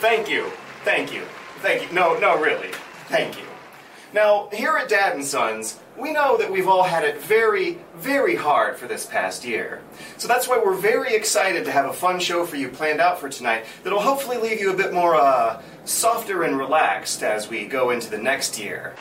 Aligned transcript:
Thank 0.00 0.30
you. 0.30 0.50
Thank 0.82 1.12
you. 1.12 1.24
Thank 1.58 1.82
you. 1.82 1.94
No, 1.94 2.18
no, 2.18 2.40
really. 2.40 2.70
Thank 3.08 3.36
you. 3.36 3.44
Now, 4.14 4.48
here 4.50 4.76
at 4.78 4.88
Dad 4.88 5.14
and 5.14 5.24
Sons, 5.24 5.78
we 5.96 6.10
know 6.10 6.38
that 6.38 6.50
we've 6.50 6.66
all 6.66 6.82
had 6.82 7.04
it 7.04 7.20
very, 7.20 7.78
very 7.96 8.34
hard 8.34 8.78
for 8.78 8.88
this 8.88 9.04
past 9.04 9.44
year. 9.44 9.82
So 10.16 10.26
that's 10.26 10.48
why 10.48 10.58
we're 10.58 10.74
very 10.74 11.14
excited 11.14 11.66
to 11.66 11.70
have 11.70 11.84
a 11.84 11.92
fun 11.92 12.18
show 12.18 12.46
for 12.46 12.56
you 12.56 12.68
planned 12.68 13.00
out 13.00 13.20
for 13.20 13.28
tonight 13.28 13.66
that'll 13.84 14.00
hopefully 14.00 14.38
leave 14.38 14.58
you 14.58 14.72
a 14.72 14.76
bit 14.76 14.94
more, 14.94 15.16
uh, 15.16 15.60
softer 15.84 16.44
and 16.44 16.56
relaxed 16.56 17.22
as 17.22 17.50
we 17.50 17.66
go 17.66 17.90
into 17.90 18.08
the 18.10 18.18
next 18.18 18.58
year. 18.58 18.94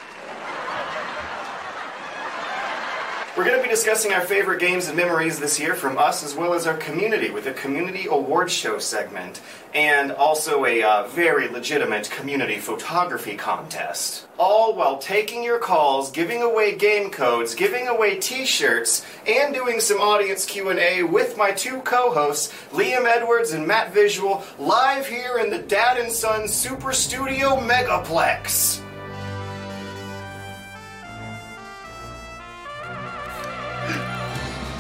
We're 3.40 3.46
going 3.46 3.56
to 3.56 3.64
be 3.64 3.70
discussing 3.70 4.12
our 4.12 4.20
favorite 4.20 4.60
games 4.60 4.90
and 4.90 4.98
memories 4.98 5.40
this 5.40 5.62
year 5.62 5.74
from 5.74 5.98
us 5.98 6.26
as 6.26 6.36
well 6.36 6.54
as 6.54 6.68
our 6.68 6.76
community 6.76 7.30
with 7.30 7.48
a 7.48 7.54
community 7.54 8.06
award 8.10 8.52
show 8.52 8.80
segment 8.80 9.40
and 9.74 10.12
also 10.12 10.66
a 10.66 10.84
uh, 10.84 11.08
very 11.08 11.48
legitimate 11.48 12.10
community 12.10 12.58
photography 12.58 13.38
contest. 13.38 14.28
All 14.38 14.76
while 14.76 14.98
taking 14.98 15.42
your 15.42 15.58
calls, 15.58 16.12
giving 16.12 16.42
away 16.42 16.76
game 16.76 17.12
codes, 17.12 17.56
giving 17.56 17.88
away 17.88 18.20
t-shirts, 18.20 19.06
and 19.26 19.54
doing 19.54 19.80
some 19.80 20.02
audience 20.02 20.44
Q&A 20.44 21.04
with 21.04 21.38
my 21.38 21.52
two 21.52 21.80
co-hosts, 21.84 22.54
Liam 22.74 23.06
Edwards 23.06 23.54
and 23.54 23.66
Matt 23.66 23.94
Visual, 23.94 24.44
live 24.58 25.08
here 25.08 25.38
in 25.38 25.50
the 25.50 25.60
Dad 25.60 25.98
and 25.98 26.12
Son 26.12 26.46
Super 26.46 26.92
Studio 26.92 27.56
Megaplex. 27.56 28.84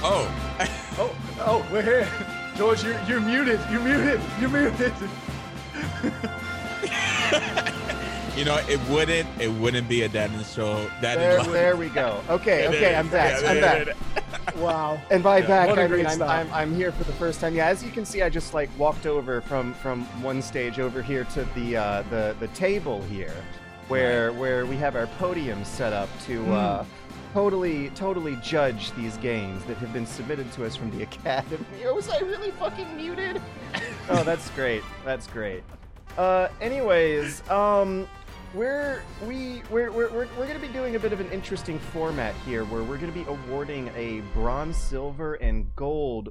Oh, 0.02 0.26
Oh, 1.02 1.16
oh, 1.40 1.66
we're 1.72 1.82
here. 1.82 2.10
George, 2.58 2.84
you're, 2.84 3.00
you're 3.08 3.22
muted. 3.22 3.58
You're 3.72 3.80
muted. 3.82 4.20
You're 4.38 4.50
muted. 4.50 4.92
you 8.36 8.44
know, 8.44 8.58
it 8.68 8.82
wouldn't 8.90 9.30
it 9.40 9.48
wouldn't 9.50 9.88
be 9.88 10.02
a 10.02 10.10
dad 10.10 10.30
in 10.32 10.38
the 10.38 10.44
show. 10.44 10.90
Dad 11.02 11.14
in 11.14 11.20
There, 11.22 11.44
there 11.54 11.76
we 11.78 11.88
go. 11.88 12.22
Okay, 12.30 12.66
It 12.66 12.70
okay, 12.70 12.92
is. 12.92 12.98
I'm 12.98 13.08
back. 13.08 13.42
Yeah, 13.42 13.50
I'm 13.50 13.58
it 13.58 13.64
back. 14.16 14.56
Wow. 14.58 15.00
And 15.10 15.24
by 15.24 15.42
back, 15.42 15.70
What 15.70 15.80
a 15.80 15.84
I 15.84 15.88
great 15.88 16.06
mean 16.06 16.22
I'm. 16.22 16.24
I'm, 16.24 16.54
I'm 16.54 16.76
here 16.76 16.92
for 16.92 17.06
the 17.06 17.14
first 17.14 17.40
time. 17.40 17.56
Yeah, 17.56 17.68
as 17.68 17.82
you 17.82 17.92
can 17.92 18.04
see, 18.04 18.22
I 18.22 18.30
just 18.30 18.54
like 18.54 18.70
walked 18.78 19.06
over 19.06 19.40
from 19.40 19.74
from 19.76 20.04
one 20.22 20.42
stage 20.42 20.80
over 20.80 21.02
here 21.02 21.24
to 21.26 21.46
the 21.56 21.78
uh, 21.78 22.02
the 22.10 22.36
the 22.42 22.48
table 22.50 23.02
here, 23.04 23.36
where 23.88 24.34
where 24.34 24.66
we 24.66 24.76
have 24.78 24.98
our 24.98 25.08
podium 25.18 25.64
set 25.64 25.94
up 25.94 26.10
to 26.26 26.46
uh, 26.54 26.86
totally 27.34 27.90
totally 27.92 28.38
judge 28.38 28.92
these 28.94 29.18
games 29.18 29.64
that 29.66 29.78
have 29.78 29.94
been 29.94 30.06
submitted 30.06 30.52
to 30.54 30.66
us 30.66 30.76
from 30.76 30.92
the 30.92 31.04
academy. 31.04 31.66
Oh, 31.86 31.96
was 32.00 32.10
I 32.10 32.20
really 32.20 32.52
fucking 32.52 32.96
muted? 32.96 33.42
oh, 34.10 34.24
that's 34.24 34.50
great. 34.52 34.84
That's 35.06 35.28
great. 35.28 35.64
Uh, 36.18 36.48
anyways, 36.60 37.48
um, 37.50 38.08
we're 38.54 39.04
we 39.28 39.62
we're 39.70 39.92
we're 39.92 40.10
we're, 40.10 40.28
we're 40.38 40.48
going 40.48 40.60
to 40.60 40.68
be 40.68 40.74
doing 40.74 40.96
a 40.96 41.00
bit 41.00 41.14
of 41.14 41.20
an 41.20 41.30
interesting 41.32 41.80
format 41.80 42.34
here, 42.46 42.66
where 42.66 42.84
we're 42.84 42.98
going 42.98 43.12
to 43.12 43.20
be 43.20 43.26
awarding 43.28 43.90
a 43.96 44.22
bronze, 44.34 44.78
silver, 44.78 45.36
and 45.36 45.68
gold 45.76 46.30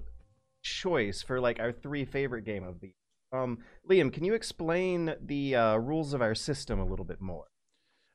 choice 0.63 1.23
for 1.23 1.41
like 1.41 1.61
our 1.61 1.73
three 1.73 2.05
favorite 2.05 2.45
game 2.45 2.65
of 2.65 2.81
the. 2.81 2.93
Um, 3.31 3.59
Liam, 3.89 4.13
can 4.13 4.25
you 4.25 4.35
explain 4.35 5.15
the 5.21 5.55
uh, 5.55 5.77
rules 5.77 6.15
of 6.15 6.23
our 6.23 6.35
system 6.35 6.81
a 6.81 6.85
little 6.85 7.05
bit 7.05 7.21
more? 7.21 7.45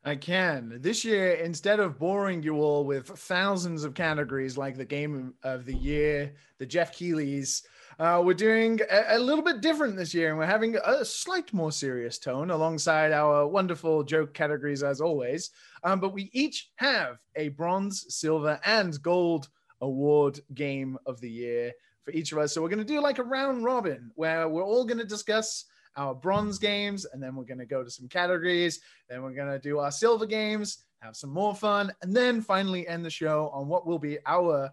I 0.05 0.17
can. 0.17 0.79
This 0.81 1.05
year, 1.05 1.31
instead 1.35 1.79
of 1.79 1.97
boring 1.97 2.43
you 2.43 2.55
all 2.57 2.83
with 2.83 3.07
thousands 3.07 3.85
of 3.85 3.93
categories 3.93 4.57
like 4.57 4.75
the 4.75 4.83
game 4.83 5.33
of 5.43 5.65
the 5.65 5.75
year, 5.75 6.33
the 6.57 6.65
Jeff 6.65 6.93
Keighleys, 6.93 7.63
uh, 7.99 8.21
we're 8.25 8.33
doing 8.33 8.81
a, 8.91 9.15
a 9.15 9.19
little 9.19 9.43
bit 9.43 9.61
different 9.61 9.95
this 9.95 10.13
year, 10.13 10.29
and 10.29 10.37
we're 10.37 10.45
having 10.45 10.75
a 10.75 11.05
slight 11.05 11.53
more 11.53 11.71
serious 11.71 12.19
tone 12.19 12.51
alongside 12.51 13.13
our 13.13 13.47
wonderful 13.47 14.03
joke 14.03 14.33
categories 14.33 14.83
as 14.83 14.99
always. 14.99 15.51
Um, 15.85 16.01
but 16.01 16.13
we 16.13 16.29
each 16.33 16.71
have 16.75 17.19
a 17.37 17.49
bronze, 17.49 18.13
silver, 18.13 18.59
and 18.65 19.01
gold 19.01 19.47
award 19.79 20.41
game 20.53 20.97
of 21.05 21.21
the 21.21 21.29
year 21.29 21.71
for 22.01 22.11
each 22.11 22.33
of 22.33 22.39
us. 22.39 22.53
So 22.53 22.61
we're 22.61 22.69
going 22.69 22.79
to 22.79 22.83
do 22.83 22.99
like 22.99 23.19
a 23.19 23.23
round 23.23 23.63
robin 23.63 24.11
where 24.15 24.49
we're 24.49 24.65
all 24.65 24.83
going 24.83 24.97
to 24.97 25.05
discuss 25.05 25.63
our 25.95 26.15
bronze 26.15 26.59
games, 26.59 27.05
and 27.05 27.21
then 27.21 27.35
we're 27.35 27.43
going 27.43 27.59
to 27.59 27.65
go 27.65 27.83
to 27.83 27.89
some 27.89 28.07
categories. 28.07 28.79
Then 29.09 29.21
we're 29.21 29.33
going 29.33 29.51
to 29.51 29.59
do 29.59 29.79
our 29.79 29.91
silver 29.91 30.25
games, 30.25 30.85
have 31.01 31.15
some 31.15 31.31
more 31.31 31.55
fun, 31.55 31.91
and 32.01 32.15
then 32.15 32.41
finally 32.41 32.87
end 32.87 33.05
the 33.05 33.09
show 33.09 33.49
on 33.53 33.67
what 33.67 33.85
will 33.85 33.99
be 33.99 34.17
our 34.25 34.69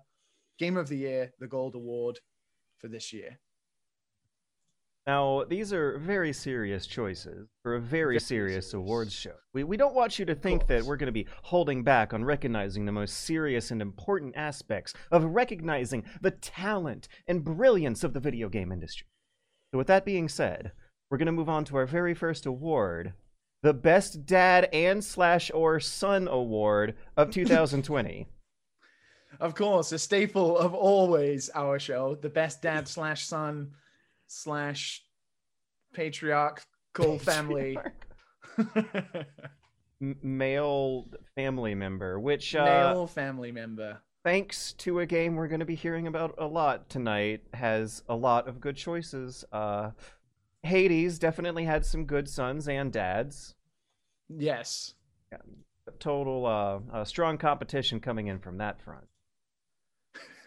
game 0.59 0.77
of 0.77 0.89
the 0.89 0.97
year, 0.97 1.33
the 1.39 1.47
gold 1.47 1.75
award 1.75 2.19
for 2.79 2.89
this 2.89 3.13
year. 3.13 3.39
Now, 5.07 5.45
these 5.45 5.73
are 5.73 5.99
very 5.99 6.33
serious 6.33 6.87
choices 6.87 7.49
for 7.63 7.75
a 7.75 7.81
very, 7.81 8.13
Very 8.15 8.21
serious, 8.21 8.71
serious. 8.71 8.75
awards 8.75 9.13
show. 9.13 9.35
We, 9.55 9.65
we 9.65 9.77
don't 9.77 9.95
want 9.95 10.19
you 10.19 10.27
to 10.27 10.35
think 10.35 10.67
that 10.67 10.85
we're 10.85 10.99
going 10.99 11.07
to 11.07 11.13
be 11.13 11.27
holding 11.43 11.83
back 11.83 12.13
on 12.13 12.23
recognizing 12.23 12.85
the 12.85 12.93
most 12.93 13.17
serious 13.17 13.71
and 13.71 13.81
important 13.81 14.37
aspects 14.37 14.93
of 15.11 15.25
recognizing 15.25 16.05
the 16.21 16.31
talent 16.31 17.09
and 17.27 17.43
brilliance 17.43 18.05
of 18.05 18.13
the 18.13 18.21
video 18.21 18.49
game 18.49 18.71
industry. 18.71 19.09
So, 19.73 19.79
with 19.79 19.87
that 19.87 20.05
being 20.05 20.29
said, 20.29 20.73
we're 21.11 21.19
going 21.19 21.27
to 21.27 21.33
move 21.33 21.49
on 21.49 21.65
to 21.67 21.77
our 21.77 21.87
very 21.87 22.15
first 22.15 22.47
award 22.47 23.13
the 23.63 23.75
Best 23.75 24.25
Dad 24.25 24.71
and 24.73 25.05
Slash 25.05 25.51
or 25.53 25.81
Son 25.81 26.29
Award 26.29 26.95
of 27.17 27.31
2020. 27.33 28.27
Of 29.39 29.55
course, 29.55 29.93
a 29.93 29.99
staple 29.99 30.57
of 30.57 30.75
always 30.75 31.51
our 31.55 31.79
show, 31.79 32.15
the 32.15 32.29
best 32.29 32.63
dad 32.63 32.89
slash 32.89 33.27
son 33.27 33.71
slash 34.27 35.03
patriarchal 35.95 37.19
family. 37.21 37.79
Male 40.01 41.07
family 41.37 41.75
member, 41.75 42.19
which 42.19 42.55
uh, 42.57 42.65
Male 42.65 43.07
family 43.07 43.53
member. 43.53 43.99
thanks 44.25 44.73
to 44.75 45.01
a 45.01 45.07
game 45.07 45.37
we're 45.37 45.49
going 45.49 45.61
to 45.61 45.67
be 45.67 45.75
hearing 45.75 46.07
about 46.07 46.35
a 46.39 46.47
lot 46.47 46.89
tonight, 46.89 47.43
has 47.55 48.03
a 48.09 48.17
lot 48.17 48.49
of 48.49 48.61
good 48.61 48.77
choices. 48.77 49.45
Uh, 49.53 49.91
Hades 50.63 51.19
definitely 51.19 51.65
had 51.65 51.85
some 51.85 52.05
good 52.05 52.29
sons 52.29 52.69
and 52.69 52.93
dads. 52.93 53.55
Yes. 54.29 54.95
Total 55.99 56.47
uh, 56.47 56.81
uh, 56.93 57.05
strong 57.05 57.39
competition 57.39 58.01
coming 58.01 58.27
in 58.27 58.39
from 58.39 58.59
that 58.59 58.81
front. 58.81 59.07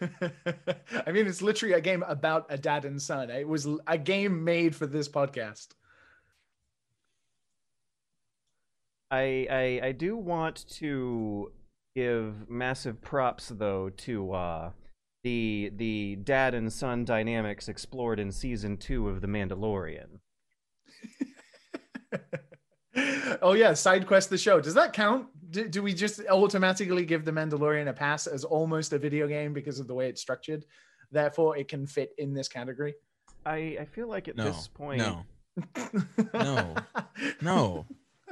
I 1.06 1.12
mean, 1.12 1.26
it's 1.26 1.42
literally 1.42 1.74
a 1.74 1.80
game 1.80 2.02
about 2.06 2.46
a 2.48 2.58
dad 2.58 2.84
and 2.84 3.00
son. 3.00 3.30
It 3.30 3.48
was 3.48 3.66
a 3.86 3.98
game 3.98 4.44
made 4.44 4.74
for 4.74 4.86
this 4.86 5.08
podcast. 5.08 5.68
I, 9.10 9.46
I 9.50 9.86
I 9.88 9.92
do 9.92 10.16
want 10.16 10.66
to 10.76 11.52
give 11.94 12.48
massive 12.48 13.00
props 13.00 13.52
though 13.54 13.90
to 13.90 14.32
uh, 14.32 14.70
the 15.24 15.72
the 15.74 16.16
dad 16.16 16.54
and 16.54 16.72
son 16.72 17.04
dynamics 17.04 17.68
explored 17.68 18.20
in 18.20 18.30
season 18.30 18.76
two 18.76 19.08
of 19.08 19.20
The 19.22 19.26
Mandalorian. 19.26 20.20
oh 23.42 23.54
yeah, 23.54 23.74
side 23.74 24.06
quest 24.06 24.30
the 24.30 24.38
show. 24.38 24.60
Does 24.60 24.74
that 24.74 24.92
count? 24.92 25.26
Do, 25.50 25.68
do 25.68 25.82
we 25.82 25.94
just 25.94 26.20
automatically 26.28 27.04
give 27.04 27.24
the 27.24 27.32
Mandalorian 27.32 27.88
a 27.88 27.92
pass 27.92 28.26
as 28.26 28.44
almost 28.44 28.92
a 28.92 28.98
video 28.98 29.26
game 29.26 29.52
because 29.52 29.80
of 29.80 29.86
the 29.86 29.94
way 29.94 30.08
it's 30.08 30.20
structured? 30.20 30.64
Therefore, 31.10 31.56
it 31.56 31.68
can 31.68 31.86
fit 31.86 32.10
in 32.18 32.34
this 32.34 32.48
category. 32.48 32.94
I 33.46 33.78
I 33.80 33.84
feel 33.86 34.08
like 34.08 34.28
at 34.28 34.36
No, 34.36 34.44
this 34.44 34.68
point 34.68 34.98
no, 34.98 35.24
No. 36.34 36.74
no, 37.40 37.86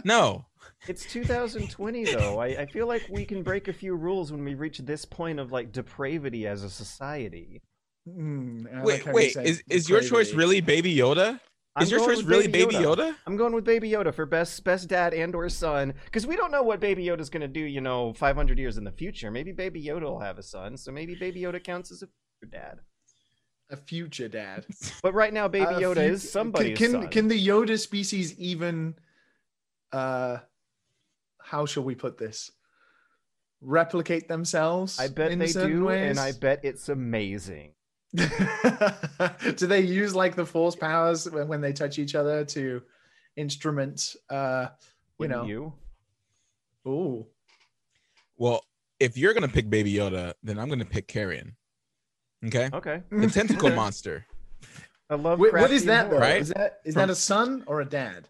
no. 0.05 0.45
It's 0.89 1.05
2020 1.13 2.05
though. 2.07 2.39
I, 2.39 2.47
I 2.47 2.67
feel 2.67 2.87
like 2.87 3.07
we 3.11 3.25
can 3.25 3.43
break 3.43 3.69
a 3.69 3.73
few 3.73 3.95
rules 3.95 4.33
when 4.33 4.45
we 4.45 4.55
reach 4.55 4.79
this 4.79 5.05
point 5.05 5.39
of 5.39 5.53
like 5.53 5.73
depravity 5.73 6.47
as 6.47 6.65
a 6.65 6.71
society. 6.71 7.63
Hmm, 8.07 8.67
I 8.73 8.83
like 8.83 8.85
Wait, 8.85 9.07
you 9.07 9.13
wait. 9.13 9.37
Is 9.37 9.63
is 9.69 9.89
your 9.89 10.01
choice 10.01 10.33
really 10.33 10.61
Baby 10.61 10.95
Yoda? 10.95 11.39
I'm 11.75 11.85
Is 11.85 11.91
your 11.91 12.01
choice 12.01 12.23
really 12.23 12.49
Baby 12.49 12.75
Yoda? 12.75 13.15
I'm 13.27 13.37
going 13.37 13.55
with 13.55 13.65
Baby 13.65 13.91
Yoda 13.91 14.13
for 14.13 14.27
best 14.27 14.63
best 14.63 14.89
dad 14.89 15.15
and 15.15 15.35
or 15.35 15.49
son 15.49 15.95
because 16.05 16.27
we 16.27 16.37
don't 16.37 16.51
know 16.51 16.63
what 16.63 16.81
Baby 16.81 17.07
Yoda's 17.07 17.31
gonna 17.31 17.49
do. 17.49 17.61
You 17.61 17.81
know, 17.81 18.13
500 18.13 18.59
years 18.59 18.77
in 18.77 18.85
the 18.85 18.93
future. 18.93 19.31
Maybe 19.31 19.53
Baby 19.53 19.83
Yoda 19.83 20.03
will 20.03 20.21
have 20.21 20.37
a 20.39 20.43
son, 20.43 20.77
so 20.77 20.93
maybe 20.93 21.15
Baby 21.15 21.41
Yoda 21.41 21.63
counts 21.63 21.91
as 21.91 22.03
a 22.03 22.07
future 22.07 22.51
dad. 22.51 22.81
a 23.71 23.77
future 23.77 24.29
dad? 24.29 24.67
But 25.03 25.15
right 25.15 25.33
now, 25.33 25.49
Baby 25.49 25.75
Yoda 25.75 25.95
fu- 25.95 26.01
is 26.01 26.31
somebody's 26.31 26.77
can, 26.77 26.91
son. 26.91 27.01
Can, 27.03 27.11
can 27.11 27.29
the 27.29 27.47
Yoda 27.47 27.79
species 27.79 28.39
even? 28.39 28.97
Uh, 29.93 30.39
how 31.53 31.67
shall 31.67 31.83
we 31.85 31.95
put 31.95 32.17
this? 32.17 32.51
Replicate 33.61 34.27
themselves? 34.27 34.99
I 34.99 35.09
bet 35.09 35.31
in 35.33 35.39
they 35.39 35.53
do, 35.53 35.85
ways? 35.85 36.11
and 36.11 36.19
I 36.19 36.33
bet 36.33 36.61
it's 36.65 36.89
amazing. 36.89 37.75
do 38.17 39.67
they 39.67 39.81
use 39.83 40.15
like 40.15 40.35
the 40.35 40.47
force 40.47 40.75
powers 40.75 41.31
when, 41.31 41.49
when 41.49 41.61
they 41.61 41.75
touch 41.75 41.99
each 41.99 42.15
other 42.15 42.43
to 42.47 42.83
instrument? 43.37 44.17
Uh, 44.31 44.69
you 44.71 44.79
Wouldn't 45.19 45.41
know. 45.43 45.47
you? 45.47 45.73
Ooh. 46.91 47.27
Well, 48.39 48.65
if 48.99 49.19
you're 49.19 49.35
gonna 49.35 49.47
pick 49.49 49.69
Baby 49.69 49.93
Yoda, 49.93 50.33
then 50.43 50.59
I'm 50.59 50.71
gonna 50.71 50.87
pick 50.87 51.07
Carrion. 51.07 51.55
Okay, 52.47 52.71
Okay. 52.73 53.03
the 53.11 53.29
tentacle 53.29 53.71
monster. 53.75 54.25
I 55.11 55.17
love. 55.17 55.39
Wh- 55.39 55.43
what 55.43 55.51
crafty 55.51 55.75
is 55.77 55.85
that 55.85 56.11
though? 56.11 56.19
Right? 56.19 56.41
Is 56.41 56.49
that 56.49 56.81
is 56.87 56.95
From- 56.95 57.01
that 57.03 57.11
a 57.11 57.15
son 57.15 57.63
or 57.67 57.83
a 57.83 57.85
dad? 57.85 58.29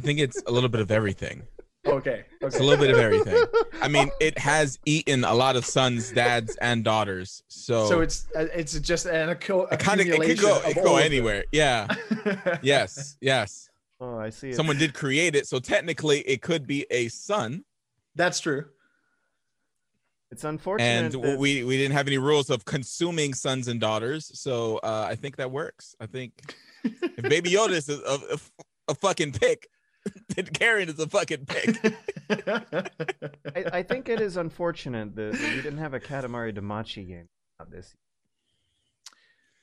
I 0.00 0.02
think 0.02 0.18
it's 0.18 0.42
a 0.46 0.50
little 0.50 0.70
bit 0.70 0.80
of 0.80 0.90
everything. 0.90 1.42
Okay. 1.86 2.24
It's 2.40 2.58
a 2.58 2.62
little 2.62 2.82
bit 2.82 2.90
of 2.94 2.98
everything. 2.98 3.44
I 3.82 3.88
mean, 3.88 4.10
it 4.20 4.38
has 4.38 4.78
eaten 4.86 5.24
a 5.24 5.34
lot 5.34 5.56
of 5.56 5.66
sons, 5.66 6.10
dads, 6.10 6.56
and 6.56 6.82
daughters. 6.82 7.42
So, 7.48 7.86
So 7.86 8.00
it's 8.00 8.26
uh, 8.34 8.46
it's 8.54 8.78
just 8.80 9.04
an 9.04 9.28
acco- 9.28 9.70
it 9.70 9.78
kind 9.78 10.00
of 10.00 10.06
it 10.06 10.12
could 10.12 10.30
accumulation 10.30 10.44
go 10.44 10.56
it 10.70 10.74
could 10.74 10.84
go 10.84 10.92
of 10.96 11.02
them. 11.02 11.06
anywhere. 11.06 11.44
Yeah. 11.52 11.86
Yes. 12.62 13.18
Yes. 13.20 13.68
Oh, 14.00 14.18
I 14.18 14.30
see. 14.30 14.48
It. 14.48 14.54
Someone 14.56 14.78
did 14.78 14.94
create 14.94 15.34
it, 15.36 15.46
so 15.46 15.58
technically 15.58 16.20
it 16.20 16.40
could 16.40 16.66
be 16.66 16.86
a 16.90 17.08
son. 17.08 17.64
That's 18.14 18.40
true. 18.40 18.64
It's 20.30 20.44
unfortunate. 20.44 20.86
And 20.86 21.12
that- 21.24 21.38
we 21.38 21.62
we 21.64 21.76
didn't 21.76 21.92
have 21.92 22.06
any 22.06 22.16
rules 22.18 22.48
of 22.48 22.64
consuming 22.64 23.34
sons 23.34 23.68
and 23.68 23.78
daughters, 23.78 24.30
so 24.40 24.78
uh, 24.78 25.06
I 25.10 25.14
think 25.14 25.36
that 25.36 25.50
works. 25.50 25.94
I 26.00 26.06
think 26.06 26.54
if 26.84 27.22
Baby 27.28 27.50
Yoda 27.50 27.72
is 27.72 27.88
a, 27.90 27.98
a, 28.34 28.38
a 28.88 28.94
fucking 28.94 29.32
pick, 29.32 29.68
then 30.36 30.46
Karen 30.46 30.88
is 30.88 30.98
a 30.98 31.06
fucking 31.06 31.46
pig. 31.46 31.94
I, 32.30 33.64
I 33.72 33.82
think 33.82 34.08
it 34.08 34.20
is 34.20 34.36
unfortunate 34.36 35.14
that, 35.16 35.32
that 35.32 35.54
we 35.54 35.62
didn't 35.62 35.78
have 35.78 35.94
a 35.94 36.00
Katamari 36.00 36.56
Damacy 36.56 37.06
game 37.06 37.28
out 37.60 37.70
this. 37.70 37.94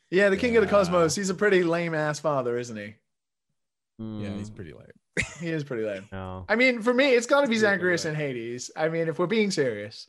yeah, 0.10 0.30
the 0.30 0.38
king 0.38 0.56
of 0.58 0.64
the 0.64 0.70
cosmos. 0.70 1.16
He's 1.16 1.30
a 1.30 1.36
pretty 1.36 1.64
lame 1.64 1.94
ass 1.96 2.20
father, 2.20 2.58
isn't 2.58 2.78
he? 2.78 2.96
Yeah, 4.00 4.38
he's 4.38 4.50
Mm, 4.52 4.56
pretty 4.56 4.74
late. 4.74 4.92
He 5.40 5.50
is 5.50 5.64
pretty 5.64 5.84
lame. 5.84 6.08
no. 6.12 6.46
I 6.48 6.56
mean, 6.56 6.82
for 6.84 6.94
me, 6.94 7.14
it's 7.16 7.26
got 7.26 7.42
to 7.42 7.48
be 7.48 7.56
Yeah, 7.56 7.62
Zagreus 7.62 8.06
and 8.06 8.16
Hades. 8.16 8.70
I 8.76 8.88
mean, 8.90 9.08
if 9.08 9.18
we're 9.18 9.26
being 9.28 9.50
serious, 9.50 10.08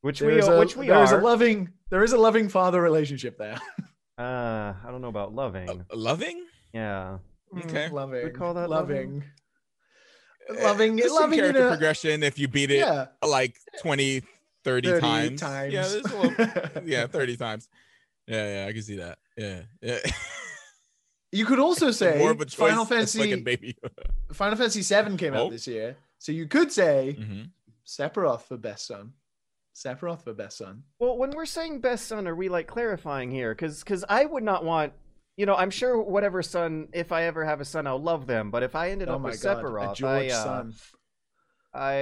Which 0.00 0.20
we 0.20 0.32
there's 0.32 0.48
a, 0.48 0.58
which 0.58 0.76
we 0.76 0.88
there's 0.88 1.12
are. 1.12 1.20
a 1.20 1.22
loving 1.22 1.70
there 1.90 2.02
is 2.02 2.12
a 2.12 2.18
loving 2.18 2.48
father 2.48 2.80
relationship 2.82 3.38
there. 3.38 3.60
uh, 4.18 4.22
I 4.84 4.86
don't 4.90 5.00
know 5.00 5.08
about 5.08 5.32
loving. 5.32 5.68
Uh, 5.70 5.96
loving? 5.96 6.44
yeah. 6.72 7.18
Okay. 7.56 7.88
Mm, 7.88 7.92
loving. 7.92 8.24
We 8.24 8.30
call 8.30 8.54
that 8.54 8.68
loving. 8.70 9.22
Uh, 9.22 9.41
Loving, 10.50 10.96
there's 10.96 11.12
loving 11.12 11.38
in 11.38 11.44
character 11.44 11.66
a- 11.66 11.70
progression 11.70 12.22
if 12.22 12.38
you 12.38 12.48
beat 12.48 12.70
it 12.70 12.78
Yeah, 12.78 13.06
like 13.26 13.56
20, 13.80 14.22
30, 14.64 14.88
30 14.88 15.00
times. 15.00 15.40
times. 15.40 15.72
Yeah, 15.72 15.82
there's 15.88 16.04
a 16.04 16.18
little, 16.18 16.82
yeah, 16.88 17.06
30 17.06 17.36
times. 17.36 17.68
Yeah, 18.26 18.62
yeah, 18.62 18.66
I 18.68 18.72
can 18.72 18.82
see 18.82 18.96
that. 18.96 19.18
Yeah, 19.36 19.62
yeah. 19.80 19.98
You 21.34 21.46
could 21.46 21.58
also 21.60 21.90
say 22.02 22.18
More 22.18 22.32
of 22.32 22.40
a 22.42 22.44
choice 22.44 22.54
Final 22.70 22.84
Fantasy 22.84 23.18
fucking 23.18 23.42
baby. 23.42 23.74
Final 24.32 24.56
Fantasy 24.58 24.82
VII 24.82 25.16
came 25.16 25.34
Oh. 25.34 25.46
out 25.46 25.50
this 25.50 25.66
year, 25.66 25.96
so 26.18 26.30
you 26.30 26.46
could 26.46 26.70
say 26.70 27.12
hmm 27.14 27.42
Sephiroth 27.86 28.42
for 28.42 28.56
best 28.58 28.86
son. 28.86 29.14
Sephiroth 29.74 30.22
for 30.22 30.34
best 30.34 30.58
son. 30.58 30.82
Well, 30.98 31.16
when 31.16 31.30
we're 31.30 31.46
saying 31.46 31.80
best 31.80 32.06
son, 32.06 32.28
are 32.28 32.34
we 32.34 32.50
like 32.50 32.66
clarifying 32.66 33.30
here? 33.30 33.54
Because 33.54 33.78
because 33.80 34.04
I 34.08 34.26
would 34.26 34.42
not 34.44 34.62
want. 34.64 34.92
You 35.36 35.46
know, 35.46 35.54
I'm 35.54 35.70
sure 35.70 36.00
whatever 36.00 36.42
son, 36.42 36.88
if 36.92 37.10
I 37.10 37.22
ever 37.24 37.44
have 37.44 37.60
a 37.60 37.64
son, 37.64 37.86
I'll 37.86 38.02
love 38.02 38.26
them. 38.26 38.50
But 38.50 38.62
if 38.62 38.74
I 38.76 38.90
ended 38.90 39.08
Oh 39.08 39.14
up 39.14 39.22
with 39.22 39.42
god, 39.42 39.58
a 39.58 39.62
Sephiroth, 39.62 39.96
George 39.96 40.30
I, 40.30 40.34
uh, 40.34 40.44
son. 40.44 40.74
I 41.74 41.92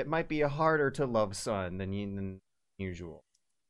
it 0.00 0.06
might 0.08 0.28
be 0.28 0.40
a 0.40 0.48
harder 0.48 0.90
to 0.92 1.04
love 1.06 1.36
son 1.36 1.78
than, 1.78 1.90
than 1.90 2.40
usual. 2.78 3.24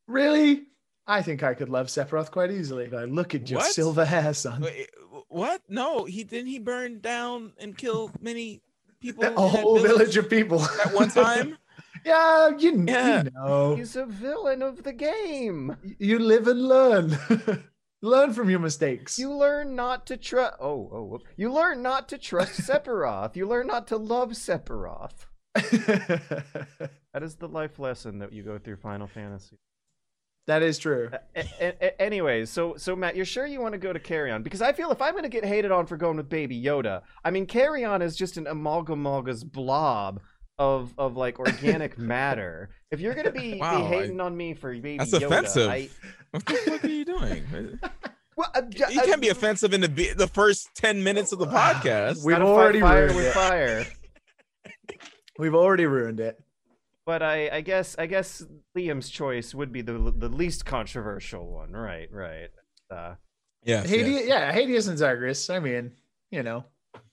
Really? 0.06 0.62
I 1.06 1.22
think 1.22 1.42
I 1.42 1.54
could 1.54 1.68
love 1.68 1.86
Sephiroth 1.88 2.30
quite 2.30 2.50
easily. 2.50 2.88
Like, 2.88 3.08
look 3.08 3.34
at 3.34 3.50
your 3.50 3.58
What? 3.60 3.72
silver 3.72 4.04
hair, 4.04 4.32
son. 4.34 4.60
Wait, 4.62 4.88
what? 5.28 5.62
No, 5.68 6.04
he 6.04 6.22
didn't. 6.22 6.48
He 6.48 6.58
burn 6.58 7.00
down 7.00 7.54
and 7.58 7.76
kill 7.76 8.10
many 8.20 8.60
people. 9.00 9.24
A 9.26 9.30
that 9.30 9.36
whole 9.36 9.78
village 9.80 10.16
of 10.16 10.30
people 10.30 10.62
at 10.62 10.94
one 10.94 11.08
time. 11.10 11.58
yeah, 12.04 12.50
you, 12.56 12.84
Yeah. 12.86 13.22
you 13.24 13.30
know. 13.30 13.74
He's 13.74 13.96
a 13.96 14.06
villain 14.06 14.62
of 14.62 14.84
the 14.84 14.92
game. 14.92 15.76
You 15.98 16.18
live 16.18 16.46
and 16.46 16.62
learn. 16.68 17.18
learn 18.02 18.32
from 18.32 18.48
your 18.50 18.60
mistakes. 18.60 19.18
You 19.18 19.32
learn 19.32 19.74
not 19.76 20.06
to 20.06 20.16
trust. 20.16 20.56
Oh, 20.60 20.88
oh, 20.92 21.04
whoop. 21.04 21.22
you 21.36 21.52
learn 21.52 21.82
not 21.82 22.08
to 22.10 22.18
trust 22.18 22.60
Sephiroth. 22.68 23.36
You 23.36 23.46
learn 23.46 23.66
not 23.66 23.86
to 23.88 23.96
love 23.96 24.30
Sephiroth. 24.30 25.26
That 27.14 27.22
is 27.22 27.36
the 27.36 27.48
life 27.48 27.78
lesson 27.78 28.18
that 28.20 28.32
you 28.32 28.42
go 28.44 28.58
through 28.58 28.76
Final 28.76 29.06
Fantasy. 29.08 29.56
that 30.46 30.62
is 30.62 30.78
true. 30.78 31.10
A- 31.34 31.40
a- 31.60 31.84
a- 31.86 32.00
anyways, 32.02 32.48
so 32.50 32.74
so 32.76 32.94
Matt, 32.94 33.16
you're 33.16 33.24
sure 33.24 33.46
you 33.46 33.60
want 33.60 33.72
to 33.72 33.78
go 33.78 33.92
to 33.92 33.98
Carrion? 33.98 34.42
Because 34.42 34.62
I 34.62 34.72
feel 34.72 34.92
if 34.92 35.02
I'm 35.02 35.12
going 35.12 35.24
to 35.24 35.28
get 35.28 35.44
hated 35.44 35.72
on 35.72 35.86
for 35.86 35.96
going 35.96 36.16
with 36.18 36.28
Baby 36.28 36.62
Yoda, 36.62 37.02
I 37.24 37.30
mean 37.30 37.46
Carrion 37.46 38.02
is 38.02 38.14
just 38.14 38.36
an 38.36 38.44
amalgamalga's 38.44 39.42
blob 39.42 40.20
of 40.58 40.92
of 40.98 41.16
like 41.16 41.38
organic 41.38 41.98
matter. 42.14 42.70
If 42.90 43.00
you're 43.00 43.14
going 43.14 43.26
to 43.26 43.32
be, 43.32 43.58
Wow, 43.58 43.78
be 43.78 43.84
I- 43.84 43.88
hating 44.00 44.20
on 44.20 44.36
me 44.36 44.54
for 44.54 44.72
Baby 44.72 44.98
That's 44.98 45.12
Yoda, 45.12 45.26
offensive. 45.26 45.70
I, 45.70 45.88
What 46.30 46.44
the 46.46 46.54
fuck 46.54 46.84
are 46.84 46.88
you 46.88 47.04
doing? 47.04 47.78
well, 48.36 48.50
uh, 48.54 48.62
j- 48.62 48.84
You 48.92 49.00
uh, 49.00 49.04
can't 49.04 49.20
be 49.20 49.28
offensive 49.28 49.72
in 49.72 49.80
the 49.80 49.88
the 50.16 50.26
first 50.28 50.68
ten 50.74 51.02
minutes 51.02 51.32
of 51.32 51.38
the 51.38 51.46
podcast. 51.46 52.24
We've 52.24 52.36
already 52.38 52.80
fire 52.80 53.02
ruined 53.04 53.16
with 53.16 53.26
it. 53.26 53.32
fire. 53.34 53.86
We've 55.38 55.54
already 55.54 55.86
ruined 55.86 56.20
it. 56.20 56.38
But 57.06 57.22
I, 57.22 57.48
I 57.50 57.60
guess 57.62 57.96
I 57.98 58.06
guess 58.06 58.44
Liam's 58.76 59.08
choice 59.08 59.54
would 59.54 59.72
be 59.72 59.80
the 59.80 60.12
the 60.14 60.28
least 60.28 60.66
controversial 60.66 61.50
one, 61.50 61.72
right? 61.72 62.08
Right. 62.12 62.50
Uh, 62.90 63.14
Yes, 63.64 63.90
Hades, 63.90 64.08
yes. 64.20 64.28
yeah, 64.28 64.52
Hades 64.52 64.86
and 64.86 64.96
Zagreus. 64.96 65.50
I 65.50 65.58
mean, 65.58 65.92
you 66.30 66.42
know, 66.44 66.64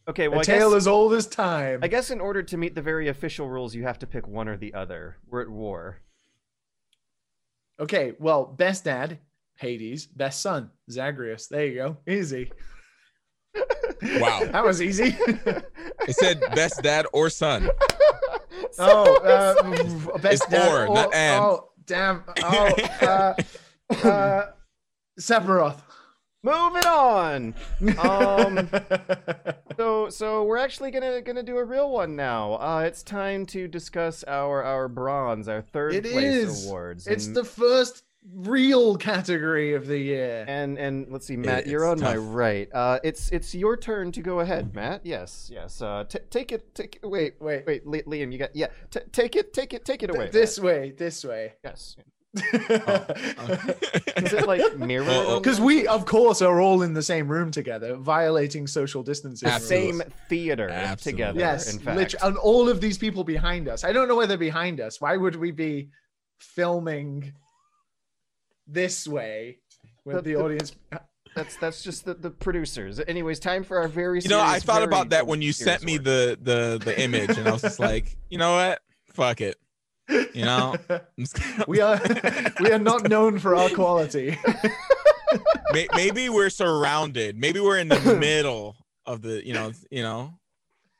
okay, 0.07 0.28
well, 0.28 0.40
a 0.40 0.42
I 0.42 0.44
tale 0.44 0.69
guess, 0.72 0.78
as 0.78 0.88
old 0.88 1.13
as 1.13 1.28
time. 1.28 1.80
I 1.84 1.88
guess 1.88 2.12
in 2.12 2.19
order 2.19 2.44
to 2.44 2.57
meet 2.57 2.75
the 2.75 2.81
very 2.81 3.07
official 3.07 3.50
rules, 3.50 3.75
you 3.75 3.84
have 3.84 4.00
to 4.00 4.07
pick 4.07 4.28
one 4.28 4.48
or 4.48 4.57
the 4.57 4.74
other. 4.74 5.18
We're 5.28 5.42
at 5.42 5.50
war. 5.50 6.02
Okay, 7.80 8.13
well, 8.19 8.46
best 8.46 8.86
dad, 8.86 9.19
Hades. 9.57 10.06
Best 10.06 10.42
son, 10.42 10.72
Zagreus. 10.90 11.48
There 11.48 11.66
you 11.66 11.75
go. 11.75 11.98
Easy. 12.07 12.52
Wow. 14.19 14.42
That 14.52 14.63
was 14.63 14.81
easy. 14.81 15.16
It 15.18 16.16
said 16.19 16.42
best 16.54 16.84
dad 16.84 17.08
or 17.13 17.30
son. 17.30 17.69
oh, 18.80 19.16
uh, 19.18 20.18
best 20.18 20.44
It's 20.44 20.46
dad. 20.48 20.72
or, 20.72 20.88
oh, 20.88 20.94
not 20.94 21.13
and. 21.13 21.44
Oh, 21.44 21.69
damn. 21.86 22.24
Oh, 22.44 22.75
uh, 23.01 23.34
uh, 24.06 24.51
Sephiroth. 25.19 25.80
Moving 26.45 26.86
on. 26.86 27.53
Um, 27.97 28.69
so 29.77 30.09
so 30.09 30.44
we're 30.44 30.57
actually 30.57 30.92
gonna 30.92 31.21
gonna 31.21 31.42
do 31.44 31.57
a 31.57 31.63
real 31.65 31.89
one 31.92 32.15
now. 32.15 32.53
Uh, 32.53 32.84
it's 32.86 33.01
time 33.03 33.46
to 33.48 33.67
discuss 33.67 34.24
our 34.25 34.63
our 34.63 34.88
bronze, 34.88 35.48
our 35.48 35.62
third 35.62 35.96
It 35.96 36.03
place 36.03 36.24
is. 36.24 36.67
awards. 36.67 37.08
it's 37.08 37.25
and, 37.27 37.36
the 37.36 37.43
first 37.43 38.03
real 38.34 38.96
category 38.96 39.74
of 39.74 39.88
the 39.88 39.98
year. 39.98 40.46
and 40.48 40.77
and 40.77 41.08
let's 41.12 41.25
see, 41.25 41.36
Matt, 41.38 41.65
It- 41.65 41.70
you're 41.72 41.86
on 41.86 41.93
it's 41.93 42.01
my 42.03 42.13
tough. 42.15 42.24
right. 42.27 42.70
Uh, 42.74 43.00
it's 43.03 43.29
it's 43.29 43.55
your 43.55 43.75
turn 43.75 44.12
to 44.12 44.22
go 44.22 44.39
ahead, 44.41 44.74
Matt. 44.75 45.01
Yes, 45.03 45.50
yes. 45.51 45.81
Uh, 45.81 46.03
t- 46.08 46.20
take 46.29 46.51
it. 46.51 46.74
Take 46.75 47.00
wait 47.03 47.36
Wait. 47.39 47.65
wait. 47.65 47.88
Li- 47.88 48.03
Liam, 48.03 48.31
you 48.31 48.38
got 48.38 48.55
yeah. 48.55 48.67
T- 48.91 49.00
take 49.12 49.36
it. 49.36 49.51
Take 49.53 49.74
it. 49.74 49.84
Take 49.84 50.03
it 50.03 50.10
away. 50.10 50.29
this 50.31 50.60
way, 50.60 50.93
this 50.96 51.25
way. 51.25 51.53
Yes. 51.63 51.96
Oh, 52.38 53.06
Is 54.18 54.34
it 54.34 54.48
like 54.48 54.77
mirror? 54.77 55.39
Because 55.39 55.60
we, 55.62 55.88
of 55.88 56.06
course, 56.06 56.42
are 56.42 56.60
all 56.60 56.82
in 56.82 56.94
the 56.94 57.01
same 57.01 57.27
room 57.27 57.51
together, 57.51 57.96
violating 57.96 58.68
social 58.68 59.04
distancing. 59.04 59.48
the 59.50 59.60
same 59.60 60.01
theater 60.30 60.70
Absolutely. 60.70 61.12
together. 61.24 61.39
Yes, 61.39 61.74
in 61.74 61.80
fact. 61.80 61.98
lit- 61.98 62.15
and 62.24 62.38
all 62.38 62.68
of 62.70 62.82
these 62.82 62.98
people 62.98 63.24
behind 63.24 63.68
us. 63.68 63.84
I 63.84 63.92
don't 63.94 64.08
know 64.08 64.15
why 64.15 64.25
they're 64.25 64.38
behind 64.38 64.80
us. 64.82 65.00
Why 65.00 65.15
would 65.18 65.36
we 65.36 65.51
be 65.51 65.89
filming 66.39 67.34
this 68.68 69.08
way 69.08 69.60
with 70.04 70.18
The- 70.18 70.22
the, 70.22 70.34
the- 70.36 70.42
audience? 70.44 70.75
That's 71.36 71.58
that's 71.58 71.84
just 71.84 72.06
the, 72.06 72.13
the 72.13 72.30
producers. 72.32 73.01
Anyways, 73.06 73.42
time 73.42 73.65
for 73.65 73.77
our 73.80 73.89
very. 73.89 74.22
You 74.22 74.30
know, 74.30 74.39
I 74.39 74.60
thought 74.60 74.84
about 74.84 75.10
that 75.10 75.27
when 75.27 75.42
you 75.42 75.51
sent 75.51 75.84
me 75.84 75.98
one. 75.98 76.04
the 76.06 76.39
the 76.42 76.82
the 76.82 76.98
image, 77.01 77.38
and 77.38 77.46
I 77.46 77.51
was 77.51 77.62
just 77.62 77.77
like, 77.77 78.15
you 78.30 78.38
know 78.38 78.54
what? 78.56 78.80
Fuck 79.12 79.42
it. 79.42 79.58
You 80.09 80.45
know, 80.45 80.75
I'm 80.89 81.00
just 81.19 81.35
gonna- 81.35 81.65
we 81.67 81.81
are 81.81 82.00
we 82.59 82.71
are 82.71 82.79
not 82.79 83.09
known 83.09 83.39
for 83.39 83.55
our 83.55 83.69
quality. 83.69 84.38
Maybe 85.95 86.29
we're 86.29 86.50
surrounded. 86.50 87.38
Maybe 87.38 87.59
we're 87.59 87.77
in 87.79 87.89
the 87.89 88.15
middle 88.19 88.75
of 89.05 89.21
the, 89.21 89.45
you 89.45 89.53
know, 89.53 89.71
you 89.91 90.03
know, 90.03 90.33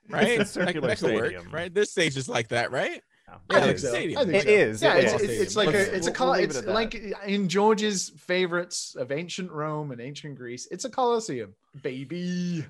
right? 0.10 0.40
It's 0.42 0.56
a 0.56 0.60
That- 0.60 0.66
circular 0.68 0.88
that 0.90 1.00
could 1.00 1.14
work, 1.16 1.26
stadium. 1.32 1.52
right? 1.54 1.74
This 1.74 1.92
stage 1.92 2.18
is 2.18 2.28
like 2.28 2.50
that, 2.50 2.72
right? 2.72 3.02
No, 3.28 3.34
I 3.50 3.54
Yeah, 3.54 3.60
think 3.62 3.72
it's 3.74 3.82
so. 3.84 3.90
stadium. 3.90 4.20
I 4.20 4.24
think 4.26 4.36
It 4.36 4.44
so. 4.44 4.50
is, 4.50 4.82
Yeah, 4.82 4.96
it 4.96 5.04
it's, 5.06 5.14
is. 5.14 5.22
it's, 5.30 5.42
it's 5.42 5.56
like 5.56 5.68
Let's- 5.68 5.90
a 5.90 5.96
it's 5.96 6.08
a 6.08 6.10
we'll- 6.10 6.16
col- 6.16 6.32
we'll 6.32 6.40
it's 6.44 6.56
it 6.56 6.60
at 6.60 6.66
that. 6.66 6.74
like 6.74 6.96
in 7.26 7.48
George's 7.48 8.10
favorites 8.18 8.96
of 9.00 9.12
ancient 9.12 9.52
Rome 9.52 9.92
and 9.92 10.02
ancient 10.02 10.36
Greece. 10.36 10.68
It's 10.72 10.86
a 10.86 10.90
coliseum, 10.90 11.56
baby. 11.82 12.66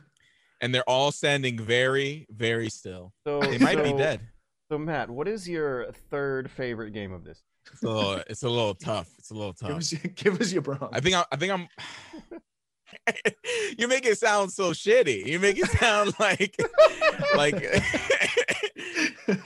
And 0.61 0.73
they're 0.73 0.89
all 0.89 1.11
standing 1.11 1.59
very, 1.59 2.27
very 2.29 2.69
still. 2.69 3.13
So 3.25 3.39
They 3.41 3.57
might 3.57 3.83
be 3.83 3.91
dead. 3.93 4.21
So 4.69 4.77
Matt, 4.77 5.10
what 5.10 5.27
is 5.27 5.48
your 5.48 5.91
third 6.10 6.50
favorite 6.50 6.91
game 6.91 7.13
of 7.13 7.24
this? 7.24 7.43
It's 7.72 7.84
a 7.84 7.89
little, 7.89 8.24
it's 8.27 8.43
a 8.43 8.50
little 8.50 8.75
tough. 8.75 9.10
It's 9.17 9.31
a 9.31 9.34
little 9.34 9.53
Give 9.53 9.69
tough. 9.69 9.77
us 9.77 9.93
give 10.15 10.41
us 10.41 10.51
your 10.51 10.62
bronze. 10.62 10.91
I 10.93 11.00
think 11.00 11.15
I, 11.15 11.25
I 11.31 11.36
think 11.36 11.51
I'm. 11.51 11.67
you 13.77 13.88
make 13.88 14.05
it 14.05 14.17
sound 14.17 14.51
so 14.51 14.72
shitty. 14.72 15.25
You 15.25 15.39
make 15.39 15.57
it 15.60 15.69
sound 15.72 16.13
like, 16.19 16.55
like, 17.36 17.55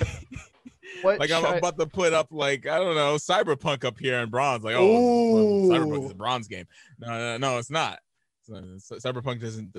What 1.01 1.17
like 1.19 1.31
I'm 1.31 1.43
chi- 1.43 1.55
about 1.57 1.79
to 1.79 1.87
put 1.87 2.11
up 2.11 2.27
like 2.29 2.67
I 2.67 2.77
don't 2.77 2.95
know 2.95 3.15
cyberpunk 3.15 3.85
up 3.85 3.97
here 3.97 4.19
in 4.19 4.29
bronze. 4.29 4.65
Like 4.65 4.75
oh, 4.77 4.85
Ooh. 4.85 5.69
cyberpunk 5.69 6.05
is 6.05 6.11
a 6.11 6.15
bronze 6.15 6.47
game. 6.49 6.65
No, 6.99 7.07
no, 7.07 7.37
no, 7.37 7.57
it's 7.57 7.69
not. 7.69 7.99
it's 8.41 8.49
not- 8.49 8.63
Cyberpunk 9.01 9.39
doesn't. 9.39 9.77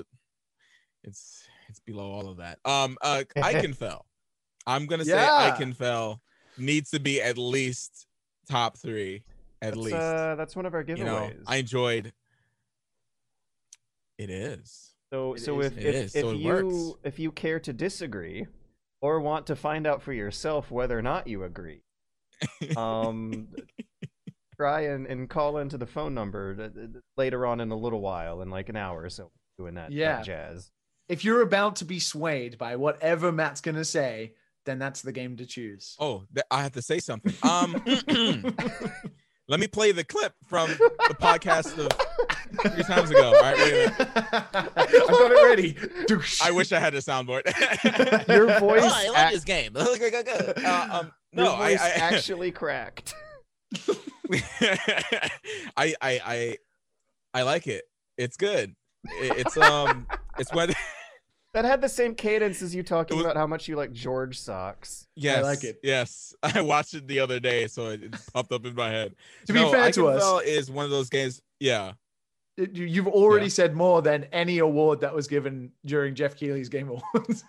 It's 1.03 1.43
it's 1.69 1.79
below 1.79 2.09
all 2.11 2.27
of 2.27 2.37
that. 2.37 2.57
Um, 2.65 2.97
uh, 3.03 3.23
Ikenfell. 3.37 4.01
I'm 4.67 4.85
gonna 4.85 5.05
say 5.05 5.11
Yeah. 5.15 5.55
Ikenfell 5.57 6.19
needs 6.57 6.91
to 6.91 6.99
be 6.99 7.21
at 7.21 7.37
least 7.37 8.05
top 8.49 8.77
three. 8.77 9.23
At 9.61 9.73
That's, 9.73 9.77
least, 9.77 9.95
uh, 9.95 10.35
that's 10.35 10.55
one 10.55 10.65
of 10.65 10.73
our 10.73 10.83
giveaways. 10.83 10.97
you 10.97 11.03
know, 11.05 11.31
I 11.47 11.57
enjoyed. 11.57 12.13
It 14.17 14.29
is. 14.29 14.93
so 15.11 15.33
It 15.33 15.39
so 15.39 15.59
is- 15.59 15.67
if 15.67 15.77
it 15.77 15.85
if, 15.85 15.95
is, 15.95 16.15
if 16.15 16.21
so 16.21 16.31
you 16.31 16.47
works. 16.47 16.99
if 17.03 17.19
you 17.19 17.31
care 17.31 17.59
to 17.59 17.73
disagree, 17.73 18.47
or 19.01 19.19
want 19.19 19.47
to 19.47 19.55
find 19.55 19.87
out 19.87 20.01
for 20.01 20.13
yourself 20.13 20.69
whether 20.71 20.97
or 20.97 21.01
not 21.01 21.27
you 21.27 21.43
agree, 21.43 21.81
um, 22.77 23.47
try 24.55 24.81
and, 24.81 25.07
and 25.07 25.29
call 25.29 25.57
into 25.57 25.77
the 25.77 25.87
phone 25.87 26.13
number 26.13 26.55
th- 26.55 26.73
th- 26.73 27.03
later 27.17 27.45
on 27.45 27.59
in 27.61 27.71
a 27.71 27.75
little 27.75 28.01
while, 28.01 28.41
in 28.41 28.49
like 28.51 28.69
an 28.69 28.75
hour 28.75 29.01
or 29.01 29.09
so, 29.09 29.31
doing 29.57 29.73
that, 29.75 29.89
that 29.89 29.95
Yeah. 29.95 30.21
jazz. 30.21 30.71
If 31.09 31.25
you're 31.25 31.41
about 31.41 31.77
to 31.77 31.85
be 31.85 31.99
swayed 31.99 32.57
by 32.57 32.75
whatever 32.75 33.31
Matt's 33.31 33.59
gonna 33.61 33.83
say, 33.85 34.33
then 34.65 34.79
that's 34.79 35.01
the 35.01 35.11
game 35.11 35.37
to 35.37 35.45
choose. 35.45 35.95
Oh, 35.99 36.23
th- 36.33 36.45
I 36.51 36.61
have 36.63 36.73
to 36.73 36.81
say 36.81 36.99
something. 36.99 37.33
Um, 37.43 37.81
let 39.47 39.59
me 39.59 39.67
play 39.67 39.91
the 39.91 40.03
clip 40.03 40.33
from 40.47 40.69
the 40.69 41.15
podcast 41.19 41.77
of 41.77 41.91
three 42.71 42.83
times 42.83 43.09
ago. 43.11 43.27
All 43.35 43.41
right, 43.41 43.57
wait 43.57 43.71
a 43.71 43.75
minute. 43.75 43.93
I've 44.75 44.91
got 44.91 45.31
it 45.31 45.43
ready. 45.43 45.77
I 46.43 46.51
wish 46.51 46.71
I 46.71 46.79
had 46.79 46.93
a 46.95 46.99
soundboard. 46.99 47.43
Your 48.27 48.47
voice, 48.59 48.81
Oh, 48.83 48.89
I 48.91 49.09
like 49.09 49.25
ac- 49.27 49.35
this 49.35 49.43
game. 49.43 49.73
uh, 49.75 50.89
um, 50.91 51.11
your 51.33 51.45
no, 51.45 51.53
I, 51.53 51.71
voice 51.71 51.81
I 51.81 51.89
actually 51.91 52.51
cracked. 52.51 53.13
I, 54.29 55.21
I, 55.77 55.95
I, 56.01 56.57
I 57.33 57.41
like 57.43 57.67
it. 57.67 57.83
It's 58.17 58.37
good. 58.37 58.75
It- 59.05 59.37
it's 59.45 59.57
um, 59.57 60.07
it's 60.37 60.53
when 60.53 60.73
That 61.53 61.65
had 61.65 61.81
the 61.81 61.89
same 61.89 62.15
cadence 62.15 62.61
as 62.61 62.73
you 62.73 62.81
talking 62.83 63.17
was- 63.17 63.25
about 63.25 63.35
how 63.37 63.45
much 63.47 63.67
you 63.67 63.75
like 63.75 63.91
George 63.91 64.39
socks. 64.39 65.07
yes, 65.15 65.39
I 65.39 65.41
like 65.41 65.63
it. 65.63 65.79
Yes, 65.83 66.33
I 66.43 66.61
watched 66.61 66.93
it 66.93 67.07
the 67.07 67.19
other 67.19 67.39
day, 67.39 67.67
so 67.67 67.87
it, 67.89 68.03
it 68.03 68.15
popped 68.33 68.51
up 68.53 68.65
in 68.65 68.73
my 68.75 68.89
head. 68.89 69.15
To 69.47 69.53
be 69.53 69.59
No, 69.59 69.71
fair 69.71 69.91
to 69.91 70.07
us, 70.07 70.43
is 70.45 70.71
one 70.71 70.85
of 70.85 70.91
those 70.91 71.09
games. 71.09 71.41
Yeah, 71.59 71.93
it- 72.57 72.71
you- 72.75 72.85
you've 72.85 73.07
already 73.07 73.45
Yeah. 73.47 73.49
said 73.51 73.75
more 73.75 74.01
than 74.01 74.25
any 74.31 74.59
award 74.59 75.01
that 75.01 75.13
was 75.13 75.27
given 75.27 75.71
during 75.85 76.15
Jeff 76.15 76.35
Keighley's 76.37 76.69
Game 76.69 76.87
Awards 77.15 77.43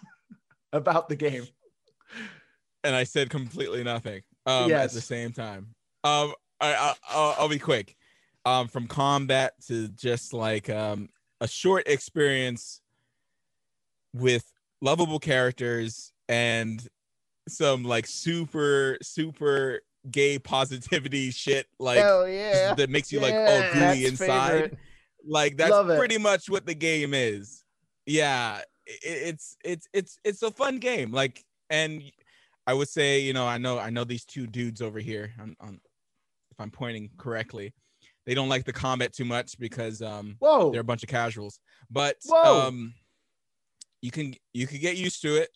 about 0.73 1.09
the 1.09 1.17
game. 1.17 1.47
and 2.85 2.97
I 2.97 3.05
said 3.05 3.31
completely 3.31 3.85
nothing. 3.85 4.23
Um, 4.47 4.73
at 4.73 4.91
the 4.91 5.01
same 5.01 5.31
time. 5.33 5.69
Um, 6.03 6.35
I, 6.61 6.75
I 6.75 6.95
I'll, 7.09 7.35
I'll 7.39 7.49
be 7.49 7.61
quick. 7.61 7.97
Um, 8.45 8.67
from 8.67 8.89
combat 8.89 9.53
to 9.69 9.87
just 9.91 10.33
like 10.33 10.69
um 10.69 11.09
a 11.41 11.47
short 11.47 11.87
experience 11.87 12.81
with 14.15 14.45
lovable 14.81 15.19
characters 15.19 16.13
and 16.29 16.87
some 17.49 17.85
like 17.85 18.07
super 18.07 18.97
super 19.03 19.81
gay 20.11 20.39
positivity 20.39 21.31
shit 21.31 21.67
like 21.79 21.99
Hell 21.99 22.29
yeah. 22.29 22.75
that 22.75 22.91
makes 22.91 23.13
you 23.13 23.21
like 23.21 23.33
Yeah. 23.33 23.47
oh 23.71 23.73
gooey 23.75 23.81
Matt's 23.81 24.09
inside 24.11 24.51
favorite. 24.51 24.79
like 25.27 25.57
that's 25.57 25.71
Love 25.71 25.91
it. 25.91 25.99
pretty 25.99 26.19
much 26.19 26.49
what 26.51 26.67
the 26.67 26.75
game 26.75 27.15
is 27.15 27.65
yeah 28.07 28.59
i- 28.61 28.65
it's 29.03 29.57
it's 29.65 29.87
it's 29.93 30.19
it's 30.25 30.43
a 30.43 30.51
fun 30.51 30.79
game 30.79 31.13
like 31.13 31.45
and 31.71 32.03
i 32.67 32.75
would 32.75 32.89
say 32.89 33.21
you 33.21 33.33
know 33.33 33.47
i 33.47 33.59
know 33.59 33.79
i 33.79 33.91
know 33.91 34.03
these 34.05 34.25
two 34.25 34.47
dudes 34.47 34.83
over 34.83 34.99
here 34.99 35.33
on, 35.41 35.57
on 35.61 35.81
if 36.51 36.61
i'm 36.61 36.71
pointing 36.71 37.09
correctly 37.17 37.73
they 38.27 38.35
don't 38.35 38.49
like 38.49 38.65
the 38.65 38.73
combat 38.73 39.13
too 39.13 39.25
much 39.25 39.59
because 39.59 40.03
um 40.03 40.37
Whoa. 40.41 40.71
they're 40.73 40.81
a 40.81 40.85
bunch 40.85 41.03
of 41.05 41.09
casuals 41.09 41.61
but 41.91 42.17
Whoa. 42.27 42.67
um 42.69 42.93
you 44.03 44.11
can 44.11 44.35
you 44.53 44.67
can 44.67 44.79
get 44.81 44.97
used 44.97 45.23
to 45.23 45.37
it 45.37 45.51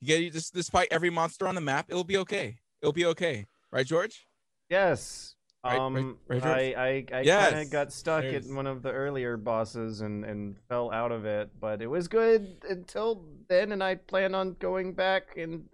you 0.00 0.06
get 0.08 0.32
just 0.32 0.54
just 0.54 0.70
fight 0.70 0.88
every 0.90 1.08
monster 1.10 1.48
on 1.48 1.54
the 1.54 1.60
map 1.60 1.86
it'll 1.88 2.04
be 2.04 2.18
okay 2.18 2.58
it'll 2.82 2.92
be 2.92 3.06
okay 3.06 3.46
right 3.72 3.86
george 3.86 4.26
Yes. 4.70 5.36
Right- 5.62 5.72
right- 5.72 5.80
Um, 5.80 6.18
right, 6.28 6.42
George? 6.42 6.52
I 6.52 6.60
I, 6.76 7.18
I 7.18 7.20
Yes. 7.22 7.50
kind 7.52 7.64
of 7.66 7.70
got 7.70 7.92
stuck 7.92 8.22
There's- 8.22 8.46
in 8.46 8.54
one 8.56 8.66
of 8.66 8.82
the 8.82 8.90
earlier 8.90 9.36
bosses 9.36 10.00
and 10.00 10.24
and 10.24 10.56
fell 10.68 10.90
out 10.90 11.12
of 11.12 11.24
it, 11.26 11.50
but 11.60 11.80
it 11.80 11.86
was 11.86 12.08
good 12.08 12.58
until 12.68 13.24
then, 13.48 13.72
and 13.72 13.82
I 13.82 13.94
plan 13.94 14.34
on 14.34 14.54
going 14.58 14.92
back 14.94 15.36
and 15.36 15.64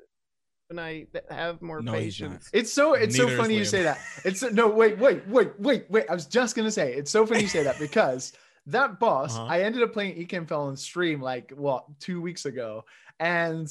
when 0.68 0.78
I 0.78 1.06
have 1.30 1.60
more 1.62 1.80
No, 1.82 1.92
patience. 1.92 2.48
It's 2.52 2.72
so 2.72 2.94
it's 2.94 3.16
so 3.16 3.24
Neither 3.24 3.34
is 3.34 3.40
funny 3.40 3.56
you 3.56 3.64
say 3.64 3.82
that. 3.84 3.98
It's 4.24 4.42
no 4.42 4.68
wait 4.68 4.98
wait 4.98 5.26
wait 5.28 5.58
wait 5.58 5.90
wait. 5.90 6.04
I 6.10 6.14
was 6.14 6.26
just 6.26 6.54
gonna 6.56 6.70
say 6.70 6.92
it's 6.94 7.10
so 7.10 7.24
funny 7.26 7.42
you 7.42 7.48
say 7.48 7.62
that 7.64 7.78
because 7.80 8.32
that 8.66 9.00
boss 9.00 9.36
Uh-huh. 9.36 9.46
I 9.46 9.62
ended 9.62 9.82
up 9.82 9.92
playing 9.92 10.16
Ikenfell 10.26 10.66
on 10.68 10.76
stream 10.76 11.20
like 11.20 11.52
what 11.56 11.84
two 12.00 12.20
weeks 12.20 12.44
ago, 12.44 12.84
and 13.18 13.68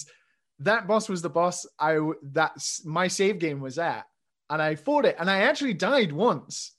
that 0.60 0.88
boss 0.88 1.08
was 1.08 1.22
the 1.22 1.30
boss 1.30 1.66
I 1.80 2.00
that 2.34 2.52
my 2.86 3.08
save 3.08 3.40
game 3.40 3.60
was 3.62 3.78
at, 3.80 4.06
and 4.50 4.62
I 4.62 4.76
fought 4.76 5.06
it, 5.06 5.16
and 5.20 5.30
I 5.30 5.42
actually 5.44 5.74
died 5.74 6.12
once, 6.12 6.74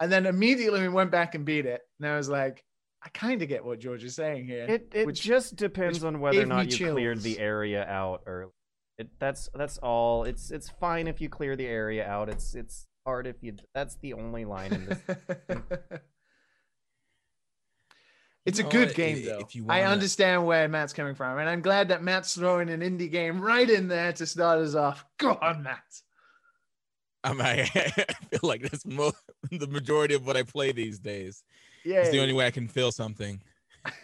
and 0.00 0.10
then 0.12 0.26
immediately 0.26 0.80
we 0.82 0.88
went 0.88 1.10
back 1.10 1.34
and 1.34 1.44
beat 1.44 1.66
it, 1.66 1.80
and 1.98 2.08
I 2.08 2.16
was 2.16 2.28
like, 2.28 2.62
I 3.04 3.08
kind 3.08 3.42
of 3.42 3.48
get 3.48 3.64
what 3.64 3.80
George 3.80 4.04
is 4.04 4.14
saying 4.14 4.46
here. 4.46 4.66
It 4.68 4.92
it 4.94 5.06
which- 5.06 5.22
just 5.22 5.56
depends 5.56 6.04
on 6.04 6.20
whether 6.20 6.42
or 6.42 6.46
not 6.46 6.78
you 6.78 6.92
cleared 6.92 7.20
the 7.22 7.38
area 7.38 7.84
out 7.84 8.22
early. 8.26 8.52
It 8.98 9.08
that's 9.18 9.48
that's 9.54 9.78
all. 9.78 10.24
It's 10.24 10.50
it's 10.50 10.68
fine 10.68 11.08
if 11.08 11.20
you 11.20 11.28
clear 11.30 11.56
the 11.56 11.66
area 11.66 12.06
out. 12.06 12.28
It's 12.28 12.54
it's 12.54 12.86
hard 13.06 13.26
if 13.26 13.36
you. 13.42 13.56
That's 13.74 13.96
the 13.96 14.12
only 14.12 14.44
line 14.44 14.72
in 14.74 14.84
this. 14.86 15.00
It's 18.44 18.58
a 18.58 18.64
good 18.64 18.94
game, 18.94 19.24
though. 19.24 19.38
if 19.38 19.54
you 19.54 19.66
I 19.68 19.82
understand 19.82 20.44
where 20.44 20.66
Matt's 20.68 20.92
coming 20.92 21.14
from, 21.14 21.38
and 21.38 21.48
I'm 21.48 21.60
glad 21.60 21.88
that 21.88 22.02
Matt's 22.02 22.34
throwing 22.34 22.70
an 22.70 22.80
indie 22.80 23.10
game 23.10 23.40
right 23.40 23.68
in 23.68 23.86
there 23.86 24.12
to 24.14 24.26
start 24.26 24.58
us 24.58 24.74
off. 24.74 25.04
Go 25.18 25.38
on, 25.40 25.62
Matt. 25.62 25.84
I, 27.24 27.32
mean, 27.32 27.40
I 27.42 27.66
feel 28.30 28.40
like 28.42 28.62
that's 28.62 28.84
mo- 28.84 29.12
the 29.50 29.68
majority 29.68 30.14
of 30.14 30.26
what 30.26 30.36
I 30.36 30.42
play 30.42 30.72
these 30.72 30.98
days. 30.98 31.44
Yeah. 31.84 32.00
It's 32.00 32.10
the 32.10 32.20
only 32.20 32.32
way 32.32 32.46
I 32.46 32.50
can 32.50 32.66
feel 32.66 32.90
something. 32.90 33.40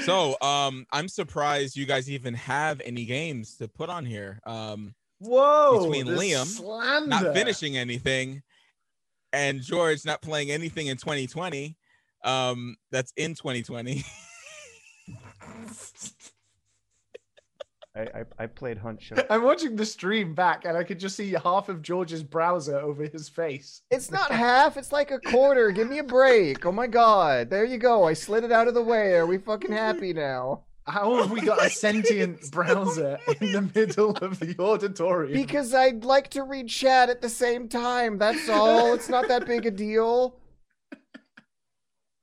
so, 0.00 0.36
um, 0.40 0.86
I'm 0.92 1.08
surprised 1.08 1.76
you 1.76 1.84
guys 1.84 2.10
even 2.10 2.34
have 2.34 2.80
any 2.84 3.04
games 3.04 3.56
to 3.56 3.68
put 3.68 3.90
on 3.90 4.06
here. 4.06 4.40
Um, 4.46 4.94
Whoa. 5.18 5.80
between 5.80 6.06
Liam 6.06 6.46
slander. 6.46 7.06
not 7.06 7.34
finishing 7.34 7.76
anything, 7.76 8.42
and 9.32 9.60
George 9.62 10.04
not 10.04 10.22
playing 10.22 10.50
anything 10.50 10.86
in 10.88 10.96
2020. 10.96 11.76
Um, 12.24 12.76
that's 12.90 13.12
in 13.16 13.34
2020. 13.34 14.04
I, 17.96 18.00
I 18.00 18.24
I 18.38 18.46
played 18.46 18.78
Hunt 18.78 19.00
Show. 19.00 19.16
I'm 19.30 19.42
watching 19.42 19.74
the 19.76 19.86
stream 19.86 20.34
back, 20.34 20.64
and 20.66 20.76
I 20.76 20.84
could 20.84 21.00
just 21.00 21.16
see 21.16 21.32
half 21.32 21.68
of 21.68 21.80
George's 21.80 22.22
browser 22.22 22.78
over 22.78 23.04
his 23.04 23.28
face. 23.28 23.82
It's 23.90 24.10
not 24.10 24.30
half. 24.30 24.76
It's 24.76 24.92
like 24.92 25.10
a 25.10 25.18
quarter. 25.18 25.70
Give 25.70 25.88
me 25.88 25.98
a 25.98 26.04
break. 26.04 26.66
Oh 26.66 26.72
my 26.72 26.86
god. 26.86 27.48
There 27.48 27.64
you 27.64 27.78
go. 27.78 28.04
I 28.04 28.12
slid 28.12 28.44
it 28.44 28.52
out 28.52 28.68
of 28.68 28.74
the 28.74 28.82
way. 28.82 29.14
Are 29.14 29.26
we 29.26 29.38
fucking 29.38 29.72
happy 29.72 30.12
now? 30.12 30.64
How 30.86 31.16
have 31.16 31.32
we 31.32 31.40
got 31.40 31.64
a 31.64 31.68
sentient 31.68 32.48
browser 32.52 33.18
in 33.40 33.52
the 33.52 33.70
middle 33.74 34.10
of 34.10 34.38
the 34.38 34.54
auditorium? 34.58 35.32
Because 35.32 35.74
I'd 35.74 36.04
like 36.04 36.30
to 36.30 36.44
read 36.44 36.68
chat 36.68 37.10
at 37.10 37.20
the 37.20 37.28
same 37.28 37.68
time. 37.68 38.18
That's 38.18 38.48
all. 38.48 38.94
It's 38.94 39.08
not 39.08 39.26
that 39.28 39.46
big 39.46 39.66
a 39.66 39.70
deal. 39.72 40.36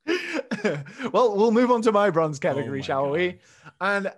well, 1.12 1.36
we'll 1.36 1.52
move 1.52 1.72
on 1.72 1.82
to 1.82 1.92
my 1.92 2.10
bronze 2.10 2.40
category, 2.40 2.80
Oh 2.80 2.82
my 2.82 2.82
shall 2.82 3.10
we? 3.10 3.40
And 3.82 4.12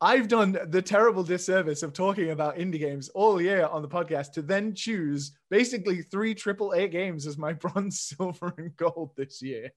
I've 0.00 0.28
done 0.28 0.58
the 0.66 0.82
terrible 0.82 1.22
disservice 1.22 1.82
of 1.82 1.92
talking 1.92 2.30
about 2.30 2.56
indie 2.56 2.80
games 2.80 3.08
all 3.10 3.40
year 3.40 3.66
on 3.66 3.80
the 3.80 3.88
podcast 3.88 4.32
to 4.32 4.42
then 4.42 4.74
choose 4.74 5.32
basically 5.50 6.02
three 6.02 6.34
triple 6.34 6.72
A 6.72 6.88
games 6.88 7.26
as 7.26 7.38
my 7.38 7.52
bronze, 7.54 8.00
silver, 8.00 8.52
and 8.58 8.76
gold 8.76 9.12
this 9.16 9.40
year. 9.40 9.70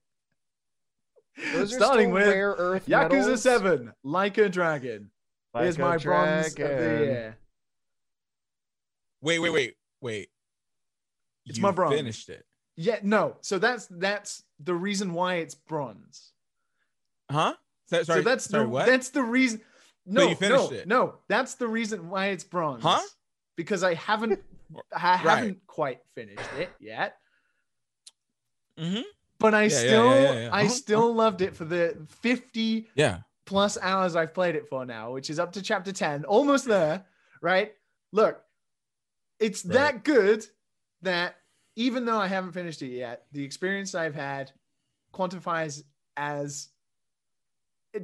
Those 1.52 1.72
are 1.72 1.76
Starting 1.76 2.06
still 2.08 2.14
with 2.14 2.26
rare 2.28 2.50
earth 2.58 2.86
Yakuza 2.86 3.10
metals. 3.10 3.42
7, 3.42 3.92
Like 4.02 4.38
a 4.38 4.48
Dragon. 4.48 5.10
Like 5.54 5.66
is 5.66 5.76
a 5.76 5.80
my 5.80 5.96
bronze 5.98 6.48
of 6.48 6.54
the 6.56 6.64
year. 6.64 7.36
wait, 9.22 9.38
wait, 9.38 9.50
wait, 9.50 9.74
wait. 10.00 10.28
It's 11.46 11.56
you 11.58 11.62
my 11.62 11.70
bronze. 11.70 11.94
finished 11.94 12.28
it, 12.28 12.44
Yeah, 12.76 12.98
no. 13.02 13.36
So 13.40 13.58
that's 13.58 13.86
that's 13.86 14.42
the 14.60 14.74
reason 14.74 15.14
why 15.14 15.36
it's 15.36 15.54
bronze. 15.54 16.32
huh? 17.30 17.54
So, 17.86 18.02
sorry, 18.02 18.20
so 18.20 18.24
that's 18.28 18.44
sorry, 18.44 18.64
the 18.64 18.68
what? 18.68 18.86
that's 18.86 19.08
the 19.10 19.22
reason. 19.22 19.62
No, 20.04 20.28
you 20.28 20.34
finished 20.34 20.70
no, 20.70 20.76
it. 20.76 20.86
no. 20.88 21.14
That's 21.28 21.54
the 21.54 21.66
reason 21.68 22.10
why 22.10 22.26
it's 22.28 22.44
bronze. 22.44 22.82
Huh? 22.82 23.00
Because 23.56 23.82
I 23.82 23.94
haven't, 23.94 24.40
I 24.94 25.16
haven't 25.16 25.66
quite 25.66 26.00
finished 26.14 26.40
it 26.58 26.70
yet. 26.80 27.16
Mhm. 28.78 29.02
But 29.40 29.54
I 29.54 29.62
Yeah, 29.64 29.68
yeah, 29.68 29.78
still, 29.78 30.06
yeah, 30.14 30.20
yeah, 30.32 30.40
yeah. 30.40 30.48
I 30.52 30.66
still 30.66 31.14
loved 31.14 31.40
it 31.42 31.56
for 31.56 31.64
the 31.64 31.96
fifty 32.08 32.88
Yeah. 32.94 33.18
plus 33.46 33.78
hours 33.80 34.16
I've 34.16 34.34
played 34.34 34.56
it 34.56 34.68
for 34.68 34.84
now, 34.84 35.12
which 35.12 35.30
is 35.30 35.38
up 35.38 35.52
to 35.52 35.62
chapter 35.62 35.92
ten, 35.92 36.24
almost 36.24 36.64
there. 36.66 37.04
Right? 37.40 37.72
Look, 38.12 38.42
it's 39.38 39.64
Right. 39.64 39.74
that 39.74 40.04
good 40.04 40.44
that 41.02 41.36
even 41.76 42.04
though 42.04 42.18
I 42.18 42.26
haven't 42.26 42.52
finished 42.52 42.82
it 42.82 42.88
yet, 42.88 43.26
the 43.30 43.44
experience 43.44 43.94
I've 43.94 44.14
had 44.16 44.50
quantifies 45.14 45.84
as 46.16 46.68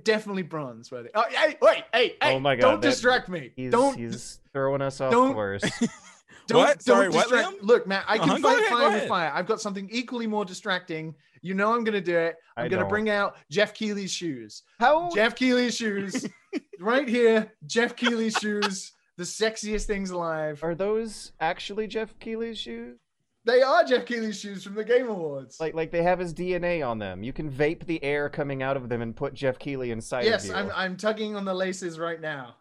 definitely 0.05 0.43
bronze 0.43 0.91
worthy. 0.93 1.11
Oh, 1.15 1.25
hey, 1.29 1.59
wait, 1.61 1.85
hey, 1.93 2.17
hey! 2.23 2.35
Oh 2.35 2.39
my 2.41 2.55
God, 2.55 2.63
Don't 2.63 2.81
that- 2.83 2.89
distract 2.91 3.29
me. 3.29 3.51
He's 3.57 3.73
don't 3.73 3.99
he's 3.99 4.39
throwing 4.53 4.83
us 4.83 5.01
off 5.01 5.11
don't- 5.11 5.35
course. 5.35 5.63
Don't, 6.47 6.59
What? 6.59 6.85
Don't 6.85 7.13
what, 7.13 7.29
distract- 7.29 7.49
Liam? 7.49 7.63
Look, 7.63 7.87
Matt, 7.87 8.05
I 8.07 8.19
can 8.19 8.31
Uh-huh, 8.31 8.39
fight 8.39 8.59
ahead, 8.59 8.71
fire 8.71 8.91
with 8.91 9.09
fire. 9.09 9.33
I've 9.35 9.47
got 9.47 9.61
something 9.61 9.89
equally 9.91 10.27
more 10.27 10.45
distracting. 10.45 11.15
You 11.43 11.55
know 11.55 11.75
I'm 11.75 11.85
going 11.85 11.95
to 11.95 12.01
do 12.01 12.17
it. 12.17 12.37
I'm 12.57 12.67
I 12.67 12.69
going 12.69 12.79
to 12.79 12.85
don't. 12.85 12.89
bring 12.89 13.11
out 13.11 13.37
Jeff 13.51 13.75
Keighley's 13.75 14.11
shoes. 14.13 14.63
How 14.81 15.11
Jeff 15.15 15.35
Keighley's 15.35 15.77
shoes. 15.77 16.27
right 16.81 17.09
here. 17.09 17.53
Jeff 17.67 17.97
Keighley's 17.97 18.35
shoes. 18.35 18.93
The 19.17 19.25
sexiest 19.25 19.85
things 19.85 20.11
alive. 20.11 20.61
are 20.65 20.75
those 20.75 21.33
actually 21.41 21.87
Jeff 21.87 22.19
Keighley's 22.19 22.59
shoes? 22.59 22.99
They 23.47 23.61
are 23.61 23.85
Jeff 23.85 24.07
Keighley's 24.07 24.41
shoes 24.41 24.65
from 24.65 24.75
the 24.75 24.85
Game 24.85 25.07
Awards. 25.09 25.61
Like 25.61 25.75
like 25.75 25.91
they 25.91 26.03
have 26.03 26.19
his 26.19 26.33
DNA 26.33 26.87
on 26.87 26.99
them. 26.99 27.23
You 27.23 27.33
can 27.35 27.51
vape 27.51 27.85
the 27.85 28.03
air 28.03 28.31
coming 28.31 28.63
out 28.63 28.77
of 28.79 28.89
them 28.89 29.03
and 29.03 29.15
put 29.15 29.35
Jeff 29.35 29.59
Keighley 29.59 29.91
inside 29.91 30.25
yes, 30.25 30.45
of 30.45 30.51
you. 30.51 30.57
I'm, 30.57 30.71
I'm 30.75 30.97
tugging 30.97 31.37
on 31.37 31.45
the 31.45 31.53
laces 31.55 31.99
right 31.99 32.21
now. 32.21 32.57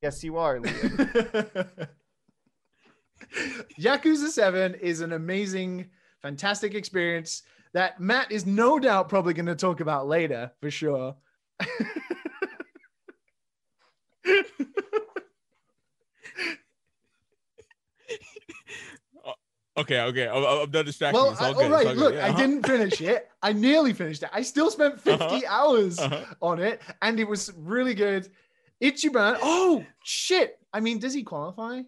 Yes, 0.00 0.22
you 0.22 0.36
are. 0.38 0.58
Liam. 0.58 1.88
Yakuza 3.80 4.28
7 4.28 4.74
is 4.76 5.00
an 5.00 5.12
amazing, 5.12 5.88
fantastic 6.20 6.74
experience 6.74 7.42
that 7.72 8.00
Matt 8.00 8.30
is 8.30 8.46
no 8.46 8.78
doubt 8.78 9.08
probably 9.08 9.34
going 9.34 9.46
to 9.46 9.54
talk 9.54 9.80
about 9.80 10.06
later 10.08 10.50
for 10.60 10.70
sure. 10.70 11.14
Okay, 19.74 20.00
okay. 20.02 20.28
I'm, 20.28 20.44
I'm 20.44 20.70
done 20.70 20.84
distracting. 20.84 21.18
well, 21.22 21.32
It's 21.32 21.40
I, 21.40 21.48
all 21.48 21.62
all 21.62 21.70
right, 21.70 21.86
all 21.86 21.94
look, 21.94 22.14
Yeah, 22.14 22.26
I 22.26 22.28
uh-huh. 22.28 22.38
didn't 22.38 22.62
finish 22.66 23.00
it. 23.00 23.30
I 23.42 23.54
nearly 23.54 23.94
finished 23.94 24.22
it. 24.22 24.28
I 24.32 24.42
still 24.42 24.70
spent 24.70 25.00
50 25.00 25.24
Uh-huh. 25.24 25.40
hours 25.48 25.98
Uh-huh. 25.98 26.24
on 26.42 26.60
it, 26.60 26.82
and 27.00 27.18
it 27.18 27.26
was 27.26 27.52
really 27.56 27.94
good. 27.94 28.28
Ichiban, 28.82 29.38
oh 29.40 29.82
shit! 30.02 30.58
I 30.74 30.80
mean, 30.80 30.98
does 30.98 31.14
he 31.14 31.22
qualify? 31.22 31.82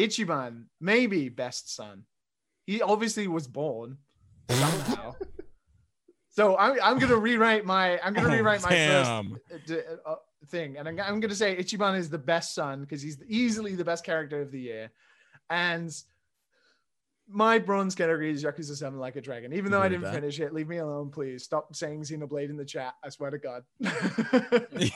Ichiban, 0.00 0.64
maybe 0.80 1.28
best 1.28 1.74
son. 1.74 2.04
He 2.66 2.82
obviously 2.82 3.26
was 3.28 3.46
born 3.48 3.98
somehow. 4.48 5.14
so 6.30 6.56
I'm, 6.56 6.78
I'm 6.82 6.98
gonna 6.98 7.16
rewrite 7.16 7.64
my 7.64 7.98
I'm 8.00 8.14
gonna 8.14 8.28
Oh, 8.28 8.32
rewrite 8.32 8.62
my 8.62 8.68
first 8.70 9.10
damn. 9.10 9.36
uh, 9.70 10.10
uh, 10.10 10.14
thing, 10.46 10.76
and 10.78 10.88
I'm, 10.88 10.98
I'm 11.00 11.20
gonna 11.20 11.34
say 11.34 11.56
Ichiban 11.56 11.98
is 11.98 12.08
the 12.10 12.18
best 12.18 12.54
son 12.54 12.80
because 12.82 13.02
he's 13.02 13.18
easily 13.28 13.74
the 13.74 13.84
best 13.84 14.04
character 14.04 14.40
of 14.40 14.50
the 14.50 14.60
year, 14.60 14.90
and 15.48 15.92
my 17.32 17.58
bronze 17.60 17.94
category 17.94 18.30
is 18.32 18.42
Yakuza 18.42 18.74
7 18.74 18.98
Like 18.98 19.14
a 19.14 19.20
Dragon. 19.20 19.52
Even 19.52 19.70
though 19.70 19.80
I 19.80 19.88
didn't 19.88 20.02
that. 20.02 20.14
finish 20.14 20.40
it, 20.40 20.52
leave 20.52 20.66
me 20.66 20.78
alone, 20.78 21.10
please. 21.10 21.44
Stop 21.44 21.76
saying 21.76 22.02
Xenoblade 22.02 22.50
in 22.50 22.56
the 22.56 22.64
chat. 22.64 22.94
I 23.04 23.08
swear 23.08 23.30
to 23.30 23.38
God. 23.38 23.62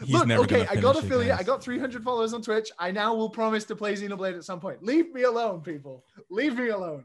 He's 0.00 0.10
Look, 0.14 0.26
never 0.28 0.42
okay, 0.44 0.66
I 0.66 0.76
got 0.76 0.94
finish 0.94 0.96
it, 0.96 1.04
affiliate. 1.06 1.38
I 1.38 1.42
got 1.42 1.62
300 1.62 2.04
followers 2.04 2.32
on 2.32 2.40
Twitch. 2.42 2.70
I 2.78 2.90
now 2.92 3.14
will 3.14 3.30
promise 3.30 3.64
to 3.64 3.74
play 3.76 3.94
Xenoblade 3.94 4.36
at 4.36 4.44
some 4.44 4.60
point. 4.60 4.82
Leave 4.84 5.12
me 5.12 5.22
alone, 5.22 5.60
people. 5.60 6.04
Leave 6.30 6.56
me 6.56 6.68
alone. 6.68 7.04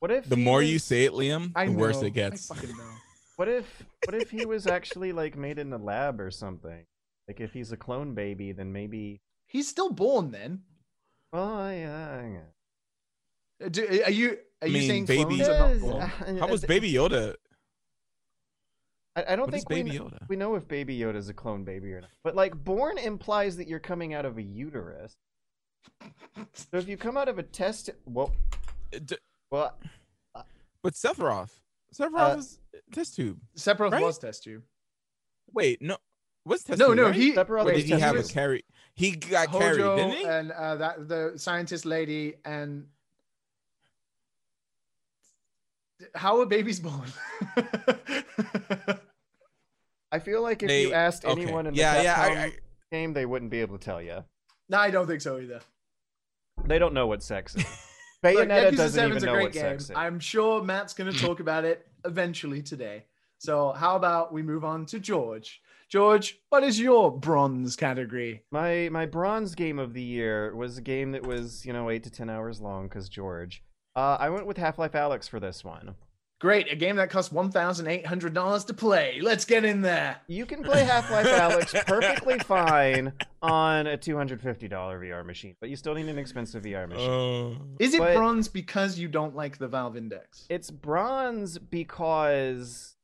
What 0.00 0.10
if 0.10 0.28
The 0.28 0.36
he 0.36 0.42
more 0.44 0.62
you 0.62 0.78
say 0.78 1.04
it, 1.04 1.12
Liam, 1.12 1.52
I 1.54 1.66
the 1.66 1.72
know. 1.72 1.78
worse 1.78 2.02
it 2.02 2.10
gets. 2.10 2.46
fucking 2.46 2.70
know. 2.70 2.84
What 3.36 3.48
if 3.48 3.82
what 4.04 4.14
if 4.14 4.30
he 4.30 4.44
was 4.44 4.66
actually 4.66 5.12
like 5.12 5.34
made 5.34 5.58
in 5.58 5.72
a 5.72 5.78
lab 5.78 6.20
or 6.20 6.30
something? 6.30 6.84
Like 7.26 7.40
if 7.40 7.54
he's 7.54 7.72
a 7.72 7.76
clone 7.76 8.14
baby, 8.14 8.52
then 8.52 8.70
maybe. 8.70 9.22
He's 9.46 9.66
still 9.66 9.90
born 9.90 10.30
then. 10.30 10.60
Well, 11.32 11.72
yeah. 11.72 12.40
Uh, 13.64 13.68
Do, 13.70 13.82
are 14.04 14.10
you 14.10 14.36
are 14.60 14.68
you 14.68 14.74
mean, 14.74 14.88
saying 14.88 15.04
baby- 15.06 15.36
clones 15.36 15.48
are 15.48 15.58
not 15.72 15.80
born? 15.80 16.02
uh, 16.02 16.38
How 16.40 16.48
was 16.48 16.64
Baby 16.66 16.92
Yoda? 16.92 17.36
I, 19.28 19.32
I 19.32 19.36
don't 19.36 19.46
What 19.46 19.54
is 19.54 19.64
think 19.64 19.68
we, 19.70 19.76
Baby 19.82 19.90
kn- 19.98 20.04
Yoda? 20.10 20.28
we 20.28 20.36
know 20.36 20.54
if 20.54 20.66
Baby 20.68 20.98
Yoda 20.98 21.16
is 21.16 21.28
a 21.28 21.34
clone 21.34 21.64
baby 21.64 21.92
or 21.92 22.00
not. 22.00 22.10
But 22.24 22.34
like, 22.34 22.54
born 22.64 22.98
implies 22.98 23.56
that 23.56 23.68
you're 23.68 23.78
coming 23.78 24.14
out 24.14 24.24
of 24.24 24.38
a 24.38 24.42
uterus. 24.42 25.16
So 26.54 26.76
if 26.76 26.88
you 26.88 26.96
come 26.96 27.16
out 27.16 27.28
of 27.28 27.38
a 27.38 27.42
test, 27.42 27.90
well, 28.04 28.32
Uh, 28.94 28.98
d- 29.04 29.16
well, 29.50 29.78
But 30.82 30.94
Sephiroth, 30.94 31.50
Sephiroth 31.94 32.32
Uh, 32.32 32.36
was 32.36 32.58
test 32.92 33.14
tube. 33.16 33.38
Sephiroth 33.56 33.92
Right? 33.92 34.02
was 34.02 34.18
test 34.18 34.44
tube. 34.44 34.62
Wait, 35.52 35.80
no, 35.82 35.96
what's 36.44 36.62
test 36.64 36.78
No, 36.78 36.88
tube? 36.88 36.96
no, 36.96 37.04
right? 37.06 37.14
he. 37.14 37.32
Sephiroth 37.34 37.64
wait, 37.64 37.76
did 37.76 37.84
he 37.86 37.98
have 38.00 38.16
a 38.16 38.22
carry? 38.22 38.64
He 38.94 39.12
got 39.12 39.50
carried, 39.50 39.78
didn't 39.96 40.12
he? 40.12 40.24
and 40.24 40.52
uh, 40.52 40.76
that 40.76 41.08
the 41.08 41.32
scientist 41.36 41.84
lady 41.86 42.34
and 42.44 42.86
how 46.14 46.40
are 46.40 46.46
babies 46.46 46.80
born? 46.80 47.08
I 50.12 50.18
feel 50.18 50.42
like 50.42 50.62
if 50.62 50.68
They- 50.68 50.82
you 50.82 50.92
asked 50.92 51.24
okay. 51.24 51.40
anyone 51.40 51.66
in 51.66 51.74
the 51.74 51.80
yeah, 51.80 52.02
yeah, 52.02 52.14
Capcom 52.14 52.36
I, 52.36 52.44
I, 52.46 52.52
game, 52.90 53.12
they 53.12 53.26
wouldn't 53.26 53.50
be 53.50 53.60
able 53.60 53.78
to 53.78 53.84
tell 53.84 54.02
you. 54.02 54.24
no, 54.68 54.78
I 54.78 54.90
don't 54.90 55.06
think 55.06 55.20
so 55.20 55.38
either. 55.38 55.60
They 56.64 56.78
don't 56.78 56.94
know 56.94 57.06
what 57.06 57.22
sex 57.22 57.54
is. 57.56 57.64
Look, 58.22 58.34
Bayonetta 58.48 58.72
Yakuza 58.72 58.76
doesn't 58.76 59.08
even 59.08 59.22
a 59.22 59.26
know 59.26 59.32
great 59.32 59.42
what 59.44 59.52
game. 59.52 59.62
sex 59.62 59.84
is. 59.84 59.90
I'm 59.96 60.20
sure 60.20 60.62
Matt's 60.62 60.92
going 60.92 61.10
to 61.10 61.18
talk 61.18 61.40
about 61.46 61.64
it 61.64 61.86
eventually 62.04 62.60
today. 62.62 63.04
So, 63.38 63.72
how 63.72 63.96
about 63.96 64.32
we 64.32 64.42
move 64.42 64.64
on 64.64 64.84
to 64.86 65.00
George? 65.00 65.62
George, 65.88 66.38
what 66.50 66.62
is 66.62 66.78
your 66.78 67.10
bronze 67.10 67.74
category? 67.76 68.42
My 68.52 68.88
my 68.92 69.06
bronze 69.06 69.54
game 69.54 69.78
of 69.78 69.94
the 69.94 70.02
year 70.02 70.54
was 70.54 70.76
a 70.78 70.82
game 70.82 71.12
that 71.12 71.26
was 71.26 71.64
you 71.64 71.72
know 71.72 71.88
eight 71.88 72.02
to 72.04 72.10
ten 72.10 72.28
hours 72.28 72.60
long 72.60 72.88
because 72.88 73.08
George. 73.08 73.62
Uh, 73.96 74.16
I 74.20 74.28
went 74.28 74.46
with 74.46 74.56
Half 74.58 74.78
Life 74.78 74.92
Alyx 74.92 75.28
for 75.28 75.40
this 75.40 75.64
one. 75.64 75.94
Great, 76.40 76.72
a 76.72 76.76
game 76.76 76.96
that 76.96 77.10
costs 77.10 77.30
$1,800 77.34 78.66
to 78.66 78.72
play. 78.74 79.20
Let's 79.20 79.44
get 79.44 79.62
in 79.64 79.82
there. 79.82 80.16
You 80.26 80.46
can 80.46 80.62
play 80.62 80.84
Half 80.84 81.10
Life 81.10 81.26
Alyx 81.26 81.86
perfectly 81.86 82.38
fine 82.38 83.12
on 83.42 83.86
a 83.86 83.96
two 83.98 84.16
hundred 84.16 84.40
fifty 84.40 84.66
dollar 84.66 84.98
VR 85.00 85.24
machine, 85.24 85.54
but 85.60 85.68
you 85.68 85.76
still 85.76 85.94
need 85.94 86.08
an 86.08 86.18
expensive 86.18 86.62
VR 86.62 86.88
machine. 86.88 87.58
uh, 87.60 87.74
Is 87.78 87.92
it 87.92 87.98
But- 87.98 88.16
bronze 88.16 88.48
because 88.48 88.98
you 88.98 89.06
don't 89.08 89.36
like 89.36 89.58
the 89.58 89.68
Valve 89.68 89.98
Index? 89.98 90.46
It's 90.48 90.70
bronze 90.70 91.58
because 91.58 92.96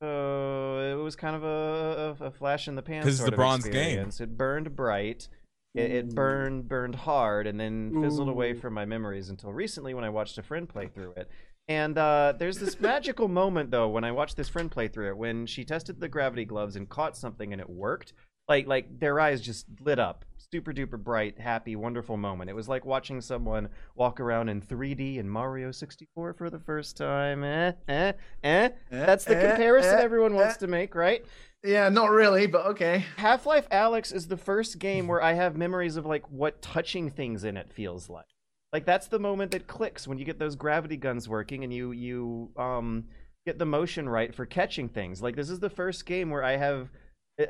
uh, 0.00 0.06
it 0.06 1.02
was 1.02 1.16
kind 1.16 1.34
of 1.34 1.42
a, 1.42 2.16
a, 2.20 2.26
a 2.26 2.30
flash 2.30 2.68
in 2.68 2.76
the 2.76 2.82
pan 2.82 3.02
'Cause 3.02 3.14
it's 3.14 3.24
the 3.24 3.32
of 3.32 3.34
bronze 3.36 3.66
game. 3.68 4.08
It 4.20 4.36
burned 4.38 4.76
bright. 4.76 5.28
It, 5.74 5.90
it 5.90 6.14
burned 6.14 6.68
burned 6.68 6.94
hard 6.94 7.46
and 7.46 7.58
then 7.60 8.00
fizzled 8.02 8.28
away 8.28 8.54
from 8.54 8.74
my 8.74 8.84
memories 8.84 9.28
until 9.28 9.52
recently 9.52 9.92
when 9.92 10.02
I 10.04 10.08
watched 10.08 10.38
a 10.38 10.42
friend 10.42 10.68
play 10.68 10.86
through 10.88 11.12
it. 11.16 11.28
And 11.68 11.98
uh, 11.98 12.32
there's 12.38 12.58
this 12.58 12.80
magical 12.80 13.28
moment 13.28 13.70
though 13.70 13.88
when 13.88 14.02
I 14.04 14.12
watched 14.12 14.36
this 14.36 14.48
friend 14.48 14.70
play 14.70 14.88
through 14.88 15.08
it 15.10 15.16
when 15.18 15.44
she 15.46 15.64
tested 15.64 16.00
the 16.00 16.08
gravity 16.08 16.44
gloves 16.46 16.76
and 16.76 16.88
caught 16.88 17.16
something 17.16 17.52
and 17.52 17.60
it 17.60 17.68
worked. 17.68 18.14
Like 18.48 18.66
like 18.66 18.98
their 18.98 19.20
eyes 19.20 19.42
just 19.42 19.66
lit 19.84 19.98
up, 19.98 20.24
super 20.50 20.72
duper 20.72 20.98
bright, 20.98 21.38
happy, 21.38 21.76
wonderful 21.76 22.16
moment. 22.16 22.48
It 22.48 22.54
was 22.54 22.66
like 22.66 22.86
watching 22.86 23.20
someone 23.20 23.68
walk 23.94 24.20
around 24.20 24.48
in 24.48 24.62
3D 24.62 25.18
in 25.18 25.28
Mario 25.28 25.70
64 25.70 26.32
for 26.32 26.48
the 26.48 26.58
first 26.58 26.96
time. 26.96 27.44
Eh, 27.44 27.72
eh, 27.86 28.12
eh. 28.42 28.70
That's 28.90 29.26
the 29.26 29.36
Eh, 29.36 29.48
comparison 29.48 29.98
eh, 29.98 30.02
everyone 30.02 30.34
wants 30.34 30.54
eh. 30.54 30.60
to 30.60 30.66
make, 30.66 30.94
right? 30.94 31.22
Yeah, 31.62 31.90
not 31.90 32.10
really, 32.10 32.46
but 32.46 32.64
okay. 32.68 33.04
Half 33.18 33.44
Life 33.44 33.68
Alyx 33.68 34.14
is 34.14 34.28
the 34.28 34.36
first 34.38 34.78
game 34.78 35.08
where 35.08 35.20
I 35.22 35.34
have 35.34 35.54
memories 35.58 35.96
of 35.96 36.06
like 36.06 36.30
what 36.30 36.62
touching 36.62 37.10
things 37.10 37.44
in 37.44 37.58
it 37.58 37.70
feels 37.70 38.08
like. 38.08 38.24
Like 38.72 38.84
that's 38.84 39.08
the 39.08 39.18
moment 39.18 39.52
that 39.52 39.66
clicks 39.66 40.06
when 40.06 40.18
you 40.18 40.24
get 40.24 40.38
those 40.38 40.56
gravity 40.56 40.96
guns 40.96 41.28
working 41.28 41.64
and 41.64 41.72
you 41.72 41.92
you 41.92 42.50
um 42.56 43.04
get 43.46 43.58
the 43.58 43.64
motion 43.64 44.08
right 44.08 44.34
for 44.34 44.44
catching 44.44 44.88
things. 44.88 45.22
Like 45.22 45.36
this 45.36 45.48
is 45.48 45.60
the 45.60 45.70
first 45.70 46.04
game 46.04 46.30
where 46.30 46.44
I 46.44 46.56
have 46.56 46.90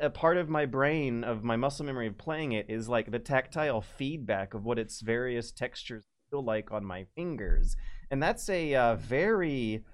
a 0.01 0.11
part 0.11 0.37
of 0.37 0.49
my 0.49 0.67
brain 0.67 1.25
of 1.25 1.43
my 1.43 1.57
muscle 1.57 1.85
memory 1.85 2.07
of 2.07 2.19
playing 2.19 2.53
it 2.53 2.67
is 2.69 2.89
like 2.89 3.11
the 3.11 3.19
tactile 3.19 3.81
feedback 3.81 4.55
of 4.55 4.65
what 4.65 4.79
its 4.79 5.01
various 5.01 5.51
textures 5.51 6.05
feel 6.31 6.45
like 6.45 6.71
on 6.71 6.85
my 6.85 7.07
fingers. 7.17 7.75
And 8.11 8.23
that's 8.23 8.49
a 8.49 8.75
uh, 8.75 8.95
very 8.97 9.85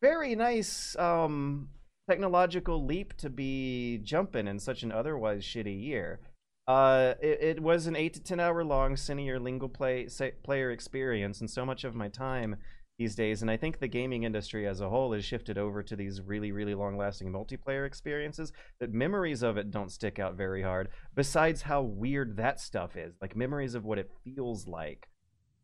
very 0.00 0.34
nice 0.34 0.96
um 0.96 1.68
technological 2.08 2.84
leap 2.84 3.14
to 3.18 3.28
be 3.28 3.98
jumping 4.02 4.48
in 4.48 4.58
such 4.58 4.82
an 4.82 4.92
otherwise 4.92 5.44
shitty 5.44 5.80
year. 5.80 6.20
Uh, 6.66 7.14
it, 7.20 7.38
it 7.42 7.60
was 7.60 7.86
an 7.86 7.96
eight 7.96 8.14
to 8.14 8.22
ten 8.22 8.38
hour 8.38 8.62
long 8.62 8.94
cine 8.94 9.28
or 9.28 9.40
lingual 9.40 9.68
play 9.68 10.06
player 10.42 10.70
experience, 10.70 11.40
and 11.40 11.50
so 11.50 11.66
much 11.66 11.84
of 11.84 11.94
my 11.94 12.08
time 12.08 12.56
these 12.98 13.14
days, 13.14 13.40
and 13.40 13.50
I 13.50 13.56
think 13.56 13.78
the 13.78 13.88
gaming 13.88 14.24
industry 14.24 14.68
as 14.68 14.82
a 14.82 14.90
whole 14.90 15.14
has 15.14 15.24
shifted 15.24 15.56
over 15.56 15.82
to 15.82 15.96
these 15.96 16.20
really, 16.20 16.52
really 16.52 16.74
long 16.74 16.98
lasting 16.98 17.32
multiplayer 17.32 17.86
experiences. 17.86 18.52
That 18.78 18.92
memories 18.92 19.42
of 19.42 19.56
it 19.56 19.70
don't 19.70 19.90
stick 19.90 20.18
out 20.18 20.34
very 20.34 20.62
hard. 20.62 20.90
Besides 21.14 21.62
how 21.62 21.80
weird 21.80 22.36
that 22.36 22.60
stuff 22.60 22.96
is, 22.96 23.14
like 23.22 23.34
memories 23.34 23.74
of 23.74 23.86
what 23.86 23.98
it 23.98 24.10
feels 24.22 24.66
like, 24.66 25.08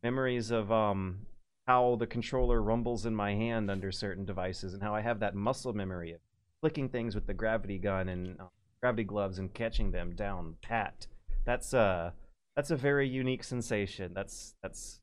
memories 0.03 0.51
of 0.51 0.73
um 0.73 1.27
how 1.67 1.97
the 1.97 2.07
controller 2.07 2.63
rumbles 2.63 3.05
in 3.07 3.15
my 3.15 3.35
hand 3.35 3.71
under 3.71 3.93
certain 3.93 4.25
devices, 4.25 4.73
and 4.73 4.83
how 4.83 4.95
I 4.95 5.03
have 5.03 5.21
that 5.21 5.35
muscle 5.35 5.75
memory 5.75 6.13
of 6.13 6.21
flicking 6.63 6.89
things 6.89 7.15
with 7.15 7.27
the 7.27 7.35
gravity 7.35 7.79
gun 7.79 8.09
and 8.09 8.41
uh, 8.41 8.45
gravity 8.87 9.03
gloves 9.05 9.41
and 9.41 9.53
catching 9.53 9.91
them 9.91 10.15
down 10.15 10.55
pat. 10.63 11.09
That's 11.45 11.75
uh 11.75 12.13
that's 12.55 12.71
a 12.71 12.77
very 12.77 13.09
unique 13.09 13.43
sensation. 13.43 14.13
That's 14.15 14.55
that's 14.63 15.01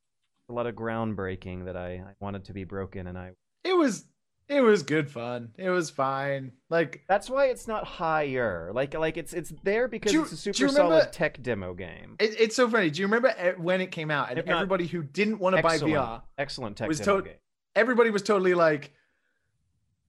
a 0.48 0.52
lot 0.54 0.66
of 0.66 0.74
groundbreaking 0.74 1.66
that 1.66 1.76
I, 1.76 1.88
I 1.96 2.14
wanted 2.20 2.44
to 2.46 2.52
be 2.54 2.64
broken, 2.64 3.06
and 3.06 3.18
I. 3.18 3.32
It 3.62 3.76
was 3.76 4.06
it 4.48 4.62
was 4.62 4.82
good 4.82 5.10
fun. 5.10 5.50
It 5.58 5.68
was 5.68 5.90
fine. 5.90 6.52
Like 6.70 7.02
That's 7.08 7.28
why 7.28 7.46
it's 7.48 7.68
not 7.68 7.84
higher. 7.84 8.70
Like 8.74 8.94
like 8.94 9.18
it's 9.18 9.34
it's 9.34 9.52
there 9.62 9.86
because 9.86 10.12
you- 10.14 10.22
it's 10.22 10.32
a 10.32 10.36
super 10.38 10.72
remember- 10.72 11.00
solid 11.00 11.12
tech 11.12 11.42
demo 11.42 11.74
game. 11.74 12.16
it, 12.18 12.40
it's 12.40 12.56
so 12.56 12.68
funny. 12.70 12.88
Do 12.90 13.00
you 13.02 13.06
remember 13.06 13.34
when 13.58 13.82
it 13.82 13.90
came 13.90 14.10
out 14.10 14.30
and 14.30 14.38
If 14.38 14.46
not- 14.46 14.56
everybody 14.56 14.86
who 14.86 15.02
didn't 15.02 15.38
want 15.40 15.56
to 15.56 15.62
buy 15.62 15.76
VR, 15.78 16.22
excellent 16.38 16.78
tech 16.78 16.88
was 16.88 17.00
demo 17.00 17.16
tot- 17.18 17.24
game. 17.26 17.34
everybody 17.76 18.08
was 18.10 18.22
totally 18.22 18.54
like, 18.54 18.92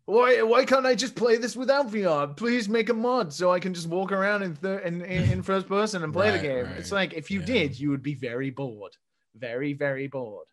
"Why? 0.05 0.41
Why 0.43 0.65
can't 0.65 0.85
I 0.85 0.95
just 0.95 1.15
play 1.15 1.37
this 1.37 1.55
without 1.55 1.89
VR? 1.89 2.35
Please 2.35 2.69
make 2.69 2.89
a 2.89 2.93
mod 2.93 3.33
so 3.33 3.51
I 3.51 3.59
can 3.59 3.73
just 3.73 3.87
walk 3.89 4.11
around 4.11 4.43
in 4.43 4.55
thir- 4.55 4.79
in, 4.79 5.01
in, 5.01 5.31
in 5.31 5.41
first 5.51 5.67
person 5.67 6.03
and 6.03 6.13
play 6.13 6.31
the 6.31 6.39
game." 6.39 6.65
right. 6.65 6.77
It's 6.77 6.91
like 6.91 7.13
if 7.13 7.31
you 7.31 7.39
Yeah. 7.41 7.45
did, 7.45 7.79
you 7.79 7.89
would 7.89 8.03
be 8.03 8.15
very 8.15 8.49
bored, 8.51 8.93
very 9.35 9.73
very 9.73 10.07
bored. 10.07 10.47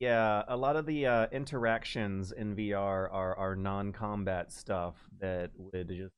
Yeah, 0.00 0.44
a 0.46 0.56
lot 0.56 0.76
of 0.76 0.86
the 0.86 1.06
uh, 1.06 1.26
interactions 1.32 2.30
in 2.32 2.54
VR 2.54 3.12
are 3.12 3.34
are 3.36 3.56
non-combat 3.56 4.52
stuff 4.52 4.94
that 5.20 5.50
would 5.56 5.88
just. 5.88 6.14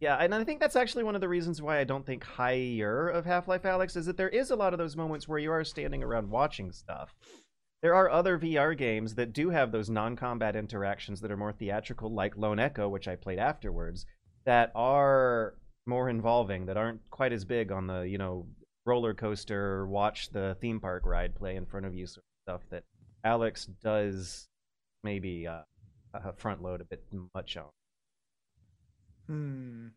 Yeah, 0.00 0.16
and 0.16 0.34
I 0.34 0.44
think 0.44 0.60
that's 0.60 0.76
actually 0.76 1.04
one 1.04 1.14
of 1.14 1.20
the 1.22 1.28
reasons 1.28 1.62
why 1.62 1.78
I 1.78 1.84
don't 1.84 2.04
think 2.04 2.24
higher 2.24 3.08
of 3.08 3.24
Half-Life 3.24 3.62
Alyx 3.62 3.96
is 3.96 4.04
that 4.06 4.16
there 4.18 4.28
is 4.28 4.50
a 4.50 4.56
lot 4.56 4.74
of 4.74 4.78
those 4.78 4.96
moments 4.96 5.26
where 5.26 5.38
you 5.38 5.50
are 5.52 5.64
standing 5.64 6.02
around 6.02 6.28
watching 6.30 6.72
stuff. 6.72 7.14
There 7.84 7.94
are 7.94 8.08
other 8.08 8.38
VR 8.38 8.74
games 8.74 9.14
that 9.16 9.34
do 9.34 9.50
have 9.50 9.70
those 9.70 9.90
non-combat 9.90 10.56
interactions 10.56 11.20
that 11.20 11.30
are 11.30 11.36
more 11.36 11.52
theatrical, 11.52 12.10
like 12.10 12.34
Lone 12.34 12.58
Echo, 12.58 12.88
which 12.88 13.06
I 13.06 13.14
played 13.14 13.38
afterwards, 13.38 14.06
that 14.46 14.72
are 14.74 15.56
more 15.84 16.08
involving, 16.08 16.64
that 16.64 16.78
aren't 16.78 17.02
quite 17.10 17.34
as 17.34 17.44
big 17.44 17.70
on 17.70 17.86
the 17.86 18.08
you 18.08 18.16
know 18.16 18.46
roller 18.86 19.12
coaster, 19.12 19.86
watch 19.86 20.30
the 20.30 20.56
theme 20.62 20.80
park 20.80 21.04
ride 21.04 21.34
play 21.34 21.56
in 21.56 21.66
front 21.66 21.84
of 21.84 21.94
you 21.94 22.06
sort 22.06 22.24
of 22.24 22.54
stuff 22.54 22.70
that 22.70 22.84
Alyx 23.22 23.68
does 23.82 24.48
maybe 25.02 25.46
uh, 25.46 25.60
uh, 26.14 26.32
front 26.38 26.62
load 26.62 26.80
a 26.80 26.84
bit 26.84 27.04
much 27.34 27.58
on. 27.58 27.68
Hmm. 29.26 29.88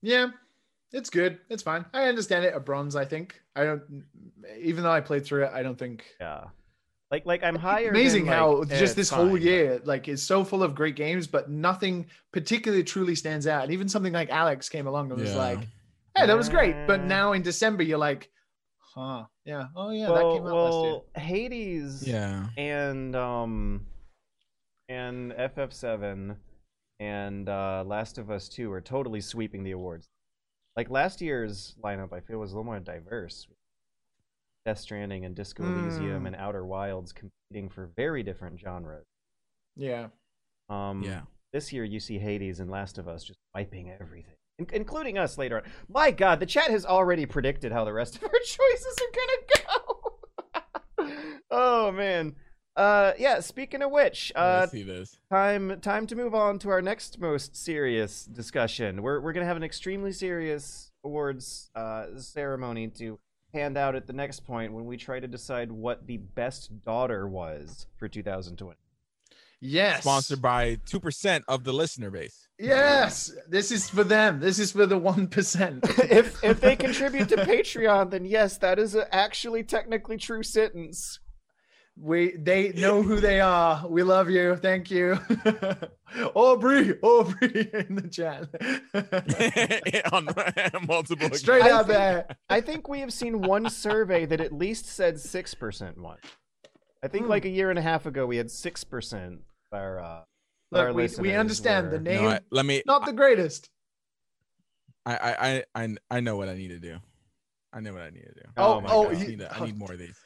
Yeah, 0.00 0.28
it's 0.96 1.10
good. 1.10 1.38
It's 1.50 1.62
fine. 1.62 1.84
I 1.92 2.04
understand 2.08 2.44
it. 2.44 2.54
A 2.54 2.60
bronze, 2.60 2.96
I 2.96 3.04
think. 3.04 3.40
I 3.54 3.64
don't. 3.64 4.04
Even 4.60 4.82
though 4.82 4.90
I 4.92 5.00
played 5.00 5.24
through 5.24 5.44
it, 5.44 5.50
I 5.52 5.62
don't 5.62 5.78
think. 5.78 6.04
Yeah, 6.20 6.44
like 7.10 7.26
like 7.26 7.42
I'm 7.44 7.54
higher. 7.56 7.90
Amazing 7.90 8.24
than, 8.24 8.34
how 8.34 8.56
like, 8.60 8.72
eh, 8.72 8.78
just 8.78 8.96
this 8.96 9.10
whole 9.10 9.24
fine, 9.26 9.32
but- 9.34 9.42
year, 9.42 9.80
like, 9.84 10.08
is 10.08 10.22
so 10.22 10.44
full 10.44 10.62
of 10.62 10.74
great 10.74 10.96
games, 10.96 11.26
but 11.26 11.50
nothing 11.50 12.06
particularly 12.32 12.84
truly 12.84 13.14
stands 13.14 13.46
out. 13.46 13.64
And 13.64 13.72
even 13.72 13.88
something 13.88 14.12
like 14.12 14.30
Alyx 14.30 14.70
came 14.70 14.86
along 14.86 15.10
and 15.12 15.20
was 15.20 15.30
Yeah. 15.30 15.36
like, 15.36 15.58
"Hey, 16.16 16.26
that 16.26 16.36
was 16.36 16.48
great," 16.48 16.74
but 16.86 17.02
now 17.04 17.32
in 17.32 17.42
December, 17.42 17.82
you're 17.82 17.98
like, 17.98 18.30
"Huh? 18.94 19.24
Yeah. 19.44 19.66
Oh 19.76 19.90
yeah, 19.90 20.08
well, 20.10 20.14
that 20.32 20.38
came 20.38 20.46
out 20.46 20.54
last 20.54 20.72
year." 20.74 20.92
well, 20.92 21.06
Hades 21.16 22.06
Yeah. 22.08 22.46
and 22.56 23.14
um 23.16 23.86
and 24.88 25.32
FF7 25.32 26.36
and 27.00 27.48
uh 27.48 27.82
Last 27.86 28.18
of 28.18 28.30
Us 28.30 28.48
2 28.48 28.70
are 28.72 28.80
totally 28.80 29.20
sweeping 29.20 29.62
the 29.64 29.72
awards. 29.72 30.06
Like 30.76 30.90
last 30.90 31.20
year's 31.22 31.74
lineup 31.82 32.12
I 32.12 32.20
feel 32.20 32.38
was 32.38 32.52
a 32.52 32.54
little 32.54 32.64
more 32.64 32.80
diverse. 32.80 33.46
Death 34.64 34.78
Stranding 34.78 35.24
and 35.24 35.34
Disco 35.34 35.62
Elysium 35.64 36.24
Mm. 36.24 36.26
and 36.28 36.36
Outer 36.36 36.64
Wilds 36.66 37.12
competing 37.12 37.68
for 37.70 37.86
very 37.96 38.22
different 38.22 38.58
genres. 38.60 39.04
Yeah. 39.76 40.08
Um 40.68 41.02
Yeah. 41.02 41.22
this 41.52 41.72
year 41.72 41.84
you 41.84 42.00
see 42.00 42.18
Hades 42.18 42.60
and 42.60 42.70
Last 42.70 42.98
of 42.98 43.08
Us 43.08 43.24
just 43.24 43.38
wiping 43.54 43.90
everything. 43.90 44.34
in- 44.58 44.68
Including 44.72 45.18
us 45.18 45.38
later 45.38 45.58
on. 45.58 45.70
My 45.88 46.10
god, 46.10 46.40
the 46.40 46.46
chat 46.46 46.70
has 46.70 46.84
already 46.86 47.26
predicted 47.26 47.72
how 47.72 47.84
the 47.84 47.92
rest 47.92 48.16
of 48.16 48.24
our 48.24 48.30
choices 48.44 48.98
are 49.00 49.12
gonna 49.14 50.62
go. 51.06 51.40
oh 51.50 51.92
man. 51.92 52.34
Uh 52.76 53.12
yeah, 53.18 53.40
speaking 53.40 53.80
of 53.82 53.90
which, 53.90 54.32
uh 54.36 54.66
see 54.66 54.82
this. 54.82 55.16
time 55.30 55.80
time 55.80 56.06
to 56.06 56.14
move 56.14 56.34
on 56.34 56.58
to 56.58 56.68
our 56.68 56.82
next 56.82 57.18
most 57.18 57.56
serious 57.56 58.24
discussion. 58.26 59.02
We're 59.02 59.20
we're 59.20 59.32
gonna 59.32 59.46
have 59.46 59.56
an 59.56 59.64
extremely 59.64 60.12
serious 60.12 60.90
awards 61.02 61.70
uh, 61.74 62.06
ceremony 62.18 62.88
to 62.88 63.18
hand 63.54 63.78
out 63.78 63.94
at 63.94 64.06
the 64.06 64.12
next 64.12 64.44
point 64.44 64.72
when 64.72 64.84
we 64.84 64.96
try 64.96 65.20
to 65.20 65.28
decide 65.28 65.72
what 65.72 66.06
the 66.06 66.18
best 66.18 66.82
daughter 66.82 67.26
was 67.26 67.86
for 67.96 68.08
2020. 68.08 68.76
Yes. 69.60 70.02
Sponsored 70.02 70.42
by 70.42 70.78
two 70.84 71.00
percent 71.00 71.44
of 71.48 71.64
the 71.64 71.72
listener 71.72 72.10
base. 72.10 72.46
Yes. 72.58 73.32
This 73.48 73.72
is 73.72 73.88
for 73.88 74.04
them. 74.04 74.38
This 74.38 74.58
is 74.58 74.72
for 74.72 74.84
the 74.84 74.98
one 74.98 75.28
percent. 75.28 75.84
if 76.10 76.44
if 76.44 76.60
they 76.60 76.76
contribute 76.76 77.30
to 77.30 77.36
Patreon, 77.36 78.10
then 78.10 78.26
yes, 78.26 78.58
that 78.58 78.78
is 78.78 78.94
a 78.94 79.12
actually 79.14 79.62
technically 79.62 80.18
true 80.18 80.42
sentence. 80.42 81.20
We 81.98 82.32
they 82.36 82.72
know 82.72 83.02
who 83.02 83.20
they 83.20 83.40
are. 83.40 83.86
We 83.88 84.02
love 84.02 84.28
you. 84.28 84.56
Thank 84.56 84.90
you. 84.90 85.18
Aubrey, 86.34 86.94
Aubrey 87.00 87.70
in 87.72 87.94
the 87.96 88.08
chat. 88.10 88.48
on 90.12 90.28
multiple 90.86 91.30
Straight 91.34 91.62
I 91.62 91.70
out 91.70 91.86
think- 91.86 91.98
there. 91.98 92.26
I 92.50 92.60
think 92.60 92.88
we 92.88 93.00
have 93.00 93.12
seen 93.12 93.40
one 93.40 93.70
survey 93.70 94.26
that 94.26 94.40
at 94.40 94.52
least 94.52 94.86
said 94.86 95.18
six 95.18 95.54
percent 95.54 95.98
won. 95.98 96.18
I 97.02 97.08
think 97.08 97.24
Hmm. 97.24 97.30
like 97.30 97.44
a 97.46 97.48
year 97.50 97.70
and 97.70 97.78
a 97.78 97.82
half 97.82 98.04
ago 98.06 98.26
we 98.26 98.36
had 98.36 98.50
six 98.50 98.84
percent 98.84 99.40
our 99.72 99.98
uh 100.00 100.04
our 100.04 100.24
Look, 100.70 100.88
we, 100.88 100.94
we 100.94 101.02
listeners 101.04 101.34
understand 101.36 101.90
the 101.90 102.00
name, 102.00 102.22
No, 102.24 102.28
I- 102.30 102.40
let 102.50 102.66
me. 102.66 102.82
not 102.86 103.06
the 103.06 103.12
greatest. 103.12 103.70
I, 105.06 105.16
I 105.16 105.48
I 105.48 105.64
I 105.84 105.96
I 106.10 106.20
know 106.20 106.36
what 106.36 106.48
I 106.50 106.54
need 106.56 106.68
to 106.68 106.78
do. 106.78 106.98
I 107.72 107.80
know 107.80 107.92
what 107.94 108.02
I 108.02 108.10
need 108.10 108.22
to 108.24 108.34
do. 108.34 108.40
Oh, 108.56 108.80
my 108.80 108.88
oh, 108.90 109.04
God. 109.04 109.14
I 109.16 109.26
need, 109.26 109.38
to- 109.40 109.54
I 109.56 109.64
need 109.64 109.78
more 109.78 109.92
of 109.92 109.98
these. 109.98 110.18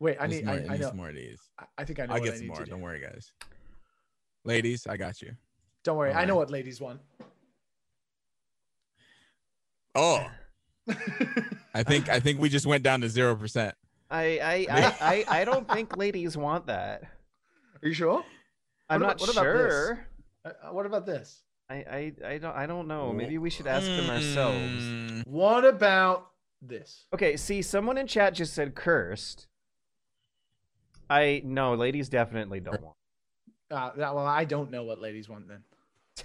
Wait, 0.00 0.16
I 0.20 0.26
Need 0.26 0.36
need, 0.36 0.44
more, 0.46 0.54
I, 0.54 0.58
I 0.58 0.60
need 0.62 0.80
know. 0.80 0.88
some 0.88 0.96
more 0.96 1.08
of 1.08 1.14
these. 1.14 1.40
I- 1.58 1.64
I 1.78 1.84
think 1.84 2.00
I 2.00 2.06
know 2.06 2.14
I'll 2.14 2.20
what 2.20 2.24
get 2.26 2.34
I 2.34 2.36
some 2.36 2.46
need 2.46 2.48
more. 2.48 2.58
to 2.58 2.64
do. 2.64 2.70
Don't 2.72 2.80
worry, 2.80 3.00
guys. 3.00 3.32
Ladies, 4.44 4.86
I 4.86 4.96
got 4.96 5.22
you. 5.22 5.32
Don't 5.84 5.96
worry, 5.96 6.12
I 6.12 6.24
know 6.24 6.36
what 6.36 6.50
ladies 6.50 6.80
want. 6.80 7.00
Oh, 9.94 10.26
I 11.74 11.82
think 11.82 12.08
I 12.08 12.20
think 12.20 12.40
we 12.40 12.48
just 12.48 12.66
went 12.66 12.82
down 12.82 13.00
to 13.02 13.08
zero 13.08 13.36
percent. 13.36 13.74
I 14.10 14.38
I, 14.42 14.66
I 14.70 15.24
I 15.28 15.40
I 15.40 15.44
don't 15.44 15.68
think 15.68 15.96
ladies 15.96 16.36
want 16.36 16.66
that. 16.66 17.02
Are 17.82 17.88
you 17.88 17.94
sure? 17.94 18.24
I'm 18.88 19.00
What 19.00 19.06
not 19.06 19.16
about- 19.16 19.20
what 19.20 19.30
about 19.30 19.52
this? 19.52 19.72
sure. 19.72 20.06
Uh, 20.44 20.48
uh, 20.68 20.72
what 20.72 20.86
about 20.86 21.06
this? 21.06 21.42
I, 21.70 21.74
I 21.74 22.12
I 22.26 22.38
don't 22.38 22.54
I 22.56 22.66
don't 22.66 22.88
know. 22.88 23.12
Maybe 23.12 23.38
we 23.38 23.50
should 23.50 23.66
ask 23.66 23.86
them 23.86 24.10
ourselves. 24.10 24.82
Mm, 24.82 25.26
What 25.26 25.64
about 25.64 26.28
this? 26.60 27.06
Okay, 27.14 27.36
see, 27.36 27.62
someone 27.62 27.96
in 27.96 28.06
chat 28.06 28.34
just 28.34 28.52
said 28.52 28.74
cursed. 28.74 29.46
I 31.10 31.42
no, 31.44 31.74
ladies 31.74 32.08
definitely 32.08 32.60
don't 32.60 32.82
want. 32.82 32.96
Uh, 33.70 33.90
that, 33.96 34.14
well, 34.14 34.26
I 34.26 34.44
don't 34.44 34.70
know 34.70 34.84
what 34.84 35.00
ladies 35.00 35.28
want 35.28 35.48
then. 35.48 35.62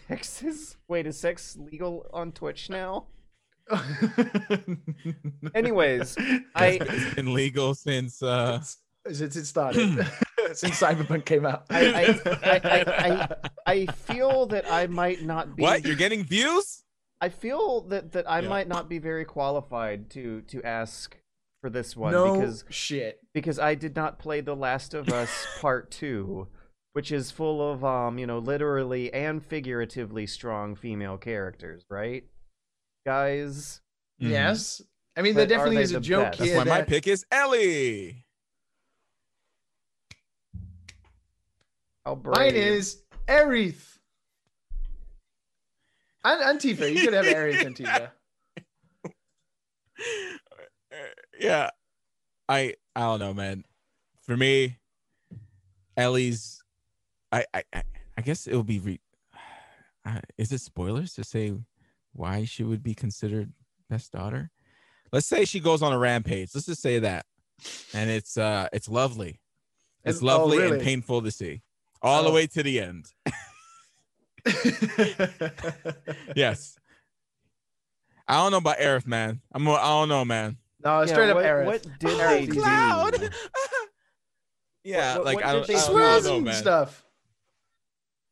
Texas? 0.07 0.77
Wait, 0.87 1.07
is 1.07 1.19
sex 1.19 1.57
legal 1.57 2.05
on 2.13 2.31
Twitch 2.31 2.69
now? 2.69 3.07
Anyways, 5.55 6.15
I 6.55 6.79
It's 6.81 7.15
been 7.15 7.33
legal 7.33 7.75
since 7.75 8.21
uh 8.23 8.61
since 9.11 9.35
it 9.35 9.45
started, 9.45 10.05
since 10.53 10.79
Cyberpunk 10.81 11.25
came 11.25 11.45
out. 11.45 11.65
I- 11.69 12.19
I- 12.43 12.83
I- 12.85 13.35
I 13.65 13.85
feel 13.87 14.45
that 14.47 14.71
I 14.71 14.87
might 14.87 15.21
not 15.23 15.55
be. 15.55 15.61
what? 15.63 15.85
You're 15.85 15.95
getting 15.95 16.23
views? 16.23 16.83
I 17.21 17.29
feel 17.29 17.81
that 17.89 18.11
that 18.13 18.29
I 18.29 18.39
Yeah. 18.41 18.49
might 18.49 18.67
not 18.67 18.89
be 18.89 18.99
very 18.99 19.25
qualified 19.25 20.09
to 20.11 20.41
to 20.43 20.63
ask 20.63 21.15
for 21.61 21.69
this 21.69 21.95
one 21.95 22.11
no 22.13 22.31
because 22.33 22.63
shit. 22.69 23.19
because 23.33 23.59
I 23.59 23.75
did 23.75 23.95
not 23.95 24.17
play 24.19 24.41
The 24.41 24.55
Last 24.55 24.93
of 24.93 25.09
Us 25.09 25.45
Part 25.61 25.91
2, 25.91 26.47
which 26.93 27.11
is 27.11 27.31
full 27.31 27.71
of 27.71 27.83
um, 27.83 28.17
you 28.17 28.25
know, 28.27 28.39
literally 28.39 29.13
and 29.13 29.43
figuratively 29.45 30.25
strong 30.27 30.75
female 30.75 31.17
characters, 31.17 31.83
right? 31.89 32.23
Guys, 33.05 33.81
Mhm. 34.21 34.29
Yes, 34.29 34.81
I 35.17 35.21
mean 35.21 35.33
But 35.33 35.47
there 35.49 35.57
definitely 35.57 35.77
they 35.77 35.81
is 35.83 35.93
a 35.93 35.99
joke 35.99 36.23
best? 36.27 36.39
That's 36.39 36.49
here. 36.51 36.57
why 36.59 36.63
my 36.65 36.81
pick 36.83 37.07
is 37.07 37.25
Ellie. 37.31 38.25
how 42.05 42.15
brave. 42.15 42.53
Mine 42.53 42.55
is 42.55 43.01
Aerith. 43.27 43.97
And, 46.23 46.41
and 46.41 46.59
Tifa. 46.59 46.93
You 46.93 47.01
could 47.03 47.13
have 47.13 47.25
Aerith 47.25 47.65
and 47.65 47.75
Tifa. 47.75 48.11
yeah. 51.39 51.69
I 52.47 52.75
i 52.95 53.01
don't 53.01 53.19
know 53.19 53.33
man. 53.33 53.63
For 54.21 54.35
me 54.37 54.77
ellie's 55.97 56.61
i 57.31 57.45
i 57.53 57.63
I- 57.73 58.21
guess 58.21 58.47
it 58.47 58.53
will 58.55 58.63
be 58.63 58.79
re- 58.79 58.99
uh, 60.05 60.19
is 60.37 60.51
it 60.51 60.59
spoilers 60.61 61.13
to 61.13 61.23
say 61.23 61.53
why 62.13 62.43
she 62.45 62.63
would 62.63 62.83
be 62.83 62.93
considered 62.93 63.51
best 63.89 64.11
daughter? 64.11 64.49
Let's 65.11 65.27
say 65.27 65.45
she 65.45 65.59
goes 65.59 65.81
on 65.81 65.93
a 65.93 65.97
rampage. 65.97 66.49
Let's 66.53 66.67
just 66.67 66.81
say 66.81 66.99
that. 66.99 67.25
And 67.93 68.09
it's 68.09 68.37
uh 68.37 68.67
it's 68.73 68.87
lovely. 68.89 69.39
It's 70.03 70.21
oh, 70.21 70.25
lovely 70.25 70.65
and 70.67 70.81
painful 70.81 71.21
to 71.23 71.31
see. 71.31 71.61
All 72.01 72.23
the 72.23 72.29
Oh. 72.29 72.33
way 72.33 72.47
to 72.47 72.63
the 72.63 72.79
end. 72.79 73.05
Yes. 76.35 76.75
I 78.27 78.35
don't 78.35 78.51
know 78.51 78.57
about 78.57 78.77
Aerith, 78.77 79.07
man. 79.07 79.41
I'm 79.51 79.67
i 79.67 79.75
don't 79.81 80.09
know 80.09 80.23
man 80.23 80.57
No, 80.83 81.01
Yeah, 81.01 81.05
straight 81.07 81.29
up 81.29 81.35
what, 81.35 81.45
Aerith. 81.45 81.65
what 81.65 81.81
did 81.99 82.09
Aerith 82.09 82.27
they 82.29 82.41
easy. 82.43 82.51
do? 82.53 82.61
Cloud. 82.61 83.29
yeah, 84.83 85.17
What- 85.17 85.17
what- 85.17 85.25
like 85.25 85.35
what 85.35 85.45
I 85.45 85.51
did 85.53 85.57
don't, 85.59 85.67
they 85.67 85.75
I 85.75 85.79
She 85.79 85.87
don't, 85.87 85.95
do? 85.95 85.97
I 85.97 86.09
swears 86.09 86.25
know, 86.25 86.35
and 86.37 86.45
man. 86.45 86.53
stuff. 86.55 87.05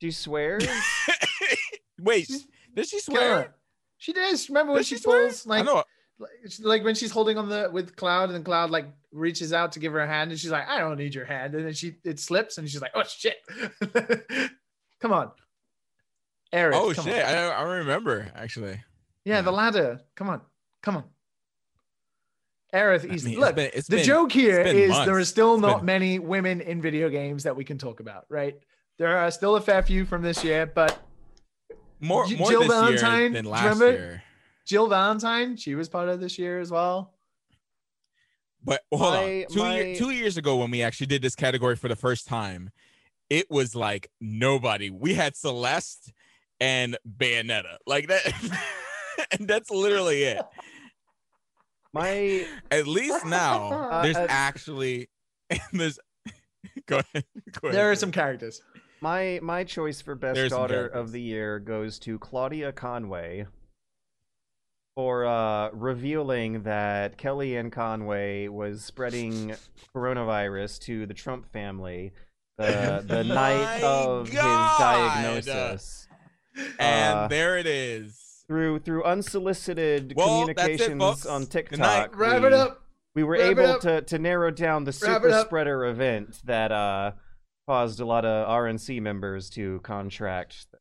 She 0.01 0.11
swears. 0.11 0.67
Wait, 1.99 2.27
She's- 2.27 2.47
did 2.73 2.87
she 2.87 2.99
swear? 2.99 3.35
her. 3.43 3.53
She 3.97 4.13
does. 4.13 4.47
Remember 4.49 4.73
when 4.73 4.79
Did 4.81 4.87
she, 4.87 4.97
she 4.97 5.03
pulls 5.03 5.45
like, 5.47 5.67
I 5.67 5.71
like 6.19 6.29
like 6.61 6.83
when 6.83 6.93
she's 6.95 7.11
holding 7.11 7.37
on 7.37 7.49
the 7.49 7.69
with 7.71 7.95
Cloud 7.95 8.29
and 8.31 8.45
Cloud 8.45 8.69
like 8.69 8.85
reaches 9.11 9.53
out 9.53 9.71
to 9.71 9.79
give 9.79 9.91
her 9.93 9.99
a 9.99 10.07
hand 10.07 10.29
and 10.31 10.39
she's 10.39 10.51
like, 10.51 10.67
I 10.67 10.79
don't 10.79 10.97
need 10.97 11.15
your 11.15 11.25
hand. 11.25 11.55
And 11.55 11.65
then 11.65 11.73
she 11.73 11.95
it 12.03 12.19
slips 12.19 12.57
and 12.59 12.69
she's 12.69 12.81
like, 12.81 12.91
Oh 12.93 13.03
shit. 13.03 13.37
come 15.01 15.11
on. 15.11 15.31
Eric. 16.53 16.75
Oh 16.75 16.93
come 16.93 17.05
shit, 17.05 17.23
on. 17.25 17.33
I, 17.33 17.47
I 17.49 17.61
remember 17.63 18.31
actually. 18.35 18.79
Yeah, 19.25 19.41
the 19.41 19.51
ladder. 19.51 19.99
Come 20.15 20.29
on. 20.29 20.41
Come 20.83 20.97
on. 20.97 21.03
Aerith 22.73 23.05
I 23.09 23.23
mean, 23.23 23.39
Look, 23.39 23.49
it's 23.51 23.55
been, 23.55 23.71
it's 23.73 23.87
the 23.87 23.95
been, 23.97 24.05
joke 24.05 24.31
here 24.31 24.59
is 24.61 24.73
been 24.73 24.91
is 24.99 25.05
there 25.05 25.17
are 25.17 25.23
still 25.23 25.53
It's 25.55 25.61
not 25.61 25.77
been- 25.77 25.85
many 25.85 26.19
women 26.19 26.61
in 26.61 26.81
video 26.81 27.09
games 27.09 27.43
that 27.43 27.55
we 27.55 27.63
can 27.63 27.77
talk 27.77 27.99
about, 28.01 28.25
right? 28.29 28.55
There 28.97 29.15
are 29.17 29.31
still 29.31 29.55
a 29.55 29.61
fair 29.61 29.81
few 29.83 30.05
from 30.05 30.21
this 30.21 30.43
year, 30.43 30.65
but 30.65 30.99
more 31.99 32.27
more 32.27 32.49
Jill 32.49 32.61
this 32.61 32.69
Valentine, 32.69 33.19
year 33.21 33.29
than 33.31 33.45
last 33.45 33.63
remember? 33.63 33.91
year. 33.91 34.23
Jill 34.65 34.87
Valentine, 34.87 35.55
she 35.55 35.75
was 35.75 35.87
part 35.87 36.09
of 36.09 36.19
this 36.19 36.37
year 36.37 36.59
as 36.59 36.69
well. 36.71 37.13
But 38.63 38.81
hold 38.91 39.13
My- 39.13 39.43
on, 39.43 39.53
two 39.53 39.59
my- 39.59 39.79
year, 39.81 39.95
two 39.95 40.09
years 40.11 40.35
ago 40.37 40.57
when 40.57 40.71
we 40.71 40.81
actually 40.81 41.07
did 41.07 41.21
this 41.21 41.35
category 41.35 41.75
for 41.77 41.87
the 41.87 41.95
first 41.95 42.27
time, 42.27 42.71
it 43.29 43.49
was 43.49 43.75
like 43.75 44.09
nobody. 44.19 44.89
We 44.89 45.13
had 45.13 45.35
Celeste 45.37 46.11
and 46.59 46.97
Bayonetta, 47.07 47.77
like 47.85 48.07
that, 48.07 48.33
and 49.39 49.47
that's 49.47 49.69
literally 49.69 50.23
it. 50.23 50.41
My 51.97 52.45
At 52.71 52.87
least 52.87 53.25
now 53.25 53.71
Uh, 53.87 54.01
there's 54.03 54.15
uh, 54.17 54.27
actually 54.29 55.09
there's. 55.73 55.99
Go 56.85 56.97
ahead. 56.99 57.25
Go 57.61 57.67
ahead. 57.67 57.75
There 57.77 57.91
are 57.91 57.95
some 57.95 58.11
characters. 58.11 58.61
my 59.01 59.39
my 59.41 59.63
choice 59.63 60.01
for 60.01 60.15
best 60.15 60.35
There's 60.35 60.51
daughter 60.51 60.87
of 60.87 61.11
the 61.11 61.21
year 61.21 61.59
goes 61.59 61.99
to 61.99 62.19
Claudia 62.19 62.71
Conway 62.71 63.45
for 64.95 65.25
uh, 65.25 65.69
revealing 65.71 66.63
that 66.63 67.17
Kellyanne 67.17 67.71
Conway 67.71 68.47
was 68.47 68.83
spreading 68.83 69.55
coronavirus 69.95 70.79
to 70.81 71.05
the 71.05 71.13
Trump 71.13 71.51
family 71.53 72.11
the 72.57 73.03
the 73.05 73.23
night 73.23 73.81
of 73.83 74.31
God! 74.31 75.35
his 75.35 75.45
diagnosis. 75.45 76.07
and 76.79 77.15
uh, 77.19 77.27
there 77.27 77.57
it 77.57 77.67
is. 77.67 78.26
Through 78.47 78.79
through 78.79 79.03
unsolicited 79.03 80.13
Well, 80.15 80.47
that's 80.47 80.59
it, 80.67 80.77
communications 80.79 81.25
on 81.25 81.45
TikTok, 81.47 81.79
night. 81.79 82.15
Wrap 82.15 82.41
we- 82.41 82.47
it 82.47 82.53
up. 82.53 82.81
we 83.13 83.23
were 83.23 83.33
Wrap 83.33 83.41
able 83.57 83.79
to 83.79 84.01
to 84.03 84.19
narrow 84.19 84.51
down 84.51 84.85
the 84.85 84.93
super 84.93 85.31
spreader 85.41 85.85
event 85.85 86.39
that 86.45 86.71
uh 86.71 87.11
caused 87.67 87.99
a 87.99 88.05
lot 88.05 88.23
of 88.23 88.47
RNC 88.47 89.01
members 89.01 89.49
to 89.49 89.81
contract 89.81 90.67
the 90.71 90.77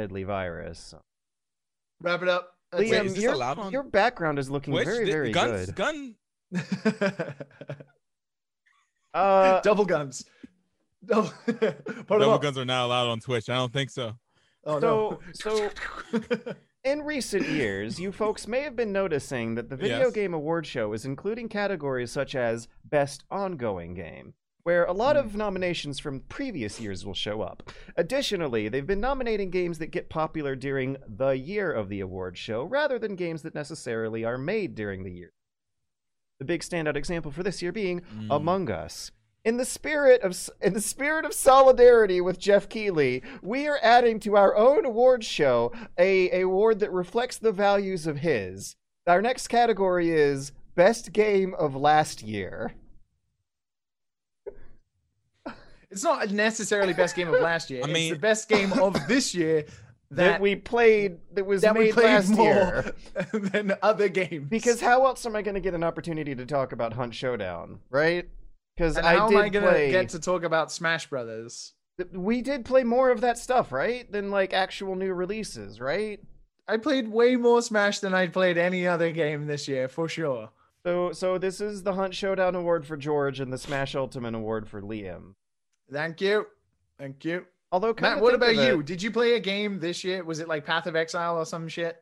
deadly 0.00 0.24
virus. 0.24 0.94
Wrap 2.00 2.22
it 2.22 2.28
up. 2.28 2.54
That's 2.72 2.90
Wait, 2.90 2.92
Liam, 2.94 3.04
is 3.04 3.18
your, 3.22 3.42
on 3.42 3.70
your 3.70 3.82
background 3.82 4.38
is 4.38 4.48
looking 4.50 4.72
Which 4.72 4.86
very 4.86 5.04
the- 5.04 5.10
very 5.12 5.32
guns, 5.32 5.66
good. 5.66 5.74
gun. 5.76 6.14
Uh, 9.12 9.60
Double 9.62 9.84
guns. 9.84 10.24
Double, 11.04 11.30
Double 12.08 12.38
guns 12.38 12.56
are 12.56 12.64
not 12.64 12.86
allowed 12.86 13.08
on 13.08 13.20
Twitch. 13.20 13.50
I 13.50 13.54
don't 13.56 13.72
think 13.72 13.90
so. 13.90 14.12
Oh 14.64 14.78
no. 14.78 15.18
So- 15.34 15.70
In 16.86 17.02
recent 17.02 17.48
years, 17.48 17.98
you 17.98 18.12
folks 18.12 18.46
may 18.46 18.60
have 18.60 18.76
been 18.76 18.92
noticing 18.92 19.56
that 19.56 19.68
the 19.68 19.76
Video 19.76 20.04
Yes. 20.04 20.12
Game 20.12 20.32
Award 20.32 20.64
Show 20.68 20.92
is 20.92 21.04
including 21.04 21.48
categories 21.48 22.12
such 22.12 22.36
as 22.36 22.68
Best 22.84 23.24
Ongoing 23.28 23.92
Game, 23.94 24.34
where 24.62 24.84
a 24.84 24.92
lot 24.92 25.16
Hmm. 25.16 25.26
of 25.26 25.34
nominations 25.34 25.98
from 25.98 26.20
previous 26.28 26.80
years 26.80 27.04
will 27.04 27.12
show 27.12 27.42
up. 27.42 27.72
Additionally, 27.96 28.68
they've 28.68 28.86
been 28.86 29.00
nominating 29.00 29.50
games 29.50 29.80
that 29.80 29.88
get 29.88 30.08
popular 30.08 30.54
during 30.54 30.96
the 31.08 31.30
year 31.30 31.72
of 31.72 31.88
the 31.88 31.98
award 31.98 32.38
show, 32.38 32.62
rather 32.62 33.00
than 33.00 33.16
games 33.16 33.42
that 33.42 33.52
necessarily 33.56 34.24
are 34.24 34.38
made 34.38 34.76
during 34.76 35.02
the 35.02 35.10
year. 35.12 35.32
The 36.38 36.44
big 36.44 36.60
standout 36.60 36.94
example 36.94 37.32
for 37.32 37.42
this 37.42 37.62
year 37.62 37.72
being 37.72 38.02
Mm. 38.02 38.28
Among 38.30 38.70
Us. 38.70 39.10
In 39.46 39.58
the 39.58 39.64
spirit 39.64 40.22
of 40.22 40.36
in 40.60 40.72
the 40.72 40.80
spirit 40.80 41.24
of 41.24 41.32
solidarity 41.32 42.20
with 42.20 42.36
Jeff 42.36 42.68
Keighley, 42.68 43.22
we 43.42 43.68
are 43.68 43.78
adding 43.80 44.18
to 44.20 44.34
our 44.34 44.56
own 44.56 44.84
award 44.84 45.22
show 45.22 45.70
a, 45.96 46.28
a 46.32 46.42
award 46.42 46.80
that 46.80 46.90
reflects 46.90 47.38
the 47.38 47.52
values 47.52 48.08
of 48.08 48.16
his. 48.16 48.74
Our 49.06 49.22
next 49.22 49.46
category 49.46 50.10
is 50.10 50.50
best 50.74 51.12
game 51.12 51.54
of 51.60 51.76
last 51.76 52.22
year. 52.22 52.74
it's 55.92 56.02
not 56.02 56.32
necessarily 56.32 56.92
best 56.92 57.14
game 57.14 57.32
of 57.32 57.40
last 57.40 57.70
year. 57.70 57.82
I 57.84 57.86
it's 57.86 57.94
mean- 57.94 58.12
the 58.14 58.18
best 58.18 58.48
game 58.48 58.72
of 58.72 58.96
this 59.06 59.32
year 59.32 59.64
That, 60.12 60.16
that, 60.24 60.40
we 60.40 60.54
played 60.54 61.18
that 61.34 61.44
was 61.46 61.62
that 61.62 61.74
we 61.74 61.86
made 61.86 61.94
played 61.94 62.04
last 62.04 62.28
more 62.30 62.44
year. 62.46 62.94
than 63.32 63.74
other 63.82 64.08
games. 64.08 64.48
Because 64.48 64.80
how 64.80 65.04
else 65.04 65.26
am 65.26 65.34
I 65.34 65.42
going 65.42 65.56
to 65.56 65.60
get 65.60 65.74
an 65.74 65.82
opportunity 65.82 66.32
to 66.34 66.46
talk 66.46 66.70
about 66.70 66.92
Hunt 66.92 67.12
Showdown, 67.12 67.80
right? 67.90 68.28
Because 68.76 68.96
I 68.98 69.16
how 69.16 69.28
did 69.28 69.38
am 69.38 69.44
I 69.44 69.48
gonna 69.48 69.66
play. 69.68 69.90
get 69.90 70.10
to 70.10 70.18
talk 70.20 70.42
about 70.42 70.70
Smash 70.70 71.08
Brothers? 71.08 71.72
We 72.12 72.42
did 72.42 72.64
play 72.66 72.84
more 72.84 73.10
of 73.10 73.22
that 73.22 73.38
stuff, 73.38 73.72
right? 73.72 74.10
Than 74.10 74.30
like 74.30 74.52
actual 74.52 74.94
new 74.96 75.14
releases, 75.14 75.80
right? 75.80 76.20
I 76.68 76.76
played 76.76 77.08
way 77.08 77.36
more 77.36 77.62
Smash 77.62 78.00
than 78.00 78.12
I 78.12 78.26
played 78.26 78.58
any 78.58 78.86
other 78.86 79.12
game 79.12 79.46
this 79.46 79.66
year, 79.68 79.88
for 79.88 80.08
sure. 80.08 80.50
So, 80.84 81.12
so 81.12 81.38
this 81.38 81.60
is 81.60 81.82
the 81.84 81.94
Hunt 81.94 82.14
Showdown 82.14 82.54
Award 82.54 82.86
for 82.86 82.96
George 82.96 83.40
and 83.40 83.52
the 83.52 83.58
Smash 83.58 83.94
Ultimate 83.94 84.34
Award 84.34 84.68
for 84.68 84.82
Liam. 84.82 85.34
Thank 85.90 86.20
you. 86.20 86.46
Thank 86.98 87.24
you. 87.24 87.46
Although, 87.72 87.94
Matt, 88.00 88.20
what 88.20 88.34
about 88.34 88.50
of 88.50 88.58
it- 88.58 88.66
you? 88.68 88.82
Did 88.82 89.02
you 89.02 89.10
play 89.10 89.34
a 89.34 89.40
game 89.40 89.80
this 89.80 90.04
year? 90.04 90.22
Was 90.22 90.38
it 90.40 90.48
like 90.48 90.64
Path 90.66 90.86
of 90.86 90.94
Exile 90.96 91.36
or 91.38 91.46
some 91.46 91.66
shit? 91.68 91.96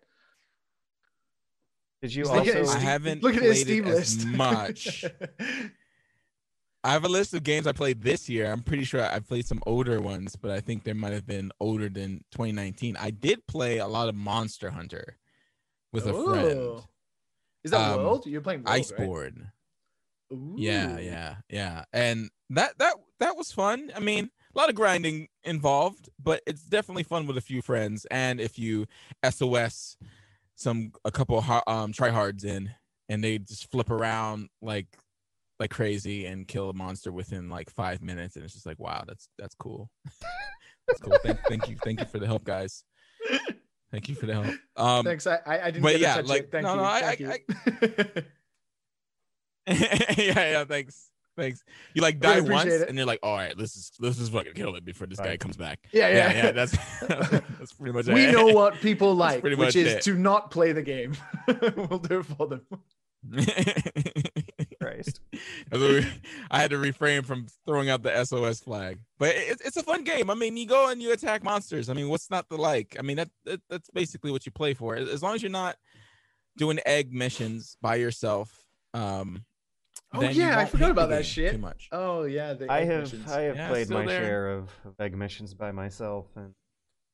Did 2.02 2.14
you 2.14 2.24
Just 2.24 2.34
look 2.34 2.46
at 2.48 2.56
also? 2.58 2.76
I 2.76 2.80
haven't 2.80 3.22
look 3.22 3.36
at 3.36 3.42
his 3.42 3.60
Steam 3.62 3.86
it 3.86 3.90
as 3.90 3.96
list. 4.24 4.26
much. 4.36 5.04
I 6.84 6.92
have 6.92 7.04
a 7.04 7.08
list 7.08 7.32
of 7.32 7.42
games 7.42 7.66
I 7.66 7.72
played 7.72 8.02
this 8.02 8.28
year. 8.28 8.52
I'm 8.52 8.62
pretty 8.62 8.84
sure 8.84 9.02
I 9.02 9.18
played 9.18 9.46
some 9.46 9.62
older 9.66 10.02
ones, 10.02 10.36
but 10.36 10.50
I 10.50 10.60
think 10.60 10.84
they 10.84 10.92
might 10.92 11.14
have 11.14 11.26
been 11.26 11.50
older 11.58 11.88
than 11.88 12.22
2019. 12.30 12.96
I 12.98 13.10
did 13.10 13.46
play 13.46 13.78
a 13.78 13.86
lot 13.86 14.10
of 14.10 14.14
Monster 14.14 14.68
Hunter 14.68 15.16
with 15.92 16.06
a 16.06 16.12
friend. 16.12 16.82
Is 17.64 17.70
that 17.70 17.80
Um, 17.80 18.04
World? 18.04 18.26
You're 18.26 18.42
playing 18.42 18.64
World, 18.64 18.76
Iceborne. 18.82 19.50
right? 20.30 20.58
Yeah, 20.58 20.98
yeah, 20.98 21.36
yeah. 21.48 21.84
And 21.94 22.28
that 22.50 22.76
that 22.78 22.96
that 23.18 23.36
was 23.36 23.50
fun. 23.50 23.90
I 23.96 24.00
mean, 24.00 24.30
a 24.54 24.58
lot 24.58 24.68
of 24.68 24.74
grinding 24.74 25.28
involved, 25.42 26.10
but 26.22 26.42
it's 26.46 26.64
definitely 26.64 27.04
fun 27.04 27.26
with 27.26 27.38
a 27.38 27.40
few 27.40 27.62
friends. 27.62 28.06
And 28.10 28.40
if 28.40 28.58
you 28.58 28.86
SOS 29.28 29.96
some 30.54 30.92
a 31.04 31.10
couple 31.10 31.38
um 31.38 31.92
tryhards 31.92 32.44
in, 32.44 32.70
and 33.08 33.24
they 33.24 33.38
just 33.38 33.70
flip 33.70 33.90
around 33.90 34.50
like 34.60 34.86
like 35.64 35.70
crazy 35.70 36.26
and 36.26 36.46
kill 36.46 36.68
a 36.70 36.74
monster 36.74 37.10
within 37.10 37.48
like 37.48 37.70
five 37.70 38.02
minutes, 38.02 38.36
and 38.36 38.44
it's 38.44 38.52
just 38.54 38.66
like, 38.66 38.78
wow, 38.78 39.02
that's 39.06 39.28
that's 39.38 39.54
cool. 39.54 39.88
that's 40.88 41.00
cool. 41.00 41.16
Thank, 41.22 41.40
thank 41.48 41.68
you, 41.68 41.76
thank 41.82 42.00
you 42.00 42.06
for 42.06 42.18
the 42.18 42.26
help, 42.26 42.44
guys. 42.44 42.84
Thank 43.90 44.08
you 44.08 44.14
for 44.14 44.26
the 44.26 44.34
help. 44.34 44.46
Um, 44.76 45.04
Thanks. 45.04 45.26
I 45.26 45.38
I 45.46 45.60
I 45.62 45.70
didn't 45.70 45.82
but 45.82 45.92
get 45.92 46.00
yeah, 46.00 46.14
to 46.16 46.20
touch 46.22 46.28
like, 46.28 46.42
it. 46.42 46.52
Thank 46.52 46.64
no, 46.64 46.72
you. 46.72 46.76
no, 46.80 46.84
I- 46.84 47.00
Thank 47.00 47.20
I- 47.22 47.40
you. 48.16 48.22
yeah, 50.24 50.50
yeah, 50.50 50.64
thanks. 50.64 51.10
Thanks. 51.36 51.64
You 51.94 52.02
like 52.02 52.20
die 52.20 52.36
Really 52.36 52.50
once 52.50 52.72
it. 52.72 52.88
and 52.88 52.96
you're 52.98 53.06
like, 53.06 53.20
all 53.22 53.34
right, 53.34 53.56
let's 53.58 53.74
just 53.74 54.00
let's 54.00 54.18
just 54.18 54.30
fucking 54.32 54.52
kill 54.52 54.74
it 54.76 54.84
before 54.84 55.06
this 55.06 55.18
guy 55.18 55.30
Right. 55.30 55.40
comes 55.40 55.56
back. 55.56 55.80
yeah, 55.92 56.08
yeah, 56.08 56.14
Yeah, 56.32 56.44
yeah, 56.44 56.52
that's 56.52 56.76
that's 57.08 57.72
pretty 57.72 57.92
much 57.92 58.06
it. 58.08 58.14
we 58.14 58.26
it. 58.26 58.32
know 58.32 58.48
what 58.48 58.74
people 58.80 59.14
like, 59.14 59.40
pretty 59.40 59.56
which 59.56 59.68
much 59.68 59.76
is 59.76 59.92
it. 59.94 60.02
to 60.02 60.14
not 60.14 60.50
play 60.50 60.72
the 60.72 60.82
game. 60.82 61.16
we'll 61.48 61.98
do 61.98 62.20
it 62.20 62.26
for 62.26 62.46
them. 62.46 62.60
Christ. 65.04 65.20
That's 65.70 65.82
what 65.82 65.90
we- 65.90 66.06
I 66.50 66.60
had 66.60 66.70
to 66.70 66.78
refrain 66.78 67.22
from 67.22 67.46
throwing 67.66 67.88
out 67.90 68.02
the 68.02 68.24
SOS 68.24 68.60
flag, 68.60 68.98
but 69.18 69.34
it, 69.34 69.60
it's 69.64 69.76
a 69.76 69.82
fun 69.82 70.04
game. 70.04 70.30
I 70.30 70.34
mean, 70.34 70.56
you 70.56 70.66
go 70.66 70.88
and 70.90 71.00
you 71.02 71.12
attack 71.12 71.42
monsters. 71.44 71.88
I 71.88 71.94
mean, 71.94 72.08
what's 72.08 72.30
not 72.30 72.48
to 72.50 72.56
like? 72.56 72.96
I 72.98 73.02
mean, 73.02 73.16
that, 73.16 73.30
that 73.44 73.60
that's 73.68 73.90
basically 73.90 74.30
what 74.30 74.46
you 74.46 74.52
play 74.52 74.74
for. 74.74 74.94
As 74.96 75.22
long 75.22 75.34
as 75.34 75.42
you're 75.42 75.50
not 75.50 75.76
doing 76.56 76.78
egg 76.86 77.12
missions 77.12 77.76
by 77.80 77.96
yourself. 77.96 78.64
Um, 78.92 79.44
Oh, 80.16 80.20
then 80.20 80.32
you 80.36 80.42
yeah, 80.42 80.60
I 80.60 80.64
forgot 80.66 80.92
about 80.92 81.08
that 81.08 81.26
shit. 81.26 81.50
Too 81.50 81.58
much. 81.58 81.88
Oh 81.90 82.22
yeah, 82.22 82.52
the 82.54 82.70
I 82.70 82.84
have 82.84 83.00
missions. 83.02 83.28
I 83.32 83.40
have 83.42 83.56
Yeah, 83.56 83.68
played 83.68 83.90
my 83.90 84.06
there. 84.06 84.16
share 84.16 84.50
of, 84.52 84.70
of 84.84 84.94
egg 85.00 85.16
missions 85.16 85.54
by 85.54 85.72
myself, 85.72 86.26
and 86.36 86.54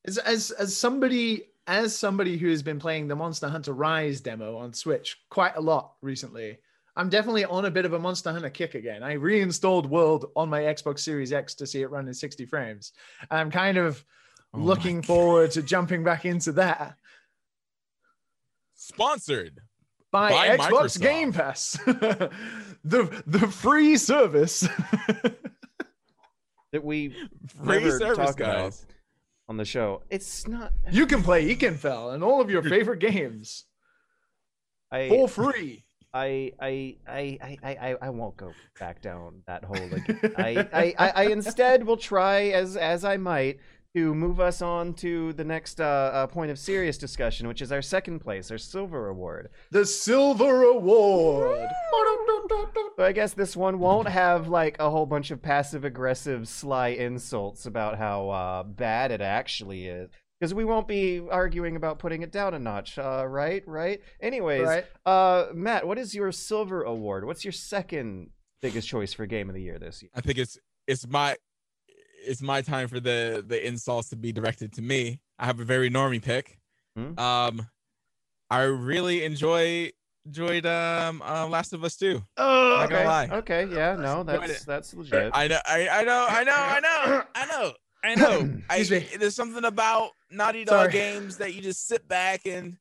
As, 0.04 0.18
as 0.18 0.50
as 0.50 0.76
somebody 0.76 1.44
as 1.66 1.96
somebody 1.96 2.36
who 2.36 2.50
has 2.50 2.62
been 2.62 2.78
playing 2.78 3.08
the 3.08 3.16
Monster 3.16 3.48
Hunter 3.48 3.72
Rise 3.72 4.20
demo 4.20 4.58
on 4.58 4.74
Switch 4.74 5.16
quite 5.30 5.56
a 5.56 5.60
lot 5.62 5.94
recently, 6.02 6.58
I'm 7.00 7.08
definitely 7.08 7.46
on 7.46 7.64
a 7.64 7.70
bit 7.70 7.86
of 7.86 7.94
a 7.94 7.98
Monster 7.98 8.30
Hunter 8.30 8.50
kick 8.50 8.74
again. 8.74 9.02
I 9.02 9.14
reinstalled 9.14 9.88
World 9.88 10.26
on 10.36 10.50
my 10.50 10.60
Xbox 10.60 10.98
Series 10.98 11.32
X 11.32 11.54
to 11.54 11.66
see 11.66 11.80
it 11.80 11.90
run 11.90 12.06
in 12.06 12.12
60 12.12 12.44
frames. 12.44 12.92
I'm 13.30 13.50
kind 13.50 13.78
of 13.78 14.04
Oh 14.52 14.58
looking 14.58 15.00
forward 15.00 15.52
to 15.52 15.62
jumping 15.62 16.04
back 16.04 16.26
into 16.26 16.52
that. 16.52 16.96
Sponsored 18.74 19.60
by, 20.12 20.30
By 20.30 20.58
Xbox 20.58 20.98
Microsoft. 20.98 21.00
Game 21.00 21.32
Pass. 21.32 21.72
the 22.84 23.22
the 23.26 23.46
free 23.46 23.96
service. 23.96 24.60
that 26.72 26.84
we 26.84 27.14
Free 27.64 27.78
never 27.78 27.98
service, 27.98 28.26
talk 28.26 28.40
about 28.40 28.78
on 29.48 29.56
the 29.56 29.64
show. 29.64 30.02
It's 30.10 30.46
not. 30.46 30.74
you 30.90 31.06
can 31.06 31.22
play 31.22 31.54
Ikenfell 31.54 32.12
and 32.12 32.22
all 32.22 32.42
of 32.42 32.50
your 32.50 32.62
favorite 32.62 32.98
games 32.98 33.64
I 34.92 35.08
for 35.08 35.28
free. 35.28 35.84
I 36.12 36.52
I 36.60 36.96
I 37.06 37.38
I 37.62 37.96
I 38.02 38.10
won't 38.10 38.36
go 38.36 38.52
back 38.78 39.00
down 39.00 39.42
that 39.46 39.64
hole 39.64 39.76
again. 39.92 40.34
I, 40.36 40.68
I, 40.72 40.94
I, 40.98 41.10
I 41.10 41.22
instead 41.26 41.86
will 41.86 41.96
try 41.96 42.48
as 42.48 42.76
as 42.76 43.04
I 43.04 43.16
might 43.16 43.60
to 43.94 44.14
move 44.14 44.38
us 44.40 44.62
on 44.62 44.94
to 44.94 45.32
the 45.32 45.44
next 45.44 45.80
uh, 45.80 45.84
uh, 45.84 46.26
point 46.26 46.50
of 46.50 46.58
serious 46.58 46.96
discussion, 46.96 47.48
which 47.48 47.60
is 47.60 47.72
our 47.72 47.82
second 47.82 48.20
place, 48.20 48.50
our 48.50 48.58
silver 48.58 49.08
award. 49.08 49.48
The 49.72 49.84
Silver 49.84 50.62
Award. 50.62 51.68
So 52.96 53.04
I 53.06 53.12
guess 53.12 53.32
this 53.32 53.56
one 53.56 53.78
won't 53.78 54.08
have 54.08 54.48
like 54.48 54.76
a 54.78 54.90
whole 54.90 55.06
bunch 55.06 55.30
of 55.30 55.40
passive 55.40 55.84
aggressive 55.84 56.46
sly 56.46 56.88
insults 56.88 57.64
about 57.64 57.96
how 57.96 58.28
uh, 58.28 58.62
bad 58.62 59.10
it 59.10 59.22
actually 59.22 59.86
is. 59.86 60.10
Because 60.40 60.54
we 60.54 60.64
won't 60.64 60.88
be 60.88 61.20
arguing 61.30 61.76
about 61.76 61.98
putting 61.98 62.22
it 62.22 62.32
down 62.32 62.54
a 62.54 62.58
notch, 62.58 62.98
uh, 62.98 63.26
right? 63.28 63.62
Right. 63.66 64.00
Anyways, 64.20 64.66
Right. 64.66 64.86
uh, 65.04 65.48
Matt, 65.52 65.86
what 65.86 65.98
is 65.98 66.14
your 66.14 66.32
silver 66.32 66.82
award? 66.82 67.26
What's 67.26 67.44
your 67.44 67.52
second 67.52 68.30
biggest 68.62 68.88
choice 68.88 69.12
for 69.12 69.26
game 69.26 69.50
of 69.50 69.54
the 69.54 69.60
year 69.60 69.78
this 69.78 70.02
year? 70.02 70.10
I 70.14 70.22
think 70.22 70.38
it's 70.38 70.58
it's 70.86 71.06
my 71.06 71.36
it's 72.26 72.40
my 72.40 72.62
time 72.62 72.88
for 72.88 73.00
the 73.00 73.44
the 73.46 73.66
insults 73.66 74.08
to 74.10 74.16
be 74.16 74.32
directed 74.32 74.72
to 74.74 74.82
me. 74.82 75.20
I 75.38 75.44
have 75.44 75.60
a 75.60 75.64
very 75.64 75.90
normie 75.90 76.22
pick. 76.22 76.58
Hmm? 76.96 77.18
Um, 77.18 77.66
I 78.48 78.62
really 78.62 79.24
enjoy 79.24 79.90
enjoyed 80.24 80.64
um 80.64 81.20
uh, 81.22 81.46
Last 81.48 81.74
of 81.74 81.84
Us 81.84 81.96
2. 81.96 82.22
Oh, 82.38 82.76
Not 82.80 82.88
gonna 82.88 83.04
lie. 83.04 83.28
Okay, 83.30 83.66
yeah, 83.66 83.94
no, 83.94 84.22
that's 84.22 84.64
that's 84.64 84.94
legit. 84.94 85.32
I 85.34 85.48
know, 85.48 85.58
I, 85.66 85.86
I 85.88 86.02
know, 86.02 86.26
I 86.30 86.44
know, 86.44 86.52
I 86.56 86.80
know, 86.80 87.22
I 87.34 87.46
know, 87.46 87.72
I 88.02 88.14
know. 88.14 88.50
I, 88.70 88.82
there's 89.18 89.34
something 89.34 89.64
about 89.64 90.10
Naughty 90.30 90.64
Dog 90.64 90.90
Sorry. 90.90 90.92
games 90.92 91.36
that 91.38 91.54
you 91.54 91.62
just 91.62 91.86
sit 91.86 92.06
back 92.08 92.46
and, 92.46 92.76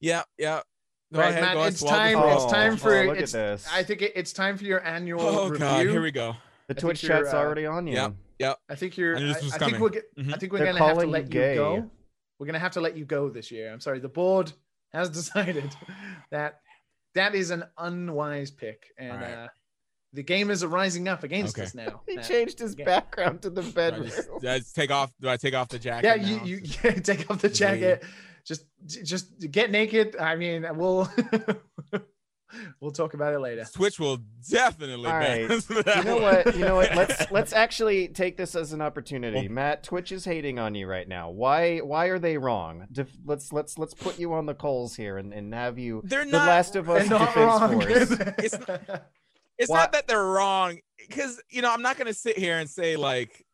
yeah, 0.00 0.22
yeah. 0.38 0.60
Go 1.12 1.20
Right, 1.20 1.30
ahead, 1.30 1.42
Matt, 1.42 1.54
go 1.54 1.60
ahead, 1.60 1.72
it's 1.72 1.82
time- 1.82 2.18
frog. 2.18 2.42
it's 2.42 2.52
time 2.52 2.76
for- 2.76 2.94
oh, 2.94 3.02
look 3.04 3.16
it's- 3.16 3.34
at 3.34 3.52
this. 3.56 3.68
I 3.72 3.82
think 3.82 4.02
it, 4.02 4.12
it's 4.14 4.32
time 4.32 4.58
for 4.58 4.64
your 4.64 4.84
annual 4.84 5.22
Oh 5.22 5.44
review. 5.48 5.58
god, 5.58 5.86
here 5.86 6.02
we 6.02 6.10
go. 6.10 6.34
the 6.68 6.74
I 6.76 6.80
Twitch 6.80 7.00
chat's 7.00 7.32
uh, 7.32 7.36
already 7.38 7.64
on 7.64 7.86
you. 7.86 8.14
Yep. 8.38 8.58
I 8.68 8.74
think 8.74 8.96
you're. 8.98 9.16
I 9.16 9.18
I, 9.18 9.22
knew 9.22 9.28
this 9.32 9.42
was 9.42 9.54
I 9.54 9.58
think 9.58 9.72
coming. 9.72 9.80
we're. 9.80 9.88
ge- 10.00 10.04
Mhm. 10.18 10.34
I 10.34 10.36
think 10.36 10.52
we're 10.52 10.58
They're 10.58 10.72
gonna 10.74 10.84
have 10.86 10.98
to 10.98 11.06
let 11.06 11.22
you 11.22 11.26
you 11.26 11.30
gay. 11.32 11.54
go. 11.56 11.90
We're 12.38 12.46
gonna 12.46 12.58
have 12.60 12.72
to 12.72 12.80
let 12.82 12.96
you 12.96 13.04
go 13.06 13.30
this 13.30 13.50
year. 13.50 13.72
I'm 13.72 13.80
sorry. 13.80 13.98
The 14.00 14.08
board 14.10 14.52
has 14.92 15.08
decided 15.20 15.74
that 16.30 16.60
that 17.14 17.34
is 17.34 17.50
an 17.50 17.64
unwise 17.78 18.50
pick, 18.50 18.84
and 18.98 19.10
All 19.12 19.16
right. 19.18 19.32
uh, 19.34 19.48
the 20.12 20.22
gamers 20.24 20.62
are 20.62 20.68
rising 20.68 21.06
up 21.08 21.22
against 21.22 21.56
Okay. 21.56 21.66
us 21.66 21.74
now. 21.74 22.00
He 22.08 22.16
Matt. 22.16 22.26
changed 22.28 22.58
his 22.58 22.74
Yeah. 22.78 22.84
background 22.86 23.42
to 23.42 23.50
the 23.50 23.62
Do 23.62 23.68
I, 23.68 23.72
bedroom. 23.72 24.06
just, 24.08 24.28
do 24.40 24.48
I 24.48 24.58
just 24.58 24.74
take 24.74 24.90
off? 24.90 25.12
Do 25.20 25.28
I 25.28 25.36
take 25.36 25.54
off 25.54 25.68
the 25.68 25.78
jacket? 25.78 26.06
Yeah, 26.06 26.14
now? 26.16 26.44
you 26.44 26.56
you 26.56 26.60
yeah, 26.84 26.92
take 26.92 27.30
off 27.30 27.40
the 27.42 27.48
jacket. 27.50 28.02
Just 28.44 28.64
just 28.86 29.50
get 29.50 29.70
naked. 29.70 30.16
I 30.16 30.34
mean, 30.36 30.66
we'll 30.76 31.10
we'll 32.80 32.90
talk 32.92 33.12
about 33.12 33.34
it 33.34 33.40
later. 33.40 33.66
Twitch 33.74 33.98
will 34.00 34.18
definitely. 34.48 35.04
All 35.06 35.12
ban 35.20 35.42
right. 35.42 35.50
us 35.50 35.66
for 35.66 35.82
that 35.82 35.96
you 35.98 36.04
know 36.04 36.14
one. 36.14 36.22
what? 36.22 36.56
You 36.56 36.64
know 36.64 36.76
what? 36.76 36.94
Let's 36.96 37.30
let's 37.30 37.52
actually 37.52 38.08
take 38.08 38.38
this 38.38 38.54
as 38.54 38.72
an 38.72 38.80
opportunity. 38.80 39.48
Matt, 39.48 39.82
Twitch 39.82 40.12
is 40.12 40.24
hating 40.24 40.58
on 40.58 40.74
you 40.74 40.86
right 40.86 41.06
now. 41.06 41.28
Why 41.30 41.78
why 41.80 42.06
are 42.06 42.18
they 42.18 42.38
wrong? 42.38 42.86
Def- 42.90 43.14
let's 43.26 43.52
let's 43.52 43.76
let's 43.76 43.92
put 43.94 44.18
you 44.18 44.32
on 44.32 44.46
the 44.46 44.54
coals 44.54 44.96
here 44.96 45.18
and, 45.18 45.34
and 45.34 45.52
have 45.52 45.78
you 45.78 46.00
They're 46.04 46.24
the 46.24 46.30
not. 46.32 46.46
Last 46.48 46.74
of 46.76 46.88
Us 46.88 47.06
They're 47.06 47.18
not 47.18 47.34
Defense 47.34 47.60
wrong. 47.60 47.80
Force. 47.82 48.34
It's 48.38 48.56
it's 49.58 49.70
Why- 49.70 49.80
not 49.80 49.92
that 49.92 50.06
they're 50.06 50.24
wrong 50.24 50.78
because 50.98 51.40
you 51.50 51.62
know 51.62 51.72
i'm 51.72 51.82
not 51.82 51.96
gonna 51.96 52.14
sit 52.14 52.38
here 52.38 52.58
and 52.58 52.68
say 52.68 52.96
like 52.96 53.44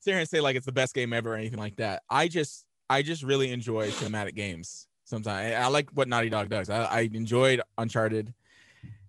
sit 0.00 0.12
here 0.12 0.20
and 0.20 0.28
say 0.28 0.40
like 0.40 0.56
it's 0.56 0.66
the 0.66 0.72
best 0.72 0.94
game 0.94 1.12
ever 1.12 1.34
or 1.34 1.36
anything 1.36 1.58
like 1.58 1.76
that 1.76 2.02
i 2.10 2.28
just 2.28 2.64
i 2.90 3.02
just 3.02 3.22
really 3.22 3.50
enjoy 3.52 3.90
cinematic 3.90 4.34
games 4.34 4.86
sometimes 5.04 5.26
i, 5.26 5.52
I 5.52 5.66
like 5.68 5.90
what 5.90 6.08
naughty 6.08 6.28
dog 6.28 6.48
does 6.48 6.70
I, 6.70 6.84
I 6.84 7.00
enjoyed 7.12 7.60
uncharted 7.78 8.32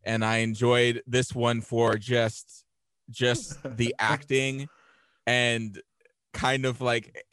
and 0.03 0.23
i 0.23 0.37
enjoyed 0.37 1.01
this 1.07 1.33
one 1.33 1.61
for 1.61 1.97
just 1.97 2.65
just 3.09 3.57
the 3.77 3.95
acting 3.99 4.67
and 5.27 5.81
kind 6.33 6.65
of 6.65 6.81
like 6.81 7.25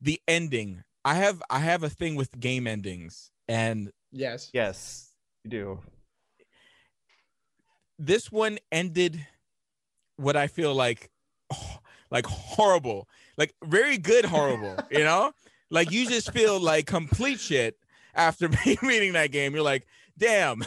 the 0.00 0.20
ending 0.28 0.82
i 1.04 1.14
have 1.14 1.42
i 1.50 1.58
have 1.58 1.82
a 1.82 1.90
thing 1.90 2.14
with 2.16 2.38
game 2.38 2.66
endings 2.66 3.30
and 3.48 3.90
yes. 4.12 4.50
Yes, 4.52 5.10
you 5.44 5.50
do. 5.50 5.80
This 8.06 8.30
one 8.30 8.58
ended 8.70 9.26
what 10.16 10.36
I 10.36 10.46
feel 10.46 10.74
like 10.74 11.10
like 12.10 12.26
horrible, 12.26 13.08
like 13.36 13.54
very 13.64 13.98
good 13.98 14.24
horrible, 14.24 14.76
you 14.90 15.04
know? 15.04 15.32
Like 15.70 15.90
you 15.90 16.08
just 16.08 16.32
feel 16.32 16.60
like 16.60 16.86
complete 16.86 17.40
shit 17.40 17.76
after 18.14 18.48
reading 18.82 19.14
that 19.14 19.32
game. 19.32 19.54
You're 19.54 19.64
like, 19.64 19.86
damn, 20.16 20.62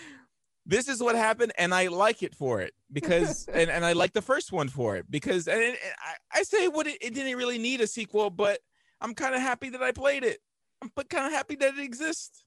this 0.66 0.88
is 0.88 1.02
what 1.02 1.14
happened, 1.14 1.52
and 1.58 1.74
I 1.74 1.88
like 1.88 2.22
it 2.22 2.34
for 2.34 2.62
it 2.62 2.72
because, 2.92 3.46
and, 3.52 3.70
and 3.70 3.84
I 3.84 3.92
like 3.92 4.12
the 4.12 4.22
first 4.22 4.52
one 4.52 4.68
for 4.68 4.96
it 4.96 5.10
because, 5.10 5.48
and 5.48 5.60
it, 5.60 5.78
I, 5.98 6.40
I 6.40 6.42
say 6.42 6.68
what 6.68 6.86
it, 6.86 6.98
it 7.02 7.14
didn't 7.14 7.36
really 7.36 7.58
need 7.58 7.80
a 7.80 7.86
sequel, 7.86 8.30
but 8.30 8.60
I'm 9.00 9.14
kind 9.14 9.34
of 9.34 9.42
happy 9.42 9.68
that 9.70 9.82
I 9.82 9.92
played 9.92 10.24
it. 10.24 10.38
I'm 10.82 10.90
kind 11.10 11.26
of 11.26 11.32
happy 11.32 11.56
that 11.56 11.74
it 11.74 11.80
exists. 11.80 12.44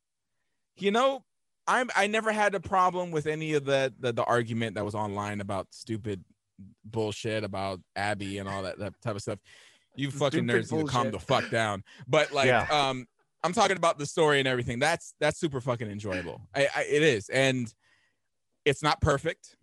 You 0.78 0.92
know, 0.92 1.24
I'm 1.70 1.90
I 1.96 2.08
never 2.08 2.32
had 2.32 2.56
a 2.56 2.60
problem 2.60 3.12
with 3.12 3.28
any 3.28 3.54
of 3.54 3.64
the, 3.64 3.94
the 4.00 4.12
the 4.12 4.24
argument 4.24 4.76
that 4.76 4.84
was 4.84 4.96
online 4.96 5.40
about 5.40 5.68
stupid 5.70 6.24
bullshit 6.84 7.44
about 7.44 7.80
Abby 7.96 8.40
and 8.40 8.50
all 8.50 8.64
that, 8.64 8.80
that 8.80 9.00
type 9.02 9.16
of 9.16 9.22
stuff. 9.22 9.40
You 9.96 10.12
fucking 10.12 10.50
Stupid 10.50 10.66
nerds 10.66 10.72
need 10.72 10.86
to 10.86 10.92
calm 10.92 11.12
the 11.12 11.20
fuck 11.20 11.50
down. 11.50 11.84
But 12.08 12.34
like 12.34 12.48
Yeah. 12.48 12.66
um 12.72 13.06
I'm 13.44 13.54
talking 13.54 13.78
about 13.78 13.98
the 13.98 14.06
story 14.06 14.40
and 14.40 14.48
everything. 14.48 14.80
That's 14.80 15.14
that's 15.20 15.40
super 15.40 15.62
fucking 15.62 15.90
enjoyable. 15.90 16.42
I, 16.54 16.68
I 16.76 16.82
it 16.90 17.04
is. 17.04 17.30
And 17.30 17.74
it's 18.66 18.84
not 18.84 19.00
perfect, 19.00 19.56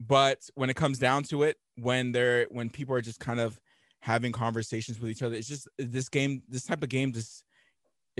but 0.00 0.38
when 0.54 0.68
it 0.68 0.76
comes 0.76 0.98
down 0.98 1.22
to 1.24 1.44
it, 1.44 1.56
when 1.76 2.12
they're 2.12 2.46
when 2.50 2.70
people 2.70 2.94
are 2.94 3.00
just 3.00 3.20
kind 3.20 3.40
of 3.40 3.58
having 4.00 4.32
conversations 4.32 5.00
with 5.00 5.10
each 5.10 5.22
other, 5.22 5.36
it's 5.36 5.48
just 5.48 5.68
this 5.78 6.08
game, 6.08 6.42
this 6.48 6.64
type 6.64 6.82
of 6.82 6.88
game 6.88 7.12
just 7.12 7.44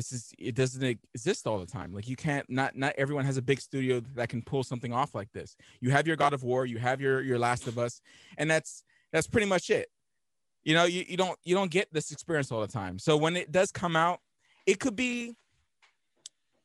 it's 0.01 0.09
just 0.11 0.35
it 0.39 0.55
doesn't 0.55 0.83
exist 0.83 1.47
all 1.47 1.59
the 1.59 1.67
time. 1.67 1.93
Like 1.93 2.09
you 2.09 2.17
can't 2.17 2.49
not 2.49 2.75
not 2.75 2.95
everyone 2.97 3.27
has 3.27 3.37
a 3.37 3.43
big 3.43 3.61
studio 3.61 4.01
that 4.15 4.31
can 4.31 4.41
pull 4.41 4.65
something 4.65 4.95
off 4.95 5.15
like 5.15 5.31
this. 5.33 5.57
You 5.81 5.91
have 5.91 6.07
your 6.07 6.17
God 6.17 6.33
of 6.33 6.43
War, 6.43 6.65
you 6.65 6.79
have 6.79 7.01
your 7.03 7.21
your 7.21 7.39
Last 7.39 7.67
of 7.67 7.79
Us, 7.79 8.01
and 8.39 8.51
that's 8.51 8.83
that's 9.13 9.27
pretty 9.27 9.47
much 9.47 9.69
it. 9.69 9.89
You 10.65 10.75
know, 10.75 10.85
you, 10.85 11.05
you 11.07 11.19
don't 11.19 11.39
you 11.45 11.55
don't 11.55 11.71
get 11.71 11.93
this 11.93 12.11
experience 12.13 12.51
all 12.51 12.63
the 12.63 12.67
time. 12.67 12.99
So 12.99 13.17
when 13.17 13.37
it 13.37 13.53
does 13.53 13.71
come 13.71 13.95
out, 13.95 14.21
it 14.67 14.81
could 14.81 14.97
be, 14.97 15.37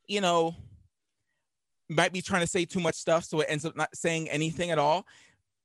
you 0.07 0.21
know, 0.21 0.55
might 1.89 2.13
be 2.13 2.21
trying 2.21 2.41
to 2.41 2.47
say 2.47 2.63
too 2.63 2.79
much 2.79 2.95
stuff, 2.95 3.25
so 3.25 3.41
it 3.41 3.47
ends 3.49 3.65
up 3.65 3.75
not 3.75 3.93
saying 3.93 4.29
anything 4.29 4.71
at 4.71 4.79
all. 4.79 5.05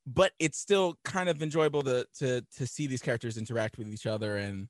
But 0.07 0.33
it's 0.41 0.59
still 0.59 0.99
kind 1.05 1.29
of 1.29 1.41
enjoyable 1.41 1.83
to 1.83 2.05
to 2.19 2.41
to 2.57 2.67
see 2.67 2.89
these 2.89 3.03
characters 3.03 3.39
interact 3.39 3.79
with 3.79 3.89
each 3.89 4.07
other 4.07 4.39
and 4.39 4.67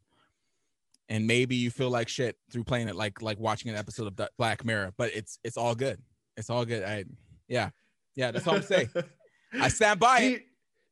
and 1.10 1.26
maybe 1.26 1.56
you 1.56 1.70
feel 1.70 1.90
like 1.90 2.08
shit 2.08 2.36
through 2.50 2.64
playing 2.64 2.88
it 2.88 2.96
like 2.96 3.20
like 3.20 3.38
watching 3.38 3.70
an 3.70 3.76
episode 3.76 4.06
of 4.06 4.28
Black 4.38 4.64
Mirror, 4.64 4.94
but 4.96 5.10
it's 5.14 5.38
it's 5.44 5.56
all 5.56 5.74
good. 5.74 6.00
It's 6.36 6.48
all 6.48 6.64
good. 6.64 6.84
I 6.84 7.04
yeah. 7.48 7.70
Yeah, 8.14 8.30
that's 8.30 8.46
all 8.46 8.56
I'm 8.56 8.62
saying. 8.62 8.90
I 9.60 9.68
stand 9.68 10.00
by 10.00 10.20
do, 10.20 10.26
it. 10.26 10.30
you, 10.30 10.40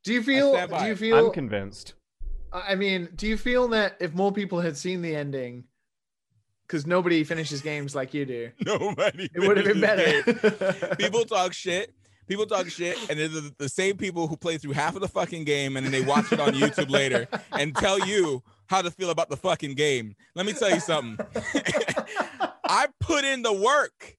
do 0.05 0.12
you 0.14 0.23
feel? 0.23 0.66
Do 0.66 0.87
you 0.87 0.97
feel? 0.97 1.27
I'm 1.27 1.33
convinced. 1.33 1.95
I 2.53 2.75
mean, 2.75 3.09
do 3.14 3.27
you 3.27 3.37
feel 3.37 3.69
that 3.69 3.97
if 4.01 4.14
more 4.14 4.33
people 4.33 4.61
had 4.61 4.77
seen 4.77 5.03
the 5.03 5.14
ending, 5.14 5.64
because 6.66 6.87
nobody 6.87 7.23
finishes 7.25 7.61
games 7.61 7.95
like 7.95 8.14
you 8.14 8.25
do, 8.25 8.51
Nobody. 8.64 9.29
it 9.35 9.41
would 9.41 9.57
have 9.57 9.66
been 9.66 9.81
better. 9.81 10.95
People 10.99 11.25
talk 11.25 11.53
shit. 11.53 11.93
People 12.27 12.47
talk 12.47 12.69
shit, 12.69 12.99
and 13.09 13.19
they're 13.19 13.29
the, 13.29 13.55
the 13.59 13.69
same 13.69 13.97
people 13.97 14.27
who 14.27 14.37
play 14.37 14.59
through 14.59 14.73
half 14.73 14.95
of 14.95 15.01
the 15.01 15.09
fucking 15.09 15.45
game 15.45 15.77
and 15.77 15.87
then 15.87 15.93
they 15.93 16.03
watch 16.03 16.31
it 16.31 16.41
on 16.41 16.53
YouTube 16.53 16.91
later 16.91 17.27
and 17.53 17.75
tell 17.75 17.99
you 18.07 18.43
how 18.69 18.83
to 18.83 18.91
feel 18.91 19.11
about 19.11 19.29
the 19.31 19.37
fucking 19.37 19.75
game. 19.75 20.14
Let 20.35 20.47
me 20.47 20.53
tell 20.53 20.71
you 20.71 20.81
something. 20.81 21.19
I 22.64 22.87
put 23.01 23.25
in 23.25 23.43
the 23.43 23.53
work. 23.53 24.16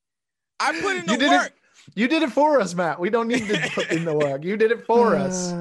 I 0.60 0.72
put 0.82 0.98
in 0.98 1.06
the 1.06 1.14
You 1.14 1.18
did 1.20 1.30
work. 1.30 1.48
it. 1.48 1.54
You 1.96 2.08
did 2.08 2.24
it 2.24 2.32
for 2.32 2.60
us, 2.60 2.76
Matt. 2.76 3.00
We 3.00 3.10
don't 3.10 3.28
need 3.28 3.48
to 3.48 3.70
put 3.74 3.92
in 3.92 4.06
the 4.06 4.14
work. 4.14 4.44
You 4.44 4.58
did 4.58 4.72
it 4.72 4.86
for 4.86 5.16
us. 5.16 5.54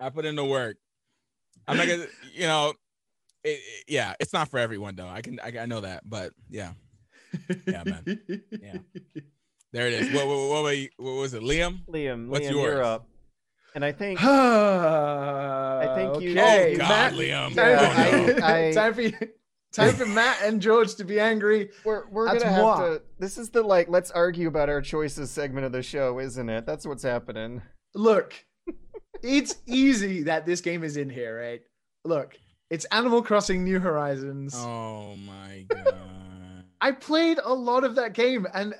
I 0.00 0.10
put 0.10 0.24
in 0.24 0.36
the 0.36 0.44
work. 0.44 0.76
I'm 1.66 1.76
not 1.76 1.86
gonna, 1.86 2.06
you 2.34 2.46
know, 2.46 2.72
it, 3.44 3.48
it- 3.50 3.84
yeah, 3.88 4.14
it's 4.20 4.32
not 4.32 4.48
for 4.48 4.58
everyone 4.58 4.96
though. 4.96 5.08
I 5.08 5.20
can, 5.22 5.38
I, 5.40 5.52
I 5.60 5.66
know 5.66 5.80
that, 5.80 6.08
but 6.08 6.32
yeah, 6.50 6.72
Yeah, 7.66 7.84
man. 7.84 8.04
Yeah. 8.62 8.78
there 9.72 9.86
it 9.86 9.94
is. 9.94 10.12
What, 10.14 10.26
what, 10.26 10.36
what, 10.48 10.62
what, 10.64 10.76
what 10.96 11.12
was 11.20 11.34
it, 11.34 11.42
Liam? 11.42 11.86
Liam, 11.88 12.28
What's 12.28 12.46
Liam, 12.46 12.50
yours? 12.52 13.00
You're 13.74 13.76
up. 13.76 13.76
And 13.76 13.84
I 13.84 13.92
think 13.92 14.18
I 14.22 15.94
think 15.94 16.22
you- 16.22 16.32
Okay, 16.32 16.74
oh 16.74 16.78
God, 16.78 16.88
Matt, 16.88 17.12
Liam. 17.14 17.54
Time, 17.54 17.56
Yeah, 17.56 18.26
for, 18.34 18.44
I- 18.44 18.68
I- 18.68 18.72
time 18.74 18.94
for 18.94 19.02
you. 19.02 19.12
Time 19.72 19.94
for 19.94 20.06
Matt 20.20 20.42
and 20.42 20.60
George 20.60 20.94
to 20.96 21.04
be 21.04 21.18
angry. 21.18 21.70
We're 21.84 22.06
we're 22.10 22.26
That's 22.26 22.42
gonna 22.44 22.54
have 22.54 22.62
moi. 22.62 22.80
to. 22.88 23.02
This 23.18 23.38
is 23.38 23.50
the 23.50 23.62
like 23.62 23.88
let's 23.88 24.10
argue 24.10 24.48
about 24.48 24.68
our 24.68 24.82
choices 24.82 25.30
segment 25.30 25.64
of 25.66 25.72
the 25.72 25.82
show, 25.82 26.18
isn't 26.18 26.48
it? 26.48 26.66
That's 26.66 26.86
what's 26.86 27.02
happening. 27.02 27.62
Look, 27.94 28.34
it's 29.22 29.56
easy 29.66 30.24
that 30.24 30.44
this 30.46 30.60
game 30.60 30.84
is 30.84 30.96
in 30.98 31.08
here, 31.08 31.38
right? 31.40 31.62
Look, 32.04 32.36
it's 32.70 32.84
Animal 32.86 33.22
Crossing 33.22 33.64
New 33.64 33.78
Horizons. 33.78 34.54
Oh 34.56 35.16
my 35.16 35.64
god. 35.68 35.94
I 36.82 36.90
played 36.90 37.38
a 37.42 37.54
lot 37.54 37.84
of 37.84 37.94
that 37.94 38.12
game, 38.12 38.46
and 38.52 38.74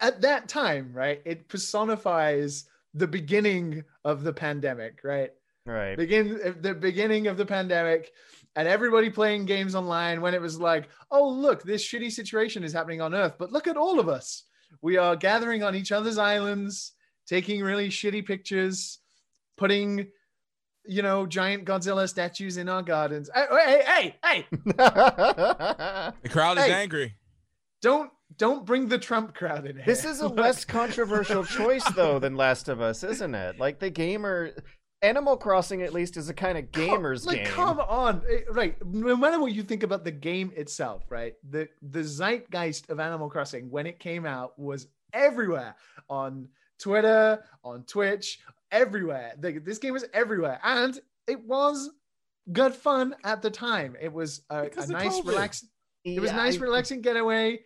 at 0.00 0.20
that 0.22 0.48
time, 0.48 0.90
right, 0.92 1.22
it 1.24 1.48
personifies 1.48 2.64
the 2.94 3.06
beginning 3.06 3.84
of 4.04 4.22
the 4.22 4.32
pandemic, 4.32 5.00
right? 5.04 5.30
Right. 5.66 5.96
Begin 5.96 6.40
eh, 6.42 6.52
the 6.60 6.74
beginning 6.74 7.26
of 7.26 7.36
the 7.36 7.46
pandemic, 7.46 8.10
and 8.56 8.66
everybody 8.66 9.10
playing 9.10 9.44
games 9.44 9.74
online 9.74 10.20
when 10.20 10.34
it 10.34 10.40
was 10.40 10.58
like, 10.58 10.88
oh 11.10 11.28
look, 11.28 11.62
this 11.62 11.84
shitty 11.86 12.10
situation 12.10 12.64
is 12.64 12.72
happening 12.72 13.00
on 13.00 13.14
Earth, 13.14 13.34
but 13.38 13.52
look 13.52 13.66
at 13.68 13.76
all 13.76 14.00
of 14.00 14.08
us. 14.08 14.44
We 14.82 14.96
are 14.96 15.16
gathering 15.16 15.62
on 15.62 15.74
each 15.74 15.92
other's 15.92 16.18
islands, 16.18 16.92
taking 17.26 17.62
really 17.62 17.88
shitty 17.90 18.24
pictures, 18.26 18.98
putting, 19.56 20.08
you 20.86 21.02
know, 21.02 21.26
giant 21.26 21.64
Godzilla 21.66 22.08
statues 22.08 22.56
in 22.56 22.68
our 22.68 22.82
gardens. 22.82 23.28
Eh, 23.34 23.46
eh, 23.50 23.56
hey, 23.66 23.82
hey, 23.86 24.16
hey, 24.24 24.46
hey! 24.64 26.12
The 26.22 26.28
crowd 26.30 26.58
is 26.58 26.64
Hey. 26.64 26.72
angry. 26.72 27.14
Don't 27.82 28.10
don't 28.36 28.64
bring 28.64 28.88
the 28.88 28.98
Trump 28.98 29.34
crowd 29.34 29.66
in 29.66 29.76
here. 29.76 29.84
this 29.86 30.04
is 30.04 30.20
a 30.20 30.28
Look, 30.28 30.36
less 30.38 30.64
controversial 30.64 31.44
choice 31.44 31.84
though 31.94 32.18
than 32.18 32.36
Last 32.36 32.68
of 32.68 32.80
Us, 32.80 33.02
isn't 33.04 33.34
it? 33.34 33.58
Like 33.58 33.78
the 33.80 33.90
gamer 33.90 34.52
Animal 35.02 35.36
Crossing 35.38 35.82
at 35.82 35.94
least 35.94 36.16
is 36.16 36.28
a 36.28 36.34
kind 36.34 36.58
of 36.58 36.70
gamer's 36.72 37.24
like, 37.26 37.38
game. 37.44 37.46
Come 37.46 37.80
on, 37.80 38.22
Eh, 38.30 38.40
right? 38.50 38.76
No 38.84 39.16
matter 39.16 39.40
what 39.40 39.52
you 39.52 39.62
think 39.62 39.82
about 39.82 40.04
the 40.04 40.10
game 40.10 40.52
itself, 40.56 41.04
right? 41.10 41.34
The 41.48 41.68
the 41.82 42.02
zeitgeist 42.04 42.90
of 42.90 43.00
Animal 43.00 43.30
Crossing 43.30 43.70
when 43.70 43.86
it 43.86 43.98
came 43.98 44.26
out 44.26 44.58
was 44.58 44.88
everywhere 45.12 45.74
on 46.08 46.48
Twitter, 46.78 47.42
on 47.64 47.84
Twitch, 47.84 48.40
everywhere. 48.70 49.32
The- 49.38 49.58
this 49.58 49.78
game 49.78 49.92
was 49.94 50.04
everywhere, 50.12 50.60
and 50.62 50.98
it 51.26 51.40
was 51.46 51.90
good 52.52 52.74
fun 52.74 53.14
at 53.24 53.42
the 53.42 53.50
time. 53.50 53.96
It 54.00 54.12
was 54.12 54.42
a, 54.50 54.68
a 54.76 54.86
nice, 54.86 55.18
COVID. 55.18 55.26
relax. 55.26 55.64
It 56.04 56.20
was 56.20 56.30
Yeah, 56.30 56.36
nice, 56.36 56.56
I- 56.56 56.60
relaxing 56.60 57.00
getaway. 57.02 57.60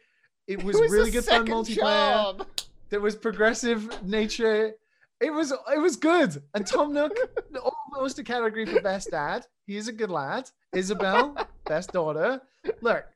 It 0.48 0.62
was, 0.62 0.76
it 0.76 0.82
was 0.82 0.92
really 0.92 1.10
good 1.10 1.24
fun 1.24 1.46
multiplayer. 1.46 1.76
job. 1.76 2.46
There 2.90 3.00
was 3.00 3.16
progressive 3.16 4.02
nature. 4.04 4.74
It 5.20 5.32
was 5.32 5.52
it 5.52 5.78
was 5.80 5.96
good. 5.96 6.42
And 6.54 6.66
Tom 6.66 6.92
Nook, 6.92 7.16
almost 7.94 8.18
a 8.18 8.24
category 8.24 8.66
for 8.66 8.80
best 8.82 9.10
dad. 9.10 9.46
He's 9.66 9.88
a 9.88 9.92
good 9.92 10.10
lad. 10.10 10.50
Isabel, 10.74 11.34
best 11.66 11.92
daughter. 11.92 12.42
Look, 12.82 13.06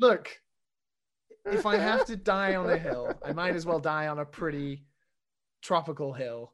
look. 0.00 0.40
If 1.46 1.64
I 1.66 1.76
have 1.76 2.06
to 2.06 2.16
die 2.16 2.56
on 2.56 2.68
a 2.70 2.78
hill, 2.78 3.12
I 3.24 3.32
might 3.32 3.54
as 3.54 3.66
well 3.66 3.78
die 3.78 4.08
on 4.08 4.18
a 4.18 4.24
pretty 4.24 4.82
tropical 5.62 6.12
hill 6.12 6.52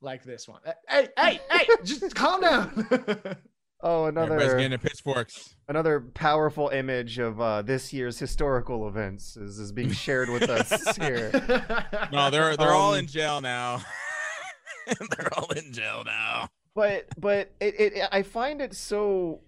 like 0.00 0.24
this 0.24 0.48
one. 0.48 0.62
Hey, 0.88 1.08
hey, 1.16 1.40
hey! 1.50 1.66
Just 1.84 2.14
calm 2.14 2.40
down. 2.40 3.36
Oh, 3.82 4.04
Everybody's 4.04 4.32
another 4.42 4.56
getting 4.56 4.70
their 4.70 4.78
pitchforks. 4.78 5.56
another 5.68 6.00
powerful 6.00 6.68
image 6.68 7.18
of 7.18 7.40
uh, 7.40 7.62
this 7.62 7.92
year's 7.92 8.18
historical 8.18 8.86
events 8.86 9.36
is, 9.36 9.58
is 9.58 9.72
being 9.72 9.90
shared 9.92 10.28
with 10.28 10.48
us 10.48 10.96
here. 11.00 11.30
No, 12.12 12.30
they're 12.30 12.56
they're 12.56 12.70
all 12.72 12.92
Um, 12.92 13.00
in 13.00 13.06
jail 13.08 13.40
now. 13.40 13.82
they're 14.86 15.30
all 15.36 15.50
in 15.52 15.72
jail 15.72 16.02
now. 16.06 16.48
but 16.74 17.06
but 17.18 17.50
it, 17.60 17.74
it 17.80 18.08
I 18.12 18.22
find 18.22 18.60
it 18.60 18.74
so 18.74 19.40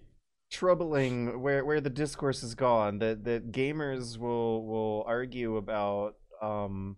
troubling 0.51 1.41
where 1.41 1.65
where 1.65 1.81
the 1.81 1.89
discourse 1.89 2.41
has 2.41 2.55
gone 2.55 2.99
that 2.99 3.23
that 3.25 3.51
gamers 3.51 4.17
will 4.17 4.65
will 4.65 5.03
argue 5.07 5.57
about 5.57 6.15
um 6.41 6.97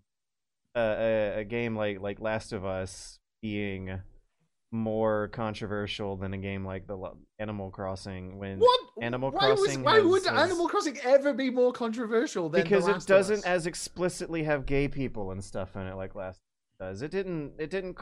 a, 0.74 0.80
a, 0.80 1.38
a 1.40 1.44
game 1.44 1.74
like 1.76 2.00
like 2.00 2.20
Last 2.20 2.52
of 2.52 2.64
Us 2.64 3.18
being 3.42 4.00
more 4.70 5.28
controversial 5.28 6.16
than 6.16 6.34
a 6.34 6.38
game 6.38 6.64
like 6.64 6.86
the 6.86 6.96
Animal 7.38 7.70
Crossing 7.70 8.38
when 8.38 8.58
What? 8.58 8.80
Animal 9.00 9.30
why 9.30 9.50
was- 9.50 9.60
Crossing 9.60 9.82
why 9.84 9.94
has- 9.96 10.04
would 10.04 10.26
has- 10.26 10.50
Animal 10.50 10.68
Crossing 10.68 10.98
ever 11.04 11.32
be 11.32 11.50
more 11.50 11.72
controversial 11.72 12.48
than 12.48 12.62
because 12.62 12.88
it 12.88 13.06
doesn't 13.06 13.46
as 13.46 13.66
explicitly 13.66 14.42
have 14.44 14.66
gay 14.66 14.88
people 14.88 15.30
and 15.30 15.42
stuff 15.42 15.76
in 15.76 15.82
it 15.82 15.94
like 15.94 16.14
last 16.14 16.40
does. 16.80 17.02
It 17.02 17.10
didn't 17.10 17.52
it 17.58 17.70
didn't 17.70 17.98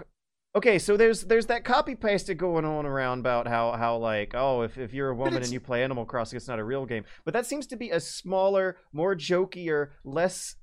okay 0.54 0.78
so 0.78 0.96
there's 0.96 1.22
there's 1.24 1.46
that 1.46 1.64
copy 1.64 1.94
pasted 1.94 2.38
going 2.38 2.64
on 2.64 2.86
around 2.86 3.18
about 3.20 3.46
how 3.46 3.72
how 3.72 3.98
like 3.98 4.34
oh 4.34 4.62
if, 4.62 4.78
if 4.78 4.94
you're 4.94 5.10
a 5.10 5.14
woman 5.14 5.42
and 5.42 5.52
you 5.52 5.60
play 5.60 5.82
animal 5.84 6.06
crossing 6.06 6.38
it's 6.38 6.48
not 6.48 6.58
a 6.58 6.64
real 6.64 6.86
game. 6.86 7.04
But 7.26 7.34
that 7.34 7.44
seems 7.44 7.66
to 7.68 7.76
be 7.76 7.90
a 7.90 8.00
smaller 8.00 8.78
more 8.92 9.14
jokier 9.14 9.90
less 10.02 10.56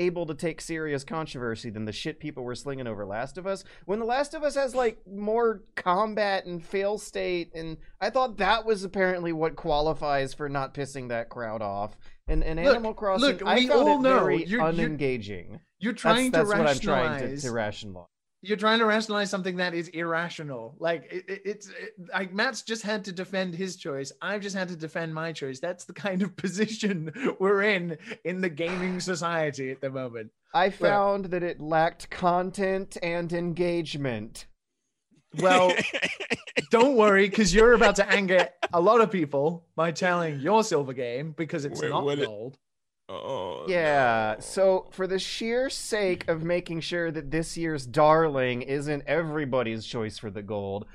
able 0.00 0.24
to 0.26 0.34
take 0.34 0.60
serious 0.60 1.04
controversy 1.04 1.70
than 1.70 1.84
the 1.84 1.92
shit 1.92 2.18
people 2.18 2.42
were 2.42 2.54
slinging 2.54 2.86
over 2.86 3.04
last 3.06 3.38
of 3.38 3.46
us. 3.46 3.62
When 3.84 3.98
the 3.98 4.04
last 4.06 4.34
of 4.34 4.42
us 4.42 4.54
has 4.56 4.74
like 4.74 4.98
more 5.06 5.62
combat 5.76 6.46
and 6.46 6.64
fail 6.64 6.96
state 6.98 7.52
and 7.54 7.76
i 8.00 8.08
thought 8.10 8.38
that 8.38 8.64
was 8.64 8.82
apparently 8.82 9.32
what 9.32 9.56
qualifies 9.56 10.32
for 10.34 10.48
not 10.48 10.74
pissing 10.74 11.08
that 11.10 11.28
crowd 11.28 11.62
off. 11.62 11.96
And, 12.26 12.42
and 12.42 12.58
Look, 12.58 12.74
animal 12.74 12.94
crossing 12.94 13.28
look, 13.28 13.42
i 13.44 13.66
found 13.66 13.88
all 13.88 13.98
it 13.98 14.02
know 14.02 14.18
very 14.20 14.44
you're- 14.44 14.50
you're- 14.50 14.62
unengaging. 14.88 15.60
You're 15.78 15.92
that's, 15.92 16.02
trying 16.02 16.30
that's 16.30 16.50
to 16.50 16.58
what 16.58 16.66
I'm 16.68 16.78
trying 16.78 17.20
to, 17.20 17.36
to 17.40 17.52
rationalize. 17.52 18.06
You're 18.42 18.56
trying 18.56 18.78
to 18.78 18.86
rationalize 18.86 19.28
something 19.28 19.56
that 19.56 19.74
is 19.74 19.88
irrational. 19.88 20.74
Like 20.78 21.08
it, 21.12 21.24
it- 21.28 21.42
it's 21.44 21.68
it, 21.68 21.92
like 22.12 22.32
Matt's 22.32 22.62
just 22.62 22.82
had 22.82 23.04
to 23.04 23.12
defend 23.12 23.54
his 23.54 23.76
choice. 23.76 24.12
I've 24.22 24.40
just 24.40 24.56
had 24.56 24.68
to 24.68 24.76
defend 24.76 25.14
my 25.14 25.32
choice. 25.32 25.60
That's 25.60 25.84
the 25.84 25.92
kind 26.06 26.22
of 26.22 26.34
position 26.36 27.12
we're 27.38 27.62
in 27.62 27.98
in 28.24 28.40
the 28.40 28.48
gaming 28.48 28.98
society 29.00 29.70
at 29.70 29.80
the 29.82 29.90
moment. 29.90 30.30
I 30.54 30.70
found 30.70 31.26
that 31.26 31.42
it 31.42 31.60
lacked 31.60 32.08
content 32.10 32.96
and 33.02 33.32
engagement. 33.32 34.46
Well, 35.38 35.72
don't 36.70 36.96
worry, 36.96 37.28
because 37.28 37.54
you're 37.54 37.74
about 37.74 37.96
to 37.96 38.10
anger 38.10 38.48
a 38.72 38.80
lot 38.80 39.00
of 39.00 39.10
people 39.12 39.66
by 39.76 39.92
telling 39.92 40.40
your 40.40 40.64
silver 40.64 40.92
game 40.92 41.32
because 41.36 41.64
it's 41.64 41.80
Wait, 41.80 41.90
not 41.90 42.04
what 42.04 42.18
it- 42.18 42.26
gold. 42.26 42.58
Oh 43.10 43.64
Yeah, 43.68 44.34
no. 44.36 44.40
so 44.40 44.86
for 44.90 45.06
the 45.06 45.18
sheer 45.18 45.68
sake 45.70 46.28
of 46.28 46.42
making 46.42 46.80
sure 46.80 47.10
that 47.10 47.30
this 47.30 47.56
year's 47.56 47.86
darling 47.86 48.62
isn't 48.62 49.02
everybody's 49.06 49.84
choice 49.86 50.18
for 50.18 50.30
the 50.30 50.42
gold, 50.42 50.86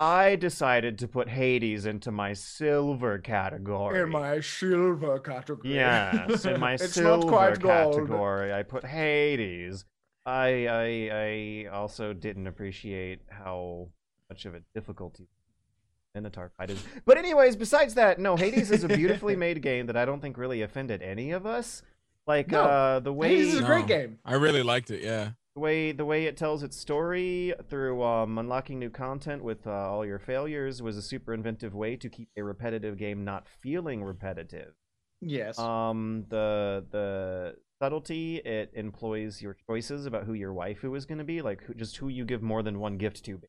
I 0.00 0.36
decided 0.36 0.98
to 0.98 1.08
put 1.08 1.28
Hades 1.28 1.86
into 1.86 2.10
my 2.10 2.32
silver 2.32 3.18
category. 3.18 4.00
In 4.02 4.10
my 4.10 4.40
silver 4.40 5.18
category. 5.20 5.74
Yes, 5.74 6.44
in 6.44 6.58
my 6.60 6.72
it's 6.80 6.92
silver 6.92 7.26
not 7.26 7.28
quite 7.32 7.60
gold. 7.60 7.94
category, 7.94 8.52
I 8.52 8.62
put 8.64 8.84
Hades. 8.84 9.84
I, 10.26 10.66
I 10.66 11.10
I 11.12 11.68
also 11.70 12.12
didn't 12.12 12.46
appreciate 12.46 13.20
how 13.28 13.90
much 14.30 14.46
of 14.46 14.54
a 14.54 14.62
difficulty 14.74 15.28
Minotaur 16.14 16.50
fight 16.56 16.70
is. 16.70 16.82
But 17.04 17.18
anyways, 17.18 17.56
besides 17.56 17.94
that, 17.94 18.18
no, 18.18 18.36
Hades 18.36 18.70
is 18.70 18.84
a 18.84 18.88
beautifully 18.88 19.36
made 19.36 19.60
game 19.62 19.86
that 19.86 19.96
I 19.96 20.04
don't 20.04 20.20
think 20.20 20.38
really 20.38 20.62
offended 20.62 21.02
any 21.02 21.32
of 21.32 21.44
us. 21.46 21.82
Like 22.26 22.50
No, 22.50 22.62
uh, 22.62 23.00
the 23.00 23.12
way 23.12 23.28
Hades 23.28 23.54
is 23.54 23.60
a 23.60 23.64
great 23.64 23.86
game. 23.86 24.18
I 24.24 24.34
really 24.34 24.62
liked 24.62 24.90
it. 24.90 25.02
Yeah. 25.02 25.30
the 25.54 25.60
way 25.60 25.92
the 25.92 26.04
way 26.04 26.24
it 26.24 26.36
tells 26.36 26.62
its 26.62 26.76
story 26.76 27.52
through 27.68 28.02
um, 28.02 28.38
unlocking 28.38 28.78
new 28.78 28.90
content 28.90 29.44
with 29.44 29.66
uh, 29.66 29.70
all 29.70 30.06
your 30.06 30.18
failures 30.18 30.80
was 30.80 30.96
a 30.96 31.02
super 31.02 31.34
inventive 31.34 31.74
way 31.74 31.96
to 31.96 32.08
keep 32.08 32.28
a 32.36 32.42
repetitive 32.42 32.96
game 32.96 33.24
not 33.24 33.46
feeling 33.62 34.02
repetitive. 34.02 34.72
Yes. 35.20 35.58
Um, 35.58 36.24
the 36.30 36.84
the 36.90 37.56
subtlety 37.82 38.36
it 38.38 38.70
employs 38.74 39.42
your 39.42 39.56
choices 39.68 40.06
about 40.06 40.24
who 40.24 40.32
your 40.32 40.52
waifu 40.54 40.96
is 40.96 41.04
going 41.04 41.18
to 41.18 41.24
be, 41.24 41.42
like 41.42 41.62
who, 41.64 41.74
just 41.74 41.96
who 41.98 42.08
you 42.08 42.24
give 42.24 42.40
more 42.40 42.62
than 42.62 42.78
one 42.78 42.96
gift 42.96 43.24
to, 43.26 43.40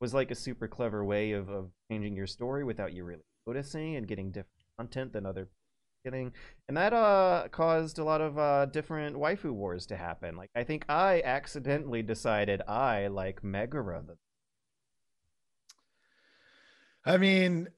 was 0.00 0.14
like 0.14 0.30
a 0.30 0.34
super 0.34 0.68
clever 0.68 1.04
way 1.04 1.32
of 1.32 1.48
of 1.48 1.70
changing 1.90 2.14
your 2.16 2.26
story 2.26 2.64
without 2.64 2.92
you 2.92 3.04
really 3.04 3.24
noticing 3.46 3.96
and 3.96 4.06
getting 4.06 4.30
different 4.30 4.50
content 4.78 5.12
than 5.12 5.26
other 5.26 5.48
getting, 6.04 6.32
and 6.68 6.76
that 6.76 6.92
uh 6.92 7.48
caused 7.50 7.98
a 7.98 8.04
lot 8.04 8.20
of 8.20 8.38
uh 8.38 8.66
different 8.66 9.16
waifu 9.16 9.52
wars 9.52 9.86
to 9.86 9.96
happen. 9.96 10.36
Like 10.36 10.50
I 10.54 10.64
think 10.64 10.84
I 10.88 11.22
accidentally 11.24 12.02
decided 12.02 12.62
I 12.68 13.08
like 13.08 13.42
Megara 13.42 14.02
the 14.06 14.16
I 17.08 17.18
mean, 17.18 17.68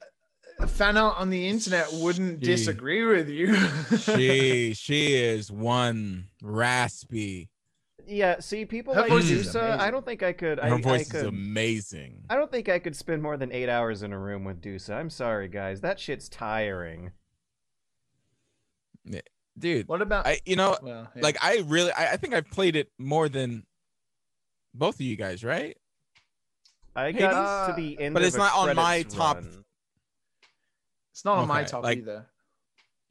a 0.57 0.67
fan 0.67 0.97
art 0.97 1.19
on 1.19 1.29
the 1.29 1.47
internet 1.47 1.93
wouldn't 1.93 2.39
Gee. 2.39 2.47
disagree 2.47 3.05
with 3.05 3.29
you. 3.29 3.55
She 3.99 4.73
she 4.73 5.13
is 5.15 5.51
one 5.51 6.29
raspy. 6.41 7.49
Yeah, 8.09 8.39
see, 8.39 8.65
people 8.65 8.95
Her 8.95 9.01
like 9.01 9.09
voice 9.11 9.29
is 9.29 9.53
Dusa, 9.53 9.77
I 9.79 9.91
don't 9.91 10.03
think 10.03 10.23
I 10.23 10.33
could. 10.33 10.59
I, 10.59 10.69
Her 10.69 10.75
I 10.75 10.81
voice 10.81 11.01
is 11.01 11.11
could, 11.11 11.25
amazing. 11.27 12.23
I 12.29 12.35
don't 12.35 12.51
think 12.51 12.67
I 12.67 12.79
could 12.79 12.95
spend 12.95 13.21
more 13.21 13.37
than 13.37 13.51
eight 13.51 13.69
hours 13.69 14.01
in 14.01 14.11
a 14.13 14.17
room 14.17 14.43
with 14.43 14.61
Dusa. 14.61 14.95
I'm 14.95 15.09
sorry, 15.11 15.47
guys. 15.47 15.81
That 15.81 15.99
shit's 15.99 16.27
tiring. 16.27 17.11
Dude, 19.57 19.87
what 19.87 20.01
about? 20.01 20.25
I 20.25 20.39
you 20.45 20.55
know 20.55 20.77
well, 20.81 21.07
yeah. 21.15 21.21
like 21.21 21.37
I 21.41 21.63
really 21.65 21.91
I, 21.91 22.13
I 22.13 22.17
think 22.17 22.33
I've 22.33 22.49
played 22.49 22.75
it 22.75 22.89
more 22.97 23.27
than 23.27 23.65
both 24.73 24.95
of 24.95 25.01
you 25.01 25.15
guys, 25.15 25.43
right? 25.43 25.77
I 26.95 27.07
Hades? 27.07 27.21
got 27.21 27.67
to 27.67 27.81
the 27.81 27.99
end, 27.99 28.13
But 28.13 28.23
of 28.23 28.27
it's 28.27 28.37
not 28.37 28.55
on 28.55 28.75
my 28.75 28.97
credits 29.03 29.15
top 29.15 29.35
run. 29.37 29.65
It's 31.11 31.25
not 31.25 31.37
on 31.37 31.47
my 31.47 31.63
top 31.63 31.83
like- 31.83 31.99
either. 31.99 32.25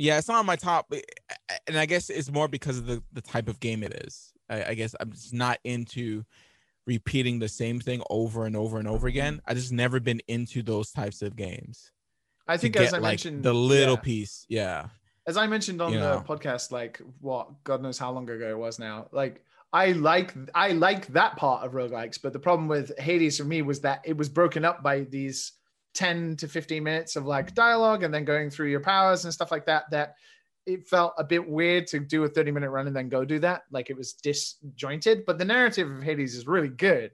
Yeah, 0.00 0.18
it's 0.18 0.28
not 0.28 0.38
on 0.38 0.46
my 0.46 0.54
top, 0.54 0.92
and 1.66 1.76
I 1.76 1.84
guess 1.84 2.08
it's 2.08 2.30
more 2.30 2.46
because 2.46 2.78
of 2.78 2.86
the 2.86 3.02
the 3.12 3.20
type 3.20 3.48
of 3.48 3.58
game 3.60 3.82
it 3.82 3.92
is. 4.06 4.32
I, 4.48 4.64
I 4.64 4.74
guess 4.74 4.94
I'm 4.98 5.12
just 5.12 5.34
not 5.34 5.58
into 5.64 6.24
repeating 6.86 7.38
the 7.38 7.48
same 7.48 7.80
thing 7.80 8.02
over 8.10 8.46
and 8.46 8.56
over 8.56 8.78
and 8.78 8.88
over 8.88 9.06
again. 9.06 9.40
I 9.46 9.54
just 9.54 9.72
never 9.72 10.00
been 10.00 10.20
into 10.28 10.62
those 10.62 10.90
types 10.90 11.22
of 11.22 11.36
games. 11.36 11.92
I 12.46 12.56
think 12.56 12.74
get 12.74 12.84
as 12.84 12.94
I 12.94 12.98
like 12.98 13.12
mentioned 13.12 13.42
the 13.42 13.52
little 13.52 13.94
yeah. 13.96 14.00
piece, 14.00 14.46
yeah. 14.48 14.86
as 15.26 15.36
I 15.36 15.46
mentioned 15.46 15.82
on 15.82 15.92
you 15.92 15.98
the 15.98 16.14
know. 16.14 16.24
podcast, 16.26 16.72
like 16.72 17.00
what 17.20 17.62
God 17.62 17.82
knows 17.82 17.98
how 17.98 18.10
long 18.10 18.28
ago 18.28 18.48
it 18.48 18.58
was 18.58 18.78
now. 18.78 19.08
Like 19.12 19.44
I 19.72 19.92
like 19.92 20.34
I 20.54 20.72
like 20.72 21.06
that 21.08 21.36
part 21.36 21.64
of 21.64 21.72
roguelikes, 21.72 22.18
but 22.22 22.32
the 22.32 22.38
problem 22.38 22.68
with 22.68 22.98
Hades 22.98 23.36
for 23.36 23.44
me 23.44 23.60
was 23.60 23.82
that 23.82 24.00
it 24.04 24.16
was 24.16 24.30
broken 24.30 24.64
up 24.64 24.82
by 24.82 25.00
these 25.00 25.52
10 25.94 26.36
to 26.36 26.48
15 26.48 26.82
minutes 26.82 27.16
of 27.16 27.26
like 27.26 27.54
dialogue 27.54 28.02
and 28.02 28.12
then 28.12 28.24
going 28.24 28.50
through 28.50 28.68
your 28.68 28.80
powers 28.80 29.24
and 29.24 29.34
stuff 29.34 29.50
like 29.50 29.66
that. 29.66 29.84
That 29.90 30.14
it 30.68 30.86
felt 30.86 31.14
a 31.18 31.24
bit 31.24 31.48
weird 31.48 31.86
to 31.88 31.98
do 31.98 32.22
a 32.24 32.28
30 32.28 32.50
minute 32.52 32.70
run 32.70 32.86
and 32.86 32.94
then 32.94 33.08
go 33.08 33.24
do 33.24 33.38
that. 33.40 33.62
Like 33.70 33.90
it 33.90 33.96
was 33.96 34.12
disjointed, 34.12 35.24
but 35.26 35.38
the 35.38 35.44
narrative 35.44 35.90
of 35.90 36.02
Hades 36.02 36.34
is 36.36 36.46
really 36.46 36.68
good. 36.68 37.10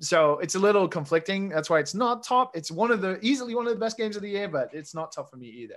So 0.00 0.38
it's 0.38 0.54
a 0.56 0.58
little 0.58 0.88
conflicting. 0.88 1.48
That's 1.48 1.70
why 1.70 1.78
it's 1.78 1.94
not 1.94 2.24
top. 2.24 2.56
It's 2.56 2.70
one 2.70 2.90
of 2.90 3.00
the 3.00 3.18
easily 3.22 3.54
one 3.54 3.66
of 3.66 3.72
the 3.72 3.78
best 3.78 3.96
games 3.96 4.16
of 4.16 4.22
the 4.22 4.30
year, 4.30 4.48
but 4.48 4.68
it's 4.72 4.94
not 4.94 5.12
top 5.12 5.30
for 5.30 5.36
me 5.36 5.46
either. 5.48 5.76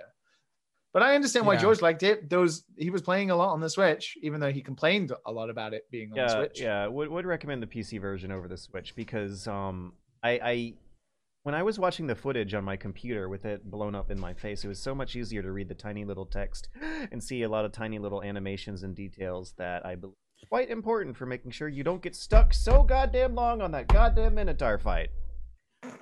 But 0.92 1.02
I 1.02 1.14
understand 1.14 1.46
why 1.46 1.54
Yeah. 1.54 1.60
George 1.60 1.82
liked 1.82 2.02
it. 2.02 2.28
Those 2.30 2.64
he 2.76 2.90
was 2.90 3.02
playing 3.02 3.30
a 3.30 3.36
lot 3.36 3.52
on 3.52 3.60
the 3.60 3.68
Switch, 3.70 4.16
even 4.22 4.40
though 4.40 4.50
he 4.52 4.62
complained 4.62 5.12
a 5.26 5.30
lot 5.32 5.50
about 5.50 5.74
it 5.74 5.88
being 5.90 6.10
on 6.12 6.16
the 6.18 6.28
Switch. 6.28 6.60
yeah. 6.60 6.86
Would 6.86 7.08
would 7.08 7.26
recommend 7.26 7.62
the 7.62 7.66
PC 7.66 8.00
version 8.00 8.32
over 8.32 8.48
the 8.48 8.56
Switch 8.56 8.94
because 8.96 9.46
um 9.46 9.92
I 10.22 10.30
I 10.42 10.74
when 11.46 11.54
I 11.54 11.62
was 11.62 11.78
watching 11.78 12.08
the 12.08 12.16
footage 12.16 12.54
on 12.54 12.64
my 12.64 12.74
computer 12.76 13.28
with 13.28 13.44
it 13.44 13.70
blown 13.70 13.94
up 13.94 14.10
in 14.10 14.18
my 14.18 14.34
face, 14.34 14.64
it 14.64 14.68
was 14.68 14.80
so 14.80 14.96
much 14.96 15.14
easier 15.14 15.42
to 15.42 15.52
read 15.52 15.68
the 15.68 15.76
tiny 15.76 16.04
little 16.04 16.26
text 16.26 16.68
and 17.12 17.22
see 17.22 17.44
a 17.44 17.48
lot 17.48 17.64
of 17.64 17.70
tiny 17.70 18.00
little 18.00 18.20
animations 18.20 18.82
and 18.82 18.96
details 18.96 19.54
that 19.56 19.86
I 19.86 19.94
believe 19.94 20.16
are 20.42 20.48
quite 20.48 20.70
important 20.70 21.16
for 21.16 21.24
making 21.24 21.52
sure 21.52 21.68
you 21.68 21.84
don't 21.84 22.02
get 22.02 22.16
stuck 22.16 22.52
so 22.52 22.82
goddamn 22.82 23.36
long 23.36 23.62
on 23.62 23.70
that 23.70 23.86
goddamn 23.86 24.34
Minotaur 24.34 24.76
fight. 24.76 25.10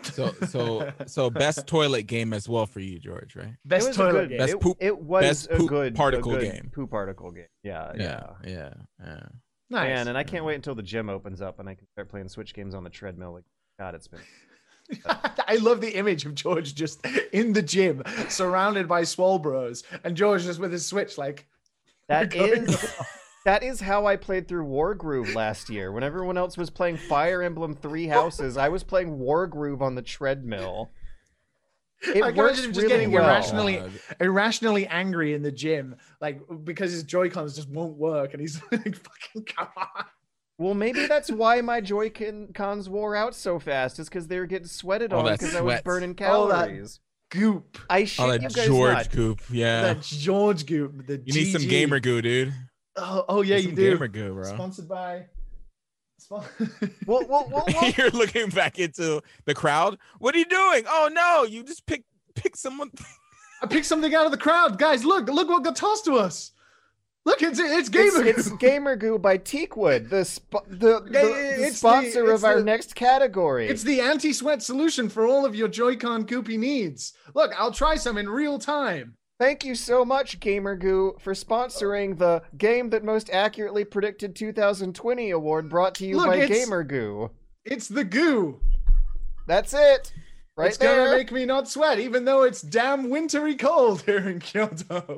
So 0.00 0.32
so 0.48 0.90
so 1.04 1.28
best 1.44 1.66
toilet 1.66 2.04
game 2.04 2.32
as 2.32 2.48
well 2.48 2.64
for 2.64 2.80
you, 2.80 2.98
George, 2.98 3.36
right? 3.36 3.54
Best 3.66 3.84
it 3.84 3.88
was 3.88 3.96
toilet 3.98 4.08
a 4.08 4.12
good, 4.20 4.28
game. 4.30 4.38
Best 4.38 4.52
it, 4.54 4.60
poop- 4.60 4.78
it 4.80 4.98
was 4.98 5.22
best 5.22 5.50
a 5.50 5.56
poop 5.58 5.68
good 5.68 5.94
particle 5.94 6.36
a 6.36 6.38
good 6.38 6.52
game. 6.54 6.70
Poop 6.74 6.90
particle 6.90 7.30
game. 7.30 7.44
Yeah, 7.62 7.92
yeah. 7.94 8.02
Yeah, 8.02 8.50
yeah, 8.50 8.74
yeah. 8.98 9.26
Nice. 9.68 9.88
Man, 9.88 10.08
and 10.08 10.16
I 10.16 10.24
can't 10.24 10.46
wait 10.46 10.54
until 10.54 10.74
the 10.74 10.82
gym 10.82 11.10
opens 11.10 11.42
up 11.42 11.60
and 11.60 11.68
I 11.68 11.74
can 11.74 11.86
start 11.92 12.08
playing 12.08 12.30
Switch 12.30 12.54
games 12.54 12.74
on 12.74 12.82
the 12.82 12.90
treadmill. 12.90 13.34
Like, 13.34 13.44
God, 13.78 13.94
it's 13.94 14.08
been 14.08 14.20
I 15.06 15.56
love 15.56 15.80
the 15.80 15.96
image 15.96 16.26
of 16.26 16.34
George 16.34 16.74
just 16.74 17.04
in 17.32 17.52
the 17.52 17.62
gym, 17.62 18.02
surrounded 18.28 18.88
by 18.88 19.04
swole 19.04 19.38
bros, 19.38 19.82
and 20.02 20.16
George 20.16 20.44
just 20.44 20.60
with 20.60 20.72
his 20.72 20.86
Switch, 20.86 21.16
like 21.18 21.46
That 22.08 22.30
going 22.30 22.64
is 22.64 22.94
that 23.46 23.62
is 23.62 23.80
how 23.80 24.06
I 24.06 24.16
played 24.16 24.46
through 24.46 24.66
Wargroove 24.66 25.34
last 25.34 25.70
year. 25.70 25.90
When 25.90 26.02
everyone 26.02 26.36
else 26.36 26.56
was 26.58 26.68
playing 26.70 26.98
Fire 26.98 27.42
Emblem 27.42 27.74
Three 27.74 28.06
Houses, 28.06 28.56
I 28.56 28.68
was 28.68 28.82
playing 28.82 29.18
Wargroove 29.18 29.80
on 29.80 29.94
the 29.94 30.02
treadmill. 30.02 30.90
It 32.02 32.22
I 32.22 32.32
can 32.32 32.36
works 32.36 32.58
imagine 32.58 32.64
him 32.64 32.72
just 32.72 32.82
really 32.82 32.88
getting 32.88 33.12
well. 33.12 33.24
irrationally 33.24 33.78
oh, 33.78 33.88
God. 33.88 34.16
irrationally 34.20 34.86
angry 34.86 35.32
in 35.32 35.42
the 35.42 35.52
gym, 35.52 35.96
like 36.20 36.42
because 36.64 36.92
his 36.92 37.04
Joy 37.04 37.30
Cons 37.30 37.56
just 37.56 37.70
won't 37.70 37.96
work, 37.96 38.34
and 38.34 38.40
he's 38.40 38.60
like, 38.72 38.96
"Fucking 38.96 39.44
come 39.44 39.68
on!" 39.76 40.04
Well, 40.58 40.74
maybe 40.74 41.06
that's 41.06 41.30
why 41.32 41.60
my 41.62 41.80
Joy 41.80 42.10
Cons 42.54 42.88
wore 42.88 43.16
out 43.16 43.34
so 43.34 43.58
fast. 43.58 43.98
Is 43.98 44.08
because 44.08 44.28
they 44.28 44.38
were 44.38 44.46
getting 44.46 44.68
sweated 44.68 45.12
All 45.12 45.26
on 45.26 45.32
because 45.34 45.54
I 45.56 45.60
was 45.60 45.72
sweat. 45.74 45.84
burning 45.84 46.16
All 46.24 46.46
that- 46.48 46.66
calories. 46.68 47.00
Goop, 47.30 47.78
I 47.90 48.04
shit 48.04 48.24
you 48.42 48.48
that 48.48 48.54
guys 48.54 48.66
George 48.66 48.94
not. 48.94 49.10
goop. 49.10 49.40
Yeah. 49.50 49.82
that 49.82 50.02
George 50.02 50.66
goop. 50.66 51.04
The 51.06 51.20
you 51.24 51.32
need 51.32 51.50
some 51.52 51.66
gamer 51.66 51.98
goo, 51.98 52.22
dude. 52.22 52.52
Oh, 52.94 53.24
oh 53.28 53.42
yeah, 53.42 53.56
Need 53.56 53.62
you 53.62 53.68
some 53.70 53.74
do. 53.74 53.90
Gamer 53.94 54.08
goo, 54.08 54.34
bro. 54.34 54.44
Sponsored 54.44 54.88
by. 54.88 55.24
Spon- 56.20 56.44
Well, 57.06 57.26
well, 57.28 57.48
well, 57.50 57.64
well, 57.66 57.90
You're 57.98 58.10
looking 58.10 58.50
back 58.50 58.78
into 58.78 59.20
the 59.46 59.54
crowd. 59.54 59.98
What 60.20 60.36
are 60.36 60.38
you 60.38 60.44
doing? 60.44 60.84
Oh 60.86 61.10
no, 61.12 61.42
you 61.44 61.64
just 61.64 61.84
pick 61.86 62.04
pick 62.36 62.56
someone. 62.56 62.92
I 63.62 63.66
picked 63.66 63.86
something 63.86 64.14
out 64.14 64.26
of 64.26 64.30
the 64.30 64.38
crowd, 64.38 64.78
guys. 64.78 65.04
Look, 65.04 65.26
look 65.28 65.48
what 65.48 65.64
got 65.64 65.74
tossed 65.74 66.04
to 66.04 66.14
us. 66.14 66.52
Look, 67.26 67.42
it's 67.42 67.58
it's 67.58 67.88
it's, 67.88 67.88
gamer. 67.88 68.26
it's 68.26 68.50
Gamer 68.52 68.96
Goo 68.96 69.18
by 69.18 69.38
Teakwood, 69.38 70.10
the 70.10 70.24
sp- 70.28 70.66
the, 70.68 71.00
the, 71.00 71.10
the 71.10 71.62
it's 71.64 71.70
the- 71.70 71.76
sponsor 71.76 72.30
of 72.30 72.44
our 72.44 72.60
next 72.62 72.94
category. 72.94 73.66
It's 73.68 73.82
the 73.82 74.00
anti-sweat 74.00 74.62
solution 74.62 75.08
for 75.08 75.26
all 75.26 75.46
of 75.46 75.54
your 75.54 75.68
Joy-Con 75.68 76.26
goopy 76.26 76.58
needs. 76.58 77.14
Look, 77.34 77.52
I'll 77.58 77.72
try 77.72 77.94
some 77.96 78.18
in 78.18 78.28
real 78.28 78.58
time. 78.58 79.16
Thank 79.40 79.64
you 79.64 79.74
so 79.74 80.04
much, 80.04 80.38
Gamer 80.38 80.76
Goo, 80.76 81.16
for 81.18 81.32
sponsoring 81.32 82.16
the 82.18 82.42
game 82.58 82.90
that 82.90 83.02
most 83.02 83.30
accurately 83.30 83.84
predicted 83.84 84.36
2020 84.36 85.30
award 85.30 85.68
brought 85.70 85.94
to 85.96 86.06
you 86.06 86.18
Look, 86.18 86.26
by 86.26 86.36
it's- 86.36 86.64
Gamer 86.64 86.84
Goo. 86.84 87.30
It's 87.64 87.88
the 87.88 88.04
goo. 88.04 88.60
That's 89.46 89.72
it. 89.72 90.12
Right 90.56 90.68
it's 90.68 90.76
there. 90.78 91.06
gonna 91.06 91.16
make 91.16 91.32
me 91.32 91.44
not 91.46 91.68
sweat, 91.68 91.98
even 91.98 92.24
though 92.24 92.44
it's 92.44 92.62
damn 92.62 93.10
wintry 93.10 93.56
cold 93.56 94.02
here 94.06 94.28
in 94.28 94.38
Kyoto. 94.38 95.00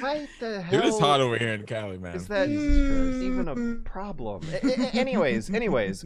Why 0.00 0.28
the 0.38 0.62
hell 0.62 0.86
it's 0.86 1.00
hot 1.00 1.20
over 1.20 1.36
here 1.36 1.54
in 1.54 1.66
Cali, 1.66 1.98
man. 1.98 2.14
is 2.14 2.28
that 2.28 2.48
even 2.48 3.48
a 3.48 3.76
problem? 3.88 4.42
A- 4.52 4.64
a- 4.66 4.90
anyways, 4.94 5.50
anyways, 5.50 6.04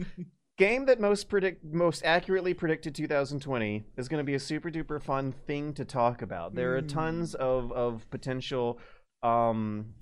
game 0.57 0.85
that 0.87 0.99
most 0.99 1.29
predict 1.29 1.63
most 1.63 2.03
accurately 2.03 2.55
predicted 2.55 2.95
2020 2.95 3.83
is 3.97 4.07
going 4.07 4.17
to 4.19 4.23
be 4.23 4.33
a 4.33 4.39
super 4.39 4.71
duper 4.71 4.99
fun 5.01 5.31
thing 5.45 5.73
to 5.75 5.85
talk 5.85 6.23
about. 6.23 6.55
There 6.55 6.75
are 6.75 6.81
tons 6.81 7.35
of 7.35 7.71
of 7.71 8.09
potential 8.09 8.79
um 9.21 9.93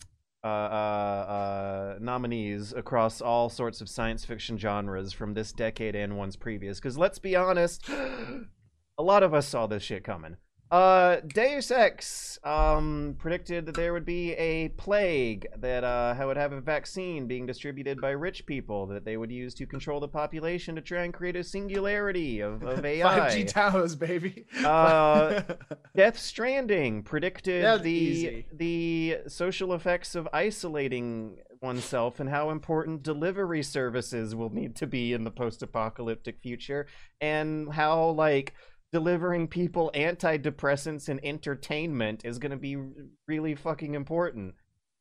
uh, 0.44 0.48
uh, 0.48 0.50
uh, 0.50 1.98
nominees 2.00 2.74
across 2.74 3.22
all 3.22 3.50
sorts 3.50 3.82
of 3.82 3.90
science 3.90 4.24
fiction 4.24 4.58
genres 4.58 5.12
from 5.14 5.34
this 5.34 5.52
decade 5.52 5.96
and 5.96 6.18
ones 6.18 6.36
previous. 6.36 6.80
Because 6.80 6.98
let's 6.98 7.20
be 7.20 7.36
honest, 7.36 7.90
a 8.98 9.04
lot 9.04 9.24
of 9.24 9.34
us 9.34 9.48
saw 9.48 9.68
this 9.68 9.84
shit 9.84 10.04
coming. 10.04 10.38
Uh, 10.70 11.18
Deus 11.28 11.72
Ex 11.72 12.40
um, 12.44 13.16
predicted 13.20 13.66
that 13.66 13.76
there 13.76 13.94
would 13.94 14.06
be 14.06 14.34
a 14.34 14.70
plague 14.70 15.48
that 15.58 15.84
uh, 15.84 16.16
would 16.26 16.36
have 16.36 16.52
a 16.52 16.60
vaccine 16.60 17.26
being 17.26 17.46
distributed 17.46 18.02
by 18.02 18.10
rich 18.10 18.46
people 18.46 18.86
that 18.88 19.06
they 19.06 19.16
would 19.16 19.32
use 19.32 19.54
to 19.54 19.66
control 19.66 20.00
the 20.00 20.08
population 20.08 20.76
to 20.76 20.82
try 20.82 21.04
and 21.04 21.14
create 21.14 21.38
a 21.38 21.44
singularity 21.44 22.42
of, 22.42 22.64
of 22.64 22.84
AI. 22.86 23.30
5G 23.30 23.48
towers, 23.48 23.96
baby. 23.96 24.46
Uh, 24.64 25.42
Death 25.96 26.20
Stranding 26.20 27.02
predicted 27.02 27.64
That's 27.64 27.84
the 27.84 27.92
easy. 27.92 28.46
the 28.52 29.18
social 29.28 29.74
effects 29.74 30.16
of 30.16 30.28
isolating 30.34 31.38
oneself 31.62 32.20
and 32.20 32.30
how 32.30 32.50
important 32.50 33.04
delivery 33.04 33.64
services 33.64 34.36
will 34.36 34.54
need 34.54 34.76
to 34.76 34.86
be 34.86 35.14
in 35.14 35.24
the 35.24 35.32
post-apocalyptic 35.32 36.40
future 36.42 36.88
and 37.20 37.74
how 37.74 38.10
like 38.10 38.54
delivering 38.92 39.48
people 39.48 39.92
antidepressants 39.94 41.10
and 41.10 41.20
entertainment 41.24 42.24
is 42.26 42.40
going 42.40 42.52
to 42.52 42.58
be 42.58 42.78
really 43.28 43.56
fucking 43.56 43.96
important. 43.96 44.56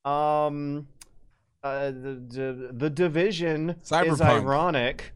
Um 0.05 0.89
uh, 1.63 1.87
the, 1.87 2.23
the 2.29 2.71
the 2.73 2.91
division 2.91 3.75
is 4.13 4.21
ironic. 4.21 5.13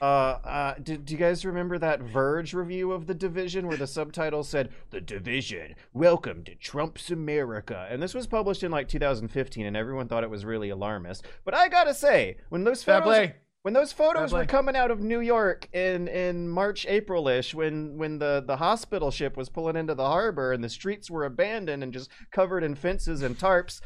Uh, 0.00 0.04
uh, 0.04 0.74
do, 0.82 0.96
do 0.96 1.12
you 1.12 1.18
guys 1.18 1.44
remember 1.44 1.78
that 1.78 2.00
Verge 2.00 2.54
review 2.54 2.92
of 2.92 3.06
The 3.06 3.14
Division 3.14 3.66
where 3.66 3.76
the 3.76 3.86
subtitle 3.86 4.44
said, 4.44 4.70
The 4.90 5.00
Division, 5.00 5.74
welcome 5.92 6.44
to 6.44 6.54
Trump's 6.54 7.10
America? 7.10 7.86
And 7.90 8.02
this 8.02 8.14
was 8.14 8.26
published 8.26 8.62
in 8.62 8.70
like 8.70 8.88
2015 8.88 9.66
and 9.66 9.76
everyone 9.76 10.08
thought 10.08 10.24
it 10.24 10.30
was 10.30 10.44
really 10.44 10.70
alarmist. 10.70 11.24
But 11.44 11.54
I 11.54 11.68
gotta 11.68 11.94
say, 11.94 12.36
when 12.50 12.64
those 12.64 12.84
play. 12.84 13.34
When 13.64 13.72
those 13.72 13.92
photos 13.92 14.30
were 14.30 14.44
coming 14.44 14.76
out 14.76 14.90
of 14.90 15.00
New 15.00 15.20
York 15.20 15.70
in, 15.72 16.06
in 16.06 16.46
March, 16.50 16.84
April-ish, 16.86 17.54
when, 17.54 17.96
when 17.96 18.18
the, 18.18 18.44
the 18.46 18.58
hospital 18.58 19.10
ship 19.10 19.38
was 19.38 19.48
pulling 19.48 19.74
into 19.74 19.94
the 19.94 20.04
harbor 20.04 20.52
and 20.52 20.62
the 20.62 20.68
streets 20.68 21.10
were 21.10 21.24
abandoned 21.24 21.82
and 21.82 21.90
just 21.90 22.10
covered 22.30 22.62
in 22.62 22.74
fences 22.74 23.22
and 23.22 23.38
tarps, 23.38 23.80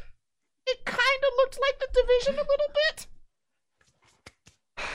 it 0.67 0.83
kind 0.83 0.97
of 0.99 1.29
looked 1.37 1.57
like 1.61 1.79
The 1.79 1.87
Division 2.01 2.33
a 2.35 2.45
little 2.45 2.73
bit. 2.73 3.07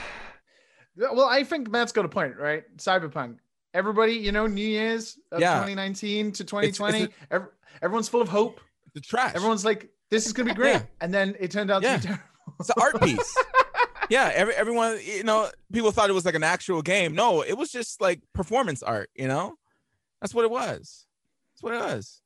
Well, 0.96 1.28
I 1.28 1.42
think 1.42 1.68
Matt's 1.70 1.90
got 1.90 2.04
a 2.04 2.08
point, 2.08 2.36
right? 2.38 2.62
Cyberpunk. 2.76 3.38
Everybody, 3.72 4.12
you 4.12 4.30
know, 4.30 4.46
New 4.46 4.64
Year's 4.64 5.18
of 5.32 5.40
Yeah. 5.40 5.54
2019 5.54 6.30
to 6.30 6.44
2020, 6.44 7.00
it's 7.00 7.14
ev- 7.32 7.48
everyone's 7.82 8.08
full 8.08 8.20
of 8.22 8.28
hope. 8.28 8.60
the 8.94 9.00
trash. 9.00 9.34
Everyone's 9.34 9.64
like, 9.64 9.88
this 10.10 10.24
is 10.24 10.32
going 10.32 10.46
to 10.46 10.54
be 10.54 10.56
great. 10.60 10.74
Yeah. 10.74 10.82
And 11.00 11.12
then 11.12 11.34
it 11.40 11.50
turned 11.50 11.72
out 11.72 11.82
Yeah. 11.82 11.96
to 11.96 12.00
be 12.00 12.06
terrible. 12.06 12.24
It's 12.60 12.68
an 12.68 12.74
art 12.80 13.00
piece. 13.02 13.36
yeah, 14.10 14.30
every, 14.34 14.54
everyone, 14.54 14.98
you 15.04 15.22
know, 15.24 15.50
people 15.72 15.90
thought 15.90 16.10
it 16.10 16.14
was 16.14 16.24
like 16.24 16.34
an 16.34 16.42
actual 16.42 16.82
game. 16.82 17.14
No, 17.14 17.42
it 17.42 17.54
was 17.54 17.70
just 17.70 18.00
like 18.00 18.20
performance 18.32 18.82
art. 18.82 19.10
You 19.14 19.28
know, 19.28 19.54
that's 20.20 20.34
what 20.34 20.44
it 20.44 20.50
was. 20.50 21.06
That's 21.54 21.62
what 21.62 21.74
it 21.74 21.80
was. 21.80 22.20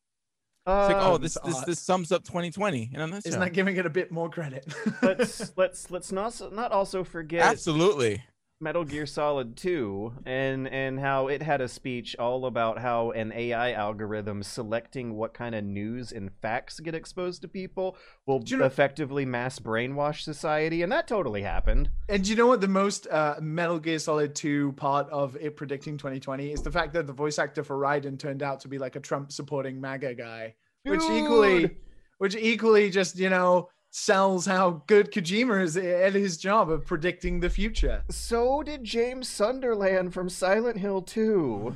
It's 0.67 0.93
like, 0.93 0.97
oh, 0.97 1.15
Um, 1.15 1.23
this 1.23 1.39
this 1.45 1.61
this 1.65 1.79
sums 1.81 2.13
up 2.13 2.25
2020. 2.25 2.91
And 2.93 3.03
I'm 3.03 3.11
not 3.11 3.27
Isn't 3.27 3.41
that 3.41 3.55
giving 3.55 3.77
it 3.77 3.87
a 3.87 3.91
bit 3.91 4.13
more 4.13 4.29
credit? 4.29 4.71
let's 5.03 5.53
let's 5.57 5.91
let's 5.91 6.13
not 6.13 6.41
not 6.53 6.73
also 6.73 7.05
forget 7.05 7.41
absolutely. 7.43 8.23
Metal 8.61 8.85
Gear 8.85 9.07
Solid 9.07 9.57
2 9.57 10.15
and 10.27 10.67
and 10.67 10.99
how 10.99 11.29
it 11.29 11.43
had 11.43 11.61
a 11.61 11.69
speech 11.69 12.17
all 12.19 12.45
about 12.45 12.81
how 12.81 13.13
an 13.13 13.33
AI 13.33 13.71
algorithm 13.73 14.43
selecting 14.43 15.15
what 15.15 15.33
kind 15.33 15.55
of 15.55 15.63
news 15.63 16.11
and 16.11 16.33
facts 16.43 16.81
get 16.81 16.93
exposed 16.93 17.43
to 17.43 17.49
people 17.49 17.97
will 18.27 18.43
you 18.45 18.57
know- 18.57 18.65
effectively 18.65 19.25
mass 19.25 19.61
brainwash 19.61 20.23
society 20.23 20.83
and 20.83 20.91
that 20.91 21.07
totally 21.07 21.43
happened. 21.43 21.89
And 22.09 22.27
you 22.27 22.35
know 22.35 22.49
what 22.49 22.61
the 22.61 22.67
most 22.67 23.07
uh, 23.07 23.37
Metal 23.41 23.79
Gear 23.79 24.01
Solid 24.01 24.35
2 24.35 24.73
part 24.73 25.09
of 25.11 25.37
it 25.37 25.57
predicting 25.57 25.97
2020 25.97 26.51
is 26.51 26.63
the 26.63 26.73
fact 26.73 26.95
that 26.95 27.07
the 27.07 27.13
voice 27.13 27.39
actor 27.39 27.63
for 27.63 27.77
Raiden 27.79 28.19
turned 28.19 28.43
out 28.43 28.59
to 28.61 28.69
be 28.69 28.79
like 28.79 28.97
a 28.97 29.01
Trump 29.01 29.31
supporting 29.31 29.81
MAGA 29.81 30.15
guy, 30.15 30.55
which 30.83 31.03
equally, 31.03 31.77
which 32.19 32.35
equally 32.35 32.91
just 32.91 33.17
you 33.17 33.31
know 33.31 33.69
sells 33.91 34.47
how 34.47 34.83
good 34.87 35.11
Kojima 35.13 35.63
is 35.63 35.77
at 35.77 36.15
his 36.15 36.37
job 36.37 36.71
of 36.71 36.87
predicting 36.87 37.41
the 37.41 37.51
future. 37.51 38.05
So 38.11 38.63
did 38.63 38.85
James 38.85 39.29
Sunderland 39.29 40.13
from 40.15 40.29
Silent 40.29 40.79
Hill 40.79 41.03
2. 41.03 41.75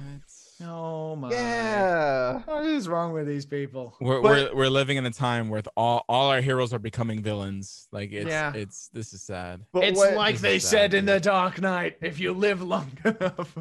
Oh 0.64 1.16
my! 1.16 1.28
Yeah. 1.30 2.42
What 2.44 2.64
is 2.66 2.88
wrong 2.88 3.12
with 3.12 3.26
these 3.26 3.44
people? 3.46 3.96
We're, 4.00 4.22
But- 4.22 4.52
we're 4.52 4.54
we're 4.56 4.70
living 4.70 4.96
in 4.96 5.04
a 5.06 5.10
time 5.10 5.48
where 5.48 5.60
all 5.76 6.04
all 6.08 6.30
our 6.30 6.40
heroes 6.40 6.72
are 6.72 6.78
becoming 6.78 7.20
villains. 7.20 7.88
Like 7.90 8.12
it's 8.12 8.28
Yeah. 8.28 8.52
it's 8.54 8.88
this 8.92 9.12
is 9.12 9.22
sad. 9.22 9.66
But 9.72 9.82
It's 9.84 9.98
what, 9.98 10.14
like 10.14 10.38
they 10.38 10.60
said 10.60 10.92
sad, 10.92 10.94
in 10.94 11.06
dude. 11.06 11.16
the 11.16 11.20
Dark 11.20 11.60
Knight: 11.60 11.96
if 12.00 12.20
you 12.20 12.32
live 12.32 12.62
long 12.62 12.92
enough. 13.04 13.58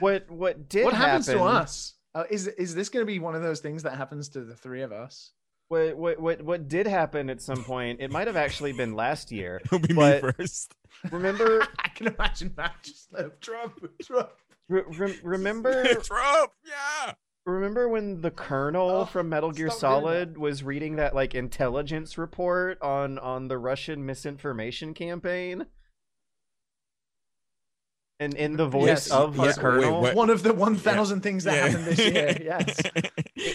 what 0.00 0.30
what 0.30 0.68
did 0.68 0.84
what 0.84 0.92
happens 0.92 1.26
to 1.28 1.40
us? 1.42 1.94
Uh, 2.14 2.24
is 2.30 2.46
is 2.46 2.74
this 2.74 2.90
going 2.90 3.02
to 3.02 3.06
be 3.10 3.18
one 3.20 3.34
of 3.34 3.40
those 3.42 3.60
things 3.60 3.82
that 3.84 3.96
happens 3.96 4.28
to 4.30 4.42
the 4.44 4.54
three 4.54 4.82
of 4.82 4.92
us? 4.92 5.30
What, 5.68 5.96
what 5.96 6.20
what 6.20 6.42
what 6.42 6.68
did 6.68 6.86
happen 6.86 7.30
at 7.30 7.40
some 7.40 7.64
point? 7.64 8.00
It 8.00 8.10
might 8.10 8.26
have 8.26 8.36
actually 8.36 8.72
been 8.72 8.94
last 8.94 9.32
year. 9.32 9.60
It'll 9.64 9.78
be 9.78 9.94
But- 9.94 10.22
me 10.22 10.32
first. 10.38 10.74
Remember 11.10 11.66
I 11.78 11.88
can 11.88 12.06
imagine 12.06 12.52
Matt 12.56 12.76
just 12.82 13.12
like 13.12 13.40
Trump, 13.40 13.74
Trump. 14.02 14.30
re- 14.68 14.82
rem- 14.96 15.20
remember 15.22 15.84
Trump, 16.02 16.52
yeah. 16.64 17.12
remember 17.44 17.88
when 17.88 18.20
the 18.22 18.30
colonel 18.30 18.88
Oh, 18.90 19.04
from 19.04 19.28
Metal 19.28 19.50
Gear 19.52 19.68
Solid 19.70 20.38
was 20.38 20.62
reading 20.62 20.96
that 20.96 21.14
like 21.14 21.34
intelligence 21.34 22.16
report 22.16 22.80
on 22.80 23.18
on 23.18 23.48
the 23.48 23.58
Russian 23.58 24.06
misinformation 24.06 24.94
campaign? 24.94 25.66
And 28.20 28.34
in 28.34 28.56
the 28.56 28.66
voice 28.66 28.86
Yes, 28.86 29.10
of 29.10 29.36
the 29.36 29.42
yes, 29.44 29.56
wait, 29.56 29.60
colonel, 29.62 30.00
what? 30.00 30.14
One 30.14 30.30
of 30.30 30.44
the 30.44 30.54
1,000 30.54 31.20
things 31.20 31.44
that 31.44 31.56
Yeah. 31.56 31.66
happened 31.66 31.84
this 31.84 31.98
year. 31.98 32.38
Yes. 32.42 32.80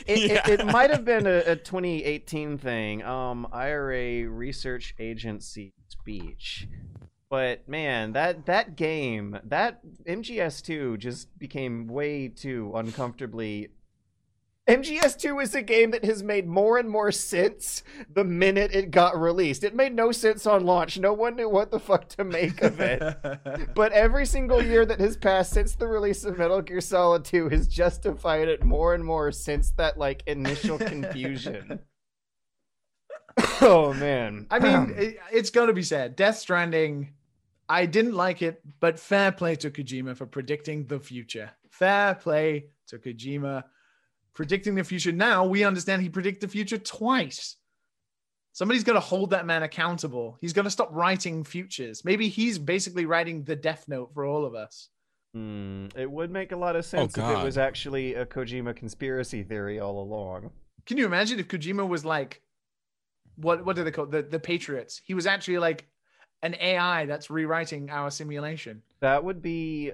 It, 0.10 0.32
Yeah. 0.32 0.48
it, 0.50 0.60
it 0.62 0.66
might 0.66 0.90
have 0.90 1.06
been 1.06 1.28
a, 1.28 1.38
a 1.52 1.56
2018 1.72 2.58
thing 2.58 3.04
um 3.04 3.48
ira 3.52 4.28
research 4.30 4.96
agency 5.00 5.74
speech 5.88 6.68
but 7.30 7.68
man 7.70 8.14
that 8.14 8.46
that 8.48 8.76
game 8.76 9.38
that 9.44 9.80
mgs2 10.08 10.98
just 10.98 11.38
became 11.38 11.88
way 11.88 12.28
too 12.28 12.72
uncomfortably 12.76 13.70
MGS2 14.70 15.42
is 15.42 15.56
a 15.56 15.64
game 15.64 15.90
that 15.92 16.06
has 16.06 16.22
made 16.22 16.48
more 16.48 16.78
and 16.78 16.88
more 16.88 17.12
sense 17.12 17.82
the 18.14 18.24
minute 18.24 18.72
it 18.72 18.92
got 18.92 19.20
released. 19.20 19.64
It 19.64 19.74
made 19.74 19.96
no 19.96 20.12
sense 20.12 20.46
on 20.46 20.64
launch. 20.64 21.00
No 21.00 21.12
one 21.12 21.36
knew 21.36 21.50
what 21.50 21.72
the 21.72 21.80
fuck 21.80 22.08
to 22.10 22.24
make 22.24 22.62
of 22.62 22.80
it. 22.80 23.02
But 23.74 23.94
every 23.94 24.26
single 24.28 24.62
year 24.62 24.86
that 24.86 25.00
has 25.00 25.18
passed 25.18 25.54
since 25.54 25.74
the 25.74 25.88
release 25.88 26.24
of 26.24 26.38
Metal 26.38 26.62
Gear 26.62 26.82
Solid 26.82 27.26
2 27.26 27.50
has 27.50 27.68
justified 27.68 28.48
it 28.48 28.64
more 28.64 28.94
and 28.94 29.04
more 29.04 29.32
since 29.32 29.72
that 29.72 29.98
like 29.98 30.22
initial 30.28 30.78
confusion. 30.94 31.80
oh 33.62 33.94
man. 33.94 34.46
I 34.52 34.60
mean, 34.60 34.94
it, 34.98 35.18
it's 35.32 35.50
got 35.50 35.66
to 35.66 35.74
be 35.74 35.84
sad. 35.84 36.16
Death 36.16 36.38
Stranding, 36.38 37.14
I 37.68 37.88
didn't 37.88 38.14
like 38.14 38.44
it, 38.44 38.62
but 38.80 39.00
fair 39.00 39.32
play 39.32 39.56
to 39.56 39.72
Kojima 39.72 40.16
for 40.16 40.28
predicting 40.28 40.86
the 40.86 41.00
future. 41.00 41.52
Fair 41.70 42.14
play 42.14 42.66
to 42.88 43.00
Kojima 43.00 43.64
predicting 44.34 44.76
the 44.76 44.84
future. 44.84 45.12
Now 45.12 45.46
we 45.46 45.64
understand 45.64 46.02
he 46.02 46.10
predicted 46.10 46.50
the 46.50 46.52
future 46.52 46.78
twice. 46.78 47.58
Somebody's 48.54 48.84
got 48.84 48.94
to 48.94 49.00
hold 49.00 49.30
that 49.30 49.46
man 49.46 49.64
accountable. 49.64 50.38
He's 50.42 50.54
got 50.54 50.64
to 50.64 50.70
stop 50.70 50.90
writing 50.92 51.44
futures. 51.44 52.04
Maybe 52.04 52.30
he's 52.30 52.58
basically 52.58 53.06
writing 53.06 53.44
the 53.44 53.56
death 53.56 53.86
note 53.88 54.14
for 54.14 54.26
all 54.26 54.46
of 54.46 54.56
us. 54.56 54.90
Hmm, 55.34 55.88
it 55.96 56.10
would 56.10 56.32
make 56.32 56.52
a 56.52 56.58
lot 56.58 56.76
of 56.76 56.84
sense 56.86 57.16
if 57.16 57.24
it 57.24 57.44
was 57.44 57.58
actually 57.58 58.16
a 58.16 58.26
Kojima 58.26 58.76
conspiracy 58.76 59.44
theory 59.44 59.80
all 59.80 60.02
along. 60.02 60.50
Can 60.86 60.98
you 60.98 61.06
imagine 61.06 61.40
if 61.40 61.48
Kojima 61.48 61.88
was 61.88 62.04
like, 62.04 62.42
what 63.36 63.64
what 63.64 63.76
do 63.76 63.84
they 63.84 63.92
call 63.92 64.08
the 64.08 64.24
the 64.24 64.40
Patriots? 64.40 65.02
He 65.06 65.14
was 65.14 65.28
actually 65.28 65.60
like 65.60 65.88
an 66.42 66.56
AI 66.60 67.06
that's 67.06 67.30
rewriting 67.30 67.90
our 67.90 68.10
simulation, 68.10 68.82
That 69.02 69.24
would 69.24 69.42
be 69.42 69.92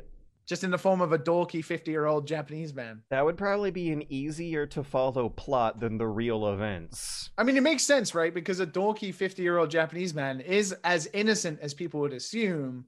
just 0.48 0.64
in 0.64 0.72
the 0.72 0.78
form 0.78 1.02
of 1.02 1.12
a 1.12 1.18
dorky 1.20 1.64
fifty 1.64 1.92
year 1.92 2.06
old 2.06 2.28
Japanese 2.28 2.74
man. 2.74 3.02
that 3.10 3.26
would 3.26 3.38
probably 3.38 3.72
be 3.72 3.92
an 3.92 4.04
easier 4.12 4.66
to 4.68 4.84
follow 4.84 5.30
plot 5.30 5.80
than 5.80 5.98
the 5.98 6.08
real 6.08 6.48
events. 6.54 7.30
I 7.38 7.44
mean, 7.44 7.58
it 7.58 7.64
makes 7.64 7.84
sense, 7.84 8.14
right? 8.16 8.34
Because 8.34 8.60
a 8.60 8.68
dorky 8.68 9.14
fifty 9.14 9.42
year 9.44 9.58
old 9.58 9.70
Japanese 9.72 10.14
man 10.14 10.42
is 10.42 10.74
as 10.84 11.08
innocent 11.14 11.60
as 11.62 11.74
people 11.74 12.00
would 12.02 12.14
assume. 12.14 12.86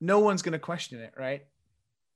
No 0.00 0.20
one's 0.20 0.42
gonna 0.42 0.58
question 0.58 1.00
it, 1.00 1.12
right? 1.16 1.42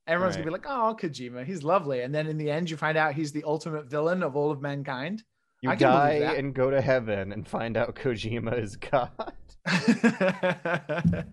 Everyone's 0.07 0.35
gonna 0.35 0.45
be 0.45 0.51
like, 0.51 0.65
"Oh, 0.67 0.97
Kojima, 0.99 1.45
he's 1.45 1.63
lovely," 1.63 2.01
and 2.01 2.13
then 2.13 2.27
in 2.27 2.37
the 2.37 2.51
end, 2.51 2.69
you 2.69 2.77
find 2.77 2.97
out 2.97 3.13
he's 3.13 3.31
the 3.31 3.43
ultimate 3.45 3.85
villain 3.85 4.21
of 4.23 4.35
all 4.35 4.51
of 4.51 4.61
mankind. 4.61 5.23
You 5.61 5.73
die 5.77 6.15
and 6.35 6.53
go 6.53 6.69
to 6.69 6.81
heaven 6.81 7.31
and 7.31 7.47
find 7.47 7.77
out 7.77 7.95
Kojima 7.95 8.61
is 8.61 8.75
God. 8.91 9.33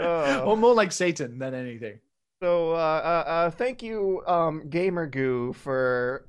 Oh. 0.00 0.42
or 0.46 0.56
more 0.56 0.74
like 0.74 0.92
Satan 0.92 1.38
than 1.38 1.54
anything. 1.54 2.00
So, 2.42 2.72
uh, 2.72 2.74
uh, 2.74 3.30
uh, 3.30 3.50
thank 3.50 3.82
you, 3.82 4.22
um, 4.26 4.68
Gamer 4.68 5.06
Goo, 5.06 5.52
for 5.52 6.26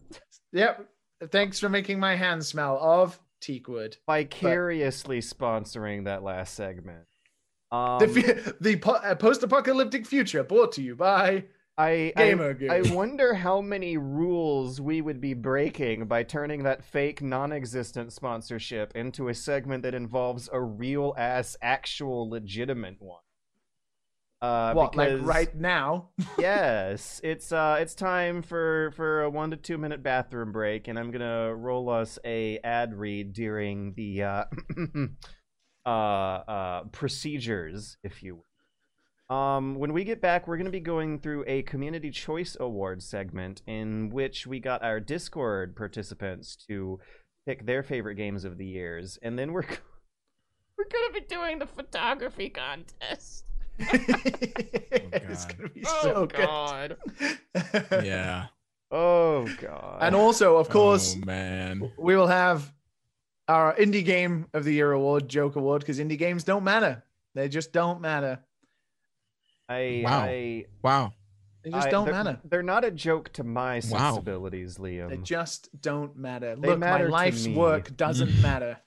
Yep. 0.53 0.88
Thanks 1.32 1.59
for 1.59 1.70
making 1.70 1.99
my 1.99 2.16
hands 2.16 2.47
smell 2.47 2.78
of 2.82 3.20
teak 3.41 3.68
wood. 3.68 3.97
vicariously 4.07 5.20
sponsoring 5.20 6.05
that 6.05 6.24
last 6.24 6.53
segment. 6.53 7.05
Um, 7.72 7.99
the 7.99 8.55
the 8.61 8.76
po- 8.78 8.91
uh, 8.91 9.16
post-apocalyptic 9.16 10.05
future 10.05 10.43
brought 10.43 10.72
to 10.74 10.82
you 10.82 10.95
by 10.95 11.45
I, 11.78 12.13
I, 12.16 12.55
I 12.70 12.82
wonder 12.93 13.34
how 13.34 13.59
many 13.59 13.97
rules 13.97 14.80
we 14.80 15.01
would 15.01 15.20
be 15.20 15.34
breaking 15.34 16.05
by 16.05 16.24
turning 16.24 16.63
that 16.63 16.86
fake, 16.86 17.22
non-existent 17.22 18.13
sponsorship 18.13 18.95
into 18.95 19.28
a 19.28 19.34
segment 19.34 19.84
that 19.84 19.93
involves 19.93 20.47
a 20.53 20.61
real 20.61 21.13
ass, 21.18 21.57
actual, 21.61 22.30
legitimate 22.30 23.01
one. 23.01 23.20
Uh, 24.45 24.73
what, 24.73 24.91
because, 24.91 25.19
like 25.21 25.27
right 25.27 25.55
now? 25.55 26.09
yes, 26.37 27.19
it's 27.23 27.51
uh, 27.51 27.77
it's 27.79 27.95
time 27.95 28.43
for 28.43 28.91
for 28.95 29.23
a 29.23 29.29
one 29.29 29.49
to 29.49 29.57
two 29.57 29.77
minute 29.77 30.03
bathroom 30.03 30.51
break, 30.51 30.87
and 30.87 30.99
I'm 30.99 31.09
gonna 31.09 31.55
roll 31.55 31.89
us 31.89 32.19
a 32.23 32.59
ad 32.63 32.93
read 32.93 33.33
during 33.33 33.93
the 33.95 34.21
uh, 34.23 34.43
uh, 35.85 35.89
uh, 35.89 36.83
procedures, 36.91 37.97
if 38.03 38.21
you 38.21 38.35
will. 38.35 39.35
Um, 39.35 39.75
when 39.79 39.93
we 39.93 40.03
get 40.03 40.21
back, 40.21 40.47
we're 40.47 40.57
going 40.57 40.65
to 40.65 40.71
be 40.71 40.79
going 40.79 41.17
through 41.17 41.45
a 41.47 41.63
community 41.63 42.11
choice 42.11 42.55
award 42.59 43.01
segment 43.01 43.63
in 43.65 44.11
which 44.11 44.45
we 44.45 44.59
got 44.59 44.83
our 44.83 44.99
Discord 44.99 45.75
participants 45.75 46.55
to 46.67 46.99
pick 47.47 47.65
their 47.65 47.81
favorite 47.81 48.15
games 48.15 48.45
of 48.45 48.59
the 48.59 48.67
years, 48.67 49.17
and 49.23 49.39
then 49.39 49.51
we're 49.51 49.63
we're 50.77 50.89
going 50.91 51.07
to 51.07 51.19
be 51.19 51.25
doing 51.25 51.57
the 51.57 51.65
photography 51.65 52.49
contest. 52.49 53.44
Oh, 54.97 55.09
it's 55.32 55.45
God. 55.45 55.57
gonna 55.57 55.69
be 55.69 55.84
Oh 55.86 56.01
so 56.01 56.26
God! 56.26 56.97
good. 57.19 57.38
Yeah. 58.05 58.47
Oh 58.91 59.45
God! 59.61 59.99
And 60.01 60.15
also, 60.15 60.57
of 60.57 60.67
oh, 60.69 60.71
course, 60.71 61.15
Oh 61.21 61.26
man. 61.26 61.91
we 61.97 62.15
will 62.15 62.28
have 62.28 62.73
our 63.47 63.76
indie 63.76 64.03
game 64.05 64.47
of 64.53 64.63
the 64.63 64.73
year 64.73 64.91
award, 64.91 65.28
joke 65.28 65.55
award, 65.55 65.82
because 65.82 65.99
indie 65.99 66.17
games 66.17 66.43
don't 66.43 66.63
matter. 66.63 67.03
They 67.34 67.49
just 67.49 67.71
don't 67.73 68.01
matter. 68.01 68.39
I, 69.67 70.01
Wow. 70.03 70.23
I, 70.23 70.65
They 71.63 71.71
just 71.71 71.88
I, 71.88 71.91
don't 71.91 72.05
they're, 72.05 72.13
matter. 72.13 72.39
They're 72.45 72.63
not 72.63 72.86
a 72.86 72.91
joke 72.91 73.34
to 73.34 73.43
my 73.43 73.76
Wow. 73.76 73.82
sensibilities, 73.82 74.78
Liam. 74.78 75.09
They 75.09 75.17
just 75.17 75.69
don't 75.82 76.15
matter. 76.15 76.55
They 76.55 76.69
Look, 76.69 76.80
my 76.80 76.86
matter 76.91 77.05
to 77.07 77.11
life's 77.11 77.47
work 77.47 77.95
doesn't 77.97 78.41
matter. 78.41 78.78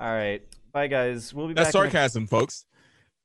All 0.00 0.12
right, 0.14 0.42
bye 0.78 0.86
guys. 0.86 1.34
We'll 1.34 1.48
be 1.48 1.54
That's 1.54 1.72
back. 1.72 1.74
in 1.74 1.88
a- 1.88 1.90
sarcasm, 1.90 2.26
folks. 2.28 2.66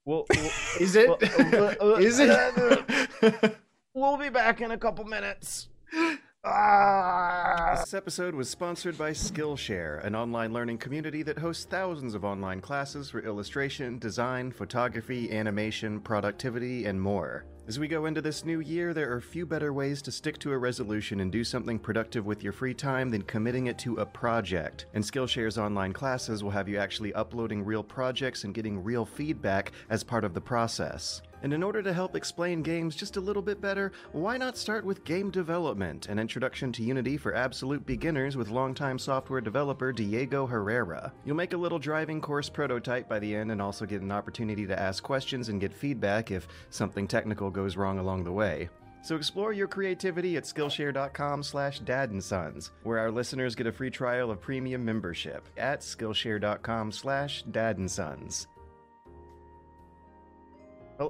we'll, 0.06 0.26
we'll, 0.30 0.52
Is 0.80 0.96
it? 0.96 1.08
Well, 1.08 1.20
uh, 1.22 1.76
uh, 1.82 1.96
Is 1.96 2.20
it? 2.20 3.58
we'll 3.94 4.18
be 4.18 4.30
back 4.30 4.62
in 4.62 4.72
a 4.72 4.78
couple 4.78 5.06
minutes. 5.06 5.70
Ah! 6.46 7.78
This 7.80 7.94
episode 7.94 8.36
was 8.36 8.50
sponsored 8.50 8.98
by 8.98 9.12
Skillshare, 9.12 10.04
an 10.06 10.14
online 10.14 10.52
learning 10.52 10.78
community 10.78 11.24
that 11.24 11.38
hosts 11.38 11.64
thousands 11.64 12.16
of 12.16 12.26
online 12.26 12.60
classes 12.60 13.10
for 13.10 13.22
illustration, 13.22 13.98
design, 13.98 14.52
photography, 14.52 15.32
animation, 15.32 16.02
productivity, 16.02 16.84
and 16.84 17.02
more. 17.02 17.46
As 17.66 17.80
we 17.80 17.88
go 17.88 18.08
into 18.08 18.22
this 18.22 18.44
new 18.44 18.60
year, 18.60 18.94
there 18.94 19.14
are 19.14 19.22
few 19.22 19.46
better 19.46 19.72
ways 19.72 20.02
to 20.02 20.12
stick 20.12 20.38
to 20.40 20.52
a 20.52 20.58
resolution 20.58 21.22
and 21.22 21.32
do 21.32 21.46
something 21.46 21.80
productive 21.80 22.26
with 22.26 22.44
your 22.44 22.52
free 22.52 22.74
time 22.74 23.10
than 23.10 23.22
committing 23.22 23.68
it 23.68 23.78
to 23.80 23.96
a 24.00 24.06
project. 24.06 24.88
And 24.94 25.02
Skillshare's 25.02 25.58
online 25.58 25.94
classes 25.94 26.44
will 26.44 26.52
have 26.52 26.68
you 26.68 26.78
actually 26.78 27.14
uploading 27.14 27.64
real 27.64 27.82
projects 27.82 28.44
and 28.44 28.54
getting 28.54 28.84
real 28.84 29.06
feedback 29.06 29.72
as 29.90 30.04
part 30.04 30.26
of 30.26 30.34
the 30.34 30.42
process. 30.42 31.22
And 31.44 31.54
in 31.54 31.62
order 31.62 31.84
to 31.84 31.94
help 31.94 32.16
explain 32.16 32.64
games 32.64 32.96
just 32.96 33.18
a 33.18 33.22
little 33.22 33.42
bit 33.42 33.60
better, 33.60 33.92
why 34.14 34.38
not 34.38 34.58
start 34.58 34.86
with 34.86 35.04
game 35.04 35.30
development, 35.30 36.08
an 36.08 36.18
introduction 36.18 36.72
to 36.72 36.84
Unity 36.84 37.18
for 37.18 37.36
absolute 37.36 37.86
beginners 37.86 38.38
with 38.38 38.50
longtime 38.50 38.98
software 38.98 39.42
developer 39.42 39.92
Diego 39.92 40.48
Herrera. 40.48 41.12
You'll 41.26 41.36
make 41.36 41.54
a 41.54 41.58
little 41.58 41.80
driving 41.80 42.22
course 42.22 42.50
prototype 42.50 43.10
by 43.10 43.20
the 43.20 43.36
end 43.36 43.52
and 43.52 43.62
also 43.62 43.86
get 43.86 44.02
an 44.02 44.12
opportunity 44.12 44.66
to 44.66 44.80
ask 44.80 45.04
questions 45.04 45.50
and 45.50 45.60
get 45.60 45.74
feedback 45.74 46.32
if 46.32 46.48
something 46.70 47.08
technical 47.08 47.50
goes 47.50 47.76
wrong 47.76 48.00
along 48.00 48.24
the 48.24 48.32
way. 48.32 48.70
So 49.04 49.18
explore 49.18 49.52
your 49.52 49.68
creativity 49.68 50.38
at 50.38 50.46
Skillshare.com 50.46 51.44
slash 51.44 51.82
dadandsons, 51.82 52.70
where 52.84 53.00
our 53.00 53.12
listeners 53.12 53.54
get 53.54 53.68
a 53.68 53.72
free 53.74 53.90
trial 53.90 54.32
of 54.32 54.40
premium 54.40 54.86
membership 54.86 55.50
at 55.58 55.82
Skillshare.com 55.82 56.90
slash 56.94 57.44
dadandsons. 57.52 58.46
Hel- 58.46 58.53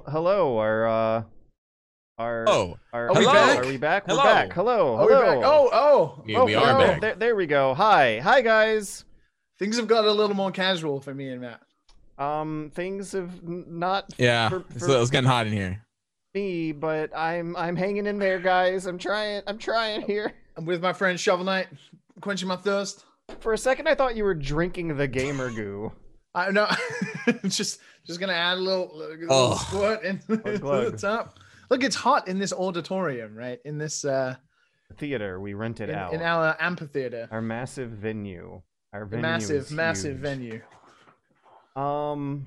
Hello, 0.06 0.58
our 0.58 0.86
uh, 0.88 1.22
our 2.18 2.44
Oh, 2.48 2.78
our, 2.92 3.10
Are 3.10 3.18
we 3.18 3.24
back? 3.24 3.58
Are 3.58 3.66
we 3.66 3.76
back? 3.76 4.04
Hello. 4.06 4.18
We're 4.18 4.24
back. 4.24 4.52
Hello, 4.52 4.98
Oh, 4.98 5.04
we're 5.06 5.24
hello. 5.24 5.40
back. 5.40 5.44
oh, 5.50 5.70
oh, 5.72 6.22
We- 6.24 6.36
oh, 6.36 6.44
we 6.44 6.54
are 6.54 6.74
oh. 6.74 6.78
back. 6.86 7.00
There, 7.00 7.14
there 7.16 7.36
we 7.36 7.46
go. 7.46 7.74
Hi, 7.74 8.18
hi 8.20 8.40
guys. 8.40 9.04
Things 9.58 9.76
have 9.76 9.86
got 9.88 10.04
a 10.04 10.12
little 10.12 10.36
more 10.36 10.50
casual 10.50 11.00
for 11.00 11.14
me 11.14 11.28
and 11.28 11.40
Matt. 11.40 11.60
Um, 12.18 12.70
things 12.74 13.12
have 13.12 13.42
not 13.42 14.12
yeah. 14.18 14.48
For- 14.48 14.64
it's, 14.74 14.86
for- 14.86 15.00
it's 15.00 15.10
getting 15.10 15.28
hot 15.28 15.46
in 15.46 15.52
here. 15.52 15.84
me, 16.34 16.72
but 16.72 17.10
I'm 17.16 17.56
I'm 17.56 17.76
hanging 17.76 18.06
in 18.06 18.18
there, 18.18 18.38
guys. 18.38 18.86
I'm 18.86 18.98
trying. 18.98 19.42
I'm 19.46 19.58
trying 19.58 20.02
here. 20.02 20.32
I'm 20.56 20.64
with 20.66 20.80
my 20.82 20.92
friend 20.92 21.18
Shovel 21.18 21.44
Knight, 21.44 21.66
quenching 22.20 22.46
my 22.48 22.56
thirst. 22.56 23.04
For 23.40 23.52
a 23.54 23.58
second, 23.58 23.88
I 23.88 23.94
thought 23.96 24.14
you 24.16 24.22
were 24.24 24.34
drinking 24.34 24.96
the 24.96 25.08
gamer 25.08 25.50
goo. 25.50 25.90
I 26.34 26.50
know, 26.50 26.68
just 27.44 27.80
just 28.06 28.20
gonna 28.20 28.32
add 28.32 28.58
a 28.58 28.60
little, 28.60 28.90
a 28.94 28.96
little 28.96 29.26
Oh. 29.30 29.54
squirt 29.56 30.02
in 30.02 30.18
to 30.26 30.36
the 30.36 30.96
top. 30.98 31.38
Look, 31.70 31.82
it's 31.84 31.96
hot 31.96 32.28
in 32.28 32.38
this 32.38 32.52
auditorium, 32.52 33.34
right? 33.34 33.60
In 33.64 33.78
this 33.78 34.04
uh, 34.04 34.36
Theater 34.96 35.40
we 35.40 35.54
rented 35.54 35.88
in, 35.90 35.94
out. 35.94 36.12
in 36.12 36.20
our 36.22 36.56
amphitheater, 36.60 37.28
our 37.30 37.40
massive 37.42 37.90
venue. 37.90 38.62
Our 38.92 39.04
venue 39.06 39.22
massive, 39.22 39.70
massive 39.72 40.16
venue. 40.18 40.60
Um, 41.76 42.46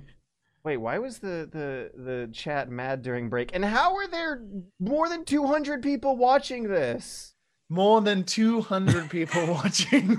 wait, 0.63 0.77
why 0.77 0.99
was 0.99 1.19
the 1.19 1.49
the 1.51 1.91
the 2.01 2.29
chat 2.31 2.69
mad 2.69 3.01
during 3.01 3.29
break? 3.29 3.51
And 3.53 3.65
how 3.65 3.95
are 3.95 4.07
there 4.07 4.43
more 4.79 5.09
than 5.09 5.25
200 5.25 5.81
people 5.81 6.15
watching 6.15 6.63
this? 6.69 7.33
More 7.69 7.99
than 7.99 8.23
200 8.23 9.09
people 9.09 9.45
watching. 9.53 10.17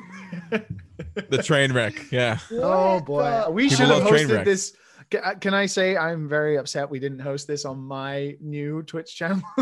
The 1.28 1.42
train 1.42 1.72
wreck. 1.72 2.10
Yeah. 2.10 2.38
oh 2.52 3.00
boy, 3.00 3.22
the- 3.46 3.50
we 3.50 3.64
People 3.68 3.76
should 3.76 3.88
have 3.88 4.02
hosted 4.02 4.44
this. 4.44 4.72
Can 5.40 5.54
I 5.54 5.64
say 5.66 5.96
I'm 5.96 6.28
very 6.28 6.58
upset 6.58 6.90
we 6.90 6.98
didn't 6.98 7.20
host 7.20 7.46
this 7.46 7.64
on 7.64 7.78
my 7.78 8.36
new 8.40 8.82
Twitch 8.82 9.16
channel? 9.16 9.40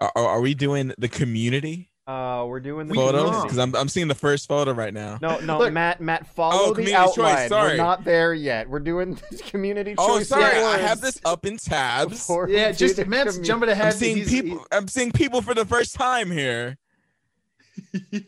are, 0.00 0.12
are 0.16 0.26
are 0.28 0.40
we 0.40 0.54
doing 0.54 0.92
the 0.98 1.08
community 1.08 1.90
Uh, 2.06 2.44
we're 2.48 2.60
doing 2.60 2.86
the 2.88 2.94
photos? 2.94 3.42
Because 3.42 3.58
I'm 3.58 3.74
I'm 3.76 3.88
seeing 3.88 4.08
the 4.08 4.14
first 4.14 4.48
photo 4.48 4.72
right 4.72 4.92
now. 4.94 5.18
No, 5.20 5.38
no, 5.40 5.58
Look- 5.58 5.72
Matt, 5.72 6.00
Matt, 6.00 6.26
follow 6.26 6.56
Oh, 6.56 6.68
the 6.68 6.82
community 6.82 7.12
choice, 7.14 7.48
sorry. 7.48 7.70
We're 7.72 7.76
not 7.76 8.04
there 8.04 8.34
yet. 8.34 8.68
We're 8.68 8.80
doing 8.80 9.18
this 9.30 9.42
community 9.42 9.94
Oh, 9.98 10.18
choice. 10.18 10.28
sorry. 10.28 10.44
I 10.62 10.78
have 10.78 11.00
this 11.00 11.20
up 11.24 11.44
in 11.46 11.56
tabs. 11.58 12.12
before 12.12 12.46
we 12.46 12.54
yeah, 12.56 12.72
just 12.72 13.04
Matt's 13.06 13.38
commu- 13.38 13.44
jumping 13.44 13.68
ahead. 13.68 13.86
I'm 13.86 13.92
seeing 13.92 14.16
He's- 14.16 14.30
people. 14.30 14.66
I'm 14.72 14.88
seeing 14.88 15.12
people 15.12 15.42
for 15.42 15.54
the 15.54 15.64
first 15.66 15.94
time 15.94 16.30
here 16.30 16.76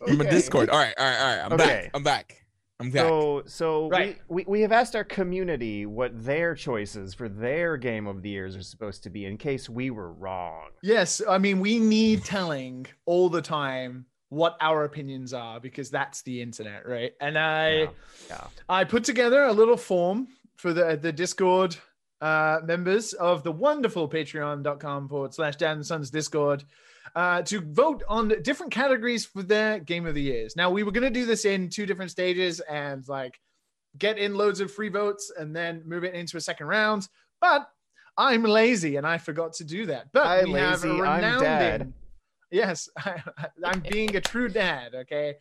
from 0.06 0.20
a 0.20 0.30
Discord. 0.30 0.70
All 0.70 0.78
right, 0.78 0.94
all 0.98 1.04
right, 1.04 1.18
all 1.20 1.26
right. 1.36 1.44
I'm 1.44 1.52
Okay. 1.52 1.66
back. 1.66 1.90
I'm 1.94 2.02
back. 2.02 2.42
I'm 2.78 2.90
back. 2.90 3.02
So, 3.02 3.42
so 3.46 3.88
Right. 3.88 4.18
we, 4.28 4.44
we, 4.44 4.58
we 4.58 4.60
have 4.60 4.72
asked 4.72 4.94
our 4.94 5.04
community 5.04 5.86
what 5.86 6.12
their 6.24 6.54
choices 6.54 7.14
for 7.14 7.28
their 7.28 7.76
game 7.78 8.06
of 8.06 8.20
the 8.22 8.28
years 8.28 8.54
are 8.54 8.62
supposed 8.62 9.02
to 9.04 9.10
be 9.10 9.24
in 9.24 9.38
case 9.38 9.68
we 9.68 9.90
were 9.90 10.12
wrong. 10.12 10.68
Yes, 10.82 11.22
I 11.26 11.38
mean 11.38 11.60
we 11.60 11.78
need 11.78 12.24
telling 12.24 12.86
all 13.06 13.28
the 13.30 13.40
time 13.40 14.04
what 14.28 14.56
our 14.60 14.84
opinions 14.84 15.32
are 15.32 15.58
because 15.58 15.88
that's 15.90 16.20
the 16.22 16.42
internet, 16.42 16.86
right? 16.86 17.12
And 17.20 17.38
I 17.38 17.70
Yeah, 17.74 17.88
yeah. 18.28 18.46
I 18.68 18.84
put 18.84 19.04
together 19.04 19.44
a 19.44 19.52
little 19.52 19.76
form 19.78 20.28
for 20.56 20.74
the 20.74 20.98
the 21.00 21.12
Discord 21.12 21.76
uh, 22.20 22.60
members 22.64 23.12
of 23.14 23.42
the 23.42 23.52
wonderful 23.52 24.08
patreon.com 24.08 25.08
forward 25.08 25.32
slash 25.34 25.56
dad 25.56 25.72
and 25.76 25.86
sons 25.86 26.10
discord 26.10 26.64
uh, 27.16 27.40
to 27.42 27.62
vote 27.62 28.04
on 28.08 28.28
different 28.42 28.70
categories 28.70 29.24
for 29.24 29.42
their 29.42 29.80
game 29.80 30.06
of 30.06 30.14
the 30.14 30.22
years. 30.22 30.54
Now 30.54 30.70
we 30.70 30.82
were 30.82 30.92
going 30.92 31.02
to 31.02 31.10
do 31.10 31.24
this 31.24 31.46
in 31.46 31.70
two 31.70 31.86
different 31.86 32.10
stages 32.10 32.60
and 32.60 33.08
like 33.08 33.40
get 33.96 34.18
in 34.18 34.34
loads 34.34 34.60
of 34.60 34.70
free 34.70 34.90
votes 34.90 35.32
and 35.36 35.56
then 35.56 35.82
move 35.86 36.04
it 36.04 36.14
into 36.14 36.36
a 36.36 36.40
second 36.40 36.66
round, 36.66 37.08
but 37.40 37.68
I'm 38.18 38.42
lazy 38.44 38.96
and 38.96 39.06
I 39.06 39.16
forgot 39.16 39.54
to 39.54 39.64
do 39.64 39.86
that. 39.86 40.12
But 40.12 40.26
Hi, 40.26 40.44
we 40.44 40.52
have 40.52 40.84
a 40.84 40.88
lazy, 40.88 41.02
I'm 41.02 41.40
renowned. 41.40 41.94
Yes, 42.50 42.88
I, 42.98 43.22
I'm 43.64 43.80
being 43.80 44.14
a 44.16 44.20
true 44.20 44.50
dad. 44.50 44.94
Okay, 44.94 45.36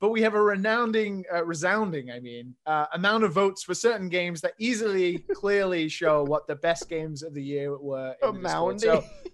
but 0.00 0.10
we 0.10 0.22
have 0.22 0.34
a 0.34 0.42
renounding, 0.42 1.24
uh, 1.32 1.44
resounding, 1.44 2.10
I 2.10 2.20
mean, 2.20 2.54
uh, 2.66 2.86
amount 2.92 3.24
of 3.24 3.32
votes 3.32 3.62
for 3.62 3.74
certain 3.74 4.08
games 4.08 4.40
that 4.42 4.52
easily, 4.58 5.18
clearly 5.34 5.88
show 5.88 6.22
what 6.22 6.46
the 6.46 6.56
best 6.56 6.88
games 6.88 7.22
of 7.22 7.34
the 7.34 7.42
year 7.42 7.76
were. 7.78 8.14
Amounding. 8.22 8.78
So, 8.78 9.04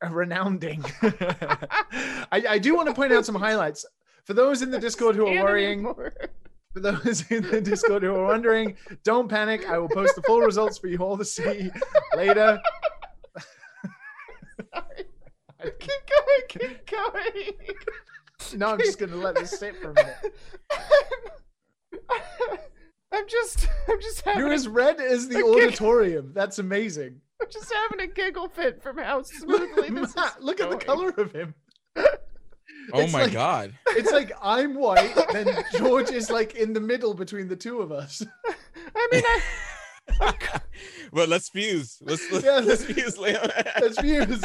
renounding. 0.10 0.84
I, 1.02 2.44
I 2.48 2.58
do 2.58 2.74
want 2.74 2.88
to 2.88 2.94
point 2.94 3.12
out 3.12 3.24
some 3.26 3.34
highlights 3.34 3.84
for 4.24 4.34
those 4.34 4.62
in 4.62 4.70
the 4.70 4.78
Discord 4.78 5.16
who 5.16 5.26
are 5.26 5.42
worrying. 5.42 5.84
For 6.74 6.80
those 6.80 7.30
in 7.30 7.42
the 7.50 7.60
Discord 7.60 8.02
who 8.02 8.14
are 8.14 8.26
wondering, 8.26 8.76
don't 9.02 9.28
panic. 9.28 9.68
I 9.68 9.78
will 9.78 9.88
post 9.88 10.14
the 10.14 10.22
full 10.22 10.40
results 10.40 10.78
for 10.78 10.86
you 10.88 10.98
all 10.98 11.16
to 11.16 11.24
see 11.24 11.70
later. 12.14 12.60
keep 15.78 15.90
going, 15.90 16.42
keep 16.48 16.86
going. 16.86 17.52
No, 18.54 18.68
I'm 18.68 18.78
just 18.78 18.98
gonna 18.98 19.16
let 19.16 19.34
this 19.34 19.50
sit 19.50 19.76
for 19.80 19.90
a 19.90 19.94
minute. 19.94 20.34
I'm 23.10 23.26
just, 23.26 23.66
I'm 23.88 24.00
just 24.00 24.20
having, 24.20 24.40
You're 24.40 24.52
as 24.52 24.68
red 24.68 25.00
as 25.00 25.28
the 25.28 25.42
auditorium. 25.42 26.32
That's 26.34 26.58
amazing. 26.58 27.22
I'm 27.42 27.48
just 27.50 27.72
having 27.72 28.00
a 28.08 28.12
giggle 28.12 28.48
fit 28.48 28.82
from 28.82 28.98
how 28.98 29.22
smoothly 29.22 29.90
this 29.90 30.16
Matt, 30.16 30.36
is 30.38 30.40
look 30.44 30.60
at 30.60 30.70
the 30.70 30.76
color 30.76 31.10
of 31.16 31.32
him. 31.32 31.54
oh 31.96 32.08
it's 32.94 33.12
my 33.12 33.22
like- 33.24 33.32
god. 33.32 33.74
It's 33.88 34.10
like 34.12 34.32
I'm 34.42 34.74
white, 34.74 35.14
then 35.32 35.64
George 35.76 36.10
is 36.10 36.30
like 36.30 36.54
in 36.56 36.72
the 36.72 36.80
middle 36.80 37.14
between 37.14 37.48
the 37.48 37.56
two 37.56 37.80
of 37.80 37.92
us. 37.92 38.22
I 38.94 39.08
mean, 39.12 39.22
I, 40.20 40.40
well, 41.12 41.28
let's 41.28 41.48
fuse. 41.48 41.98
Let's 42.00 42.30
let's, 42.32 42.44
Yeah, 42.44 42.54
let's 42.54 42.66
let's- 42.66 42.84
fuse, 42.84 43.18
Leon. 43.18 43.50
That's 43.78 44.00
views. 44.00 44.42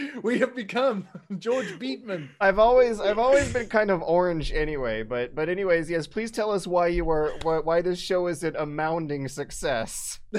we 0.22 0.38
have 0.38 0.54
become 0.54 1.08
George 1.38 1.78
Beatman. 1.78 2.28
I've 2.40 2.58
always, 2.58 3.00
I've 3.00 3.18
always 3.18 3.52
been 3.52 3.66
kind 3.66 3.90
of 3.90 4.02
orange 4.02 4.52
anyway. 4.52 5.02
But, 5.02 5.34
but 5.34 5.48
anyways, 5.48 5.90
yes. 5.90 6.06
Please 6.06 6.30
tell 6.30 6.50
us 6.50 6.66
why 6.66 6.88
you 6.88 7.08
are, 7.10 7.32
why, 7.42 7.58
why 7.58 7.82
this 7.82 7.98
show 7.98 8.26
is 8.26 8.42
an 8.44 8.56
amounding 8.56 9.28
success. 9.28 10.20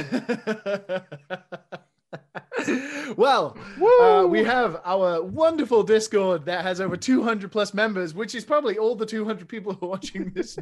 well, 3.15 3.57
uh, 4.01 4.25
we 4.27 4.43
have 4.43 4.81
our 4.85 5.23
wonderful 5.23 5.83
Discord 5.83 6.45
that 6.45 6.63
has 6.63 6.81
over 6.81 6.97
200 6.97 7.51
plus 7.51 7.73
members, 7.73 8.13
which 8.13 8.35
is 8.35 8.45
probably 8.45 8.77
all 8.77 8.95
the 8.95 9.05
200 9.05 9.47
people 9.47 9.73
who 9.73 9.85
are 9.85 9.89
watching 9.89 10.31
this 10.33 10.57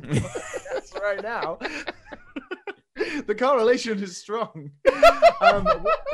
right 1.02 1.22
now. 1.22 1.60
the 3.28 3.36
correlation 3.36 4.02
is 4.02 4.18
strong. 4.18 4.72
Um, 5.41 5.66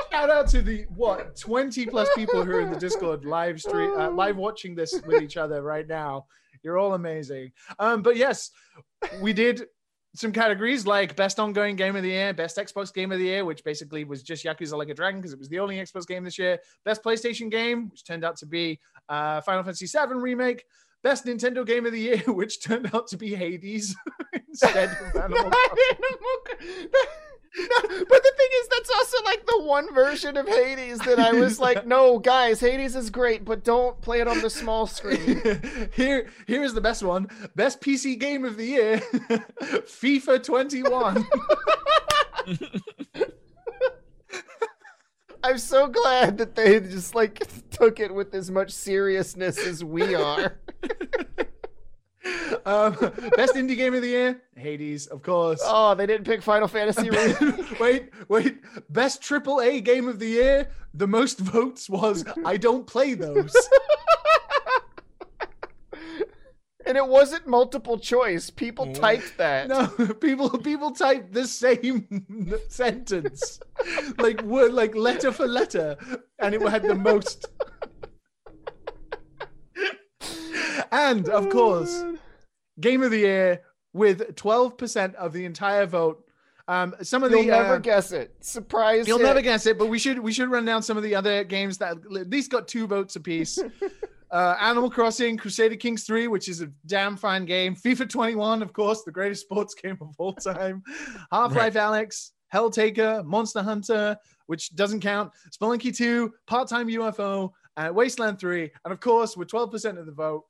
shout 0.09 0.29
out 0.29 0.47
to 0.51 0.61
the 0.61 0.85
what 0.95 1.35
20 1.35 1.85
plus 1.88 2.07
people 2.15 2.45
who 2.45 2.51
are 2.53 2.61
in 2.61 2.71
the 2.71 2.79
Discord 2.79 3.25
live 3.25 3.59
stream, 3.59 3.91
uh, 3.99 4.09
live 4.09 4.38
watching 4.38 4.73
this 4.73 5.01
with 5.05 5.21
each 5.21 5.35
other 5.35 5.61
right 5.61 5.85
now. 5.85 6.27
You're 6.63 6.77
all 6.77 6.93
amazing. 6.93 7.51
Um, 7.77 8.01
but 8.01 8.15
yes, 8.15 8.51
we 9.19 9.33
did 9.33 9.65
some 10.15 10.31
categories 10.31 10.88
like 10.88 11.17
best 11.17 11.39
ongoing 11.39 11.75
game 11.75 11.97
of 11.97 12.03
the 12.03 12.09
year, 12.09 12.33
best 12.33 12.55
Xbox 12.55 12.93
game 12.93 13.11
of 13.11 13.19
the 13.19 13.25
year, 13.25 13.43
which 13.43 13.65
basically 13.65 14.05
was 14.05 14.23
just 14.23 14.45
Yakuza 14.45 14.77
Like 14.77 14.89
a 14.89 14.93
Dragon 14.93 15.19
because 15.19 15.33
it 15.33 15.39
was 15.39 15.49
the 15.49 15.59
only 15.59 15.75
Xbox 15.75 16.07
game 16.07 16.23
this 16.23 16.39
year. 16.39 16.57
Best 16.85 17.03
PlayStation 17.03 17.51
game, 17.51 17.89
which 17.89 18.05
turned 18.05 18.23
out 18.23 18.38
to 18.38 18.45
be 18.45 18.79
uh, 19.09 19.41
Final 19.41 19.63
Fantasy 19.63 19.85
VII 19.85 20.15
remake. 20.15 20.63
Best 21.03 21.25
Nintendo 21.25 21.65
game 21.65 21.85
of 21.85 21.91
the 21.91 21.99
year, 21.99 22.17
which 22.27 22.61
turned 22.63 22.93
out 22.93 23.07
to 23.07 23.17
be 23.17 23.35
Hades 23.35 23.95
instead 24.47 24.89
of 24.89 25.15
Animal 25.23 25.51
Crossing. 25.51 25.97
but 26.89 28.23
the 28.23 28.33
thing 28.37 28.49
is, 28.61 28.67
that's 28.69 28.89
also 28.89 29.23
like 29.23 29.45
the 29.45 29.61
one 29.63 29.93
version 29.93 30.37
of 30.37 30.47
Hades 30.47 30.99
that 30.99 31.19
I 31.19 31.31
was 31.33 31.59
like, 31.59 31.87
no, 31.87 32.19
guys, 32.19 32.59
Hades 32.59 32.95
is 32.95 33.09
great, 33.09 33.45
but 33.45 33.63
don't 33.63 33.99
play 34.01 34.19
it 34.21 34.27
on 34.27 34.41
the 34.41 34.49
small 34.49 34.85
screen. 34.85 35.41
Here, 35.93 36.27
here's 36.45 36.73
the 36.73 36.81
best 36.81 37.03
one. 37.03 37.27
Best 37.55 37.81
PC 37.81 38.19
game 38.19 38.43
of 38.45 38.57
the 38.57 38.65
year, 38.65 38.97
FIFA 39.87 40.43
21. 40.43 41.25
I'm 45.47 45.57
so 45.59 45.87
glad 45.87 46.39
that 46.39 46.55
they 46.55 46.77
just 46.81 47.15
like 47.15 47.41
took 47.71 48.01
it 48.01 48.13
with 48.13 48.35
as 48.35 48.51
much 48.51 48.71
seriousness 48.71 49.57
as 49.57 49.83
we 49.83 50.13
are. 50.13 50.59
Um, 52.65 52.93
best 53.37 53.55
indie 53.55 53.77
game 53.77 53.93
of 53.93 54.01
the 54.01 54.09
year, 54.09 54.41
Hades, 54.57 55.07
of 55.07 55.21
course. 55.23 55.61
Oh, 55.63 55.95
they 55.95 56.05
didn't 56.05 56.25
pick 56.25 56.41
Final 56.41 56.67
Fantasy. 56.67 57.09
wait, 57.79 58.09
wait. 58.27 58.57
Best 58.89 59.21
triple 59.21 59.61
A 59.61 59.79
game 59.79 60.09
of 60.09 60.19
the 60.19 60.27
year. 60.27 60.69
The 60.93 61.07
most 61.07 61.39
votes 61.39 61.89
was 61.89 62.25
I 62.45 62.57
don't 62.57 62.85
play 62.85 63.13
those. 63.13 63.55
And 66.88 66.97
it 66.97 67.07
wasn't 67.07 67.45
multiple 67.45 67.99
choice. 67.99 68.49
People 68.49 68.93
typed 68.93 69.38
that. 69.38 69.67
No, 69.67 69.88
people 70.21 70.49
people 70.57 70.91
typed 70.91 71.33
the 71.33 71.45
same 71.47 72.55
sentence, 72.69 73.59
like 74.17 74.41
word 74.41 74.73
like 74.73 74.95
letter 74.95 75.31
for 75.31 75.47
letter, 75.47 75.97
and 76.39 76.55
it 76.55 76.61
had 76.61 76.83
the 76.83 76.95
most. 76.95 77.45
and 80.91 81.27
of 81.29 81.49
course, 81.49 82.03
game 82.79 83.03
of 83.03 83.11
the 83.11 83.19
year 83.19 83.61
with 83.93 84.35
twelve 84.35 84.77
percent 84.77 85.15
of 85.15 85.33
the 85.33 85.45
entire 85.45 85.85
vote. 85.85 86.23
Um, 86.69 86.95
some 87.01 87.23
of 87.23 87.31
You'll 87.31 87.43
the 87.43 87.47
never 87.47 87.75
uh, 87.75 87.79
guess 87.79 88.11
it. 88.11 88.35
Surprise! 88.41 89.07
You'll 89.07 89.19
never 89.19 89.41
guess 89.41 89.65
it, 89.65 89.77
but 89.77 89.88
we 89.88 89.99
should 89.99 90.19
we 90.19 90.33
should 90.33 90.49
run 90.49 90.65
down 90.65 90.83
some 90.83 90.97
of 90.97 91.03
the 91.03 91.15
other 91.15 91.43
games 91.43 91.77
that 91.77 91.97
at 91.97 92.29
least 92.29 92.51
got 92.51 92.67
two 92.67 92.88
votes 92.88 93.15
apiece. 93.15 93.57
uh, 94.32 94.55
Animal 94.59 94.89
Crossing, 94.89 95.38
Crusader 95.38 95.75
Kings 95.75 96.03
3, 96.03 96.28
which 96.28 96.49
is 96.49 96.61
a 96.61 96.67
damn 96.86 97.15
fine 97.15 97.45
game. 97.45 97.75
FIFA 97.75 98.09
21, 98.09 98.61
of 98.61 98.73
course, 98.73 99.03
the 99.03 99.11
greatest 99.11 99.41
sports 99.45 99.73
game 99.73 99.97
of 100.01 100.15
all 100.17 100.34
time. 100.34 100.84
Half-Life 101.32 101.75
Alyx, 101.75 102.32
Helltaker, 102.53 103.25
Monster 103.25 103.61
Hunter, 103.61 104.17
which 104.47 104.75
doesn't 104.75 105.01
count. 105.01 105.32
Spelunky 105.51 105.95
2, 105.95 106.34
Part-Time 106.45 106.88
UFO, 106.88 107.51
uh, 107.78 107.89
Wasteland 107.93 108.39
3, 108.39 108.71
and 108.86 108.91
of 108.91 108.99
course, 108.99 109.38
with 109.38 109.47
12% 109.49 109.97
of 109.97 110.05
the 110.05 110.11
vote, 110.11 110.43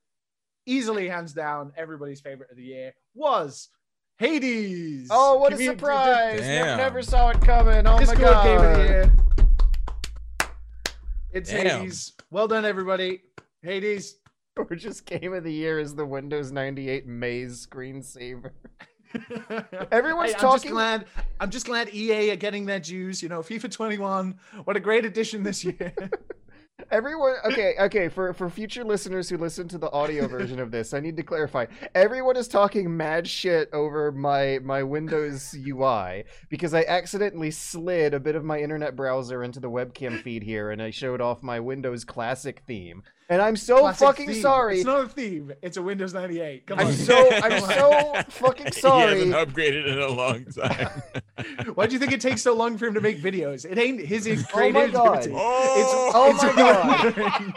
easily 0.65 1.07
hands 1.07 1.33
down, 1.33 1.71
everybody's 1.77 2.21
favorite 2.21 2.51
of 2.51 2.57
the 2.57 2.63
year 2.63 2.93
was 3.13 3.69
Hades. 4.19 5.07
Oh, 5.11 5.37
what 5.37 5.53
a 5.53 5.57
surprise! 5.57 6.39
Damn. 6.39 6.65
Never, 6.65 6.77
never 6.77 7.01
saw 7.03 7.29
it 7.29 7.39
coming. 7.41 7.85
Oh 7.85 7.99
Discord 7.99 8.19
my 8.19 8.25
god! 8.25 8.43
game 8.43 8.71
of 8.71 8.77
the 8.77 8.83
year. 8.83 9.15
It's 11.31 11.51
Damn. 11.51 11.81
Hades. 11.81 12.13
Well 12.31 12.47
done, 12.47 12.65
everybody. 12.65 13.21
Hades. 13.61 14.17
Gorgeous 14.55 15.01
game 15.01 15.33
of 15.33 15.43
the 15.43 15.53
year 15.53 15.79
is 15.79 15.93
the 15.93 16.05
Windows 16.05 16.51
98 16.51 17.05
Maze 17.05 17.67
screensaver. 17.67 18.51
Everyone's 19.91 20.31
Hey, 20.31 20.35
I'm 20.35 20.41
talking- 20.41 20.61
Just 20.63 20.73
glad, 20.73 21.05
I'm 21.39 21.49
just 21.51 21.65
glad 21.67 21.93
EA 21.93 22.31
are 22.31 22.35
getting 22.35 22.65
their 22.65 22.79
dues. 22.79 23.21
You 23.21 23.29
know, 23.29 23.39
FIFA 23.41 23.71
21. 23.71 24.35
What 24.63 24.75
a 24.75 24.79
great 24.79 25.05
addition 25.05 25.43
this 25.43 25.63
year. 25.63 25.93
Everyone, 26.91 27.35
okay, 27.45 27.73
okay. 27.81 28.07
For 28.07 28.33
for 28.33 28.49
future 28.49 28.83
listeners 28.83 29.27
who 29.27 29.37
listen 29.37 29.67
to 29.69 29.77
the 29.77 29.91
audio 29.91 30.27
version 30.27 30.59
of 30.59 30.71
this, 30.71 30.93
I 30.93 30.99
need 30.99 31.17
to 31.17 31.23
clarify. 31.23 31.65
Everyone 31.95 32.37
is 32.37 32.47
talking 32.47 32.95
mad 32.95 33.27
shit 33.27 33.69
over 33.73 34.11
my 34.11 34.59
my 34.63 34.83
Windows 34.83 35.55
UI 35.57 36.23
because 36.49 36.73
I 36.73 36.83
accidentally 36.87 37.51
slid 37.51 38.13
a 38.13 38.19
bit 38.19 38.35
of 38.35 38.45
my 38.45 38.59
internet 38.59 38.95
browser 38.95 39.43
into 39.43 39.59
the 39.59 39.69
webcam 39.71 40.21
feed 40.21 40.43
here, 40.43 40.69
and 40.71 40.81
I 40.81 40.91
showed 40.91 41.19
off 41.19 41.41
my 41.43 41.59
Windows 41.59 42.05
Classic 42.05 42.61
theme. 42.67 43.03
And 43.29 43.41
I'm 43.41 43.57
so 43.57 43.79
Classic 43.79 44.07
fucking 44.07 44.27
theme. 44.27 44.41
sorry. 44.41 44.77
It's 44.77 44.85
not 44.85 45.03
a 45.05 45.09
theme. 45.09 45.51
It's 45.61 45.75
a 45.75 45.81
Windows 45.81 46.13
98. 46.13 46.65
Come 46.67 46.79
I'm 46.79 46.87
on. 46.87 46.93
so 46.93 47.29
I'm 47.43 47.59
so 47.61 48.13
fucking 48.29 48.71
sorry. 48.71 48.71
He 48.71 48.79
sorry. 48.79 49.09
hasn't 49.31 49.33
upgraded 49.33 49.85
in 49.85 49.99
a 49.99 50.07
long 50.07 50.45
time. 50.45 51.01
Why 51.75 51.87
do 51.87 51.93
you 51.93 51.99
think 51.99 52.13
it 52.13 52.21
takes 52.21 52.41
so 52.41 52.53
long 52.55 52.77
for 52.77 52.87
him 52.87 52.93
to 52.93 53.01
make 53.01 53.21
videos? 53.21 53.69
It 53.69 53.77
ain't 53.77 53.99
his 53.99 54.25
Oh 54.27 54.69
my 54.71 54.71
God. 54.87 54.93
creativity. 55.23 55.33
oh, 55.35 56.11
Oh 56.15 56.29
it's 56.31 56.43
oh 56.43 56.53
my 56.53 57.03
it's 57.07 57.15
God. 57.17 57.53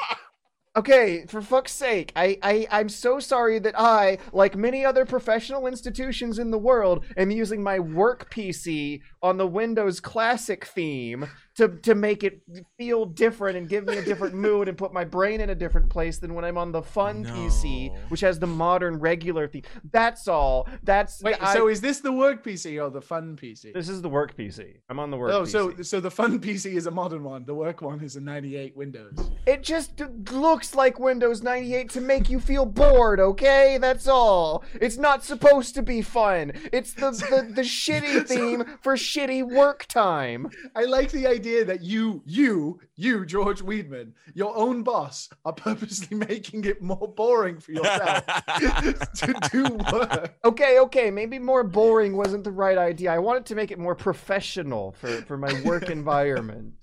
Okay, 0.76 1.24
for 1.26 1.42
fuck's 1.42 1.72
sake, 1.72 2.12
I, 2.14 2.38
I 2.44 2.66
I'm 2.70 2.88
so 2.88 3.18
sorry 3.18 3.58
that 3.58 3.74
I, 3.76 4.18
like 4.32 4.54
many 4.56 4.84
other 4.84 5.04
professional 5.04 5.66
institutions 5.66 6.38
in 6.38 6.52
the 6.52 6.58
world, 6.58 7.04
am 7.16 7.32
using 7.32 7.60
my 7.60 7.80
work 7.80 8.30
PC 8.32 9.00
on 9.20 9.36
the 9.36 9.48
Windows 9.48 9.98
Classic 9.98 10.64
theme 10.64 11.26
to 11.60 11.68
to 11.68 11.94
make 11.94 12.24
it 12.24 12.40
feel 12.78 13.04
different 13.04 13.56
and 13.58 13.68
give 13.68 13.84
me 13.86 13.96
a 13.98 14.02
different 14.02 14.34
mood 14.46 14.68
and 14.68 14.76
put 14.76 14.92
my 14.92 15.04
brain 15.04 15.40
in 15.40 15.50
a 15.50 15.54
different 15.54 15.88
place 15.90 16.18
than 16.18 16.34
when 16.34 16.44
I'm 16.44 16.56
on 16.58 16.72
the 16.72 16.82
fun 16.82 17.24
PC, 17.24 17.94
which 18.08 18.20
has 18.22 18.38
the 18.38 18.46
modern 18.46 18.98
regular 18.98 19.46
theme. 19.46 19.62
That's 19.92 20.26
all. 20.28 20.68
That's 20.82 21.22
Wait, 21.22 21.36
I- 21.40 21.54
so 21.54 21.68
is 21.68 21.80
this 21.80 22.00
the 22.00 22.12
work 22.12 22.42
PC 22.44 22.82
or 22.82 22.90
the 22.90 23.02
fun 23.02 23.36
PC? 23.36 23.72
this 23.74 23.88
is 23.88 24.00
the 24.02 24.08
work 24.08 24.36
PC. 24.36 24.76
I'm 24.88 24.98
on 24.98 25.10
the 25.10 25.16
work 25.16 25.32
Oh, 25.32 25.42
PC. 25.42 25.48
so 25.48 25.82
so 25.82 26.00
the 26.00 26.10
fun 26.10 26.40
PC 26.40 26.74
is 26.80 26.86
a 26.86 26.90
modern 26.90 27.22
one. 27.24 27.44
The 27.44 27.54
work 27.54 27.82
one 27.82 28.00
is 28.02 28.16
a 28.16 28.20
98 28.20 28.76
Windows. 28.76 29.14
It 29.46 29.62
just 29.62 30.00
looks 30.30 30.74
like 30.74 30.98
Windows 30.98 31.42
98 31.42 31.90
to 31.90 32.00
make 32.00 32.30
you 32.30 32.40
feel 32.40 32.64
bored, 32.66 33.20
okay? 33.20 33.78
That's 33.80 34.06
all. 34.08 34.64
It's 34.80 34.96
not 34.96 35.24
supposed 35.24 35.74
to 35.74 35.82
be 35.82 36.00
fun. 36.02 36.52
It's 36.72 36.92
the, 36.94 37.10
the, 37.10 37.52
the 37.54 37.62
shitty 37.80 38.26
theme 38.26 38.64
for 38.82 38.94
shitty 38.94 39.42
work 39.46 39.86
time. 39.86 40.48
I 40.74 40.84
like 40.84 41.10
the 41.10 41.26
idea 41.26 41.49
that 41.58 41.82
you, 41.82 42.22
you, 42.24 42.80
you, 42.96 43.26
George 43.26 43.62
Weedman, 43.62 44.12
your 44.34 44.56
own 44.56 44.82
boss, 44.82 45.28
are 45.44 45.52
purposely 45.52 46.16
making 46.28 46.64
it 46.64 46.80
more 46.80 47.08
boring 47.08 47.58
for 47.58 47.72
yourself 47.72 48.24
to 49.14 49.34
do 49.52 49.64
work. 49.92 50.34
Okay, 50.44 50.78
okay, 50.80 51.10
maybe 51.10 51.38
more 51.38 51.64
boring 51.64 52.16
wasn't 52.16 52.44
the 52.44 52.50
right 52.50 52.78
idea. 52.78 53.12
I 53.12 53.18
wanted 53.18 53.46
to 53.46 53.54
make 53.54 53.70
it 53.70 53.78
more 53.78 53.94
professional 53.94 54.92
for, 54.92 55.08
for 55.22 55.36
my 55.36 55.60
work 55.62 55.90
environment. 55.90 56.74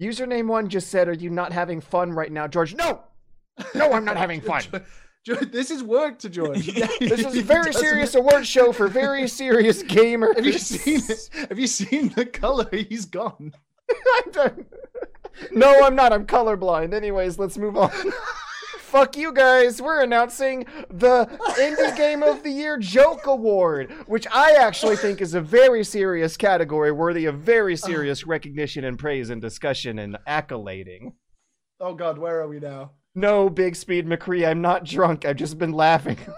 Username 0.00 0.48
one 0.48 0.68
just 0.68 0.88
said, 0.88 1.08
Are 1.08 1.12
you 1.12 1.30
not 1.30 1.52
having 1.52 1.80
fun 1.80 2.10
right 2.12 2.32
now, 2.32 2.46
George? 2.46 2.74
No! 2.74 3.02
No, 3.74 3.92
I'm 3.92 4.04
not 4.04 4.16
having 4.16 4.40
fun. 4.40 4.62
George, 5.24 5.52
this 5.52 5.70
is 5.70 5.84
work 5.84 6.18
to 6.20 6.28
George. 6.28 6.66
This 6.66 7.24
is 7.24 7.36
a 7.36 7.42
very 7.42 7.72
serious 7.72 8.16
award 8.16 8.44
show 8.44 8.72
for 8.72 8.88
very 8.88 9.28
serious 9.28 9.82
gamers. 9.82 10.34
Have 10.34 10.46
you 10.46 10.58
seen 10.58 11.00
it? 11.08 11.30
Have 11.48 11.58
you 11.60 11.68
seen 11.68 12.08
the 12.16 12.26
color? 12.26 12.68
He's 12.72 13.04
gone. 13.04 13.52
I'm 14.24 14.30
done. 14.32 14.66
No, 15.50 15.84
I'm 15.84 15.94
not. 15.94 16.12
I'm 16.12 16.26
colorblind. 16.26 16.94
Anyways, 16.94 17.38
let's 17.38 17.58
move 17.58 17.76
on. 17.76 17.90
Fuck 18.78 19.16
you 19.16 19.32
guys. 19.32 19.80
We're 19.80 20.02
announcing 20.02 20.66
the 20.90 21.24
Indie 21.58 21.96
Game 21.96 22.22
of 22.22 22.42
the 22.42 22.50
Year 22.50 22.76
Joke 22.76 23.26
Award, 23.26 23.90
which 24.06 24.26
I 24.30 24.52
actually 24.52 24.96
think 24.96 25.22
is 25.22 25.32
a 25.32 25.40
very 25.40 25.82
serious 25.82 26.36
category 26.36 26.92
worthy 26.92 27.24
of 27.24 27.38
very 27.38 27.74
serious 27.74 28.26
recognition 28.26 28.84
and 28.84 28.98
praise 28.98 29.30
and 29.30 29.40
discussion 29.40 29.98
and 29.98 30.18
accolading. 30.28 31.12
Oh 31.80 31.94
God, 31.94 32.18
where 32.18 32.40
are 32.40 32.48
we 32.48 32.60
now? 32.60 32.90
No, 33.14 33.48
Big 33.48 33.76
Speed 33.76 34.06
McCree, 34.06 34.46
I'm 34.46 34.60
not 34.60 34.84
drunk. 34.84 35.24
I've 35.24 35.36
just 35.36 35.58
been 35.58 35.72
laughing. 35.72 36.18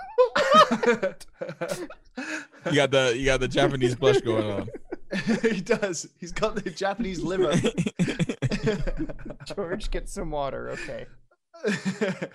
you 2.70 2.72
got 2.72 2.90
the 2.90 3.14
you 3.16 3.24
got 3.24 3.40
the 3.40 3.48
Japanese 3.48 3.94
blush 3.96 4.20
going 4.20 4.50
on. 4.50 4.68
he 5.42 5.60
does. 5.60 6.08
He's 6.18 6.32
got 6.32 6.54
the 6.56 6.70
Japanese 6.70 7.20
liver. 7.22 7.52
George, 9.54 9.90
get 9.90 10.08
some 10.08 10.30
water, 10.30 10.70
okay. 10.70 11.06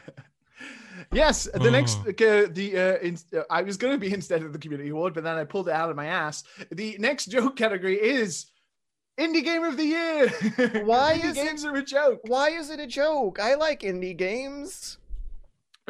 yes, 1.11 1.47
the 1.53 1.71
next 1.71 1.97
Oh. 2.05 2.09
uh, 2.09 2.47
the 2.51 2.77
uh, 2.77 2.97
in, 2.99 3.17
uh, 3.35 3.41
I 3.49 3.61
was 3.61 3.77
going 3.77 3.93
to 3.93 3.99
be 3.99 4.13
instead 4.13 4.41
of 4.43 4.53
the 4.53 4.59
community 4.59 4.89
award, 4.89 5.13
but 5.13 5.23
then 5.23 5.37
I 5.37 5.43
pulled 5.43 5.67
it 5.69 5.73
out 5.73 5.89
of 5.89 5.95
my 5.95 6.05
ass. 6.07 6.43
The 6.71 6.97
next 6.99 7.25
joke 7.27 7.55
category 7.55 7.95
is 7.95 8.47
indie 9.19 9.43
game 9.43 9.63
of 9.63 9.77
the 9.77 9.85
year. 9.85 10.29
Why 10.85 11.17
indie 11.19 11.25
is 11.25 11.37
it- 11.37 11.43
games 11.45 11.65
are 11.65 11.75
a 11.75 11.83
joke? 11.83 12.21
Why 12.23 12.49
is 12.49 12.69
it 12.69 12.79
a 12.79 12.87
joke? 12.87 13.39
I 13.39 13.55
like 13.55 13.81
indie 13.81 14.15
games. 14.17 14.97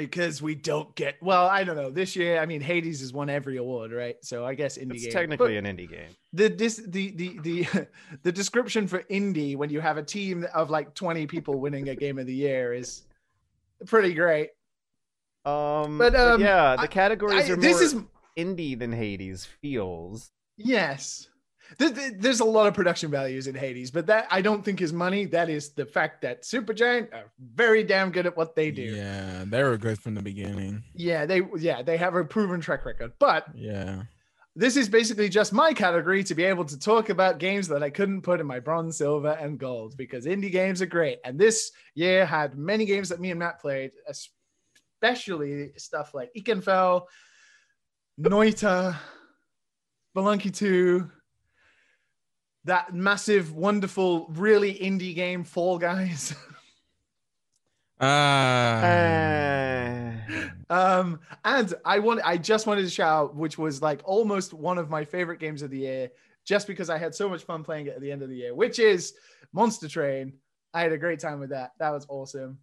Because 0.06 0.42
we 0.42 0.56
don't 0.56 0.94
get 0.96 1.16
well. 1.22 1.48
I 1.48 1.64
don't 1.64 1.76
know. 1.76 1.90
This 1.92 2.16
year, 2.16 2.40
I 2.40 2.46
mean, 2.46 2.62
Hades 2.62 3.00
has 3.02 3.14
won 3.14 3.30
every 3.30 3.58
award, 3.58 3.92
right? 3.92 4.16
So 4.22 4.46
I 4.46 4.54
guess 4.56 4.78
indie 4.78 4.96
It's 4.96 5.04
game. 5.06 5.12
technically 5.14 5.56
But 5.60 5.66
an 5.66 5.78
indie 5.78 5.90
game. 5.90 6.10
the 6.34 6.48
this 6.50 6.78
the 6.88 7.12
the 7.12 7.40
the 7.40 7.88
the 8.24 8.32
description 8.32 8.88
for 8.88 9.04
indie 9.04 9.56
when 9.56 9.70
you 9.70 9.80
have 9.82 9.98
a 9.98 10.04
team 10.04 10.46
of 10.54 10.70
like 10.70 10.94
twenty 10.96 11.26
people 11.28 11.60
winning 11.60 11.90
a 11.90 11.96
game 11.96 12.18
of 12.20 12.26
the 12.26 12.34
year 12.36 12.74
is 12.74 13.04
pretty 13.86 14.14
great. 14.14 14.50
Um, 15.46 15.98
But, 15.98 16.16
um, 16.16 16.42
yeah, 16.42 16.76
the 16.76 16.82
I- 16.84 16.88
categories 16.88 17.50
I- 17.50 17.54
are 17.54 17.56
more 17.56 17.62
this 17.64 17.80
is 17.82 17.96
indie 18.38 18.78
than 18.78 18.92
Hades 18.92 19.46
feels. 19.46 20.32
Yes. 20.58 21.29
There- 21.78 21.90
there- 21.92 22.12
There's 22.12 22.40
a 22.40 22.46
lot 22.46 22.68
of 22.68 22.74
production 22.74 23.12
values 23.12 23.48
in 23.48 23.56
Hades, 23.56 23.92
but 23.92 24.08
that 24.08 24.28
I 24.32 24.42
don't 24.42 24.64
think 24.66 24.82
is 24.82 24.92
money. 24.92 25.26
That 25.26 25.50
is 25.50 25.70
the 25.74 25.86
fact 25.86 26.22
that 26.24 26.44
Supergiant 26.44 27.14
are 27.14 27.32
very 27.40 27.84
damn 27.84 28.12
good 28.12 28.26
at 28.26 28.36
what 28.36 28.56
they 28.56 28.72
do. 28.72 28.82
Yeah. 28.84 29.44
They 29.46 29.64
were 29.64 29.78
good 29.78 30.00
from 30.00 30.16
the 30.16 30.22
beginning. 30.22 30.84
Yeah, 30.94 31.26
they 31.26 31.42
yeah, 31.58 31.82
they 31.84 31.98
have 31.98 32.16
a 32.16 32.24
proven 32.26 32.60
track 32.62 32.86
record. 32.86 33.14
But 33.20 33.48
Yeah. 33.56 34.04
this 34.56 34.76
is 34.76 34.90
basically 34.90 35.30
just 35.30 35.54
my 35.54 35.74
category 35.74 36.24
to 36.26 36.36
be 36.36 36.44
able 36.44 36.66
to 36.66 36.78
talk 36.80 37.10
about 37.10 37.38
games 37.40 37.68
that 37.70 37.84
I 37.84 37.90
couldn't 37.92 38.24
put 38.24 38.40
in 38.42 38.48
my 38.48 38.60
bronze, 38.60 38.98
silver, 38.98 39.38
and 39.40 39.58
gold 39.60 39.96
because 39.96 40.26
indie 40.26 40.52
games 40.52 40.82
are 40.82 40.86
great. 40.88 41.20
And 41.24 41.40
this 41.40 41.72
year 41.94 42.26
had 42.26 42.58
many 42.58 42.86
games 42.86 43.10
that 43.10 43.20
me 43.22 43.30
and 43.32 43.40
Matt 43.40 43.62
played, 43.62 43.92
especially 44.08 45.72
stuff 45.78 46.14
like 46.14 46.32
Ikenfell, 46.38 47.04
Noita, 48.20 48.98
Spelunky 50.16 50.54
2, 50.54 51.10
that 52.66 52.94
massive, 52.94 53.54
wonderful, 53.54 54.28
really 54.30 54.74
indie 54.74 55.16
game, 55.16 55.44
Fall 55.44 55.78
Guys. 55.78 56.36
Uh, 58.00 60.14
Um, 60.72 61.20
and 61.44 61.74
I 61.84 61.98
want 61.98 62.22
I 62.24 62.38
just 62.38 62.68
wanted 62.68 62.84
to 62.84 62.92
shout 62.92 63.12
out, 63.12 63.36
which 63.36 63.58
was 63.58 63.82
like 63.82 64.02
almost 64.06 64.54
one 64.54 64.78
of 64.78 64.88
my 64.88 65.04
favorite 65.04 65.40
games 65.40 65.64
of 65.64 65.72
the 65.72 65.80
year, 65.80 66.12
just 66.46 66.68
because 66.68 66.92
I 66.92 67.00
had 67.00 67.16
so 67.16 67.28
much 67.28 67.44
fun 67.44 67.64
playing 67.64 67.88
it 67.88 67.96
at 67.96 68.02
the 68.02 68.12
end 68.12 68.22
of 68.22 68.30
the 68.30 68.36
year, 68.36 68.54
which 68.54 68.78
is 68.78 69.16
Monster 69.52 69.88
Train. 69.88 70.34
I 70.72 70.82
had 70.84 70.92
a 70.92 70.98
great 71.00 71.20
time 71.20 71.40
with 71.40 71.50
that. 71.50 71.72
That 71.80 71.90
was 71.90 72.06
awesome. 72.08 72.60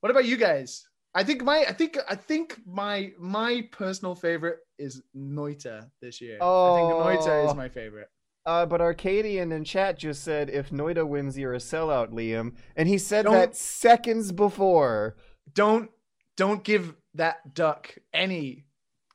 What 0.00 0.10
about 0.10 0.26
you 0.26 0.36
guys? 0.36 0.86
I 1.14 1.24
think 1.24 1.42
my 1.42 1.64
I 1.66 1.72
think 1.72 1.96
I 2.06 2.14
think 2.14 2.60
my 2.66 3.12
my 3.18 3.66
personal 3.72 4.14
favorite 4.14 4.58
is 4.78 5.00
Noita 5.16 5.88
this 6.02 6.20
year. 6.20 6.36
Oh. 6.42 7.00
I 7.06 7.12
think 7.14 7.22
Noita 7.24 7.44
is 7.46 7.52
Oh. 7.52 7.54
my 7.54 7.70
favorite. 7.70 8.10
Uh, 8.46 8.66
but 8.66 8.80
Arcadian 8.80 9.52
in 9.52 9.64
chat 9.64 9.98
just 9.98 10.22
said, 10.22 10.50
"If 10.50 10.70
Noita 10.70 11.06
wins, 11.08 11.38
you're 11.38 11.54
a 11.54 11.58
sellout, 11.58 12.10
Liam," 12.12 12.52
and 12.76 12.88
he 12.88 12.98
said 12.98 13.22
Don't- 13.24 13.32
that 13.34 13.56
seconds 13.56 14.32
before. 14.32 15.16
Don't 15.52 15.90
don't 16.36 16.62
give 16.64 16.94
that 17.14 17.54
duck 17.54 17.94
any 18.12 18.64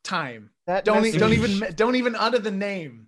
time. 0.04 0.52
That 0.66 0.86
Don't 0.86 1.06
e- 1.06 1.12
don't 1.18 1.34
even 1.34 1.76
don't 1.76 1.96
even 1.96 2.16
utter 2.16 2.40
the 2.40 2.52
name. 2.52 3.08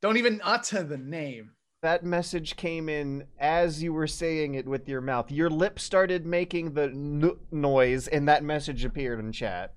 Don't 0.00 0.16
even 0.16 0.40
utter 0.44 0.82
the 0.82 0.98
name. 0.98 1.52
that 1.82 2.02
message 2.04 2.56
came 2.56 2.88
in 2.88 3.24
as 3.38 3.80
you 3.82 3.92
were 3.92 4.06
saying 4.08 4.54
it 4.54 4.66
with 4.66 4.88
your 4.88 5.00
mouth. 5.00 5.30
Your 5.30 5.48
lips 5.50 5.82
started 5.84 6.26
making 6.26 6.72
the 6.72 6.84
n- 6.84 7.38
noise, 7.52 8.08
and 8.08 8.26
that 8.28 8.42
message 8.42 8.84
appeared 8.84 9.20
in 9.20 9.30
chat. 9.30 9.72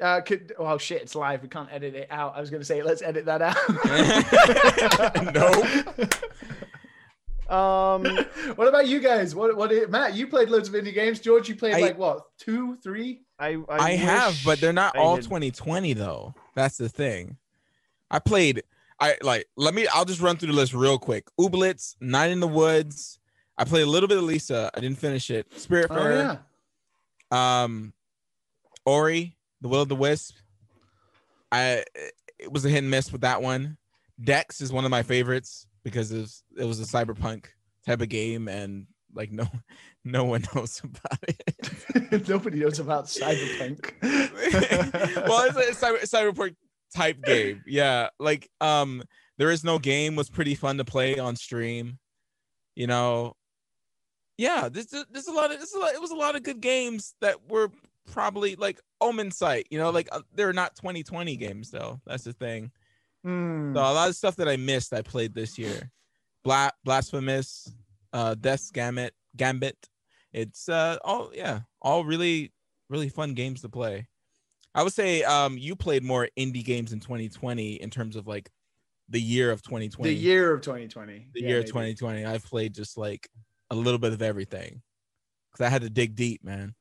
Uh, 0.00 0.20
could 0.20 0.52
oh 0.58 0.78
shit, 0.78 1.02
it's 1.02 1.14
live. 1.14 1.42
We 1.42 1.48
can't 1.48 1.68
edit 1.70 1.94
it 1.94 2.08
out. 2.10 2.34
I 2.36 2.40
was 2.40 2.50
gonna 2.50 2.64
say 2.64 2.82
let's 2.82 3.02
edit 3.02 3.26
that 3.26 3.42
out. 3.42 3.56
no. 5.34 5.62
Um, 7.50 8.04
what 8.54 8.68
about 8.68 8.86
you 8.86 9.00
guys? 9.00 9.34
What 9.34 9.56
what 9.56 9.72
Matt? 9.90 10.14
You 10.14 10.26
played 10.28 10.48
loads 10.48 10.68
of 10.68 10.74
indie 10.74 10.94
games. 10.94 11.18
George, 11.20 11.48
you 11.48 11.56
played 11.56 11.74
I- 11.74 11.80
like 11.80 11.98
what 11.98 12.22
two, 12.38 12.76
three? 12.82 13.22
I 13.38 13.58
I, 13.68 13.76
I, 13.78 13.90
have, 13.92 14.38
but 14.44 14.60
they're 14.60 14.72
not 14.72 14.96
I 14.96 15.00
all 15.00 15.16
had- 15.16 15.24
2020 15.24 15.94
though. 15.94 16.34
That's 16.54 16.76
the 16.76 16.88
thing. 16.88 17.36
I 18.10 18.18
played. 18.18 18.62
I 19.00 19.16
like. 19.22 19.46
Let 19.56 19.74
me. 19.74 19.86
I'll 19.92 20.04
just 20.04 20.20
run 20.20 20.36
through 20.36 20.48
the 20.48 20.54
list 20.54 20.74
real 20.74 20.98
quick. 20.98 21.26
Ooblets, 21.40 21.96
Night 22.00 22.30
in 22.30 22.40
the 22.40 22.48
Woods. 22.48 23.18
I 23.58 23.64
played 23.64 23.82
a 23.82 23.90
little 23.90 24.08
bit 24.08 24.18
of 24.18 24.24
Lisa. 24.24 24.70
I 24.74 24.80
didn't 24.80 24.98
finish 24.98 25.30
it. 25.30 25.46
Oh 25.50 25.56
Spiritfarer. 25.56 26.38
yeah. 27.32 27.62
Um, 27.62 27.92
Ori, 28.84 29.36
The 29.60 29.68
Will 29.68 29.82
of 29.82 29.88
the 29.88 29.96
Wisp. 29.96 30.36
I 31.52 31.84
it 32.38 32.50
was 32.50 32.64
a 32.64 32.68
hit 32.68 32.78
and 32.78 32.90
miss 32.90 33.12
with 33.12 33.20
that 33.22 33.42
one. 33.42 33.76
Dex 34.22 34.60
is 34.60 34.72
one 34.72 34.84
of 34.84 34.90
my 34.90 35.02
favorites 35.02 35.66
because 35.84 36.12
it 36.12 36.18
was, 36.18 36.42
it 36.58 36.64
was 36.64 36.80
a 36.80 36.84
cyberpunk 36.84 37.46
type 37.86 38.00
of 38.00 38.08
game 38.08 38.48
and 38.48 38.86
like 39.14 39.32
no 39.32 39.46
no 40.04 40.24
one 40.24 40.44
knows 40.54 40.80
about 40.82 41.18
it. 41.28 42.28
Nobody 42.28 42.60
knows 42.60 42.78
about 42.78 43.06
Cyberpunk. 43.06 43.92
well, 44.02 45.48
it's 45.48 45.82
a, 45.82 45.86
cyber, 45.86 46.02
cyberpunk 46.02 46.56
type 46.94 47.22
game. 47.22 47.62
Yeah, 47.66 48.08
like 48.18 48.48
um, 48.60 49.02
there 49.38 49.50
is 49.50 49.64
no 49.64 49.78
game 49.78 50.16
was 50.16 50.30
pretty 50.30 50.54
fun 50.54 50.78
to 50.78 50.84
play 50.84 51.18
on 51.18 51.36
stream. 51.36 51.98
You 52.74 52.86
know, 52.86 53.34
yeah, 54.38 54.68
there's 54.70 54.94
there's 55.10 55.28
a 55.28 55.32
lot 55.32 55.50
of 55.50 55.58
there's 55.58 55.74
a 55.74 55.78
lot, 55.78 55.94
it 55.94 56.00
was 56.00 56.12
a 56.12 56.16
lot 56.16 56.36
of 56.36 56.42
good 56.42 56.60
games 56.60 57.14
that 57.20 57.50
were 57.50 57.70
probably 58.12 58.56
like 58.56 58.80
Omensight. 59.02 59.64
You 59.70 59.78
know, 59.78 59.90
like 59.90 60.08
uh, 60.12 60.20
they're 60.34 60.52
not 60.52 60.76
2020 60.76 61.36
games 61.36 61.70
though. 61.70 62.00
That's 62.06 62.24
the 62.24 62.32
thing. 62.32 62.70
Hmm. 63.24 63.74
So 63.74 63.80
a 63.80 63.92
lot 63.92 64.08
of 64.08 64.16
stuff 64.16 64.36
that 64.36 64.48
I 64.48 64.56
missed, 64.56 64.92
I 64.92 65.02
played 65.02 65.34
this 65.34 65.58
year. 65.58 65.90
Bla- 66.44 66.72
Blasphemous, 66.84 67.70
uh, 68.12 68.34
Death's 68.34 68.70
Gambit, 68.70 69.14
Gambit. 69.36 69.76
It's 70.32 70.68
uh 70.68 70.96
all 71.04 71.30
yeah, 71.34 71.60
all 71.82 72.04
really 72.04 72.52
really 72.88 73.08
fun 73.08 73.34
games 73.34 73.62
to 73.62 73.68
play. 73.68 74.06
I 74.74 74.82
would 74.84 74.92
say 74.92 75.22
um 75.24 75.58
you 75.58 75.74
played 75.74 76.04
more 76.04 76.28
indie 76.38 76.64
games 76.64 76.92
in 76.92 77.00
2020 77.00 77.74
in 77.74 77.90
terms 77.90 78.14
of 78.16 78.26
like 78.28 78.48
the 79.08 79.20
year 79.20 79.50
of 79.50 79.60
2020. 79.62 80.08
the 80.08 80.16
year 80.16 80.52
of 80.54 80.60
2020. 80.62 81.30
the 81.34 81.42
Yeah, 81.42 81.48
year 81.48 81.58
of 81.58 81.62
maybe. 81.64 81.94
2020. 81.94 82.24
I've 82.24 82.44
played 82.44 82.74
just 82.74 82.96
like 82.96 83.28
a 83.70 83.74
little 83.74 83.98
bit 83.98 84.12
of 84.12 84.22
everything 84.22 84.82
because 85.50 85.66
I 85.66 85.68
had 85.68 85.82
to 85.82 85.90
dig 85.90 86.14
deep, 86.14 86.44
man. 86.44 86.74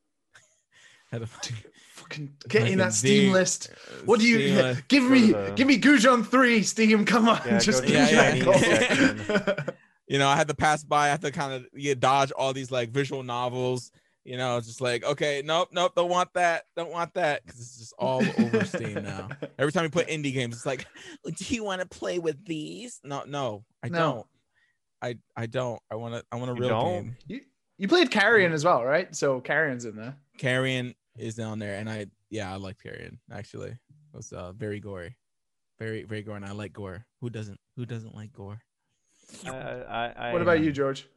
Had 1.11 1.21
to 1.41 1.53
Fucking 1.93 2.33
get 2.47 2.67
in 2.69 2.77
that 2.79 2.93
Steam 2.93 3.23
dig- 3.25 3.33
list. 3.33 3.71
What 4.05 4.19
do 4.19 4.27
you 4.27 4.39
Steam, 4.55 4.83
give 4.87 5.03
me? 5.03 5.27
to 5.27 5.33
the- 5.33 5.53
Give 5.55 5.67
me 5.67 5.79
Gujian 5.79 6.25
three, 6.25 6.63
Steam. 6.63 7.05
Come 7.05 7.27
on, 7.29 7.41
Yeah, 7.45 7.59
just 7.59 7.83
go 7.83 7.89
give 7.89 7.97
to 7.97 8.05
me 8.05 8.15
that 8.15 8.31
Chinese 8.31 8.43
gold. 8.43 8.57
section. 8.59 9.75
you 10.07 10.17
know, 10.19 10.27
I 10.27 10.35
had 10.35 10.47
to 10.47 10.55
pass 10.55 10.83
by. 10.83 11.07
I 11.07 11.09
had 11.09 11.21
to 11.21 11.31
kind 11.31 11.53
of 11.53 11.65
yeah, 11.73 11.93
dodge 11.97 12.31
all 12.31 12.53
these 12.53 12.71
like 12.71 12.89
visual 12.91 13.23
novels. 13.23 13.91
You 14.25 14.37
know, 14.37 14.59
just 14.59 14.79
like, 14.81 15.03
okay, 15.03 15.41
nope, 15.43 15.69
nope, 15.71 15.93
don't 15.95 16.09
want 16.09 16.31
that, 16.33 16.65
don't 16.75 16.91
want 16.91 17.13
that, 17.15 17.43
because 17.43 17.59
it's 17.61 17.77
just 17.79 17.93
all 17.97 18.21
over 18.37 18.63
Steam 18.65 18.95
now. 19.01 19.29
Every 19.57 19.71
time 19.71 19.85
you 19.85 19.89
put 19.89 20.07
indie 20.07 20.33
games, 20.33 20.55
it's 20.55 20.65
like, 20.67 20.85
do 21.25 21.55
you 21.55 21.63
want 21.63 21.81
to 21.81 21.87
play 21.87 22.19
with 22.19 22.45
these? 22.45 22.99
No, 23.03 23.23
no, 23.25 23.63
I 23.81 23.87
No. 23.89 23.97
don't. 23.97 24.27
I 25.01 25.17
I 25.41 25.45
don't. 25.47 25.81
I 25.89 25.95
want 25.95 26.13
to. 26.15 26.23
I 26.31 26.35
want 26.35 26.51
a 26.51 26.53
You 26.55 26.59
real 26.59 26.69
don't? 26.69 27.03
game. 27.03 27.17
You, 27.27 27.41
you 27.77 27.87
played 27.87 28.11
Carrion 28.11 28.51
mm. 28.51 28.55
as 28.55 28.65
well, 28.65 28.83
right? 28.83 29.15
So 29.15 29.39
Carrion's 29.39 29.85
in 29.85 29.95
there. 29.95 30.15
Carrion 30.37 30.93
is 31.19 31.35
down 31.35 31.59
there, 31.59 31.75
and 31.75 31.89
I 31.89 32.07
yeah, 32.29 32.51
I 32.51 32.57
like 32.57 32.81
Carrion 32.81 33.19
actually. 33.31 33.71
It 33.71 34.15
was 34.15 34.31
uh, 34.31 34.53
very 34.53 34.79
gory, 34.79 35.15
very 35.77 36.03
very 36.03 36.21
gory, 36.21 36.37
and 36.37 36.45
I 36.45 36.51
like 36.51 36.73
gore. 36.73 37.05
Who 37.21 37.29
doesn't? 37.29 37.59
Who 37.75 37.85
doesn't 37.85 38.15
like 38.15 38.33
gore? 38.33 38.61
Uh, 39.45 39.51
I, 39.51 40.13
I, 40.17 40.33
What 40.33 40.41
about 40.41 40.61
you, 40.61 40.71
George? 40.71 41.07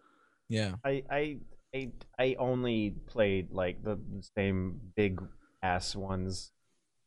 Yeah. 0.49 0.75
I, 0.85 1.03
I 1.11 1.37
I 1.75 1.91
I 2.19 2.37
only 2.39 2.91
played 3.07 3.51
like 3.51 3.83
the 3.83 3.99
same 4.37 4.81
big 4.95 5.23
ass 5.63 5.97
ones, 5.97 6.53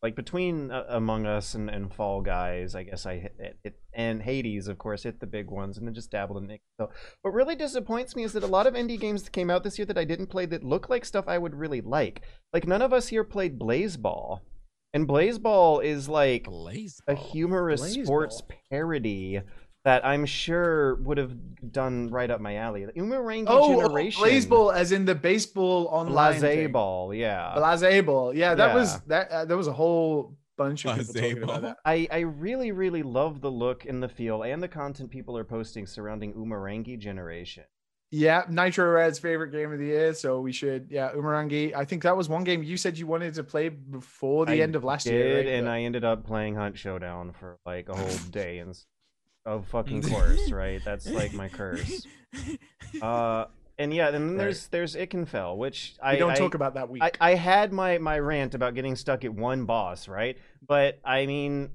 like 0.06 0.16
between 0.16 0.70
uh, 0.70 0.84
Among 0.90 1.26
Us 1.26 1.56
and, 1.56 1.68
and 1.68 1.92
Fall 1.92 2.22
Guys. 2.22 2.76
I 2.76 2.84
guess 2.84 3.08
I 3.08 3.18
hit 3.18 3.36
it, 3.40 3.58
it 3.64 3.80
and 3.92 4.22
Hades, 4.22 4.68
of 4.68 4.78
course, 4.78 5.02
hit 5.02 5.20
the 5.20 5.26
big 5.26 5.50
ones, 5.50 5.80
and 5.80 5.88
then 5.88 5.96
just 5.96 6.12
dabbled 6.12 6.44
in 6.44 6.52
it. 6.52 6.62
So 6.80 6.92
what 7.24 7.34
really 7.34 7.56
disappoints 7.56 8.16
me 8.16 8.24
is 8.24 8.34
that 8.34 8.44
a 8.44 8.48
lot 8.48 8.68
of 8.68 8.76
indie 8.76 9.00
games 9.00 9.24
that 9.24 9.32
came 9.32 9.50
out 9.50 9.64
this 9.64 9.80
year 9.80 9.88
that 9.88 9.98
I 9.98 10.04
didn't 10.04 10.28
play 10.28 10.46
that 10.46 10.64
look 10.64 10.90
like 10.90 11.06
stuff 11.06 11.26
I 11.28 11.40
would 11.40 11.56
really 11.56 11.82
like. 11.82 12.22
Like 12.54 12.68
none 12.68 12.84
of 12.84 12.94
us 12.94 13.08
here 13.08 13.24
played 13.24 13.58
Blaseball, 13.58 14.42
and 14.94 15.08
Blaseball 15.08 15.84
is 15.84 16.08
like 16.08 16.44
Blaze. 16.44 17.02
a 17.08 17.16
humorous 17.16 17.82
Blaze 17.82 18.06
sports 18.06 18.44
parody 18.70 19.42
that 19.86 20.06
I'm 20.06 20.26
sure 20.26 20.96
would 20.96 21.18
have 21.18 21.32
done 21.72 22.10
right 22.10 22.30
up 22.30 22.42
my 22.42 22.56
alley. 22.58 22.86
Umurangi 22.98 23.46
Oh, 23.48 23.76
oh, 23.76 23.82
Generation. 23.82 24.24
baseball, 24.24 24.72
as 24.72 24.92
in 24.92 25.06
the 25.06 25.16
baseball 25.16 25.88
online. 25.92 26.40
Blase 26.40 26.42
thing. 26.42 26.72
ball, 26.72 27.14
yeah. 27.14 27.54
Blaseball. 27.56 28.36
Yeah, 28.36 28.56
that 28.56 28.74
was 28.76 29.00
that. 29.08 29.32
Uh, 29.32 29.46
there 29.46 29.58
was 29.58 29.68
a 29.68 29.74
whole 29.74 30.36
bunch 30.58 30.86
of 30.86 30.98
people 30.98 31.14
talking 31.14 31.38
about 31.44 31.48
ball. 31.48 31.62
that. 31.62 31.78
I, 31.86 32.08
I 32.12 32.20
really, 32.20 32.72
really 32.72 33.04
love 33.04 33.42
the 33.42 33.52
look 33.52 33.86
and 33.86 34.02
the 34.02 34.10
feel 34.10 34.44
and 34.44 34.62
the 34.62 34.68
content 34.68 35.12
people 35.12 35.38
are 35.38 35.44
posting 35.44 35.86
surrounding 35.86 36.34
Umurangi 36.34 36.98
Generation. 37.00 37.64
Yeah, 38.12 38.44
NitroRad's 38.46 39.20
favorite 39.20 39.52
game 39.52 39.74
of 39.74 39.80
the 39.80 39.86
year. 39.88 40.14
So 40.14 40.40
we 40.40 40.52
should, 40.54 40.88
yeah, 40.90 41.12
Umurangi. 41.14 41.76
I 41.76 41.84
think 41.86 42.04
that 42.04 42.16
was 42.16 42.30
one 42.30 42.44
game 42.44 42.64
you 42.64 42.78
said 42.78 42.98
you 42.98 43.08
wanted 43.08 43.34
to 43.34 43.44
play 43.44 43.70
before 43.70 44.46
the 44.46 44.54
I 44.54 44.58
end 44.60 44.76
of 44.76 44.84
last 44.84 45.04
Did, 45.06 45.14
year. 45.14 45.38
right? 45.38 45.48
and 45.48 45.66
But- 45.66 45.72
I 45.72 45.80
ended 45.82 46.04
up 46.06 46.26
playing 46.26 46.56
Hunt 46.56 46.78
Showdown 46.78 47.34
for 47.34 47.58
like 47.66 47.90
a 47.90 47.96
whole 47.96 48.18
day 48.32 48.60
and 48.60 48.70
s- 48.70 48.86
of 49.46 49.68
fucking 49.68 50.02
course, 50.10 50.52
right? 50.52 50.82
That's 50.84 51.10
like 51.10 51.34
my 51.34 51.50
curse. 51.50 52.06
Uh, 53.02 53.46
and 53.78 53.94
yeah, 53.94 54.08
and 54.08 54.16
then 54.16 54.30
Right. 54.32 54.38
there's 54.38 54.68
there's 54.68 54.96
Ikenfell, 54.96 55.58
which 55.58 55.96
we 56.02 56.08
I 56.10 56.16
don't 56.16 56.32
I, 56.32 56.36
talk 56.36 56.54
about 56.54 56.76
that 56.76 56.90
week. 56.90 57.04
I, 57.04 57.12
I 57.20 57.36
had 57.36 57.74
my 57.74 57.98
my 57.98 58.20
rant 58.20 58.56
about 58.56 58.74
getting 58.74 58.96
stuck 58.96 59.26
at 59.26 59.34
one 59.34 59.66
boss, 59.66 60.08
right? 60.08 60.38
But 60.66 61.00
I 61.04 61.26
mean, 61.26 61.72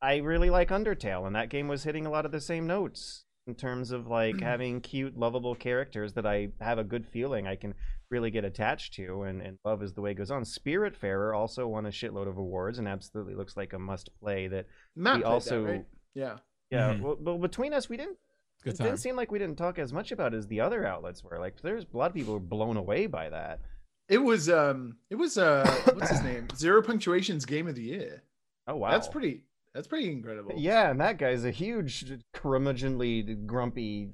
I 0.00 0.18
really 0.18 0.50
like 0.50 0.68
Undertale, 0.68 1.26
and 1.26 1.34
that 1.34 1.48
game 1.48 1.66
was 1.66 1.82
hitting 1.82 2.06
a 2.06 2.10
lot 2.10 2.24
of 2.24 2.30
the 2.32 2.40
same 2.40 2.66
notes 2.66 3.24
in 3.46 3.54
terms 3.56 3.90
of 3.90 4.06
like 4.06 4.40
having 4.42 4.80
cute, 4.80 5.16
lovable 5.18 5.54
characters 5.56 6.12
that 6.12 6.26
I 6.26 6.50
have 6.60 6.78
a 6.78 6.84
good 6.84 7.06
feeling 7.06 7.48
I 7.48 7.56
can 7.56 7.74
really 8.10 8.30
get 8.30 8.44
attached 8.44 8.94
to, 8.94 9.22
and, 9.22 9.40
and 9.42 9.58
love 9.64 9.82
as 9.82 9.94
the 9.94 10.02
way 10.02 10.12
it 10.12 10.14
goes 10.14 10.30
on. 10.30 10.42
Spiritfarer 10.44 11.36
also 11.36 11.66
won 11.66 11.86
a 11.86 11.90
shitload 11.90 12.28
of 12.28 12.36
awards, 12.38 12.78
and 12.78 12.86
absolutely 12.86 13.34
looks 13.34 13.56
like 13.56 13.72
a 13.72 13.78
must 13.78 14.10
play. 14.20 14.46
That 14.46 14.66
Matt 14.94 15.14
played 15.14 15.24
also, 15.24 15.62
that, 15.64 15.70
right? 15.70 15.86
Yeah. 16.14 16.38
Yeah, 16.70 16.94
Mhm. 16.94 17.00
well, 17.00 17.16
well, 17.20 17.38
between 17.38 17.72
us, 17.72 17.88
we 17.88 17.96
didn't 17.96 18.16
Good 18.62 18.74
it 18.74 18.76
time. 18.78 18.86
didn't 18.88 19.00
seem 19.00 19.16
like 19.16 19.30
we 19.32 19.38
didn't 19.38 19.56
talk 19.56 19.78
as 19.78 19.92
much 19.92 20.12
about 20.12 20.34
it 20.34 20.36
as 20.38 20.46
the 20.46 20.60
other 20.60 20.84
outlets 20.86 21.22
were. 21.24 21.38
Like, 21.38 21.60
there's 21.62 21.84
a 21.92 21.96
lot 21.96 22.06
of 22.10 22.14
people 22.14 22.34
were 22.34 22.40
blown 22.40 22.76
away 22.76 23.06
by 23.06 23.28
that. 23.30 23.60
It 24.08 24.18
was 24.18 24.48
um 24.50 24.96
it 25.08 25.14
was 25.16 25.38
uh 25.38 25.64
what's 25.94 26.10
his 26.10 26.22
name? 26.22 26.48
Zero 26.56 26.82
punctuation's 26.82 27.44
game 27.46 27.68
of 27.68 27.74
the 27.76 27.82
year. 27.82 28.22
Oh 28.66 28.76
wow, 28.76 28.90
That's 28.90 29.08
pretty 29.08 29.42
That's 29.72 29.86
pretty 29.86 30.10
incredible. 30.10 30.54
Yeah, 30.56 30.90
and 30.90 31.00
that 31.00 31.16
guy's 31.18 31.44
a 31.44 31.50
huge, 31.52 32.04
curmudgeonly, 32.34 33.46
grumpy 33.46 34.10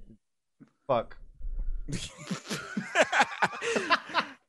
fuck. 0.86 1.16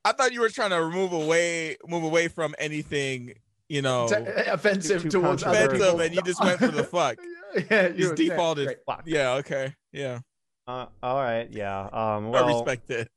I 0.05 0.14
thought 0.14 0.32
you 0.32 0.41
were 0.41 0.49
trying 0.49 0.70
to 0.72 0.89
move 0.89 1.12
away, 1.12 1.78
move 1.88 2.03
away 2.03 2.28
from 2.30 2.55
anything, 2.60 3.34
you 3.70 3.82
know, 3.82 4.07
T- 4.07 4.15
offensive 4.15 5.03
Too 5.03 5.09
towards 5.09 5.43
other 5.43 5.65
offensive, 5.65 5.80
people. 5.88 5.99
and 6.01 6.15
you 6.15 6.22
just 6.24 6.43
went 6.43 6.59
for 6.59 6.68
the 6.70 6.84
fuck. 6.84 7.18
yeah, 7.72 7.88
You 7.88 7.93
you 7.93 7.99
just 8.03 8.15
defaulted. 8.15 8.65
great. 8.65 8.78
Fuck. 8.86 9.03
Yeah. 9.05 9.34
Okay. 9.36 9.74
Yeah. 9.91 10.20
Uh, 10.68 10.88
all 11.01 11.15
right, 11.22 11.47
yeah. 11.51 11.82
Um, 11.84 12.28
I 12.28 12.30
well, 12.30 12.47
respect 12.65 12.89
it. 12.91 13.09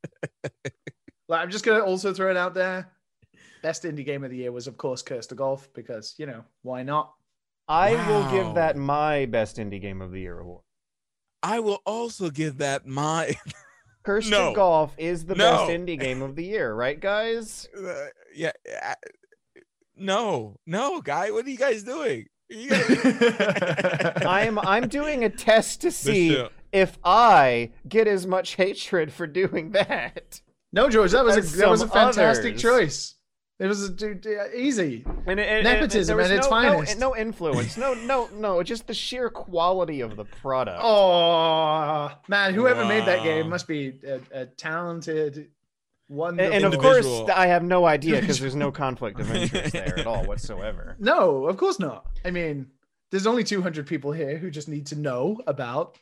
Like, 1.29 1.43
I'm 1.43 1.49
just 1.51 1.63
gonna 1.63 1.83
also 1.85 2.13
throw 2.13 2.29
it 2.29 2.35
out 2.35 2.53
there. 2.53 2.89
Best 3.63 3.83
indie 3.83 4.03
game 4.05 4.23
of 4.25 4.31
the 4.31 4.37
year 4.37 4.51
was, 4.51 4.67
of 4.67 4.75
course, 4.77 5.01
Cursed 5.01 5.29
to 5.29 5.35
Golf 5.35 5.69
because 5.73 6.15
you 6.17 6.25
know 6.25 6.43
why 6.61 6.83
not? 6.83 7.13
I 7.69 7.93
will 8.09 8.29
give 8.31 8.55
that 8.55 8.75
my 8.75 9.27
best 9.27 9.55
indie 9.57 9.79
game 9.81 10.01
of 10.01 10.11
the 10.11 10.19
year 10.19 10.39
award. 10.39 10.63
I 11.41 11.59
will 11.61 11.79
also 11.85 12.29
give 12.31 12.57
that 12.57 12.85
my. 12.85 13.33
Cursed 14.03 14.29
No. 14.31 14.49
to 14.49 14.55
Golf 14.55 14.93
is 14.97 15.25
the 15.25 15.35
No. 15.35 15.51
best 15.67 15.71
indie 15.71 15.97
game 15.97 16.21
of 16.21 16.35
the 16.35 16.43
year, 16.43 16.73
right, 16.73 16.99
guys? 16.99 17.69
Uh, 17.77 18.07
yeah. 18.35 18.51
No, 20.01 20.57
no, 20.65 21.01
guy. 21.01 21.31
What 21.31 21.45
are 21.45 21.49
you 21.49 21.57
guys 21.57 21.83
doing? 21.83 22.25
You 22.49 22.69
guys- 22.69 24.13
I'm 24.25 24.59
I'm 24.59 24.87
doing 24.89 25.23
a 25.23 25.29
test 25.29 25.81
to 25.81 25.91
see 25.91 26.43
if 26.73 26.97
I 27.03 27.71
get 27.87 28.07
as 28.07 28.25
much 28.27 28.55
hatred 28.55 29.13
for 29.13 29.27
doing 29.27 29.71
that. 29.71 30.41
no, 30.73 30.89
George, 30.89 31.11
that 31.11 31.23
was 31.23 31.37
a 31.37 31.57
that 31.57 31.69
was 31.69 31.81
a 31.81 31.87
fantastic 31.87 32.51
others. 32.53 32.61
choice. 32.61 33.15
It 33.59 33.67
was 33.67 33.83
a, 33.83 33.89
dude, 33.91 34.25
easy. 34.55 35.05
And, 35.27 35.39
it- 35.39 35.47
and- 35.47 35.63
Nepotism 35.63 35.99
and 35.99 36.07
there 36.09 36.15
was 36.17 36.31
at 36.31 36.37
its 36.39 36.49
no, 36.49 36.61
no- 36.61 36.69
finest. 36.77 36.99
No, 36.99 37.15
influence. 37.15 37.77
No, 37.77 37.93
no, 37.93 38.27
no. 38.33 38.63
Just 38.63 38.87
the 38.87 38.93
sheer 38.95 39.29
quality 39.29 40.01
of 40.01 40.15
the 40.15 40.25
product. 40.25 40.79
Oh 40.81 42.09
man, 42.27 42.53
whoever 42.55 42.83
made 42.85 43.05
that 43.05 43.21
game 43.23 43.49
must 43.49 43.67
be 43.67 43.93
a, 44.05 44.19
a 44.41 44.45
talented, 44.47 45.37
and, 45.37 45.47
wonderful. 46.11 46.53
and 46.53 46.65
of 46.65 46.77
course, 46.79 47.07
I 47.33 47.47
have 47.47 47.63
no 47.63 47.85
idea 47.85 48.19
because 48.19 48.39
there's 48.39 48.55
no 48.55 48.71
conflict 48.71 49.19
of 49.19 49.31
interest 49.35 49.73
there 49.73 49.97
at 49.99 50.05
all 50.05 50.25
whatsoever. 50.25 50.95
no, 50.99 51.45
of 51.45 51.57
course 51.57 51.79
not. 51.79 52.05
I 52.25 52.31
mean, 52.31 52.67
there's 53.09 53.27
only 53.27 53.43
200 53.43 53.87
people 53.87 54.11
here 54.11 54.37
who 54.37 54.49
just 54.51 54.67
need 54.67 54.85
to 54.87 54.95
know 54.95 55.39
about 55.47 55.97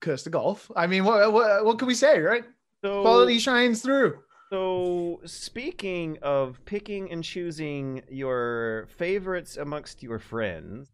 Cursed 0.00 0.24
to 0.24 0.30
Golf. 0.30 0.70
I 0.76 0.86
mean, 0.86 1.04
what 1.04 1.32
what, 1.32 1.64
what 1.64 1.78
can 1.78 1.88
we 1.88 1.94
say, 1.94 2.20
right? 2.20 2.44
So, 2.82 3.02
Quality 3.02 3.38
shines 3.38 3.82
through. 3.82 4.18
So, 4.50 5.20
speaking 5.24 6.18
of 6.22 6.64
picking 6.66 7.10
and 7.10 7.24
choosing 7.24 8.02
your 8.08 8.86
favorites 8.96 9.56
amongst 9.56 10.02
your 10.02 10.18
friends, 10.18 10.92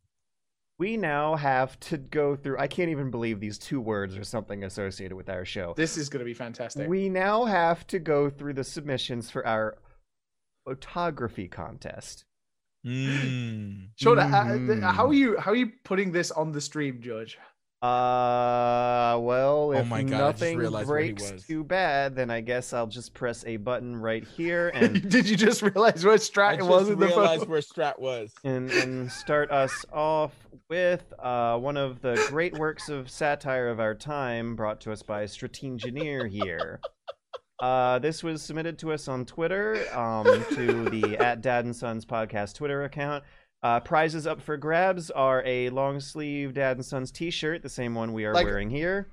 we 0.83 0.97
now 0.97 1.37
have 1.37 1.79
to 1.79 1.97
go 1.97 2.35
through. 2.35 2.59
I 2.59 2.67
can't 2.67 2.91
even 2.91 3.13
believe 3.13 3.39
these 3.39 3.57
two 3.57 3.81
words 3.81 4.17
or 4.17 4.25
something 4.25 4.65
associated 4.65 5.15
with 5.15 5.29
our 5.29 5.45
show. 5.45 5.75
This 5.77 5.97
is 5.97 6.09
going 6.09 6.19
to 6.19 6.25
be 6.25 6.35
fantastic. 6.35 6.89
We 6.89 7.09
now 7.09 7.45
have 7.45 7.87
to 7.87 8.01
go 8.01 8.29
through 8.29 8.55
the 8.55 8.65
submissions 8.65 9.31
for 9.31 9.47
our 9.47 9.79
photography 10.65 11.47
contest. 11.47 12.25
Mm. 12.85 13.91
Sure. 13.95 14.17
Mhm. 14.17 14.83
how 14.83 15.07
are 15.07 15.15
you? 15.15 15.39
How 15.39 15.53
are 15.53 15.57
you 15.57 15.71
putting 15.85 16.11
this 16.11 16.33
on 16.33 16.51
the 16.51 16.61
stream, 16.61 17.01
George? 17.01 17.39
Uh, 17.83 19.19
well, 19.19 19.71
Oh 19.71 19.73
if 19.73 19.89
my 19.89 20.03
God, 20.05 20.19
nothing 20.19 20.57
realized 20.57 20.89
where 20.89 21.01
he 21.01 21.13
breaks 21.13 21.45
too 21.47 21.65
bad, 21.65 22.15
then 22.15 22.31
I 22.31 22.41
guess 22.41 22.73
I'll 22.73 22.87
just 22.87 23.13
press 23.13 23.45
a 23.45 23.57
button 23.57 23.97
right 23.97 24.23
here 24.25 24.69
and 24.75 25.09
Did 25.11 25.29
you 25.29 25.37
just 25.37 25.63
realize 25.63 26.05
what 26.05 26.21
strat 26.21 26.55
it 26.55 26.57
just 26.59 26.71
was 26.71 26.89
in 26.89 26.99
the 27.01 27.07
realized 27.07 27.41
photo? 27.41 27.51
where 27.51 27.61
Strat 27.61 27.99
was. 27.99 28.33
and, 28.45 28.71
and 28.71 29.11
start 29.11 29.51
us 29.51 29.85
off 29.93 30.33
with 30.69 31.13
uh, 31.19 31.59
one 31.59 31.77
of 31.77 32.01
the 32.03 32.25
great 32.29 32.57
works 32.57 32.89
of 32.89 33.11
satire 33.11 33.69
of 33.69 33.81
our 33.81 33.95
time, 33.97 34.55
brought 34.55 34.81
to 34.83 34.93
us 34.93 35.03
by 35.03 35.27
Strategineer 35.27 36.27
here. 36.29 36.81
Uh, 37.59 37.99
this 38.01 38.23
was 38.25 38.43
submitted 38.43 38.79
to 38.79 38.93
us 38.93 39.07
on 39.07 39.25
Twitter 39.25 39.85
um, 39.97 40.25
to 40.55 40.85
the 40.91 41.17
at 41.19 41.41
Dad 41.43 41.65
and 41.65 41.75
Sons 41.77 42.05
podcast 42.05 42.55
Twitter 42.55 42.83
account. 42.85 43.23
Uh, 43.63 43.79
prizes 43.81 44.27
up 44.27 44.41
for 44.41 44.57
grabs 44.57 45.11
are 45.11 45.43
a 45.47 45.69
long 45.71 46.01
sleeve 46.01 46.53
Dad 46.55 46.77
and 46.77 46.85
Sons 46.85 47.13
T-shirt, 47.13 47.63
the 47.63 47.69
same 47.69 47.95
one 47.95 48.13
we 48.13 48.25
are 48.25 48.35
Like- 48.35 48.45
wearing 48.45 48.71
here, 48.71 49.13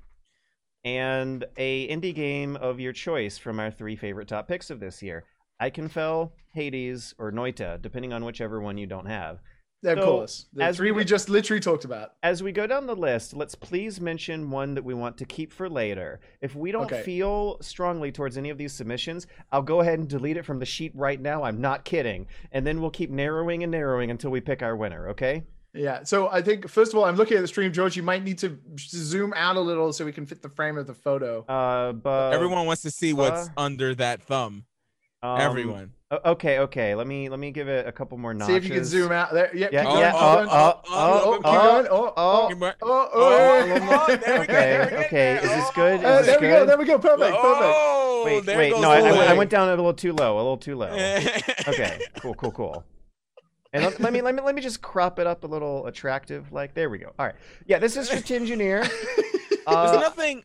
and 0.84 1.46
a 1.58 1.88
indie 1.88 2.16
game 2.16 2.56
of 2.56 2.80
your 2.80 2.94
choice 2.94 3.38
from 3.38 3.60
our 3.60 3.70
three 3.70 3.96
favorite 3.96 4.28
top 4.28 4.48
picks 4.48 4.70
of 4.72 4.80
this 4.80 5.04
year: 5.04 5.24
Ikenfell, 5.62 6.32
Hades, 6.54 7.14
or 7.20 7.32
Noita, 7.32 7.80
depending 7.82 8.12
on 8.12 8.26
whichever 8.26 8.60
one 8.60 8.78
you 8.78 8.88
don't 8.88 9.06
have. 9.06 9.40
Yeah, 9.82 9.92
of 9.94 10.00
So, 10.00 10.06
course. 10.06 10.46
The 10.54 10.64
as 10.64 10.76
three 10.78 10.92
we 10.92 10.98
we 10.98 11.06
just 11.06 11.30
literally 11.30 11.62
talked 11.62 11.86
about. 11.86 12.14
As 12.22 12.44
we 12.44 12.52
go 12.52 12.68
down 12.68 12.86
the 12.86 12.96
list, 12.96 13.34
let's 13.34 13.56
please 13.56 14.02
mention 14.02 14.52
one 14.52 14.74
that 14.76 14.84
we 14.84 14.94
want 14.94 15.18
to 15.20 15.26
keep 15.26 15.54
for 15.54 15.70
later. 15.70 16.20
If 16.42 16.54
we 16.54 16.72
don't 16.74 16.84
Okay. 16.86 17.02
feel 17.04 17.58
strongly 17.62 18.12
towards 18.12 18.38
any 18.38 18.50
of 18.50 18.58
these 18.58 18.74
submissions, 18.74 19.26
I'll 19.54 19.62
go 19.62 19.80
ahead 19.80 20.00
and 20.00 20.08
delete 20.08 20.36
it 20.36 20.44
from 20.46 20.60
the 20.60 20.66
sheet 20.66 20.92
right 20.96 21.20
now. 21.22 21.44
I'm 21.44 21.62
not 21.62 21.86
kidding. 21.86 22.28
And 22.52 22.68
then 22.68 22.82
we'll 22.82 22.90
keep 22.92 23.10
narrowing 23.10 23.64
and 23.64 23.72
narrowing 23.72 24.12
until 24.12 24.32
we 24.32 24.42
pick 24.42 24.62
our 24.62 24.76
winner, 24.76 25.08
okay? 25.10 25.44
Yeah. 25.74 26.04
So 26.04 26.28
I 26.30 26.42
think 26.42 26.68
first 26.68 26.92
of 26.92 27.00
all, 27.00 27.06
I'm 27.06 27.16
looking 27.16 27.38
at 27.38 27.42
the 27.42 27.48
stream, 27.48 27.72
George. 27.72 27.96
You 27.96 28.04
might 28.04 28.24
need 28.24 28.40
to 28.40 28.60
zoom 28.78 29.34
out 29.36 29.56
a 29.56 29.62
little 29.62 29.94
so 29.94 30.04
we 30.04 30.12
can 30.12 30.26
fit 30.26 30.42
the 30.42 30.50
frame 30.50 30.78
of 30.78 30.88
the 30.88 30.94
photo. 30.96 31.46
Uh, 31.48 31.94
but 31.94 32.34
Everyone 32.34 32.66
wants 32.66 32.82
to 32.82 32.92
see 32.92 33.14
what's 33.14 33.48
uh, 33.48 33.52
under 33.56 33.96
that 33.96 34.24
thumb. 34.24 34.66
um, 35.24 35.40
Everyone. 35.40 35.94
O- 36.12 36.32
Okay, 36.32 36.60
okay. 36.60 36.96
Let 36.96 37.08
me 37.08 37.30
let 37.30 37.40
me 37.40 37.52
give 37.52 37.68
it 37.68 37.88
a 37.88 37.92
couple 37.92 38.18
more 38.18 38.34
notches. 38.34 38.48
See 38.48 38.58
if 38.58 38.64
you 38.66 38.72
can 38.72 38.86
zoom 38.86 39.12
out 39.12 39.34
there. 39.34 39.50
Yeah. 39.56 39.70
Yeah, 39.72 39.84
keep 39.84 39.90
going, 39.90 40.00
yeah. 40.02 40.12
keep 40.12 40.22
Oh, 40.22 40.36
going. 40.36 40.48
oh, 40.52 40.82
oh, 40.90 41.22
oh, 41.24 41.34
keep 41.36 41.46
oh, 41.46 41.72
going. 41.74 41.88
Oh, 41.92 42.14
oh. 42.18 42.48
Give 42.50 42.60
me- 42.60 42.68
oh, 42.68 42.74
oh, 42.82 43.10
Oh, 43.14 43.80
oh. 43.82 44.06
oh, 44.10 44.16
there 44.16 44.40
we 44.40 44.48
go. 44.48 44.54
Okay, 44.54 44.70
There 44.72 44.86
we 44.86 44.90
go. 44.92 44.98
okay. 44.98 45.36
Is 45.38 45.42
this 45.50 45.70
good? 45.72 45.94
Uh, 45.94 45.98
is 45.98 46.04
Uh, 46.06 46.18
this 46.18 46.26
there 46.28 46.40
we 46.40 46.48
good? 46.48 46.60
go. 46.60 46.66
There 46.66 46.78
we 46.78 46.86
go. 46.86 47.00
Perfect. 47.00 47.36
Perfect. 47.36 47.76
Oh, 47.78 48.24
Wait, 48.26 48.46
there 48.46 48.58
wait. 48.58 48.72
goes 48.72 48.82
No, 48.82 48.92
I, 48.92 49.02
the 49.02 49.08
I 49.08 49.12
went- 49.12 49.24
I 49.24 49.28
leg. 49.30 49.38
went 49.38 49.50
down 49.50 49.68
a 49.70 49.76
little 49.76 49.94
too 49.94 50.14
low. 50.14 50.36
A 50.36 50.38
little 50.38 50.58
too 50.58 50.76
low. 50.76 50.88
okay 51.68 52.00
cool 52.20 52.34
cool 52.34 52.52
cool 52.52 52.84
and 53.72 53.84
let, 53.84 54.00
let 54.00 54.12
me 54.12 54.22
let 54.22 54.34
me 54.36 54.42
let 54.42 54.56
me 54.56 54.62
just 54.62 54.82
crop 54.82 55.20
it 55.20 55.28
up 55.28 55.44
a 55.44 55.48
little 55.48 55.86
attractive 55.86 56.52
like 56.52 56.74
there 56.74 56.90
we 56.90 56.98
go 56.98 57.14
all 57.20 57.26
right 57.28 57.36
yeah 57.68 57.78
this 57.80 57.96
is 57.96 58.10
for 58.10 58.34
engineer 58.34 58.82
There's 59.68 59.68
uh, 59.68 60.00
nothing 60.02 60.44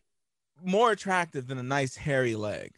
more 0.63 0.91
attractive 0.91 1.47
than 1.47 1.57
a 1.57 1.63
nice 1.63 1.95
hairy 1.95 2.35
leg. 2.35 2.71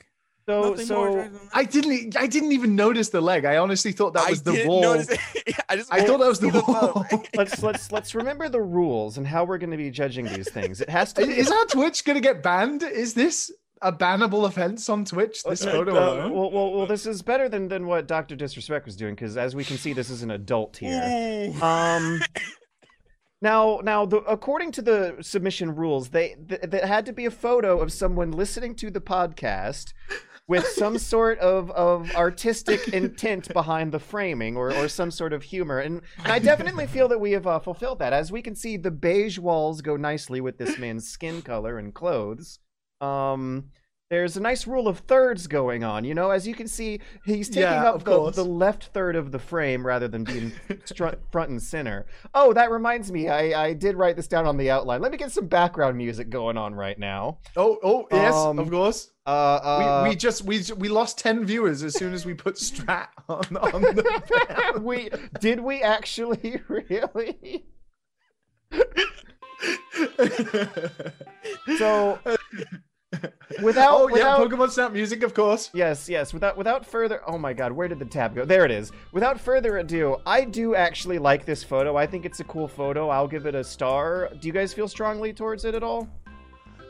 So 0.48 0.70
Nothing 0.70 0.86
so 0.86 1.04
attractive 1.10 1.34
than 1.34 1.42
that. 1.44 1.58
I 1.58 1.64
didn't. 1.66 2.18
I 2.18 2.28
didn't 2.28 2.52
even 2.54 2.76
notice 2.76 3.10
the 3.10 3.20
leg. 3.22 3.44
I 3.46 3.58
honestly 3.58 3.92
thought 3.92 4.14
that 4.14 4.28
I 4.28 4.30
was 4.30 4.44
the 4.44 4.54
didn't 4.54 4.68
wall. 4.70 4.82
notice. 4.82 5.18
I 5.70 5.76
just 5.76 5.94
I 5.94 6.02
thought 6.06 6.20
that 6.20 6.28
was 6.28 6.40
the 6.40 6.52
see 6.52 6.60
thumb. 6.62 6.74
wall. 6.74 7.06
let's 7.36 7.62
let's 7.62 7.92
let's 7.92 8.16
remember 8.16 8.48
the 8.48 8.62
rules 8.62 9.18
and 9.18 9.28
how 9.28 9.44
we're 9.44 9.58
going 9.58 9.72
to 9.72 9.78
be 9.78 9.92
judging 9.92 10.26
these 10.26 10.50
things 10.50 10.80
it 10.80 10.90
has 10.90 11.12
to 11.14 11.26
be 11.26 11.38
Is 11.38 11.52
our 11.52 11.66
Twitch 11.66 12.06
gonna 12.06 12.22
get 12.22 12.42
banned? 12.42 12.84
Is 12.84 13.14
this 13.14 13.52
a 13.82 13.92
bannable 13.92 14.46
offense 14.48 14.88
on 14.90 15.04
Twitch? 15.06 15.44
This 15.44 15.64
Uh, 15.66 15.72
photo 15.72 15.92
uh, 15.92 16.30
well, 16.30 16.50
well, 16.52 16.72
well, 16.74 16.86
this 16.88 17.06
is 17.06 17.22
better 17.22 17.48
than, 17.50 17.68
than 17.68 17.86
what 17.86 18.08
Dr. 18.08 18.36
Disrespect 18.36 18.86
was 18.86 18.96
doing 18.96 19.14
because, 19.16 19.38
as 19.38 19.54
we 19.56 19.64
can 19.64 19.78
see, 19.78 19.94
this 19.94 20.10
is 20.10 20.24
an 20.24 20.32
adult 20.32 20.78
here. 20.78 21.00
Ooh. 21.56 21.62
Um, 21.62 22.20
now, 23.42 23.80
now, 23.84 24.06
the, 24.08 24.18
according 24.22 24.72
to 24.74 24.82
the 24.82 25.18
submission 25.22 25.76
rules, 25.76 26.10
they 26.10 26.36
th- 26.50 26.62
that 26.62 26.86
had 26.86 27.06
to 27.06 27.14
be 27.14 27.26
a 27.26 27.32
photo 27.32 27.80
of 27.80 27.92
someone 27.94 28.32
listening 28.32 28.74
to 28.76 28.90
the 28.90 29.02
podcast 29.02 29.94
with 30.48 30.66
some 30.66 30.98
sort 30.98 31.38
of, 31.40 31.70
of 31.72 32.14
artistic 32.16 32.88
intent 32.90 33.52
behind 33.54 33.92
the 33.92 34.00
framing 34.00 34.56
or, 34.56 34.74
or 34.74 34.88
some 34.88 35.12
sort 35.12 35.34
of 35.34 35.44
humor. 35.44 35.80
And, 35.80 36.02
and 36.24 36.32
I 36.32 36.40
definitely 36.40 36.88
feel 36.88 37.10
that 37.10 37.20
we 37.20 37.32
have 37.32 37.46
uh, 37.46 37.60
fulfilled 37.60 38.00
that. 38.00 38.14
As 38.14 38.32
we 38.32 38.42
can 38.42 38.56
see, 38.56 38.78
the 38.78 38.92
beige 38.92 39.38
walls 39.38 39.82
go 39.82 39.98
nicely 39.98 40.40
with 40.40 40.58
this 40.58 40.78
man's 40.78 41.08
skin 41.08 41.42
color 41.42 41.78
and 41.78 41.94
clothes. 41.94 42.60
Um, 43.02 43.66
there's 44.10 44.38
a 44.38 44.42
nice 44.42 44.66
rule 44.66 44.88
of 44.88 45.00
thirds 45.00 45.48
going 45.48 45.84
on. 45.84 46.06
You 46.06 46.14
know, 46.14 46.32
as 46.32 46.48
you 46.48 46.56
can 46.56 46.68
see, 46.68 47.00
he's 47.26 47.50
taking 47.50 47.64
Yeah, 47.64 47.90
up 47.92 48.04
the, 48.04 48.32
the 48.32 48.46
left 48.46 48.86
third 48.86 49.16
of 49.16 49.32
the 49.32 49.40
frame 49.40 49.86
rather 49.86 50.08
than 50.08 50.24
being 50.24 50.54
front 51.32 51.50
and 51.50 51.62
center. 51.62 52.06
Oh, 52.34 52.54
that 52.54 52.72
reminds 52.72 53.12
me, 53.12 53.28
I, 53.28 53.66
I 53.66 53.74
did 53.74 53.96
write 53.96 54.16
this 54.16 54.28
down 54.28 54.46
on 54.46 54.56
the 54.58 54.70
outline. 54.72 55.02
Let 55.02 55.12
me 55.12 55.18
get 55.18 55.32
some 55.32 55.48
background 55.48 55.98
music 55.98 56.30
going 56.30 56.58
on 56.58 56.74
right 56.74 56.98
now. 56.98 57.40
oh, 57.58 57.78
oh, 57.84 58.08
yes, 58.12 58.34
um, 58.34 58.60
of 58.60 58.70
course. 58.70 59.12
Uh, 59.26 59.30
uh, 59.30 60.02
we, 60.04 60.10
we 60.12 60.16
just 60.16 60.44
we 60.46 60.64
we 60.78 60.88
lost 60.88 61.18
ten 61.18 61.44
viewers 61.46 61.84
as 61.84 61.94
soon 61.94 62.14
as 62.14 62.26
we 62.26 62.34
put 62.34 62.56
Strat 62.56 63.08
on 63.30 63.58
on 63.58 63.82
the. 63.82 64.80
we 64.82 65.10
did 65.42 65.60
we 65.60 65.82
actually 65.82 66.62
really? 66.70 67.66
So 71.78 72.20
without 73.64 74.02
oh 74.02 74.08
yeah, 74.10 74.36
Pokemon 74.38 74.70
Snap 74.70 74.92
music, 74.92 75.24
of 75.24 75.34
course. 75.34 75.70
Yes, 75.74 76.10
yes. 76.10 76.34
Without 76.34 76.58
without 76.58 76.86
further 76.86 77.22
Oh 77.26 77.38
my 77.38 77.54
god, 77.54 77.72
where 77.72 77.88
did 77.88 78.00
the 78.00 78.06
tab 78.06 78.36
go? 78.36 78.44
There 78.44 78.66
it 78.66 78.72
is. 78.72 78.92
Without 79.14 79.40
further 79.40 79.78
ado, 79.78 80.18
I 80.26 80.44
do 80.44 80.76
actually 80.76 81.18
like 81.18 81.46
this 81.46 81.64
photo. 81.64 81.96
I 81.96 82.06
think 82.06 82.26
it's 82.26 82.42
a 82.42 82.44
cool 82.44 82.68
photo. 82.68 83.10
I'll 83.10 83.28
give 83.28 83.46
it 83.46 83.56
a 83.56 83.64
star. 83.64 84.30
Do 84.40 84.48
you 84.48 84.54
guys 84.54 84.74
feel 84.74 84.90
strongly 84.90 85.32
towards 85.32 85.64
it 85.64 85.74
at 85.74 85.84
all? 85.84 86.10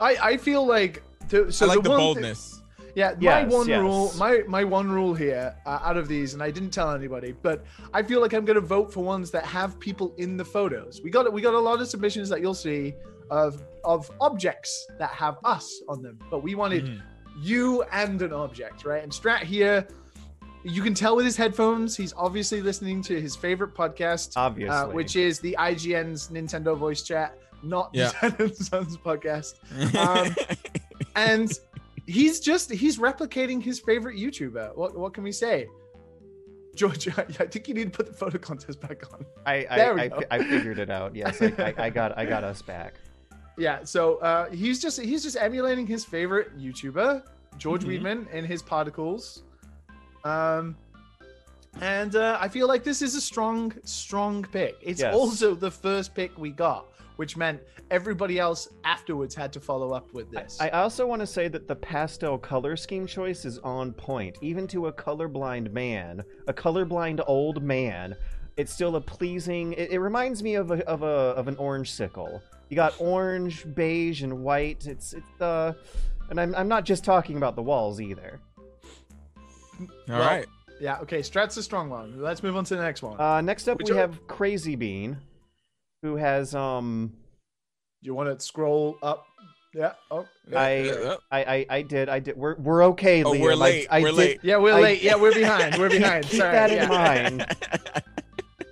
I 0.01 0.17
I 0.21 0.37
feel 0.37 0.65
like 0.65 1.03
to, 1.29 1.51
so 1.51 1.65
I 1.65 1.75
like 1.75 1.83
the, 1.83 1.89
one 1.91 1.99
thi- 1.99 2.03
boldness. 2.03 2.61
Yeah, 2.95 3.11
my 3.11 3.17
Yes, 3.19 3.51
one 3.53 3.67
yes. 3.67 3.79
rule, 3.79 4.11
my 4.17 4.41
my 4.47 4.63
one 4.63 4.91
rule 4.91 5.13
here 5.13 5.55
uh, 5.67 5.79
out 5.83 5.97
of 5.97 6.07
these, 6.07 6.33
and 6.33 6.41
I 6.41 6.49
didn't 6.49 6.71
tell 6.71 6.91
anybody, 6.91 7.35
but 7.43 7.63
I 7.93 8.01
feel 8.01 8.21
like 8.21 8.33
I'm 8.33 8.43
going 8.43 8.55
to 8.55 8.67
vote 8.67 8.91
for 8.91 9.03
ones 9.03 9.29
that 9.31 9.45
have 9.45 9.79
people 9.79 10.15
in 10.17 10.35
the 10.35 10.45
photos. 10.45 10.99
We 11.03 11.11
got 11.11 11.31
we 11.31 11.41
got 11.43 11.53
a 11.53 11.59
lot 11.59 11.79
of 11.79 11.87
submissions 11.87 12.27
that 12.29 12.41
you'll 12.41 12.55
see 12.55 12.95
of 13.29 13.63
of 13.83 14.09
objects 14.19 14.87
that 14.99 15.09
have 15.11 15.37
us 15.43 15.81
on 15.87 16.01
them, 16.01 16.19
but 16.29 16.43
we 16.43 16.55
wanted 16.55 16.85
Mhm. 16.85 17.01
you 17.41 17.83
and 17.91 18.21
an 18.21 18.33
object, 18.33 18.83
right? 18.85 19.01
And 19.03 19.11
Strat 19.11 19.43
here, 19.43 19.87
you 20.63 20.81
can 20.81 20.93
tell 20.93 21.15
with 21.15 21.23
his 21.25 21.37
headphones, 21.37 21.95
he's 21.95 22.13
obviously 22.17 22.61
listening 22.61 23.01
to 23.03 23.21
his 23.21 23.35
favorite 23.35 23.73
podcast, 23.73 24.33
Obviously. 24.35 24.75
uh, 24.75 24.87
which 24.89 25.15
is 25.15 25.39
the 25.39 25.55
IGN's 25.59 26.27
Nintendo 26.29 26.77
Voice 26.77 27.01
Chat, 27.03 27.37
not 27.63 27.89
Yeah. 27.93 28.11
the 28.21 28.49
Sons 28.53 28.97
podcast 28.97 29.55
Um, 29.95 30.35
and 31.15 31.51
he's 32.05 32.39
just 32.39 32.71
he's 32.71 32.97
replicating 32.97 33.61
his 33.63 33.79
favorite 33.79 34.17
YouTuber. 34.17 34.75
What 34.75 34.97
what 34.97 35.13
can 35.13 35.23
we 35.23 35.31
say? 35.31 35.67
George, 36.75 37.07
I, 37.17 37.23
think 37.23 37.67
you 37.67 37.73
need 37.73 37.85
to 37.91 37.97
put 37.97 38.05
the 38.05 38.13
photo 38.13 38.37
contest 38.37 38.79
back 38.81 39.01
on. 39.13 39.25
I 39.45 39.65
There 39.75 39.91
I, 39.91 39.95
we 39.95 40.01
I, 40.01 40.07
go. 40.09 40.19
I 40.31 40.43
figured 40.43 40.77
it 40.79 40.89
out. 40.89 41.15
Yes, 41.15 41.41
I, 41.41 41.53
I, 41.57 41.73
I 41.85 41.89
got 41.89 42.17
I 42.17 42.25
got 42.25 42.43
us 42.43 42.61
back. 42.61 42.95
Yeah, 43.57 43.83
so 43.83 44.17
uh, 44.17 44.49
he's 44.51 44.79
just 44.81 45.01
he's 45.01 45.23
just 45.23 45.35
emulating 45.35 45.87
his 45.87 46.05
favorite 46.05 46.57
YouTuber, 46.59 47.23
George 47.57 47.83
Mhm. 47.83 48.01
Weidman, 48.01 48.27
and 48.31 48.45
his 48.45 48.61
particles. 48.61 49.43
Um, 50.23 50.75
and 51.81 52.15
uh, 52.15 52.37
I 52.39 52.47
feel 52.49 52.67
like 52.67 52.83
this 52.83 53.01
is 53.01 53.15
a 53.15 53.21
strong 53.21 53.73
strong 53.83 54.43
pick. 54.43 54.75
It's 54.81 55.01
Yes. 55.01 55.13
also 55.15 55.55
the 55.55 55.71
first 55.71 56.13
pick 56.13 56.37
we 56.37 56.51
got, 56.51 56.85
which 57.15 57.35
meant 57.35 57.59
everybody 57.89 58.37
else 58.37 58.69
afterwards 58.83 59.33
had 59.33 59.51
to 59.53 59.59
follow 59.59 59.91
up 59.91 60.13
with 60.13 60.29
this. 60.29 60.57
I 60.59 60.69
also 60.69 61.07
want 61.07 61.21
to 61.21 61.27
say 61.27 61.47
that 61.47 61.67
the 61.67 61.75
pastel 61.75 62.37
color 62.37 62.75
scheme 62.75 63.07
choice 63.07 63.43
is 63.45 63.57
on 63.59 63.93
point. 63.93 64.37
Even 64.41 64.67
to 64.67 64.87
a 64.87 64.93
colorblind 64.93 65.71
man, 65.71 66.23
a 66.47 66.53
colorblind 66.53 67.23
old 67.27 67.63
man, 67.63 68.15
it's 68.57 68.73
still 68.73 68.95
a 68.95 69.01
pleasing. 69.01 69.73
It, 69.73 69.91
it 69.91 69.99
reminds 69.99 70.41
me 70.43 70.55
of 70.55 70.71
a, 70.71 70.85
of 70.87 71.03
a 71.03 71.05
of 71.05 71.47
an 71.47 71.55
orange 71.57 71.91
sickle. 71.91 72.41
You 72.69 72.75
got 72.75 72.93
orange, 72.99 73.65
beige, 73.75 74.23
and 74.23 74.43
white. 74.43 74.85
It's 74.87 75.13
it's 75.13 75.41
uh, 75.41 75.73
and 76.29 76.39
I'm 76.39 76.53
I'm 76.55 76.67
not 76.67 76.83
just 76.83 77.03
talking 77.05 77.37
about 77.37 77.55
the 77.55 77.61
walls 77.63 78.01
either. 78.01 78.39
All 79.79 79.87
Well, 80.07 80.19
right. 80.19 80.45
yeah, 80.81 80.97
okay, 81.01 81.21
Strat's 81.21 81.55
a 81.57 81.63
strong 81.63 81.89
one. 81.89 82.19
Let's 82.21 82.41
move 82.41 82.55
on 82.55 82.63
to 82.65 82.75
the 82.75 82.81
next 82.81 83.03
one. 83.03 83.19
Uh, 83.21 83.41
next 83.41 83.67
up 83.67 83.77
Which 83.77 83.89
we 83.89 83.95
are- 83.95 83.99
have 83.99 84.25
Crazy 84.27 84.75
Bean, 84.75 85.17
who 86.01 86.15
has 86.15 86.55
um 86.55 87.13
you 88.01 88.13
want 88.13 88.37
to 88.37 88.43
scroll 88.43 88.97
up? 89.03 89.25
Yeah. 89.73 89.93
Oh. 90.09 90.25
yeah. 90.49 90.59
I, 90.59 90.73
Yeah. 90.81 91.15
I 91.31 91.39
I 91.43 91.65
I 91.69 91.81
did 91.83 92.09
I 92.09 92.19
did 92.19 92.35
we're 92.37 92.55
we're 92.55 92.83
okay. 92.85 93.23
Oh, 93.23 93.31
we're 93.37 93.51
I- 93.51 93.55
late. 93.55 93.87
I 93.91 94.01
we're 94.01 94.07
did- 94.07 94.15
late. 94.15 94.39
Yeah, 94.41 94.57
we're 94.57 94.73
I- 94.73 94.81
late. 94.81 95.03
Yeah, 95.03 95.15
we're 95.15 95.33
behind. 95.33 95.77
We're 95.77 95.89
behind. 95.99 96.25
Keep 96.25 96.39
Sorry. 96.39 96.51
that 96.53 96.71
in 96.71 96.77
yeah. 96.77 96.87
mind. 96.87 97.45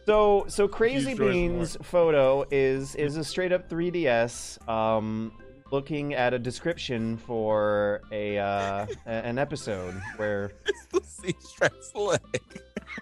So 0.06 0.46
so 0.48 0.68
Crazy 0.68 1.12
Use 1.12 1.20
yours 1.20 1.34
Bean's 1.34 1.78
photo 1.82 2.46
is 2.52 2.96
is 2.96 3.18
a 3.18 3.24
straight 3.24 3.52
up 3.52 3.70
3DS 3.70 4.68
um 4.70 5.32
looking 5.72 6.14
at 6.14 6.34
a 6.34 6.40
description 6.40 7.18
for 7.18 8.02
a 8.12 8.38
uh 8.38 8.86
a- 9.06 9.10
an 9.10 9.40
episode 9.40 10.00
where 10.18 10.52
It's 10.68 10.86
the 10.92 11.02
sea 11.04 11.36
stress 11.40 11.92
leg. 11.96 12.20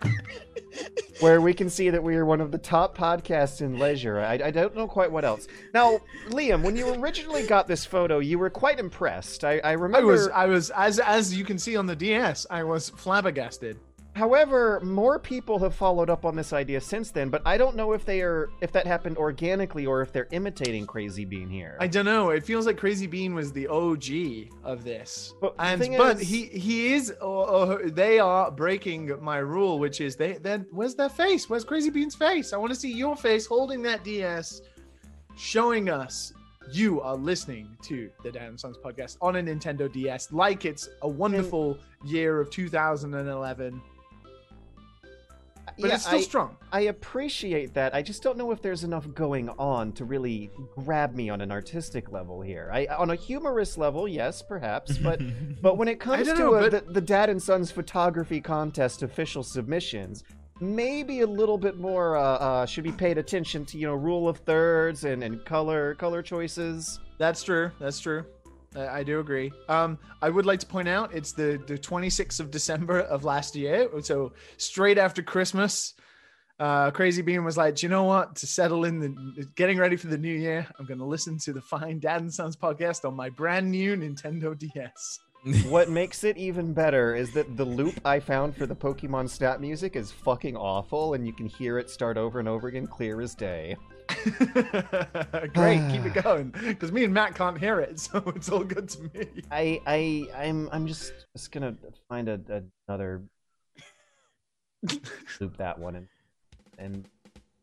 where 1.19 1.39
we 1.41 1.53
can 1.53 1.69
see 1.69 1.89
that 1.89 2.01
we 2.01 2.15
are 2.15 2.25
one 2.25 2.41
of 2.41 2.51
the 2.51 2.57
top 2.57 2.97
podcasts 2.97 3.61
in 3.61 3.77
leisure. 3.77 4.19
I, 4.19 4.33
I 4.45 4.51
don't 4.51 4.75
know 4.75 4.87
quite 4.87 5.11
what 5.11 5.23
else. 5.23 5.47
Now, 5.73 5.99
Liam, 6.29 6.63
when 6.63 6.75
you 6.75 6.91
originally 6.95 7.45
got 7.45 7.67
this 7.67 7.85
photo, 7.85 8.19
you 8.19 8.39
were 8.39 8.49
quite 8.49 8.79
impressed. 8.79 9.43
I, 9.43 9.59
I 9.59 9.69
I 9.69 9.71
remember 9.73 10.07
was, 10.07 10.27
I 10.29 10.45
was, 10.47 10.69
as 10.71 10.99
as 10.99 11.37
you 11.37 11.45
can 11.45 11.59
see 11.59 11.75
on 11.75 11.85
the 11.85 11.95
DS, 11.95 12.47
I 12.49 12.63
was 12.63 12.89
flabbergasted. 12.89 13.77
However, 14.15 14.79
more 14.83 15.17
people 15.17 15.57
have 15.59 15.73
followed 15.73 16.07
up 16.07 16.23
on 16.23 16.35
this 16.35 16.53
idea 16.53 16.79
since 16.81 17.09
then, 17.09 17.29
but 17.29 17.41
I 17.47 17.57
don't 17.57 17.75
know 17.75 17.93
if 17.93 18.05
they 18.05 18.21
are 18.21 18.49
if 18.61 18.71
that 18.73 18.85
happened 18.85 19.17
organically 19.17 19.87
or 19.87 20.01
if 20.03 20.11
they're 20.11 20.27
imitating 20.31 20.85
Crazy 20.85 21.25
Bean 21.25 21.49
here. 21.49 21.77
I 21.79 21.87
don't 21.87 22.05
know. 22.05 22.29
It 22.29 22.43
feels 22.45 22.67
like 22.67 22.77
Crazy 22.77 23.07
Bean 23.07 23.33
was 23.33 23.51
the 23.51 23.67
OG 23.67 24.49
of 24.63 24.83
this, 24.83 25.33
But 25.41 25.55
and 25.57 25.79
but 25.97 26.17
is- 26.21 26.29
he 26.29 26.45
he 26.45 26.93
is. 26.93 27.09
Or, 27.21 27.49
or 27.49 27.89
they 27.89 28.19
are 28.19 28.51
breaking 28.51 29.11
my 29.19 29.37
rule, 29.37 29.79
which 29.79 29.99
is 29.99 30.15
they 30.15 30.33
then 30.33 30.67
where's 30.71 30.93
their 30.93 31.09
face? 31.09 31.49
Where's 31.49 31.63
Crazy 31.63 31.89
Bean's 31.89 32.13
face? 32.15 32.53
I 32.53 32.57
want 32.57 32.71
to 32.71 32.79
see 32.79 32.91
your 32.93 33.15
face 33.15 33.47
holding 33.47 33.81
that 33.83 34.03
DS, 34.03 34.61
showing 35.35 35.89
us. 35.89 36.33
You 36.71 37.01
are 37.01 37.15
listening 37.17 37.75
to 37.83 38.09
the 38.23 38.31
Dad 38.31 38.43
and 38.47 38.57
Sons 38.59 38.77
podcast 38.77 39.17
on 39.21 39.35
a 39.35 39.41
Nintendo 39.43 39.91
DS, 39.91 40.31
like 40.31 40.63
it's 40.63 40.87
a 41.01 41.07
wonderful 41.09 41.77
year 42.05 42.39
of 42.39 42.49
2011, 42.51 43.81
but 45.65 45.75
Yeah, 45.77 45.95
it's 45.95 46.03
still 46.05 46.19
I, 46.19 46.21
strong. 46.21 46.57
I 46.71 46.81
appreciate 46.81 47.73
that. 47.73 47.93
I 47.93 48.01
just 48.01 48.23
don't 48.23 48.37
know 48.37 48.51
if 48.51 48.61
there's 48.61 48.83
enough 48.83 49.11
going 49.13 49.49
on 49.49 49.91
to 49.93 50.05
really 50.05 50.51
grab 50.75 51.13
me 51.15 51.29
on 51.29 51.41
an 51.41 51.51
artistic 51.51 52.11
level 52.11 52.41
here. 52.41 52.69
I 52.73 52.87
on 52.87 53.09
a 53.11 53.15
humorous 53.15 53.77
level, 53.77 54.07
yes, 54.07 54.41
perhaps, 54.41 54.97
but 54.97 55.19
but 55.61 55.77
when 55.77 55.87
it 55.87 55.99
comes 55.99 56.27
to 56.27 56.35
know, 56.35 56.53
a, 56.55 56.69
but- 56.69 56.87
the, 56.87 56.93
the 56.93 57.01
Dad 57.01 57.29
and 57.29 57.41
Sons 57.41 57.71
photography 57.71 58.41
contest 58.41 59.03
official 59.03 59.43
submissions, 59.43 60.23
maybe 60.59 61.21
a 61.21 61.27
little 61.27 61.57
bit 61.57 61.77
more 61.77 62.17
uh, 62.17 62.21
uh, 62.21 62.65
should 62.65 62.83
be 62.83 62.91
paid 62.91 63.17
attention 63.17 63.65
to. 63.65 63.77
You 63.77 63.87
know, 63.87 63.95
rule 63.95 64.27
of 64.27 64.37
thirds 64.39 65.03
and 65.03 65.23
and 65.23 65.43
color 65.45 65.95
color 65.95 66.21
choices. 66.21 66.99
That's 67.17 67.43
true. 67.43 67.71
That's 67.79 67.99
true. 67.99 68.25
I, 68.75 69.03
do 69.03 69.19
agree. 69.19 69.51
Um, 69.69 69.97
I 70.21 70.29
would 70.29 70.45
like 70.45 70.59
to 70.59 70.65
point 70.65 70.87
out 70.87 71.13
it's 71.13 71.31
the 71.33 71.61
the 71.67 71.77
26th 71.77 72.39
of 72.39 72.51
December 72.51 73.01
of 73.01 73.23
last 73.23 73.55
year, 73.55 73.89
so 74.01 74.33
straight 74.57 74.97
after 74.97 75.21
Christmas. 75.21 75.93
Uh, 76.59 76.91
Crazy 76.91 77.21
Bean 77.21 77.43
was 77.43 77.57
like, 77.57 77.75
"Do 77.75 77.85
you 77.85 77.89
know 77.89 78.03
what? 78.03 78.35
To 78.37 78.47
settle 78.47 78.85
in 78.85 78.99
the 78.99 79.45
getting 79.55 79.77
ready 79.77 79.95
for 79.95 80.07
the 80.07 80.17
new 80.17 80.33
year, 80.33 80.67
I'm 80.79 80.85
going 80.85 80.99
to 80.99 81.05
listen 81.05 81.37
to 81.39 81.53
the 81.53 81.61
Fine 81.61 81.99
Dad 81.99 82.21
and 82.21 82.33
Sons 82.33 82.55
podcast 82.55 83.05
on 83.05 83.15
my 83.15 83.29
brand 83.29 83.69
new 83.69 83.95
Nintendo 83.95 84.57
DS." 84.57 85.19
what 85.67 85.89
makes 85.89 86.23
it 86.23 86.37
even 86.37 86.73
better 86.73 87.15
is 87.15 87.33
that 87.33 87.57
the 87.57 87.65
loop 87.65 87.99
I 88.05 88.21
found 88.21 88.55
for 88.55 88.65
the 88.65 88.75
Pokemon 88.75 89.27
stat 89.29 89.59
music 89.59 89.97
is 89.97 90.09
fucking 90.09 90.55
awful, 90.55 91.15
and 91.15 91.27
you 91.27 91.33
can 91.33 91.47
hear 91.47 91.77
it 91.77 91.89
start 91.89 92.17
over 92.17 92.39
and 92.39 92.47
over 92.47 92.69
again, 92.69 92.87
clear 92.87 93.19
as 93.19 93.35
day. 93.35 93.75
Great, 95.53 95.81
keep 95.91 96.05
it 96.05 96.13
going. 96.23 96.53
Because 96.65 96.91
me 96.91 97.03
and 97.03 97.13
Matt 97.13 97.35
can't 97.35 97.57
hear 97.57 97.79
it, 97.79 97.99
so 97.99 98.23
it's 98.35 98.49
all 98.49 98.63
good 98.63 98.89
to 98.89 99.01
me. 99.03 99.27
I 99.51 99.81
I 99.85 100.27
I'm 100.35 100.69
I'm 100.71 100.87
just 100.87 101.13
just 101.35 101.51
gonna 101.51 101.75
find 102.09 102.29
a, 102.29 102.39
another 102.87 103.23
loop 105.39 105.57
that 105.57 105.79
one 105.79 105.95
and 105.95 106.07
and 106.77 107.07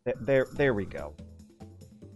th- 0.04 0.16
there 0.20 0.46
there 0.52 0.74
we 0.74 0.84
go. 0.84 1.14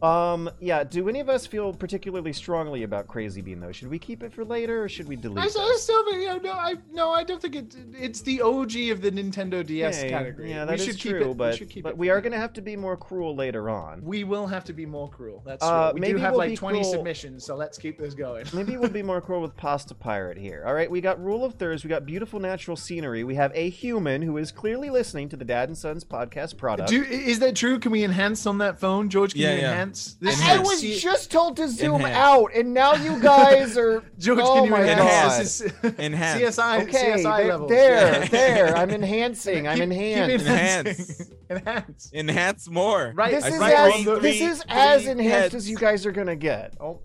Um 0.05 0.51
yeah, 0.61 0.85
do 0.85 1.09
any 1.09 1.21
of 1.21 1.29
us 1.31 1.47
feel 1.47 1.73
particularly 1.73 2.33
strongly 2.33 2.83
about 2.83 3.09
Crazy 3.09 3.41
Bean 3.41 3.59
though? 3.61 3.73
Should 3.73 3.89
we 3.89 3.99
keep 3.99 4.23
it 4.23 4.33
for 4.33 4.45
later 4.45 4.85
or 4.85 4.89
should 4.89 5.09
we 5.09 5.17
delete 5.17 5.39
I, 5.39 5.47
it? 5.47 5.57
I 5.57 5.77
still 5.81 6.05
think, 6.11 6.23
yeah, 6.23 6.37
no, 6.43 6.53
I 6.53 6.75
no, 6.93 7.11
I 7.11 7.25
don't 7.25 7.41
think 7.41 7.57
it, 7.57 7.75
it's 7.99 8.21
the 8.21 8.43
OG 8.43 8.77
of 8.91 9.01
the 9.01 9.11
Nintendo 9.11 9.65
DS 9.65 10.01
Okay, 10.01 10.11
category. 10.11 10.51
Yeah, 10.51 10.65
we 10.65 10.77
that 10.77 10.81
is 10.87 10.97
true, 10.99 11.21
keep 11.21 11.29
it, 11.31 11.37
but 11.39 11.53
we 11.53 11.57
should 11.57 11.71
keep 11.71 11.85
but 11.85 11.91
it. 11.91 11.99
we 11.99 12.11
are 12.11 12.21
gonna 12.21 12.37
have 12.37 12.53
to 12.53 12.61
be 12.61 12.77
more 12.77 12.97
cruel 12.99 13.35
later 13.35 13.71
on. 13.71 14.05
We 14.05 14.25
will 14.25 14.47
have 14.47 14.65
to 14.65 14.75
be 14.75 14.85
more 14.85 15.09
cruel. 15.09 15.43
That's 15.47 15.65
true. 15.65 15.73
Uh, 15.73 15.93
we 15.95 16.01
maybe 16.01 16.19
do 16.19 16.19
have 16.19 16.33
we'll 16.33 16.49
like 16.49 16.59
20 16.59 16.81
cruel- 16.81 16.93
submissions, 16.93 17.45
so 17.45 17.57
let's 17.57 17.79
keep 17.79 17.99
this 17.99 18.13
going. 18.13 18.45
Maybe 18.53 18.77
we'll 18.77 18.91
be 18.91 19.03
more 19.13 19.23
cruel 19.23 19.41
with 19.41 19.57
Pasta 19.57 19.95
Pirate 19.95 20.37
here. 20.37 20.65
All 20.67 20.75
right, 20.75 20.91
we 20.91 21.01
got 21.01 21.19
Rule 21.25 21.47
of 21.47 21.55
Thirds, 21.55 21.83
we 21.83 21.89
got 21.89 22.05
beautiful 22.05 22.41
natural 22.41 22.77
scenery, 22.77 23.25
we 23.25 23.37
have 23.37 23.53
a 23.55 23.71
human 23.71 24.21
who 24.21 24.37
is 24.37 24.53
clearly 24.53 24.91
listening 24.91 25.31
to 25.31 25.37
the 25.37 25.47
Dad 25.47 25.71
and 25.71 25.79
Sons 25.79 26.05
podcast 26.05 26.59
product. 26.59 26.91
Do, 26.91 27.03
is 27.03 27.39
that 27.39 27.57
true? 27.57 27.79
Can 27.79 27.91
we 27.91 28.05
enhance 28.05 28.45
on 28.45 28.59
that 28.59 28.79
phone, 28.79 29.09
George? 29.09 29.33
Can 29.33 29.41
Yeah, 29.43 29.55
you 29.55 29.61
yeah. 29.63 29.71
enhance? 29.71 29.94
I 30.23 30.29
I 30.29 30.33
Enhance. 30.33 30.69
was 30.69 30.81
See- 30.81 30.99
just 30.99 31.31
told 31.31 31.57
to 31.57 31.69
zoom 31.69 32.01
Enhance. 32.03 32.17
out, 32.17 32.51
and 32.55 32.73
now 32.75 32.95
you 32.95 33.21
guys 33.21 33.77
are. 33.85 34.03
George, 34.19 34.39
oh 34.43 34.55
can 34.55 34.65
you 34.65 34.71
my 34.71 34.83
enhance? 34.83 35.61
god! 35.63 35.95
Enhance. 35.99 36.41
CSI, 36.59 36.83
Okay, 36.83 37.13
CSI 37.13 37.23
there, 37.39 37.49
levels. 37.49 37.71
there, 37.71 38.25
there. 38.27 38.77
I'm 38.81 38.91
enhancing. 38.91 39.67
I'm 39.69 39.79
Keep- 39.79 39.91
keep 39.91 39.99
enhanced. 39.99 40.47
enhancing. 40.47 41.27
enhance. 41.51 41.51
Enhance 41.51 42.11
enhance 42.15 42.71
more. 42.71 43.13
Right. 43.15 43.31
This 43.33 43.47
is 43.47 43.59
right 43.59 43.75
as 43.75 43.93
on 43.95 44.05
the- 44.05 44.21
this 44.21 44.41
is 44.41 44.65
as 44.69 45.07
enhanced 45.07 45.31
heads. 45.33 45.55
as 45.55 45.71
you 45.71 45.77
guys 45.77 46.05
are 46.07 46.13
gonna 46.13 46.37
get. 46.37 46.75
Oh, 46.81 47.01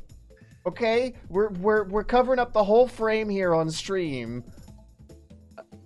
okay. 0.66 1.14
We're 1.30 1.50
we're 1.50 1.84
we're 1.86 2.04
covering 2.04 2.40
up 2.40 2.54
the 2.54 2.64
whole 2.64 2.88
frame 2.88 3.30
here 3.30 3.54
on 3.54 3.70
stream. 3.70 4.44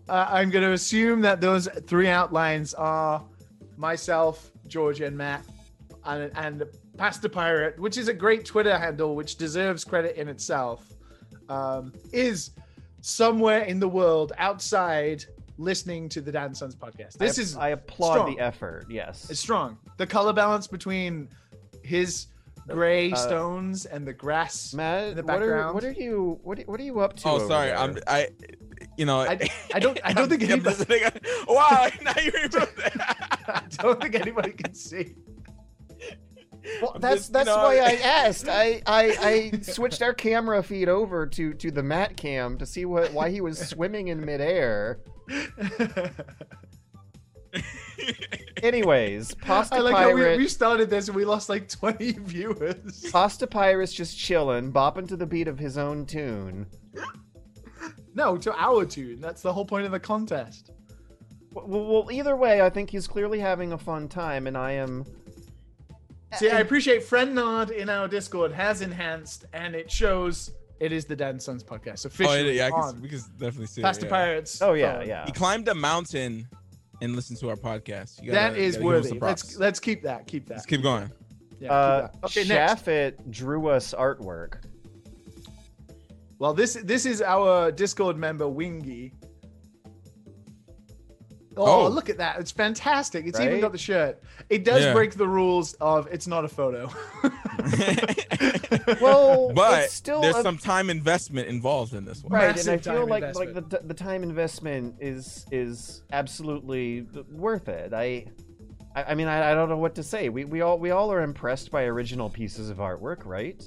Uh, 0.09 0.27
I'm 0.29 0.49
going 0.49 0.63
to 0.65 0.73
assume 0.73 1.21
that 1.21 1.39
those 1.39 1.69
three 1.87 2.09
outlines 2.09 2.73
are 2.73 3.23
myself, 3.77 4.51
George, 4.67 4.99
and 4.99 5.17
Matt, 5.17 5.45
and, 6.03 6.29
and 6.35 6.63
Pasta 6.97 7.29
Pirate, 7.29 7.79
which 7.79 7.97
is 7.97 8.07
a 8.07 8.13
great 8.13 8.45
Twitter 8.45 8.77
handle, 8.77 9.15
which 9.15 9.35
deserves 9.37 9.83
credit 9.83 10.15
in 10.15 10.27
itself, 10.27 10.85
um, 11.49 11.93
is 12.11 12.51
somewhere 13.01 13.61
in 13.61 13.79
the 13.79 13.87
world 13.87 14.31
outside 14.37 15.25
listening 15.57 16.09
to 16.09 16.21
the 16.21 16.31
Dad 16.31 16.45
and 16.47 16.57
Sons 16.57 16.75
podcast. 16.75 17.13
This 17.17 17.37
I, 17.37 17.41
is 17.41 17.57
I 17.57 17.69
applaud 17.69 18.13
strong. 18.13 18.35
the 18.35 18.39
effort. 18.41 18.85
Yes. 18.89 19.29
it's 19.29 19.39
strong. 19.39 19.77
The 19.97 20.07
color 20.07 20.33
balance 20.33 20.67
between 20.67 21.29
his 21.83 22.27
gray 22.67 23.11
Uh, 23.11 23.15
stones 23.15 23.85
and 23.85 24.07
the 24.07 24.13
grass. 24.13 24.73
Matt, 24.73 25.09
in 25.09 25.15
the 25.17 25.23
what 25.23 25.35
are 25.35 25.39
background. 25.39 25.75
what 25.75 25.83
are 25.83 25.91
you 25.91 26.39
what 26.43 26.59
are, 26.59 26.63
what 26.63 26.79
are 26.79 26.83
you 26.83 26.99
up 27.01 27.15
to? 27.17 27.27
Oh, 27.27 27.35
over 27.35 27.47
sorry. 27.47 27.67
there? 27.67 27.77
I'm 27.77 27.97
I. 28.07 28.29
You 28.97 29.05
know, 29.05 29.19
I, 29.21 29.49
I 29.73 29.79
don't 29.79 29.99
I 30.03 30.13
don't 30.17 30.29
think 30.29 30.43
I'm 30.43 30.51
anybody. 30.51 31.01
Wow, 31.47 31.89
now 32.03 32.13
you 32.21 32.31
remember 32.31 32.67
that. 32.77 33.37
I 33.47 33.83
don't 33.83 34.01
think 34.01 34.15
anybody 34.15 34.51
can 34.51 34.73
see. 34.73 35.15
Well, 36.81 36.93
I'm 36.95 37.01
that's 37.01 37.15
just, 37.15 37.29
you 37.29 37.33
that's 37.33 37.47
know, 37.47 37.57
why 37.57 37.77
I 37.77 37.93
asked. 38.03 38.47
I, 38.47 38.81
I 38.85 39.17
I 39.21 39.59
switched 39.61 40.01
our 40.01 40.13
camera 40.13 40.63
feed 40.63 40.89
over 40.89 41.27
to 41.27 41.53
to 41.53 41.71
the 41.71 41.83
Matt 41.83 42.15
cam 42.17 42.57
to 42.57 42.65
see 42.65 42.85
what 42.85 43.11
why 43.13 43.29
he 43.29 43.41
was 43.41 43.59
swimming 43.59 44.07
in 44.07 44.23
midair. 44.25 44.99
Anyways, 48.63 49.35
Pasta 49.35 49.75
I 49.75 49.79
like 49.79 49.95
how 49.95 50.13
we, 50.13 50.21
Pirate, 50.21 50.37
we 50.37 50.47
started 50.47 50.89
this 50.89 51.07
and 51.07 51.15
we 51.15 51.25
lost 51.25 51.49
like 51.49 51.67
20 51.67 52.13
viewers. 52.13 53.05
Pasta 53.11 53.45
Pirate's 53.45 53.93
just 53.93 54.17
chilling, 54.17 54.71
bopping 54.71 55.07
to 55.09 55.17
the 55.17 55.25
beat 55.25 55.47
of 55.47 55.59
his 55.59 55.77
own 55.77 56.05
tune. 56.05 56.65
No, 58.15 58.37
to 58.37 58.55
our 58.55 58.85
tune. 58.85 59.19
That's 59.19 59.41
the 59.41 59.51
whole 59.51 59.65
point 59.65 59.85
of 59.85 59.91
the 59.91 59.99
contest. 59.99 60.71
Well, 61.51 61.67
well, 61.67 62.11
either 62.11 62.35
way, 62.35 62.61
I 62.61 62.69
think 62.69 62.89
he's 62.89 63.07
clearly 63.07 63.39
having 63.39 63.73
a 63.73 63.77
fun 63.77 64.07
time, 64.07 64.47
and 64.47 64.57
I 64.57 64.71
am. 64.71 65.05
See, 66.37 66.49
I 66.49 66.59
appreciate 66.59 67.03
Friend 67.03 67.33
Nod 67.35 67.71
in 67.71 67.89
our 67.89 68.07
Discord 68.07 68.51
has 68.51 68.81
enhanced 68.81 69.45
and 69.53 69.75
it 69.75 69.89
shows 69.91 70.51
it 70.79 70.91
is 70.91 71.05
the 71.05 71.15
Dad 71.15 71.31
and 71.31 71.41
Sons 71.41 71.63
podcast 71.63 72.05
Oh, 72.05 72.07
officially 72.07 72.57
yeah, 72.57 72.67
I 72.67 72.71
can, 72.71 73.01
we 73.01 73.07
can 73.09 73.19
definitely 73.37 73.67
see 73.67 73.81
Pasta 73.81 74.05
it. 74.05 74.09
yeah. 74.09 74.11
Pirates. 74.15 74.61
Oh 74.61 74.73
yeah, 74.73 74.99
phone. 74.99 75.07
yeah. 75.07 75.25
He 75.25 75.31
climbed 75.31 75.67
a 75.67 75.75
mountain 75.75 76.47
and 77.01 77.15
listened 77.15 77.39
to 77.39 77.49
our 77.49 77.55
podcast. 77.55 78.21
You 78.21 78.31
That 78.31 78.49
gotta- 78.51 78.61
is 78.61 78.75
gotta 78.77 78.83
give 79.01 79.05
him 79.11 79.19
worthy. 79.19 79.19
Let's 79.19 79.57
let's 79.57 79.79
keep 79.79 80.03
that. 80.03 80.27
Keep 80.27 80.47
that. 80.47 80.55
Let's 80.55 80.65
keep 80.65 80.81
going. 80.81 81.11
Yeah, 81.59 81.67
keep 81.67 81.71
Uh, 81.71 82.01
that. 82.01 82.15
Okay, 82.25 82.43
next. 82.45 82.83
Shaffit 82.85 83.31
drew 83.31 83.67
us 83.67 83.93
artwork. 83.93 84.55
Well, 86.39 86.53
this 86.53 86.73
this 86.83 87.05
is 87.05 87.21
our 87.21 87.71
Discord 87.71 88.17
member 88.17 88.47
Wingy. 88.47 89.13
Oh, 91.55 91.85
Oh. 91.85 91.87
look 91.87 92.09
at 92.09 92.17
that! 92.17 92.39
It's 92.39 92.51
fantastic. 92.51 93.25
It's 93.27 93.39
even 93.39 93.59
got 93.61 93.71
the 93.71 93.77
shirt. 93.77 94.21
It 94.49 94.63
does 94.63 94.83
Yeah. 94.83 94.93
break 94.93 95.13
the 95.15 95.27
rules 95.27 95.73
of 95.75 96.07
it's 96.11 96.27
not 96.27 96.45
a 96.45 96.47
photo. 96.47 96.89
Well, 99.01 99.53
but 99.53 99.83
it's 99.85 99.93
still 99.93 100.21
there's 100.21 100.35
a- 100.37 100.41
some 100.43 100.57
time 100.57 100.89
investment 100.89 101.47
involved 101.47 101.93
in 101.93 102.05
this 102.05 102.23
one. 102.23 102.33
right, 102.33 102.57
and 102.59 102.69
I 102.69 102.77
feel 102.77 102.93
time 103.01 103.07
like 103.09 103.35
like 103.35 103.53
the 103.53 103.79
the 103.83 103.93
time 103.93 104.23
investment 104.23 104.95
is 104.99 105.45
is 105.51 106.03
absolutely 106.11 107.07
worth 107.31 107.69
it. 107.69 107.93
I. 107.93 108.25
I 108.95 109.03
I 109.09 109.15
mean, 109.15 109.27
I, 109.27 109.51
I 109.51 109.53
don't 109.55 109.69
know 109.69 109.77
what 109.77 109.95
to 109.95 110.03
say. 110.03 110.29
We, 110.29 110.45
we 110.45 110.61
all 110.61 110.77
we 110.77 110.91
all 110.91 111.11
are 111.11 111.21
impressed 111.23 111.71
by 111.71 111.83
original 111.85 112.29
pieces 112.29 112.69
of 112.69 112.77
artwork, 112.77 113.25
right? 113.25 113.63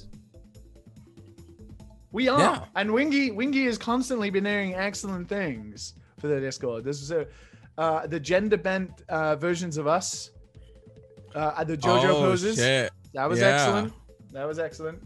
we 2.12 2.28
are, 2.28 2.38
Yeah. 2.38 2.64
and 2.76 2.92
Wingy 2.92 3.30
Wingy 3.30 3.64
has 3.64 3.76
constantly 3.78 4.30
been 4.30 4.44
doing 4.44 4.74
excellent 4.74 5.28
things 5.28 5.94
for 6.20 6.28
the 6.28 6.40
Discord. 6.40 6.84
This 6.84 7.02
is 7.02 7.10
a 7.10 7.26
uh, 7.78 8.06
the 8.06 8.18
gender 8.20 8.56
bent 8.56 9.02
uh, 9.08 9.36
versions 9.36 9.76
of 9.76 9.86
us. 9.86 10.30
Uh, 11.34 11.62
the 11.64 11.76
JoJo 11.76 12.04
oh, 12.08 12.14
poses. 12.20 12.56
Shit. 12.56 12.92
That 13.14 13.28
was 13.28 13.40
Yeah. 13.40 13.46
excellent. 13.48 13.92
That 14.32 14.46
was 14.48 14.58
excellent. 14.58 15.02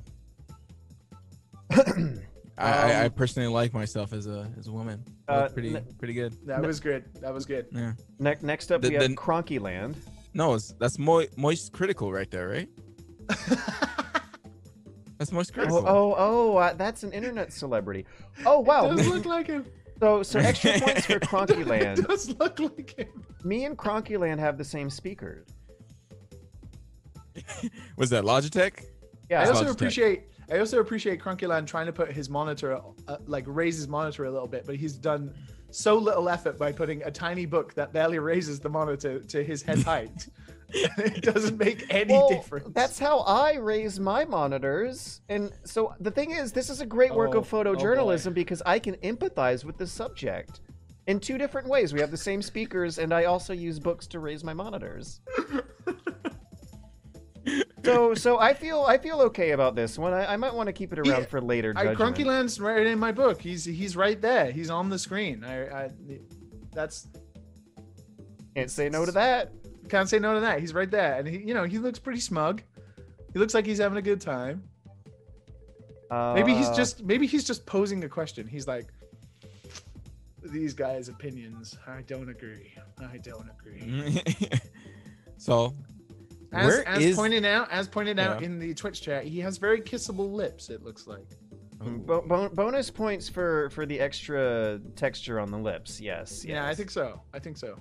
I, 1.71 1.83
I, 2.59 2.91
I 2.93 3.05
Um, 3.07 3.13
personally 3.13 3.49
like 3.49 3.73
myself 3.73 4.13
as 4.13 4.27
a 4.27 4.51
as 4.59 4.67
a 4.69 4.73
woman. 4.73 5.03
Uh, 5.29 5.49
pretty 5.49 5.75
n- 5.75 5.85
pretty 5.99 6.15
good. 6.15 6.35
That 6.47 6.63
was 6.63 6.79
good. 6.81 7.05
That 7.21 7.33
was 7.33 7.47
good. 7.47 7.67
Yeah. 7.73 7.93
Ne- 8.19 8.37
next 8.43 8.71
up, 8.71 8.83
The- 8.83 8.89
we 8.89 8.95
have 8.95 9.09
the- 9.09 9.17
Cronky 9.17 9.61
Land. 9.61 9.97
No, 10.35 10.55
it's, 10.55 10.73
that's 10.79 10.99
mo- 10.99 11.27
moist 11.37 11.73
critical 11.73 12.13
right 12.13 12.31
there, 12.31 12.49
right? 12.49 12.69
That's 15.19 15.33
moist 15.33 15.51
Oh, 15.51 15.55
critical. 15.55 15.85
oh, 15.87 16.15
oh, 16.17 16.57
uh, 16.57 16.73
that's 16.73 17.03
an 17.03 17.13
internet 17.13 17.53
celebrity. 17.53 18.07
Oh, 18.47 18.61
wow. 18.61 18.89
Does 18.95 19.07
look 19.07 19.27
like 19.27 19.49
him. 19.49 19.67
So, 20.01 20.23
so 20.23 20.39
extra 20.39 20.81
points 20.81 21.05
for 21.07 21.21
Cronky 21.21 21.61
It 21.61 21.67
Land. 21.67 22.07
does 22.07 22.35
look 22.39 22.59
like 22.59 22.99
him. 22.99 23.25
Me 23.45 23.65
and 23.67 23.77
Cronky 23.77 24.19
Land 24.19 24.41
have 24.41 24.57
the 24.57 24.65
same 24.65 24.89
speakers. 24.89 25.47
Was 27.97 28.11
that 28.11 28.25
Logitech? 28.25 28.85
Yeah. 29.29 29.43
I 29.43 29.49
also 29.49 29.65
Logitech. 29.65 29.71
appreciate. 29.73 30.23
I 30.51 30.59
also 30.59 30.81
appreciate 30.81 31.21
Crunkyland 31.21 31.67
trying 31.69 31.87
to 31.87 31.93
put 31.93 32.11
his 32.11 32.29
monitor, 32.29 32.81
uh, 33.07 33.17
like 33.27 33.45
raise 33.47 33.77
his 33.77 33.87
monitor 33.87 34.25
a 34.25 34.31
little 34.33 34.49
bit, 34.49 34.67
but 34.67 34.75
he's 34.75 34.95
done 34.95 35.33
so 35.71 35.97
little 35.97 36.29
effort 36.29 36.59
by 36.59 36.73
putting 36.73 37.03
a 37.05 37.11
tiny 37.11 37.47
book 37.47 37.73
that 37.75 37.93
barely 37.93 38.19
raises 38.19 38.59
the 38.59 38.69
monitor 38.69 39.21
to 39.21 39.45
his 39.45 39.63
head 39.63 39.79
height. 39.85 40.29
it 40.99 41.23
doesn't 41.23 41.59
make 41.59 41.87
any 41.91 42.13
well, 42.13 42.29
difference. 42.29 42.69
that's 42.73 42.99
how 42.99 43.21
I 43.21 43.55
raise 43.57 43.99
my 44.01 44.25
monitors. 44.25 45.21
And 45.29 45.53
so 45.65 45.95
the 46.01 46.11
thing 46.11 46.31
is, 46.33 46.53
this 46.53 46.71
is 46.71 46.81
a 46.81 46.87
great 46.87 47.15
work 47.15 47.35
Oh, 47.35 47.39
of 47.39 47.55
oh, 47.55 47.59
oh 47.59 47.65
photojournalism 47.65 48.35
because 48.35 48.63
I 48.67 48.79
can 48.79 48.95
empathize 48.97 49.65
with 49.65 49.79
the 49.79 49.87
subject 49.87 50.61
in 51.07 51.19
two 51.21 51.39
different 51.39 51.69
ways. 51.69 51.93
We 51.93 52.01
have 52.01 52.11
the 52.11 52.17
same 52.17 52.43
speakers, 52.43 52.99
and 52.99 53.13
I 53.13 53.25
also 53.25 53.53
use 53.53 53.79
books 53.79 54.07
to 54.09 54.21
raise 54.21 54.45
my 54.45 54.55
monitors. 54.55 55.21
so, 57.85 58.15
so 58.15 58.39
I 58.39 58.55
feel 58.55 58.85
I 58.87 58.99
feel 58.99 59.21
okay 59.23 59.51
about 59.53 59.75
this 59.75 59.99
one. 59.99 60.13
I, 60.13 60.35
I 60.35 60.37
might 60.37 60.55
want 60.55 60.67
to 60.69 60.73
keep 60.73 60.93
it 60.93 60.99
around 60.99 61.21
Yeah, 61.23 61.27
for 61.27 61.41
later. 61.41 61.73
I, 61.77 61.85
Judgment. 61.95 62.17
Crunkyland's 62.17 62.61
right 62.61 62.87
in 62.87 62.99
my 62.99 63.13
book. 63.13 63.41
He's 63.41 63.65
he's 63.65 63.97
right 63.97 64.21
there. 64.21 64.51
He's 64.53 64.71
on 64.71 64.89
the 64.89 64.99
screen. 64.99 65.45
I, 65.45 65.85
I 65.87 65.91
that's 66.73 67.09
Can't 68.55 68.71
say 68.71 68.89
no 68.89 69.05
to 69.05 69.13
that. 69.13 69.53
Can't 69.91 70.09
say 70.09 70.19
no 70.19 70.35
to 70.35 70.41
that. 70.41 70.61
He's 70.61 70.73
right 70.73 70.91
there, 70.91 71.15
and 71.19 71.27
he 71.29 71.39
you 71.39 71.55
know 71.55 71.65
he 71.65 71.79
looks 71.79 71.99
pretty 71.99 72.21
smug. 72.21 72.63
He 73.33 73.39
looks 73.39 73.55
like 73.55 73.67
he's 73.67 73.79
having 73.79 73.99
a 73.99 74.03
good 74.03 74.21
time. 74.21 74.63
Maybe 76.11 76.55
he's 76.55 76.67
Uh, 76.69 76.75
just 76.77 77.05
maybe 77.05 77.27
he's 77.27 77.45
just 77.45 77.67
posing 77.67 78.03
a 78.05 78.09
question. 78.09 78.47
He's 78.49 78.67
like, 78.67 78.89
these 80.43 80.75
guys' 80.75 81.09
opinions. 81.09 81.77
I 81.87 82.03
don't 82.03 82.29
agree. 82.29 82.73
I 82.99 83.19
don't 83.19 83.49
agree. 83.61 84.21
so, 85.37 85.75
As, 86.53 86.67
where 86.67 86.89
as 86.89 87.05
is- 87.05 87.17
pointed 87.17 87.45
out, 87.45 87.71
as 87.71 87.87
pointed 87.87 88.19
out 88.19 88.41
Yeah. 88.41 88.47
in 88.47 88.59
the 88.59 88.75
Twitch 88.75 89.03
chat, 89.03 89.25
he 89.25 89.39
has 89.41 89.59
very 89.59 89.81
kissable 89.81 90.33
lips. 90.33 90.69
It 90.71 90.83
looks 90.83 91.07
like. 91.07 91.27
Bo- 91.83 92.21
bo- 92.21 92.49
bonus 92.51 92.91
points 92.91 93.29
for 93.29 93.71
for 93.71 93.87
the 93.87 94.01
extra 94.01 94.81
texture 94.97 95.39
on 95.41 95.51
the 95.51 95.57
lips. 95.59 95.99
Yes. 96.01 96.45
Yeah, 96.45 96.67
I 96.67 96.75
think 96.75 96.91
so. 96.91 97.23
I 97.33 97.39
think 97.39 97.57
so. 97.57 97.79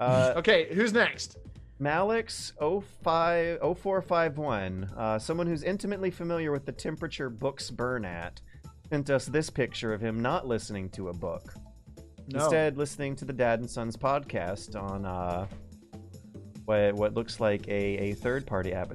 Uh, 0.00 0.34
Okay, 0.36 0.72
who's 0.72 0.92
next? 0.92 1.36
Malix 1.80 2.52
05 2.58 3.58
0451, 3.60 4.90
uh, 4.96 5.18
someone 5.18 5.46
who's 5.46 5.62
intimately 5.62 6.10
familiar 6.10 6.52
with 6.52 6.66
the 6.66 6.72
temperature 6.72 7.30
books 7.30 7.70
burn 7.70 8.04
at, 8.04 8.40
sent 8.90 9.08
us 9.08 9.26
this 9.26 9.48
picture 9.48 9.94
of 9.94 10.00
him 10.00 10.20
not 10.20 10.46
listening 10.46 10.90
to 10.90 11.08
a 11.08 11.12
book. 11.12 11.54
No. 12.28 12.40
Instead, 12.44 12.76
listening 12.76 13.16
to 13.16 13.24
the 13.24 13.32
Dad 13.32 13.60
and 13.60 13.70
Sons 13.70 13.96
podcast 13.96 14.80
on 14.80 15.06
uh, 15.06 15.46
what, 16.66 16.94
what 16.94 17.14
looks 17.14 17.40
like 17.40 17.66
a, 17.68 18.10
a 18.10 18.14
third 18.14 18.46
party 18.46 18.72
app. 18.74 18.92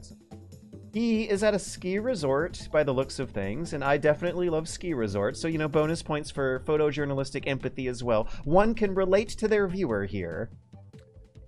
He 0.94 1.23
is 1.23 1.44
at 1.44 1.53
a 1.53 1.60
ski 1.60 1.99
resort 1.99 2.69
by 2.72 2.84
the 2.84 2.94
looks 2.94 3.19
of 3.19 3.32
things, 3.32 3.73
and 3.73 3.84
I 3.84 3.98
definitely 3.98 4.49
love 4.49 4.69
ski 4.69 4.94
resorts, 4.94 5.41
so, 5.41 5.49
you 5.49 5.57
know, 5.57 5.68
bonus 5.68 6.02
points 6.02 6.32
for 6.32 6.61
photojournalistic 6.61 7.48
empathy 7.48 7.88
as 7.88 8.02
well. 8.02 8.30
One 8.45 8.73
can 8.73 8.95
relate 8.95 9.30
to 9.30 9.49
their 9.49 9.68
viewer 9.68 10.06
here. 10.06 10.52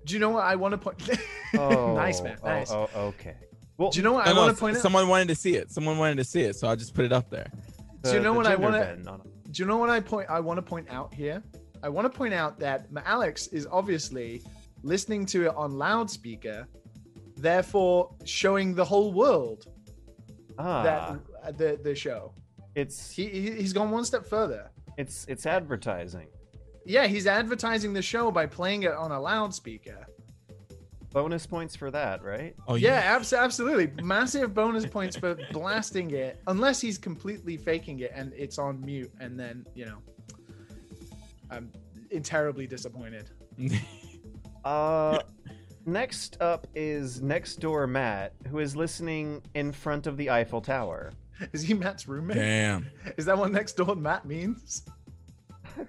Do 0.07 0.13
you 0.13 0.19
know 0.19 0.29
what 0.29 0.45
I 0.45 0.55
want 0.55 0.71
to 0.71 0.77
point? 0.77 0.97
Oh, 1.57 1.93
nice 2.05 2.21
man, 2.21 2.37
oh, 2.43 2.47
nice. 2.47 2.71
Oh, 2.71 2.89
okay. 2.95 3.35
Well, 3.77 3.91
Do 3.91 3.99
you 3.99 4.03
know 4.03 4.13
what 4.13 4.25
No, 4.25 4.31
I 4.31 4.35
want 4.35 4.49
to 4.49 4.53
s- 4.53 4.59
point 4.59 4.77
out? 4.77 4.81
someone 4.81 5.07
wanted 5.07 5.27
to 5.27 5.35
see 5.35 5.55
it. 5.55 5.69
Someone 5.71 5.97
wanted 5.97 6.17
to 6.17 6.23
see 6.23 6.41
it, 6.41 6.55
so 6.55 6.67
I 6.67 6.75
just 6.75 6.93
put 6.95 7.05
it 7.05 7.11
up 7.13 7.29
there. 7.29 7.51
Do 8.03 8.13
you 8.13 8.19
know 8.21 8.33
what 8.33 8.47
I 8.47 8.55
wanna- 8.55 8.79
bend 8.79 9.07
on- 9.07 9.21
Do 9.51 9.61
you 9.61 9.67
know 9.67 9.77
what 9.77 9.89
I 9.89 9.99
point? 9.99 10.29
I 10.29 10.39
want 10.39 10.57
to 10.57 10.61
point 10.61 10.87
out 10.89 11.13
here. 11.13 11.43
I 11.83 11.89
want 11.89 12.11
to 12.11 12.17
point 12.17 12.33
out 12.33 12.57
that 12.59 12.87
Alex 13.05 13.47
is 13.47 13.67
obviously 13.71 14.41
listening 14.81 15.25
to 15.27 15.45
it 15.47 15.55
on 15.55 15.77
loudspeaker, 15.77 16.67
therefore 17.35 18.15
showing 18.25 18.73
the 18.73 18.83
whole 18.85 19.11
world 19.13 19.67
Ah, 20.57 20.83
that 20.83 21.01
uh, 21.43 21.51
the 21.51 21.79
the 21.83 21.93
show. 21.93 22.33
it's 22.75 23.11
He, 23.11 23.27
he 23.29 23.51
he's 23.51 23.73
gone 23.73 23.91
one 23.91 24.05
step 24.05 24.25
further. 24.25 24.69
it's 24.97 25.25
it's 25.27 25.45
advertising. 25.45 26.27
Yeah, 26.87 27.05
he's 27.07 27.27
advertising 27.27 27.93
the 27.93 28.01
show 28.01 28.31
by 28.31 28.45
playing 28.45 28.83
it 28.83 28.93
on 28.93 29.11
a 29.11 29.19
loudspeaker. 29.19 30.07
Bonus 31.11 31.45
points 31.45 31.75
for 31.75 31.89
that, 31.91 32.23
right? 32.23 32.55
Oh 32.67 32.75
Yeah, 32.75 32.95
abs- 32.95 33.33
absolutely. 33.33 33.91
Massive 34.03 34.53
bonus 34.53 34.85
points 34.85 35.15
for 35.15 35.37
blasting 35.51 36.11
it, 36.11 36.41
unless 36.47 36.79
he's 36.79 36.97
completely 36.97 37.57
faking 37.57 37.99
it 37.99 38.11
and 38.13 38.33
it's 38.35 38.57
on 38.57 38.79
mute, 38.81 39.11
and 39.19 39.39
then 39.39 39.65
you 39.73 39.85
know, 39.85 39.97
I'm 41.51 41.71
terribly 42.23 42.67
disappointed. 42.67 43.29
Uh, 44.65 45.19
next 45.85 46.35
up 46.41 46.67
is 46.75 47.21
next 47.21 47.61
door 47.61 47.87
Matt, 47.87 48.33
who 48.49 48.59
is 48.59 48.75
listening 48.75 49.41
in 49.53 49.71
front 49.71 50.07
of 50.07 50.17
the 50.17 50.29
Eiffel 50.29 50.59
Tower. 50.59 51.13
Is 51.53 51.61
he 51.61 51.73
Matt's 51.73 52.05
roommate? 52.05 52.35
Damn. 52.35 52.85
Is 53.15 53.23
that 53.25 53.37
what 53.37 53.49
next 53.53 53.77
door 53.77 53.95
Matt 53.95 54.25
means? 54.25 54.81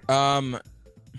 Um. 0.07 0.57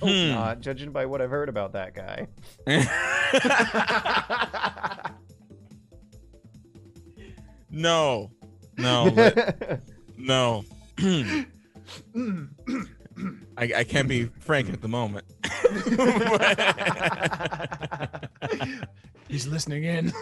Hope 0.00 0.10
hmm. 0.10 0.30
not, 0.30 0.60
judging 0.60 0.92
by 0.92 1.06
what 1.06 1.20
I've 1.20 1.30
heard 1.30 1.48
about 1.48 1.72
that 1.74 1.94
guy. 1.94 2.26
No, 7.70 8.30
no, 8.76 9.10
but- 9.10 9.80
no. 10.16 10.64
I, 13.56 13.72
I 13.76 13.84
can't 13.84 14.08
be 14.08 14.24
frank 14.40 14.72
at 14.72 14.80
the 14.80 14.88
moment. 14.88 15.26
He's 19.28 19.46
listening 19.46 19.84
in. 19.84 20.12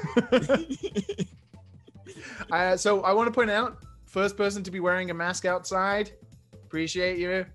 uh, 2.53 2.77
so 2.77 3.01
I 3.03 3.13
want 3.13 3.29
to 3.29 3.33
point 3.33 3.51
out, 3.51 3.79
first 4.07 4.37
person 4.37 4.63
to 4.65 4.71
be 4.71 4.81
wearing 4.81 5.11
a 5.11 5.15
mask 5.15 5.47
outside. 5.47 6.13
Appreciate 6.53 7.19
you. 7.19 7.47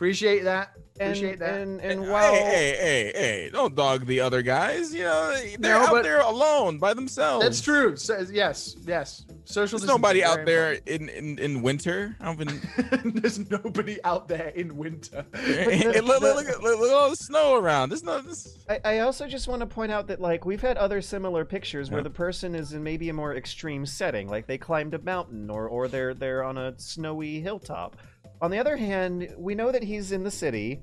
Appreciate 0.00 0.44
that. 0.44 0.70
and, 0.98 1.10
Appreciate 1.10 1.38
that. 1.40 1.60
and 1.60 1.78
and 1.82 2.02
hey, 2.02 2.10
while 2.10 2.32
hey, 2.32 2.74
hey, 2.80 3.12
hey! 3.14 3.50
Don't 3.52 3.74
dog 3.74 4.06
the 4.06 4.20
other 4.20 4.40
guys. 4.40 4.94
You 4.94 5.02
know 5.02 5.36
they're 5.58 5.74
No, 5.74 5.80
out 5.82 5.90
but- 5.90 6.02
there 6.04 6.20
alone 6.20 6.78
by 6.78 6.94
themselves. 6.94 7.44
That's 7.44 7.60
true. 7.60 7.96
So, 7.96 8.24
yes, 8.32 8.76
yes. 8.86 9.26
Social. 9.44 9.78
There's 9.78 9.86
nobody 9.86 10.24
out 10.24 10.46
there 10.46 10.78
in, 10.86 11.10
in, 11.10 11.38
in 11.38 11.60
winter. 11.60 12.16
I've 12.18 12.38
been 12.38 12.48
important. 12.48 13.20
There's 13.20 13.50
nobody 13.50 14.02
out 14.02 14.26
there 14.26 14.48
in 14.54 14.74
winter. 14.78 15.26
look, 15.34 16.04
look, 16.06 16.20
look, 16.22 16.46
at- 16.48 16.62
look, 16.62 16.80
look 16.80 16.90
at 16.90 16.96
all 16.96 17.10
the 17.10 17.16
snow 17.16 17.56
around. 17.56 17.90
There's 17.90 18.02
no. 18.02 18.22
This, 18.22 18.56
I, 18.70 18.80
I 18.82 18.98
also 19.00 19.26
just 19.26 19.48
want 19.48 19.60
to 19.60 19.66
point 19.66 19.92
out 19.92 20.06
that 20.06 20.18
like 20.18 20.46
we've 20.46 20.62
had 20.62 20.78
other 20.78 21.02
similar 21.02 21.44
pictures 21.44 21.90
where 21.90 22.02
the 22.02 22.08
person 22.08 22.54
is 22.54 22.72
in 22.72 22.82
maybe 22.82 23.10
a 23.10 23.12
more 23.12 23.36
extreme 23.36 23.84
setting, 23.84 24.28
like 24.28 24.46
they 24.46 24.56
climbed 24.56 24.94
a 24.94 24.98
mountain 25.00 25.50
or 25.50 25.68
or 25.68 25.88
they're 25.88 26.14
they're 26.14 26.42
on 26.42 26.56
a 26.56 26.72
snowy 26.78 27.40
hilltop. 27.42 27.98
On 28.42 28.50
the 28.50 28.58
other 28.58 28.76
hand, 28.76 29.34
we 29.36 29.54
know 29.54 29.70
that 29.70 29.82
he's 29.82 30.12
in 30.12 30.22
the 30.24 30.30
city, 30.30 30.80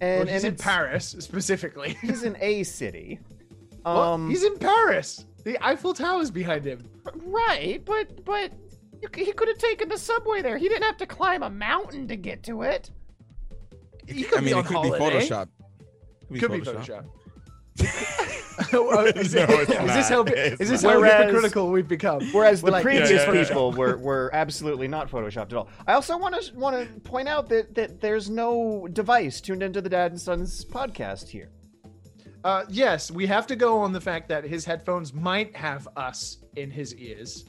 and 0.00 0.26
well, 0.26 0.34
he's 0.34 0.44
and 0.44 0.52
in 0.52 0.58
Paris 0.58 1.16
specifically. 1.18 1.96
He's 2.02 2.22
in 2.22 2.36
a 2.40 2.62
city. 2.62 3.20
What? 3.82 3.96
Um, 3.96 4.28
he's 4.30 4.44
in 4.44 4.58
Paris. 4.58 5.26
The 5.44 5.58
Eiffel 5.64 5.94
Tower 5.94 6.20
is 6.20 6.30
behind 6.30 6.66
him. 6.66 6.84
Right, 7.14 7.82
but 7.84 8.24
but 8.24 8.52
he 9.00 9.32
could 9.32 9.48
have 9.48 9.58
taken 9.58 9.88
the 9.88 9.96
subway 9.96 10.42
there. 10.42 10.58
He 10.58 10.68
didn't 10.68 10.84
have 10.84 10.98
to 10.98 11.06
climb 11.06 11.42
a 11.42 11.50
mountain 11.50 12.06
to 12.08 12.16
get 12.16 12.42
to 12.44 12.62
it. 12.62 12.90
He 14.06 14.24
could 14.24 14.38
I 14.38 14.40
be 14.40 14.46
mean, 14.46 14.54
on 14.54 14.60
it 14.60 14.66
could 14.66 14.76
holiday. 14.76 14.98
be 14.98 15.04
Photoshop. 15.04 15.48
Could 16.38 16.52
be 16.52 16.60
Photoshop. 16.60 17.04
Oh, 17.04 17.04
is, 17.04 17.19
No, 18.72 18.90
it- 19.00 19.16
it's 19.16 19.26
is 19.28 19.32
this 19.32 19.48
not. 19.48 19.48
how 20.10 20.22
It's 20.26 20.60
is 20.60 20.68
this 20.68 20.82
not. 20.82 20.92
how 20.92 21.00
Whereas- 21.00 21.24
hypocritical 21.26 21.70
we've 21.70 21.88
become? 21.88 22.20
Whereas 22.32 22.60
the 22.60 22.70
like, 22.70 22.82
previous 22.82 23.10
yeah, 23.10 23.32
yeah. 23.32 23.44
people 23.48 23.72
were, 23.72 23.96
were 23.96 24.30
absolutely 24.34 24.86
not 24.86 25.10
photoshopped 25.10 25.46
at 25.46 25.54
all. 25.54 25.68
I 25.86 25.94
also 25.94 26.16
want 26.18 26.40
to 26.40 26.54
want 26.56 26.76
to 26.76 27.00
point 27.00 27.28
out 27.28 27.48
that 27.48 27.74
that 27.74 28.00
there's 28.00 28.28
no 28.28 28.86
device 28.92 29.40
tuned 29.40 29.62
into 29.62 29.80
the 29.80 29.88
Dad 29.88 30.12
and 30.12 30.20
Sons 30.20 30.64
podcast 30.64 31.28
here. 31.28 31.50
Uh, 32.44 32.64
yes, 32.68 33.10
we 33.10 33.26
have 33.26 33.46
to 33.48 33.56
go 33.56 33.78
on 33.78 33.92
the 33.92 34.00
fact 34.00 34.28
that 34.28 34.44
his 34.44 34.64
headphones 34.64 35.12
might 35.12 35.54
have 35.56 35.88
us 35.96 36.38
in 36.56 36.70
his 36.70 36.94
ears. 36.96 37.44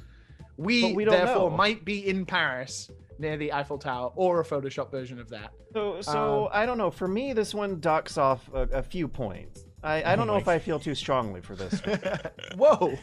We, 0.58 0.94
we 0.94 1.06
don't 1.06 1.14
therefore 1.14 1.50
know. 1.50 1.56
might 1.58 1.86
be 1.86 2.08
in 2.08 2.26
Paris 2.26 2.90
near 3.18 3.38
the 3.38 3.54
Eiffel 3.54 3.78
Tower 3.78 4.12
or 4.16 4.42
a 4.42 4.46
Photoshop 4.46 4.92
version 4.92 5.18
of 5.20 5.30
that. 5.30 5.52
So 5.74 6.02
so 6.02 6.46
Um, 6.46 6.50
I 6.54 6.66
don't 6.66 6.78
know. 6.78 6.92
For 6.92 7.08
me, 7.08 7.34
this 7.34 7.54
one 7.54 7.80
docks 7.80 8.18
off 8.18 8.50
a, 8.54 8.62
a 8.74 8.84
few 8.84 9.08
points. 9.08 9.64
I, 9.84 10.14
I 10.14 10.16
don't 10.16 10.28
know 10.28 10.34
my 10.34 10.40
if 10.40 10.48
I 10.48 10.60
feel 10.60 10.80
too 10.80 10.96
strongly 10.96 11.42
for 11.42 11.56
this. 11.56 11.82
one. 11.86 12.00
Whoa. 12.58 12.98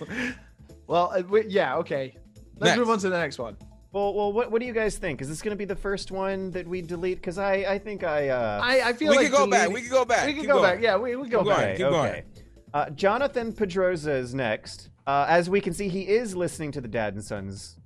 Well, 0.86 1.12
uh, 1.14 1.22
we- 1.28 1.46
yeah, 1.48 1.76
okay. 1.78 2.14
Let's 2.58 2.70
Next. 2.70 2.78
move 2.78 2.90
on 2.90 2.98
to 3.00 3.08
the 3.10 3.18
next 3.18 3.38
one. 3.38 3.56
well, 3.92 4.12
well, 4.14 4.32
what 4.32 4.50
what 4.50 4.60
do 4.60 4.66
you 4.66 4.72
guys 4.72 4.96
think? 4.98 5.20
Is 5.22 5.28
this 5.28 5.42
going 5.42 5.50
to 5.52 5.56
be 5.56 5.64
the 5.64 5.76
first 5.76 6.10
one 6.10 6.50
that 6.52 6.66
we 6.66 6.82
delete? 6.82 7.18
Because 7.18 7.38
I 7.38 7.52
I 7.68 7.78
think 7.78 8.04
I 8.04 8.28
uh. 8.30 8.60
I, 8.62 8.80
I 8.88 8.92
feel 8.92 9.10
We 9.10 9.16
like 9.16 9.26
could 9.26 9.36
go 9.36 9.46
back. 9.46 9.68
deleting- 9.68 9.74
We 9.74 9.80
could 9.82 9.90
go 9.90 10.04
back. 10.04 10.26
We 10.26 10.32
can 10.32 10.40
Keep 10.42 10.50
go 10.50 10.58
going. 10.60 10.74
back. 10.74 10.82
Yeah, 10.82 10.96
we, 10.96 11.16
we 11.16 11.28
go 11.28 11.42
Keep 11.44 11.48
back. 11.48 11.78
going. 11.78 11.94
Okay, 11.94 12.24
keep 12.26 12.36
okay. 12.36 12.44
Uh, 12.74 12.90
Jonathan 12.90 13.52
Pedroza 13.52 14.14
is 14.16 14.34
next. 14.34 14.90
Uh, 15.06 15.24
as 15.28 15.48
we 15.48 15.60
can 15.60 15.72
see, 15.72 15.88
he 15.88 16.02
is 16.06 16.36
listening 16.36 16.70
to 16.72 16.80
the 16.82 16.88
Dad 16.88 17.14
and 17.14 17.24
Sons 17.24 17.78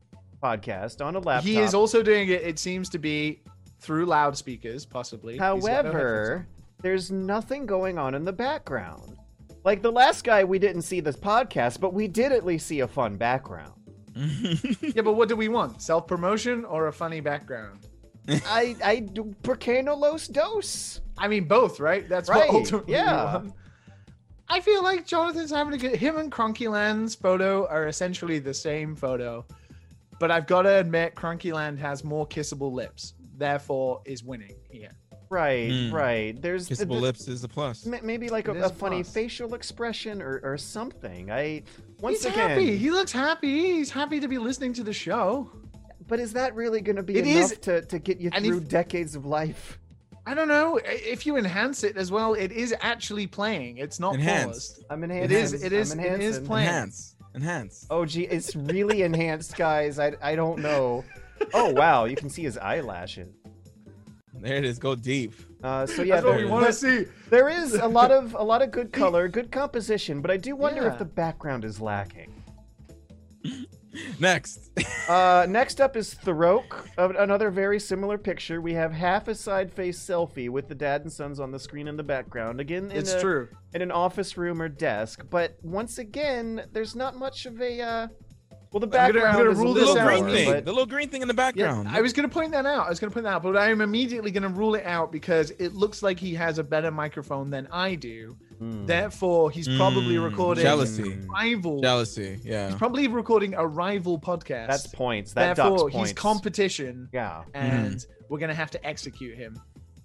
podcast 0.43 1.05
on 1.05 1.15
a 1.15 1.21
laptop. 1.21 1.45
He 1.45 1.59
is 1.59 1.73
also 1.73 2.03
doing 2.03 2.29
it. 2.29 2.43
It 2.43 2.59
seems 2.59 2.89
to 2.91 2.99
be 2.99 3.43
through 3.79 4.07
loudspeakers, 4.07 4.85
possibly. 4.85 5.35
He's 5.35 5.41
got 5.41 5.61
no 5.61 5.67
headphones 5.67 5.93
However, 5.95 6.47
there's 6.83 7.11
nothing 7.11 7.67
going 7.67 7.99
on 7.99 8.15
in 8.15 8.25
the 8.25 8.33
background. 8.33 9.17
Like 9.65 9.83
the 9.83 9.93
last 9.93 10.25
guy, 10.25 10.43
we 10.45 10.59
didn't 10.59 10.83
see 10.83 11.01
this 11.01 11.17
podcast, 11.17 11.81
but 11.81 11.95
we 11.95 12.09
did 12.09 12.33
at 12.33 12.45
least 12.45 12.67
see 12.67 12.81
a 12.81 12.89
fun 12.89 13.17
background. 13.17 13.73
Yeah, 14.95 15.03
but 15.03 15.15
what 15.15 15.29
do 15.29 15.37
we 15.37 15.49
want? 15.49 15.81
Self 15.81 16.07
promotion 16.07 16.65
or 16.67 16.89
a 16.89 16.93
funny 16.93 17.21
background? 17.21 17.87
I, 18.29 18.77
I, 18.85 18.99
do- 19.01 19.35
por 19.43 19.57
qué 19.57 19.83
no 19.83 19.95
los 19.95 20.27
dos? 20.29 21.01
I 21.17 21.29
mean, 21.29 21.45
both, 21.45 21.81
right? 21.81 22.07
That's 22.09 22.29
Right, 22.29 22.49
what 22.49 22.57
ultimately 22.57 22.93
yeah. 22.95 23.39
we 23.39 23.45
want. 23.45 23.55
I 24.49 24.61
feel 24.61 24.83
like 24.83 25.07
Jonathan's 25.07 25.51
having 25.51 25.73
a 25.73 25.79
good. 25.79 25.97
Him 25.97 26.19
and 26.19 26.31
Cronkyland's 26.31 27.15
photo 27.15 27.67
are 27.69 27.87
essentially 27.87 28.39
the 28.39 28.53
same 28.53 28.95
photo, 28.95 29.47
but 30.21 30.31
I've 30.31 30.47
got 30.47 30.63
to 30.63 30.79
admit, 30.79 31.15
Cronkyland 31.15 31.79
has 31.79 32.05
more 32.05 32.27
kissable 32.27 32.71
lips, 32.71 33.15
therefore 33.39 34.03
is 34.05 34.23
winning 34.23 34.57
here. 34.71 34.91
Right, 35.33 35.71
Mm. 35.71 35.93
right. 35.93 36.43
There's 36.43 36.69
Kissable 36.69 36.89
the- 36.89 37.07
lips 37.09 37.27
is 37.27 37.43
a 37.43 37.49
plus. 37.49 37.87
m- 37.87 37.99
maybe 38.05 38.29
like 38.29 38.49
a, 38.49 38.53
a 38.53 38.69
funny 38.69 39.03
plus. 39.03 39.15
facial 39.15 39.55
expression 39.55 40.21
or, 40.21 40.41
or 40.43 40.59
something. 40.59 41.31
I 41.31 41.63
once 42.01 42.19
He's 42.25 42.33
again, 42.33 42.51
happy. 42.51 42.77
He 42.77 42.91
looks 42.91 43.13
happy. 43.13 43.73
He's 43.73 43.91
happy 43.91 44.21
to 44.21 44.29
be 44.29 44.37
listening 44.37 44.75
to 44.75 44.85
the 44.85 44.93
show. 44.93 45.51
but 46.09 46.21
is 46.21 46.35
that 46.35 46.55
really 46.55 46.83
going 46.83 46.97
to 46.97 47.03
be 47.03 47.17
It 47.17 47.27
enough 47.27 47.53
is- 47.53 47.59
to, 47.61 47.81
to 47.87 47.99
get 47.99 48.21
you 48.21 48.29
through 48.29 48.59
if- 48.59 48.69
decades 48.69 49.15
of 49.17 49.25
life? 49.25 49.79
I 50.27 50.35
don't 50.35 50.49
know 50.49 50.79
if 50.85 51.25
you 51.27 51.37
enhance 51.39 51.83
it 51.83 51.97
as 51.97 52.13
well. 52.13 52.35
It 52.35 52.53
is 52.53 52.75
actually 52.83 53.27
playing. 53.27 53.79
It's 53.79 53.99
not 53.99 54.15
Enhanced. 54.17 54.75
paused. 54.77 54.85
I'm 54.91 55.03
It 55.03 55.11
enhancing. 55.11 55.43
is- 55.43 55.63
it 55.65 55.73
is- 55.73 55.93
I'm 55.93 56.01
it 56.01 56.21
is 56.21 56.39
playing. 56.41 56.69
Enhance. 56.69 57.17
Enhance. 57.35 57.87
Oh 57.89 58.05
gee, 58.05 58.25
it's 58.27 58.55
really 58.55 59.01
enhanced, 59.03 59.57
guys. 59.57 59.99
I, 59.99 60.13
I 60.21 60.35
don't 60.37 60.59
know. 60.61 61.03
Oh 61.55 61.71
wow, 61.73 62.05
you 62.05 62.17
can 62.17 62.29
see 62.29 62.43
his 62.43 62.59
eyelashes. 62.59 63.29
There 64.43 64.57
it 64.57 64.65
is. 64.65 64.79
Go 64.79 64.95
deep. 64.97 65.35
Uh, 65.63 65.87
so 65.87 66.03
yeah, 66.03 66.17
That's 66.17 66.27
what 66.27 66.37
we 66.37 66.45
want 66.45 66.67
to 66.67 66.73
see. 66.73 67.05
there 67.31 67.49
is 67.49 67.75
a 67.75 67.87
lot 67.87 68.11
of 68.11 68.35
a 68.35 68.43
lot 68.43 68.61
of 68.61 68.73
good 68.73 68.93
color, 69.03 69.29
good 69.29 69.53
composition, 69.53 70.21
but 70.21 70.31
I 70.33 70.37
do 70.37 70.57
wonder 70.57 70.83
Yeah. 70.83 70.93
if 70.93 70.99
the 70.99 71.05
background 71.05 71.65
is 71.65 71.81
lacking. 71.81 72.43
Next. 74.19 74.71
Uh, 75.09 75.45
next 75.49 75.79
up 75.81 75.97
is 75.97 76.15
Thorok, 76.15 76.87
uh, 76.97 77.11
another 77.19 77.51
very 77.51 77.79
similar 77.79 78.17
picture. 78.17 78.61
We 78.61 78.73
have 78.73 78.91
half 78.91 79.29
a 79.29 79.35
side 79.35 79.71
face 79.71 79.99
selfie 80.01 80.49
with 80.49 80.69
the 80.69 80.75
dad 80.75 81.03
and 81.03 81.13
sons 81.13 81.39
on 81.39 81.51
the 81.51 81.59
screen 81.59 81.87
in 81.87 81.97
the 81.99 82.03
background. 82.03 82.59
Again, 82.59 82.91
in 82.91 82.97
It's 82.97 83.13
a- 83.13 83.21
true. 83.21 83.49
in 83.75 83.83
an 83.83 83.91
office 83.93 84.39
room 84.39 84.63
or 84.63 84.69
desk, 84.69 85.27
but 85.29 85.59
once 85.63 85.99
again, 85.99 86.65
there's 86.73 86.97
not 86.97 87.17
much 87.17 87.45
of 87.47 87.61
a. 87.61 87.81
Uh, 87.83 88.09
well, 88.73 88.81
the 88.81 88.87
I'm 88.87 88.91
gonna- 88.91 89.03
I'm 89.07 89.13
background 89.13 89.37
gonna 89.39 89.51
rule 89.51 89.75
the 89.75 89.81
this 89.81 89.89
little 89.91 89.95
little 90.05 90.09
out, 90.19 90.23
green 90.23 90.35
thing. 90.35 90.53
but- 90.53 90.65
The 90.65 90.73
little 90.73 90.87
green 90.87 91.09
thing 91.09 91.23
in 91.23 91.29
the 91.29 91.35
background. 91.35 91.59
Yeah, 91.71 91.75
background. 91.77 91.97
I 91.97 92.01
was 92.01 92.13
going 92.13 92.29
to 92.29 92.33
point 92.33 92.53
that 92.53 92.67
out. 92.67 92.87
I 92.87 92.89
was 92.89 92.99
going 93.01 93.11
to 93.11 93.15
point 93.15 93.25
that 93.25 93.35
out, 93.35 93.43
but 93.43 93.57
I 93.57 93.71
am 93.71 93.81
immediately 93.81 94.31
going 94.31 94.43
to 94.45 94.49
rule 94.49 94.75
it 94.75 94.85
out 94.87 95.13
because 95.13 95.51
it 95.59 95.75
looks 95.75 96.03
like 96.03 96.19
he 96.19 96.35
has 96.35 96.59
a 96.59 96.65
better 96.65 96.91
microphone 96.91 97.51
than 97.51 97.69
I 97.71 97.95
do. 97.95 98.37
Hmm. 98.59 98.87
Therefore, 98.87 99.51
he's 99.51 99.67
probably 99.77 100.15
Mm, 100.17 100.25
recording 100.31 100.63
jealousy. 100.63 101.13
a 101.13 101.17
rival. 101.33 101.81
Jealousy. 101.83 102.39
Yeah. 102.45 102.69
He's 102.69 102.77
probably 102.77 103.09
recording 103.09 103.55
a 103.55 103.67
rival 103.67 104.19
podcast. 104.21 104.69
That's 104.69 104.87
points. 104.87 105.33
That 105.35 105.57
Therefore, 105.57 105.77
docks 105.79 105.93
he's 105.93 105.99
points. 105.99 106.13
competition, 106.13 107.09
yeah. 107.13 107.43
and 107.55 108.05
we're 108.29 108.39
going 108.39 108.51
to 108.51 108.55
have 108.55 108.71
to 108.71 108.87
execute 108.87 109.37
him. 109.37 109.61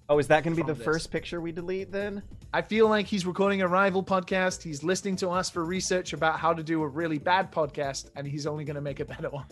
Oh, 0.09 0.19
is 0.19 0.27
that 0.27 0.43
going 0.43 0.55
to 0.55 0.61
be 0.63 0.65
the 0.65 0.73
this. 0.73 0.85
first 0.85 1.11
picture 1.11 1.41
we 1.41 1.51
delete 1.51 1.91
then? 1.91 2.23
I 2.53 2.61
feel 2.61 2.87
like 2.87 3.07
he's 3.07 3.25
recording 3.25 3.61
a 3.61 3.67
rival 3.67 4.01
podcast. 4.01 4.63
He's 4.63 4.81
listening 4.81 5.17
to 5.17 5.29
us 5.29 5.49
for 5.49 5.65
research 5.65 6.13
about 6.13 6.39
how 6.39 6.53
to 6.53 6.63
do 6.63 6.81
a 6.83 6.87
really 6.87 7.17
bad 7.17 7.51
podcast, 7.51 8.09
and 8.15 8.25
he's 8.25 8.47
only 8.47 8.63
going 8.63 8.75
to 8.75 8.81
make 8.81 9.01
a 9.01 9.05
better 9.05 9.29
one. 9.29 9.45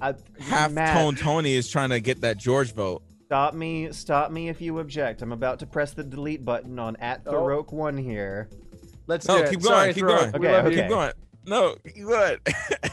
Uh, 0.00 0.14
Half 0.40 0.72
Matt, 0.72 0.96
tone 0.96 1.14
Tony 1.14 1.52
is 1.54 1.68
trying 1.68 1.90
to 1.90 2.00
get 2.00 2.22
that 2.22 2.38
George 2.38 2.72
vote. 2.72 3.02
Stop 3.26 3.54
me! 3.54 3.92
Stop 3.92 4.30
me 4.32 4.48
if 4.48 4.60
you 4.60 4.78
object. 4.78 5.20
I'm 5.22 5.32
about 5.32 5.58
to 5.60 5.66
press 5.66 5.92
the 5.92 6.02
delete 6.04 6.44
button 6.44 6.78
on 6.78 6.96
at 6.96 7.22
Oh. 7.26 7.44
Roke 7.44 7.70
one 7.72 7.96
here. 7.96 8.48
Let's 9.06 9.26
No, 9.28 9.38
do 9.38 9.44
it. 9.44 9.50
keep 9.50 9.60
going. 9.60 9.74
Sorry, 9.74 9.94
keep 9.94 10.00
Throat. 10.04 10.32
going. 10.32 10.34
Okay, 10.36 10.56
okay. 10.68 10.76
Keep 10.82 10.88
going. 10.88 11.12
No, 11.44 11.74
going. 12.04 12.38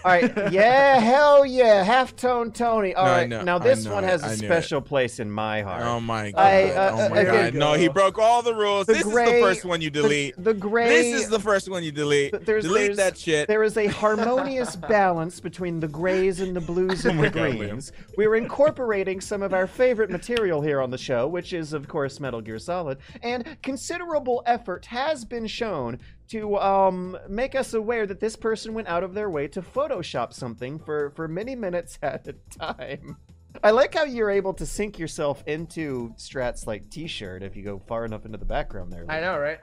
All 0.03 0.11
right, 0.11 0.51
yeah, 0.51 0.99
hell 0.99 1.45
yeah, 1.45 1.83
half 1.83 2.15
tone 2.15 2.51
Tony. 2.51 2.95
All 2.95 3.05
No, 3.05 3.11
right, 3.11 3.29
know- 3.29 3.43
now 3.43 3.59
this 3.59 3.87
one 3.87 4.03
has 4.03 4.23
a 4.23 4.35
special 4.37 4.81
place 4.81 5.19
in 5.19 5.29
my 5.29 5.61
heart. 5.61 5.83
oh 5.83 5.99
my 5.99 6.31
god. 6.31 6.39
I, 6.41 6.63
uh, 6.71 6.91
oh 6.93 7.09
my 7.09 7.19
again- 7.19 7.53
god. 7.53 7.59
No, 7.59 7.73
he 7.73 7.87
broke 7.89 8.17
all 8.17 8.41
the 8.41 8.55
rules. 8.55 8.87
The 8.87 8.93
this 8.93 9.03
gray- 9.03 9.25
is 9.25 9.31
the 9.31 9.47
first 9.47 9.65
one 9.65 9.81
you 9.81 9.89
delete. 9.91 10.41
The, 10.43 10.53
gray. 10.53 10.89
This 10.89 11.21
is 11.23 11.29
the 11.29 11.39
first 11.39 11.69
one 11.69 11.83
you 11.83 11.91
delete. 11.91 12.31
Th- 12.31 12.43
there's- 12.43 12.63
delete 12.63 12.81
there's- 12.95 12.97
that 12.97 13.17
shit. 13.17 13.47
There 13.47 13.61
is 13.63 13.77
a 13.77 13.87
harmonious 13.87 14.75
balance 14.89 15.39
between 15.39 15.79
the 15.79 15.87
grays 15.87 16.39
and 16.39 16.55
the 16.55 16.61
blues 16.61 17.05
Oh 17.05 17.09
and 17.09 17.17
my 17.19 17.25
the 17.25 17.29
God, 17.29 17.57
greens. 17.57 17.91
We're 18.17 18.35
incorporating 18.35 19.21
some 19.21 19.43
of 19.43 19.53
our 19.53 19.67
favorite 19.67 20.09
material 20.09 20.61
here 20.61 20.81
on 20.81 20.89
the 20.89 20.97
show, 20.97 21.27
which 21.27 21.53
is, 21.53 21.73
of 21.73 21.87
course, 21.87 22.19
Metal 22.19 22.41
Gear 22.41 22.57
Solid, 22.57 22.97
and 23.21 23.45
considerable 23.61 24.41
effort 24.47 24.85
has 24.87 25.23
been 25.23 25.45
shown 25.45 25.99
to 26.29 26.57
um, 26.57 27.17
make 27.27 27.55
us 27.55 27.73
aware 27.73 28.05
that 28.05 28.19
this 28.19 28.35
person 28.35 28.73
went 28.73 28.87
out 28.87 29.03
of 29.03 29.13
their 29.13 29.29
way 29.29 29.47
to 29.49 29.61
Photoshop 29.61 30.33
something 30.33 30.79
for, 30.79 31.11
for 31.11 31.27
many 31.27 31.55
minutes 31.55 31.97
at 32.03 32.27
a 32.27 32.33
time. 32.57 33.17
I 33.63 33.71
like 33.71 33.95
how 33.95 34.03
you're 34.03 34.29
able 34.29 34.53
to 34.53 34.65
sink 34.65 34.99
yourself 34.99 35.43
into 35.47 36.13
Strat's 36.17 36.67
like 36.67 36.89
T-shirt 36.89 37.41
if 37.41 37.55
you 37.55 37.63
go 37.63 37.79
far 37.87 38.05
enough 38.05 38.25
into 38.25 38.37
the 38.37 38.45
background 38.45 38.93
there. 38.93 39.05
I 39.09 39.19
know, 39.19 39.39
right? 39.39 39.59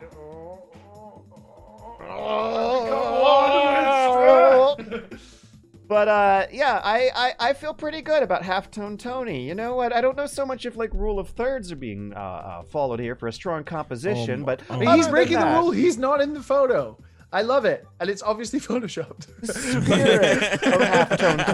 But 5.88 6.08
uh, 6.08 6.46
yeah, 6.50 6.80
I, 6.82 7.10
I 7.14 7.34
I 7.50 7.52
feel 7.52 7.72
pretty 7.72 8.02
good 8.02 8.22
about 8.22 8.42
halftone 8.42 8.98
Tony. 8.98 9.46
You 9.46 9.54
know 9.54 9.76
what? 9.76 9.92
I 9.94 10.00
don't 10.00 10.16
know 10.16 10.26
so 10.26 10.44
much 10.44 10.66
if 10.66 10.76
like 10.76 10.92
rule 10.92 11.18
of 11.18 11.28
thirds 11.30 11.70
are 11.70 11.76
being 11.76 12.12
uh, 12.14 12.18
uh, 12.18 12.62
followed 12.64 12.98
here 12.98 13.14
for 13.14 13.28
a 13.28 13.32
strong 13.32 13.62
composition, 13.62 14.42
Oh, 14.42 14.46
but 14.46 14.62
oh. 14.68 14.78
He's 14.80 14.88
other 14.88 15.02
than 15.02 15.10
breaking 15.12 15.38
the 15.38 15.46
rule. 15.46 15.70
He's 15.70 15.96
not 15.96 16.20
in 16.20 16.34
the 16.34 16.42
photo. 16.42 16.98
I 17.32 17.42
love 17.42 17.64
it, 17.64 17.86
and 18.00 18.08
it's 18.10 18.22
obviously 18.22 18.58
photoshopped. 18.68 19.26
Spirit 19.46 20.42
of 20.64 20.80
halftone 20.82 21.46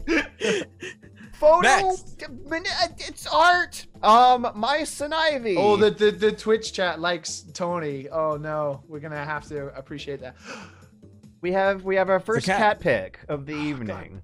Tony. 0.06 0.64
Photo, 1.32 1.60
Next. 1.62 2.22
it's 2.98 3.26
art. 3.26 3.86
Um, 4.02 4.46
my 4.54 4.86
and 5.00 5.14
Ivy. 5.14 5.56
oh, 5.56 5.76
the, 5.76 5.90
the 5.90 6.10
the 6.10 6.32
Twitch 6.32 6.72
chat 6.74 7.00
likes 7.00 7.44
Tony. 7.54 8.08
Oh 8.10 8.36
no, 8.36 8.82
we're 8.88 9.00
gonna 9.00 9.24
have 9.24 9.46
to 9.48 9.68
appreciate 9.76 10.20
that. 10.20 10.36
We 11.40 11.52
have 11.52 11.84
we 11.84 11.96
have 11.96 12.10
our 12.10 12.20
first 12.20 12.46
cat. 12.46 12.58
cat. 12.58 12.80
pick 12.80 13.20
of 13.28 13.46
the 13.46 13.54
oh, 13.54 13.56
evening. 13.56 14.22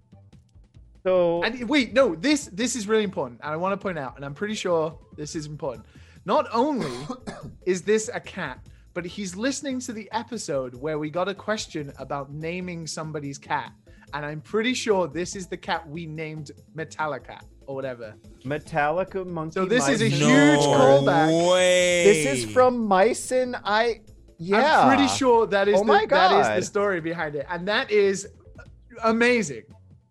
So 1.04 1.42
And 1.42 1.68
wait, 1.68 1.92
no, 1.94 2.14
this 2.14 2.46
this 2.52 2.74
is 2.76 2.88
really 2.88 3.04
important. 3.04 3.40
And 3.42 3.52
I 3.52 3.56
want 3.56 3.72
to 3.72 3.82
point 3.82 3.98
out, 3.98 4.16
and 4.16 4.24
I'm 4.24 4.34
pretty 4.34 4.54
sure 4.54 4.98
this 5.16 5.34
is 5.34 5.46
important. 5.46 5.86
Not 6.24 6.46
only 6.52 6.90
is 7.66 7.82
this 7.82 8.10
a 8.12 8.20
cat, 8.20 8.58
but 8.92 9.06
he's 9.06 9.36
listening 9.36 9.78
to 9.80 9.92
the 9.92 10.08
episode 10.12 10.74
where 10.74 10.98
we 10.98 11.10
got 11.10 11.28
a 11.28 11.34
question 11.34 11.92
about 11.98 12.32
naming 12.32 12.86
somebody's 12.86 13.38
cat. 13.38 13.72
And 14.14 14.24
I'm 14.24 14.40
pretty 14.40 14.74
sure 14.74 15.06
this 15.06 15.36
is 15.36 15.46
the 15.46 15.56
cat 15.56 15.88
we 15.88 16.06
named 16.06 16.52
Metallica 16.74 17.40
or 17.66 17.74
whatever. 17.74 18.14
Metallica 18.44 19.26
monkey. 19.26 19.52
So 19.54 19.64
this 19.64 19.88
is 19.88 20.00
a 20.00 20.08
Mice- 20.08 20.20
no 20.20 20.26
huge 20.28 20.60
callback. 20.60 21.50
way. 21.52 22.04
This 22.04 22.44
is 22.44 22.52
from 22.52 22.86
Mice 22.86 23.30
and 23.32 23.56
I. 23.64 24.00
Yeah, 24.38 24.80
I'm 24.80 24.88
pretty 24.96 25.08
sure 25.08 25.46
that 25.46 25.68
is 25.68 25.76
Oh 25.76 25.78
the, 25.80 25.84
my 25.84 26.06
that 26.06 26.56
is 26.58 26.64
the 26.64 26.70
story 26.70 27.00
behind 27.00 27.34
it, 27.34 27.46
and 27.48 27.66
that 27.68 27.90
is 27.90 28.28
amazing, 29.04 29.62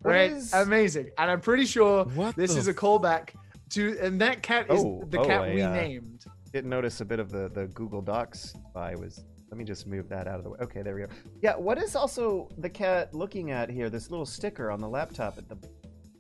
What 0.01 0.11
right? 0.11 0.31
is- 0.31 0.53
Amazing, 0.53 1.11
and 1.17 1.29
I'm 1.31 1.41
pretty 1.41 1.65
sure 1.65 2.05
What 2.05 2.35
this 2.35 2.53
the 2.53 2.59
is 2.59 2.67
a 2.67 2.73
callback 2.73 3.29
to, 3.71 3.97
and 4.01 4.19
that 4.21 4.41
cat 4.41 4.69
is 4.71 4.81
Oh, 4.83 5.03
the 5.09 5.19
oh, 5.19 5.25
cat 5.25 5.41
I, 5.41 5.53
we 5.53 5.61
uh, 5.61 5.71
named. 5.71 6.25
didn't 6.51 6.69
notice 6.69 7.01
a 7.01 7.05
bit 7.05 7.19
of 7.19 7.29
the 7.31 7.49
the 7.53 7.67
Google 7.67 8.01
Docs. 8.01 8.55
I 8.75 8.95
was. 8.95 9.23
Let 9.51 9.59
me 9.59 9.63
just 9.63 9.85
move 9.87 10.09
that 10.09 10.27
out 10.27 10.37
of 10.39 10.43
the 10.43 10.49
way. 10.49 10.57
Okay, 10.59 10.81
there 10.81 10.95
we 10.95 11.01
go. 11.01 11.07
Yeah, 11.41 11.55
what 11.55 11.77
is 11.77 11.95
also 11.95 12.49
the 12.57 12.69
cat 12.69 13.13
looking 13.13 13.51
at 13.51 13.69
here? 13.69 13.89
This 13.89 14.09
little 14.09 14.25
sticker 14.25 14.69
on 14.71 14.81
the 14.81 14.89
laptop 14.89 15.37
at 15.37 15.47
the. 15.47 15.55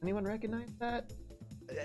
Anyone 0.03 0.23
recognize 0.25 0.69
that? 0.79 1.11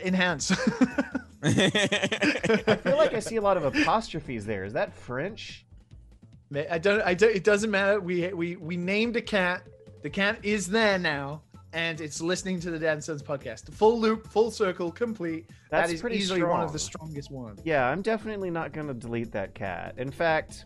Enhance. 0.04 0.52
I 1.42 2.78
feel 2.82 2.96
like 2.98 3.14
I 3.14 3.20
see 3.20 3.36
a 3.36 3.40
lot 3.40 3.56
of 3.56 3.64
apostrophes 3.64 4.44
there. 4.44 4.64
Is 4.64 4.74
that 4.74 4.92
French? 4.92 5.64
I 6.54 6.78
don't. 6.78 7.00
I 7.02 7.14
don't. 7.14 7.34
It 7.34 7.44
doesn't 7.44 7.70
matter. 7.70 8.00
We 8.00 8.28
we 8.32 8.56
we 8.56 8.76
named 8.76 9.16
a 9.16 9.22
cat. 9.22 9.62
The 10.02 10.10
cat 10.10 10.38
is 10.42 10.66
there 10.66 10.98
now, 10.98 11.42
and 11.72 12.00
it's 12.00 12.20
listening 12.20 12.58
to 12.60 12.70
the 12.70 12.78
Dad 12.78 12.94
and 12.94 13.04
Sons 13.04 13.22
podcast. 13.22 13.72
Full 13.74 14.00
loop, 14.00 14.26
full 14.26 14.50
circle, 14.50 14.90
complete. 14.90 15.48
That's 15.70 15.88
that 15.88 15.94
is 15.94 16.00
pretty 16.00 16.16
easily 16.16 16.42
one 16.42 16.60
of 16.60 16.72
the 16.72 16.78
strongest 16.78 17.30
ones. 17.30 17.60
Yeah, 17.64 17.86
I'm 17.86 18.02
definitely 18.02 18.50
not 18.50 18.72
gonna 18.72 18.94
delete 18.94 19.30
that 19.32 19.54
cat. 19.54 19.94
In 19.98 20.10
fact, 20.10 20.64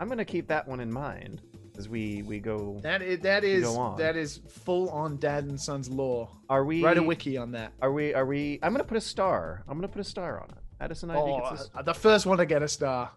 I'm 0.00 0.08
gonna 0.08 0.24
keep 0.24 0.48
that 0.48 0.68
one 0.68 0.80
in 0.80 0.92
mind 0.92 1.40
as 1.78 1.88
we 1.88 2.22
we 2.22 2.38
go. 2.40 2.78
That 2.82 3.00
is 3.00 3.20
that 3.20 3.42
is 3.44 3.64
that 3.96 4.16
is 4.16 4.40
full 4.48 4.90
on 4.90 5.16
Dad 5.16 5.44
and 5.44 5.58
Sons 5.58 5.88
lore. 5.88 6.28
Are 6.50 6.64
we? 6.64 6.84
Write 6.84 6.98
a 6.98 7.02
wiki 7.02 7.38
on 7.38 7.52
that. 7.52 7.72
Are 7.80 7.92
we? 7.92 8.12
Are 8.12 8.26
we? 8.26 8.58
I'm 8.62 8.72
gonna 8.72 8.84
put 8.84 8.98
a 8.98 9.00
star. 9.00 9.64
I'm 9.66 9.78
gonna 9.78 9.88
put 9.88 10.00
a 10.00 10.04
star 10.04 10.40
on 10.40 10.50
it. 10.50 10.58
Addison 10.80 11.10
Ivy 11.10 11.20
Oh, 11.20 11.50
gets 11.50 11.70
a 11.74 11.78
uh, 11.78 11.82
the 11.82 11.94
first 11.94 12.26
one 12.26 12.36
to 12.38 12.44
get 12.46 12.62
a 12.62 12.68
star. 12.68 13.10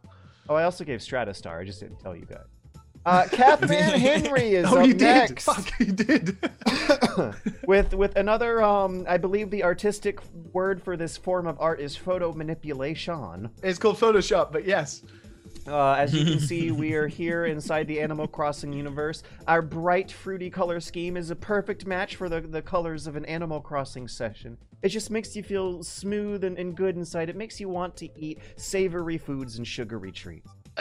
Oh, 0.50 0.56
I 0.56 0.64
also 0.64 0.84
gave 0.84 1.02
Strata 1.02 1.34
star. 1.34 1.60
I 1.60 1.66
just 1.66 1.80
didn't 1.80 2.00
tell 2.00 2.16
you 2.16 2.26
guys. 2.26 2.46
Uh, 3.06 3.26
Catman 3.32 4.00
Henry 4.00 4.56
is 4.56 4.66
oh, 4.70 4.80
up 4.80 4.86
you 4.88 4.94
did. 4.94 5.00
next 5.02 5.46
Fuck, 5.46 5.80
you 5.80 5.94
did. 5.94 6.38
with 7.68 7.94
with 7.94 8.16
another. 8.18 8.62
Um, 8.62 9.06
I 9.08 9.18
believe 9.18 9.50
the 9.50 9.64
artistic 9.64 10.20
word 10.52 10.82
for 10.82 10.98
this 10.98 11.16
form 11.16 11.48
of 11.48 11.58
art 11.60 11.80
is 11.80 11.96
photo 11.96 12.34
manipulation. 12.34 13.50
it's 13.64 13.80
called 13.80 13.98
Photoshop, 13.98 14.52
but 14.52 14.66
yes. 14.66 15.04
Uh, 15.68 15.94
as 15.94 16.14
you 16.14 16.24
can 16.24 16.40
see, 16.40 16.72
we 16.72 16.94
are 16.94 17.08
here 17.08 17.46
inside 17.46 17.88
the 17.88 18.00
Animal 18.00 18.28
Crossing 18.28 18.72
universe. 18.72 19.24
Our 19.48 19.62
bright, 19.62 20.12
fruity 20.12 20.50
color 20.50 20.80
scheme 20.80 21.18
is 21.18 21.30
a 21.30 21.36
perfect 21.36 21.86
match 21.86 22.16
for 22.16 22.30
the, 22.30 22.42
the 22.42 22.62
colors 22.62 23.08
of 23.08 23.16
an 23.16 23.26
Animal 23.26 23.60
Crossing 23.60 24.08
session. 24.08 24.58
It 24.82 24.90
just 24.90 25.10
makes 25.10 25.36
you 25.36 25.44
feel 25.44 25.84
smooth 25.84 26.44
and, 26.44 26.58
and 26.58 26.76
good 26.76 26.96
inside. 26.96 27.30
It 27.30 27.36
makes 27.36 27.60
you 27.60 27.68
want 27.68 27.98
to 27.98 28.20
eat 28.20 28.40
savory 28.56 29.18
foods 29.18 29.58
and 29.58 29.68
sugary 29.68 30.12
treats. 30.12 30.50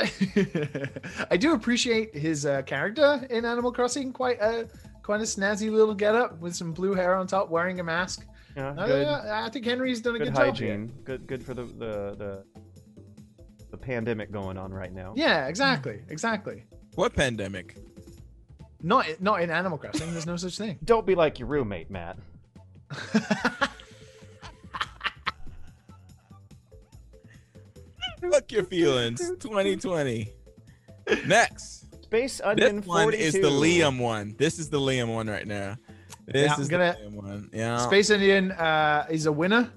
I 1.31 1.37
do 1.39 1.55
appreciate 1.55 2.15
his 2.15 2.45
uh, 2.45 2.63
character 2.63 3.27
in 3.31 3.47
Animal 3.47 3.73
Crossing. 3.73 4.13
Quite 4.13 4.41
a 4.43 4.69
quite 5.03 5.21
a 5.21 5.25
snazzy 5.25 5.71
little 5.71 5.95
getup 5.95 6.39
with 6.41 6.55
some 6.55 6.73
blue 6.73 6.93
hair 6.93 7.15
on 7.15 7.27
top, 7.27 7.49
wearing 7.49 7.81
a 7.81 7.85
mask. 7.85 8.27
Yeah, 8.57 8.75
I, 8.77 8.87
good. 8.87 9.07
I 9.07 9.49
think 9.49 9.65
Henry's 9.65 10.01
done 10.01 10.17
a 10.17 10.19
good 10.19 10.25
good, 10.27 10.35
job 10.35 10.57
here. 10.57 10.71
hygiene. 10.73 10.93
Good, 11.05 11.27
good 11.27 11.43
for 11.45 11.55
the, 11.55 11.63
the 11.65 12.17
the 12.19 12.45
the 12.55 12.56
pandemic 13.87 14.33
going 14.33 14.59
on 14.59 14.73
right 14.75 14.93
now. 14.93 15.15
Yeah, 15.17 15.47
exactly, 15.47 16.03
exactly. 16.09 16.65
what 16.97 17.15
pandemic? 17.15 17.77
Not 18.83 19.07
not 19.21 19.41
in 19.43 19.51
Animal 19.51 19.79
Crossing. 19.79 20.13
There's 20.13 20.27
no 20.27 20.37
such 20.37 20.59
thing. 20.59 20.79
Don't 20.85 21.07
be 21.07 21.15
like 21.15 21.39
your 21.39 21.49
roommate, 21.49 21.91
Matt. 21.91 22.19
Fuck 28.21 28.51
your 28.53 28.65
feelings. 28.65 29.21
2020. 29.21 30.29
Next. 31.27 31.87
Space 32.03 32.39
This 32.39 32.47
Onion 32.47 32.83
one 32.83 33.05
42. 33.05 33.23
is 33.25 33.33
the 33.35 33.41
Liam 33.51 33.99
one. 34.01 34.35
This 34.39 34.59
is 34.59 34.69
the 34.71 34.81
Liam 34.81 35.15
one 35.15 35.29
right 35.29 35.47
now. 35.47 35.77
This 36.27 36.51
Yeah, 36.51 36.61
is 36.61 36.69
gonna- 36.69 36.97
the 37.03 37.11
Liam 37.11 37.15
one. 37.15 37.51
Yeah. 37.53 37.79
Space 37.79 38.11
Onion 38.11 38.53
uh, 38.53 39.07
is 39.11 39.27
a 39.27 39.33
winner. 39.33 39.71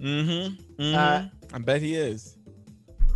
Mm-hmm. 0.00 0.82
mm-hmm. 0.82 0.94
Uh, 0.94 1.28
I 1.54 1.58
bet 1.58 1.80
he 1.82 1.94
is. 1.94 2.35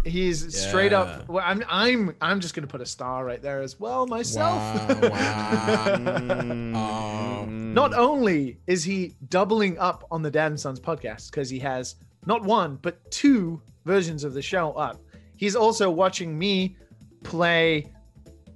He's 0.04 0.58
straight 0.58 0.92
up. 0.92 1.28
Well, 1.28 1.44
I'm 1.46 1.62
I'm 1.68 2.14
I'm 2.20 2.40
just 2.40 2.54
gonna 2.54 2.66
put 2.66 2.80
a 2.80 2.86
star 2.86 3.24
right 3.24 3.40
there 3.42 3.60
as 3.62 3.78
well 3.78 4.06
myself. 4.06 4.58
Wow. 4.58 5.00
wow. 5.10 5.96
Mm, 5.98 6.74
Um, 6.76 7.74
Not 7.74 7.94
only 7.94 8.58
is 8.66 8.82
he 8.84 9.14
doubling 9.28 9.78
up 9.78 10.04
on 10.10 10.22
the 10.22 10.30
Dad 10.30 10.52
and 10.52 10.60
Sons 10.60 10.80
podcast 10.80 11.30
because 11.30 11.48
he 11.50 11.58
has 11.60 11.96
not 12.26 12.42
one 12.42 12.78
but 12.82 13.10
two 13.10 13.60
versions 13.84 14.24
of 14.24 14.34
the 14.34 14.42
show 14.42 14.72
up. 14.72 15.00
He's 15.36 15.56
also 15.56 15.90
watching 15.90 16.38
me 16.38 16.76
play. 17.22 17.86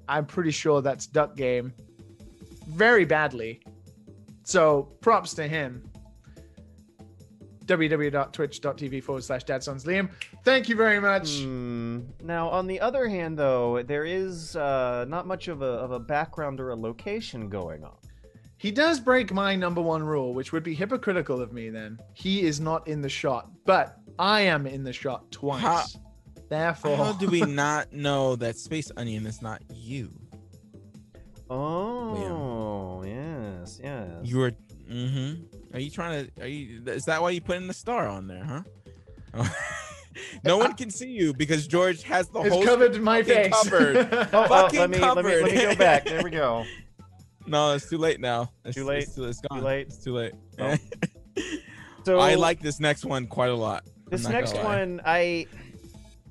I'm 0.09 0.27
pretty 0.27 0.51
sure 0.51 0.83
that's 0.83 1.07
Duck 1.07 1.37
Game 1.37 1.73
very 2.69 3.05
badly. 3.05 3.61
So 4.45 4.83
props 5.01 5.35
to 5.35 5.47
him. 5.49 5.83
www.twitch.tv 7.66 9.03
forward 9.03 9.24
slash 9.24 9.45
dadsons 9.45 9.85
Liam. 9.85 10.11
Thank 10.45 10.69
you 10.69 10.77
very 10.77 11.01
much. 11.01 11.41
Hmm. 11.41 12.01
Now, 12.23 12.49
on 12.49 12.66
the 12.66 12.81
other 12.81 13.09
hand, 13.09 13.39
though, 13.39 13.82
there 13.82 14.05
is 14.05 14.57
uh, 14.57 15.05
not 15.09 15.27
much 15.27 15.49
of 15.49 15.62
a, 15.62 15.66
of 15.66 15.91
a 15.93 15.99
background 16.01 16.61
or 16.61 16.70
a 16.70 16.77
location 16.77 17.49
going 17.49 17.85
on. 17.85 17.97
He 18.57 18.70
does 18.70 19.01
break 19.01 19.32
my 19.32 19.55
number 19.57 19.81
one 19.82 20.03
rule, 20.03 20.32
which 20.32 20.53
would 20.53 20.62
be 20.62 20.74
hypocritical 20.74 21.41
of 21.41 21.53
me 21.53 21.69
then. 21.70 21.99
He 22.15 22.43
is 22.43 22.61
not 22.61 22.86
in 22.89 23.03
the 23.03 23.09
shot, 23.09 23.51
but 23.66 23.99
I 24.19 24.43
am 24.43 24.66
in 24.66 24.85
the 24.85 24.93
shot 24.93 25.31
twice. 25.31 25.62
How- 25.62 25.85
Therefore, 26.49 26.97
How 26.97 27.12
do 27.15 27.27
we 27.28 27.41
not 27.65 27.93
know 27.93 28.36
that 28.36 28.57
Space 28.57 28.93
Onion 28.97 29.27
is 29.27 29.41
not 29.41 29.62
you? 29.73 30.12
Oh, 31.51 33.03
yes, 33.05 33.81
yes. 33.82 34.09
You 34.23 34.43
are. 34.43 34.53
Mm-hmm. 34.91 35.53
Are 35.74 35.80
you 35.80 35.90
trying 35.90 36.26
to? 36.26 36.42
Are 36.42 36.46
you? 36.46 36.82
Is 36.86 37.05
that 37.06 37.20
why 37.20 37.30
you 37.30 37.40
put 37.40 37.56
in 37.56 37.66
the 37.66 37.74
star 37.74 38.09
on 38.09 38.28
there, 38.28 38.44
huh? 39.34 39.44
no 40.44 40.56
one 40.56 40.74
can 40.74 40.88
see 40.88 41.09
you 41.09 41.34
because 41.34 41.66
George 41.66 42.05
has 42.05 42.28
the 42.28 42.40
whole 42.40 42.62
it's 42.62 42.64
covered 42.64 43.02
my 43.02 43.24
face. 43.24 43.52
covered. 43.52 43.96
Oh, 44.32 44.44
oh, 44.44 44.46
Fucking 44.46 44.78
let 44.78 44.90
me 44.90 44.98
let 45.01 45.24
me 45.24 45.42
let 45.42 45.44
me 45.52 45.60
go 45.60 45.74
back. 45.74 46.05
There 46.05 46.22
we 46.22 46.30
go. 46.30 46.64
No, 47.46 47.74
it's 47.74 47.90
too 47.90 47.98
late 47.98 48.20
now. 48.20 48.51
It's, 48.64 48.74
Too 48.74 48.86
late? 48.86 49.02
It's, 49.02 49.16
too, 49.16 49.24
it's 49.24 49.42
gone. 49.42 49.62
late? 49.62 49.88
It's 49.88 49.98
too 49.98 50.14
late. 50.14 50.32
Oh. 50.59 50.76
So 52.05 52.18
I 52.18 52.36
like 52.36 52.60
this 52.60 52.80
next 52.80 53.05
one 53.05 53.26
quite 53.26 53.51
a 53.51 53.55
lot. 53.55 53.84
This 54.09 54.26
next 54.26 54.56
one. 54.56 55.02
I 55.05 55.46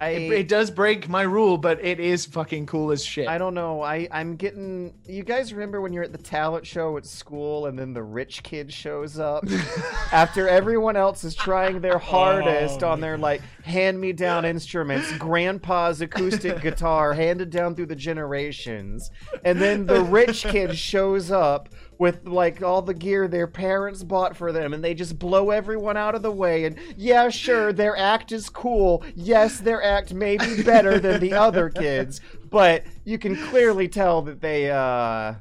I 0.01 0.09
it, 0.09 0.31
it 0.31 0.47
does 0.47 0.71
break 0.71 1.07
my 1.07 1.21
rule, 1.21 1.57
but 1.57 1.83
it 1.83 1.99
is 1.99 2.25
fucking 2.25 2.65
cool 2.65 2.91
as 2.91 3.05
shit. 3.05 3.27
I 3.27 3.37
don't 3.37 3.53
know. 3.53 3.81
I 3.81 4.07
I'm 4.11 4.35
getting. 4.35 4.93
You 5.05 5.23
guys 5.23 5.53
remember 5.53 5.81
when 5.81 5.93
you're 5.93 6.03
at 6.03 6.11
the 6.11 6.17
talent 6.17 6.65
show 6.65 6.97
at 6.97 7.05
school 7.05 7.67
and 7.67 7.77
then 7.77 7.93
the 7.93 8.01
rich 8.01 8.41
kid 8.41 8.73
shows 8.73 9.19
up 9.19 9.45
after 10.11 10.49
everyone 10.49 10.95
else 10.95 11.23
is 11.23 11.35
trying 11.35 11.79
their 11.79 11.95
oh, 11.95 11.99
hardest 11.99 12.83
Oh, 12.83 12.89
on 12.89 13.01
their 13.01 13.17
like 13.17 13.41
hand-me-down 13.63 14.45
instruments, 14.45 15.11
grandpa's 15.17 16.01
acoustic 16.01 16.61
guitar 16.61 17.13
handed 17.13 17.51
down 17.51 17.75
through 17.75 17.85
the 17.85 17.95
generations, 17.95 19.11
and 19.45 19.61
then 19.61 19.85
the 19.85 20.01
rich 20.03 20.43
kid 20.43 20.75
shows 20.75 21.29
up 21.29 21.69
with 22.03 22.27
like 22.27 22.61
all 22.61 22.81
the 22.81 22.93
gear 22.93 23.29
their 23.29 23.47
parents 23.47 24.03
bought 24.03 24.35
for 24.35 24.51
them 24.51 24.73
and 24.73 24.83
they 24.83 24.93
just 24.93 25.17
blow 25.17 25.51
everyone 25.51 25.95
out 25.95 26.15
of 26.15 26.21
the 26.21 26.29
way 26.29 26.65
and 26.65 26.77
yeah 26.97 27.29
sure 27.29 27.71
their 27.71 27.95
act 27.95 28.33
is 28.33 28.49
cool 28.49 29.01
yes 29.15 29.61
their 29.61 29.81
act 29.81 30.13
may 30.13 30.35
be 30.35 30.61
better 30.63 30.99
than 30.99 31.21
the 31.21 31.31
other 31.31 31.69
kids 31.69 32.19
but 32.49 32.83
you 33.05 33.17
can 33.17 33.37
clearly 33.47 33.87
tell 33.87 34.21
that 34.21 34.41
they 34.41 34.69
uh 34.69 35.33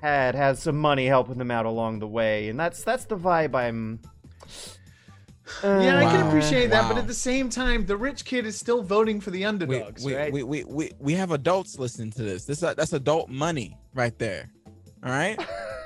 had 0.00 0.34
had 0.34 0.58
some 0.58 0.76
money 0.76 1.06
helping 1.06 1.38
them 1.38 1.52
out 1.52 1.66
along 1.66 2.00
the 2.00 2.08
way 2.08 2.48
and 2.48 2.58
that's 2.58 2.82
that's 2.82 3.04
the 3.04 3.16
vibe 3.16 3.54
i'm 3.54 4.00
Yeah, 5.62 5.98
I 5.98 6.04
can 6.10 6.26
appreciate 6.26 6.70
that, 6.70 6.88
but 6.88 6.98
at 6.98 7.06
the 7.06 7.14
same 7.14 7.48
time, 7.48 7.86
the 7.86 7.96
rich 7.96 8.24
kid 8.24 8.44
is 8.44 8.58
still 8.58 8.82
voting 8.82 9.20
for 9.20 9.30
the 9.30 9.40
we, 9.40 9.44
underdogs, 9.44 10.04
we, 10.04 10.16
right? 10.16 10.32
we, 10.32 10.42
we, 10.42 10.64
we, 10.64 10.90
we 10.98 11.12
have 11.12 11.30
adults 11.30 11.78
listening 11.78 12.10
to 12.12 12.22
this. 12.22 12.44
This 12.44 12.62
uh, 12.62 12.74
that's 12.74 12.92
adult 12.92 13.28
money 13.28 13.76
right 13.94 14.18
there. 14.18 14.50
All 15.04 15.10
right, 15.10 15.38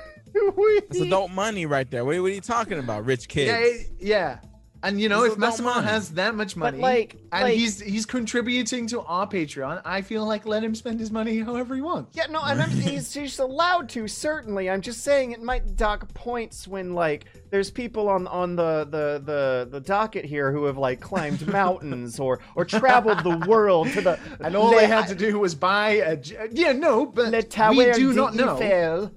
that's 0.89 0.99
adult 0.99 1.31
money 1.31 1.65
right 1.65 1.89
there. 1.89 2.05
What, 2.05 2.19
what 2.21 2.31
are 2.31 2.35
you 2.35 2.41
talking 2.41 2.79
about, 2.79 3.05
rich 3.05 3.27
kids? 3.27 3.89
yeah, 3.99 4.07
yeah. 4.17 4.39
And 4.83 5.01
you 5.01 5.09
know, 5.09 5.21
This 5.23 5.29
if 5.31 5.37
is 5.37 5.39
Massimo 5.39 5.69
money. 5.73 5.87
has 5.87 6.09
that 6.11 6.35
much 6.35 6.53
But, 6.53 6.75
money, 6.75 6.77
like- 6.77 7.15
and 7.31 7.45
like- 7.45 7.55
he's 7.55 7.79
he's 7.81 8.05
contributing 8.05 8.85
to 8.89 9.01
our 9.01 9.27
Patreon, 9.27 9.81
I 9.83 10.03
feel 10.03 10.23
like 10.23 10.45
let 10.45 10.63
him 10.63 10.75
spend 10.75 10.99
his 10.99 11.09
money 11.09 11.39
however 11.39 11.73
he 11.73 11.81
wants. 11.81 12.15
Yeah, 12.15 12.27
no, 12.29 12.39
and 12.43 12.61
I'm, 12.61 12.69
he's, 12.89 13.11
he's 13.11 13.39
allowed 13.39 13.89
to 13.89 14.07
certainly. 14.07 14.69
I'm 14.69 14.81
just 14.81 15.03
saying 15.03 15.31
it 15.31 15.41
might 15.41 15.75
dock 15.75 16.13
points 16.13 16.67
when 16.67 16.93
like 16.93 17.25
there's 17.49 17.71
people 17.71 18.07
on 18.07 18.27
on 18.27 18.55
the 18.55 18.83
the 18.85 19.19
the, 19.25 19.67
the 19.71 19.79
docket 19.81 20.25
here 20.25 20.51
who 20.51 20.65
have 20.65 20.77
like 20.77 20.99
climbed 21.01 21.45
mountains 21.51 22.19
or 22.19 22.39
or 22.55 22.63
traveled 22.63 23.23
the 23.23 23.45
world 23.49 23.87
to 23.93 24.01
the 24.01 24.19
And 24.41 24.55
all 24.55 24.69
Le- 24.69 24.75
they 24.75 24.85
had 24.87 25.07
to 25.07 25.15
do 25.15 25.39
was 25.39 25.55
buy 25.55 25.89
a 26.05 26.19
Yeah, 26.51 26.73
no, 26.73 27.07
but 27.07 27.29
Le 27.31 27.41
Tower 27.41 27.73
we 27.73 27.91
do 27.93 28.13
not 28.13 28.35
know. 28.35 28.59
d'Eiffel. 28.59 29.11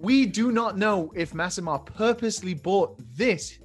We 0.00 0.24
do 0.24 0.50
not 0.50 0.78
know 0.78 1.12
if 1.14 1.32
Massimar 1.32 1.84
purposely 1.84 2.54
bought 2.54 2.98
this 3.14 3.58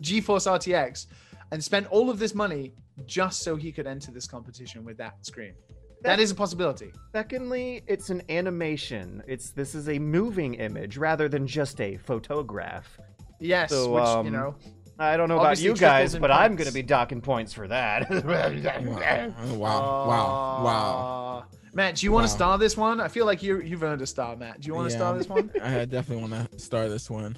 GeForce 0.00 0.50
RTX 0.50 1.06
and 1.52 1.62
spent 1.62 1.86
all 1.86 2.10
of 2.10 2.18
this 2.18 2.34
money 2.34 2.72
just 3.06 3.44
so 3.44 3.54
he 3.54 3.70
could 3.70 3.86
enter 3.86 4.10
this 4.10 4.26
competition 4.26 4.84
with 4.84 4.96
that 4.96 5.24
screen. 5.24 5.54
that 6.02 6.18
is 6.18 6.32
a 6.32 6.34
possibility. 6.34 6.92
Secondly, 7.12 7.84
it's 7.86 8.10
an 8.10 8.22
animation. 8.28 9.22
It's 9.28 9.50
this 9.50 9.76
is 9.76 9.88
a 9.88 10.00
moving 10.00 10.54
image 10.54 10.96
rather 10.96 11.28
than 11.28 11.46
just 11.46 11.80
a 11.80 11.96
photograph. 11.96 12.98
Yes, 13.38 13.70
So, 13.70 13.92
which 13.92 14.04
um, 14.04 14.26
you 14.26 14.32
know. 14.32 14.56
I 14.98 15.16
don't 15.16 15.28
know 15.28 15.38
about 15.40 15.58
you 15.60 15.74
guys, 15.74 16.14
in 16.14 16.20
but 16.20 16.30
I'm 16.30 16.54
going 16.56 16.68
to 16.68 16.74
be 16.74 16.82
docking 16.82 17.20
points 17.20 17.52
for 17.52 17.66
that. 17.68 18.08
Wow, 18.10 18.14
wow, 19.56 20.06
wow, 20.06 20.64
wow. 20.64 21.38
Uh, 21.38 21.56
Matt, 21.74 21.96
do 21.96 22.06
you 22.06 22.12
want 22.12 22.26
to 22.26 22.30
Wow. 22.32 22.36
star 22.36 22.58
this 22.58 22.76
one? 22.76 23.00
I 23.00 23.08
feel 23.08 23.24
like 23.26 23.42
you 23.42 23.60
you've 23.62 23.82
earned 23.82 24.02
a 24.02 24.06
star, 24.06 24.36
Matt. 24.36 24.60
Do 24.60 24.66
you 24.68 24.74
want 24.74 24.90
to 24.90 24.96
star 24.96 25.16
this 25.16 25.28
one? 25.28 25.50
I 25.62 25.84
definitely 25.86 26.28
want 26.28 26.50
to 26.52 26.58
star 26.58 26.88
this 26.88 27.08
one. 27.10 27.36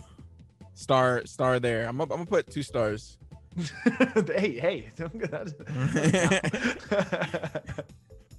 Star, 0.74 1.22
star 1.24 1.60
there. 1.60 1.86
I'm, 1.89 1.97
gonna- 1.97 2.12
I'm 2.12 2.18
gonna 2.24 2.26
put 2.26 2.51
two 2.51 2.62
stars. 2.64 3.16
hey, 4.35 4.59
hey. 4.59 4.90
don't 4.97 5.16
get 5.18 5.31
that. 5.31 5.55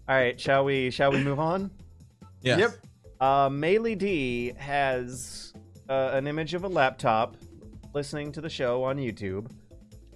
All 0.07 0.15
right, 0.15 0.39
shall 0.39 0.65
we 0.65 0.91
shall 0.91 1.11
we 1.11 1.23
move 1.23 1.39
on? 1.39 1.71
Yes. 2.41 2.59
Yep. 2.59 2.71
Uh, 3.21 3.49
Melee 3.49 3.95
D 3.95 4.53
has 4.57 5.53
uh, 5.89 6.11
an 6.13 6.27
image 6.27 6.53
of 6.53 6.63
a 6.63 6.67
laptop 6.67 7.37
listening 7.95 8.31
to 8.33 8.41
the 8.41 8.49
show 8.49 8.83
on 8.83 8.97
YouTube. 8.97 9.49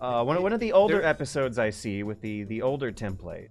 Uh, 0.01 0.23
one, 0.23 0.41
one 0.43 0.53
of 0.53 0.59
the 0.59 0.73
older 0.73 0.95
There- 0.99 1.05
episodes 1.05 1.57
I 1.57 1.69
see 1.71 2.03
with 2.03 2.21
the, 2.21 2.43
the 2.43 2.61
older 2.61 2.91
template. 2.91 3.49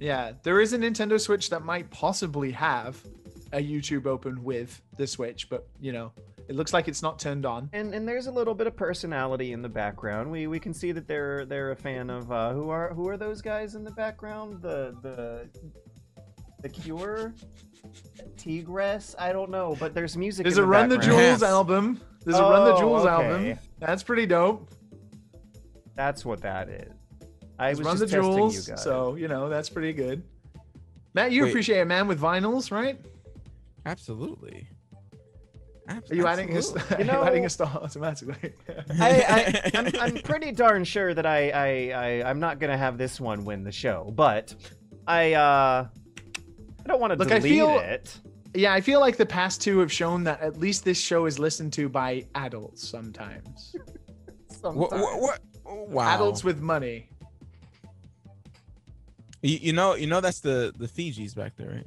Yeah, 0.00 0.32
there 0.44 0.60
is 0.60 0.72
a 0.72 0.78
Nintendo 0.78 1.20
Switch 1.20 1.50
that 1.50 1.64
might 1.64 1.90
possibly 1.90 2.52
have 2.52 3.02
a 3.52 3.58
YouTube 3.58 4.06
open 4.06 4.44
with 4.44 4.80
the 4.96 5.06
Switch, 5.08 5.50
but 5.50 5.66
you 5.80 5.90
know, 5.90 6.12
it 6.48 6.54
looks 6.54 6.72
like 6.72 6.86
it's 6.86 7.02
not 7.02 7.18
turned 7.18 7.44
on. 7.44 7.68
And 7.72 7.92
and 7.92 8.06
there's 8.06 8.28
a 8.28 8.30
little 8.30 8.54
bit 8.54 8.68
of 8.68 8.76
personality 8.76 9.52
in 9.52 9.60
the 9.60 9.68
background. 9.68 10.30
We 10.30 10.46
we 10.46 10.60
can 10.60 10.72
see 10.72 10.92
that 10.92 11.08
they're 11.08 11.44
they're 11.46 11.72
a 11.72 11.76
fan 11.76 12.10
of 12.10 12.30
uh, 12.30 12.52
who 12.52 12.70
are 12.70 12.94
who 12.94 13.08
are 13.08 13.16
those 13.16 13.42
guys 13.42 13.74
in 13.74 13.82
the 13.82 13.90
background? 13.90 14.62
The 14.62 14.94
the 15.02 15.48
the 16.62 16.68
Cure, 16.68 17.34
Tigress. 18.36 19.16
I 19.18 19.32
don't 19.32 19.50
know, 19.50 19.76
but 19.80 19.94
there's 19.94 20.16
music. 20.16 20.44
There's 20.44 20.58
in 20.58 20.62
a 20.62 20.66
the 20.66 20.70
Run 20.70 20.88
the. 20.88 20.98
Jewels 20.98 21.18
Yes. 21.20 21.42
album. 21.42 22.00
There's 22.24 22.38
a 22.38 22.42
Run 22.42 22.64
the 22.66 22.74
Oh, 22.74 22.78
Jewels 22.78 23.04
okay. 23.06 23.10
album. 23.50 23.58
That's 23.78 24.02
pretty 24.02 24.26
dope. 24.26 24.68
That's 25.94 26.24
what 26.24 26.40
that 26.42 26.68
is. 26.68 26.92
I 27.58 27.70
was 27.70 27.82
Run 27.82 27.96
the 27.98 28.06
just 28.06 28.12
testing 28.14 28.32
Jewels, 28.32 28.68
you 28.68 28.74
guys. 28.74 28.82
so 28.84 29.14
you 29.16 29.28
know 29.28 29.48
that's 29.48 29.68
pretty 29.68 29.92
good. 29.92 30.22
Matt, 31.14 31.32
you 31.32 31.42
Wait. 31.44 31.48
appreciate 31.50 31.80
a 31.80 31.84
man 31.84 32.06
with 32.06 32.20
vinyls, 32.20 32.70
right? 32.70 33.00
Absolutely. 33.86 34.68
Ab- 35.88 36.04
Are 36.10 36.14
you 36.14 36.26
adding 36.26 36.52
a, 36.52 36.58
absolutely. 36.58 36.96
are 36.96 37.00
you 37.00 37.04
know- 37.06 37.24
adding 37.24 37.46
a 37.46 37.48
star 37.50 37.68
automatically? 37.82 38.52
I, 39.00 39.10
I, 39.10 39.70
I'm, 39.78 39.86
I'm 40.00 40.14
pretty 40.22 40.52
darn 40.52 40.84
sure 40.84 41.14
that 41.14 41.24
I, 41.26 41.48
I, 41.50 41.90
I, 42.22 42.30
I'm 42.30 42.38
not 42.40 42.58
gonna 42.60 42.76
have 42.76 42.98
this 42.98 43.18
one 43.20 43.44
win 43.44 43.64
the 43.64 43.72
show, 43.72 44.12
but 44.14 44.54
I, 45.06 45.32
uh, 45.32 45.86
I 45.88 46.86
don't 46.86 47.00
want 47.00 47.14
to 47.14 47.18
Look, 47.18 47.32
I 47.32 47.38
delete 47.38 47.52
feel- 47.54 47.78
it. 47.78 48.20
Yeah, 48.54 48.72
I 48.72 48.80
feel 48.80 49.00
like 49.00 49.16
the 49.16 49.26
past 49.26 49.60
two 49.60 49.78
have 49.80 49.92
shown 49.92 50.24
that 50.24 50.40
at 50.40 50.58
least 50.58 50.84
this 50.84 51.00
show 51.00 51.26
is 51.26 51.38
listened 51.38 51.72
to 51.74 51.88
by 51.88 52.26
adults 52.34 52.88
sometimes. 52.88 53.74
What, 54.62 54.90
what, 54.92 55.20
what? 55.20 55.40
Wow. 55.64 56.14
Adults 56.14 56.42
with 56.42 56.60
money. 56.60 57.10
You, 59.42 59.58
you 59.60 59.72
know, 59.72 59.94
you 59.94 60.06
know 60.06 60.20
that's 60.20 60.40
the 60.40 60.72
the 60.76 60.88
Fugees 60.88 61.34
back 61.34 61.56
there, 61.56 61.70
right? 61.70 61.86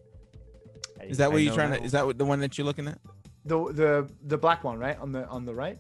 Is 1.10 1.18
that 1.18 1.26
I 1.26 1.28
what 1.30 1.42
you're 1.42 1.54
trying 1.54 1.72
that. 1.72 1.80
to? 1.80 1.86
Is 1.86 1.92
that 1.92 2.06
what 2.06 2.18
the 2.18 2.26
one 2.26 2.40
that 2.40 2.58
you're 2.58 2.66
looking 2.66 2.88
at? 2.88 3.00
The 3.46 3.58
the 3.74 4.10
the 4.28 4.38
black 4.38 4.64
one, 4.64 4.78
right? 4.78 4.98
On 5.00 5.12
the 5.12 5.28
on 5.28 5.46
the 5.46 5.54
right? 5.54 5.80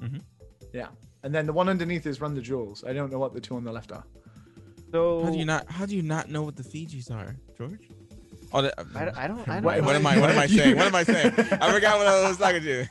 Mhm. 0.00 0.22
Yeah. 0.72 0.88
And 1.24 1.34
then 1.34 1.46
the 1.46 1.52
one 1.52 1.68
underneath 1.68 2.06
is 2.06 2.20
Run 2.20 2.34
the 2.34 2.40
Jewels. 2.40 2.84
I 2.84 2.92
don't 2.92 3.10
know 3.12 3.18
what 3.18 3.34
the 3.34 3.40
two 3.40 3.56
on 3.56 3.64
the 3.64 3.72
left 3.72 3.92
are. 3.92 4.04
So 4.90 5.24
How 5.24 5.30
do 5.30 5.38
you 5.38 5.44
not? 5.44 5.70
How 5.70 5.84
do 5.86 5.96
you 5.96 6.02
not 6.02 6.30
know 6.30 6.42
what 6.42 6.56
the 6.56 6.62
Fugees 6.62 7.10
are, 7.10 7.36
George? 7.58 7.90
Oh, 8.54 8.62
the, 8.62 8.78
I, 8.80 9.04
don't- 9.04 9.16
I 9.18 9.26
don't. 9.28 9.48
I 9.48 9.54
don't 9.54 9.62
what, 9.64 9.78
know. 9.78 9.84
what 9.84 9.96
am 9.96 10.06
I? 10.06 10.18
What 10.20 10.30
am 10.30 10.38
I 10.38 10.46
saying? 10.46 10.76
What 10.76 10.86
am 10.86 10.94
I 10.94 11.04
saying? 11.04 11.32
I 11.36 11.72
forgot 11.72 11.98
what 11.98 12.06
I 12.06 12.28
was 12.28 12.36
talking 12.36 12.62
to. 12.62 12.86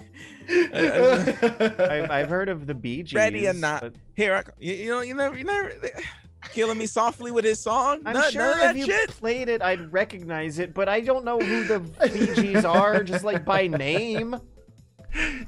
I've, 0.74 2.12
I've 2.12 2.30
heard 2.30 2.50
of 2.50 2.68
the 2.68 2.74
Bee 2.74 3.04
Gees. 3.04 3.14
Ready 3.14 3.48
or 3.48 3.54
not? 3.54 3.82
but 3.82 3.94
Here, 4.16 4.34
I, 4.36 4.44
you, 4.60 4.74
you 4.74 4.90
know, 4.90 5.02
you 5.02 5.14
never, 5.14 5.38
you 5.38 5.44
never 5.44 5.72
killing 6.54 6.78
me 6.78 6.86
softly 6.88 7.32
with 7.32 7.46
his 7.46 7.60
song. 7.60 8.02
I'm 8.06 8.14
none, 8.14 8.32
sure 8.32 8.42
none 8.58 8.70
of 8.72 8.76
if 8.76 8.78
you 8.78 8.86
shit. 8.92 9.10
played 9.12 9.50
it, 9.50 9.62
I'd 9.62 9.94
recognize 9.94 10.60
it, 10.60 10.74
but 10.74 10.90
I 10.90 11.00
don't 11.02 11.24
know 11.24 11.40
who 11.40 11.64
the 11.66 11.80
Bee 11.80 12.34
Gees 12.54 12.66
are, 12.66 13.04
just 13.04 13.24
like 13.24 13.46
by 13.46 13.68
name. 13.68 14.36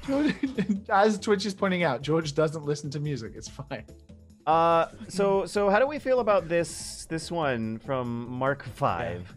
George, 0.06 0.35
as 0.90 1.18
Twitch 1.19 1.45
is 1.45 1.53
pointing 1.53 1.84
out, 1.84 2.02
George 2.02 2.35
doesn't 2.35 2.64
listen 2.65 2.90
to 2.91 2.99
music. 2.99 3.34
It's 3.35 3.48
fine. 3.49 3.85
Uh, 4.45 4.88
so 5.07 5.45
so 5.45 5.69
how 5.69 5.80
do 5.80 5.88
we 5.88 5.99
feel 5.99 6.19
about 6.19 6.49
this 6.49 7.06
this 7.10 7.31
one 7.31 7.77
from 7.80 8.30
Mark 8.30 8.64
Five? 8.64 9.34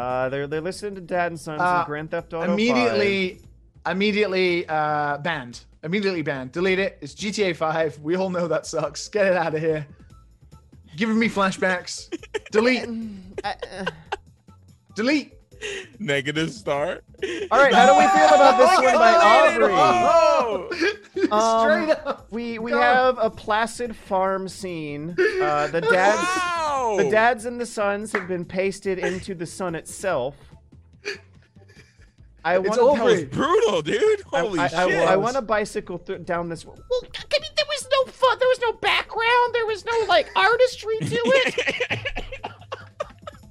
Uh, 0.00 0.28
they're 0.30 0.46
they're 0.46 0.60
listening 0.60 0.94
to 0.94 1.00
Dad 1.00 1.32
and 1.32 1.38
Sons 1.38 1.60
Uh, 1.60 1.76
and 1.78 1.86
Grand 1.86 2.10
Theft 2.10 2.32
Auto 2.32 2.46
5. 2.46 2.50
immediately, 2.54 3.40
immediately 3.86 4.66
uh, 4.68 5.18
banned. 5.18 5.60
Immediately 5.82 6.22
banned. 6.22 6.52
Delete 6.52 6.78
it. 6.78 6.98
It's 7.00 7.14
GTA 7.14 7.54
5. 7.56 7.98
We 8.00 8.16
all 8.16 8.30
know 8.30 8.48
that 8.48 8.66
sucks. 8.66 9.08
Get 9.08 9.26
it 9.26 9.36
out 9.36 9.54
of 9.54 9.60
here. 9.60 9.86
Giving 10.96 11.18
me 11.18 11.28
flashbacks. 11.28 12.08
Delete. 12.50 12.88
Uh, 13.44 13.52
uh, 13.78 13.84
Delete. 14.94 15.34
Negative 15.98 16.50
star. 16.50 17.00
all 17.50 17.58
right, 17.58 17.72
how 17.74 17.86
do 17.86 17.98
we 17.98 18.06
feel 18.08 18.34
about 18.34 18.56
this 18.58 18.78
one 18.84 18.94
by 18.94 19.12
Aubrey? 19.22 19.72
Oh! 19.72 20.70
Um, 21.32 21.60
Straight 21.86 21.90
up. 22.06 22.26
We 22.32 22.58
we 22.58 22.70
Go. 22.70 22.80
have 22.80 23.18
a 23.20 23.28
placid 23.30 23.94
farm 23.94 24.48
scene. 24.48 25.10
Uh, 25.10 25.66
the 25.66 25.80
dads 25.80 26.22
Wow! 26.22 26.94
the 26.98 27.10
dads 27.10 27.44
and 27.44 27.60
the 27.60 27.66
sons 27.66 28.12
have 28.12 28.26
been 28.26 28.44
pasted 28.44 28.98
into 28.98 29.34
the 29.34 29.44
sun 29.46 29.74
itself. 29.74 30.34
I 32.42 32.58
want 32.58 32.74
That 32.74 32.82
was 32.82 33.00
Aubrey. 33.00 33.24
brutal, 33.26 33.82
dude. 33.82 34.20
Holy 34.22 34.58
I, 34.60 34.68
shit! 34.68 34.78
I, 34.78 35.12
I 35.12 35.16
want 35.16 35.36
to 35.36 35.42
bicycle 35.42 35.98
th- 35.98 36.24
down 36.24 36.48
this. 36.48 36.64
Well, 36.64 36.76
I 36.78 37.38
mean, 37.40 37.50
there 37.56 37.66
was 37.68 37.88
no 37.92 38.12
fun. 38.12 38.38
There 38.38 38.48
was 38.48 38.60
no 38.60 38.72
background. 38.74 39.54
There 39.54 39.66
was 39.66 39.84
no 39.84 40.04
like 40.08 40.28
artistry 40.34 40.98
to 41.00 41.20
it. 41.26 42.52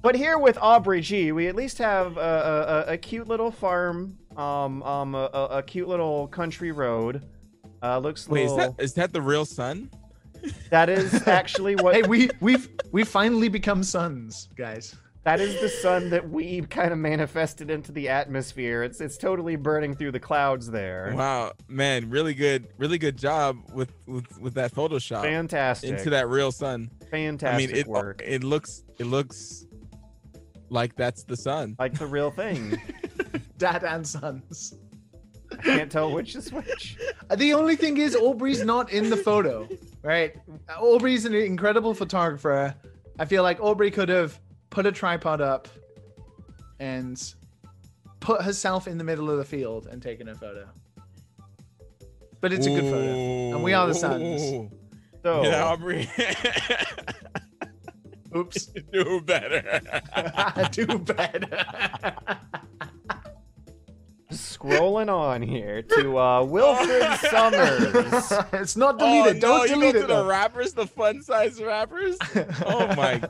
But 0.02 0.14
here 0.14 0.38
with 0.38 0.56
Aubrey 0.60 1.02
G, 1.02 1.32
we 1.32 1.46
at 1.48 1.54
least 1.54 1.78
have 1.78 2.16
a, 2.16 2.20
a, 2.20 2.90
a, 2.90 2.94
a 2.94 2.98
cute 2.98 3.28
little 3.28 3.50
farm, 3.50 4.16
um, 4.36 4.82
um, 4.82 5.14
a, 5.14 5.28
a, 5.32 5.44
a 5.58 5.62
cute 5.62 5.88
little 5.88 6.26
country 6.28 6.72
road. 6.72 7.22
Uh, 7.82 7.98
looks 7.98 8.28
Wait, 8.28 8.44
is 8.44 8.56
that 8.56 8.74
is 8.78 8.94
that 8.94 9.12
the 9.12 9.20
real 9.22 9.44
sun? 9.44 9.90
that 10.70 10.88
is 10.88 11.26
actually 11.26 11.76
what. 11.82 11.94
Hey, 11.94 12.02
we 12.02 12.30
we've 12.40 12.68
we 12.92 13.04
finally 13.04 13.48
become 13.48 13.82
sons, 13.82 14.48
guys. 14.56 14.96
that 15.24 15.40
is 15.40 15.60
the 15.60 15.68
sun 15.68 16.08
that 16.10 16.28
we 16.30 16.62
kind 16.62 16.92
of 16.92 16.98
manifested 16.98 17.70
into 17.70 17.92
the 17.92 18.08
atmosphere. 18.08 18.82
It's 18.82 19.00
it's 19.02 19.18
totally 19.18 19.56
burning 19.56 19.94
through 19.94 20.12
the 20.12 20.20
clouds 20.20 20.70
there. 20.70 21.12
Wow, 21.14 21.52
man, 21.68 22.08
really 22.08 22.34
good, 22.34 22.68
really 22.78 22.98
good 22.98 23.18
job 23.18 23.58
with 23.74 23.92
with, 24.06 24.38
with 24.38 24.54
that 24.54 24.74
Photoshop 24.74 25.22
Fantastic. 25.22 25.90
into 25.90 26.10
that 26.10 26.28
real 26.28 26.52
sun. 26.52 26.90
Fantastic 27.10 27.70
I 27.70 27.72
mean, 27.72 27.76
it 27.76 27.86
work. 27.86 28.22
it 28.24 28.44
looks 28.44 28.82
it 28.98 29.06
looks 29.06 29.66
like 30.70 30.94
that's 30.96 31.24
the 31.24 31.36
sun. 31.36 31.76
like 31.78 31.98
the 31.98 32.06
real 32.06 32.30
thing. 32.30 32.80
Dad 33.58 33.84
and 33.84 34.06
sons. 34.06 34.74
I 35.52 35.56
Can't 35.56 35.92
tell 35.92 36.12
which 36.12 36.34
is 36.36 36.52
which. 36.52 36.96
The 37.36 37.54
only 37.54 37.76
thing 37.76 37.96
is, 37.98 38.16
Aubrey's 38.16 38.64
not 38.64 38.90
in 38.90 39.08
the 39.08 39.16
photo, 39.16 39.68
right? 40.02 40.34
Aubrey's 40.76 41.26
an 41.26 41.34
incredible 41.34 41.94
photographer. 41.94 42.74
I 43.20 43.24
feel 43.24 43.44
like 43.44 43.60
Aubrey 43.60 43.90
could 43.92 44.08
have 44.08 44.40
put 44.70 44.84
a 44.86 44.90
tripod 44.90 45.40
up 45.40 45.68
and 46.80 47.22
put 48.18 48.42
herself 48.42 48.88
in 48.88 48.98
the 48.98 49.04
middle 49.04 49.30
of 49.30 49.38
the 49.38 49.44
field 49.44 49.86
and 49.86 50.02
taken 50.02 50.28
a 50.28 50.34
photo. 50.34 50.68
But 52.40 52.52
it's 52.52 52.66
a 52.66 52.70
good 52.70 52.84
photo. 52.84 53.54
And 53.54 53.62
we 53.62 53.74
are 53.74 53.86
the 53.86 53.94
sons. 53.94 54.42
Ooh. 54.42 54.70
So 55.22 55.44
Yeah, 55.44 55.66
Aubrey. 55.66 56.10
Oops. 58.36 58.66
Do 58.92 59.20
better. 59.20 59.80
Do 60.72 60.86
better. 60.98 61.64
scrolling 64.32 65.08
on 65.12 65.42
here 65.42 65.82
to 65.82 66.18
uh, 66.18 66.44
Wilfred 66.44 67.18
Summers. 67.30 68.32
it's 68.52 68.76
not 68.76 68.98
deleted. 68.98 69.42
Oh, 69.44 69.58
Don't 69.58 69.58
no, 69.58 69.64
you 69.64 69.68
delete 69.74 69.92
go 69.94 69.98
it. 69.98 70.02
to 70.02 70.06
the 70.06 70.14
though. 70.22 70.26
rappers, 70.26 70.72
the 70.72 70.86
fun 70.86 71.22
size 71.22 71.60
rappers. 71.60 72.16
Oh 72.66 72.86
my! 72.96 73.20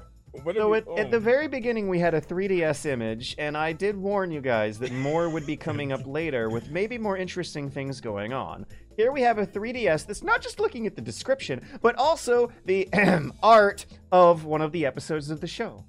What 0.43 0.57
So 0.57 0.69
we- 0.71 0.79
at, 0.79 0.89
at 0.99 1.07
oh. 1.07 1.11
the 1.11 1.19
very 1.21 1.49
beginning, 1.49 1.89
we 1.89 1.99
had 1.99 2.15
a 2.15 2.21
3DS 2.21 2.87
image, 2.87 3.35
and 3.39 3.57
I 3.57 3.73
did 3.73 3.97
warn 3.97 4.31
you 4.31 4.41
guys 4.41 4.79
that 4.79 4.93
more 4.93 5.29
would 5.31 5.47
be 5.47 5.57
coming 5.57 5.91
up 5.93 6.07
later 6.07 6.49
with 6.51 6.71
maybe 6.71 6.99
more 6.99 7.17
interesting 7.17 7.69
things 7.71 8.01
going 8.01 8.33
on. 8.33 8.65
Here 9.01 9.13
we 9.13 9.23
have 9.23 9.39
a 9.39 9.47
3DS 9.47 10.05
that's 10.05 10.23
not 10.23 10.43
just 10.43 10.61
looking 10.61 10.87
at 10.87 10.95
the 10.95 11.01
description, 11.01 11.63
but 11.81 11.97
also 11.97 12.53
the 12.67 12.87
art 13.43 13.87
of 14.13 14.45
one 14.45 14.61
of 14.61 14.73
the 14.73 14.85
episodes 14.85 15.31
of 15.31 15.41
the 15.41 15.47
show. 15.47 15.87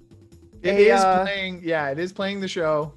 It 0.62 0.70
A, 0.70 0.94
is 0.94 1.00
uh, 1.02 1.22
playing. 1.22 1.60
Yeah, 1.62 1.90
it 1.90 1.98
is 1.98 2.10
playing 2.10 2.40
the 2.40 2.48
show. 2.48 2.94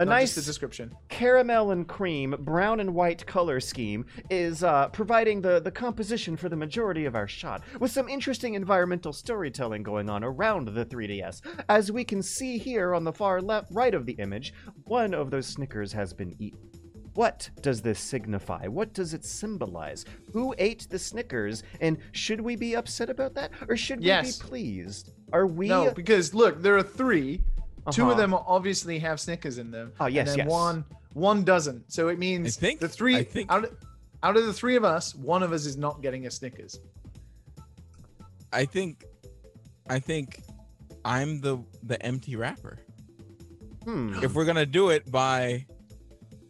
A 0.00 0.04
nice 0.04 0.34
the 0.34 0.42
description. 0.42 0.92
caramel 1.08 1.70
and 1.70 1.86
cream, 1.86 2.34
brown 2.40 2.80
and 2.80 2.96
white 2.96 3.24
color 3.28 3.60
scheme 3.60 4.06
is 4.28 4.64
uh, 4.64 4.88
providing 4.88 5.40
the, 5.40 5.60
the 5.60 5.70
composition 5.70 6.36
for 6.36 6.48
the 6.48 6.56
majority 6.56 7.04
of 7.04 7.14
our 7.14 7.28
shot, 7.28 7.62
with 7.78 7.92
some 7.92 8.08
interesting 8.08 8.54
environmental 8.54 9.12
storytelling 9.12 9.84
going 9.84 10.10
on 10.10 10.24
around 10.24 10.66
the 10.66 10.84
3DS. 10.84 11.42
As 11.68 11.92
we 11.92 12.02
can 12.02 12.22
see 12.22 12.58
here 12.58 12.92
on 12.92 13.04
the 13.04 13.12
far 13.12 13.40
left 13.40 13.70
right 13.70 13.94
of 13.94 14.04
the 14.04 14.14
image, 14.14 14.52
one 14.82 15.14
of 15.14 15.30
those 15.30 15.46
Snickers 15.46 15.92
has 15.92 16.12
been 16.12 16.34
eaten. 16.40 16.73
What 17.14 17.48
does 17.60 17.80
this 17.80 18.00
signify? 18.00 18.66
What 18.66 18.92
does 18.92 19.14
it 19.14 19.24
symbolize? 19.24 20.04
Who 20.32 20.54
ate 20.58 20.88
the 20.90 20.98
Snickers? 20.98 21.62
And 21.80 21.98
should 22.12 22.40
we 22.40 22.56
be 22.56 22.74
upset 22.74 23.08
about 23.08 23.34
that? 23.34 23.52
Or 23.68 23.76
should 23.76 24.00
we 24.00 24.06
Yes. 24.06 24.38
be 24.38 24.48
pleased? 24.48 25.12
Are 25.32 25.46
we 25.46 25.68
No, 25.68 25.92
because 25.92 26.34
look, 26.34 26.60
there 26.60 26.76
are 26.76 26.82
3 26.82 27.42
Two 27.92 28.04
Uh-huh. 28.04 28.12
of 28.12 28.16
them 28.16 28.32
obviously 28.32 28.98
have 29.00 29.20
Snickers 29.20 29.58
in 29.58 29.70
them. 29.70 29.92
Oh, 30.00 30.06
yes, 30.06 30.30
and 30.30 30.40
then 30.40 30.46
yes. 30.46 30.50
one 30.50 30.84
one 31.12 31.44
doesn't. 31.44 31.92
So 31.92 32.08
it 32.08 32.18
means 32.18 32.56
I 32.56 32.60
think- 32.60 32.80
the 32.80 32.88
three 32.88 33.14
I 33.16 33.22
think- 33.22 33.52
out, 33.52 33.66
out 34.22 34.36
of 34.38 34.46
the 34.46 34.54
three 34.54 34.74
of 34.74 34.84
us, 34.84 35.14
one 35.14 35.42
of 35.42 35.52
us 35.52 35.66
is 35.66 35.76
not 35.76 36.00
getting 36.02 36.26
a 36.26 36.30
Snickers. 36.30 36.80
I 38.52 38.64
think, 38.64 39.04
I 39.86 39.98
think, 39.98 40.42
I'm 41.04 41.40
the 41.42 41.58
the 41.82 42.00
empty 42.04 42.36
wrapper. 42.36 42.78
Hmm. 43.84 44.14
If 44.24 44.34
we're 44.34 44.46
gonna 44.46 44.64
do 44.66 44.88
it 44.88 45.10
by 45.12 45.66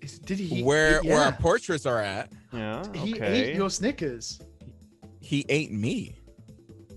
Is- 0.04 0.18
Did 0.18 0.38
he 0.38 0.62
where 0.62 1.00
he- 1.02 1.08
where 1.08 1.20
our 1.20 1.32
portraits 1.32 1.86
are 1.86 2.00
at, 2.00 2.30
Yeah. 2.52 2.82
he 2.94 3.18
ate 3.20 3.54
your 3.56 3.70
Snickers? 3.70 4.40
he 5.20 5.44
ate 5.48 5.72
me. 5.72 6.16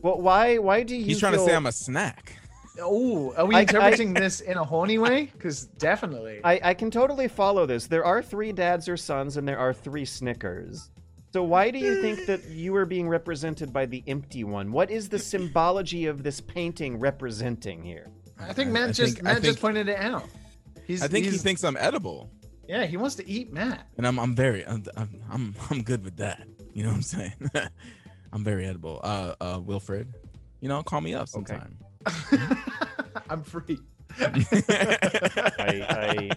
Well, 0.01 0.19
why? 0.21 0.57
Why 0.57 0.83
do 0.83 0.95
you? 0.95 1.05
He's 1.05 1.19
trying 1.19 1.33
to 1.33 1.39
say 1.39 1.55
I'm 1.55 1.65
a 1.65 1.71
snack. 1.71 2.33
Oh, 2.79 3.33
are 3.35 3.45
we 3.45 3.55
I- 3.55 3.59
I- 3.59 3.61
interpreting 3.61 4.13
this 4.13 4.41
in 4.41 4.57
a 4.57 4.63
horny 4.63 4.97
way? 4.99 5.25
Because 5.33 5.65
definitely. 5.65 6.41
I, 6.43 6.59
I 6.63 6.73
can 6.75 6.91
totally 6.91 7.27
follow 7.27 7.65
this. 7.65 7.87
There 7.87 8.05
are 8.05 8.21
three 8.21 8.51
dads 8.51 8.87
or 8.87 8.97
sons, 8.97 9.37
and 9.37 9.47
there 9.47 9.57
are 9.57 9.73
three 9.73 10.05
Snickers. 10.05 10.91
So 11.33 11.43
why 11.43 11.71
do 11.71 11.79
you 11.79 12.01
think 12.01 12.25
that 12.27 12.45
you 12.49 12.75
are 12.75 12.85
being 12.85 13.07
represented 13.09 13.73
by 13.73 13.85
the 13.87 14.03
empty 14.07 14.43
one? 14.43 14.71
What 14.71 14.91
is 14.91 15.09
the 15.09 15.19
symbology 15.19 16.05
of 16.05 16.21
this 16.23 16.39
painting 16.39 16.99
representing 16.99 17.83
here? 17.83 18.09
I 18.39 18.53
think 18.53 18.69
I- 18.69 18.73
Matt 18.73 18.89
I 18.89 18.91
just 18.91 19.15
think- 19.15 19.27
I 19.27 19.33
Matt 19.33 19.43
just 19.43 19.59
pointed 19.59 19.89
it 19.89 19.97
out. 19.99 20.23
He's, 20.85 21.01
I 21.01 21.07
think 21.07 21.25
he 21.25 21.31
thinks 21.37 21.63
I'm 21.63 21.75
edible, 21.77 22.29
Yeah, 22.67 22.85
he 22.85 22.97
wants 22.97 23.15
to 23.15 23.27
eat 23.29 23.51
Matt. 23.53 23.87
and 23.97 24.05
I'm 24.05 24.19
I'm 24.19 24.35
very 24.35 24.65
I'm 24.67 24.83
I'm 24.95 25.21
I'm, 25.31 25.55
I'm 25.69 25.81
good 25.83 26.03
with 26.03 26.17
that. 26.17 26.45
You 26.73 26.83
know 26.83 26.89
what 26.89 26.95
I'm 26.97 27.01
saying? 27.01 27.33
I'm 28.33 28.43
very 28.43 28.65
edible. 28.65 28.99
Uh, 29.03 29.35
uh, 29.39 29.59
Wilfred, 29.63 30.13
you 30.59 30.67
know, 30.69 30.83
call 30.83 31.01
me 31.01 31.13
up 31.15 31.27
sometime. 31.29 31.77
I'm 33.29 33.41
free. 33.43 33.79
I, 34.19 35.85
I, 35.89 36.29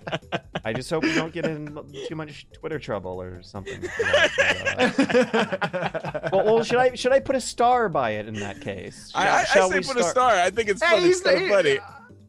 I 0.65 0.73
just 0.73 0.90
hope 0.90 1.02
we 1.02 1.15
don't 1.15 1.32
get 1.32 1.47
in 1.47 1.77
too 2.09 2.15
much 2.15 2.47
Twitter 2.52 2.78
trouble 2.78 3.20
or 3.20 3.43
something. 3.43 3.81
for 3.81 4.02
that, 4.02 4.94
but, 4.97 6.24
uh, 6.24 6.28
well, 6.32 6.44
well, 6.44 6.65
should 6.65 6.78
I 6.78 6.94
should 6.94 7.12
I 7.12 7.20
put 7.20 7.36
a 7.36 7.40
star 7.40 7.89
by 7.89 8.11
it 8.12 8.27
in 8.28 8.35
that 8.35 8.61
case? 8.61 9.11
I, 9.15 9.28
I, 9.28 9.40
I 9.40 9.44
Shall 9.44 9.70
say 9.70 9.78
we 9.78 9.85
put 9.85 9.97
a 9.97 10.05
star. 10.05 10.31
I 10.32 10.51
think 10.51 10.69
it's 10.69 10.82
Hey, 10.82 10.90
funny. 10.97 11.07
he's 11.07 11.20
It's 11.20 11.27
kind 11.31 11.43
of 11.44 11.48
funny. 11.51 11.78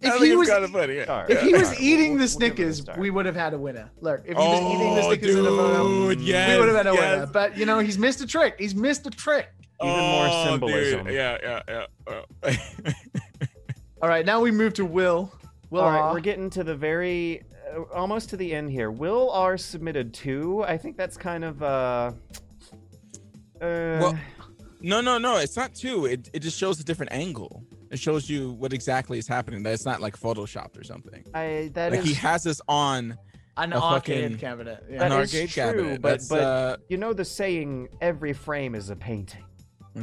I 0.04 0.16
If 0.16 0.22
he 0.22 0.36
was 0.36 0.50
kind 0.50 0.64
of 0.64 0.72
funny. 0.72 0.96
yeah. 0.96 1.04
Star. 1.04 1.26
if 1.30 1.42
he 1.42 1.54
was 1.54 1.70
fine. 1.74 1.78
eating 1.82 2.16
We'll- 2.18 2.28
the 2.28 2.36
we'll 2.40 2.50
give 2.50 2.60
it 2.70 2.76
Snickers, 2.76 2.98
we 2.98 3.10
would 3.12 3.26
have 3.26 3.36
had 3.36 3.54
a 3.54 3.58
winner. 3.58 3.92
Look, 4.02 4.22
if 4.26 4.30
he 4.30 4.34
was 4.36 4.60
eating 4.76 4.96
the 4.96 5.02
Oh, 5.02 5.08
Snickers 5.10 5.36
in 5.36 5.46
a 5.46 5.50
photo, 5.50 6.10
yes, 6.22 6.50
we 6.50 6.60
would 6.60 6.68
have 6.70 6.78
had 6.78 6.88
a 6.88 6.94
yes. 6.94 7.00
winner. 7.20 7.26
But 7.32 7.58
you 7.58 7.66
know, 7.66 7.80
he's 7.80 7.98
missed 7.98 8.22
a 8.22 8.28
trick. 8.28 8.56
He's 8.58 8.74
missed 8.76 9.06
a 9.06 9.12
trick. 9.12 9.48
Even 9.84 9.96
more 9.96 10.28
Oh, 10.30 10.44
dude. 10.44 10.50
symbolism. 10.52 11.08
Yeah, 11.10 11.38
yeah, 11.44 11.62
yeah. 11.68 11.86
Oh. 12.08 12.52
All 14.02 14.10
right, 14.10 14.26
now 14.26 14.40
we 14.42 14.50
move 14.52 14.74
to 14.76 14.86
Will. 14.86 15.32
Will, 15.70 15.82
All 15.82 15.90
right, 15.92 16.00
R. 16.02 16.14
we're 16.14 16.20
getting 16.20 16.50
to 16.52 16.64
the 16.64 16.76
very, 16.76 17.44
uh, 17.76 17.82
almost 17.94 18.30
to 18.32 18.38
the 18.38 18.54
end 18.54 18.72
here. 18.72 18.90
Will 18.92 19.30
R 19.32 19.58
submitted 19.58 20.14
two. 20.14 20.64
I 20.64 20.78
think 20.78 20.98
that's 20.98 21.16
kind 21.18 21.44
of 21.44 21.62
uh. 21.64 22.12
Uh, 23.62 23.62
Well, 23.62 24.20
no, 24.82 25.02
no, 25.02 25.18
no. 25.20 25.38
It's 25.38 25.56
not 25.56 25.76
two. 25.76 26.06
It 26.08 26.30
it 26.34 26.40
just 26.40 26.58
shows 26.58 26.80
a 26.80 26.84
different 26.84 27.12
angle. 27.12 27.64
It 27.92 28.00
shows 28.00 28.30
you 28.30 28.52
what 28.54 28.72
exactly 28.74 29.18
is 29.20 29.28
happening. 29.28 29.64
That 29.64 29.74
it's 29.74 29.86
not 29.86 30.00
like 30.02 30.18
photoshopped 30.20 30.80
or 30.80 30.84
something. 30.84 31.24
I 31.34 31.70
that 31.74 31.92
like 31.92 32.00
is 32.02 32.06
he 32.06 32.14
has 32.16 32.44
this 32.44 32.62
on 32.68 33.18
an 33.58 33.74
a 33.74 33.78
arcade 33.78 34.24
fucking- 34.24 34.38
cabinet. 34.40 34.84
Yeah. 34.90 35.00
That 35.00 35.12
an 35.12 35.22
is 35.22 35.34
arcade 35.36 35.50
true, 35.50 35.64
cabinet. 35.64 36.02
but- 36.02 36.10
That's, 36.10 36.28
but- 36.30 36.42
uh, 36.42 36.78
you 36.88 36.98
know 36.98 37.12
the 37.14 37.26
saying 37.26 37.90
every 38.00 38.34
frame 38.34 38.76
is 38.76 38.90
a 38.90 38.96
painting. 38.96 39.44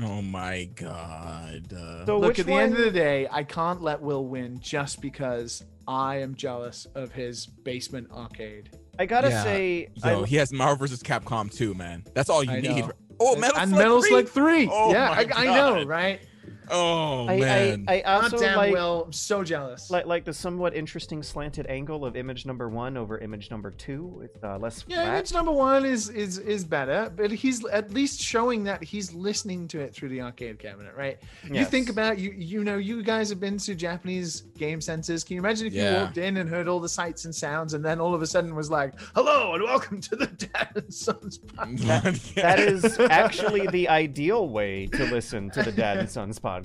oh 0.03 0.21
my 0.21 0.65
god. 0.75 1.73
Uh, 1.73 2.05
So 2.05 2.19
Look, 2.19 2.29
which 2.29 2.39
at 2.41 2.47
the 2.47 2.53
one, 2.53 2.63
end 2.65 2.73
of 2.75 2.81
the 2.85 2.91
day, 2.91 3.27
I 3.31 3.43
can't 3.43 3.81
let 3.83 4.03
Will 4.03 4.27
win 4.27 4.61
just 4.61 5.01
because 5.01 5.65
I 5.87 6.17
am 6.17 6.35
jealous 6.35 6.87
of 6.95 7.11
his 7.13 7.47
basement 7.47 8.11
arcade. 8.13 8.69
I 8.99 9.07
gotta 9.07 9.31
Yeah. 9.31 9.43
say, 9.45 9.89
Yo, 10.05 10.25
I, 10.25 10.27
he 10.27 10.37
has 10.37 10.53
Marvel 10.53 10.77
vs. 10.87 11.03
Capcom 11.03 11.51
2, 11.51 11.73
man. 11.73 12.05
That's 12.15 12.29
all 12.29 12.45
you 12.45 12.51
I 12.51 12.61
need. 12.61 12.85
know. 12.85 12.93
Oh, 13.21 13.35
Metal 13.37 13.59
and 13.59 13.71
Slug 13.71 13.79
Metal 13.81 14.01
3? 14.03 14.09
Slug 14.11 14.29
3. 14.29 14.69
Oh 14.71 14.93
yeah, 14.93 15.09
my 15.09 15.27
I, 15.35 15.43
I 15.43 15.45
know, 15.57 15.85
right? 15.87 16.21
Oh 16.71 17.29
I, 17.29 17.39
man. 17.39 17.85
I, 17.89 17.95
I 17.95 18.01
God 18.03 18.25
also 18.25 18.39
damn, 18.39 18.57
like, 18.57 18.73
Will. 18.73 19.05
I'm 19.07 19.13
so 19.13 19.43
jealous. 19.45 19.91
like 19.91 20.07
like 20.07 20.25
the 20.25 20.33
somewhat 20.33 20.75
interesting 20.75 21.23
slanted 21.23 21.67
angle 21.69 22.05
of 22.05 22.17
image 22.17 22.47
number 22.47 22.69
one 22.69 22.97
over 22.97 23.19
image 23.19 23.51
number 23.51 23.71
two. 23.71 24.23
It's 24.25 24.43
uh, 24.43 24.59
less 24.59 24.85
yeah, 24.87 25.03
flat. 25.03 25.15
image 25.15 25.33
number 25.33 25.53
one 25.53 25.85
is 25.85 26.09
is 26.09 26.39
is 26.39 26.65
better, 26.65 27.13
but 27.15 27.31
he's 27.31 27.65
at 27.67 27.91
least 27.93 28.21
showing 28.21 28.65
that 28.65 28.83
he's 28.83 29.13
listening 29.13 29.69
to 29.69 29.81
it 29.81 29.95
through 29.95 30.11
the 30.11 30.21
arcade 30.21 30.59
cabinet, 30.59 30.95
right? 30.97 31.19
You 31.51 31.65
think 31.65 31.89
about 31.89 32.19
you 32.19 32.33
you 32.33 32.65
know 32.65 32.77
you 32.77 33.03
guys 33.03 33.29
have 33.31 33.41
been 33.41 33.59
to 33.59 33.75
Japanese 33.75 34.43
game 34.59 34.81
centers. 34.81 35.25
Can 35.25 35.37
you 35.37 35.41
imagine 35.41 35.67
if 35.69 35.75
you 35.75 35.85
walked 35.85 36.19
in 36.19 36.37
and 36.37 36.49
heard 36.49 36.69
all 36.69 36.81
the 36.81 36.89
sights 36.89 37.25
and 37.25 37.35
sounds, 37.35 37.75
and 37.75 37.85
then 37.85 38.01
all 38.01 38.15
of 38.15 38.23
a 38.23 38.27
sudden 38.27 38.55
was 38.55 38.71
like, 38.71 38.99
"Hello 39.15 39.55
and 39.55 39.63
welcome 39.63 40.01
to 40.03 40.17
the 40.17 40.27
Dad 40.27 40.71
and 40.75 40.93
Sons 40.93 41.39
podcast." 41.39 42.35
That 42.35 42.59
is 42.59 42.99
actually 42.99 43.67
the 43.69 43.89
ideal 43.89 44.49
way 44.49 44.87
to 44.89 45.05
listen 45.07 45.51
to 45.51 45.63
the 45.63 45.73
Dad 45.73 45.99
and 45.99 46.11
Sons 46.11 46.39
podcast. 46.39 46.58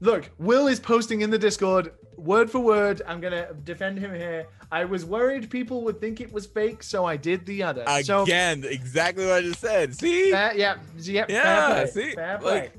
Look, 0.00 0.30
Will 0.38 0.66
is 0.66 0.80
posting 0.80 1.20
in 1.20 1.30
the 1.30 1.38
Discord 1.38 1.92
word 2.16 2.50
for 2.50 2.60
word. 2.60 3.02
I'm 3.06 3.20
gonna 3.20 3.52
defend 3.64 3.98
him 3.98 4.14
here. 4.14 4.46
I 4.72 4.84
was 4.84 5.04
worried 5.04 5.50
people 5.50 5.82
would 5.84 6.00
think 6.00 6.20
it 6.20 6.32
was 6.32 6.46
fake, 6.46 6.82
so 6.82 7.04
I 7.04 7.16
did 7.16 7.44
the 7.46 7.62
other. 7.62 7.84
So 8.02 8.22
Again, 8.22 8.64
exactly 8.64 9.26
what 9.26 9.34
I 9.34 9.40
just 9.42 9.60
said. 9.60 9.94
See, 9.94 10.30
that, 10.30 10.56
yeah, 10.56 10.76
yeah, 10.96 11.26
Yeah, 11.28 11.74
fair 11.74 11.86
play. 11.86 11.86
see? 11.90 12.14
fair 12.14 12.32
Look, 12.34 12.42
play. 12.42 12.70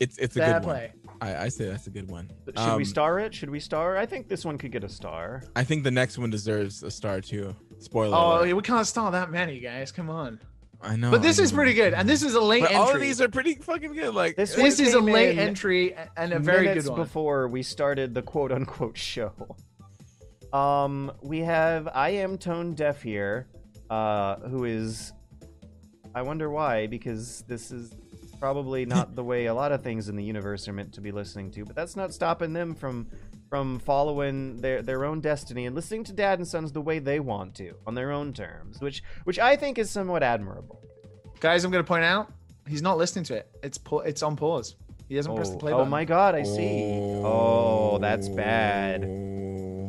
it's 0.00 0.18
it's 0.18 0.36
a 0.36 0.40
fair 0.40 0.54
good 0.54 0.62
play. 0.64 0.92
one. 1.04 1.14
I, 1.20 1.44
I 1.44 1.48
say 1.48 1.66
that's 1.68 1.86
a 1.88 1.90
good 1.90 2.08
one. 2.08 2.30
Should 2.46 2.58
Um, 2.58 2.76
we 2.76 2.84
star 2.84 3.18
it? 3.18 3.34
Should 3.34 3.50
we 3.50 3.58
star? 3.60 3.96
I 3.96 4.06
think 4.06 4.28
this 4.28 4.44
one 4.44 4.56
could 4.56 4.70
get 4.70 4.84
a 4.84 4.88
star. 4.88 5.42
I 5.56 5.64
think 5.64 5.82
the 5.82 5.90
next 5.90 6.16
one 6.16 6.30
deserves 6.30 6.82
a 6.84 6.90
star 6.92 7.20
too. 7.20 7.56
Spoiler. 7.78 8.16
Oh, 8.16 8.40
alert. 8.42 8.54
we 8.56 8.62
can't 8.62 8.86
stall 8.86 9.10
that 9.10 9.30
many, 9.30 9.58
guys. 9.60 9.90
Come 9.92 10.10
on. 10.10 10.38
I 10.80 10.96
know. 10.96 11.10
but 11.10 11.22
this 11.22 11.40
I 11.40 11.42
is 11.42 11.52
know. 11.52 11.56
pretty 11.56 11.74
good, 11.74 11.92
and 11.94 12.08
this 12.08 12.22
is 12.22 12.34
a 12.34 12.40
late 12.40 12.60
But 12.62 12.70
entry. 12.70 12.80
all 12.82 12.94
of 12.94 13.00
these 13.00 13.20
are 13.20 13.28
pretty 13.28 13.54
fucking 13.56 13.92
good. 13.94 14.14
Like 14.14 14.36
This 14.36 14.54
this 14.54 14.78
is 14.78 14.94
a 14.94 15.00
late 15.00 15.36
entry 15.38 15.94
and 16.16 16.32
a 16.32 16.38
very 16.38 16.72
good 16.72 16.86
one. 16.86 16.96
before 17.00 17.48
we 17.48 17.62
started 17.62 18.14
the 18.14 18.22
quote 18.22 18.52
unquote 18.52 18.96
show. 19.12 19.32
Um, 20.52 21.12
we 21.22 21.40
have 21.40 21.88
I 21.92 22.10
am 22.10 22.38
tone 22.38 22.74
deaf 22.74 23.02
here, 23.02 23.48
uh, 23.90 24.36
who 24.36 24.64
is, 24.64 25.12
I 26.14 26.22
wonder 26.22 26.48
why, 26.50 26.86
because 26.86 27.44
this 27.48 27.70
is 27.70 27.94
probably 28.38 28.86
not 28.86 29.14
the 29.16 29.24
way 29.24 29.46
a 29.46 29.54
lot 29.54 29.72
of 29.72 29.82
things 29.82 30.08
in 30.08 30.16
the 30.16 30.24
universe 30.24 30.66
are 30.68 30.72
meant 30.72 30.92
to 30.94 31.00
be 31.00 31.10
listening 31.12 31.50
to. 31.52 31.64
But 31.64 31.76
that's 31.76 31.96
not 31.96 32.14
stopping 32.14 32.52
them 32.52 32.74
from 32.74 33.08
from 33.48 33.78
following 33.78 34.58
their 34.58 34.82
their 34.82 35.04
own 35.04 35.20
destiny 35.20 35.66
and 35.66 35.74
listening 35.74 36.04
to 36.04 36.12
dad 36.12 36.38
and 36.38 36.46
sons 36.46 36.72
the 36.72 36.80
way 36.80 36.98
they 36.98 37.20
want 37.20 37.54
to 37.56 37.74
on 37.86 37.94
their 37.94 38.12
own 38.12 38.32
terms, 38.32 38.80
which 38.80 39.02
which 39.24 39.38
I 39.38 39.56
think 39.56 39.78
is 39.78 39.90
somewhat 39.90 40.22
admirable. 40.22 40.80
Guys, 41.40 41.64
I'm 41.64 41.70
going 41.70 41.82
to 41.84 41.88
point 41.88 42.04
out 42.04 42.32
he's 42.66 42.82
not 42.82 42.98
listening 42.98 43.24
to 43.26 43.34
it. 43.36 43.48
It's 43.62 43.78
pa- 43.78 43.98
it's 43.98 44.22
on 44.22 44.36
pause. 44.36 44.76
He 45.08 45.16
hasn't 45.16 45.34
pressed 45.36 45.52
the 45.52 45.56
Oh, 45.56 45.60
play 45.60 45.72
oh 45.72 45.84
my 45.86 46.04
god, 46.04 46.34
I 46.34 46.42
see. 46.42 46.82
Oh, 47.24 47.98
that's 47.98 48.28
bad. 48.28 49.02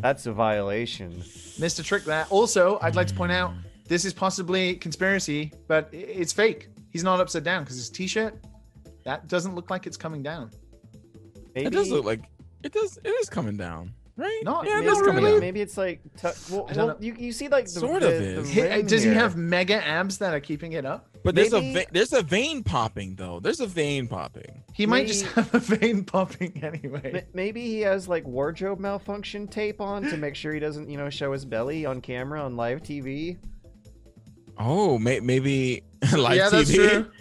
That's 0.02 0.26
a 0.28 0.32
violation. 0.32 1.22
Missed 1.60 1.80
a 1.80 1.84
trick 1.84 2.06
there. 2.06 2.26
Also, 2.30 2.80
I'd 2.82 2.96
like 2.96 3.08
to 3.08 3.14
point 3.16 3.34
out 3.34 3.52
this 3.86 4.06
is 4.06 4.14
possibly 4.14 4.76
conspiracy, 4.76 5.52
but 5.68 5.90
it's 5.92 6.32
fake. 6.32 6.70
He's 6.92 7.04
not 7.04 7.20
upside 7.20 7.44
down 7.44 7.64
because 7.64 7.76
his 7.76 7.90
t-shirt 7.90 8.40
that 9.04 9.28
doesn't 9.28 9.56
look 9.56 9.70
like 9.70 9.88
it's 9.88 9.98
coming 9.98 10.24
down. 10.24 10.52
Maybe, 11.56 11.68
It 11.68 11.74
does 11.74 11.90
look 11.90 12.06
like 12.06 12.22
it 12.64 12.74
does. 12.74 12.98
It 13.04 13.10
is 13.10 13.30
coming 13.30 13.58
down, 13.58 13.94
right? 14.18 14.42
Not- 14.44 14.66
yeah, 14.68 14.80
it 14.80 14.86
not 14.86 14.98
is 14.98 15.02
coming 15.02 15.16
really. 15.24 15.32
down. 15.34 15.40
Maybe 15.42 15.62
it's 15.62 15.78
like 15.78 16.02
tu- 16.18 16.30
well, 16.52 16.66
I 16.70 16.74
don't 16.74 16.78
well, 16.78 16.88
know. 16.88 16.96
you, 17.00 17.16
you 17.18 17.32
see 17.32 17.48
like 17.48 17.66
the, 17.66 17.72
Sort 17.72 18.02
the, 18.02 18.08
of 18.08 18.14
the 18.20 18.40
is. 18.42 18.50
He- 18.50 18.62
rim 18.62 18.86
does 18.88 19.04
he 19.04 19.10
here. 19.10 19.18
have 19.20 19.36
mega 19.38 19.76
abs 19.86 20.18
that 20.20 20.34
are 20.34 20.40
keeping 20.40 20.74
it 20.74 20.86
up? 20.86 21.06
But 21.24 21.36
there's 21.36 21.52
a 21.52 21.60
ve- 21.60 21.86
there's 21.92 22.14
a 22.14 22.22
vein 22.22 22.64
popping 22.64 23.16
though. 23.16 23.40
There's 23.42 23.60
a 23.60 23.68
vein 23.68 24.08
popping. 24.08 24.64
He 24.74 24.86
might 24.86 25.08
just 25.08 25.26
have 25.34 25.54
a 25.54 25.60
vein 25.60 26.06
popping 26.06 26.64
anyway. 26.64 27.12
M- 27.14 27.26
Maybe 27.34 27.62
he 27.68 27.82
has 27.82 28.08
like 28.08 28.26
wardrobe 28.26 28.80
malfunction 28.80 29.48
tape 29.48 29.82
on 29.82 30.04
to 30.04 30.16
make 30.16 30.36
sure 30.36 30.54
he 30.54 30.60
doesn't, 30.62 30.90
you 30.90 30.98
know, 30.98 31.10
show 31.10 31.34
his 31.34 31.44
belly 31.44 31.86
on 31.86 32.00
camera 32.00 32.42
on 32.42 32.56
live 32.56 32.82
TV. 32.84 33.38
Oh, 34.58 34.98
may- 34.98 35.20
maybe 35.20 35.84
live 36.18 36.36
yeah, 36.36 36.48
TV. 36.48 36.52
that's 36.52 36.74
true. 36.74 37.12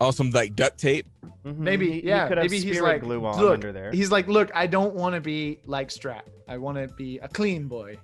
Oh, 0.00 0.10
some 0.10 0.30
like 0.30 0.54
duct 0.54 0.78
tape. 0.78 1.06
Mhm. 1.44 1.58
Maybe, 1.58 1.86
He- 1.92 2.00
he 2.00 2.08
yeah. 2.08 2.28
could 2.28 2.38
have 2.38 2.50
maybe 2.50 2.60
he's 2.64 2.80
like, 2.80 3.02
glue 3.02 3.24
on 3.24 3.38
look, 3.40 3.54
under 3.54 3.72
there. 3.72 3.90
he's 3.92 4.10
like, 4.10 4.28
look, 4.28 4.50
I 4.54 4.66
don't 4.66 4.94
want 4.94 5.14
to 5.14 5.20
be 5.20 5.58
like 5.66 5.90
Strap. 5.90 6.26
I 6.46 6.58
want 6.58 6.78
to 6.78 6.88
be 6.94 7.18
a 7.18 7.28
clean 7.28 7.66
boy. 7.68 7.98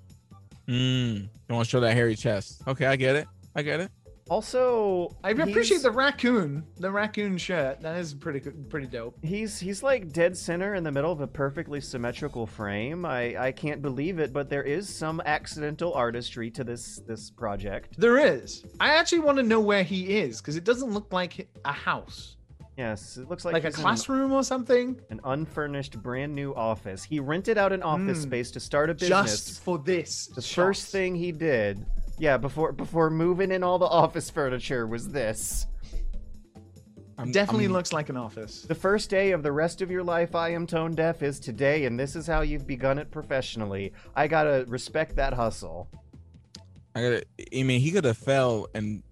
Mm. 0.68 1.22
You 1.48 1.54
want 1.54 1.66
to 1.66 1.70
show 1.70 1.80
that 1.80 1.94
hairy 1.94 2.16
chest? 2.16 2.62
Okay, 2.66 2.86
I 2.86 2.96
get 2.96 3.16
it. 3.16 3.28
I 3.54 3.62
get 3.62 3.80
it. 3.80 3.90
Also, 4.30 5.14
I 5.22 5.30
appreciate 5.30 5.82
the 5.82 5.90
raccoon, 5.90 6.64
the 6.78 6.90
raccoon 6.90 7.36
shirt. 7.36 7.80
That 7.82 7.98
is 7.98 8.14
pretty 8.14 8.40
pretty 8.70 8.86
dope. 8.86 9.18
He's 9.22 9.60
he's 9.60 9.82
like 9.82 10.12
dead 10.12 10.36
center 10.36 10.74
in 10.74 10.82
the 10.82 10.90
middle 10.90 11.12
of 11.12 11.20
a 11.20 11.26
perfectly 11.26 11.80
symmetrical 11.80 12.46
frame. 12.46 13.04
I 13.04 13.36
I 13.48 13.52
can't 13.52 13.82
believe 13.82 14.18
it, 14.18 14.32
but 14.32 14.48
there 14.48 14.62
is 14.62 14.88
some 14.88 15.20
accidental 15.26 15.92
artistry 15.92 16.50
to 16.52 16.64
this 16.64 17.00
this 17.06 17.30
project. 17.30 17.98
There 17.98 18.18
is. 18.18 18.64
I 18.80 18.94
actually 18.94 19.20
want 19.20 19.36
to 19.38 19.42
know 19.42 19.60
where 19.60 19.82
he 19.82 20.16
is 20.16 20.40
because 20.40 20.56
it 20.56 20.64
doesn't 20.64 20.90
look 20.92 21.12
like 21.12 21.46
a 21.64 21.72
house, 21.72 22.36
Yes, 22.76 23.18
it 23.18 23.28
looks 23.28 23.44
like, 23.44 23.52
like, 23.54 23.64
a 23.64 23.70
classroom 23.70 24.32
or 24.32 24.42
something. 24.42 25.00
an 25.10 25.20
unfurnished 25.22 26.02
brand 26.02 26.34
new 26.34 26.52
office. 26.56 27.04
He 27.04 27.20
rented 27.20 27.56
out 27.56 27.72
an 27.72 27.84
office 27.84 28.18
Mm. 28.18 28.22
space 28.22 28.50
to 28.50 28.58
start 28.58 28.90
a 28.90 28.94
business. 28.94 29.30
Just 29.46 29.62
for 29.62 29.78
this. 29.78 30.26
the 30.34 30.42
shot. 30.42 30.64
first 30.64 30.90
thing 30.90 31.14
he 31.14 31.30
did, 31.30 31.86
yeah, 32.18 32.36
before 32.36 32.72
before 32.72 33.10
moving 33.10 33.50
in 33.50 33.62
all 33.62 33.78
the 33.78 33.86
office 33.86 34.30
furniture 34.30 34.86
was 34.86 35.08
this. 35.10 35.66
I'm, 37.16 37.30
definitely 37.30 37.64
I'm- 37.66 37.72
looks 37.72 37.92
like 37.92 38.08
an 38.08 38.16
office. 38.16 38.62
The 38.62 38.74
first 38.74 39.08
day 39.08 39.30
of 39.32 39.42
the 39.42 39.52
rest 39.52 39.82
of 39.82 39.90
your 39.90 40.02
life 40.02 40.34
I 40.34 40.50
am 40.50 40.66
tone 40.66 40.94
deaf 40.94 41.22
is 41.22 41.38
today, 41.38 41.84
and 41.84 41.98
this 41.98 42.16
is 42.16 42.26
how 42.26 42.40
you've 42.40 42.66
begun 42.66 42.98
it 42.98 43.10
professionally. 43.10 43.92
I 44.16 44.26
gotta 44.26 44.64
respect 44.66 45.16
that 45.16 45.32
hustle. 45.32 45.88
I 46.94 47.02
gotta. 47.02 47.24
I 47.56 47.62
mean, 47.62 47.80
he 47.80 47.90
could 47.92 48.04
have 48.04 48.18
fell 48.18 48.68
and 48.74 49.02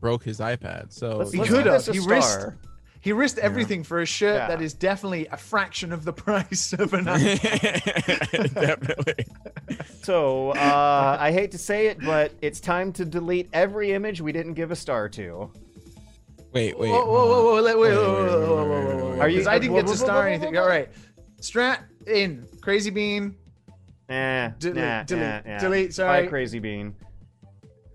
broke 0.00 0.24
his 0.24 0.40
iPad. 0.40 0.92
So 0.92 1.18
Let's, 1.18 1.32
He 1.32 1.40
could 1.40 1.66
have. 1.66 1.86
He 1.86 1.98
risked- 1.98 2.30
star. 2.32 2.58
He 3.02 3.12
risked 3.12 3.38
everything 3.38 3.82
for 3.82 4.00
a 4.00 4.06
shirt 4.06 4.34
Yeah. 4.36 4.48
that 4.48 4.60
is 4.60 4.74
definitely 4.74 5.26
a 5.28 5.36
fraction 5.36 5.92
of 5.92 6.04
the 6.04 6.12
price 6.12 6.72
of 6.74 6.92
an. 6.92 7.04
definitely. 7.04 9.24
So, 10.02 10.50
uh, 10.50 11.16
I 11.18 11.32
hate 11.32 11.50
to 11.52 11.58
say 11.58 11.86
it, 11.86 11.98
but 12.04 12.32
it's 12.42 12.60
time 12.60 12.92
to 12.94 13.04
delete 13.04 13.48
every 13.52 13.92
image 13.92 14.20
we 14.20 14.32
didn't 14.32 14.54
give 14.54 14.70
a 14.70 14.76
star 14.76 15.08
to. 15.10 15.50
Wait, 16.52 16.76
wait. 16.78 16.90
whoa, 16.90 17.06
whoa, 17.06 17.06
hold 17.06 17.08
whoa, 17.08 17.26
on. 17.36 17.44
whoa, 17.44 17.62
wait, 17.62 17.78
wait, 17.78 17.78
Wait, 17.78 17.94
whoa, 17.96 18.64
wait, 18.64 19.02
whoa. 19.02 19.18
Are 19.20 19.28
you- 19.28 19.36
Because 19.38 19.46
I 19.46 19.58
didn't 19.58 19.76
get 19.76 19.84
whoa, 19.86 19.92
to 19.94 19.98
whoa, 19.98 20.04
star 20.06 20.16
whoa, 20.16 20.22
whoa, 20.22 20.28
anything. 20.28 20.54
whoa. 20.54 20.62
All 20.62 20.68
right, 20.68 20.88
Strat 21.40 21.78
in, 22.06 22.46
Crazy 22.60 22.90
Bean, 22.90 23.36
Eh, 24.08 24.50
delete, 24.58 24.76
nah, 24.76 25.02
delete, 25.04 25.24
nah, 25.24 25.40
nah. 25.52 25.58
delete. 25.60 25.88
Bye, 25.90 25.92
Sorry. 25.92 26.26
crazy 26.28 26.58
bean. 26.58 26.94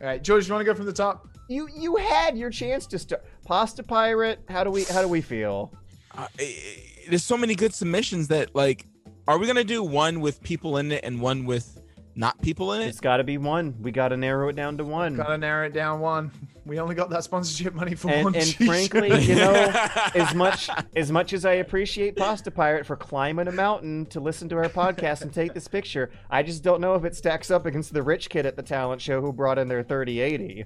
All 0.01 0.07
right, 0.07 0.23
George, 0.23 0.47
you 0.47 0.53
want 0.53 0.61
to 0.65 0.65
go 0.65 0.73
from 0.73 0.85
the 0.85 0.93
top? 0.93 1.27
You 1.49 1.67
you 1.75 1.97
had 1.97 2.37
your 2.37 2.49
chance 2.49 2.87
to 2.87 2.97
start. 2.97 3.23
Pasta 3.45 3.83
pirate. 3.83 4.39
How 4.49 4.63
do 4.63 4.71
we 4.71 4.83
how 4.83 5.01
do 5.01 5.07
we 5.07 5.21
feel? 5.21 5.71
Uh, 6.17 6.27
eh, 6.39 6.43
eh, 6.43 6.79
there's 7.09 7.23
so 7.23 7.37
many 7.37 7.55
good 7.55 7.73
submissions 7.73 8.27
that 8.29 8.55
like, 8.55 8.87
are 9.27 9.37
we 9.37 9.47
gonna 9.47 9.63
do 9.63 9.83
one 9.83 10.19
with 10.19 10.41
people 10.41 10.77
in 10.77 10.91
it 10.91 11.03
and 11.03 11.21
one 11.21 11.45
with 11.45 11.81
not 12.15 12.41
people 12.41 12.73
in 12.73 12.81
it? 12.81 12.87
It's 12.87 12.99
got 12.99 13.17
to 13.17 13.23
be 13.23 13.37
one. 13.37 13.75
We 13.81 13.91
got 13.91 14.09
to 14.09 14.17
narrow 14.17 14.49
it 14.49 14.55
down 14.55 14.77
to 14.77 14.83
one. 14.83 15.15
Gotta 15.15 15.37
narrow 15.37 15.67
it 15.67 15.73
down 15.73 15.99
one. 15.99 16.31
We 16.65 16.79
only 16.79 16.95
got 16.95 17.11
that 17.11 17.23
sponsorship 17.23 17.75
money 17.75 17.93
for 17.93 18.09
and, 18.09 18.23
one. 18.23 18.35
and 18.35 18.43
t-shirt. 18.43 18.65
frankly, 18.65 19.21
you 19.21 19.35
know, 19.35 19.53
as 20.15 20.33
much 20.33 20.67
as 20.95 21.11
much 21.11 21.33
as 21.33 21.45
I 21.45 21.53
appreciate 21.53 22.15
Pasta 22.15 22.49
Pirate 22.49 22.87
for 22.87 22.95
climbing 22.95 23.47
a 23.47 23.51
mountain 23.51 24.07
to 24.07 24.19
listen 24.19 24.49
to 24.49 24.55
our 24.55 24.69
podcast 24.69 25.21
and 25.21 25.31
take 25.31 25.53
this 25.53 25.67
picture, 25.67 26.09
I 26.31 26.41
just 26.41 26.63
don't 26.63 26.81
know 26.81 26.95
if 26.95 27.05
it 27.05 27.15
stacks 27.15 27.51
up 27.51 27.67
against 27.67 27.93
the 27.93 28.01
rich 28.01 28.31
kid 28.31 28.47
at 28.47 28.55
the 28.55 28.63
talent 28.63 28.99
show 28.99 29.21
who 29.21 29.31
brought 29.31 29.59
in 29.59 29.67
their 29.67 29.83
3080. 29.83 30.65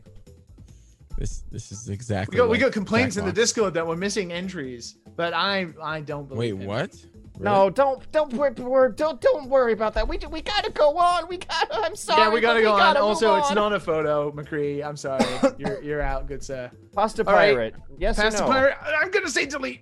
This 1.19 1.43
this 1.51 1.69
is 1.73 1.89
exactly. 1.89 2.35
we 2.35 2.37
got 2.37 2.49
we 2.49 2.57
got 2.57 2.71
complaints 2.71 3.17
in 3.17 3.25
the 3.25 3.31
Jackbox. 3.31 3.35
Discord 3.35 3.73
that 3.73 3.85
we're 3.85 3.97
missing 3.97 4.31
entries, 4.31 4.95
but 5.17 5.33
I 5.33 5.67
I 5.83 5.99
don't 5.99 6.29
believe. 6.29 6.57
Wait, 6.57 6.61
him. 6.61 6.67
what? 6.67 6.95
No, 7.37 7.69
don't 7.69 8.09
don't 8.13 8.31
wor- 8.33 8.53
wor- 8.57 8.89
don't 8.89 9.19
don't 9.19 9.49
worry 9.49 9.73
about 9.73 9.93
that. 9.95 10.07
We 10.07 10.17
we 10.29 10.41
gotta 10.41 10.71
go 10.71 10.97
on. 10.97 11.27
We 11.27 11.37
gotta. 11.37 11.73
I'm 11.73 11.95
sorry. 11.97 12.21
Yeah, 12.21 12.29
we 12.29 12.39
gotta 12.39 12.61
go 12.61 12.71
on. 12.71 12.79
gotta 12.79 12.99
move 12.99 13.09
Also, 13.09 13.35
it's 13.35 13.51
not 13.51 13.73
a 13.73 13.79
photo, 13.81 14.31
McCree. 14.31 14.81
I'm 14.85 14.95
sorry. 14.95 15.25
you're 15.57 15.83
you're 15.83 16.01
out, 16.01 16.25
good 16.27 16.41
sir. 16.41 16.71
Pasta 16.93 17.27
All 17.27 17.33
right. 17.33 17.53
Pirate. 17.53 17.75
Yes 17.97 18.15
Pass 18.15 18.35
or 18.35 18.37
the 18.37 18.43
no? 18.45 18.51
pirate. 18.51 18.77
I'm 19.01 19.11
gonna 19.11 19.29
say 19.29 19.45
delete. 19.45 19.81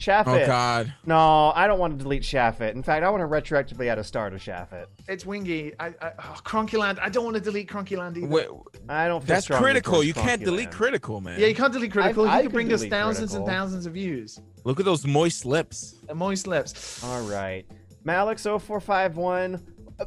Shaffit. 0.00 0.44
Oh 0.44 0.46
God. 0.46 0.92
No, 1.06 1.52
I 1.54 1.66
don't 1.66 1.78
want 1.78 1.96
to 1.98 2.02
delete 2.02 2.22
Shaffit. 2.22 2.72
In 2.72 2.82
fact, 2.82 3.04
I 3.04 3.10
want 3.10 3.20
to 3.22 3.26
retroactively 3.26 3.88
add 3.88 3.98
a 3.98 4.04
star 4.04 4.30
to 4.30 4.36
Shaffit. 4.36 4.86
It's 5.08 5.24
Wingy. 5.24 5.72
I, 5.78 5.88
I 5.88 6.12
oh, 6.18 6.36
Cronkyland. 6.44 6.98
I 7.00 7.08
don't 7.08 7.24
want 7.24 7.36
to 7.36 7.42
delete 7.42 7.68
Cronkyland 7.68 8.16
either. 8.16 8.26
Wait, 8.26 8.48
I 8.88 9.08
don't. 9.08 9.20
Feel 9.20 9.34
that's 9.34 9.46
critical. 9.46 10.02
You 10.02 10.14
can't 10.14 10.42
delete 10.42 10.70
critical, 10.70 11.20
man. 11.20 11.38
Yeah, 11.38 11.46
you 11.46 11.54
can't 11.54 11.72
delete 11.72 11.92
critical. 11.92 12.26
I 12.26 12.38
he 12.38 12.42
could 12.42 12.50
could 12.50 12.54
bring 12.54 12.72
us 12.72 12.84
thousands 12.84 13.30
critical. 13.30 13.48
and 13.48 13.56
thousands 13.56 13.86
of 13.86 13.92
views. 13.92 14.40
Look 14.64 14.78
at 14.78 14.84
those 14.84 15.06
moist 15.06 15.46
lips. 15.46 15.96
And 16.08 16.18
moist 16.18 16.46
lips. 16.46 17.02
All 17.04 17.22
right. 17.22 17.66
Malix0451. 18.04 19.60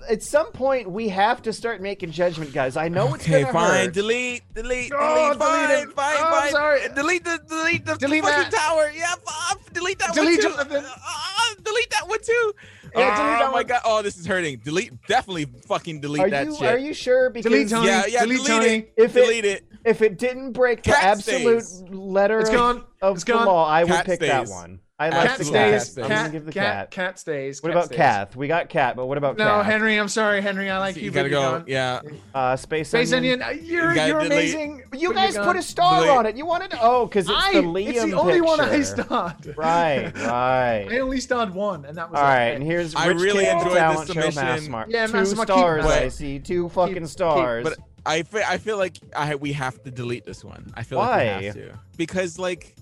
At 0.09 0.23
some 0.23 0.51
point, 0.51 0.89
we 0.89 1.07
have 1.09 1.43
to 1.43 1.53
start 1.53 1.79
making 1.79 2.11
judgment, 2.11 2.51
guys. 2.51 2.75
I 2.77 2.87
know 2.87 3.13
it's 3.13 3.23
okay, 3.25 3.41
gonna 3.41 3.53
fine. 3.53 3.85
hurt. 3.85 3.93
Delete, 3.93 4.41
delete, 4.55 4.89
delete. 4.89 4.91
Oh, 4.95 5.35
fine, 5.37 5.69
delete 5.69 5.87
it. 5.89 5.93
fine, 5.93 6.15
Oh, 6.17 6.39
I'm 6.43 6.51
sorry. 6.51 6.79
Delete 6.95 7.23
the, 7.23 7.39
delete 7.47 7.85
the 7.85 7.95
Delete 7.97 8.23
fucking 8.23 8.51
that. 8.51 8.59
tower. 8.59 8.91
Yeah, 8.95 9.13
f- 9.27 9.71
delete 9.71 9.99
that 9.99 10.13
Delete 10.15 10.43
one 10.43 10.51
too. 10.51 10.57
Jonathan. 10.57 10.85
Uh, 10.85 11.55
delete 11.63 11.89
that 11.91 12.07
one 12.07 12.19
too. 12.23 12.53
Yeah, 12.95 13.13
oh, 13.13 13.23
delete 13.23 13.39
that 13.39 13.47
my 13.47 13.51
one. 13.53 13.67
god. 13.67 13.81
Oh, 13.85 14.01
this 14.01 14.17
is 14.17 14.25
hurting. 14.25 14.61
Delete. 14.63 14.93
Definitely 15.07 15.45
fucking 15.67 16.01
delete 16.01 16.21
Are 16.23 16.29
that 16.31 16.45
you 16.47 16.55
shit. 16.55 16.63
are 16.73 16.77
you 16.77 16.93
sure? 16.95 17.29
Because 17.29 17.51
Delete 17.51 17.69
Tony. 17.69 17.87
yeah, 17.87 18.03
yeah. 18.07 18.21
Delete 18.21 18.37
Delete, 18.45 18.47
Tony. 18.47 18.75
it. 18.75 18.93
If 18.97 19.13
delete 19.13 19.45
it. 19.45 19.65
if 19.85 20.01
it 20.01 20.17
didn't 20.17 20.53
break 20.53 20.81
the 20.83 20.97
absolute 20.97 21.61
stays. 21.63 21.83
letter 21.89 22.39
It's 22.39 22.49
of, 22.49 22.55
gone. 22.55 22.83
of 23.01 23.15
It's 23.17 23.25
the 23.25 23.33
gone. 23.33 23.45
law, 23.45 23.67
I 23.67 23.83
would 23.83 23.93
Cat 23.93 24.05
pick 24.07 24.19
that 24.21 24.47
one. 24.47 24.79
I 24.99 25.09
like 25.09 25.13
Cat 25.13 25.23
the 25.23 25.31
Absolutely. 25.31 25.59
cat. 25.71 25.81
stays. 25.81 25.95
Cat 25.95 26.03
I'm 26.03 26.09
Cat, 26.11 26.31
give 26.31 26.45
the 26.45 26.51
cat, 26.51 26.63
cat. 26.75 26.91
cat 26.91 27.19
stays. 27.19 27.63
What 27.63 27.69
cat 27.69 27.75
about 27.77 27.85
stays. 27.87 27.97
Kath? 27.97 28.35
We 28.35 28.47
got 28.47 28.69
cat, 28.69 28.95
but 28.95 29.07
what 29.07 29.17
about 29.17 29.37
No, 29.37 29.45
Kath? 29.45 29.65
Henry. 29.65 29.97
I'm 29.97 30.07
sorry, 30.07 30.39
Henry. 30.39 30.69
I 30.69 30.77
like 30.77 30.95
you. 30.95 31.01
you 31.03 31.11
gotta 31.11 31.29
you're 31.29 31.39
go. 31.41 31.51
gone. 31.59 31.63
Yeah. 31.67 32.01
Uh, 32.33 32.55
Space, 32.55 32.89
Space 32.89 33.11
Onion. 33.11 33.41
Onion. 33.41 33.59
uh, 33.59 33.61
You're 33.63 33.91
You 33.95 34.01
you're 34.01 34.19
delete. 34.21 34.31
amazing. 34.31 34.83
You 34.93 35.09
but 35.09 35.15
guys 35.15 35.33
you're 35.35 35.43
put 35.45 35.55
a 35.55 35.63
star 35.63 35.95
Delete. 36.01 36.09
on 36.11 36.25
it. 36.27 36.37
You 36.37 36.45
wanted 36.45 36.75
oh, 36.79 37.07
because 37.07 37.27
it's 37.27 37.35
I, 37.37 37.53
the 37.53 37.61
Liam 37.63 37.87
it's 37.89 38.03
the 38.05 38.13
only 38.13 38.39
one 38.41 38.59
I 38.59 38.69
picture. 38.69 38.83
starred. 39.03 39.33
Right, 39.57 40.15
right. 40.15 40.87
I 40.91 40.99
only 40.99 41.19
starred 41.19 41.53
one, 41.55 41.85
and 41.85 41.97
that 41.97 42.11
was 42.11 42.19
all 42.19 42.23
right. 42.25 42.49
right, 42.49 42.55
and 42.55 42.63
here's 42.63 42.93
I 42.93 43.07
Rich 43.07 43.19
really 43.19 43.45
Kid 43.45 43.57
enjoyed 43.57 43.75
Talent 43.77 44.07
this 44.07 44.15
Show 44.15 44.29
submission. 44.29 44.71
Massmart. 44.73 44.85
Yeah, 44.89 45.07
two 45.07 45.25
stars. 45.25 45.85
I 45.85 46.07
see 46.09 46.37
two 46.39 46.69
fucking 46.69 47.07
stars. 47.07 47.63
But 47.63 47.79
I 48.05 48.21
feel, 48.21 48.43
I 48.47 48.57
feel 48.59 48.77
like 48.77 48.97
I 49.15 49.33
we 49.35 49.53
have 49.53 49.81
to 49.83 49.91
delete 49.91 50.23
this 50.23 50.43
one. 50.45 50.71
I 50.75 50.83
feel 50.83 50.99
like 50.99 51.09
Why? 51.09 51.37
we 51.39 51.45
have 51.45 51.55
to 51.55 51.79
because 51.97 52.37
like 52.37 52.75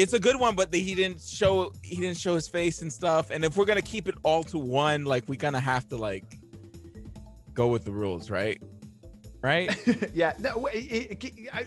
it's 0.00 0.12
a 0.14 0.18
good 0.18 0.36
one, 0.40 0.54
but 0.56 0.72
the, 0.72 0.80
he 0.80 0.94
didn't 0.94 1.20
show 1.20 1.72
he 1.82 1.96
didn't 1.96 2.16
show 2.16 2.34
his 2.34 2.48
face 2.48 2.82
and 2.82 2.92
stuff. 2.92 3.30
And 3.30 3.44
if 3.44 3.56
we're 3.56 3.64
gonna 3.66 3.82
keep 3.82 4.08
it 4.08 4.14
all 4.22 4.42
to 4.44 4.58
one, 4.58 5.04
like 5.04 5.24
we 5.28 5.36
kind 5.36 5.54
of 5.56 5.62
have 5.62 5.88
to 5.90 5.96
like 5.96 6.38
go 7.54 7.68
with 7.68 7.84
the 7.84 7.92
rules, 7.92 8.30
right? 8.30 8.60
Right? 9.42 9.70
yeah. 10.14 10.32
No, 10.38 10.66
it- 10.72 11.22
it- 11.24 11.48
I- 11.52 11.66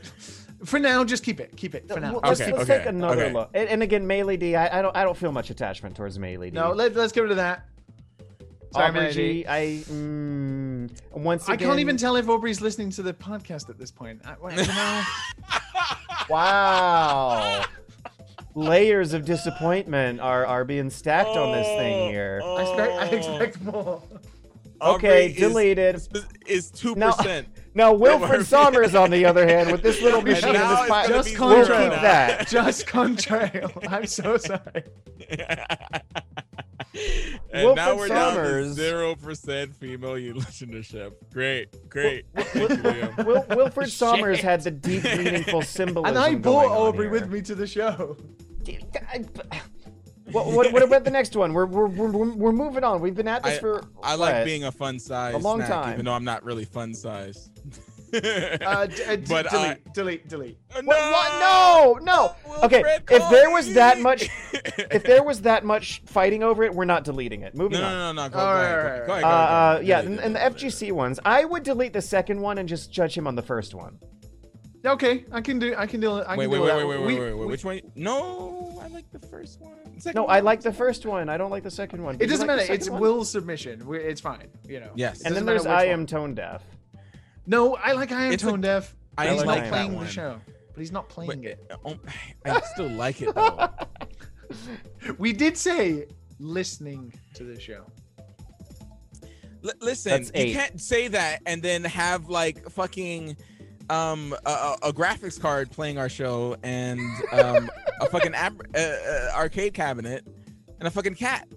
for 0.66 0.80
now, 0.80 1.04
just 1.04 1.24
keep 1.26 1.40
it. 1.42 1.56
Keep 1.58 1.76
it 1.76 1.88
for 1.90 2.00
now. 2.00 2.14
Well, 2.14 2.22
let's, 2.24 2.40
Okay, 2.40 2.52
let's 2.54 2.64
okay, 2.70 2.78
take 2.80 2.88
another 2.88 3.24
okay. 3.26 3.34
look. 3.34 3.50
And, 3.54 3.68
and 3.68 3.84
again, 3.84 4.08
Melee 4.08 4.38
D, 4.38 4.56
I, 4.56 4.80
I 4.80 4.82
don't 4.82 4.96
I 4.96 5.04
don't 5.04 5.18
feel 5.18 5.32
much 5.32 5.50
attachment 5.50 5.96
towards 5.96 6.18
Melee 6.18 6.50
D. 6.52 6.56
No, 6.56 6.72
let, 6.72 6.96
let's 6.96 7.12
get 7.12 7.22
rid 7.22 7.32
of 7.32 7.38
that. 7.38 7.66
Sorry, 8.72 8.88
Aubrey 8.88 9.02
Melody. 9.02 9.44
G, 9.44 9.48
I 9.48 9.84
mm, 9.92 10.90
once 11.12 11.48
I 11.50 11.58
can't 11.58 11.80
even 11.80 11.98
tell 11.98 12.16
if 12.16 12.28
Aubrey's 12.30 12.62
listening 12.62 12.90
to 12.92 13.04
the 13.04 13.14
podcast 13.14 13.70
at 13.70 13.78
this 13.78 13.92
point. 13.92 14.22
I, 14.26 14.36
well, 14.42 14.52
you 14.60 14.66
know, 14.66 15.04
Wow. 16.30 17.66
Layers 18.56 19.14
of 19.14 19.26
disappointment 19.26 20.20
are 20.20 20.46
are 20.46 20.66
being 20.66 20.90
stacked 20.90 21.30
on 21.30 21.52
this 21.52 21.68
thing 21.68 22.02
oh, 22.02 22.10
here. 22.10 22.42
Oh, 22.44 22.56
I 22.56 22.62
expect, 22.62 22.94
I 22.94 23.10
oh. 23.10 23.18
expect 23.18 23.62
more. 23.62 24.04
Okay, 24.82 25.30
Aubrey 25.30 25.34
deleted. 25.40 25.96
Is, 25.96 26.10
is 26.46 26.72
two 26.72 26.96
Now- 26.96 27.14
percent. 27.14 27.48
Now 27.76 27.92
Murphy. 27.92 28.02
Wilfred 28.04 28.42
Sommers, 28.42 28.94
on 28.94 29.10
the 29.10 29.26
other 29.26 29.48
hand, 29.48 29.72
with 29.72 29.82
this 29.82 30.00
little 30.02 30.22
machine 30.30 30.50
in 30.50 30.54
now 30.54 30.86
this 30.86 31.10
it's 31.10 31.10
Just 31.10 31.30
be 31.30 31.36
contrail. 31.36 31.70
we'll 31.70 31.90
keep 31.90 32.02
that. 32.02 32.48
Just 32.48 32.86
contrail. 32.86 33.92
I'm 33.92 34.06
so 34.06 34.38
sorry. 34.38 34.84
and 37.54 37.76
now 37.76 37.96
Wilfred 37.96 37.98
we're 37.98 38.08
down 38.08 38.36
to 38.36 38.74
zero 38.74 39.16
percent 39.16 39.76
female 39.76 40.12
listenership. 40.14 41.14
Great, 41.32 41.90
great. 41.90 42.26
Thank 42.36 42.54
you, 42.84 43.24
Wil- 43.26 43.46
Wilfred 43.50 43.90
Sommers 43.90 44.40
had 44.40 44.62
the 44.62 44.72
deep, 44.72 45.04
meaningful 45.04 45.62
symbolism. 45.64 46.16
And 46.16 46.18
I 46.18 46.36
brought 46.36 46.68
Aubrey 46.68 47.10
with 47.10 47.30
me 47.32 47.42
to 47.42 47.56
the 47.56 47.68
show. 47.68 48.18
What, 50.32 50.48
what, 50.48 50.72
what 50.72 50.82
about 50.84 51.04
the 51.04 51.12
next 51.12 51.36
one? 51.36 51.54
We're, 51.54 51.66
we're, 51.66 51.88
we're, 51.88 52.10
we're 52.10 52.32
we're 52.34 52.52
moving 52.54 52.84
on. 52.84 53.02
We've 53.02 53.14
been 53.16 53.28
at 53.28 53.44
this 53.44 53.58
I- 53.58 53.60
for 53.62 53.84
I 54.02 54.16
like 54.16 54.36
what? 54.36 54.46
being 54.46 54.64
a 54.64 54.72
fun 54.72 54.98
size 55.00 55.34
A 55.36 55.38
long 55.38 55.58
snack, 55.60 55.70
time. 55.70 55.94
even 55.94 56.06
though 56.06 56.14
I'm 56.14 56.24
not 56.24 56.44
really 56.44 56.66
fun 56.66 56.94
size. 56.94 57.50
Uh, 58.64 58.86
d- 58.86 59.04
uh, 59.04 59.16
d- 59.16 59.26
But 59.28 59.52
I- 59.54 59.80
delete, 59.94 59.94
delete, 59.94 60.28
delete. 60.30 60.58
no, 60.76 60.82
What, 60.84 61.12
what? 61.12 61.40
No, 61.40 62.00
no. 62.04 62.36
Okay, 62.64 62.82
Wilfred, 62.82 63.04
if 63.12 63.30
there 63.30 63.46
call 63.46 63.54
was 63.54 63.74
that 63.74 64.00
much, 64.00 64.30
if 64.54 65.04
there 65.04 65.24
was 65.24 65.42
that 65.42 65.66
much 65.66 66.02
fighting 66.06 66.44
over 66.44 66.64
it, 66.64 66.74
we're 66.74 66.86
not 66.86 67.04
deleting 67.04 67.42
it. 67.42 67.56
Moving 67.56 67.80
no, 67.82 67.86
on. 67.88 68.16
no, 68.16 68.24
no, 68.24 68.24
no, 68.24 68.30
go, 68.30 68.40
All 68.40 68.46
go, 68.46 68.62
right, 68.62 68.66
ahead, 68.66 69.00
go, 69.02 69.08
go 69.08 69.14
Uh, 69.14 69.20
go 69.20 69.28
uh, 69.28 69.76
go 69.76 69.82
yeah, 69.82 70.00
and, 70.02 70.20
and 70.20 70.36
the 70.36 70.40
do 70.40 70.46
it, 70.46 70.58
do 70.58 70.66
FGC 70.68 70.92
ones, 70.92 71.20
I 71.26 71.44
would 71.46 71.64
delete 71.64 71.94
the 71.94 72.02
second 72.02 72.40
one 72.40 72.58
and 72.60 72.70
just 72.70 72.92
judge 72.92 73.18
him 73.18 73.28
on 73.28 73.36
the 73.36 73.42
first 73.42 73.74
one. 73.74 73.98
Okay, 74.86 75.26
I 75.32 75.40
can 75.40 75.60
do. 75.60 75.74
I 75.78 75.88
can 75.88 76.02
do. 76.02 76.12
I 76.12 76.20
it. 76.20 76.26
can 76.26 76.38
Wait, 76.38 76.46
do 76.46 76.52
wait, 76.52 76.60
wait, 76.60 76.68
that. 76.68 76.76
wait, 76.78 76.86
wait, 76.86 77.00
wait, 77.00 77.06
wait, 77.20 77.20
wait. 77.20 77.34
we- 77.38 77.46
Which 77.46 77.64
one? 77.64 77.80
No, 77.96 78.78
I 78.84 78.88
like 78.90 79.10
the 79.14 79.20
first 79.28 79.62
one. 79.62 79.72
Second 79.98 80.16
No, 80.20 80.24
one. 80.26 80.36
I 80.36 80.40
like 80.42 80.62
the 80.62 80.74
first 80.74 81.06
one. 81.06 81.30
I 81.30 81.38
don't 81.38 81.52
like 81.52 81.64
the 81.64 81.72
second 81.72 82.04
one. 82.04 82.18
It 82.20 82.28
doesn't 82.28 82.48
like 82.48 82.58
matter. 82.58 82.74
It's 82.74 82.90
one? 82.90 83.00
Will's 83.00 83.30
submission. 83.32 83.86
It's 83.92 84.20
fine. 84.20 84.50
You 84.68 84.82
know. 84.82 84.90
Yes. 84.96 85.22
It 85.22 85.28
And 85.28 85.36
then 85.38 85.46
there's 85.46 85.66
I 85.66 85.86
am 85.86 86.00
one. 86.02 86.08
tone 86.08 86.36
deaf. 86.36 86.64
No, 87.46 87.76
I 87.76 87.92
like 87.94 88.12
I 88.12 88.26
am 88.26 88.34
It's 88.34 88.44
a- 88.44 88.48
tone 88.48 88.62
deaf. 88.62 88.96
I 89.18 89.28
he's 89.30 89.44
like 89.44 89.46
not 89.46 89.56
that 89.64 89.70
playing 89.70 90.00
the 90.00 90.08
show. 90.08 90.42
But 90.74 90.80
he's 90.80 90.92
not 90.92 91.08
playing 91.08 91.42
But, 91.42 91.50
it. 91.52 91.72
um, 91.86 92.00
I 92.46 92.62
still 92.74 92.90
like 92.90 93.22
it 93.22 93.34
though. 93.36 93.70
We 95.18 95.34
did 95.34 95.58
say 95.58 96.06
listening 96.40 97.12
to 97.36 97.44
the 97.44 97.60
show. 97.60 97.86
L- 99.64 99.72
listen, 99.82 100.24
you 100.36 100.54
can't 100.54 100.80
say 100.80 101.08
that 101.08 101.42
and 101.46 101.62
then 101.64 101.84
have 101.86 102.30
like 102.30 102.70
fucking 102.70 103.36
um 103.90 104.36
a, 104.46 104.50
a 104.52 104.78
a 104.84 104.94
graphics 104.94 105.40
card 105.40 105.72
playing 105.72 105.98
our 105.98 106.10
show 106.10 106.56
and 106.64 107.00
um 107.32 107.70
a 108.02 108.06
fucking 108.08 108.34
ab- 108.36 108.62
uh, 108.76 108.80
uh, 108.80 109.32
arcade 109.36 109.74
cabinet 109.74 110.26
and 110.80 110.88
a 110.88 110.92
fucking 110.92 111.16
cat. 111.16 111.48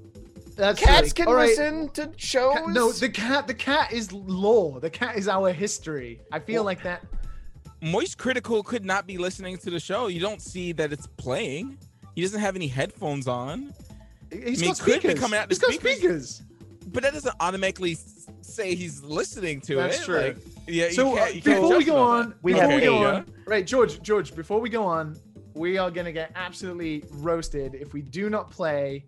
That's 0.56 0.80
Cats 0.80 0.98
silly. 0.98 1.10
can 1.10 1.28
All 1.28 1.34
right. 1.34 1.48
listen 1.48 1.88
to 1.90 2.10
shows. 2.16 2.54
Ca- 2.56 2.66
No, 2.72 2.90
the 2.92 3.08
cat. 3.08 3.46
The 3.46 3.54
cat 3.54 3.92
is 3.92 4.10
lore. 4.12 4.80
The 4.80 4.90
cat 4.90 5.16
is 5.16 5.28
our 5.28 5.52
history. 5.52 6.20
I 6.32 6.38
feel 6.40 6.56
Well- 6.56 6.64
like 6.64 6.82
that. 6.82 7.04
Moist 7.82 8.16
Critical 8.16 8.62
could 8.62 8.84
not 8.84 9.06
be 9.06 9.18
listening 9.18 9.58
to 9.58 9.70
the 9.70 9.78
show. 9.78 10.06
You 10.06 10.18
don't 10.18 10.40
see 10.40 10.72
that 10.72 10.92
it's 10.92 11.06
playing. 11.18 11.76
He 12.14 12.22
doesn't 12.22 12.40
have 12.40 12.56
any 12.56 12.68
headphones 12.68 13.28
on, 13.28 13.74
He's 14.32 14.60
I 14.62 14.66
mean, 14.66 14.70
got 14.70 14.78
it 14.80 14.82
could 14.82 14.84
be 14.86 14.92
speakers. 15.00 15.20
coming 15.20 15.38
out 15.38 15.48
He's 15.48 15.58
the 15.58 15.66
got 15.66 15.74
speakers. 15.74 16.36
speakers. 16.36 16.42
but 16.86 17.02
that 17.02 17.12
doesn't 17.12 17.34
automatically 17.38 17.96
say 18.40 18.74
he's 18.74 19.02
listening 19.02 19.60
to 19.60 19.74
it. 19.74 19.82
That's 19.82 20.00
it. 20.00 20.04
true. 20.04 20.16
Like, 20.18 20.36
yeah, 20.66 20.88
So 20.90 21.10
you 21.12 21.12
uh, 21.12 21.16
can't, 21.24 21.34
you 21.34 21.42
can't 21.42 21.60
before 21.62 21.78
we 21.78 21.84
go 21.84 21.96
on, 21.98 22.28
that. 22.30 22.36
We 22.42 22.52
before 22.54 22.70
have 22.70 22.80
we 22.80 22.86
go 22.86 22.96
eight. 22.98 23.04
on, 23.06 23.32
right, 23.46 23.66
George, 23.66 24.02
George, 24.02 24.34
before 24.34 24.60
we 24.60 24.70
go 24.70 24.84
on, 24.84 25.16
we 25.54 25.76
are 25.78 25.90
gonna 25.90 26.12
get 26.12 26.32
absolutely 26.34 27.04
roasted 27.10 27.74
if 27.74 27.92
we 27.92 28.00
do 28.02 28.30
not 28.30 28.50
play 28.50 29.04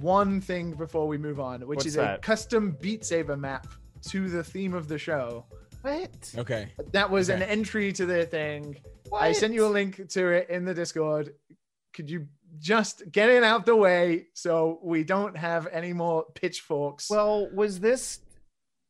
one 0.00 0.40
thing 0.40 0.72
before 0.74 1.06
we 1.08 1.18
move 1.18 1.40
on, 1.40 1.60
which 1.66 1.76
What's 1.78 1.86
is 1.86 1.96
a 1.96 2.18
custom 2.22 2.76
Beat 2.80 3.04
Saber 3.04 3.36
map 3.36 3.66
to 4.08 4.28
the 4.28 4.42
theme 4.44 4.74
of 4.74 4.88
the 4.88 4.98
show. 4.98 5.44
What? 5.82 6.34
Okay. 6.36 6.68
That 6.92 7.10
was 7.10 7.28
an 7.30 7.42
entry 7.42 7.92
to 7.94 8.04
the 8.06 8.26
thing. 8.26 8.76
I 9.14 9.32
sent 9.32 9.54
you 9.54 9.66
a 9.66 9.68
link 9.68 10.08
to 10.10 10.28
it 10.28 10.50
in 10.50 10.64
the 10.64 10.74
Discord. 10.74 11.34
Could 11.94 12.10
you 12.10 12.26
just 12.58 13.02
get 13.10 13.30
it 13.30 13.42
out 13.42 13.64
the 13.66 13.76
way 13.76 14.26
so 14.34 14.78
we 14.82 15.04
don't 15.04 15.36
have 15.36 15.66
any 15.68 15.92
more 15.92 16.24
pitchforks? 16.34 17.08
Well, 17.08 17.48
was 17.54 17.80
this? 17.80 18.20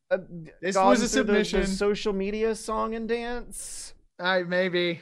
A, 0.09 0.19
This 0.61 0.75
gone 0.75 0.89
was 0.89 1.01
a 1.03 1.07
through 1.07 1.23
the- 1.23 1.33
the 1.33 1.45
submission. 1.45 1.75
social 1.75 2.11
media 2.13 2.53
song 2.55 2.95
and 2.95 3.07
dance. 3.07 3.93
All 4.19 4.25
right, 4.25 4.47
maybe. 4.47 5.01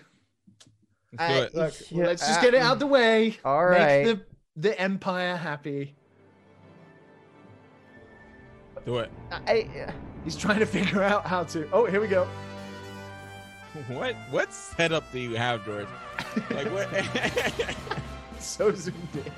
Let's 1.17 1.21
I- 1.23 1.27
do 1.39 1.43
it. 1.45 1.55
Look, 1.55 1.73
Yeah, 1.91 2.05
let's 2.05 2.21
just 2.27 2.39
uh, 2.39 2.43
get 2.43 2.53
it 2.53 2.61
out 2.61 2.77
the 2.79 2.87
way. 2.87 3.37
All 3.43 3.65
right. 3.65 4.05
Make 4.05 4.17
the 4.17 4.25
the 4.55 4.79
empire 4.79 5.35
happy. 5.37 5.95
Do 8.89 8.97
it. 8.97 9.11
I, 9.45 9.67
uh, 9.87 9.91
He's 10.23 10.35
trying 10.35 10.57
to 10.57 10.65
figure 10.65 11.03
out 11.03 11.23
how 11.27 11.43
to. 11.43 11.69
Oh, 11.71 11.85
here 11.85 12.01
we 12.01 12.07
go. 12.07 12.27
What 13.87 14.15
what 14.31 14.51
setup 14.51 15.03
do 15.11 15.19
you 15.19 15.35
have, 15.35 15.63
George? 15.63 15.85
Like 16.49 16.67
what? 16.73 16.89
So 18.39 18.73
zoomed 18.73 18.95
in. 19.13 19.31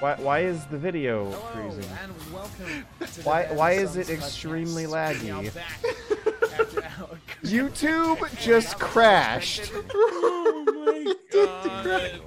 why, 0.00 0.16
why 0.16 0.40
is 0.40 0.66
the 0.66 0.76
video 0.76 1.30
freezing? 1.30 1.90
and 2.02 2.12
welcome. 2.30 2.84
To 3.00 3.06
the 3.06 3.22
Why- 3.22 3.44
Dan 3.46 3.56
why 3.56 3.70
is 3.72 3.96
it 3.96 4.10
extremely 4.10 4.84
podcast. 4.84 5.22
We 5.22 5.28
laggy? 5.30 5.48
are 5.48 5.50
back 5.52 6.60
after 6.60 6.84
our- 6.84 7.18
YouTube 7.42 8.38
just 8.38 8.78
crashed. 8.78 9.72
oh 9.94 10.64
my 10.86 11.14
god. 11.32 12.20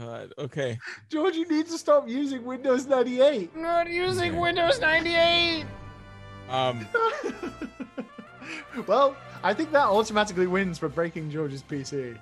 My 0.00 0.06
god. 0.06 0.32
Okay. 0.38 0.78
George, 1.08 1.34
you 1.36 1.46
need 1.48 1.66
to 1.66 1.76
stop 1.78 2.08
using 2.08 2.44
Windows 2.44 2.86
98. 2.86 3.50
I'm 3.54 3.62
Not 3.62 3.88
using 3.90 4.36
Windows 4.36 4.80
98. 4.80 5.64
Um. 6.48 6.86
well, 8.86 9.14
I 9.42 9.54
think 9.54 9.72
that 9.72 9.84
automatically 9.86 10.46
wins 10.46 10.78
for 10.78 10.88
breaking 10.88 11.30
George's 11.30 11.62
PC. 11.62 12.16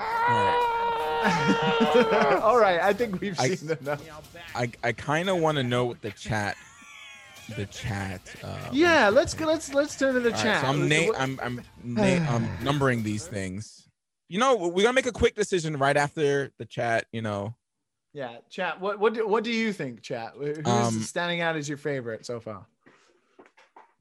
All 0.00 0.06
right. 0.06 0.74
All 2.42 2.58
right, 2.58 2.80
I 2.80 2.92
think 2.92 3.20
we've 3.20 3.38
I- 3.40 3.54
seen 3.54 3.70
enough. 3.80 4.02
I 4.54 4.70
I 4.84 4.92
kind 4.92 5.28
of 5.28 5.38
want 5.38 5.56
to 5.56 5.64
know 5.64 5.84
what 5.86 6.00
the 6.02 6.10
chat, 6.12 6.56
the 7.56 7.66
chat. 7.66 8.20
Uh, 8.42 8.56
Yeah, 8.72 9.08
let's 9.08 9.34
go. 9.34 9.46
Let's 9.46 9.74
let's 9.74 9.96
turn 9.96 10.14
to 10.14 10.20
the 10.20 10.28
All 10.30 10.34
right, 10.36 10.42
chat. 10.42 10.60
so 10.62 10.68
I'm 10.68 10.88
na- 10.88 11.06
What- 11.06 11.20
I'm 11.20 11.40
I'm 11.42 11.62
na- 11.82 12.02
I'm 12.32 12.48
numbering 12.64 13.02
these 13.02 13.26
things. 13.26 13.87
You 14.28 14.38
know, 14.38 14.56
we're 14.56 14.82
gonna 14.82 14.92
make 14.92 15.06
a 15.06 15.12
quick 15.12 15.34
decision 15.34 15.76
right 15.78 15.96
after 15.96 16.50
the 16.58 16.66
chat. 16.66 17.06
You 17.12 17.22
know, 17.22 17.54
yeah, 18.12 18.38
chat. 18.50 18.80
What 18.80 18.98
what 18.98 19.14
do, 19.14 19.26
what 19.26 19.44
do 19.44 19.50
you 19.50 19.72
think, 19.72 20.02
chat? 20.02 20.34
Who's 20.36 20.66
Um, 20.66 21.00
standing 21.00 21.40
out 21.40 21.56
as 21.56 21.68
your 21.68 21.78
favorite 21.78 22.26
so 22.26 22.38
far? 22.40 22.66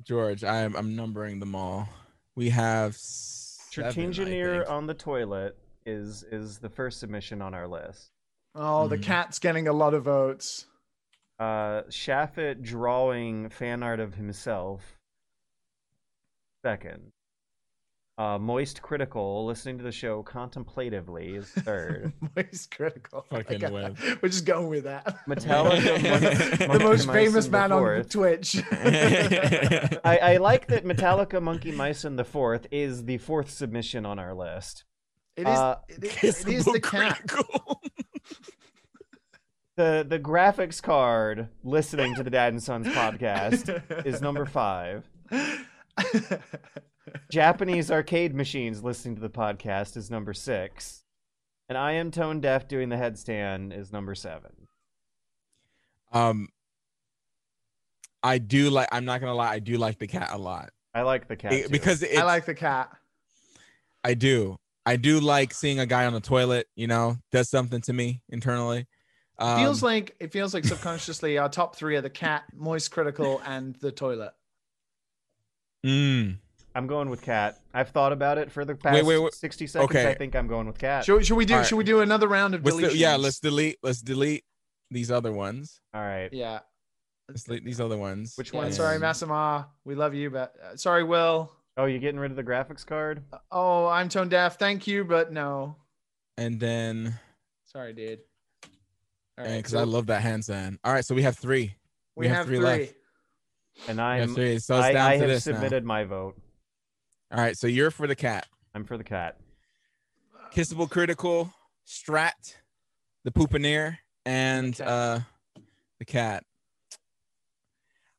George, 0.04 0.44
I'm 0.44 0.76
I'm 0.76 0.96
numbering 0.96 1.40
them 1.40 1.56
all. 1.56 1.88
We 2.36 2.50
have 2.50 2.96
seven, 2.96 4.00
I 4.00 4.04
Engineer 4.04 4.66
on 4.66 4.86
the 4.88 4.94
toilet 4.94 5.58
is 5.86 6.24
is 6.24 6.60
the 6.60 6.70
first 6.70 7.00
submission 7.00 7.42
on 7.42 7.54
our 7.54 7.68
list. 7.68 8.12
Oh, 8.54 8.88
the 8.88 8.98
Mhm. 8.98 9.04
cat's 9.04 9.40
getting 9.40 9.68
a 9.68 9.74
lot 9.74 9.94
of 9.94 10.04
votes. 10.04 10.66
Uh, 11.40 11.84
Shaffet 11.90 12.62
drawing 12.64 13.50
fan 13.50 13.84
art 13.84 14.00
of 14.00 14.16
himself. 14.16 14.98
Second. 16.66 17.12
Uh, 18.20 18.40
Moist 18.40 18.82
Critical 18.82 19.46
listening 19.46 19.78
to 19.78 19.84
the 19.84 19.92
show 19.92 20.24
contemplatively 20.24 21.36
is 21.36 21.50
third. 21.50 22.14
Moist 22.36 22.76
critical. 22.76 23.26
Fucking 23.30 23.62
Like, 23.62 23.72
win. 23.72 23.96
We're 24.24 24.30
just 24.30 24.46
going 24.46 24.70
with 24.70 24.86
that. 24.86 25.06
Metallica, 25.28 26.02
Monkey- 26.10 26.58
the 26.58 26.68
Monkey 26.68 26.84
most 26.84 27.06
Mice 27.06 27.16
famous 27.16 27.46
and 27.46 27.52
man 27.52 27.72
on 27.72 28.04
Twitch. 28.06 28.56
I, 28.72 30.20
I 30.24 30.38
like 30.38 30.66
that 30.70 30.84
Metallica 30.84 31.40
Monkey 31.42 31.72
Mice 31.72 32.06
and 32.06 32.18
the 32.18 32.24
Fourth 32.26 32.66
is 32.72 33.06
the 33.06 33.20
fourth 33.20 33.52
submission 33.52 34.04
on 34.04 34.18
our 34.18 34.34
list. 34.34 34.84
It 35.36 35.42
is. 35.42 35.48
Uh, 35.48 35.76
it 35.88 36.04
is, 36.04 36.12
Kiss 36.14 36.42
it 36.42 36.54
is 36.54 36.66
the 36.66 36.72
the 36.72 36.80
cat. 36.82 37.22
critical. 37.28 37.82
The 39.76 40.04
the 40.10 40.18
graphics 40.18 40.82
card 40.82 41.50
listening 41.64 42.16
to 42.16 42.24
the 42.24 42.32
Dad 42.32 42.52
and 42.52 42.64
Sons 42.64 42.88
podcast 42.88 44.08
is 44.08 44.22
number 44.22 44.48
five. 44.48 45.08
Japanese 47.32 47.92
arcade 47.92 48.34
machines 48.36 48.84
listening 48.84 49.16
to 49.16 49.22
the 49.22 49.30
podcast 49.30 49.96
is 49.98 50.10
number 50.12 50.34
six. 50.34 51.04
And 51.70 51.78
I 51.78 51.94
am 51.94 52.12
tone 52.12 52.40
deaf 52.40 52.68
doing 52.68 52.90
the 52.90 52.96
headstand 52.96 53.78
is 53.78 53.92
number 53.92 54.16
seven. 54.16 54.68
Um, 56.14 56.48
I 58.24 58.38
do 58.38 58.70
like. 58.70 58.88
I'm 58.92 59.06
not 59.06 59.20
gonna 59.20 59.36
lie. 59.36 59.52
I 59.52 59.60
do 59.60 59.78
like 59.78 60.00
the 60.00 60.08
cat 60.08 60.30
a 60.32 60.38
lot 60.38 60.70
I 60.94 61.02
like 61.02 61.28
the 61.28 61.36
cat 61.36 61.54
It- 61.54 61.64
too. 61.64 61.70
because 61.70 62.02
it's, 62.04 62.18
I 62.18 62.24
like 62.24 62.46
the 62.46 62.56
cat. 62.56 62.90
I 64.04 64.14
do. 64.14 64.58
I 64.86 64.96
do 64.96 65.20
like 65.20 65.54
seeing 65.54 65.80
a 65.80 65.86
guy 65.86 66.06
on 66.06 66.14
the 66.14 66.22
toilet. 66.22 66.68
You 66.76 66.88
know, 66.88 67.18
does 67.32 67.50
something 67.50 67.82
to 67.82 67.94
me 67.94 68.22
internally. 68.30 68.88
Um, 69.38 69.60
feels 69.60 69.84
like 69.84 70.16
it 70.20 70.32
feels 70.32 70.54
like 70.54 70.64
subconsciously 70.66 71.38
our 71.38 71.50
top 71.50 71.76
three 71.76 71.96
are 71.98 72.02
the 72.02 72.10
cat, 72.10 72.46
moist 72.56 72.90
critical, 72.92 73.42
and 73.46 73.76
the 73.76 73.92
toilet. 73.92 74.32
mm, 75.86 76.38
I'm 76.78 76.86
going 76.86 77.10
with 77.10 77.24
cat. 77.24 77.60
I've 77.74 77.90
thought 77.90 78.12
about 78.14 78.38
it 78.38 78.52
for 78.52 78.64
the 78.64 78.76
past 78.76 78.94
Wait, 78.94 79.04
wait, 79.04 79.18
wait. 79.18 79.34
60 79.34 79.66
seconds. 79.66 79.90
Okay. 79.90 80.08
I 80.12 80.14
think 80.14 80.36
I'm 80.36 80.48
going 80.48 80.68
with 80.68 80.78
cat. 80.78 81.06
Should, 81.06 81.26
should 81.26 81.36
we 81.36 81.44
do? 81.46 81.56
All 81.56 81.60
right. 81.62 81.68
Should 81.68 81.78
we 81.78 81.84
do 81.84 82.02
another 82.02 82.28
round 82.28 82.54
of 82.54 82.64
Let's 82.64 82.78
deletions? 82.78 82.92
do- 82.92 82.98
yeah, 83.00 83.16
let's 83.16 83.40
delete. 83.40 83.78
Let's 83.82 84.00
delete 84.02 84.44
these 84.92 85.10
other 85.10 85.32
ones. 85.32 85.82
All 85.96 86.02
right. 86.02 86.32
Yeah. 86.32 86.60
Let's 87.28 87.44
delete 87.44 87.66
these 87.66 87.82
other 87.82 87.98
ones. 87.98 88.34
Which 88.36 88.54
Yeah, 88.54 88.60
one? 88.60 88.72
sorry, 88.72 88.96
And- 88.98 89.04
Massima. 89.04 89.66
We 89.86 89.96
love 89.96 90.14
you, 90.14 90.30
but 90.30 90.54
uh, 90.64 90.76
sorry, 90.78 91.04
Will. 91.04 91.52
Oh, 91.78 91.86
you're 91.86 92.00
getting 92.00 92.20
rid 92.20 92.30
of 92.30 92.38
the 92.38 92.44
graphics 92.44 92.86
card? 92.86 93.24
Oh, 93.52 93.88
I'm 93.88 94.08
tone 94.08 94.30
deaf. 94.30 94.60
Thank 94.60 94.86
you, 94.86 95.04
but 95.04 95.32
no. 95.34 95.78
And 96.38 96.60
then, 96.60 97.20
Sorry, 97.66 97.94
dude. 97.94 98.20
All 99.40 99.46
because 99.46 99.72
so 99.72 99.80
I 99.80 99.84
love 99.84 100.06
that 100.08 100.22
hand 100.22 100.46
sign. 100.46 100.78
All 100.84 100.94
right, 100.94 101.04
so 101.06 101.14
we 101.16 101.24
have 101.24 101.38
three. 101.38 101.76
we, 102.16 102.26
we 102.26 102.28
have 102.28 102.38
have 102.38 102.46
three 102.48 102.58
three. 102.58 102.66
left. 102.66 102.94
And 103.88 103.98
We 103.98 104.04
have 104.04 104.30
I'm. 104.30 104.36
three. 104.36 104.60
So 104.60 104.76
I, 104.76 104.90
I 104.90 105.18
have 105.18 105.28
this 105.28 105.46
now. 105.48 105.54
submitted 105.54 105.84
my 105.84 106.04
vote. 106.04 106.40
All 107.32 107.40
right, 107.40 107.58
so 107.58 107.68
you're 107.68 107.92
for 107.92 108.08
the 108.08 108.16
cat. 108.16 108.48
I'm 108.74 108.86
for 108.86 108.98
the 108.98 109.04
cat. 109.04 109.38
Kissable 110.54 110.90
Critical, 110.90 111.54
Strat, 111.86 112.56
the 113.26 113.32
Poopaneer, 113.32 113.98
and 114.26 114.78
cat. 114.78 114.88
uh 114.88 115.20
the 116.00 116.06
cat. 116.06 116.44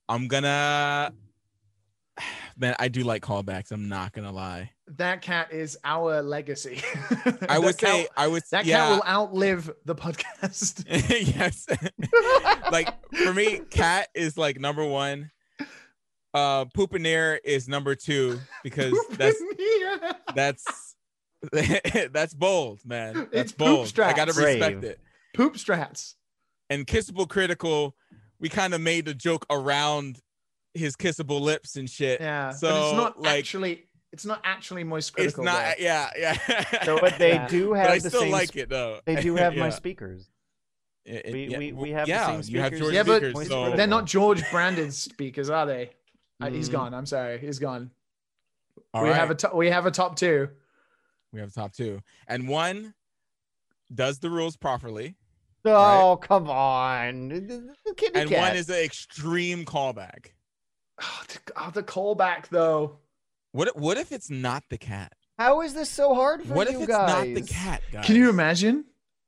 I'm 0.09 0.29
gonna 0.29 1.13
man, 2.57 2.77
I 2.79 2.89
do 2.89 3.03
like 3.03 3.23
callbacks. 3.23 3.73
I'm 3.73 3.89
not 3.89 4.13
gonna 4.13 4.33
lie. 4.33 4.73
That 4.97 5.23
cat 5.23 5.53
is 5.53 5.79
our 5.85 6.23
legacy. 6.23 6.83
I 7.25 7.31
That 7.41 7.61
would 7.63 7.81
say 7.81 8.09
I 8.17 8.27
would 8.27 8.43
that 8.51 8.67
yeah. 8.67 8.89
cat 8.89 8.91
will 8.91 9.05
outlive 9.09 9.71
the 9.85 9.95
podcast. 9.95 10.85
yes. 11.37 11.67
like 12.73 12.95
for 13.25 13.33
me, 13.33 13.61
cat 13.71 14.09
is 14.15 14.37
like 14.37 14.61
number 14.61 14.85
one. 14.85 15.31
Uh 16.35 16.65
Poopaneer 16.67 17.39
is 17.45 17.69
number 17.69 17.95
two 17.95 18.39
because 18.63 18.95
that's 19.13 19.41
Yeah. 19.59 20.13
that's 20.35 20.95
that's 22.13 22.35
bold, 22.35 22.81
man. 22.85 23.15
That's 23.15 23.29
It's 23.33 23.53
poop 23.53 23.67
bold. 23.95 24.01
I 24.01 24.13
gotta 24.13 24.33
respect 24.33 24.81
Brave. 24.81 24.85
it. 24.85 25.01
poop 25.35 25.55
strats. 25.55 26.15
and 26.71 26.87
kissable 26.87 27.29
critical 27.29 27.95
we 28.41 28.49
kind 28.49 28.75
of 28.75 28.81
made 28.81 29.09
a 29.09 29.15
joke 29.15 29.47
around 29.51 30.19
his 30.75 30.95
kissable 30.97 31.41
lips 31.41 31.77
and 31.77 31.89
shit 31.89 32.21
Yeah, 32.21 32.51
so 32.53 32.69
but 32.69 32.85
it's 32.89 32.97
not 32.97 33.21
like 33.23 33.39
actually. 33.39 33.85
It's 34.13 34.25
not 34.25 34.41
actually 34.45 34.85
moist 34.85 35.13
critical. 35.13 35.45
it's 35.45 35.53
not 35.53 35.77
though. 35.79 35.83
yeah 35.85 36.09
yeah 36.17 36.83
So, 36.85 36.99
but 37.01 37.19
they 37.19 37.33
Yeah. 37.35 37.47
do 37.49 37.71
but 37.71 37.79
have 37.79 37.91
i 37.91 37.99
the 37.99 38.09
still 38.09 38.21
same. 38.23 38.33
like 38.33 38.49
sp- 38.53 38.57
it 38.65 38.69
though 38.71 39.01
They 39.05 39.17
do 39.17 39.37
have 39.37 39.55
my 39.57 39.71
speakers. 39.71 40.29
It- 41.05 41.27
it- 41.27 41.33
we- 41.33 41.47
yeah, 41.49 41.59
we- 41.59 41.73
we 41.73 41.91
have 41.91 42.07
the 42.07 42.13
yeah 42.13 42.41
same 42.41 42.55
you 42.55 42.61
have 42.61 42.69
speakers. 42.73 42.81
George 42.81 42.95
Yeah, 42.95 43.03
but 43.03 43.17
speakers 43.19 43.35
Moist 43.35 43.49
so. 43.51 43.77
They're 43.77 43.87
not 43.87 44.05
George 44.07 44.43
branded 44.51 44.93
speakers, 44.95 45.51
are 45.51 45.67
they? 45.67 45.91
Uh, 46.41 46.51
he's 46.51 46.69
Mm. 46.69 46.73
gone. 46.73 46.95
I'm 46.95 47.07
sorry. 47.07 47.39
He's 47.39 47.59
gone. 47.59 47.91
all 48.95 49.03
we 49.03 49.09
right. 49.11 49.19
have 49.19 49.31
a 49.31 49.35
to- 49.35 49.51
we 49.55 49.71
have 49.71 49.87
a 49.87 49.91
top 49.91 50.17
two. 50.17 50.49
we 51.33 51.41
have 51.41 51.53
top 51.53 51.73
two 51.73 52.01
and 52.27 52.49
one 52.49 52.95
does 53.95 54.19
the 54.21 54.31
rules 54.31 54.57
properly 54.57 55.17
Oh, 55.65 56.17
come 56.23 56.49
on. 56.49 57.29
Kitty 57.97 58.19
and 58.19 58.31
cat. 58.31 58.39
one 58.39 58.57
is 58.57 58.71
an 58.71 58.77
extreme 58.83 59.65
callback 59.67 60.29
Oh, 61.03 61.23
the, 61.29 61.39
oh, 61.57 61.71
the 61.71 61.83
callback 61.83 62.49
though. 62.49 62.99
what 63.53 63.69
if- 63.69 63.75
what 63.77 63.99
if 63.99 64.11
it's 64.13 64.31
not 64.31 64.63
the 64.71 64.79
cat 64.79 65.13
How 65.39 65.61
is 65.63 65.75
this 65.75 65.91
so 65.91 66.15
hard 66.15 66.43
for 66.45 66.55
what 66.55 66.71
you 66.71 66.77
if 66.77 66.83
it's 66.89 66.93
guys? 66.97 67.09
not 67.09 67.35
the 67.35 67.43
cat 67.47 67.83
guys? 67.93 68.07
Can 68.07 68.17
you 68.17 68.31
imagine? 68.31 68.85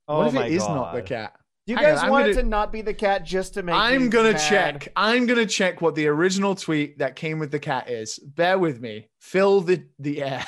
Oh 0.07 0.19
what 0.19 0.27
if 0.29 0.33
my 0.33 0.45
it 0.47 0.53
is 0.53 0.63
not 0.67 0.93
the 0.93 1.01
cat? 1.03 1.35
Do 1.71 1.77
you 1.79 1.85
Hang 1.85 1.95
guys 1.95 2.03
I'm 2.03 2.09
want 2.09 2.23
gonna- 2.25 2.33
to 2.41 2.43
not 2.43 2.71
be 2.73 2.81
the 2.81 2.93
cat 2.93 3.23
just 3.23 3.53
to 3.53 3.63
make 3.63 3.73
I'm 3.73 4.09
gonna 4.09 4.33
mad? 4.33 4.49
check. 4.49 4.87
I'm 4.93 5.25
gonna 5.25 5.45
check 5.45 5.79
what 5.81 5.95
the 5.95 6.07
original 6.07 6.53
tweet 6.53 6.97
that 6.97 7.15
came 7.15 7.39
with 7.39 7.49
the 7.49 7.59
cat 7.59 7.89
is. 7.89 8.19
Bear 8.19 8.59
with 8.59 8.81
me. 8.81 9.07
Fill 9.19 9.61
the 9.61 9.85
the 9.97 10.21
air. 10.21 10.43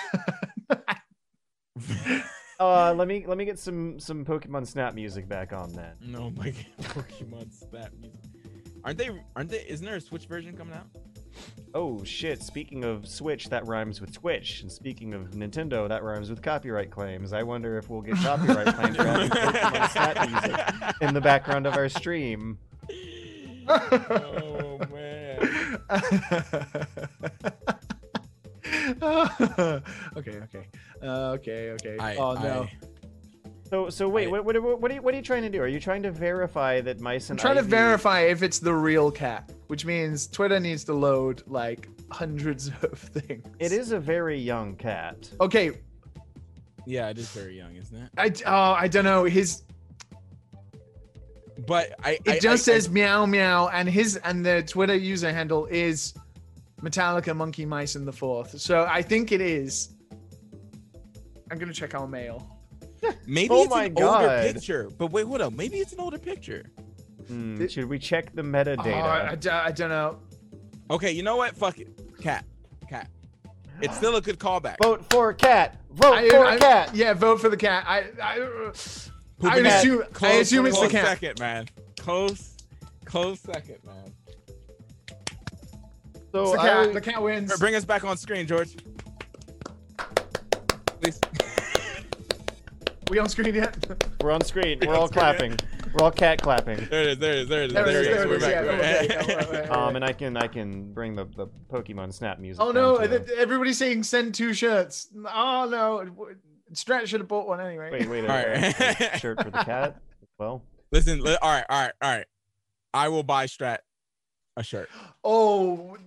Uh, 2.59 2.93
let 2.95 3.07
me 3.07 3.25
let 3.27 3.37
me 3.37 3.45
get 3.45 3.57
some 3.59 3.99
some 3.99 4.23
Pokemon 4.23 4.65
Snap 4.67 4.93
music 4.93 5.27
back 5.27 5.51
on 5.53 5.73
then. 5.73 5.95
no 6.01 6.29
my 6.31 6.51
god 6.51 6.65
pokemon 6.81 7.51
snap 7.51 7.91
music 7.99 8.19
aren't 8.85 8.97
they 8.97 9.09
aren't 9.35 9.49
they 9.49 9.65
isn't 9.67 9.85
there 9.85 9.95
a 9.95 10.01
switch 10.01 10.27
version 10.27 10.55
coming 10.55 10.73
out 10.73 10.85
Oh 11.73 12.03
shit! 12.03 12.41
Speaking 12.43 12.84
of 12.84 13.07
Switch, 13.07 13.49
that 13.49 13.65
rhymes 13.65 13.99
with 13.99 14.14
Twitch, 14.14 14.61
and 14.61 14.72
speaking 14.72 15.14
of 15.14 15.31
Nintendo, 15.31 15.88
that 15.89 16.03
rhymes 16.03 16.30
with 16.30 16.41
copyright 16.41 16.91
claims. 16.91 17.34
I 17.34 17.43
wonder 17.43 17.77
if 17.77 17.89
we'll 17.89 18.01
get 18.01 18.15
copyright 18.15 18.76
claims 18.76 18.95
for 18.95 19.03
having 19.03 19.30
Pokemon 19.30 19.91
Snap 19.91 20.30
music 20.30 20.95
in 21.01 21.14
the 21.14 21.22
background 21.22 21.65
of 21.65 21.76
our 21.76 21.89
stream. 21.89 22.57
oh 23.68 24.80
man. 24.91 25.80
okay, 30.15 30.39
okay, 30.41 30.68
uh, 31.01 31.31
okay, 31.31 31.72
okay. 31.72 31.97
I, 31.99 32.15
oh 32.15 32.34
no, 32.34 32.64
I- 32.64 32.72
So 33.73 33.89
so 33.89 34.07
wait, 34.07 34.27
I- 34.27 34.29
what, 34.29 34.45
what 34.45 34.79
what 34.81 34.91
are 34.91 34.93
you 34.93 35.01
what 35.01 35.15
are 35.15 35.17
you 35.17 35.23
trying 35.23 35.41
to 35.41 35.49
do? 35.49 35.59
Are 35.59 35.67
you 35.67 35.79
trying 35.79 36.03
to 36.03 36.11
verify 36.11 36.79
that 36.81 36.99
mice 36.99 37.31
and 37.31 37.39
I'm 37.39 37.47
and 37.47 37.55
trying 37.55 37.65
to 37.65 37.67
verify 37.67 38.19
if 38.19 38.43
it's 38.43 38.59
the 38.59 38.71
real 38.71 39.09
cat, 39.09 39.51
which 39.65 39.83
means 39.83 40.27
Twitter 40.27 40.59
needs 40.59 40.83
to 40.83 40.93
load 40.93 41.41
like 41.47 41.89
hundreds 42.11 42.67
of 42.83 42.99
things. 42.99 43.43
It 43.57 43.71
is 43.71 43.91
a 43.91 43.99
very 43.99 44.37
young 44.37 44.75
cat. 44.75 45.27
okay. 45.41 45.71
yeah, 46.85 47.09
it 47.09 47.17
is 47.17 47.29
very 47.31 47.57
young, 47.57 47.75
isn't 47.75 47.97
it? 47.97 48.09
I 48.15 48.31
oh 48.45 48.73
I 48.73 48.87
don't 48.87 49.05
know 49.05 49.23
his. 49.23 49.63
But 51.65 51.93
I 52.03 52.19
It 52.25 52.29
I- 52.29 52.39
just 52.39 52.69
I- 52.69 52.73
says 52.73 52.91
meow 52.91 53.25
meow, 53.25 53.69
and 53.73 53.89
his 53.89 54.17
and 54.17 54.45
the 54.45 54.61
Twitter 54.61 54.95
user 54.95 55.33
handle 55.33 55.65
is 55.65 56.13
Metallica 56.79 57.35
Monkey 57.35 57.65
Mice 57.65 57.95
in 57.95 58.05
the 58.05 58.13
fourth. 58.13 58.61
So 58.61 58.85
I 58.87 59.01
think 59.01 59.31
it 59.31 59.41
is. 59.41 59.95
I'm 61.49 61.57
gonna 61.57 61.73
check 61.73 61.95
our 61.95 62.07
mail. 62.07 62.47
Maybe 63.25 63.49
Oh 63.53 63.63
it's 63.63 63.69
my 63.71 63.85
an 63.85 63.93
older 64.01 64.51
picture. 64.51 64.89
But 64.97 65.11
wait, 65.11 65.25
hold 65.25 65.41
up. 65.41 65.53
Maybe 65.53 65.77
it's 65.77 65.93
an 65.93 65.99
older 65.99 66.17
picture. 66.19 66.65
Hmm, 67.27 67.61
It- 67.61 67.71
should 67.71 67.85
we 67.85 67.99
check 67.99 68.34
the 68.35 68.41
metadata? 68.41 68.85
I, 69.31 69.35
d- 69.35 69.49
I 69.49 69.71
don't 69.71 69.89
know. 69.89 70.19
Okay, 70.91 71.11
you 71.11 71.23
know 71.23 71.38
what? 71.38 71.55
Fuck 71.55 71.80
it. 71.80 71.88
Cat. 72.21 72.45
Cat. 72.89 73.09
It's 73.81 73.95
still 73.97 74.15
a 74.17 74.21
good 74.21 74.38
callback. 74.39 74.75
Vote 74.81 75.05
for 75.09 75.34
cat. 75.34 75.77
Vote 75.91 76.13
I- 76.13 76.30
for 76.30 76.45
I- 76.45 76.57
cat. 76.57 76.93
Yeah, 76.95 77.13
vote 77.13 77.39
for 77.41 77.49
the 77.49 77.57
cat. 77.57 77.85
I 77.88 78.03
I, 78.21 78.38
Poop 79.39 79.51
I 79.53 79.57
in 79.57 79.63
that. 79.63 79.80
assume 79.84 80.01
I 80.03 80.05
Close- 80.13 80.41
assume 80.41 80.65
it's 80.67 80.75
the 80.80 80.88
close 80.88 80.91
cat. 80.91 81.05
second, 81.07 81.39
man. 81.39 81.65
Close, 81.99 82.55
close 83.05 83.39
second, 83.39 83.77
man. 83.85 84.13
So 86.31 86.43
It's 86.43 86.51
the 86.53 86.59
I- 86.59 86.67
cat. 86.85 86.93
The 86.93 87.01
cat 87.01 87.21
wins. 87.21 87.57
Bring 87.59 87.75
us 87.75 87.85
back 87.85 88.03
on 88.03 88.17
screen, 88.17 88.45
George. 88.47 88.75
Please. 91.01 91.19
We 93.09 93.19
on 93.19 93.30
screen 93.30 93.53
yet? 93.53 93.75
we're 94.21 94.31
on 94.31 94.41
screen. 94.41 94.80
We're 94.85 94.95
all 94.95 95.07
clapping. 95.09 95.57
We're 95.93 96.03
all 96.05 96.11
cat 96.11 96.41
clapping. 96.41 96.88
There 96.89 97.01
it 97.03 97.07
is. 97.09 97.17
There 97.19 97.34
it 97.34 97.39
is. 97.39 97.49
There 97.49 97.63
it 97.63 97.67
is. 97.67 97.73
There 97.73 97.88
it 97.88 97.95
is, 97.95 98.03
There 98.05 98.25
there 98.25 98.34
it 98.34 99.05
it 99.05 99.11
is. 99.11 99.15
is, 99.15 99.27
We're 99.27 99.27
back. 99.27 99.27
okay, 99.27 99.35
We're 99.35 99.38
back. 99.38 99.51
right, 99.51 99.69
right. 99.69 99.77
Um, 99.77 99.95
and 99.95 100.05
I 100.05 100.13
can 100.13 100.38
I 100.38 100.47
can 100.47 100.93
bring 100.93 101.15
the, 101.15 101.25
the 101.25 101.47
Pokemon 101.71 102.13
Snap 102.13 102.39
music. 102.39 102.61
Oh 102.63 102.71
no! 102.71 102.97
too. 103.05 103.25
Everybody's 103.38 103.77
saying 103.77 104.03
send 104.03 104.34
two 104.34 104.53
shirts. 104.53 105.09
Oh 105.15 105.67
no! 105.69 106.09
Strat 106.73 107.05
should 107.07 107.19
have 107.19 107.27
bought 107.27 107.47
one 107.47 107.59
anyway. 107.61 107.91
Wait, 107.91 108.09
wait. 108.09 108.27
All 108.27 108.35
A, 108.35 109.19
shirt 109.19 109.43
for 109.43 109.51
the 109.51 109.57
cat. 109.65 110.01
Well, 110.39 110.63
Listen. 110.91 111.21
Li- 111.21 111.38
all 111.41 111.51
right. 111.51 111.65
All 111.69 111.81
right. 111.81 111.93
All 112.01 112.11
right. 112.17 112.25
I 112.93 113.09
will 113.09 113.23
buy 113.23 113.45
Strat 113.45 113.80
a 114.57 114.63
shirt. 114.63 114.89
Oh, 115.23 115.97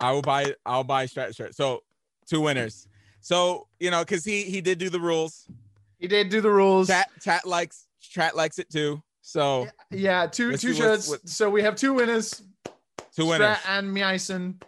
I 0.00 0.12
will 0.12 0.22
buy. 0.22 0.54
I'll 0.64 0.82
buy 0.84 1.04
Strat 1.06 1.28
a 1.28 1.32
shirt. 1.34 1.54
So 1.54 1.82
two 2.26 2.40
winners. 2.40 2.88
So 3.20 3.68
you 3.78 3.90
know, 3.90 4.00
because 4.00 4.24
he 4.24 4.42
he 4.44 4.60
did 4.60 4.78
do 4.78 4.88
the 4.90 4.98
rules. 5.00 5.46
He 6.02 6.08
did 6.08 6.28
do 6.30 6.40
the 6.40 6.50
rules. 6.50 6.88
Chat 6.88 7.08
chat 7.20 7.46
likes 7.46 7.86
chat 8.00 8.34
likes 8.36 8.58
it 8.58 8.68
too. 8.68 9.00
So 9.20 9.68
Yeah, 9.90 10.26
2 10.26 10.56
two 10.56 10.56
see 10.56 10.74
shirts. 10.74 11.16
So 11.32 11.48
we 11.48 11.62
have 11.62 11.76
two 11.76 11.94
winners. 11.94 12.42
two 13.14 13.26
winners. 13.26 13.56
Strat 13.58 13.78
and 13.78 13.96
Meisen. 13.96 14.60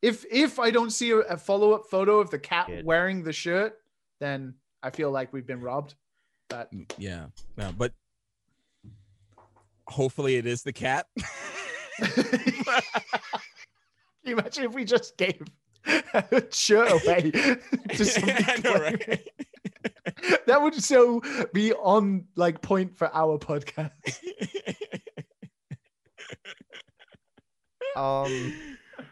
If 0.00 0.24
if 0.30 0.60
I 0.60 0.70
don't 0.70 0.90
see 0.90 1.10
a, 1.10 1.18
a 1.18 1.36
follow 1.36 1.72
up 1.72 1.86
photo 1.90 2.20
of 2.20 2.30
the 2.30 2.38
cat 2.38 2.68
Good. 2.68 2.84
wearing 2.86 3.24
the 3.24 3.32
shirt, 3.32 3.76
then 4.20 4.54
I 4.84 4.90
feel 4.90 5.10
like 5.10 5.32
we've 5.32 5.46
been 5.46 5.60
robbed. 5.60 5.96
But 6.48 6.72
mm, 6.72 6.88
Yeah. 6.96 7.26
Yeah. 7.58 7.72
But 7.76 7.92
hopefully 9.88 10.36
it 10.36 10.46
is 10.46 10.62
the 10.62 10.72
cat. 10.72 11.06
Can 12.00 12.08
you 14.22 14.38
imagine 14.38 14.62
if 14.64 14.74
we 14.74 14.84
just 14.84 15.16
gave 15.16 15.40
a 15.40 15.44
shirt 16.52 16.90
away 16.90 17.30
to 17.90 18.04
somebody? 18.04 18.44
I 18.46 18.56
know, 18.62 18.74
right? 18.74 19.28
that 20.46 20.62
would 20.62 20.74
so 20.82 21.22
be 21.52 21.72
on 21.72 22.26
like 22.36 22.60
point 22.60 22.96
for 22.96 23.10
our 23.14 23.38
podcast. 23.38 23.90
um, 27.96 28.54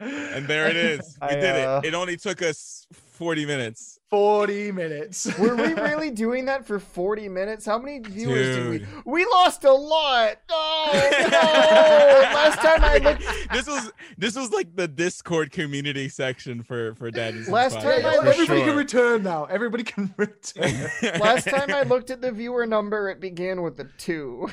and 0.01 0.47
there 0.47 0.69
it 0.69 0.77
is. 0.77 1.17
We 1.21 1.29
I, 1.29 1.35
did 1.35 1.67
uh, 1.67 1.81
it. 1.83 1.89
It 1.89 1.95
only 1.95 2.17
took 2.17 2.43
us 2.43 2.87
40 3.21 3.45
minutes. 3.45 4.01
40 4.09 4.73
minutes. 4.73 5.27
Were 5.39 5.55
we 5.55 5.75
really 5.75 6.11
doing 6.11 6.47
that 6.47 6.67
for 6.67 6.79
40 6.79 7.29
minutes? 7.29 7.67
How 7.67 7.79
many 7.79 7.99
viewers 7.99 8.57
did 8.57 8.69
we? 8.71 8.87
We 9.05 9.27
lost 9.27 9.65
a 9.65 9.73
lot. 9.73 10.39
Oh 10.53 10.93
no! 10.93 12.35
Last 12.35 12.59
time 12.59 12.83
I 12.83 12.99
looked, 12.99 13.23
this 13.53 13.67
was 13.67 13.93
this 14.19 14.35
was 14.35 14.51
like 14.51 14.75
the 14.75 14.89
Discord 14.89 15.53
community 15.53 16.09
section 16.09 16.63
for 16.63 16.95
for 16.95 17.11
Daddy's. 17.11 17.49
Last 17.49 17.77
Podcast, 17.77 17.83
time 17.83 18.07
I 18.07 18.17
for 18.17 18.27
Everybody 18.29 18.47
sure. 18.47 18.67
can 18.67 18.77
return 18.77 19.23
now. 19.23 19.45
Everybody 19.45 19.85
can 19.85 20.13
return. 20.17 20.91
last 21.21 21.47
time 21.47 21.73
I 21.73 21.83
looked 21.83 22.11
at 22.11 22.23
the 22.23 22.33
viewer 22.33 22.67
number, 22.67 23.09
it 23.11 23.21
began 23.21 23.63
with 23.63 23.79
a 23.79 23.85
two. 23.99 24.51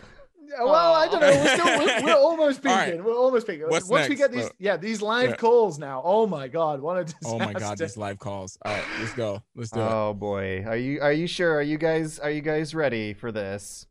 Well, 0.59 0.93
I 0.93 1.07
don't 1.07 1.21
know. 1.21 1.27
We're 1.27 1.55
still 1.57 1.65
we're, 1.79 2.03
we're 2.03 2.19
almost 2.21 2.65
All 2.65 2.77
peaking. 2.77 2.97
right. 2.99 3.03
We're 3.05 3.15
almost 3.17 3.47
peaking. 3.47 3.67
What's 3.69 3.87
Once 3.87 4.09
we 4.09 4.15
get 4.15 4.31
these, 4.31 4.45
Uh, 4.45 4.49
yeah, 4.59 4.77
these 4.77 5.01
live 5.01 5.31
yeah. 5.31 5.35
calls 5.35 5.77
now. 5.79 6.01
Oh 6.03 6.25
my 6.27 6.47
god, 6.47 6.81
what 6.81 6.97
a 6.97 7.03
disaster! 7.05 7.27
Oh 7.27 7.39
my 7.39 7.53
god, 7.53 7.77
these 7.77 7.97
live 7.97 8.19
calls. 8.19 8.57
All 8.63 8.73
right, 8.73 8.83
let's 8.99 9.13
go. 9.13 9.41
Let's 9.55 9.71
do 9.71 9.79
it. 9.79 9.83
Oh 9.83 10.13
boy, 10.13 10.63
are 10.65 10.77
you 10.77 11.01
are 11.01 11.11
you 11.13 11.27
sure? 11.27 11.55
Are 11.55 11.61
you 11.61 11.77
guys 11.77 12.19
are 12.19 12.31
you 12.31 12.41
guys 12.41 12.73
ready 12.75 13.13
for 13.13 13.31
this? 13.31 13.85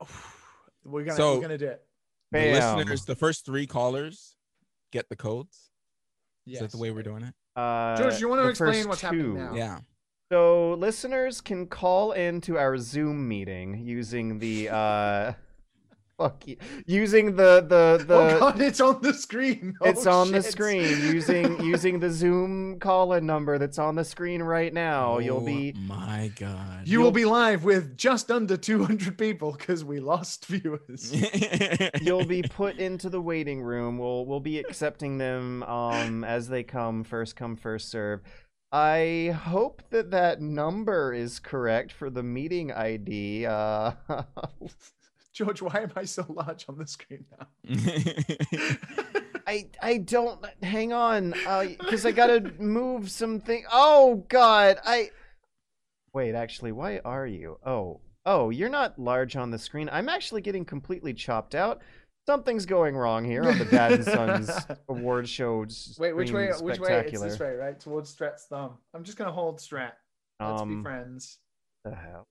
We're 0.84 1.04
gonna 1.04 1.16
So- 1.16 1.34
we're 1.36 1.40
gonna 1.42 1.58
do 1.58 1.68
it. 1.68 1.82
The 2.32 2.52
listeners, 2.52 3.04
the 3.04 3.14
first 3.16 3.44
three 3.46 3.66
callers 3.66 4.36
get 4.92 5.08
the 5.08 5.16
codes. 5.16 5.70
Yes. 6.44 6.56
Is 6.56 6.60
that 6.68 6.76
the 6.76 6.82
way 6.82 6.90
we're 6.90 7.02
doing 7.02 7.22
it? 7.22 7.34
Uh, 7.54 7.96
George, 7.96 8.20
you 8.20 8.28
wanna 8.28 8.46
explain 8.46 8.74
first 8.74 8.88
what's 8.88 9.00
happening 9.00 9.34
now? 9.34 9.54
Yeah. 9.54 9.78
So 10.30 10.74
listeners 10.74 11.40
can 11.40 11.66
call 11.68 12.12
into 12.12 12.58
our 12.58 12.76
Zoom 12.78 13.28
meeting 13.28 13.78
using 13.78 14.38
the 14.40 14.68
uh 14.70 15.32
fuck 16.18 16.46
you, 16.46 16.56
using 16.86 17.36
the 17.36 17.60
the 17.68 18.04
the 18.06 18.14
oh 18.14 18.38
god, 18.40 18.60
it's 18.60 18.80
on 18.80 19.00
the 19.02 19.12
screen. 19.12 19.74
Oh, 19.82 19.90
it's 19.90 20.06
on 20.06 20.32
the 20.32 20.42
screen 20.42 20.98
using 21.12 21.60
using 21.64 22.00
the 22.00 22.10
Zoom 22.10 22.78
call-in 22.78 23.26
number 23.26 23.58
that's 23.58 23.78
on 23.78 23.94
the 23.94 24.04
screen 24.04 24.42
right 24.42 24.72
now. 24.72 25.18
You'll 25.18 25.38
Oh 25.38 25.46
be 25.46 25.72
My 25.72 26.30
God. 26.36 26.86
You 26.86 27.00
will 27.00 27.10
be 27.10 27.24
live 27.24 27.64
with 27.64 27.96
just 27.96 28.30
under 28.30 28.56
200 28.56 29.18
people 29.18 29.52
because 29.52 29.84
we 29.84 30.00
lost 30.00 30.46
viewers. 30.46 31.12
you'll 32.00 32.24
be 32.24 32.42
put 32.42 32.78
into 32.78 33.10
the 33.10 33.20
waiting 33.20 33.60
room. 33.60 33.98
We'll 33.98 34.24
we'll 34.24 34.40
be 34.40 34.58
accepting 34.58 35.18
them 35.18 35.62
um 35.64 36.24
as 36.24 36.48
they 36.48 36.62
come, 36.62 37.04
first 37.04 37.36
come 37.36 37.56
first 37.56 37.90
serve. 37.90 38.22
I 38.72 39.36
hope 39.44 39.82
that 39.90 40.10
that 40.10 40.40
number 40.40 41.12
is 41.12 41.38
correct 41.38 41.92
for 41.92 42.10
the 42.10 42.22
meeting 42.22 42.72
ID. 42.72 43.46
Uh 43.46 43.92
George, 45.36 45.60
why 45.60 45.80
am 45.80 45.92
I 45.94 46.04
so 46.06 46.24
large 46.30 46.64
on 46.66 46.78
the 46.78 46.86
screen 46.86 47.26
now? 47.38 47.46
I 49.46 49.68
I 49.82 49.98
don't 49.98 50.42
hang 50.62 50.94
on 50.94 51.32
because 51.78 52.06
I 52.06 52.12
gotta 52.12 52.52
move 52.58 53.10
something. 53.10 53.62
Oh 53.70 54.24
God, 54.30 54.78
I 54.82 55.10
wait. 56.14 56.34
Actually, 56.34 56.72
why 56.72 57.00
are 57.04 57.26
you? 57.26 57.58
Oh 57.66 58.00
oh, 58.24 58.48
you're 58.48 58.70
not 58.70 58.98
large 58.98 59.36
on 59.36 59.50
the 59.50 59.58
screen. 59.58 59.90
I'm 59.92 60.08
actually 60.08 60.40
getting 60.40 60.64
completely 60.64 61.12
chopped 61.12 61.54
out. 61.54 61.82
Something's 62.26 62.64
going 62.64 62.96
wrong 62.96 63.22
here 63.22 63.44
on 63.44 63.58
the 63.58 63.64
Dad 63.70 63.92
and 63.92 64.04
Sons 64.06 64.50
award 64.88 65.28
show. 65.28 65.66
Wait, 65.98 66.16
which 66.16 66.32
way? 66.32 66.50
Which 66.60 66.80
way? 66.80 67.04
It's 67.06 67.20
this 67.20 67.38
way, 67.38 67.52
right? 67.56 67.78
Towards 67.78 68.16
Strat's 68.16 68.46
thumb. 68.46 68.78
I'm 68.94 69.04
just 69.04 69.18
gonna 69.18 69.32
hold 69.32 69.58
Strat. 69.58 69.92
Let's 70.40 70.62
be 70.62 70.68
Um, 70.72 70.82
friends. 70.82 71.40
the 71.84 71.94
hell? 71.94 72.26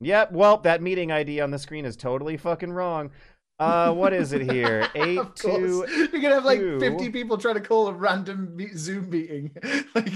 Yep. 0.00 0.32
Well, 0.32 0.58
that 0.58 0.82
meeting 0.82 1.10
ID 1.10 1.40
on 1.40 1.50
the 1.50 1.58
screen 1.58 1.84
is 1.84 1.96
totally 1.96 2.36
fucking 2.36 2.72
wrong. 2.72 3.10
Uh, 3.58 3.92
what 3.92 4.12
is 4.12 4.32
it 4.32 4.48
here? 4.48 4.88
Eight 4.94 5.18
Of 5.18 5.34
two. 5.34 5.48
course. 5.48 5.90
You're 5.96 6.22
gonna 6.22 6.36
have 6.36 6.44
like 6.44 6.60
two. 6.60 6.78
50 6.78 7.10
people 7.10 7.36
trying 7.36 7.56
to 7.56 7.60
call 7.60 7.88
a 7.88 7.92
random 7.92 8.56
Zoom 8.76 9.10
meeting. 9.10 9.50
like 9.96 10.12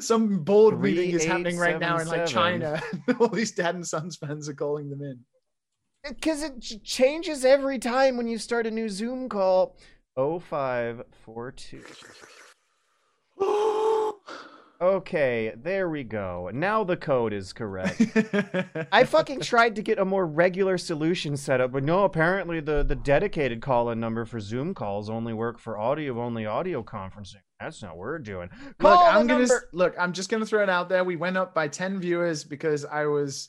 some 0.00 0.38
board 0.42 0.78
Three, 0.78 0.94
meeting 0.94 1.10
is 1.14 1.24
eight, 1.24 1.28
happening 1.28 1.58
right 1.58 1.78
now 1.78 1.98
in 1.98 2.08
like 2.08 2.26
seven. 2.26 2.60
China. 2.60 2.82
All 3.20 3.28
these 3.28 3.52
Dad 3.52 3.74
and 3.74 3.86
Sons 3.86 4.16
fans 4.16 4.48
are 4.48 4.54
calling 4.54 4.88
them 4.88 5.02
in. 5.02 5.18
Because 6.08 6.42
it 6.42 6.58
changes 6.84 7.44
every 7.44 7.78
time 7.78 8.16
when 8.16 8.28
you 8.28 8.38
start 8.38 8.66
a 8.66 8.70
new 8.70 8.88
Zoom 8.88 9.28
call. 9.28 9.76
Oh 10.16 10.38
five 10.38 11.02
four 11.24 11.52
two. 11.52 11.82
Okay, 14.78 15.54
there 15.56 15.88
we 15.88 16.04
go. 16.04 16.50
Now 16.52 16.84
the 16.84 16.98
code 16.98 17.32
is 17.32 17.54
correct. 17.54 17.98
I 18.92 19.04
fucking 19.04 19.40
tried 19.40 19.74
to 19.76 19.82
get 19.82 19.98
a 19.98 20.04
more 20.04 20.26
regular 20.26 20.76
solution 20.76 21.36
set 21.38 21.62
up, 21.62 21.72
but 21.72 21.82
no, 21.82 22.04
apparently 22.04 22.60
the, 22.60 22.82
the 22.84 22.94
dedicated 22.94 23.62
call-in 23.62 23.98
number 23.98 24.26
for 24.26 24.38
Zoom 24.38 24.74
calls 24.74 25.08
only 25.08 25.32
work 25.32 25.58
for 25.58 25.78
audio 25.78 26.20
only 26.20 26.44
audio 26.44 26.82
conferencing. 26.82 27.36
That's 27.58 27.82
not 27.82 27.92
what 27.92 28.00
we're 28.00 28.18
doing. 28.18 28.50
Look, 28.66 28.78
Call 28.78 28.98
the 29.06 29.10
I'm 29.18 29.26
gonna 29.26 29.38
number- 29.46 29.68
look. 29.72 29.94
I'm 29.98 30.12
just 30.12 30.28
gonna 30.28 30.44
throw 30.44 30.62
it 30.62 30.68
out 30.68 30.90
there. 30.90 31.04
We 31.04 31.16
went 31.16 31.38
up 31.38 31.54
by 31.54 31.68
ten 31.68 31.98
viewers 31.98 32.44
because 32.44 32.84
I 32.84 33.06
was 33.06 33.48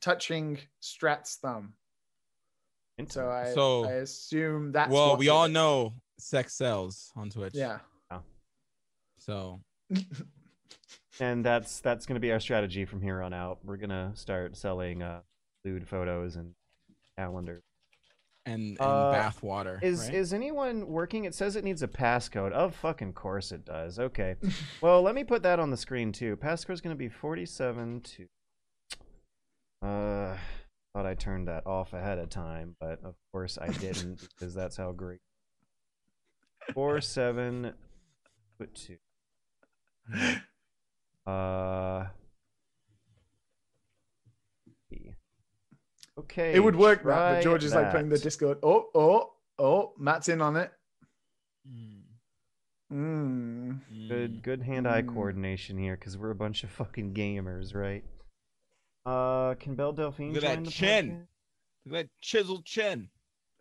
touching 0.00 0.58
Strat's 0.78 1.36
thumb. 1.42 1.72
So 3.08 3.28
I, 3.28 3.52
So- 3.52 3.84
I 3.84 3.92
assume 3.94 4.70
that's 4.70 4.92
well, 4.92 5.10
what 5.10 5.18
we 5.18 5.24
did 5.26 5.30
all 5.32 5.44
it. 5.46 5.50
know 5.50 5.94
sex 6.18 6.54
sells 6.54 7.10
on 7.16 7.30
Twitch. 7.30 7.54
Yeah. 7.54 7.78
Oh. 8.12 8.20
So 9.18 9.60
and 11.20 11.44
that's 11.44 11.80
that's 11.80 12.06
gonna 12.06 12.20
be 12.20 12.32
our 12.32 12.40
strategy 12.40 12.84
from 12.84 13.00
here 13.02 13.22
on 13.22 13.32
out. 13.32 13.58
We're 13.64 13.76
gonna 13.76 14.12
start 14.14 14.56
selling 14.56 15.02
uh 15.02 15.20
lewd 15.64 15.86
photos 15.88 16.36
and 16.36 16.54
calendars. 17.16 17.62
and, 18.46 18.62
and 18.62 18.80
Uh, 18.80 19.12
bath 19.12 19.42
water. 19.42 19.78
Is 19.82 20.02
right? 20.06 20.14
is 20.14 20.32
anyone 20.32 20.86
working? 20.86 21.24
It 21.24 21.34
says 21.34 21.56
it 21.56 21.64
needs 21.64 21.82
a 21.82 21.88
passcode. 21.88 22.52
Of 22.52 22.74
fucking 22.74 23.12
course 23.14 23.52
it 23.52 23.64
does. 23.64 23.98
Okay. 23.98 24.36
well, 24.80 25.02
let 25.02 25.14
me 25.14 25.24
put 25.24 25.42
that 25.42 25.58
on 25.60 25.70
the 25.70 25.76
screen 25.76 26.12
too. 26.12 26.36
Passcode's 26.36 26.80
gonna 26.80 26.94
be 26.94 27.08
forty-seven 27.08 28.00
to. 28.02 28.26
Uh, 29.82 30.36
thought 30.94 31.06
I 31.06 31.14
turned 31.14 31.46
that 31.48 31.66
off 31.66 31.92
ahead 31.92 32.18
of 32.18 32.30
time, 32.30 32.74
but 32.80 33.04
of 33.04 33.14
course 33.32 33.58
I 33.60 33.68
didn't 33.68 34.26
because 34.38 34.54
that's 34.54 34.76
how 34.76 34.92
great. 34.92 35.20
Four 36.74 37.00
seven, 37.00 37.72
put 38.58 38.74
two. 38.74 38.96
Uh. 41.28 42.06
Okay. 46.18 46.52
It 46.54 46.60
would 46.60 46.74
work, 46.76 47.04
Matt, 47.04 47.36
but 47.36 47.42
George 47.42 47.64
is 47.64 47.74
like 47.74 47.90
putting 47.92 48.08
the. 48.08 48.18
Discord. 48.18 48.58
Oh, 48.62 48.86
oh, 48.94 49.32
oh, 49.58 49.92
Matt's 49.98 50.28
in 50.28 50.40
on 50.40 50.56
it. 50.56 50.72
Mm, 51.68 52.02
Mm. 52.92 54.08
Good, 54.08 54.42
good 54.42 54.62
hand-eye 54.62 55.02
Mm. 55.02 55.14
coordination 55.14 55.76
here, 55.78 55.94
because 55.96 56.16
we're 56.16 56.30
a 56.30 56.34
bunch 56.34 56.64
of 56.64 56.70
fucking 56.70 57.12
gamers, 57.14 57.74
right? 57.74 58.02
Uh, 59.06 59.54
can 59.56 59.74
Belle 59.74 59.92
Delphine 59.92 60.32
Look 60.32 60.42
at 60.42 60.56
that 60.56 60.64
the 60.64 60.70
chin. 60.70 61.10
podcast? 61.10 61.26
Look 61.86 61.94
at 62.00 62.06
that 62.06 62.10
chiseled 62.20 62.64
chin. 62.64 63.10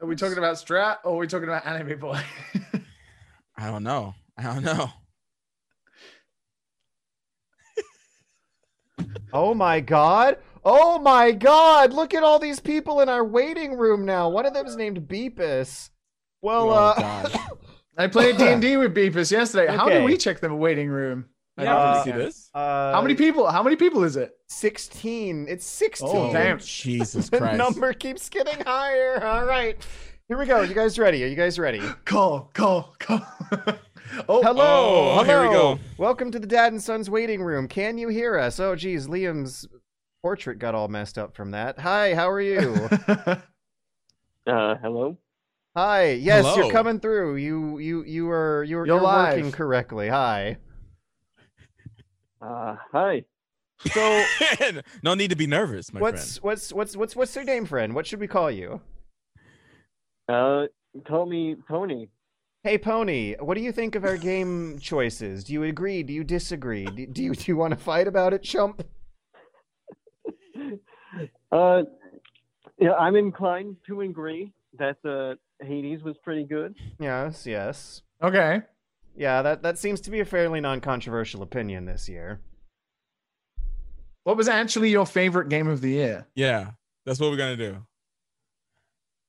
Are 0.01 0.07
we 0.07 0.15
talking 0.15 0.37
about 0.37 0.55
Strat 0.55 0.97
or 1.03 1.13
are 1.15 1.17
we 1.17 1.27
talking 1.27 1.47
about 1.47 1.65
Anime 1.65 1.99
Boy? 1.99 2.19
I 3.57 3.69
don't 3.69 3.83
know. 3.83 4.13
I 4.37 4.43
don't 4.43 4.63
know. 4.63 4.89
Oh 9.33 9.53
my 9.53 9.79
god! 9.79 10.37
Oh 10.65 10.99
my 10.99 11.31
god! 11.31 11.93
Look 11.93 12.13
at 12.13 12.23
all 12.23 12.39
these 12.39 12.59
people 12.59 13.01
in 13.01 13.09
our 13.09 13.23
waiting 13.23 13.77
room 13.77 14.05
now. 14.05 14.29
One 14.29 14.45
of 14.45 14.53
them's 14.53 14.75
named 14.75 15.01
Beepus. 15.07 15.89
Well, 16.41 16.69
Oh, 16.69 16.73
uh, 16.73 17.29
I 17.97 18.07
played 18.07 18.37
D 18.37 18.47
and 18.47 18.61
D 18.61 18.77
with 18.77 18.93
Beepus 18.95 19.31
yesterday. 19.31 19.71
How 19.75 19.87
Okay. 19.87 19.99
do 19.99 20.03
we 20.05 20.17
check 20.17 20.39
the 20.39 20.53
waiting 20.53 20.87
room? 20.89 21.25
Yeah, 21.59 21.75
Uh, 21.75 22.03
see 22.03 22.11
this. 22.11 22.51
uh, 22.53 22.93
How 22.93 23.01
many 23.01 23.15
people? 23.15 23.47
How 23.49 23.63
many 23.63 23.75
people 23.75 24.03
is 24.03 24.15
it? 24.15 24.37
Sixteen. 24.47 25.47
It's 25.49 25.65
sixteen. 25.65 26.09
Oh, 26.29 26.31
damn. 26.31 26.59
Jesus 26.59 27.29
Christ! 27.31 27.51
The 27.53 27.57
number 27.57 27.93
keeps 27.93 28.29
getting 28.29 28.59
higher. 28.63 29.23
All 29.25 29.45
right, 29.45 29.75
here 30.27 30.37
we 30.37 30.45
go. 30.45 30.61
You 30.61 30.75
guys 30.75 30.99
ready? 30.99 31.23
Are 31.23 31.27
you 31.27 31.35
guys 31.35 31.57
ready? 31.57 31.81
Call, 32.05 32.51
call, 32.53 32.95
call. 32.99 33.25
oh, 34.29 34.41
Hello, 34.43 35.19
Oh, 35.19 35.23
here 35.23 35.41
we 35.41 35.49
go. 35.49 35.79
Welcome 35.97 36.31
to 36.31 36.39
the 36.39 36.47
Dad 36.47 36.71
and 36.73 36.81
Sons 36.81 37.09
waiting 37.09 37.41
room. 37.41 37.67
Can 37.67 37.97
you 37.97 38.09
hear 38.09 38.37
us? 38.37 38.59
Oh, 38.59 38.75
geez, 38.75 39.07
Liam's 39.07 39.67
portrait 40.21 40.59
got 40.59 40.75
all 40.75 40.87
messed 40.87 41.17
up 41.17 41.35
from 41.35 41.51
that. 41.51 41.79
Hi, 41.79 42.15
how 42.15 42.29
are 42.29 42.41
you? 42.41 42.89
Uh, 44.47 44.75
hello. 44.81 45.17
Hi. 45.75 46.11
Yes, 46.11 46.55
you're 46.55 46.71
coming 46.71 47.01
through. 47.01 47.35
You, 47.35 47.79
you, 47.79 48.05
you 48.05 48.29
are 48.29 48.63
you're, 48.63 48.85
You're 48.87 48.95
you're 48.95 49.03
working 49.03 49.51
correctly. 49.51 50.07
Hi. 50.07 50.55
Uh, 52.41 52.77
hi. 52.93 53.25
So, 53.91 54.23
no 55.03 55.15
need 55.15 55.31
to 55.31 55.35
be 55.35 55.47
nervous, 55.47 55.91
my 55.91 55.99
friend. 55.99 56.13
what's 56.15 56.41
what's 56.41 56.71
what's 56.71 56.95
what's 56.95 57.15
what's 57.17 57.35
your 57.35 57.43
name, 57.43 57.65
friend? 57.65 57.93
What 57.93 58.07
should 58.07 58.21
we 58.21 58.27
call 58.27 58.49
you? 58.49 58.79
Uh, 60.29 60.67
call 61.05 61.25
me 61.25 61.57
Pony. 61.67 62.07
Hey, 62.67 62.77
Pony. 62.77 63.33
What 63.39 63.55
do 63.55 63.63
you 63.63 63.71
think 63.71 63.95
of 63.95 64.03
our 64.03 64.17
game 64.17 64.77
choices? 64.77 65.45
Do 65.45 65.53
you 65.53 65.63
agree? 65.63 66.03
Do 66.03 66.11
you 66.11 66.25
disagree? 66.25 66.83
Do, 66.83 67.05
do 67.05 67.23
you 67.23 67.33
do 67.33 67.43
you 67.49 67.55
want 67.55 67.71
to 67.71 67.77
fight 67.77 68.09
about 68.09 68.33
it, 68.33 68.43
chump? 68.43 68.85
Uh, 71.49 71.83
yeah, 72.77 72.91
I'm 72.95 73.15
inclined 73.15 73.77
to 73.87 74.01
agree 74.01 74.51
that 74.77 74.97
uh, 75.05 75.35
Hades 75.65 76.03
was 76.03 76.17
pretty 76.17 76.43
good. 76.43 76.75
Yes, 76.99 77.47
yes. 77.47 78.01
okay. 78.21 78.63
Yeah, 79.15 79.41
that 79.43 79.63
that 79.63 79.77
seems 79.77 80.01
to 80.01 80.11
be 80.11 80.19
a 80.19 80.25
fairly 80.25 80.59
non-controversial 80.59 81.43
opinion 81.43 81.85
this 81.85 82.09
year. 82.09 82.41
What 84.25 84.35
was 84.35 84.49
actually 84.49 84.89
your 84.89 85.05
favorite 85.05 85.47
game 85.47 85.69
of 85.69 85.79
the 85.79 85.91
year? 85.91 86.27
Yeah, 86.35 86.71
that's 87.05 87.17
what 87.17 87.31
we're 87.31 87.37
gonna 87.37 87.55
do. 87.55 87.77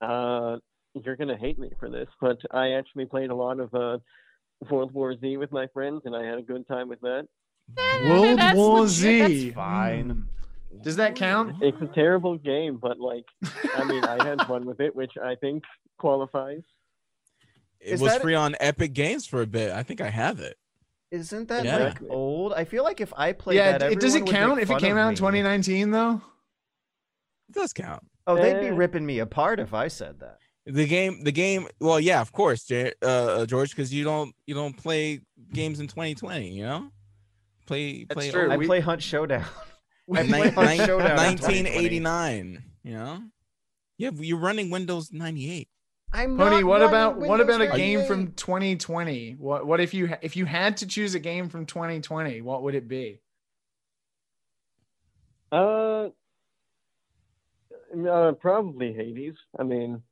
Uh, 0.00 0.56
you're 0.94 1.16
gonna 1.16 1.36
hate 1.36 1.58
me 1.58 1.70
for 1.78 1.88
this, 1.90 2.08
but 2.20 2.38
I 2.50 2.72
actually 2.72 3.06
played 3.06 3.30
a 3.30 3.34
lot 3.34 3.60
of 3.60 3.74
uh, 3.74 3.98
World 4.70 4.92
War 4.92 5.16
Z 5.18 5.36
with 5.36 5.52
my 5.52 5.66
friends, 5.68 6.02
and 6.04 6.14
I 6.16 6.24
had 6.24 6.38
a 6.38 6.42
good 6.42 6.66
time 6.66 6.88
with 6.88 7.00
that. 7.02 7.26
World 8.04 8.38
That's 8.38 8.56
War 8.56 8.80
legit, 8.80 8.90
Z. 9.28 9.44
that's 9.46 9.54
fine. 9.54 10.10
Hmm. 10.10 10.80
Does 10.82 10.96
that 10.96 11.14
count? 11.16 11.56
It's 11.62 11.80
a 11.80 11.86
terrible 11.94 12.36
game, 12.38 12.76
but 12.80 12.98
like, 13.00 13.24
I 13.74 13.84
mean, 13.84 14.04
I 14.04 14.22
had 14.24 14.40
fun 14.46 14.64
with 14.66 14.80
it, 14.80 14.94
which 14.94 15.12
I 15.22 15.34
think 15.34 15.64
qualifies. 15.98 16.62
It 17.80 17.92
Is 17.94 18.00
was 18.00 18.12
that- 18.12 18.22
free 18.22 18.34
on 18.34 18.54
Epic 18.60 18.92
Games 18.92 19.26
for 19.26 19.40
a 19.42 19.46
bit. 19.46 19.70
I 19.72 19.82
think 19.82 20.00
I 20.00 20.10
have 20.10 20.40
it. 20.40 20.56
Isn't 21.10 21.48
that 21.48 21.64
Yeah. 21.64 21.78
like 21.78 22.02
old? 22.10 22.52
I 22.52 22.64
feel 22.64 22.84
like 22.84 23.00
if 23.00 23.12
I 23.16 23.32
played 23.32 23.56
yeah, 23.56 23.78
that, 23.78 23.92
it 23.92 23.98
does 24.00 24.14
it 24.14 24.22
everyone 24.22 24.26
would 24.26 24.34
count 24.34 24.56
make 24.56 24.62
if 24.64 24.70
it 24.70 24.72
fun 24.74 24.80
came 24.80 24.92
of 24.92 24.98
out 24.98 25.08
in 25.08 25.12
me. 25.14 25.16
2019 25.16 25.90
though? 25.90 26.22
It 27.48 27.54
does 27.54 27.72
count. 27.72 28.02
Oh, 28.26 28.36
they'd 28.36 28.60
be 28.60 28.66
Eh. 28.66 28.70
ripping 28.74 29.06
me 29.06 29.20
apart 29.20 29.58
if 29.58 29.72
I 29.72 29.88
said 29.88 30.20
that. 30.20 30.38
The 30.70 30.86
game, 30.86 31.24
the 31.24 31.32
game. 31.32 31.66
Well, 31.80 31.98
yeah, 31.98 32.20
of 32.20 32.30
course, 32.30 32.70
uh, 32.70 33.46
George, 33.46 33.70
because 33.70 33.92
you 33.92 34.04
don't 34.04 34.34
you 34.46 34.54
don't 34.54 34.76
play 34.76 35.22
games 35.50 35.80
in 35.80 35.88
2020. 35.88 36.50
You 36.50 36.62
know, 36.64 36.90
play 37.64 38.04
That's 38.04 38.14
play 38.14 38.30
true. 38.30 38.52
I 38.52 38.56
we- 38.58 38.66
play 38.66 38.80
Hunt 38.80 39.02
Showdown. 39.02 39.46
I 40.14 40.26
play 40.26 40.50
Hunt 40.50 40.80
Showdown. 40.86 41.10
in 41.12 41.16
1989. 41.16 42.62
You 42.82 42.92
know, 42.92 43.22
yeah, 43.96 44.10
you're 44.14 44.38
running 44.38 44.68
Windows 44.68 45.10
98. 45.10 45.68
I'm 46.12 46.36
Pony, 46.36 46.56
not 46.56 46.64
what 46.64 46.80
running 46.80 46.88
about 46.88 47.18
what 47.18 47.40
about 47.40 47.60
a 47.62 47.68
game 47.68 48.04
from 48.04 48.32
2020? 48.32 49.36
What 49.38 49.66
what 49.66 49.80
if 49.80 49.94
you 49.94 50.14
if 50.20 50.36
you 50.36 50.44
had 50.44 50.76
to 50.78 50.86
choose 50.86 51.14
a 51.14 51.18
game 51.18 51.48
from 51.48 51.64
2020, 51.64 52.42
what 52.42 52.62
would 52.62 52.74
it 52.74 52.88
be? 52.88 53.20
Uh, 55.50 56.08
uh 58.06 58.32
probably 58.32 58.92
Hades. 58.92 59.36
I 59.58 59.62
mean, 59.64 60.02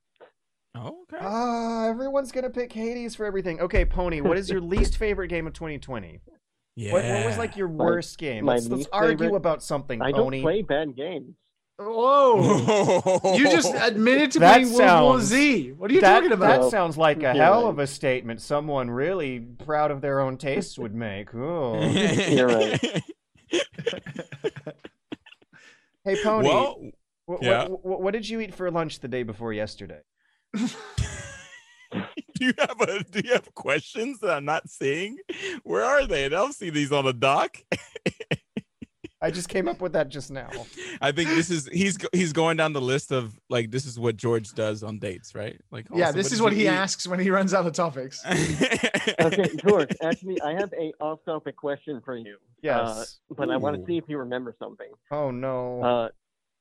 Oh, 0.77 0.98
okay. 1.12 1.16
Ah, 1.24 1.86
everyone's 1.89 2.32
gonna 2.32 2.51
pick 2.51 2.73
Hades 2.73 3.15
for 3.15 3.24
everything. 3.24 3.61
Okay, 3.61 3.85
Pony, 3.85 4.20
what 4.20 4.36
is 4.36 4.51
your 4.51 4.61
least 4.74 4.97
favorite 4.98 5.28
game 5.28 5.47
of 5.47 5.53
2020? 5.55 6.20
yeah. 6.77 6.93
What, 6.93 7.05
what 7.05 7.24
was 7.27 7.39
like 7.39 7.57
your 7.57 7.69
My- 7.69 7.85
worst 7.85 8.19
game? 8.19 8.44
my 8.44 8.55
Let's, 8.55 8.69
let's 8.69 8.86
argue 8.93 9.16
favorite- 9.16 9.36
about 9.36 9.62
something, 9.62 10.03
I 10.03 10.11
don't 10.12 10.24
Pony. 10.24 10.43
play 10.43 10.62
bad 10.62 10.94
games. 10.97 11.35
Whoa! 11.78 13.35
you 13.36 13.44
just 13.51 13.74
admitted 13.74 14.31
to 14.32 14.39
That 14.39 14.62
playing 14.62 14.73
World 14.73 15.03
War 15.03 15.20
Z. 15.20 15.73
What 15.73 15.90
are 15.90 15.94
you 15.94 16.01
that, 16.01 16.20
talking 16.20 16.32
about? 16.32 16.62
that 16.62 16.70
sounds 16.70 16.97
like 16.97 17.19
a 17.19 17.35
Yeah. 17.35 17.35
hell 17.35 17.66
of 17.69 17.78
a 17.78 17.86
statement 17.86 18.40
someone 18.40 18.89
really 18.90 19.40
proud 19.40 19.90
of 19.90 20.01
their 20.01 20.20
own 20.20 20.39
tastes 20.39 20.78
would 20.78 20.94
make. 20.94 21.35
Oh. 21.35 21.78
You're 22.31 22.47
right. 22.48 23.03
Hey, 26.05 26.16
Pony, 26.23 26.48
Well, 26.48 26.78
wh- 27.28 27.32
wh- 27.40 27.43
yeah. 27.44 27.66
wh- 27.66 27.85
what 27.85 28.12
did 28.12 28.28
you 28.28 28.40
eat 28.40 28.55
for 28.55 28.70
lunch 28.70 29.01
the 29.01 29.09
day 29.09 29.23
before 29.23 29.53
yesterday? 29.53 30.01
Do 30.57 32.45
you 32.45 32.53
have 32.59 32.81
a 32.81 33.05
do 33.05 33.20
you 33.24 33.33
have 33.33 33.55
questions 33.55 34.20
that 34.20 34.31
I'm 34.31 34.45
not 34.45 34.69
seeing? 34.69 35.19
Where 35.62 35.85
are 35.85 36.07
they? 36.07 36.27
I 36.27 36.28
don't 36.28 36.55
see 36.55 36.70
these 36.70 36.93
on 36.93 37.05
the 37.05 37.12
doc. 37.12 37.59
I 39.23 39.31
just 39.31 39.49
came 39.49 39.66
up 39.66 39.81
with 39.81 39.95
that 39.95 40.11
just 40.11 40.31
now. 40.31 40.51
I 41.01 41.11
think 41.11 41.31
this 41.31 41.51
is 41.51 41.66
he's 41.73 41.97
he's 42.12 42.33
going 42.35 42.59
down 42.59 42.74
the 42.74 42.81
list 42.83 43.12
of 43.12 43.39
like 43.49 43.70
this 43.70 43.87
is 43.87 43.99
what 43.99 44.16
George 44.16 44.53
does 44.53 44.83
on 44.83 44.99
dates, 44.99 45.35
right? 45.35 45.59
Like 45.70 45.87
yeah, 45.93 46.07
also, 46.07 46.16
this 46.16 46.33
is 46.33 46.43
what 46.43 46.53
he 46.53 46.65
eat? 46.65 46.69
asks 46.69 47.09
when 47.09 47.19
he 47.19 47.31
runs 47.31 47.55
out 47.55 47.66
of 47.66 47.73
topics. 47.73 48.23
Okay, 49.19 49.49
George. 49.66 49.91
Actually, 50.03 50.41
I 50.43 50.53
have 50.53 50.73
a 50.74 50.93
off-topic 51.01 51.57
question 51.57 52.03
for 52.05 52.16
you. 52.16 52.37
Yes. 52.61 52.78
Uh, 53.31 53.35
but 53.37 53.51
I 53.51 53.57
want 53.57 53.77
to 53.77 53.87
see 53.87 53.97
if 53.97 54.05
you 54.09 54.19
remember 54.19 54.55
something. 54.59 54.91
oh 55.11 55.31
no. 55.31 55.83
Uh, 55.83 56.09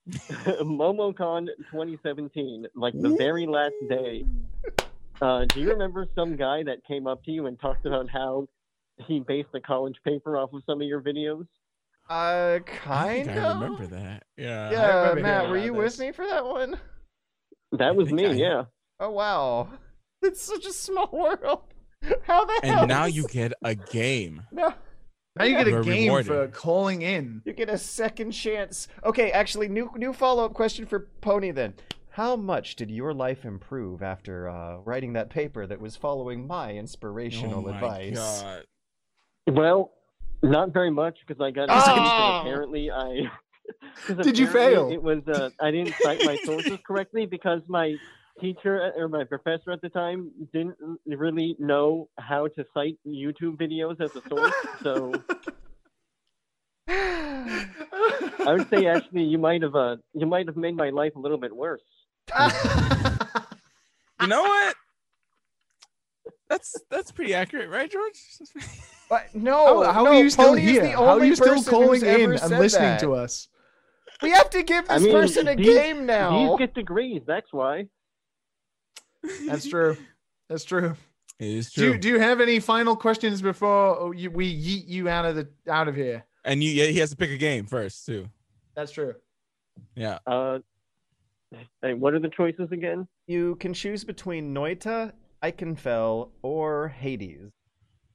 MomoCon 0.10 1.48
2017, 1.72 2.68
like 2.76 2.94
the 3.00 3.16
very 3.16 3.46
last 3.48 3.74
day. 3.90 4.26
Uh, 5.22 5.46
do 5.46 5.62
you 5.62 5.70
remember 5.70 6.06
some 6.14 6.36
guy 6.36 6.62
that 6.62 6.84
came 6.86 7.08
up 7.08 7.24
to 7.24 7.32
you 7.32 7.46
and 7.46 7.58
talked 7.58 7.86
about 7.86 8.10
how 8.10 8.46
he 9.08 9.22
based 9.22 9.48
a 9.54 9.62
college 9.62 9.96
paper 10.04 10.36
off 10.38 10.52
of 10.52 10.62
some 10.66 10.82
of 10.82 10.88
your 10.90 11.02
videos? 11.02 11.48
Uh, 12.10 12.56
I 12.58 12.62
kind 12.66 13.26
think 13.26 13.38
of. 13.38 13.44
I 13.46 13.54
remember 13.54 13.88
that. 13.88 14.24
Yeah. 14.36 14.72
Yeah, 14.72 15.14
Matt, 15.22 15.48
were 15.50 15.58
you 15.58 15.72
this. 15.72 15.98
with 15.98 16.00
me 16.06 16.12
for 16.12 16.28
that 16.28 16.44
one? 16.46 16.78
That 17.72 17.96
was 17.96 18.12
me, 18.12 18.26
I- 18.26 18.32
yeah. 18.34 18.64
Oh 19.00 19.12
wow, 19.12 19.70
it's 20.22 20.42
such 20.42 20.66
a 20.66 20.74
small 20.74 21.10
world. 21.14 21.62
How 22.24 22.44
the 22.44 22.60
hell? 22.64 22.80
And 22.82 22.90
now 22.90 23.06
is- 23.06 23.16
you 23.16 23.26
get 23.30 23.54
a 23.64 23.74
game. 23.74 24.42
no, 24.52 24.74
Now 25.38 25.46
you 25.46 25.58
get 25.58 25.68
a 25.68 25.84
game 25.84 26.06
rewarded. 26.06 26.28
for 26.28 26.48
calling 26.48 27.02
in. 27.02 27.42
you 27.44 27.54
get 27.54 27.70
a 27.70 27.78
second 27.78 28.32
chance. 28.32 28.88
Okay, 29.04 29.32
actually, 29.32 29.68
new 29.68 29.92
new 29.98 30.14
follow 30.14 30.46
up 30.46 30.54
question 30.54 30.86
for 30.86 31.08
Pony 31.22 31.52
then. 31.52 31.74
How 32.12 32.38
much 32.38 32.78
did 32.78 32.90
your 32.90 33.14
life 33.14 33.44
improve 33.44 34.02
after 34.02 34.48
uh, 34.48 34.78
writing 34.86 35.14
that 35.14 35.30
paper 35.30 35.68
that 35.68 35.82
was 35.82 35.98
following 35.98 36.48
my 36.48 36.72
inspirational 36.72 37.60
oh 37.68 37.70
my 37.70 37.76
advice? 37.76 38.42
God. 38.42 38.64
Well, 39.48 39.92
not 40.42 40.72
very 40.72 40.92
much 40.92 41.18
because 41.28 41.42
I 41.42 41.52
got 41.52 41.70
accused 41.70 41.88
and 41.90 42.48
apparently 42.48 42.90
I. 42.90 43.30
Did 44.22 44.38
you 44.38 44.48
fail? 44.48 44.90
It 44.90 45.04
was 45.04 45.28
uh, 45.28 45.50
I 45.60 45.72
didn't 45.72 45.96
cite 46.02 46.24
my 46.24 46.38
sources 46.46 46.78
correctly 46.88 47.26
because 47.26 47.62
my 47.68 47.96
teacher 48.40 48.92
or 48.98 49.08
my 49.08 49.24
professor 49.24 49.72
at 49.72 49.82
the 49.82 49.90
time 49.90 50.32
didn't 50.54 50.76
really 51.06 51.56
know 51.60 52.10
how 52.20 52.48
to 52.48 52.66
cite 52.74 52.98
YouTube 53.08 53.58
videos 53.58 54.00
as 54.02 54.16
a 54.16 54.22
source. 54.30 54.54
So 54.84 55.14
I 56.88 58.54
would 58.54 58.70
say 58.70 58.88
actually 58.88 59.24
you 59.24 59.38
might 59.38 59.62
have 59.62 59.76
uh, 59.76 59.98
you 60.14 60.26
might 60.26 60.48
have 60.48 60.58
made 60.58 60.76
my 60.76 60.90
life 60.90 61.16
a 61.16 61.20
little 61.20 61.38
bit 61.38 61.56
worse. 61.56 61.82
You 64.22 64.28
know 64.28 64.44
what? 64.44 64.76
That's 66.50 66.76
that's 66.90 67.12
pretty 67.12 67.34
accurate, 67.34 67.70
right, 67.70 67.92
George? 67.92 68.20
But 69.08 69.36
no, 69.36 69.84
how, 69.84 69.94
how 69.94 70.04
no, 70.06 70.12
are 70.14 70.24
you 70.24 70.32
still 70.32 70.48
Pony 70.48 70.62
here? 70.62 70.88
How 70.88 71.20
are 71.20 71.24
you 71.24 71.36
still 71.36 71.62
calling 71.62 72.04
in 72.04 72.32
and 72.34 72.58
listening 72.58 72.90
that. 72.90 73.00
to 73.02 73.14
us? 73.14 73.50
We 74.24 74.32
have 74.32 74.50
to 74.50 74.64
give 74.64 74.86
I 74.90 74.96
this 74.96 75.04
mean, 75.04 75.14
person 75.14 75.48
a 75.48 75.56
these- 75.56 75.68
game 75.68 76.08
now. 76.08 76.50
These 76.50 76.58
get 76.58 76.74
degrees. 76.74 77.22
That's 77.28 77.46
why. 77.52 77.86
That's 79.48 79.68
true. 79.68 79.98
That's 80.50 80.64
true. 80.64 80.96
It 81.40 81.48
is 81.48 81.72
Do 81.74 81.82
true. 81.82 81.92
you, 81.94 81.98
do 82.00 82.08
you 82.10 82.20
have 82.20 82.40
any 82.40 82.60
final 82.60 82.96
questions 82.96 83.42
before 83.42 84.14
you, 84.16 84.32
we 84.32 84.54
yeet 84.54 84.88
you 84.88 85.10
out 85.10 85.26
of 85.26 85.36
the 85.36 85.48
out 85.70 85.88
of 85.88 85.96
here? 85.96 86.24
and 86.46 86.64
you, 86.64 86.70
yeah, 86.72 86.86
he 86.86 87.00
has 87.00 87.10
to 87.10 87.16
pick 87.18 87.32
a 87.32 87.38
game 87.38 87.66
first 87.66 88.06
too. 88.06 88.30
That's 88.76 88.92
true. 88.92 89.16
Yeah. 89.96 90.20
Uh, 90.28 90.60
hey, 91.82 91.94
what 91.94 92.14
are 92.14 92.20
the 92.20 92.30
choices 92.30 92.72
again? 92.72 93.08
You 93.28 93.56
can 93.56 93.74
choose 93.74 94.04
between 94.04 94.54
Noita, 94.54 95.12
Ikenfell, 95.44 96.30
or 96.42 96.88
Hades. 96.90 97.52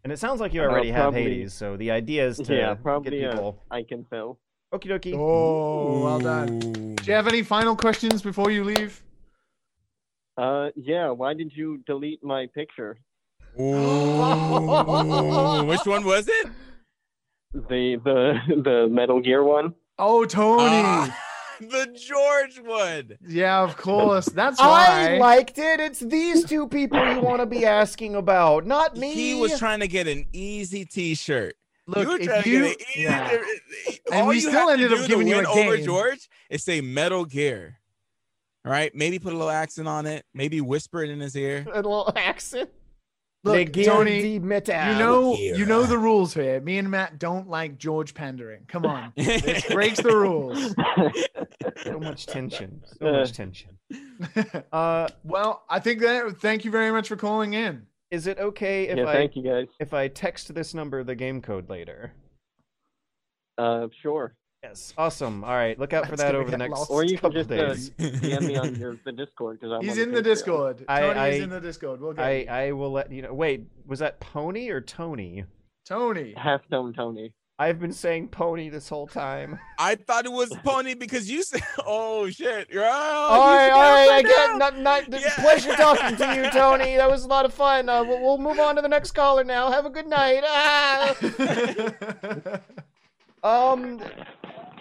And 0.04 0.12
it 0.12 0.18
sounds 0.18 0.40
like 0.40 0.54
you 0.54 0.62
Uh, 0.62 0.66
already 0.66 0.90
have 0.90 1.12
Hades, 1.12 1.52
so 1.52 1.76
the 1.76 1.90
idea 1.90 2.26
is 2.26 2.38
to 2.38 2.54
yeah, 2.54 2.68
get 2.74 2.82
probably. 2.82 3.24
Uh, 3.24 3.32
people. 3.32 3.62
Ikenfell. 3.70 4.36
Okie 4.72 4.86
dokie. 4.88 5.14
Oh, 5.14 6.02
well 6.04 6.20
done. 6.20 6.94
Do 6.94 7.04
you 7.04 7.12
have 7.12 7.26
any 7.28 7.42
final 7.42 7.74
questions 7.76 8.22
before 8.22 8.50
you 8.50 8.64
leave? 8.64 9.02
Uh, 10.40 10.70
yeah. 10.74 11.10
Why 11.10 11.34
did 11.34 11.52
you 11.54 11.82
delete 11.86 12.24
my 12.24 12.46
picture? 12.54 12.96
Ooh. 13.60 15.64
Which 15.64 15.84
one 15.84 16.04
was 16.04 16.28
it? 16.28 16.46
The 17.52 17.96
the 18.04 18.62
the 18.62 18.88
Metal 18.90 19.20
Gear 19.20 19.42
one. 19.42 19.74
Oh, 19.98 20.24
Tony. 20.24 20.62
Ah, 20.64 21.18
the 21.60 21.86
George 21.94 22.60
one. 22.64 23.18
yeah, 23.28 23.62
of 23.62 23.76
course. 23.76 24.26
That's 24.26 24.58
why 24.60 25.16
I 25.16 25.18
liked 25.18 25.58
it. 25.58 25.80
It's 25.80 26.00
these 26.00 26.44
two 26.44 26.68
people 26.68 26.98
you 27.12 27.20
want 27.20 27.40
to 27.40 27.46
be 27.46 27.66
asking 27.66 28.14
about, 28.14 28.66
not 28.66 28.96
me. 28.96 29.12
He 29.12 29.34
was 29.34 29.58
trying 29.58 29.80
to 29.80 29.88
get 29.88 30.06
an 30.06 30.26
easy 30.32 30.84
T-shirt. 30.86 31.54
Look, 31.86 32.04
you 32.04 32.08
were 32.12 32.18
if 32.20 32.26
trying 32.26 32.42
you- 32.46 32.68
to 32.68 32.76
get 32.76 32.80
an 32.80 32.86
easy. 32.94 33.02
yeah. 33.02 33.38
And 34.12 34.26
we 34.28 34.36
you 34.36 34.40
still 34.42 34.70
ended 34.70 34.92
up 34.92 35.06
giving 35.06 35.26
you 35.26 35.36
win 35.36 35.44
a 35.44 35.50
over. 35.50 35.76
George 35.76 36.28
is 36.48 36.62
say 36.64 36.80
Metal 36.80 37.24
Gear. 37.24 37.78
All 38.64 38.72
right, 38.72 38.94
maybe 38.94 39.18
put 39.18 39.32
a 39.32 39.36
little 39.36 39.50
accent 39.50 39.88
on 39.88 40.06
it. 40.06 40.24
Maybe 40.34 40.60
whisper 40.60 41.02
it 41.02 41.10
in 41.10 41.18
his 41.20 41.34
ear. 41.36 41.64
A 41.72 41.76
little 41.76 42.12
accent. 42.16 42.70
Look, 43.42 43.54
Legion 43.56 43.84
Tony, 43.84 44.20
di 44.22 44.38
Metal. 44.38 44.92
you 44.92 44.98
know, 44.98 45.34
Gear. 45.34 45.54
you 45.56 45.64
know 45.64 45.84
the 45.84 45.96
rules 45.96 46.34
here. 46.34 46.60
Me 46.60 46.76
and 46.76 46.90
Matt 46.90 47.18
don't 47.18 47.48
like 47.48 47.78
George 47.78 48.12
pandering. 48.12 48.66
Come 48.68 48.84
on, 48.84 49.14
this 49.16 49.64
breaks 49.64 49.98
the 50.02 50.14
rules. 50.14 50.74
so 51.84 51.98
much 51.98 52.26
tension. 52.26 52.82
So 52.98 53.06
Uh, 53.06 53.12
much 53.12 53.32
tension. 53.32 53.70
Uh, 54.70 55.08
well, 55.24 55.64
I 55.70 55.80
think 55.80 56.00
that. 56.02 56.38
Thank 56.40 56.66
you 56.66 56.70
very 56.70 56.90
much 56.92 57.08
for 57.08 57.16
calling 57.16 57.54
in. 57.54 57.86
is 58.10 58.26
it 58.26 58.38
okay 58.38 58.88
if 58.88 58.98
yeah. 58.98 59.06
I 59.08 59.12
Thank 59.14 59.36
you 59.36 59.42
guys. 59.42 59.68
if 59.80 59.94
I 59.94 60.08
text 60.08 60.52
this 60.54 60.74
number 60.74 61.02
the 61.02 61.14
game 61.14 61.40
code 61.40 61.70
later? 61.70 62.12
Uh, 63.56 63.88
sure. 64.02 64.34
Yes. 64.62 64.92
Awesome. 64.98 65.42
All 65.42 65.54
right. 65.54 65.78
Look 65.78 65.92
out 65.94 66.04
for 66.04 66.10
Matt's 66.12 66.22
that 66.22 66.32
gonna 66.32 66.38
over 66.38 66.50
the 66.50 66.58
get 66.58 66.68
next 66.68 66.78
lost. 66.80 66.90
Or 66.90 67.02
you 67.02 67.16
can 67.16 67.32
couple 67.32 67.42
just 67.42 67.50
uh, 67.50 67.54
days. 67.56 67.90
DM 67.98 68.46
me 68.46 68.56
on 68.58 68.74
your 68.74 68.96
the 69.04 69.12
Discord 69.12 69.58
because 69.58 69.72
I'm. 69.72 69.82
He's 69.82 69.96
on 69.96 70.02
in 70.04 70.12
the 70.12 70.20
Patreon. 70.20 70.24
Discord. 70.24 70.84
I- 70.86 71.00
Tony 71.00 71.10
is 71.12 71.16
I- 71.40 71.44
in 71.44 71.50
the 71.50 71.60
Discord. 71.60 72.00
We'll 72.00 72.12
get 72.12 72.24
I. 72.24 72.44
I 72.48 72.72
will 72.72 72.92
let 72.92 73.10
you 73.10 73.22
know. 73.22 73.32
Wait, 73.32 73.66
was 73.86 74.00
that 74.00 74.20
Pony 74.20 74.68
or 74.68 74.82
Tony? 74.82 75.44
Tony. 75.86 76.34
Half 76.36 76.66
Stone 76.66 76.92
Tony. 76.92 77.32
I've 77.58 77.78
been 77.78 77.92
saying 77.92 78.28
pony 78.28 78.70
this 78.70 78.88
whole 78.88 79.06
time. 79.06 79.58
I 79.78 79.94
thought 79.94 80.24
it 80.24 80.32
was 80.32 80.50
pony 80.64 80.94
because 80.94 81.30
you 81.30 81.42
said, 81.42 81.62
"Oh 81.86 82.28
shit!" 82.28 82.68
You're, 82.70 82.84
oh, 82.84 82.88
all 82.90 83.50
you 83.50 83.56
right, 83.56 83.66
should 83.66 83.72
all 83.74 83.80
right. 83.80 84.10
I 84.10 84.22
get 84.22 84.30
get 84.30 84.58
not, 84.58 84.78
not, 84.78 85.08
Yeah. 85.22 85.34
pleasure 85.36 85.72
talking 85.74 86.16
to 86.16 86.34
you, 86.36 86.50
Tony. 86.50 86.96
That 86.96 87.10
was 87.10 87.24
a 87.24 87.28
lot 87.28 87.44
of 87.46 87.52
fun. 87.54 87.88
Uh, 87.88 88.04
we'll, 88.04 88.20
we'll 88.20 88.38
move 88.38 88.58
on 88.60 88.76
to 88.76 88.82
the 88.82 88.88
next 88.88 89.12
caller 89.12 89.42
now. 89.44 89.70
Have 89.70 89.86
a 89.86 89.90
good 89.90 90.06
night. 90.06 90.42
Ah! 90.46 91.16
Um, 93.42 94.02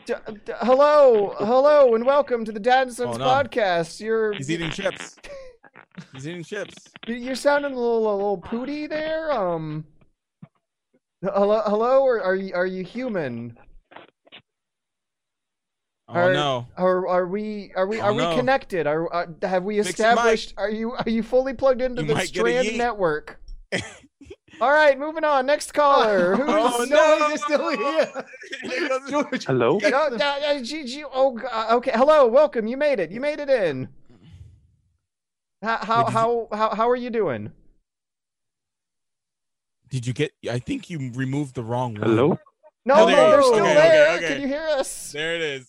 d- 0.09 0.33
d- 0.45 0.53
hello, 0.61 1.35
hello, 1.37 1.93
and 1.93 2.03
welcome 2.05 2.43
to 2.45 2.51
the 2.51 2.59
Dad 2.59 2.87
and 2.87 2.95
Sons 2.95 3.15
Oh, 3.17 3.19
no. 3.19 3.25
podcast. 3.25 3.99
You're. 3.99 4.33
He's 4.33 4.49
eating 4.49 4.71
chips. 4.71 5.17
He's 6.13 6.27
eating 6.27 6.43
chips. 6.43 6.75
you- 7.07 7.15
you're 7.15 7.35
sounding 7.35 7.73
a 7.73 7.75
little 7.75 8.11
a 8.11 8.15
little 8.15 8.37
pooty 8.39 8.87
there. 8.87 9.31
Um, 9.31 9.85
hello, 11.23 11.61
hello, 11.65 12.01
or 12.01 12.21
are 12.23 12.35
you 12.35 12.53
are 12.55 12.65
you 12.65 12.83
human? 12.83 13.55
Oh 16.07 16.13
Are- 16.13 16.33
no. 16.33 16.67
Are 16.75 17.07
are 17.07 17.27
we 17.27 17.71
are 17.75 17.85
we 17.85 17.99
Oh, 18.01 18.05
are 18.05 18.13
we 18.13 18.23
no. 18.23 18.35
connected? 18.35 18.87
Are, 18.87 19.13
are 19.13 19.27
have 19.43 19.63
we 19.63 19.77
established? 19.77 20.55
Are 20.57 20.69
you 20.71 20.93
are 20.93 21.09
you 21.09 21.21
fully 21.21 21.53
plugged 21.53 21.81
into 21.81 22.01
You 22.01 22.07
the 22.07 22.13
might 22.15 22.33
get 22.33 22.47
a 22.47 22.49
Strand 22.63 22.77
network? 22.79 23.39
All 24.61 24.71
right, 24.71 24.97
moving 24.99 25.23
on. 25.23 25.45
Next 25.45 25.73
caller. 25.73 26.35
Who's 26.35 26.45
Oh, 26.49 26.85
no, 26.89 27.17
no. 27.19 27.27
you're 27.29 27.37
still 27.37 27.69
here. 27.69 28.25
Here 28.63 28.99
George, 29.09 29.45
Hello? 29.45 29.79
get 29.79 29.91
No, 29.91 30.09
the- 30.09 30.17
no, 30.17 30.63
G- 30.63 30.83
G- 30.85 31.03
oh, 31.11 31.39
uh, 31.51 31.75
okay. 31.77 31.91
Hello, 31.93 32.27
welcome. 32.27 32.67
You 32.67 32.77
made 32.77 32.99
it. 32.99 33.11
You 33.11 33.21
made 33.21 33.39
it 33.39 33.49
in. 33.49 33.87
How 35.61 35.77
how 35.77 35.97
Wait, 35.97 36.05
did 36.05 36.13
you- 36.13 36.19
how, 36.19 36.47
how 36.51 36.75
how 36.75 36.89
are 36.89 36.95
you 36.95 37.09
doing? 37.09 37.51
Did 39.89 40.05
you 40.05 40.13
get? 40.13 40.31
I 40.49 40.59
think 40.59 40.89
you 40.89 41.11
removed 41.15 41.55
the 41.55 41.63
wrong 41.63 41.93
one. 41.93 42.03
Hello? 42.03 42.39
No, 42.85 42.95
Oh, 42.95 42.99
no, 42.99 43.05
there 43.07 43.15
they're 43.15 43.35
you 43.35 43.41
go. 43.41 43.51
still 43.53 43.65
Okay, 43.65 43.73
there. 43.73 44.15
okay, 44.15 44.25
okay. 44.25 44.33
Can 44.33 44.41
you 44.41 44.47
hear 44.47 44.67
us? 44.77 45.11
There 45.11 45.35
it 45.35 45.41
is. 45.41 45.67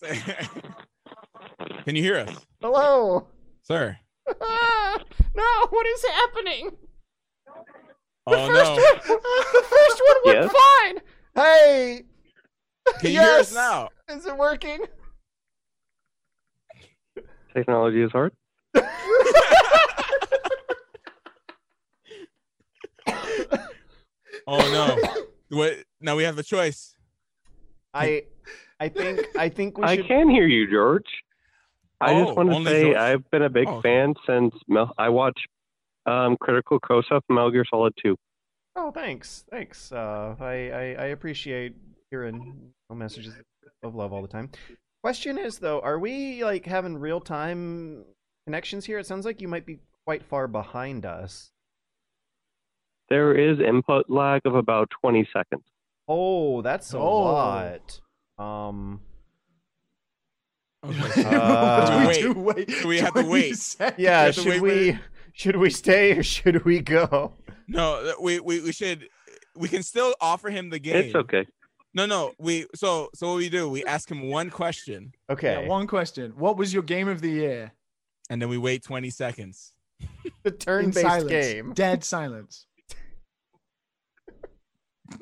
Can 1.84 1.96
you 1.96 2.02
hear 2.02 2.16
us, 2.18 2.34
Hello. 2.60 3.26
sir? 3.62 3.96
no, 4.28 5.66
what 5.70 5.86
is 5.86 6.04
happening? 6.04 6.70
Oh 8.26 8.46
first 8.46 8.52
no. 8.52 8.74
one, 8.74 8.82
the 9.52 9.64
first 9.68 10.02
one 10.06 10.16
went 10.24 10.38
Yes? 10.38 10.52
fine. 10.52 10.98
Hey, 11.34 12.02
Can 13.00 13.12
you 13.12 13.20
hear 13.20 13.30
us 13.38 13.52
Yes. 13.52 13.54
now? 13.54 13.88
is 14.08 14.26
it 14.26 14.36
working? 14.36 14.80
Technology 17.54 18.02
is 18.02 18.10
hard. 18.12 18.32
Oh 24.46 24.58
no. 24.72 24.98
What? 25.50 25.78
Now 26.00 26.16
we 26.16 26.22
have 26.24 26.38
a 26.38 26.42
choice. 26.42 26.94
I 27.92 28.24
I 28.78 28.88
think 28.88 29.20
I 29.36 29.48
think 29.48 29.78
we 29.78 29.84
I 29.84 29.96
can 29.96 30.30
hear 30.30 30.46
you, 30.46 30.70
George. 30.70 31.06
I 32.00 32.12
Oh, 32.14 32.24
just 32.24 32.36
want 32.36 32.50
to 32.50 32.64
say 32.64 32.82
George. 32.84 32.96
I've 32.96 33.30
been 33.30 33.42
a 33.42 33.50
big 33.50 33.68
Oh, 33.68 33.76
okay. 33.78 33.88
fan 33.88 34.14
since 34.26 34.54
Mel- 34.68 34.94
I 34.96 35.08
watched 35.08 35.46
um, 36.06 36.36
Critical 36.40 36.78
Close-Up 36.80 37.24
Metal 37.28 37.50
Gear 37.50 37.64
Solid 37.68 37.92
2. 38.02 38.16
Oh, 38.76 38.90
thanks, 38.90 39.44
thanks. 39.50 39.90
Uh, 39.92 40.36
I, 40.40 40.44
I 40.70 40.82
I 40.98 41.04
appreciate 41.06 41.74
hearing 42.10 42.72
messages 42.92 43.34
of 43.82 43.94
love 43.94 44.12
all 44.12 44.22
the 44.22 44.28
time. 44.28 44.50
Question 45.02 45.38
is 45.38 45.58
though, 45.58 45.80
are 45.80 45.98
we 45.98 46.44
like 46.44 46.66
having 46.66 46.96
real 46.98 47.20
time 47.20 48.04
connections 48.46 48.84
here? 48.84 48.98
It 48.98 49.06
sounds 49.06 49.24
like 49.26 49.40
you 49.40 49.48
might 49.48 49.66
be 49.66 49.78
quite 50.06 50.22
far 50.22 50.46
behind 50.46 51.04
us. 51.04 51.50
There 53.08 53.34
is 53.34 53.58
input 53.58 54.08
lag 54.08 54.42
of 54.44 54.54
about 54.54 54.88
20 55.02 55.28
seconds. 55.32 55.64
Oh, 56.06 56.62
that's 56.62 56.94
a 56.94 56.98
Oh. 56.98 57.22
lot. 57.22 58.00
Um, 58.38 59.00
Okay. 60.84 61.24
Uh, 61.26 61.90
Do 61.90 61.98
we 62.00 62.06
wait. 62.06 62.20
do 62.22 62.32
wait? 62.40 62.68
Do 62.82 62.88
we 62.88 62.98
have 63.00 63.14
to 63.14 63.22
wait? 63.26 63.56
seconds? 63.56 63.98
yeah. 63.98 64.22
have 64.24 64.34
to 64.36 64.42
Should 64.42 64.62
wait 64.62 64.94
we 64.94 64.98
should 65.40 65.56
we 65.56 65.70
stay 65.70 66.12
or 66.12 66.22
should 66.22 66.64
we 66.66 66.80
go? 66.80 67.32
No, 67.66 68.12
we, 68.20 68.40
we 68.40 68.60
we 68.60 68.72
should. 68.72 69.08
We 69.56 69.68
can 69.68 69.82
still 69.82 70.14
offer 70.20 70.50
him 70.50 70.68
the 70.68 70.78
game. 70.78 70.96
It's 70.96 71.14
okay. 71.14 71.46
No, 71.94 72.04
no. 72.04 72.32
We 72.38 72.66
so 72.74 73.08
so 73.14 73.28
what 73.28 73.36
we 73.36 73.48
do? 73.48 73.68
We 73.70 73.82
ask 73.84 74.10
him 74.10 74.28
one 74.28 74.50
question, 74.50 75.12
Okay. 75.30 75.62
Yeah, 75.62 75.68
one 75.68 75.86
question. 75.86 76.34
What 76.36 76.58
was 76.58 76.74
your 76.74 76.82
game 76.82 77.08
of 77.08 77.22
the 77.22 77.30
year? 77.30 77.72
and 78.28 78.40
then 78.40 78.50
we 78.50 78.58
wait 78.58 78.82
twenty 78.84 79.08
seconds. 79.08 79.72
the 80.42 80.50
turn-based 80.50 81.28
game. 81.28 81.72
Dead 81.72 82.04
silence. 82.04 82.66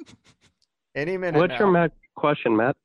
Any 0.97 1.17
minute. 1.17 1.39
What's 1.39 1.59
your 1.61 1.69
now. 1.69 1.83
Matt 1.83 1.93
question, 2.17 2.57
Matt? 2.57 2.77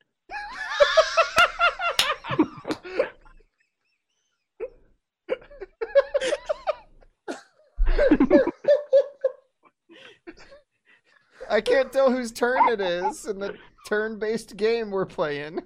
I 11.49 11.61
can't 11.61 11.91
tell 11.91 12.11
whose 12.11 12.31
turn 12.31 12.67
it 12.69 12.79
is 12.81 13.25
in 13.25 13.39
the 13.39 13.55
turn-based 13.87 14.55
game 14.57 14.91
we're 14.91 15.05
playing. 15.05 15.59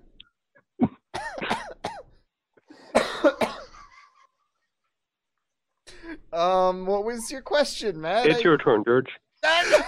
um, 6.33 6.85
what 6.85 7.03
was 7.05 7.31
your 7.31 7.41
question, 7.41 7.99
Matt? 8.01 8.27
It's 8.27 8.39
I- 8.39 8.43
your 8.43 8.57
turn, 8.57 8.83
George. 8.85 9.07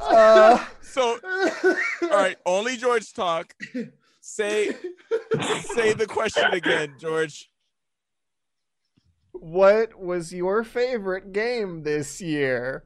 Uh, 0.00 0.64
So 0.80 1.18
all 2.02 2.08
right, 2.08 2.36
only 2.46 2.76
George 2.76 3.12
talk. 3.12 3.54
Say 4.20 4.74
say 5.62 5.92
the 5.92 6.06
question 6.06 6.52
again, 6.52 6.94
George. 6.98 7.50
what 9.32 9.98
was 9.98 10.32
your 10.32 10.64
favorite 10.64 11.32
game 11.32 11.82
this 11.82 12.20
year? 12.20 12.84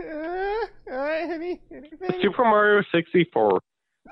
Uh, 0.00 0.58
any. 0.90 1.60
Super 2.20 2.44
Mario 2.44 2.82
64 2.92 3.60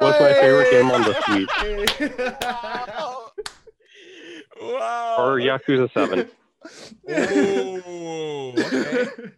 was 0.00 0.20
my 0.20 0.32
favorite 0.34 0.70
game 0.70 0.90
on 0.90 1.02
the 1.02 1.14
Switch. 1.22 2.10
Wow. 4.60 4.70
wow. 4.78 5.16
Or 5.18 5.38
Yakuza 5.40 5.90
7. 5.92 6.28
Ooh, 7.10 8.52
okay. 8.58 9.06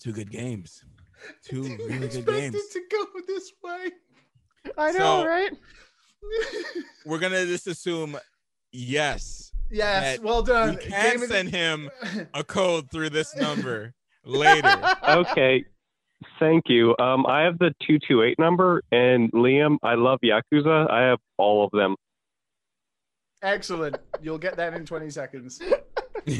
Two 0.00 0.12
good 0.12 0.30
games. 0.30 0.84
Two 1.44 1.62
really 1.62 1.78
good 1.98 2.02
Expected 2.04 2.52
games. 2.52 2.68
to 2.72 2.80
go 2.90 3.04
this 3.26 3.52
way. 3.62 3.90
I 4.78 4.92
know, 4.92 4.98
So- 5.22 5.26
right? 5.26 5.50
We're 7.06 7.18
gonna 7.18 7.44
just 7.46 7.66
assume 7.68 8.16
yes. 8.72 9.52
yes, 9.70 10.16
That 10.16 10.24
well 10.24 10.42
done. 10.42 10.76
we 10.76 10.82
can 10.82 10.90
Game 11.12 11.22
of 11.22 11.28
the- 11.28 11.34
send 11.34 11.50
him 11.50 11.90
a 12.34 12.42
code 12.42 12.90
through 12.90 13.10
this 13.10 13.34
number 13.36 13.92
later. 14.24 14.76
Okay. 15.08 15.64
Thank 16.40 16.64
you. 16.68 16.96
Um, 16.98 17.26
I 17.26 17.42
have 17.42 17.58
the 17.58 17.72
228 17.86 18.38
number, 18.38 18.82
and 18.90 19.30
Liam, 19.32 19.76
I 19.82 19.94
love 19.94 20.18
Yakuza. 20.24 20.90
I 20.90 21.02
have 21.02 21.18
all 21.38 21.64
of 21.64 21.70
them. 21.72 21.94
Excellent. 23.42 23.96
You'll 24.22 24.38
get 24.38 24.56
that 24.56 24.74
in 24.74 24.84
20 24.86 25.10
seconds. 25.10 25.60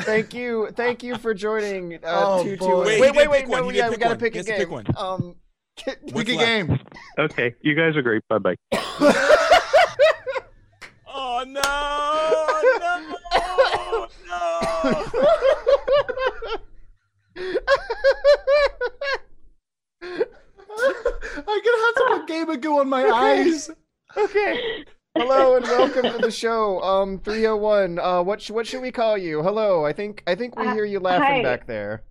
Thank 0.00 0.34
you, 0.34 0.68
thank 0.74 1.02
you 1.02 1.16
for 1.16 1.34
joining. 1.34 1.94
Uh, 1.96 1.98
Oh, 2.04 2.42
two, 2.44 2.56
two, 2.56 2.64
boy. 2.66 2.84
wait, 2.84 3.00
Wait, 3.00 3.14
wait, 3.16 3.28
wait, 3.30 3.48
no, 3.48 3.70
yeah, 3.70 3.88
we 3.90 3.96
gotta 3.96 4.16
pick 4.16 4.34
a 4.36 4.42
game. 4.42 4.56
pick 4.56 4.70
one. 4.70 4.84
Um, 4.96 5.36
What's 5.84 6.12
Pick 6.12 6.28
a 6.28 6.36
game. 6.36 6.78
Okay. 7.18 7.54
You 7.62 7.74
guys 7.74 7.96
are 7.96 8.02
great. 8.02 8.22
Bye 8.28 8.38
bye. 8.38 8.54
Oh 11.16 11.42
no! 11.46 11.60
No! 12.80 14.08
No! 20.14 20.24
I'm 21.36 21.44
gonna 21.44 21.84
have 21.84 21.94
some 21.96 22.18
put 22.20 22.26
Gamer 22.28 22.56
Goo 22.56 22.78
on 22.80 22.88
my 22.88 23.04
eyes. 23.04 23.70
okay. 24.16 24.84
Hello 25.16 25.54
and 25.56 25.64
welcome 25.66 26.02
to 26.10 26.18
the 26.18 26.30
show. 26.30 26.80
Um, 26.82 27.18
301. 27.20 27.98
Uh, 28.00 28.22
what 28.22 28.42
sh- 28.42 28.50
what 28.50 28.66
should 28.66 28.82
we 28.82 28.90
call 28.90 29.16
you? 29.16 29.42
Hello. 29.42 29.84
I 29.84 29.92
think 29.92 30.22
I 30.26 30.34
think 30.34 30.56
we 30.58 30.66
Uh, 30.66 30.74
hear 30.74 30.84
you 30.84 30.98
laughing 31.00 31.36
hi. 31.36 31.42
back 31.42 31.66
there. 31.66 32.02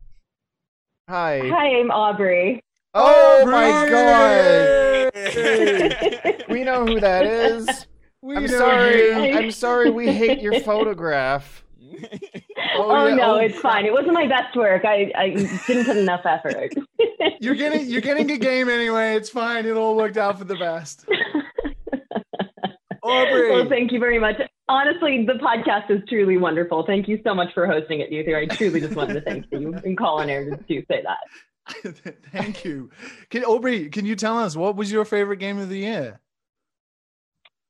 Hi. 1.10 1.40
Hi, 1.50 1.80
I'm 1.80 1.92
Aubrey. 1.92 2.64
Oh 2.94 3.46
my 3.46 3.90
god. 3.90 5.12
god! 5.14 6.46
We 6.50 6.64
know 6.64 6.86
who 6.86 7.00
that 7.00 7.26
is. 7.26 7.88
We 8.22 8.38
I'm 8.38 8.44
know 8.46 8.58
sorry. 8.58 9.08
you. 9.32 9.38
I'm 9.38 9.52
sorry 9.52 9.90
we 9.90 10.14
hate 10.14 10.40
your 10.40 10.60
photograph. 10.62 11.64
Oh, 12.76 13.08
yeah, 13.08 13.16
no, 13.16 13.36
oh, 13.36 13.38
it's 13.38 13.60
fine. 13.60 13.86
It 13.86 13.94
wasn't 13.94 14.14
my 14.14 14.28
best 14.28 14.56
work. 14.56 14.86
I, 14.86 15.12
I 15.16 15.30
didn't 15.30 15.86
put 15.86 15.98
enough 15.98 16.26
effort. 16.26 16.74
You're 17.40 17.56
getting 17.56 17.90
you're 17.90 18.02
getting 18.02 18.32
a 18.32 18.38
game 18.38 18.70
anyway. 18.70 19.16
It's 19.16 19.30
fine. 19.30 19.66
It 19.66 19.76
all 19.76 19.96
worked 19.96 20.18
out 20.18 20.38
for 20.40 20.46
the 20.46 20.56
best. 20.56 21.06
Aubrey. 23.04 23.52
Well, 23.52 23.68
thank 23.68 23.92
you 23.92 24.00
very 24.00 24.18
much. 24.18 24.36
Honestly, 24.70 25.26
the 25.26 25.34
podcast 25.34 25.92
is 25.92 26.02
truly 26.08 26.38
wonderful. 26.38 26.86
Thank 26.86 27.10
you 27.10 27.20
so 27.26 27.36
much 27.36 27.54
for 27.54 27.68
hosting 27.68 28.00
it, 28.00 28.12
you 28.12 28.24
three. 28.24 28.36
I 28.36 28.46
truly 28.46 28.80
just 28.80 28.96
wanted 28.96 29.16
to 29.16 29.22
thank 29.22 29.46
you 29.52 29.74
and 29.84 29.98
call 29.98 30.22
on 30.22 30.30
air 30.30 30.50
to 30.50 30.58
say 30.68 31.04
that. 31.04 31.18
Thank 32.32 32.66
you. 32.66 32.90
Can 33.30 33.44
Aubrey, 33.44 33.90
can 33.90 34.06
you 34.06 34.16
tell 34.16 34.38
us 34.38 34.56
what 34.56 34.76
was 34.76 34.92
your 34.92 35.06
favorite 35.06 35.38
game 35.38 35.60
of 35.60 35.70
the 35.70 35.80
year? 35.80 36.20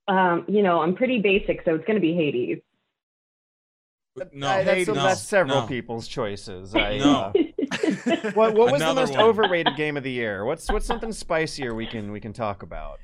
Um, 0.08 0.46
you 0.48 0.62
know, 0.62 0.82
I'm 0.82 0.96
pretty 0.96 1.20
basic, 1.20 1.62
so 1.64 1.76
it's 1.76 1.86
going 1.86 1.96
to 1.96 2.02
be 2.02 2.14
Hades. 2.14 2.60
No, 4.32 4.48
I- 4.48 4.64
that's, 4.64 4.88
no, 4.88 4.94
that's 4.94 5.22
several 5.22 5.62
no. 5.62 5.68
people's 5.68 6.08
choices. 6.08 6.76
I, 6.76 6.98
No. 7.00 7.14
uh, 7.14 7.34
what 8.34 8.54
what 8.54 8.72
was 8.72 8.82
the 8.82 8.94
most 8.94 9.14
one. 9.14 9.22
overrated 9.22 9.76
game 9.76 9.98
of 9.98 10.04
the 10.04 10.12
year? 10.12 10.46
What's 10.46 10.72
what's 10.72 10.86
something 10.86 11.12
spicier 11.12 11.74
we 11.74 11.88
can 11.88 12.12
we 12.12 12.20
can 12.20 12.32
talk 12.34 12.62
about? 12.62 13.00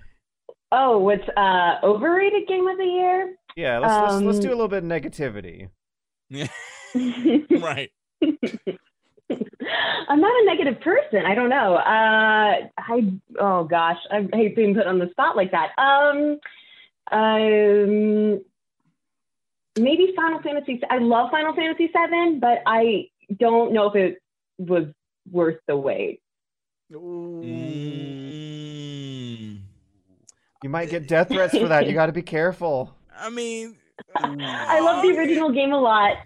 Oh, 0.72 1.00
what's 1.00 1.28
uh 1.36 1.76
overrated 1.84 2.48
game 2.48 2.68
of 2.68 2.78
the 2.78 2.86
year? 2.86 3.36
Yeah, 3.56 3.80
let's 3.80 3.94
let's, 4.12 4.24
let's 4.24 4.38
Um, 4.38 4.44
do 4.44 4.50
a 4.50 4.58
little 4.58 4.68
bit 4.68 4.84
of 4.84 4.90
negativity. 4.90 5.70
right. 7.60 7.90
I'm 10.10 10.22
not 10.22 10.32
a 10.32 10.46
negative 10.46 10.80
person. 10.82 11.26
I 11.26 11.34
don't 11.36 11.50
know. 11.50 11.76
Uh, 11.76 12.68
I 12.78 13.12
oh 13.40 13.64
gosh, 13.64 13.98
I 14.12 14.28
hate 14.34 14.56
being 14.56 14.76
put 14.76 14.86
on 14.86 15.00
the 15.00 15.10
spot 15.10 15.36
like 15.36 15.52
that. 15.52 15.70
Um, 15.80 16.40
um, 17.12 18.42
maybe 19.78 20.14
Final 20.16 20.42
Fantasy. 20.42 20.82
I 20.90 20.98
love 21.00 21.32
Final 21.32 21.54
Fantasy 21.54 21.88
VII, 21.88 22.40
but 22.40 22.60
I 22.66 23.10
don't 23.38 23.74
know 23.74 23.88
if 23.88 23.96
it 23.96 24.18
was 24.58 24.86
worth 25.32 25.60
the 25.68 25.76
wait. 25.78 26.22
Mm, 28.30 29.60
You 30.64 30.70
might 30.70 30.90
get 30.90 31.08
death 31.08 31.30
threats 31.30 31.58
for 31.58 31.68
that. 31.68 31.88
You 31.88 31.94
got 31.94 32.08
to 32.08 32.12
be 32.12 32.22
careful. 32.22 32.94
I 33.18 33.30
mean, 33.30 33.76
I 34.16 34.80
love 34.80 35.02
the 35.04 35.10
original 35.18 35.52
game 35.52 35.72
a 35.74 35.80
lot, 35.80 36.18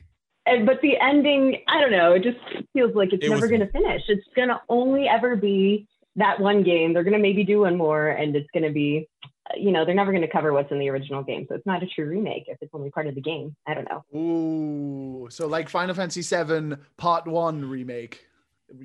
but 0.45 0.79
the 0.81 0.97
ending, 0.99 1.57
I 1.67 1.81
don't 1.81 1.91
know. 1.91 2.13
It 2.13 2.23
just 2.23 2.37
feels 2.73 2.95
like 2.95 3.11
it's 3.13 3.25
It 3.25 3.29
never 3.29 3.41
was- 3.41 3.49
going 3.49 3.61
to 3.61 3.71
finish. 3.71 4.03
It's 4.07 4.25
going 4.35 4.49
to 4.49 4.61
only 4.69 5.07
ever 5.07 5.35
be 5.35 5.87
that 6.15 6.39
one 6.39 6.63
game. 6.63 6.93
They're 6.93 7.03
going 7.03 7.13
to 7.15 7.19
maybe 7.19 7.43
do 7.43 7.61
one 7.61 7.75
more, 7.77 8.07
and 8.09 8.35
it's 8.35 8.49
going 8.53 8.63
to 8.63 8.71
be, 8.71 9.09
you 9.55 9.71
know, 9.71 9.85
they're 9.85 9.95
never 9.95 10.11
going 10.11 10.21
to 10.21 10.27
cover 10.27 10.53
what's 10.53 10.71
in 10.71 10.79
the 10.79 10.89
original 10.89 11.23
game. 11.23 11.45
So 11.49 11.55
it's 11.55 11.65
not 11.65 11.83
a 11.83 11.87
true 11.87 12.05
remake 12.05 12.43
if 12.47 12.57
it's 12.61 12.73
only 12.73 12.89
part 12.89 13.07
of 13.07 13.15
the 13.15 13.21
game. 13.21 13.55
I 13.67 13.73
don't 13.73 13.87
know. 13.89 14.03
Ooh, 14.19 15.29
so 15.29 15.47
like 15.47 15.69
Final 15.69 15.95
Fantasy 15.95 16.21
VII 16.21 16.75
Part 16.97 17.27
One 17.27 17.69
remake. 17.69 18.27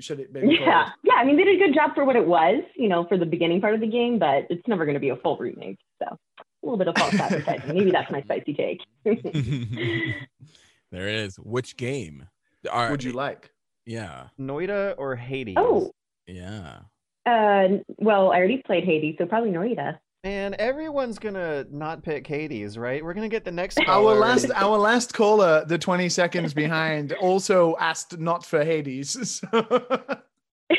Should 0.01 0.21
it 0.21 0.33
maybe? 0.33 0.59
Yeah, 0.61 0.91
yeah. 1.03 1.15
I 1.15 1.25
mean, 1.25 1.37
they 1.37 1.45
did 1.45 1.61
a 1.63 1.67
good 1.67 1.75
job 1.75 1.95
for 1.95 2.05
what 2.05 2.17
it 2.17 2.27
was, 2.27 2.63
you 2.77 2.89
know, 2.89 3.07
for 3.07 3.17
the 3.17 3.25
beginning 3.25 3.61
part 3.61 3.75
of 3.75 3.81
the 3.81 3.87
game, 3.87 4.19
but 4.19 4.47
it's 4.51 4.67
never 4.69 4.85
going 4.85 4.95
to 4.95 5.01
be 5.01 5.09
a 5.11 5.17
full 5.17 5.39
remake. 5.39 5.79
So 6.03 6.09
a 6.11 6.45
little 6.63 6.77
bit 6.77 6.89
of 6.89 6.97
false 6.97 7.15
advertising. 7.15 7.75
Maybe 7.75 7.91
that's 7.91 8.11
my 8.11 8.21
spicy 8.23 8.53
take. 8.53 8.81
there 9.05 11.09
it 11.09 11.15
is. 11.15 11.37
Which 11.37 11.77
game? 11.77 12.27
Are, 12.71 12.91
Would 12.91 13.05
you 13.05 13.13
like? 13.13 13.51
Yeah. 13.87 14.25
Noita 14.39 14.95
or 14.99 15.17
Hades? 15.17 15.55
oh, 15.57 15.93
Yeah. 16.27 16.81
uh, 17.25 17.69
well, 17.99 18.33
I 18.33 18.39
already 18.39 18.63
played 18.67 18.85
Hades, 18.85 19.15
so 19.19 19.27
probably 19.27 19.51
Norita. 19.51 19.99
Man, 20.25 20.57
everyone's 20.59 21.19
gonna 21.19 21.65
not 21.71 22.03
pick 22.03 22.27
Hades, 22.27 22.77
right? 22.77 23.05
We're 23.05 23.15
gonna 23.15 23.29
get 23.29 23.45
the 23.45 23.53
next 23.53 23.79
Our 23.87 24.15
last 24.17 24.51
our 24.55 24.77
last 24.77 25.15
caller, 25.15 25.65
the 25.65 25.79
20 25.79 26.09
seconds 26.09 26.53
behind, 26.53 27.13
also 27.21 27.77
asked 27.79 28.19
not 28.19 28.45
for 28.45 28.65
Hades. 28.65 29.41
so- 29.53 29.99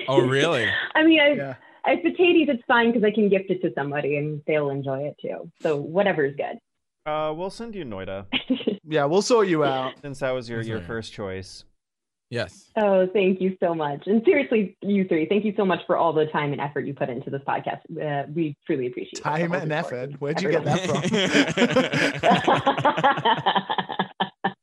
Oh, 0.08 0.22
really? 0.22 0.68
I 0.94 1.04
mean, 1.04 1.20
I, 1.20 1.30
yeah. 1.34 1.56
if 1.88 2.06
it's 2.06 2.18
Hades, 2.18 2.48
it's 2.50 2.62
fine 2.68 2.92
because 2.92 3.04
I 3.04 3.10
can 3.12 3.28
gift 3.28 3.50
it 3.50 3.60
to 3.64 3.72
somebody 3.74 4.18
and 4.18 4.40
they'll 4.46 4.70
enjoy 4.70 5.00
it 5.06 5.16
too. 5.20 5.50
So 5.62 5.78
whatever 5.78 6.26
is 6.26 6.36
good. 6.36 6.60
Uh, 7.12 7.34
we'll 7.36 7.50
send 7.50 7.74
you 7.74 7.86
Noita 7.86 8.26
Yeah, 8.84 9.06
we'll 9.06 9.24
sort 9.24 9.48
you 9.48 9.64
out. 9.64 9.94
since 10.02 10.20
that 10.20 10.30
was 10.32 10.48
your, 10.48 10.62
your 10.62 10.82
first 10.82 11.12
choice. 11.12 11.64
Yes. 12.32 12.70
oh, 12.76 13.08
thank 13.12 13.42
you 13.42 13.58
so 13.60 13.74
much. 13.74 14.04
And 14.06 14.22
seriously, 14.24 14.78
you 14.82 15.08
three, 15.08 15.26
thank 15.28 15.44
you 15.46 15.54
so 15.58 15.66
much 15.66 15.80
for 15.88 15.98
all 15.98 16.14
the 16.14 16.28
time 16.28 16.52
and 16.52 16.62
effort 16.62 16.86
you 16.86 16.94
put 16.94 17.10
into 17.10 17.32
this 17.32 17.42
podcast. 17.48 17.80
Uh, 18.00 18.28
we 18.36 18.56
truly 18.68 18.86
appreciate 18.86 19.18
it. 19.20 19.24
Time 19.24 19.52
All 19.52 19.58
and 19.60 19.72
the 19.72 19.76
effort. 19.76 20.12
Where'd 20.20 20.40
you 20.42 20.52
get 20.52 20.64
that 20.66 20.80
from? 20.86 21.02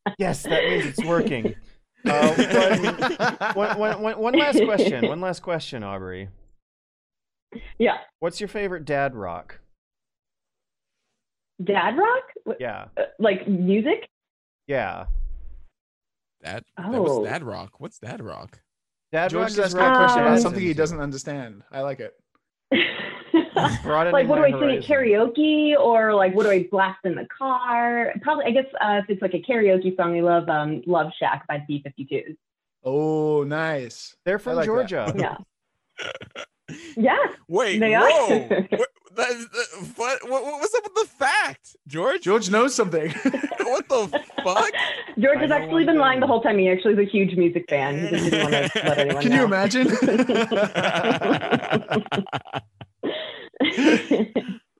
Yes, 0.18 0.44
that 0.44 0.64
means 0.64 0.86
it's 0.86 1.04
working. 1.04 1.54
Uh, 2.08 3.52
one, 3.54 3.78
one, 3.80 4.00
one, 4.00 4.16
one 4.20 4.34
last 4.38 4.62
question. 4.64 5.08
One 5.08 5.20
last 5.20 5.40
question, 5.42 5.82
Aubrey. 5.82 6.28
yeah. 7.80 7.96
What's 8.20 8.40
your 8.40 8.46
favorite 8.46 8.84
dad 8.84 9.16
rock? 9.16 9.58
Dad 11.64 11.96
rock? 11.98 12.56
Yeah, 12.60 12.84
uh, 12.96 13.06
Like 13.18 13.48
music? 13.48 14.08
yeah. 14.68 15.06
That 16.42 16.64
that 16.76 16.86
Oh. 16.94 17.02
was 17.20 17.28
Dad 17.28 17.42
Rock. 17.42 17.80
What's 17.80 17.98
Dad 17.98 18.22
Rock? 18.22 18.60
Dad 19.12 19.30
George 19.30 19.42
rock 19.42 19.50
is 19.50 19.58
is 19.58 19.64
asking 19.74 19.80
a 19.80 19.96
question 19.96 20.22
about 20.22 20.40
something 20.40 20.62
he 20.62 20.74
doesn't 20.74 21.00
understand. 21.00 21.62
I 21.70 21.80
like 21.82 22.00
it. 22.00 22.14
Broadening 23.82 24.12
like 24.12 24.28
what 24.28 24.36
do 24.36 24.42
my 24.42 24.48
I 24.48 24.60
sing 24.60 24.76
at 24.78 24.84
karaoke 24.84 25.78
or 25.78 26.14
like 26.14 26.34
what 26.34 26.42
do 26.44 26.50
I 26.50 26.66
blast 26.70 26.98
in 27.04 27.14
the 27.14 27.26
car? 27.26 28.12
Probably 28.22 28.44
I 28.44 28.50
guess 28.50 28.66
uh, 28.80 29.00
if 29.02 29.06
it's 29.08 29.22
like 29.22 29.34
a 29.34 29.40
karaoke 29.40 29.96
song, 29.96 30.12
we 30.12 30.20
love 30.22 30.48
um 30.48 30.82
Love 30.86 31.10
Shack 31.18 31.46
by 31.48 31.64
B52s. 31.68 32.36
Oh, 32.84 33.42
nice. 33.44 34.14
They're 34.24 34.38
from 34.38 34.56
like 34.56 34.66
that. 34.66 34.88
Georgia. 34.88 35.12
Yeah. 35.16 35.36
yeah. 36.96 37.16
Wait, 37.48 37.78
They 37.78 37.92
whoa! 37.94 38.38
what, 38.48 38.88
that, 39.14 39.28
that- 39.52 39.92
what, 39.96 40.28
what, 40.28 40.44
what's 40.44 40.74
up 40.74 40.84
with 40.84 40.94
the 40.94 41.06
fact, 41.16 41.76
George? 41.86 42.22
George 42.22 42.50
knows 42.50 42.74
something. 42.74 43.10
what 43.60 43.88
the 43.88 44.08
fuck? 44.44 44.72
George 45.18 45.38
I 45.38 45.42
has 45.42 45.50
actually 45.50 45.84
been 45.84 45.98
lying 45.98 46.20
the 46.20 46.26
whole 46.26 46.40
time. 46.42 46.58
He 46.58 46.68
actually 46.68 46.94
is 46.94 46.98
a 46.98 47.04
huge 47.10 47.36
music 47.36 47.64
fan. 47.68 47.98
He 47.98 48.08
just 48.08 48.24
didn't 48.30 48.52
want 48.52 48.72
to 48.72 48.82
let 48.84 48.98
anyone 48.98 49.22
Can 49.22 49.30
know. 49.32 49.38
you 49.38 49.44
imagine? 49.44 49.88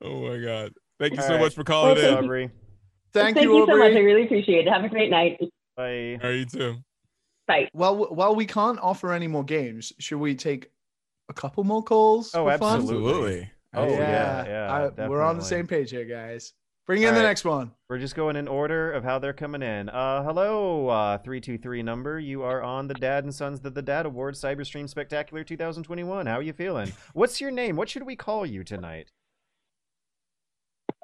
oh 0.02 0.20
my 0.28 0.38
god! 0.38 0.72
Thank 0.98 1.14
you 1.14 1.20
All 1.20 1.26
so 1.26 1.34
right. 1.34 1.40
much 1.40 1.54
for 1.54 1.64
calling 1.64 1.96
Well, 1.96 1.98
in. 1.98 2.02
thank 2.02 2.20
you. 2.22 2.24
Aubrey. 2.26 2.50
Thank, 3.12 3.36
Thank 3.36 3.44
you, 3.46 3.56
you 3.58 3.66
so 3.66 3.76
much. 3.76 3.92
I 3.94 3.98
really 4.00 4.24
appreciate 4.24 4.66
it. 4.66 4.70
Have 4.72 4.84
a 4.84 4.88
great 4.88 5.10
night. 5.10 5.38
Bye. 5.76 6.18
Are 6.22 6.32
you 6.32 6.44
too? 6.44 6.76
Bye. 7.46 7.68
Well, 7.72 7.96
while 8.14 8.34
we 8.34 8.44
can't 8.44 8.78
offer 8.80 9.12
any 9.12 9.26
more 9.26 9.44
games, 9.44 9.92
should 9.98 10.18
we 10.18 10.34
take 10.34 10.70
a 11.28 11.34
couple 11.34 11.64
more 11.64 11.82
calls? 11.82 12.34
Oh, 12.34 12.44
for 12.44 12.50
absolutely. 12.52 12.96
Absolutely. 12.96 13.50
Oh, 13.74 13.88
yeah, 13.88 14.44
yeah, 14.46 14.88
yeah, 14.96 15.04
I- 15.04 15.08
we're 15.08 15.22
on 15.22 15.36
the 15.36 15.44
same 15.44 15.66
page 15.66 15.90
here, 15.90 16.04
guys. 16.04 16.52
Bring 16.86 17.02
in 17.02 17.08
All 17.08 17.14
the 17.14 17.20
right. 17.20 17.26
next 17.26 17.44
one. 17.44 17.72
We're 17.88 17.98
just 17.98 18.14
going 18.14 18.36
in 18.36 18.46
order 18.46 18.92
of 18.92 19.02
how 19.02 19.18
they're 19.18 19.32
coming 19.32 19.60
in. 19.60 19.88
Uh, 19.88 20.22
hello, 20.22 20.86
uh, 20.88 21.18
323 21.18 21.82
number. 21.82 22.20
You 22.20 22.42
are 22.44 22.62
on 22.62 22.86
the 22.86 22.94
Dad 22.94 23.24
and 23.24 23.34
Sons 23.34 23.64
of 23.64 23.74
the 23.74 23.82
Dad 23.82 24.06
Awards 24.06 24.40
Cyberstream 24.40 24.88
Spectacular 24.88 25.42
2021. 25.42 26.26
How 26.26 26.34
are 26.38 26.42
you 26.42 26.52
feeling? 26.52 26.92
What's 27.12 27.40
your 27.40 27.50
name? 27.50 27.74
What 27.74 27.88
should 27.88 28.04
we 28.04 28.14
call 28.14 28.46
you 28.46 28.62
tonight? 28.62 29.10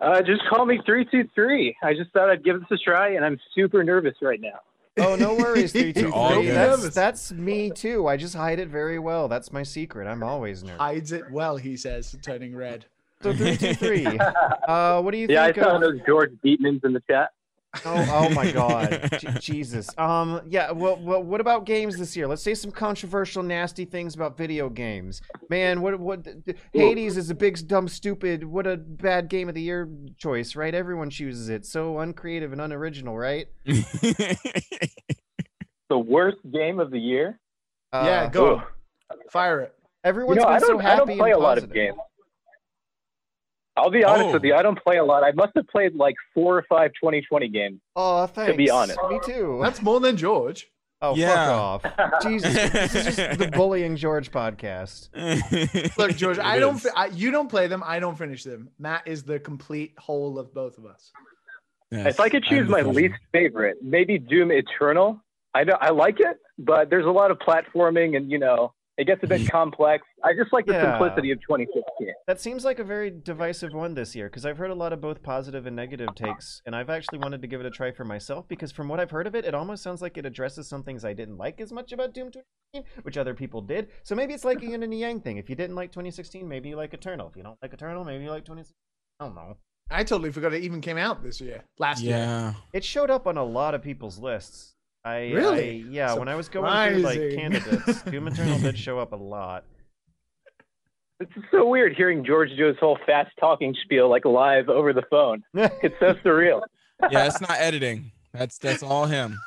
Uh, 0.01 0.23
just 0.23 0.43
call 0.49 0.67
me 0.67 0.81
323. 0.87 1.77
I 1.83 1.95
just 1.95 2.13
thought 2.13 2.31
I'd 2.31 2.45
give 2.45 2.61
this 2.61 2.71
a 2.71 2.77
try, 2.79 3.11
and 3.15 3.25
I'm 3.25 3.39
super 3.55 3.83
nervous 3.85 4.15
right 4.23 4.41
now. 4.41 4.61
Oh, 4.99 5.17
no 5.17 5.35
worries, 5.35 5.73
323. 5.73 6.47
That's, 6.53 6.95
that's 6.95 7.33
me 7.33 7.71
too. 7.71 8.07
I 8.09 8.19
just 8.19 8.35
hide 8.35 8.59
it 8.59 8.69
very 8.69 8.99
well. 8.99 9.27
That's 9.27 9.51
my 9.51 9.63
secret. 9.63 10.07
I'm 10.07 10.23
always 10.23 10.63
nervous. 10.63 10.79
Hides 10.79 11.13
it 11.13 11.31
well, 11.31 11.57
he 11.57 11.77
says, 11.77 12.15
turning 12.23 12.55
red. 12.55 12.85
So 13.23 13.33
323. 13.33 14.19
uh, 14.69 15.01
what 15.01 15.13
do 15.13 15.17
you 15.17 15.27
think? 15.27 15.37
yeah, 15.37 15.45
I 15.45 15.53
saw 15.53 15.77
of... 15.77 15.81
those 15.81 16.01
George 16.07 16.33
Beatmans 16.45 16.85
in 16.85 16.93
the 16.93 17.03
chat. 17.09 17.31
Oh, 17.85 18.09
oh 18.13 18.29
my 18.35 18.53
God, 18.53 19.09
J- 19.19 19.29
Jesus. 19.41 19.89
Um, 19.97 20.43
yeah. 20.49 20.71
Well, 20.73 20.99
well, 21.01 21.23
what 21.23 21.41
about 21.41 21.65
games 21.65 21.97
this 21.97 22.15
year? 22.17 22.27
Let's 22.27 22.43
say 22.43 22.55
some 22.55 22.71
controversial, 22.71 23.43
nasty 23.43 23.85
things 23.87 24.15
about 24.15 24.37
video 24.37 24.69
games. 24.69 25.23
Man, 25.49 25.81
what, 25.81 25.99
what? 25.99 26.27
Hades 26.75 27.17
is 27.17 27.31
a 27.31 27.35
big, 27.35 27.67
dumb, 27.67 27.89
stupid. 27.89 28.45
What 28.45 28.67
a 28.67 28.77
bad 28.77 29.29
game 29.29 29.49
of 29.49 29.55
the 29.55 29.63
year 29.63 29.89
choice, 30.19 30.55
right? 30.55 30.75
Everyone 30.75 31.09
chooses 31.09 31.49
it. 31.49 31.65
So 31.65 31.99
uncreative 32.01 32.53
and 32.53 32.61
unoriginal, 32.61 33.17
right? 33.17 33.47
The 35.89 35.99
worst 35.99 36.39
game 36.51 36.81
of 36.81 36.91
the 36.91 36.99
year. 36.99 37.39
yeah, 37.93 38.01
Uh, 38.23 38.29
go. 38.31 38.57
Ugh. 38.57 38.63
Fire 39.31 39.61
it. 39.61 39.75
Everyone's 40.05 40.37
you 40.37 40.43
know, 40.43 40.47
been 40.49 40.57
I 40.57 40.59
don't, 40.59 40.69
so 40.69 40.79
I 40.79 40.83
happy 40.83 40.97
don't 41.07 41.19
play 41.19 41.31
a 41.33 41.35
and 41.35 41.43
lot 41.43 41.59
of 41.59 41.71
games. 41.73 41.97
I'll 43.77 43.91
be 43.91 44.05
honest 44.05 44.27
Oh. 44.29 44.33
with 44.35 44.45
you. 44.45 44.55
I 44.55 44.63
don't 44.63 44.79
play 44.83 44.99
a 44.99 45.05
lot. 45.05 45.25
I 45.25 45.33
must 45.33 45.53
have 45.57 45.67
played 45.69 45.95
like 45.95 46.15
four 46.35 46.57
or 46.59 46.65
five 46.69 46.91
2020 47.01 47.49
games. 47.49 47.81
Oh, 47.97 48.27
thanks. 48.27 48.53
To 48.53 48.57
be 48.57 48.71
honest. 48.71 48.99
me 49.09 49.19
too. 49.25 49.61
That's 49.63 49.81
more 49.83 49.99
than 50.01 50.17
George. 50.17 50.69
Oh, 51.01 51.17
Yeah. 51.17 51.79
fuck 51.79 51.95
off. 51.99 52.23
Jesus, 52.23 52.55
this 52.71 52.95
is 52.95 53.17
just 53.17 53.39
the 53.39 53.49
bullying 53.49 53.97
George 53.97 54.31
podcast. 54.31 55.09
Look, 55.99 56.17
George, 56.17 56.39
It 56.39 56.45
I 56.45 56.59
don't. 56.61 56.79
Fi- 56.79 56.91
I, 56.95 57.07
you 57.07 57.31
don't 57.33 57.49
play 57.49 57.67
them. 57.67 57.83
I 57.85 57.99
don't 57.99 58.17
finish 58.17 58.45
them. 58.45 58.69
Matt 58.79 59.03
is 59.07 59.25
the 59.25 59.41
complete 59.41 59.95
whole 59.99 60.39
of 60.39 60.55
both 60.55 60.79
of 60.79 60.87
us. 60.87 61.11
Yes, 61.91 62.07
if 62.07 62.21
I 62.21 62.29
could 62.29 62.45
I'm 62.45 62.49
choose 62.51 62.69
my 62.69 62.83
least 62.83 63.13
one. 63.13 63.19
favorite, 63.33 63.79
maybe 63.83 64.19
Doom 64.19 64.53
Eternal. 64.53 65.21
I 65.55 65.65
know 65.65 65.77
I 65.81 65.91
like 65.91 66.21
it, 66.21 66.37
but 66.59 66.89
there's 66.89 67.05
a 67.05 67.11
lot 67.11 67.31
of 67.31 67.39
platforming, 67.39 68.17
and 68.17 68.31
you 68.31 68.39
know, 68.39 68.73
it 68.99 69.07
gets 69.07 69.23
a 69.23 69.27
bit 69.27 69.49
complex. 69.51 70.05
I 70.23 70.35
just 70.35 70.53
like 70.53 70.67
the 70.67 70.75
Yeah. 70.75 70.99
simplicity 70.99 71.31
of 71.31 71.41
2016. 71.41 72.13
That 72.27 72.41
seems 72.41 72.65
like 72.65 72.79
a 72.79 72.85
very 72.85 73.11
divisive 73.11 73.73
one 73.73 73.95
this 73.95 74.15
year 74.15 74.29
because 74.29 74.45
I've 74.45 74.59
heard 74.59 74.71
a 74.71 74.75
lot 74.75 74.93
of 74.93 75.01
both 75.01 75.23
positive 75.23 75.67
and 75.67 75.75
negative 75.75 76.15
takes, 76.15 76.61
and 76.67 76.77
I've 76.77 76.91
actually 76.91 77.19
wanted 77.19 77.41
to 77.43 77.49
give 77.49 77.61
it 77.61 77.67
a 77.67 77.71
try 77.71 77.91
for 77.91 78.05
myself 78.05 78.47
because 78.49 78.71
from 78.71 78.89
what 78.89 79.01
I've 79.01 79.11
heard 79.11 79.27
of 79.27 79.35
it, 79.35 79.45
it 79.45 79.55
almost 79.55 79.83
sounds 79.83 80.03
like 80.03 80.19
it 80.19 80.27
addresses 80.27 80.69
some 80.69 80.83
things 80.83 81.05
I 81.05 81.15
didn't 81.15 81.39
like 81.39 81.61
as 81.61 81.73
much 81.73 81.93
about 81.93 82.13
Doom 82.13 82.31
2016, 82.31 83.03
which 83.05 83.17
other 83.17 83.35
people 83.35 83.61
did. 83.63 83.89
So 84.03 84.15
maybe 84.15 84.35
it's 84.35 84.45
like 84.45 84.63
a 84.63 84.67
yin 84.67 84.83
and 84.83 84.93
a 84.93 84.97
yang 84.97 85.21
thing. 85.21 85.39
If 85.39 85.49
you 85.49 85.57
didn't 85.57 85.77
like 85.77 85.91
2016, 85.93 86.47
maybe 86.47 86.69
you 86.69 86.77
like 86.77 86.93
Eternal. 86.95 87.29
If 87.29 87.37
you 87.37 87.43
don't 87.43 87.59
like 87.63 87.73
Eternal, 87.73 88.05
maybe 88.05 88.25
you 88.25 88.31
like 88.31 88.45
2016. 88.45 88.75
I 89.21 89.25
don't 89.25 89.35
know. 89.35 89.57
I 89.91 90.05
totally 90.05 90.33
forgot 90.33 90.55
it 90.55 90.63
even 90.63 90.81
came 90.81 90.97
out 90.99 91.23
this 91.23 91.41
year. 91.41 91.65
Last 91.79 92.03
year. 92.03 92.17
Yeah. 92.17 92.55
It 92.73 92.85
showed 92.85 93.11
up 93.11 93.27
on 93.27 93.37
a 93.37 93.45
lot 93.45 93.75
of 93.75 93.83
people's 93.83 94.19
lists. 94.19 94.75
I, 95.05 95.31
Really? 95.33 95.85
I- 95.85 95.91
yeah, 95.91 96.15
when 96.15 96.29
I 96.29 96.35
was 96.37 96.49
going 96.49 96.93
through 96.93 97.03
like 97.03 97.19
candidates, 97.35 98.03
Doom 98.03 98.29
Eternal 98.29 98.59
did 98.59 98.79
show 98.79 98.99
up 98.99 99.13
a 99.13 99.17
lot. 99.17 99.65
It's 101.21 101.33
so 101.53 101.67
weird 101.69 101.95
hearing 101.97 102.25
George 102.25 102.51
do 102.57 102.67
his 102.67 102.77
whole 102.81 102.99
fast 103.07 103.31
talking 103.39 103.75
spiel 103.85 104.09
like 104.11 104.25
live 104.25 104.69
over 104.69 104.93
the 104.93 105.03
phone. 105.11 105.43
It's 105.55 105.95
so 106.01 106.15
surreal. 106.25 106.63
Yeah, 107.11 107.27
it's 107.27 107.41
not 107.41 107.53
editing. 107.53 108.11
That's 108.33 108.59
that's 108.59 108.83
all 108.83 109.07
him. 109.07 109.39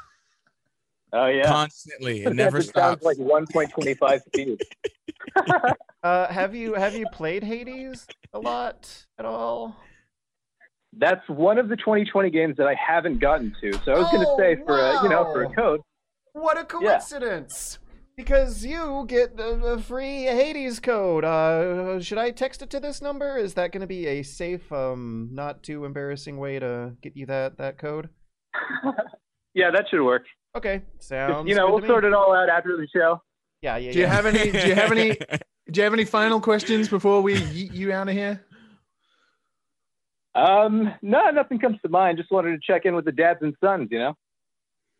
Oh 1.14 1.28
yeah, 1.28 1.48
Constantly. 1.48 2.24
It 2.26 2.34
never 2.36 2.58
It 2.60 2.64
sounds 2.74 3.00
stops. 3.02 3.04
like 3.04 3.18
1.25 3.18 4.22
speed. 4.28 4.62
Uh, 6.04 6.32
have 6.32 6.54
you 6.54 6.76
have 6.76 6.94
you 6.94 7.08
played 7.12 7.44
Hades 7.44 8.06
a 8.32 8.40
lot 8.40 9.06
at 9.18 9.26
all? 9.26 9.76
That's 10.98 11.28
one 11.28 11.58
of 11.58 11.68
the 11.70 11.76
2020 11.76 12.30
games 12.30 12.56
that 12.58 12.68
I 12.68 12.76
haven't 12.76 13.20
gotten 13.20 13.54
to. 13.62 13.74
So 13.84 13.92
I 13.94 14.00
was 14.00 14.10
going 14.12 14.24
to 14.24 14.30
Oh, 14.30 14.38
say 14.38 14.56
for 14.66 14.80
a, 14.80 15.04
you 15.04 15.10
know 15.10 15.26
for 15.34 15.44
a 15.44 15.54
code. 15.54 15.82
What 16.34 16.58
a 16.58 16.64
coincidence! 16.64 17.80
Because 18.18 18.66
you 18.66 19.06
get 19.08 19.38
a, 19.40 19.74
a 19.74 19.80
free 19.80 20.24
Hades 20.24 20.80
code. 20.80 21.26
Uh, 21.26 22.00
should 22.00 22.18
I 22.18 22.32
text 22.32 22.62
it 22.62 22.70
to 22.70 22.80
this 22.80 23.02
number? 23.02 23.36
Is 23.38 23.56
that 23.56 23.72
going 23.74 23.82
to 23.82 23.88
be 23.88 24.08
a 24.08 24.24
safe, 24.24 24.72
um, 24.72 25.30
not 25.34 25.64
too 25.64 25.84
embarrassing 25.84 26.38
way 26.38 26.60
to 26.60 26.94
get 27.02 27.18
you 27.18 27.26
that 27.26 27.58
that 27.58 27.78
code? 27.78 28.10
Yeah, 29.54 29.72
that 29.72 29.86
should 29.90 30.04
work. 30.04 30.26
Okay, 30.58 30.82
sounds. 31.00 31.48
you 31.48 31.56
know, 31.56 31.68
good 31.68 31.72
we'll 31.72 31.82
to 31.82 31.88
sort 31.88 32.04
me. 32.04 32.10
it 32.10 32.14
all 32.14 32.34
out 32.36 32.50
after 32.50 32.76
the 32.76 32.88
show. 32.94 33.22
Yeah, 33.62 33.78
yeah. 33.78 33.94
Do 33.94 34.00
you 34.00 34.06
have 34.06 34.26
any? 34.26 34.52
Do 34.52 34.68
you 34.68 34.76
have 34.76 34.92
any? 34.92 35.14
Do 35.72 35.80
you 35.80 35.84
have 35.84 35.94
any 35.94 36.06
final 36.06 36.40
questions 36.42 36.88
before 36.90 37.22
we 37.22 37.38
yeet 37.38 37.74
you 37.74 37.92
out 37.92 38.08
of 38.08 38.14
here? 38.14 38.45
Um, 40.36 40.94
no, 41.02 41.30
nothing 41.32 41.60
comes 41.60 41.78
to 41.82 41.90
mind. 41.90 42.18
Just 42.18 42.32
wanted 42.32 42.52
to 42.52 42.60
check 42.62 42.86
in 42.86 42.96
with 42.96 43.06
the 43.06 43.12
dads 43.12 43.40
and 43.42 43.56
sons. 43.64 43.88
You 43.92 44.00
know. 44.00 44.14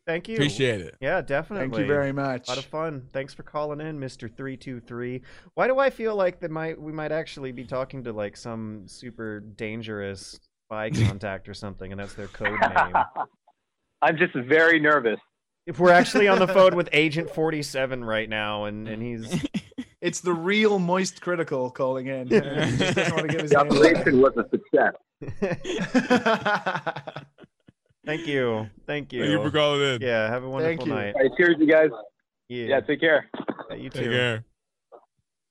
Thank 0.06 0.28
you. 0.28 0.36
Appreciate 0.36 0.82
it. 0.82 0.96
Yeah, 1.02 1.22
definitely. 1.22 1.70
Thank 1.70 1.82
you 1.82 1.88
very 1.88 2.12
much. 2.12 2.48
A 2.48 2.52
lot 2.52 2.58
of 2.60 2.66
fun. 2.66 3.08
Thanks 3.12 3.34
for 3.34 3.44
calling 3.44 3.82
in, 3.82 4.00
Mister 4.00 4.28
Three 4.28 4.56
Two 4.56 4.80
Three. 4.80 5.22
Why 5.56 5.68
do 5.68 5.80
I 5.80 5.90
feel 5.90 6.16
like 6.16 6.40
that 6.42 6.52
might 6.52 6.80
we 6.80 6.92
might 6.92 7.12
actually 7.12 7.52
be 7.52 7.66
talking 7.66 8.04
to 8.04 8.14
like 8.14 8.38
some 8.38 8.88
super 8.88 9.40
dangerous 9.40 10.40
spy 10.68 10.90
contact 11.08 11.50
or 11.50 11.54
something, 11.54 11.92
and 11.92 12.00
that's 12.00 12.14
their 12.14 12.28
code 12.28 12.60
name? 12.62 12.94
I'm 14.02 14.18
just 14.18 14.36
very 14.36 14.80
nervous. 14.80 15.20
If 15.66 15.80
we're 15.80 15.92
actually 15.92 16.28
on 16.28 16.38
the 16.38 16.48
phone 16.48 16.76
with 16.76 16.90
Agent 16.94 17.32
Forty 17.32 17.64
Seven 17.64 18.06
right 18.06 18.30
now, 18.30 18.66
and 18.66 18.88
and 18.88 19.02
he's 19.02 19.44
It's 20.02 20.20
the 20.22 20.34
real 20.34 20.80
moist 20.80 21.22
critical 21.22 21.70
calling 21.72 22.08
in. 22.08 22.28
He 22.28 22.40
just 22.40 22.96
doesn't 22.96 23.16
want 23.16 23.28
to 23.30 23.34
give 23.34 23.42
his 23.42 23.52
The 23.52 23.64
name 23.64 23.78
away. 23.78 23.96
operation 23.96 24.22
was 24.22 24.34
a 24.38 24.46
success. 24.50 24.94
thank 28.06 28.28
you, 28.28 28.70
thank 28.86 29.12
you. 29.14 29.22
Thank 29.22 29.32
you 29.32 29.42
for 29.44 29.52
calling 29.52 29.82
in. 29.82 30.02
Yeah, 30.02 30.30
have 30.30 30.44
a 30.44 30.50
wonderful 30.50 30.88
you. 30.88 30.94
night. 30.94 31.14
All 31.16 31.22
right, 31.22 31.32
cheers, 31.38 31.56
you 31.60 31.68
guys. 31.68 31.90
Yeah, 32.50 32.66
Yeah, 32.66 32.80
take 32.82 33.00
care. 33.00 33.30
yeah, 33.70 33.76
you 33.76 33.90
Take 33.90 34.12
care. 34.12 34.44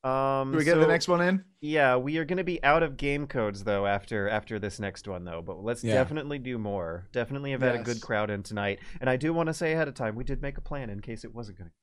Um, 0.05 0.51
Can 0.51 0.59
we 0.59 0.65
get 0.65 0.79
the 0.79 0.87
next 0.87 1.09
one 1.09 1.23
in? 1.23 1.43
Yeah, 1.63 1.97
we 1.97 2.19
are 2.19 2.27
going 2.27 2.37
to 2.37 2.45
be 2.45 2.63
out 2.63 2.83
of 2.83 2.99
game 2.99 3.27
codes 3.27 3.65
though 3.65 3.87
after 3.87 4.29
after 4.29 4.59
this 4.59 4.79
next 4.79 5.09
one 5.09 5.25
though, 5.25 5.41
but 5.41 5.65
let's 5.65 5.83
Yeah. 5.83 5.95
definitely 5.95 6.39
do 6.39 6.59
more. 6.59 7.09
Definitely 7.13 7.53
have 7.53 7.63
had 7.63 7.77
a 7.77 7.83
good 7.83 8.03
crowd 8.03 8.29
in 8.29 8.43
tonight, 8.43 8.81
and 9.01 9.09
I 9.09 9.17
do 9.17 9.33
want 9.33 9.47
to 9.47 9.55
say 9.55 9.73
ahead 9.73 9.89
of 9.89 9.95
time 9.95 10.15
we 10.15 10.23
did 10.23 10.43
make 10.43 10.59
a 10.59 10.61
plan 10.61 10.91
in 10.91 11.01
case 11.01 11.25
it 11.25 11.35
wasn't 11.35 11.57
going 11.57 11.71
to. 11.71 11.75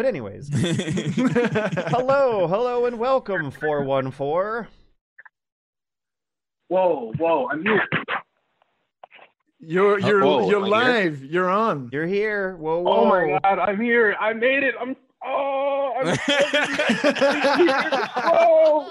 But 0.00 0.06
anyways, 0.06 0.48
hello, 0.54 2.46
hello, 2.46 2.86
and 2.86 2.98
welcome 2.98 3.50
four 3.50 3.84
one 3.84 4.10
four. 4.10 4.66
Whoa, 6.68 7.12
whoa, 7.18 7.48
I'm 7.52 7.62
here. 7.62 7.86
You're 9.58 9.98
you're 9.98 10.24
whoa, 10.24 10.48
you're 10.48 10.64
am 10.64 10.72
I 10.72 10.84
here? 10.84 11.10
live. 11.10 11.22
You're 11.26 11.50
on. 11.50 11.90
You're 11.92 12.06
here. 12.06 12.56
Whoa, 12.56 12.80
whoa. 12.80 12.92
Oh 12.94 13.08
my 13.10 13.38
god, 13.42 13.58
I'm 13.58 13.78
here. 13.78 14.16
I 14.18 14.32
made 14.32 14.62
it. 14.62 14.74
I'm. 14.80 14.96
Oh, 15.22 15.92
I'm. 16.00 16.16
oh. 18.24 18.88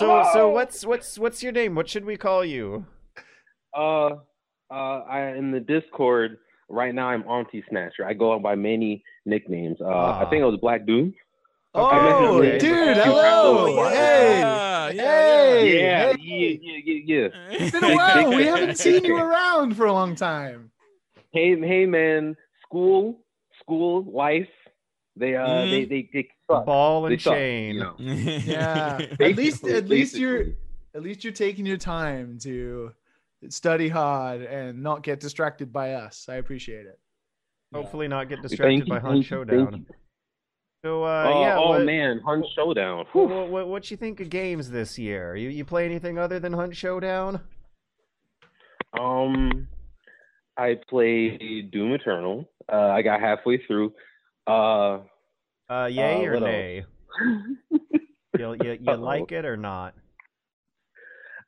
So 0.00 0.24
so 0.32 0.46
Oh. 0.46 0.48
what's 0.48 0.84
what's 0.84 1.16
what's 1.16 1.44
your 1.44 1.52
name? 1.52 1.76
What 1.76 1.88
should 1.88 2.04
we 2.04 2.16
call 2.16 2.44
you? 2.44 2.86
Uh, 3.72 4.14
uh, 4.68 4.74
I 4.74 5.32
in 5.36 5.52
the 5.52 5.60
Discord 5.60 6.38
right 6.70 6.94
now. 6.94 7.08
I'm 7.08 7.22
Auntie 7.28 7.64
Snatcher. 7.68 8.04
I 8.06 8.14
go 8.14 8.38
by 8.38 8.54
many 8.54 9.02
nicknames. 9.26 9.78
Uh, 9.80 9.86
I 9.88 10.22
Ah. 10.24 10.30
think 10.30 10.42
it 10.42 10.44
was 10.46 10.58
Black 10.60 10.86
Doom. 10.86 11.14
Oh, 11.74 12.38
Okay. 12.38 12.58
dude, 12.58 12.96
hello. 12.96 13.88
yeah. 13.90 14.90
Hey. 14.90 14.96
Yeah, 14.96 14.96
Hey. 14.96 15.76
Yeah, 15.78 16.12
hey. 16.12 16.16
yeah, 16.20 16.56
yeah, 16.62 16.80
yeah, 16.84 17.28
yeah. 17.28 17.28
It's 17.60 17.70
been 17.70 17.84
a 17.84 17.94
while. 17.94 18.28
We 18.34 18.44
haven't 18.46 18.76
seen 18.84 19.04
you 19.04 19.16
around 19.16 19.76
for 19.76 19.86
a 19.86 19.92
long 19.92 20.16
time. 20.16 20.70
Hey, 21.32 21.56
hey, 21.60 21.86
man. 21.86 22.36
School, 22.64 23.20
school, 23.60 24.02
life. 24.10 24.48
They 25.16 25.36
uh, 25.36 25.46
Mhm. 25.46 25.70
they 25.70 25.84
they 25.84 26.10
they 26.12 26.28
suck. 26.48 26.66
Ball 26.66 27.02
They 27.02 27.12
and 27.14 27.22
suck, 27.22 27.34
chain. 27.34 27.74
you 27.74 27.80
know. 27.80 27.94
Yeah. 27.98 28.98
at 29.20 29.36
least 29.36 29.64
at 29.66 29.88
least 29.88 30.16
you're 30.16 30.46
at 30.94 31.02
least 31.02 31.22
you're 31.24 31.32
taking 31.32 31.66
your 31.66 31.76
time 31.76 32.38
to 32.40 32.92
study 33.48 33.88
hard 33.88 34.42
and 34.42 34.82
not 34.82 35.02
get 35.02 35.20
distracted 35.20 35.72
by 35.72 35.94
us. 35.94 36.26
I 36.28 36.36
appreciate 36.36 36.86
it. 36.86 36.98
Hopefully 37.72 38.08
not 38.08 38.28
get 38.28 38.42
distracted 38.42 38.88
by 38.88 38.98
Hunt 38.98 39.24
Showdown. 39.24 39.86
So 40.84 41.04
uh, 41.04 41.30
oh, 41.32 41.40
yeah, 41.42 41.58
oh 41.58 41.68
what, 41.70 41.84
man, 41.84 42.20
Hunt 42.24 42.44
Showdown. 42.54 43.04
what, 43.12 43.28
Whew. 43.28 43.44
what, 43.52 43.68
what 43.68 43.90
you 43.90 43.96
think 43.96 44.18
of 44.20 44.30
games 44.30 44.70
this 44.70 44.98
year? 44.98 45.36
You 45.36 45.50
you 45.50 45.64
play 45.64 45.84
anything 45.84 46.18
other 46.18 46.40
than 46.40 46.52
Hunt 46.54 46.74
Showdown? 46.74 47.40
Um, 48.98 49.68
I 50.56 50.78
played 50.88 51.70
Doom 51.70 51.92
Eternal. 51.92 52.50
Uh, 52.70 52.76
I 52.88 53.02
got 53.02 53.20
halfway 53.20 53.58
through. 53.66 53.92
Uh, 54.46 55.00
Uh, 55.68 55.86
yay 55.90 56.26
Uh, 56.26 56.30
or 56.30 56.40
nay? 56.40 56.84
You 58.38 58.56
you, 58.62 58.78
you 58.80 58.94
like 58.96 59.30
it 59.32 59.44
or 59.44 59.56
not? 59.56 59.94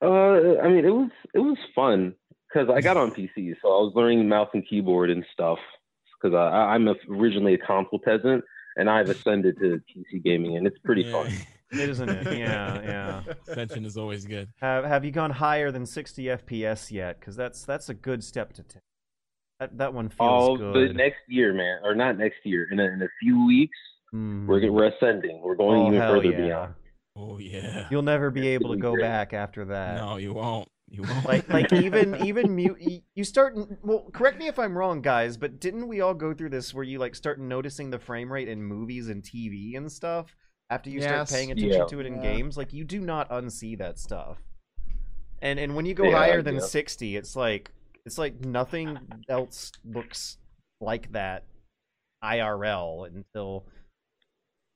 Uh, 0.03 0.61
I 0.63 0.69
mean, 0.69 0.85
it 0.85 0.91
was 0.95 1.11
it 1.35 1.39
was 1.39 1.59
fun 1.75 2.15
because 2.49 2.69
I 2.69 2.81
got 2.81 2.97
on 2.97 3.11
PC, 3.17 3.55
so 3.63 3.69
I 3.69 3.81
was 3.83 3.93
learning 3.95 4.29
mouse 4.29 4.49
and 4.55 4.67
keyboard 4.69 5.11
and 5.11 5.25
stuff. 5.33 5.59
Because 6.21 6.37
I, 6.37 6.75
I'm 6.75 6.87
a, 6.89 6.95
originally 7.11 7.55
a 7.55 7.59
console 7.59 7.99
peasant, 7.99 8.45
and 8.77 8.89
I've 8.89 9.09
ascended 9.09 9.59
to 9.59 9.81
PC 9.91 10.23
gaming, 10.23 10.57
and 10.57 10.67
it's 10.67 10.79
pretty 10.85 11.03
Yeah. 11.03 11.13
fun. 11.25 11.33
It 11.73 11.89
isn't 11.89 12.07
it? 12.11 12.37
Yeah, 12.39 12.83
yeah. 12.83 13.23
Ascension 13.49 13.87
is 13.87 13.97
always 13.97 14.27
good. 14.27 14.51
Have 14.61 14.85
Have 14.85 15.07
you 15.07 15.11
gone 15.11 15.31
higher 15.31 15.71
than 15.71 15.87
60 15.87 16.25
FPS 16.25 16.91
yet? 16.91 17.19
Because 17.19 17.35
that's 17.35 17.65
that's 17.65 17.89
a 17.89 17.95
good 17.95 18.23
step 18.23 18.53
to 18.53 18.63
take. 18.63 18.83
That 19.59 19.79
that 19.79 19.95
one 19.95 20.11
feels 20.11 20.51
Oh, 20.51 20.57
good. 20.59 20.91
the 20.91 20.93
next 20.93 21.21
year, 21.29 21.55
man, 21.55 21.79
or 21.83 21.95
not 21.95 22.19
next 22.19 22.45
year. 22.45 22.69
In 22.71 22.79
a, 22.79 22.85
in 22.85 23.01
a 23.01 23.09
few 23.21 23.47
weeks, 23.47 23.79
Mm. 24.15 24.47
we're 24.47 24.71
we're 24.71 24.89
ascending. 24.89 25.41
We're 25.43 25.55
going 25.55 25.81
Oh, 25.81 25.87
even 25.89 26.01
further 26.01 26.31
yeah. 26.33 26.47
beyond. 26.47 26.75
Oh 27.17 27.39
yeah. 27.39 27.87
You'll 27.91 28.03
never 28.03 28.31
be 28.31 28.49
able 28.49 28.71
to 28.71 28.77
go 28.81 28.97
back 28.97 29.33
after 29.33 29.67
that. 29.67 29.97
No, 29.97 30.17
you 30.17 30.33
won't. 30.33 30.69
You 30.89 31.03
won't. 31.09 31.25
like 31.27 31.49
like 31.49 31.73
even 31.85 32.25
even 32.27 32.55
mute 32.55 33.03
you 33.15 33.25
start 33.25 33.57
well 33.83 34.11
correct 34.13 34.39
me 34.39 34.47
if 34.47 34.59
i'm 34.59 34.77
wrong 34.77 35.01
guys 35.01 35.39
but 35.39 35.59
didn't 35.59 35.89
we 35.89 36.03
all 36.03 36.13
go 36.13 36.35
through 36.35 36.51
this 36.51 36.75
where 36.75 36.85
you 36.85 36.99
like 36.99 37.15
start 37.15 37.41
noticing 37.41 37.89
the 37.89 37.99
frame 37.99 38.31
rate 38.31 38.47
in 38.47 38.63
movies 38.63 39.09
and 39.09 39.23
tv 39.23 39.75
and 39.75 39.91
stuff 39.91 40.37
after 40.69 40.91
you 40.91 41.01
start 41.01 41.31
paying 41.31 41.51
attention 41.51 41.79
Yeah. 41.81 41.85
to 41.87 42.01
it 42.01 42.05
in 42.05 42.17
Yeah. 42.17 42.35
games 42.35 42.59
like 42.59 42.75
you 42.75 42.85
do 42.85 43.01
not 43.01 43.31
unsee 43.31 43.79
that 43.79 43.99
stuff 43.99 44.37
and 45.41 45.59
and 45.59 45.75
when 45.75 45.87
you 45.87 45.95
go 45.95 46.05
Yeah, 46.11 46.19
higher 46.19 46.43
than 46.43 46.57
yeah. 46.57 46.61
60 46.61 47.17
it's 47.17 47.35
like 47.37 47.71
it's 48.05 48.19
like 48.19 48.45
nothing 48.45 48.99
else 49.31 49.73
looks 49.83 50.37
like 50.83 51.11
that 51.13 51.45
irl 52.23 53.07
until 53.07 53.65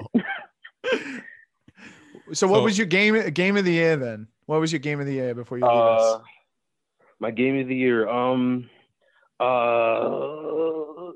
So, 2.33 2.47
what 2.47 2.59
So- 2.59 2.62
was 2.65 2.78
your 2.78 2.86
game 2.86 3.31
game 3.31 3.57
of 3.57 3.65
the 3.65 3.73
year 3.73 3.97
then? 3.97 4.28
What 4.47 4.61
was 4.61 4.73
your 4.73 4.81
game 4.81 5.01
of 5.01 5.07
the 5.07 5.12
year 5.12 5.35
before 5.35 5.59
you 5.59 5.65
leave 5.65 5.73
Uh, 5.73 5.94
us? 6.17 6.23
my 7.20 7.31
game 7.31 7.59
of 7.61 7.69
the 7.69 7.77
year. 7.77 8.09
Um, 8.09 8.69
uh, 9.39 11.12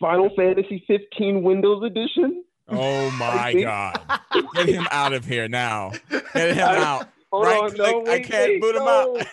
Final 0.00 0.30
Fantasy 0.36 0.84
15 0.86 1.42
Windows 1.42 1.82
Edition. 1.84 2.44
Oh 2.68 3.10
my 3.18 3.52
god. 3.60 4.00
Get 4.54 4.68
him 4.68 4.86
out 4.90 5.12
of 5.12 5.24
here 5.24 5.48
now. 5.48 5.92
Get 6.10 6.56
him 6.56 6.58
I- 6.68 6.76
out. 6.78 7.08
Hold 7.32 7.46
Right 7.46 7.62
on, 7.62 7.74
no, 7.76 8.02
click, 8.02 8.06
I 8.06 8.10
wait, 8.12 8.24
can't 8.26 8.48
wait, 8.52 8.60
boot 8.60 8.76
him 8.76 8.84
no. 8.84 9.18
out. 9.18 9.26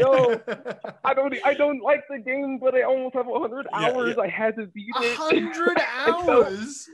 no, 0.00 0.40
I 1.04 1.12
don't. 1.12 1.34
I 1.44 1.52
don't 1.52 1.82
like 1.82 2.02
the 2.08 2.18
game, 2.18 2.58
but 2.58 2.74
I 2.74 2.80
almost 2.84 3.14
have 3.14 3.26
hundred 3.26 3.66
Yeah, 3.72 3.78
hours. 3.90 4.14
yeah. 4.16 4.22
I 4.22 4.28
had 4.28 4.56
to 4.56 4.64
beat 4.68 4.88
it. 4.96 5.16
hundred 5.18 5.76
hours. 6.06 6.88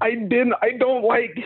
I 0.00 0.12
didn't. 0.14 0.54
I 0.62 0.70
don't 0.78 1.04
like. 1.04 1.36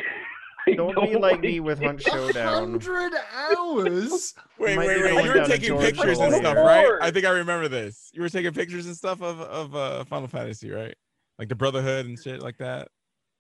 I 0.68 0.72
Don't 0.74 0.94
be 1.10 1.16
like 1.16 1.40
me 1.40 1.60
with 1.60 1.82
Hunt 1.82 2.00
Showdown. 2.02 2.70
hundred 2.80 3.12
hours. 3.34 4.34
Wait, 4.58 4.76
might 4.76 4.86
wait, 4.86 5.02
wait. 5.02 5.24
You 5.24 5.30
were 5.32 5.44
taking 5.46 5.78
pictures 5.78 6.18
and 6.20 6.32
stuff, 6.34 6.56
right? 6.56 6.86
I 7.00 7.10
think 7.10 7.26
I 7.26 7.30
remember 7.30 7.68
this. 7.68 8.10
You 8.14 8.22
were 8.22 8.28
taking 8.28 8.52
pictures 8.52 8.86
and 8.86 8.96
stuff 8.96 9.20
of 9.20 9.40
of 9.40 9.74
uh, 9.74 10.04
Final 10.04 10.28
Fantasy, 10.28 10.70
right? 10.70 10.94
Like 11.38 11.48
the 11.48 11.54
Brotherhood 11.56 12.06
and 12.06 12.18
shit 12.18 12.40
like 12.40 12.56
that. 12.58 12.88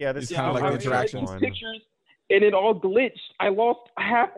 Yeah, 0.00 0.12
this 0.12 0.24
It's 0.24 0.32
is 0.32 0.36
kinda 0.36 0.52
like 0.52 0.62
I 0.64 0.70
the 0.70 0.74
was 0.76 0.84
first 0.84 0.86
interactions. 0.86 1.30
taking 1.30 1.32
one. 1.34 1.40
pictures, 1.40 1.80
and 2.30 2.42
it 2.42 2.52
all 2.52 2.78
glitched. 2.78 3.12
I 3.38 3.48
lost 3.50 3.88
half 3.96 4.30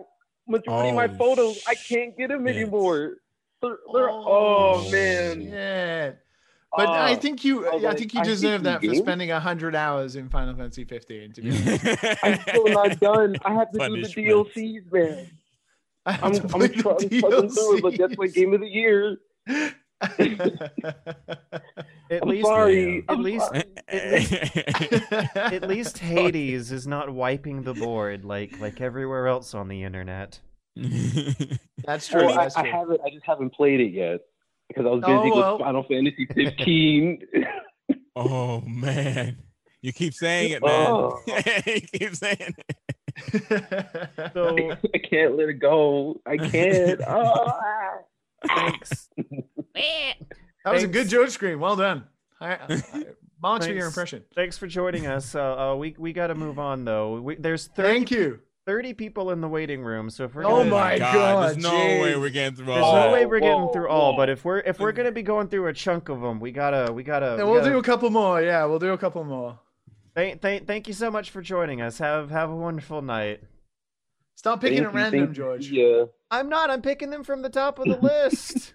majority 0.47 0.91
of 0.91 0.95
my 0.97 1.07
Oh, 1.07 1.17
photos. 1.17 1.63
I 1.67 1.75
can't 1.75 2.17
get 2.17 2.29
them 2.29 2.47
shit. 2.47 2.57
anymore. 2.57 3.17
They're, 3.63 3.79
they're, 3.93 4.11
oh, 4.11 4.87
man. 4.93 5.41
Yeah. 5.41 6.13
But 6.75 6.89
I 6.89 7.13
Uh, 7.13 7.17
think 7.17 7.45
you, 7.45 7.67
I 7.69 7.91
I 7.91 7.95
think 7.95 8.13
you 8.15 8.23
deserve 8.23 8.63
these 8.63 8.65
that 8.65 8.81
for 8.81 8.87
games. 8.89 8.99
spending 8.99 9.31
a 9.31 9.41
hundred 9.41 9.75
hours 9.75 10.17
in 10.17 10.29
Final 10.29 10.55
Fantasy 10.55 10.85
15. 10.85 11.33
To 11.35 11.43
be 11.43 11.51
honest, 11.51 12.19
I'm 12.23 12.41
still 12.41 12.67
not 12.69 13.01
done. 13.01 13.37
I 13.45 13.55
have 13.55 13.71
to 13.73 13.79
do 13.79 14.03
the 14.03 14.09
DLCs, 14.09 14.93
man. 14.93 15.31
I 16.05 16.13
have 16.13 16.25
I'm, 16.25 16.33
to 16.35 16.43
I'm, 16.43 16.49
play 16.49 16.67
I'm 16.67 16.73
the 16.73 17.49
through 17.49 17.77
it, 17.79 17.83
but 17.83 17.97
that's 17.99 18.17
my 18.19 18.27
game 18.29 18.55
of 18.55 18.61
the 18.61 18.69
year. 18.69 19.19
At 22.11 22.23
I'm 22.23 22.29
least, 22.29 22.47
sorry. 22.47 22.99
at 22.99 23.05
I'm 23.09 23.23
least, 23.23 23.51
at 23.89 25.63
least 25.69 25.99
Hades 25.99 26.71
is 26.71 26.87
not 26.87 27.13
wiping 27.13 27.63
the 27.63 27.75
board 27.75 28.25
like 28.25 28.61
like 28.61 28.81
everywhere 28.81 29.27
else 29.27 29.55
on 29.55 29.69
the 29.69 29.83
internet. 29.83 30.39
That's 31.85 32.07
true. 32.09 32.27
Well, 32.27 32.39
I, 32.39 32.43
that's 32.45 32.57
I 32.57 32.67
haven't. 32.67 33.01
I 33.05 33.11
just 33.11 33.25
haven't 33.25 33.51
played 33.55 33.81
it 33.81 33.93
yet 33.93 34.21
because 34.69 34.87
I 34.87 34.91
was 34.91 35.01
busy 35.01 35.13
Oh, 35.13 35.37
well. 35.37 35.59
with 35.59 35.67
Final 35.67 35.83
Fantasy 35.85 36.27
15. 36.35 37.23
oh 38.17 38.61
man. 38.63 39.39
You 39.83 39.93
keep 39.93 40.15
saying 40.15 40.53
it, 40.53 40.63
man. 40.65 40.87
Oh. 40.91 41.21
you 41.67 41.81
keep 41.81 42.15
saying 42.15 42.55
it. 42.59 44.33
So 44.35 44.73
I 44.95 44.99
can't 44.99 45.37
let 45.37 45.49
it 45.49 45.61
go. 45.61 46.21
I 46.27 46.37
can't. 46.37 47.01
Oh. 47.07 47.53
thanks. 48.47 49.09
that 49.75 50.73
was 50.73 50.83
a 50.83 50.89
good 50.89 51.09
George 51.09 51.31
scream. 51.31 51.61
Well 51.61 51.77
done. 51.77 52.05
I, 52.41 52.55
I, 52.55 52.83
March 53.41 53.67
for 53.67 53.73
your 53.73 53.87
impression. 53.87 54.25
Thanks 54.35 54.59
for 54.59 54.67
joining 54.67 55.07
us. 55.07 55.35
Uh, 55.35 55.73
uh, 55.73 55.77
we 55.77 55.95
we 55.99 56.13
got 56.13 56.29
to 56.29 56.35
move 56.35 56.59
on 56.59 56.85
though. 56.85 57.21
We, 57.21 57.37
there's 57.37 57.69
30, 57.69 57.89
Thank 57.89 58.11
you. 58.11 58.41
30 58.67 58.95
people 58.95 59.31
in 59.31 59.41
the 59.41 59.49
waiting 59.49 59.83
room, 59.83 60.11
so 60.11 60.25
if 60.25 60.35
we're 60.35 60.45
Oh 60.45 60.59
gonna, 60.59 60.71
my 60.71 60.99
God, 60.99 61.51
There's 61.55 61.57
no 61.63 61.71
jeez. 61.71 62.03
way 62.03 62.17
we're 62.17 62.31
getting 62.31 62.57
through 62.57 62.67
there's 62.67 62.83
all 62.83 63.07
no 63.07 63.13
way 63.13 63.25
we're 63.25 63.39
getting 63.39 63.61
Whoa, 63.63 63.73
through 63.73 63.89
all. 63.89 64.13
whoa. 64.13 64.17
But 64.17 64.29
if 64.29 64.45
we're 64.45 64.59
if 64.59 64.81
we're 64.81 64.91
gonna 64.93 65.13
be 65.13 65.23
going 65.23 65.49
through 65.49 65.69
a 65.69 65.73
chunk 65.73 66.09
of 66.09 66.21
them, 66.21 66.41
we 66.41 66.51
gotta 66.51 66.93
we 66.93 67.05
gotta. 67.05 67.37
Yeah, 67.39 67.45
we 67.45 67.51
we'll 67.53 67.61
gotta- 67.61 67.71
do 67.73 67.79
a 67.79 67.83
couple 67.83 68.11
more. 68.11 68.43
Yeah, 68.43 68.65
we'll 68.65 68.81
do 68.81 68.93
a 68.93 68.99
couple 68.99 69.23
more. 69.25 69.59
Thank, 70.17 70.41
thank, 70.43 70.67
thank 70.67 70.89
you 70.89 70.95
so 70.95 71.11
much 71.11 71.31
for 71.31 71.43
joining 71.43 71.81
us. 71.81 71.99
Have 71.99 72.31
have 72.31 72.51
a 72.51 72.57
wonderful 72.57 73.03
night. 73.03 73.41
Stop 74.35 74.61
picking 74.61 74.79
Thank 74.79 74.89
at 74.89 74.93
you, 74.93 74.99
random, 74.99 75.21
thank 75.27 75.29
you. 75.31 75.43
George. 75.45 75.71
Yeah. 75.71 76.05
I'm 76.33 76.49
not. 76.49 76.69
I'm 76.69 76.83
picking 76.83 77.11
them 77.11 77.23
from 77.23 77.43
the 77.43 77.49
top 77.51 77.79
of 77.79 77.85
the 77.87 77.99
list. 78.03 78.75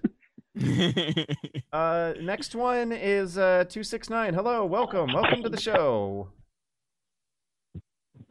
uh, 1.74 2.14
next 2.22 2.56
one 2.56 2.94
is 2.94 3.38
uh 3.38 3.66
two 3.68 3.84
six 3.84 4.10
nine. 4.10 4.34
Hello, 4.34 4.66
welcome, 4.66 5.12
welcome 5.14 5.44
to 5.44 5.50
the 5.50 5.60
show. 5.60 6.30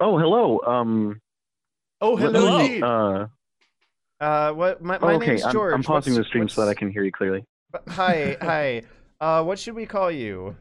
Oh, 0.02 0.16
hello. 0.18 0.60
Um, 0.66 1.20
Oh, 2.00 2.16
hello, 2.16 2.58
Hello. 2.58 3.28
uh, 4.20 4.24
Uh, 4.24 4.52
what? 4.52 4.82
My, 4.82 4.98
my 4.98 5.14
okay. 5.14 5.26
name's 5.28 5.44
I'm, 5.44 5.52
George. 5.52 5.74
I'm 5.74 5.82
pausing 5.82 6.14
What's- 6.14 6.26
the 6.26 6.28
stream 6.28 6.48
so 6.48 6.62
that 6.64 6.70
I 6.70 6.74
can 6.74 6.90
hear 6.90 7.04
you 7.04 7.12
clearly. 7.12 7.44
Hi, 7.88 8.36
hi. 8.40 8.82
Uh, 9.20 9.44
what 9.44 9.58
should 9.58 9.74
we 9.74 9.86
call 9.86 10.10
you? 10.10 10.56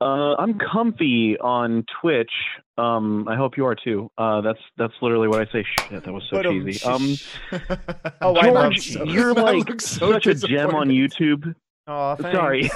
Uh, 0.00 0.34
I'm 0.36 0.58
comfy 0.58 1.38
on 1.38 1.84
Twitch. 2.02 2.30
Um, 2.76 3.26
I 3.28 3.36
hope 3.36 3.56
you 3.56 3.64
are 3.64 3.74
too. 3.74 4.10
Uh, 4.18 4.42
that's 4.42 4.58
that's 4.76 4.92
literally 5.00 5.26
what 5.28 5.40
I 5.40 5.50
say. 5.50 5.64
Shit, 5.88 6.04
that 6.04 6.12
was 6.12 6.22
so 6.28 6.42
But, 6.42 6.50
cheesy. 6.50 6.84
Um, 6.84 7.16
Oh, 8.20 8.34
I 8.36 8.50
love 8.50 8.72
George, 8.72 8.88
you. 8.90 9.06
you're 9.06 9.32
like 9.32 9.80
so 9.80 10.12
such 10.12 10.26
a 10.26 10.34
gem 10.34 10.74
on. 10.74 10.88
YouTube. 10.88 11.54
Oh, 11.86 12.14
thanks. 12.16 12.36
Sorry. 12.36 12.70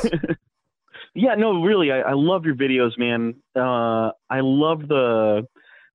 yeah, 1.14 1.34
no, 1.34 1.62
really, 1.62 1.92
I, 1.92 2.00
I 2.00 2.12
love 2.14 2.46
your 2.46 2.54
videos, 2.54 2.96
man. 2.96 3.34
Uh, 3.54 4.12
I 4.30 4.40
love 4.40 4.88
the. 4.88 5.46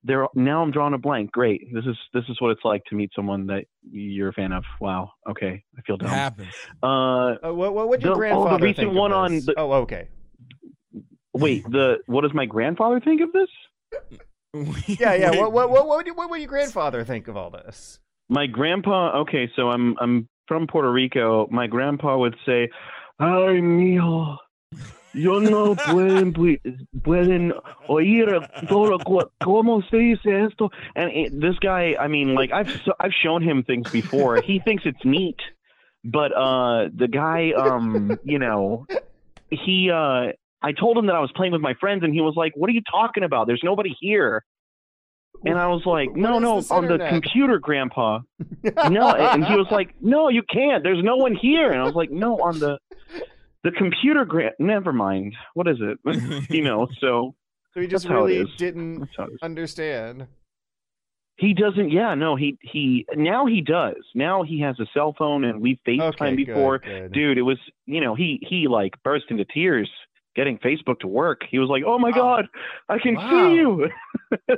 There 0.08 0.27
now, 0.35 0.61
I'm 0.61 0.69
drawing 0.69 0.93
a 0.93 1.00
blank. 1.00 1.32
Great. 1.32 1.74
This 1.74 1.84
is 1.85 1.98
this 2.14 2.24
is 2.30 2.40
what 2.40 2.51
it's 2.51 2.64
like 2.64 2.84
to 2.90 2.95
meet 2.95 3.09
someone 3.16 3.48
that 3.48 3.66
you're 3.92 4.30
a 4.30 4.34
fan 4.34 4.51
of. 4.51 4.64
Wow. 4.80 5.09
Okay, 5.27 5.64
I 5.77 5.82
feel 5.82 5.95
It 5.95 6.01
dumb. 6.01 6.09
happens. 6.09 6.53
Uh, 6.84 6.88
Uh, 7.43 7.53
what 7.53 7.74
what 7.74 7.90
would 7.90 8.03
your 8.03 8.16
The- 8.16 8.30
oh, 8.30 8.43
the 8.58 8.64
recent 8.64 8.77
think 8.77 8.90
of 8.90 8.95
one 8.95 9.11
on 9.11 9.32
the- 9.40 9.56
Oh, 9.58 9.72
okay. 9.82 10.08
wait, 11.34 11.64
the 11.69 11.98
what 12.06 12.22
does 12.22 12.34
my 12.35 12.45
grandfather 12.45 13.00
think 13.00 13.22
of 13.22 13.32
this? 13.34 13.50
Yeah, 14.88 15.14
yeah. 15.16 15.32
What 15.32 15.51
what 15.51 15.69
what 15.69 15.85
what 15.88 15.98
would, 15.98 16.08
you- 16.08 16.14
what 16.14 16.30
would 16.30 16.40
your 16.40 16.48
grandfather 16.50 17.03
think 17.03 17.27
of 17.27 17.35
all 17.35 17.50
this? 17.50 18.00
My 18.30 18.48
grandpa. 18.48 19.19
Okay, 19.22 19.50
so 19.56 19.69
I'm 19.69 19.95
I'm 20.00 20.30
from 20.48 20.66
Puerto 20.67 20.92
Rico. 20.92 21.48
My 21.51 21.67
grandpa 21.67 22.17
would 22.17 22.35
say, 22.45 22.69
"Ay, 23.19 23.59
mijo, 23.59 24.38
yo 25.16 25.40
no 25.40 25.76
pueden 25.76 26.34
pueden 27.02 27.53
oír 27.88 28.27
todo 28.68 28.98
cómo 29.42 29.82
se 29.90 29.98
dice 29.98 30.45
esto." 30.45 30.69
And 30.95 31.11
it, 31.11 31.40
this 31.40 31.58
guy, 31.60 31.95
I 32.00 32.08
mean, 32.08 32.35
like 32.35 32.52
I've 32.52 32.69
so, 32.85 32.94
I've 33.00 33.14
shown 33.14 33.42
him 33.42 33.64
things 33.64 33.90
before. 33.92 34.42
he 34.42 34.60
thinks 34.60 34.84
it's 34.85 35.03
neat, 35.03 35.40
but 36.03 36.32
uh, 36.35 36.90
the 36.95 37.08
guy, 37.08 37.52
um, 37.52 38.19
you 38.24 38.40
know, 38.40 38.85
he 39.50 39.90
uh. 39.92 40.34
I 40.61 40.72
told 40.72 40.98
him 40.98 41.06
that 41.08 41.16
I 41.16 41.19
was 41.19 41.32
playing 41.35 41.52
with 41.52 41.61
my 41.61 41.76
friends, 41.76 42.03
and 42.03 42.11
he 42.11 42.22
was 42.22 42.34
like, 42.35 42.53
"What 42.56 42.72
are 42.72 42.74
you 42.74 42.82
talking 42.90 43.24
about? 43.24 43.45
There's 43.45 43.61
nobody 43.64 43.95
here." 44.00 44.44
And 45.45 45.60
I 45.60 45.68
was 45.68 45.85
like, 45.85 46.16
"No, 46.16 46.40
no, 46.40 46.64
on 46.72 46.88
the 46.88 46.98
computer, 47.08 47.60
Grandpa." 47.60 48.22
no, 48.90 49.14
and 49.14 49.45
he 49.45 49.53
was 49.56 49.68
like, 49.69 49.94
"No, 50.02 50.30
you 50.30 50.42
can't. 50.42 50.82
There's 50.82 51.03
no 51.03 51.18
one 51.18 51.35
here." 51.35 51.72
And 51.72 51.80
I 51.80 51.84
was 51.84 51.94
like, 51.94 52.10
"No, 52.10 52.42
on 52.42 52.58
the 52.58 52.80
the 53.66 53.72
computer, 53.72 54.24
Grant. 54.24 54.56
Never 54.60 54.94
mind. 54.94 55.35
What 55.56 55.68
is 55.68 55.77
it? 55.82 55.98
you 56.50 56.64
know." 56.64 56.88
So 57.02 57.35
So 57.74 57.82
he 57.82 57.88
just 57.88 58.06
That's 58.06 58.14
how 58.14 58.26
it 58.26 58.38
really 58.38 58.52
didn't 58.58 59.00
that's 59.02 59.11
how 59.18 59.24
it 59.26 59.34
is. 59.34 59.40
understand. 59.42 60.27
he 61.38 61.53
doesn't. 61.53 61.92
Yeah, 61.92 62.16
no, 62.16 62.35
he 62.38 62.58
he 62.61 63.06
now 63.16 63.45
he 63.45 63.60
does. 63.61 63.98
Now 64.16 64.44
he 64.44 64.61
has 64.61 64.80
a 64.80 64.85
cell 64.94 65.14
phone, 65.18 65.44
and 65.44 65.61
we 65.61 65.80
FaceTime 65.85 66.14
Okay, 66.14 66.35
good, 66.35 66.45
before. 66.45 66.80
good. 66.80 67.11
Dude, 67.11 67.38
it 67.38 67.42
was 67.42 67.58
you 67.85 68.00
know 68.00 68.16
he 68.16 68.40
he 68.50 68.68
like 68.69 68.94
burst 69.03 69.26
into 69.30 69.44
tears 69.45 69.90
getting 70.36 70.58
Facebook 70.60 71.00
to 71.00 71.08
work. 71.08 71.42
He 71.50 71.60
was 71.60 71.70
like, 71.70 71.84
"Oh 71.86 71.98
my 72.00 72.12
god, 72.12 72.48
I 72.90 73.00
can 73.00 73.16
Wow. 73.16 73.30
see 73.30 73.56
you." 73.56 73.90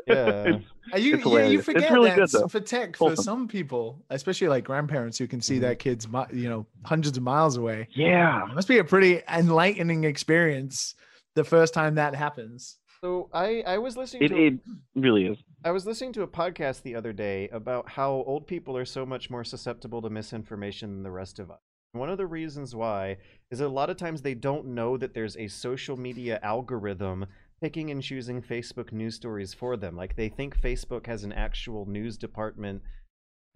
Yeah. 0.08 0.44
It's- 0.48 0.62
Uh, 0.94 0.98
You, 0.98 0.98
It's 0.98 1.04
you, 1.04 1.12
you 1.12 1.18
hilarious. 1.18 1.54
It's 1.56 1.66
forget 1.66 1.92
really 1.92 2.10
that 2.12 2.30
good, 2.32 2.50
for 2.52 2.60
tech, 2.62 2.96
for 2.96 3.10
Wholesome. 3.10 3.24
some 3.24 3.48
people, 3.50 4.06
especially 4.10 4.48
like 4.48 4.64
grandparents 4.64 5.18
who 5.18 5.28
can 5.28 5.40
Mm-hmm. 5.40 5.44
see 5.44 5.60
their 5.60 5.76
kids, 5.76 6.08
you 6.32 6.48
know, 6.50 6.66
hundreds 6.86 7.18
of 7.18 7.24
miles 7.24 7.58
away. 7.58 7.90
yeah. 7.94 8.50
It 8.50 8.56
must 8.56 8.70
be 8.70 8.78
a 8.78 8.86
pretty 8.86 9.22
enlightening 9.28 10.06
experience 10.06 10.96
the 11.36 11.44
first 11.44 11.74
time 11.74 11.96
that 11.96 12.16
happens. 12.16 12.78
So 13.02 13.30
I 13.34 13.64
I 13.68 13.78
was 13.80 13.98
listening 13.98 14.24
It 14.24 14.28
to 14.30 14.38
it 14.48 14.54
really 14.96 15.26
is. 15.28 15.38
I 15.66 15.72
was 15.72 15.86
listening 15.86 16.14
to 16.14 16.22
a 16.24 16.28
podcast 16.28 16.84
the 16.84 16.96
other 16.96 17.12
day 17.14 17.50
about 17.50 17.90
how 17.90 18.12
old 18.26 18.48
people 18.48 18.78
are 18.78 18.86
so 18.86 19.06
much 19.06 19.30
more 19.30 19.44
susceptible 19.44 20.02
to 20.04 20.10
misinformation 20.10 20.88
than 20.94 21.04
the 21.04 21.12
rest 21.12 21.38
of 21.40 21.52
us. 21.52 21.60
One 21.98 22.10
of 22.10 22.18
the 22.18 22.28
reasons 22.28 22.76
why 22.76 23.18
is 23.52 23.60
that 23.60 23.68
a 23.68 23.70
lot 23.70 23.90
of 23.90 23.98
times 23.98 24.22
they 24.22 24.34
don't 24.34 24.68
know 24.68 24.98
that 24.98 25.14
there's 25.14 25.38
a 25.38 25.48
social 25.48 25.98
media 25.98 26.40
algorithm 26.44 27.26
picking 27.62 27.90
and 27.92 28.04
choosing 28.04 28.42
Facebook 28.42 28.92
news 28.92 29.16
stories 29.16 29.54
for 29.54 29.78
them. 29.78 29.96
Like 29.96 30.16
they 30.16 30.30
think 30.30 30.60
Facebook 30.60 31.08
has 31.08 31.24
an 31.24 31.34
actual 31.34 31.86
news 31.88 32.18
department 32.18 32.82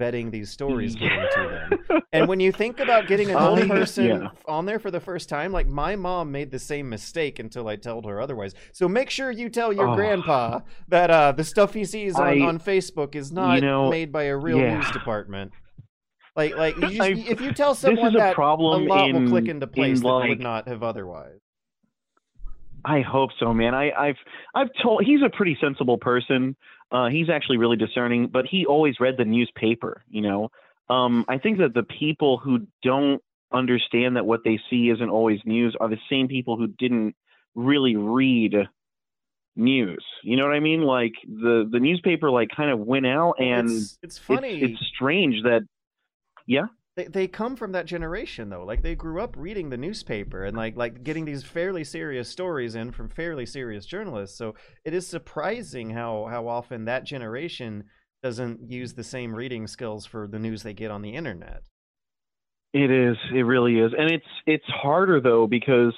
vetting 0.01 0.31
these 0.31 0.49
stories 0.49 0.95
getting 0.95 1.19
to 1.35 1.77
them. 1.89 2.01
And 2.11 2.27
when 2.27 2.39
you 2.39 2.51
think 2.51 2.79
about 2.79 3.07
getting 3.07 3.29
an 3.29 3.37
old 3.37 3.67
person 3.67 4.05
yeah. 4.05 4.27
on 4.47 4.65
there 4.65 4.79
for 4.79 4.89
the 4.89 4.99
first 4.99 5.29
time, 5.29 5.51
like 5.51 5.67
my 5.67 5.95
mom 5.95 6.31
made 6.31 6.49
the 6.49 6.59
same 6.59 6.89
mistake 6.89 7.37
until 7.37 7.67
I 7.67 7.75
told 7.75 8.05
her 8.05 8.19
otherwise. 8.19 8.53
So 8.73 8.87
make 8.89 9.09
sure 9.11 9.29
you 9.31 9.49
tell 9.49 9.71
your 9.71 9.89
Oh. 9.89 9.95
grandpa 9.95 10.61
that 10.87 11.11
uh, 11.11 11.31
the 11.33 11.43
stuff 11.43 11.73
he 11.73 11.85
sees 11.85 12.15
on, 12.15 12.27
I- 12.27 12.39
on 12.41 12.59
Facebook 12.59 13.15
is 13.15 13.31
not 13.31 13.61
know, 13.61 13.89
made 13.89 14.11
by 14.11 14.23
a 14.23 14.35
real 14.35 14.57
yeah. 14.57 14.77
news 14.77 14.89
department. 14.91 15.51
Like, 16.35 16.55
like 16.55 16.75
you 16.77 16.89
just, 16.89 17.29
if 17.29 17.41
you 17.41 17.51
tell 17.53 17.75
someone 17.75 18.15
a 18.15 18.19
that 18.19 18.35
problem 18.35 18.83
a 18.83 18.85
lot 18.85 19.13
will 19.13 19.27
click 19.27 19.47
into 19.47 19.67
place 19.67 19.97
in, 19.97 20.03
that 20.03 20.09
like- 20.09 20.29
would 20.29 20.39
not 20.39 20.67
have 20.67 20.83
otherwise. 20.83 21.39
I 22.83 23.01
hope 23.01 23.29
so, 23.39 23.53
man. 23.53 23.75
I, 23.75 23.91
I've 23.91 24.15
I've 24.55 24.69
told 24.81 25.03
he's 25.05 25.21
a 25.23 25.29
pretty 25.29 25.55
sensible 25.61 25.99
person. 25.99 26.55
Uh, 26.91 27.09
he's 27.09 27.29
actually 27.29 27.57
really 27.57 27.77
discerning, 27.77 28.27
but 28.27 28.45
he 28.47 28.65
always 28.65 28.99
read 28.99 29.17
the 29.17 29.25
newspaper. 29.25 30.01
You 30.09 30.21
know, 30.21 30.49
um, 30.89 31.23
I 31.27 31.37
think 31.37 31.59
that 31.59 31.75
the 31.75 31.83
people 31.83 32.37
who 32.37 32.65
don't 32.81 33.21
understand 33.53 34.15
that 34.15 34.25
what 34.25 34.41
they 34.43 34.59
see 34.69 34.89
isn't 34.89 35.09
always 35.09 35.39
news 35.45 35.75
are 35.79 35.89
the 35.89 35.99
same 36.09 36.27
people 36.27 36.57
who 36.57 36.67
didn't 36.67 37.15
really 37.55 37.95
read 37.95 38.55
news. 39.55 40.03
You 40.23 40.37
know 40.37 40.45
what 40.45 40.55
I 40.55 40.59
mean? 40.59 40.81
Like 40.81 41.13
the 41.23 41.67
the 41.69 41.79
newspaper 41.79 42.31
like 42.31 42.49
kind 42.55 42.71
of 42.71 42.79
went 42.79 43.05
out, 43.05 43.35
and 43.39 43.69
it's, 43.69 43.97
it's 44.01 44.17
funny. 44.17 44.61
It's, 44.61 44.79
strange 44.93 45.43
that, 45.43 45.61
yeah. 46.45 46.65
they, 46.95 47.05
they 47.05 47.27
come 47.27 47.55
from 47.55 47.71
that 47.71 47.85
generation 47.85 48.49
though 48.49 48.63
like 48.63 48.81
they 48.81 48.95
grew 48.95 49.21
up 49.21 49.35
reading 49.37 49.69
the 49.69 49.77
newspaper 49.77 50.43
and 50.43 50.55
like 50.57 50.75
like 50.75 51.03
getting 51.03 51.25
these 51.25 51.43
fairly 51.43 51.83
serious 51.83 52.29
stories 52.29 52.75
in 52.75 52.91
from 52.91 53.09
fairly 53.09 53.45
serious 53.45 53.85
journalists 53.85 54.37
so 54.37 54.53
it 54.85 54.93
is 54.93 55.07
surprising 55.07 55.89
how 55.91 56.27
how 56.29 56.47
often 56.47 56.85
that 56.85 57.03
generation 57.05 57.83
doesn't 58.23 58.69
use 58.69 58.93
the 58.93 59.03
same 59.03 59.33
reading 59.33 59.65
skills 59.67 60.05
for 60.05 60.27
the 60.27 60.39
news 60.39 60.63
they 60.63 60.73
get 60.73 60.91
on 60.91 61.01
the 61.01 61.15
internet 61.15 61.63
It 62.73 62.89
is. 62.91 63.17
It 63.33 63.43
really 63.43 63.79
is, 63.79 63.91
and 63.97 64.09
it's 64.11 64.25
it's 64.45 64.65
harder 64.67 65.19
though 65.19 65.47
because 65.47 65.93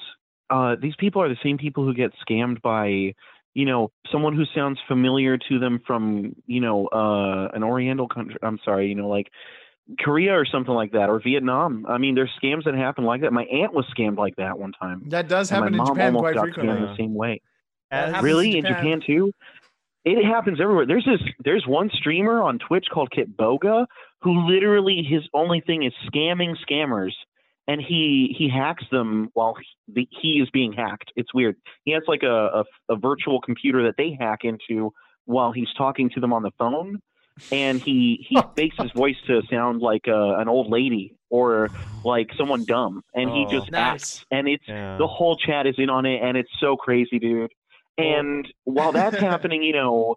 uh, 0.50 0.76
these 0.80 0.94
people 0.98 1.22
are 1.22 1.28
the 1.28 1.36
same 1.42 1.58
people 1.58 1.84
who 1.84 1.94
get 1.94 2.12
scammed 2.28 2.60
by, 2.62 3.14
you 3.54 3.64
know, 3.64 3.90
someone 4.12 4.34
who 4.36 4.44
sounds 4.54 4.78
familiar 4.88 5.38
to 5.38 5.58
them 5.58 5.80
from, 5.86 6.34
you 6.46 6.60
know, 6.60 6.86
uh, 6.88 7.48
an 7.54 7.62
Oriental 7.62 8.08
country. 8.08 8.36
I'm 8.42 8.58
sorry, 8.64 8.88
you 8.88 8.94
know, 8.94 9.08
like 9.08 9.28
Korea 10.00 10.32
or 10.32 10.44
something 10.46 10.74
like 10.74 10.92
that, 10.92 11.10
or 11.10 11.20
Vietnam. 11.20 11.84
I 11.88 11.98
mean, 11.98 12.14
there's 12.14 12.30
scams 12.42 12.64
that 12.64 12.74
happen 12.74 13.04
like 13.04 13.20
that. 13.20 13.32
My 13.32 13.44
aunt 13.44 13.74
was 13.74 13.84
scammed 13.96 14.16
like 14.16 14.36
that 14.36 14.58
one 14.58 14.72
time. 14.72 15.02
That 15.08 15.28
does 15.28 15.50
happen 15.50 15.72
my 15.72 15.76
in 15.76 15.76
mom 15.76 15.86
Japan 15.88 16.06
almost 16.16 16.22
quite 16.22 16.34
got 16.34 16.42
frequently. 16.42 16.74
scammed 16.76 16.88
the 16.90 16.96
same 16.96 17.14
way. 17.14 17.40
That 17.90 18.06
happens 18.08 18.24
Really, 18.24 18.56
in 18.56 18.64
Japan 18.64 19.02
too? 19.06 19.32
It 20.04 20.24
happens 20.24 20.60
everywhere. 20.60 20.86
There's 20.86 21.04
this. 21.04 21.20
There's 21.44 21.66
one 21.66 21.90
streamer 21.92 22.42
on 22.42 22.58
Twitch 22.58 22.86
called 22.92 23.10
Kitboga 23.10 23.86
who 24.22 24.46
literally 24.46 25.02
his 25.02 25.22
only 25.34 25.60
thing 25.60 25.82
is 25.82 25.92
scamming 26.10 26.54
scammers, 26.68 27.12
and 27.68 27.80
he 27.80 28.34
he 28.36 28.48
hacks 28.48 28.84
them 28.90 29.28
while 29.34 29.54
he, 29.54 29.92
the, 29.92 30.08
he 30.22 30.40
is 30.42 30.48
being 30.50 30.72
hacked. 30.72 31.12
It's 31.16 31.32
weird. 31.32 31.56
He 31.84 31.92
has 31.92 32.02
like 32.08 32.22
a, 32.22 32.28
a 32.88 32.92
a 32.94 32.96
virtual 32.96 33.40
computer 33.40 33.82
that 33.84 33.94
they 33.96 34.16
hack 34.18 34.40
into 34.44 34.92
while 35.26 35.52
he's 35.52 35.72
talking 35.76 36.10
to 36.10 36.20
them 36.20 36.32
on 36.32 36.42
the 36.42 36.50
phone, 36.58 37.00
and 37.50 37.80
he 37.84 38.24
he 38.28 38.36
makes 38.56 38.76
his 38.78 38.90
voice 38.92 39.16
to 39.26 39.42
sound 39.50 39.80
like 39.80 40.06
a, 40.06 40.36
an 40.38 40.48
old 40.48 40.70
lady 40.70 41.16
or 41.30 41.70
like 42.04 42.28
someone 42.36 42.64
dumb, 42.66 43.02
and 43.14 43.30
he 43.30 43.44
Oh. 43.46 43.50
just 43.58 43.70
Nice. 43.70 43.92
acts, 43.92 44.24
and 44.30 44.48
it's 44.48 44.66
Yeah. 44.68 44.98
the 44.98 45.06
whole 45.06 45.36
chat 45.36 45.66
is 45.66 45.74
in 45.78 45.90
on 45.90 46.06
it, 46.06 46.20
and 46.22 46.36
it's 46.36 46.50
so 46.60 46.76
crazy, 46.76 47.18
dude. 47.18 47.50
And 47.98 48.46
oh. 48.46 48.50
while 48.64 48.92
that's 48.92 49.16
happening, 49.20 49.62
you 49.62 49.72
know, 49.72 50.16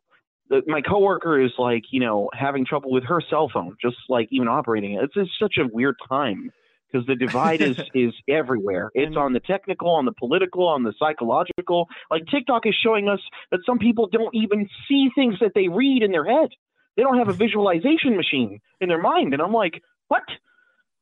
the, 0.50 0.62
my 0.68 0.82
coworker 0.82 1.40
is 1.42 1.52
like, 1.58 1.84
you 1.92 2.00
know, 2.00 2.30
having 2.34 2.66
trouble 2.66 2.92
with 2.92 3.04
her 3.06 3.22
cell 3.30 3.50
phone, 3.54 3.76
just 3.82 3.98
like 4.10 4.28
even 4.32 4.48
operating 4.48 4.94
it. 4.94 5.04
It's, 5.04 5.14
it's 5.16 5.32
such 5.40 5.58
a 5.58 5.68
weird 5.72 5.96
time 6.08 6.52
because 6.92 7.06
the 7.08 7.16
divide 7.16 7.62
is 7.62 7.76
is 7.94 8.14
everywhere. 8.30 8.90
It's 8.94 9.16
on 9.18 9.34
the 9.34 9.40
technical, 9.42 9.90
on 9.90 10.06
the 10.06 10.14
political, 10.14 10.68
on 10.68 10.84
the 10.84 10.94
psychological. 10.98 11.88
Like 12.12 12.24
TikTok 12.32 12.66
is 12.66 12.76
showing 12.82 13.10
us 13.10 13.20
that 13.52 13.60
some 13.66 13.78
people 13.78 14.08
don't 14.08 14.34
even 14.36 14.70
see 14.88 15.10
things 15.16 15.36
that 15.42 15.52
they 15.56 15.68
read 15.68 16.02
in 16.04 16.12
their 16.12 16.26
head. 16.26 16.50
They 16.98 17.04
don't 17.04 17.18
have 17.20 17.30
a 17.30 17.34
visualization 17.34 18.18
machine 18.18 18.60
in 18.82 18.90
their 18.90 19.02
mind, 19.02 19.34
and 19.34 19.42
I'm 19.42 19.54
like, 19.54 19.82
what? 20.10 20.24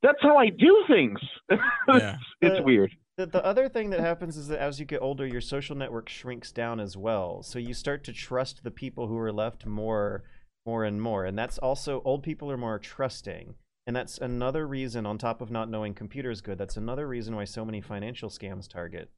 That's 0.03 0.21
how 0.21 0.37
I 0.37 0.49
do 0.49 0.83
things. 0.87 1.19
Yeah. 1.87 2.17
it's 2.41 2.57
The- 2.57 2.63
weird. 2.63 2.91
The, 3.17 3.25
the 3.27 3.45
other 3.45 3.69
thing 3.69 3.91
that 3.91 4.01
happens 4.01 4.35
is 4.35 4.49
that 4.49 4.59
as 4.59 4.77
you 4.77 4.85
get 4.85 5.01
older, 5.01 5.25
your 5.25 5.39
social 5.39 5.73
network 5.73 6.09
shrinks 6.09 6.51
down 6.51 6.81
as 6.81 6.97
well. 6.97 7.41
So 7.43 7.59
you 7.59 7.73
start 7.73 8.03
to 8.03 8.11
trust 8.13 8.61
the 8.65 8.71
people 8.71 9.07
who 9.07 9.17
are 9.17 9.31
left 9.31 9.65
more, 9.65 10.25
more 10.65 10.83
and 10.83 11.01
more. 11.01 11.23
And 11.23 11.39
that's 11.39 11.57
also 11.57 12.01
old 12.03 12.23
people 12.23 12.51
are 12.51 12.57
more 12.57 12.77
trusting. 12.77 13.55
And 13.87 13.95
that's 13.95 14.17
another 14.17 14.67
reason, 14.67 15.05
on 15.05 15.17
top 15.17 15.39
of 15.39 15.49
not 15.49 15.69
knowing 15.69 15.93
computers 15.93 16.41
good, 16.41 16.57
that's 16.57 16.75
another 16.75 17.07
reason 17.07 17.37
why 17.37 17.45
so 17.45 17.63
many 17.63 17.79
financial 17.79 18.29
scams 18.29 18.67
target. 18.67 19.09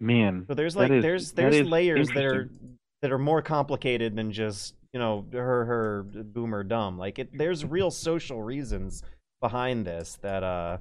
Man, 0.00 0.44
So 0.48 0.54
there's 0.54 0.76
like 0.76 0.90
is- 0.90 1.02
there's 1.02 1.32
there's 1.32 1.56
is 1.56 1.68
layers 1.68 2.08
that 2.08 2.24
are 2.24 2.42
interesting. 2.42 2.77
That 3.02 3.12
are 3.12 3.18
more 3.18 3.42
complicated 3.42 4.16
than 4.16 4.32
just 4.32 4.74
you 4.92 5.00
know 5.00 5.24
her 5.32 5.64
her 5.64 6.02
boomer 6.02 6.64
dumb. 6.64 6.98
Like 6.98 7.18
it, 7.18 7.30
there's 7.32 7.64
real 7.64 7.90
social 7.90 8.42
reasons 8.42 9.02
behind 9.40 9.86
this 9.86 10.18
that 10.22 10.42
uh 10.42 10.78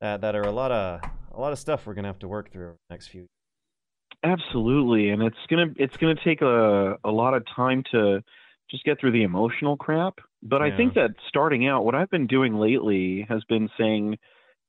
that 0.00 0.20
that 0.20 0.34
are 0.34 0.42
a 0.42 0.52
lot 0.52 0.72
of 0.72 1.00
a 1.32 1.40
lot 1.40 1.52
of 1.52 1.58
stuff 1.58 1.86
we're 1.86 1.94
gonna 1.94 2.08
have 2.08 2.18
to 2.20 2.28
work 2.28 2.52
through 2.52 2.66
over 2.66 2.76
the 2.88 2.94
next 2.94 3.08
few. 3.08 3.26
Absolutely, 4.24 5.10
and 5.10 5.22
it's 5.22 5.36
gonna 5.48 5.72
it's 5.76 5.96
gonna 5.96 6.14
take 6.22 6.42
a 6.42 6.96
a 7.04 7.10
lot 7.10 7.34
of 7.34 7.44
time 7.54 7.82
to 7.92 8.22
just 8.70 8.84
get 8.84 8.98
through 9.00 9.12
the 9.12 9.22
emotional 9.22 9.76
crap. 9.76 10.18
But 10.42 10.60
I 10.60 10.76
think 10.76 10.94
that 10.94 11.10
starting 11.28 11.68
out, 11.68 11.84
what 11.84 11.94
I've 11.94 12.10
been 12.10 12.26
doing 12.26 12.54
lately 12.56 13.24
has 13.28 13.44
been 13.44 13.68
saying, 13.78 14.18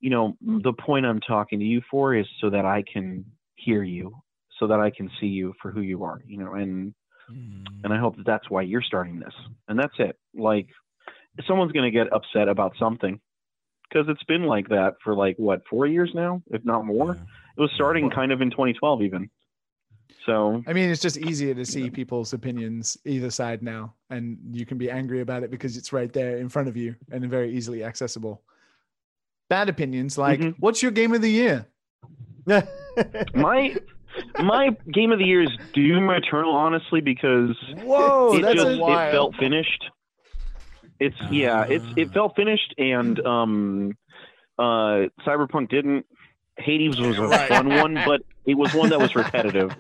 you 0.02 0.12
know, 0.12 0.38
the 0.42 0.74
point 0.74 1.06
I'm 1.06 1.20
talking 1.20 1.60
to 1.60 1.66
you 1.66 1.82
for 1.90 2.14
is 2.14 2.28
so 2.40 2.52
that 2.52 2.64
I 2.64 2.84
can 2.84 3.26
hear 3.56 3.82
you, 3.82 4.16
so 4.60 4.68
that 4.68 4.80
I 4.80 4.90
can 4.90 5.10
see 5.20 5.28
you 5.28 5.54
for 5.62 5.72
who 5.72 5.82
you 5.82 6.04
are, 6.04 6.22
you 6.28 6.38
know, 6.38 6.54
and 6.54 6.94
and 7.84 7.94
I 7.94 7.98
hope 7.98 8.18
that 8.18 8.26
that's 8.26 8.50
why 8.50 8.62
you're 8.64 8.82
starting 8.82 9.20
this, 9.20 9.34
and 9.68 9.80
that's 9.80 9.94
it. 9.98 10.18
Like, 10.36 10.68
someone's 11.48 11.72
gonna 11.72 11.92
get 11.92 12.12
upset 12.14 12.48
about 12.50 12.74
something 12.78 13.20
because 13.90 14.08
it's 14.10 14.24
been 14.24 14.44
like 14.44 14.70
that 14.70 14.96
for 15.04 15.16
like 15.16 15.36
what 15.38 15.62
four 15.70 15.88
years 15.88 16.12
now, 16.14 16.42
if 16.52 16.64
not 16.66 16.86
more. 16.86 17.12
It 17.58 17.62
was 17.62 17.72
starting 17.76 18.10
kind 18.10 18.32
of 18.32 18.42
in 18.42 18.50
2012 18.50 19.04
even. 19.04 19.30
So 20.26 20.64
I 20.68 20.74
mean, 20.74 20.90
it's 20.90 21.02
just 21.02 21.18
easier 21.18 21.54
to 21.54 21.66
see 21.66 21.90
people's 21.90 22.34
opinions 22.34 22.98
either 23.06 23.30
side 23.30 23.62
now, 23.62 23.94
and 24.10 24.38
you 24.52 24.66
can 24.66 24.78
be 24.78 24.90
angry 24.90 25.22
about 25.22 25.44
it 25.44 25.52
because 25.52 25.76
it's 25.78 25.92
right 25.94 26.12
there 26.12 26.38
in 26.38 26.50
front 26.50 26.68
of 26.68 26.78
you 26.78 26.96
and 27.12 27.30
very 27.30 27.52
easily 27.54 27.84
accessible. 27.84 28.42
Bad 29.50 29.70
opinions, 29.70 30.18
like, 30.18 30.40
Mm-hmm. 30.40 30.60
what's 30.60 30.82
your 30.82 30.92
game 30.92 31.14
of 31.14 31.22
the 31.22 31.30
year? 31.30 31.68
my 33.36 33.76
my 34.40 34.70
game 34.92 35.12
of 35.12 35.20
the 35.20 35.26
year 35.26 35.44
is 35.44 35.50
Doom 35.74 36.10
Eternal, 36.10 36.54
honestly, 36.54 37.02
because 37.02 37.56
Whoa, 37.76 38.38
it 38.38 38.42
that's 38.42 38.56
just 38.56 38.68
it 38.68 39.12
felt 39.12 39.36
finished. 39.40 39.84
It's 41.00 41.16
yeah, 41.32 41.64
it's 41.68 41.86
it 41.98 42.14
felt 42.14 42.36
finished, 42.36 42.74
and 42.78 43.20
um, 43.26 43.98
uh, 44.58 45.10
Cyberpunk 45.26 45.70
didn't. 45.70 46.06
Hades 46.58 47.00
was 47.00 47.18
a 47.18 47.28
Right. 47.28 47.48
fun 47.50 47.68
one, 47.70 47.96
but 48.06 48.22
it 48.46 48.56
was 48.56 48.74
one 48.74 48.90
that 48.90 49.00
was 49.00 49.16
repetitive. 49.16 49.72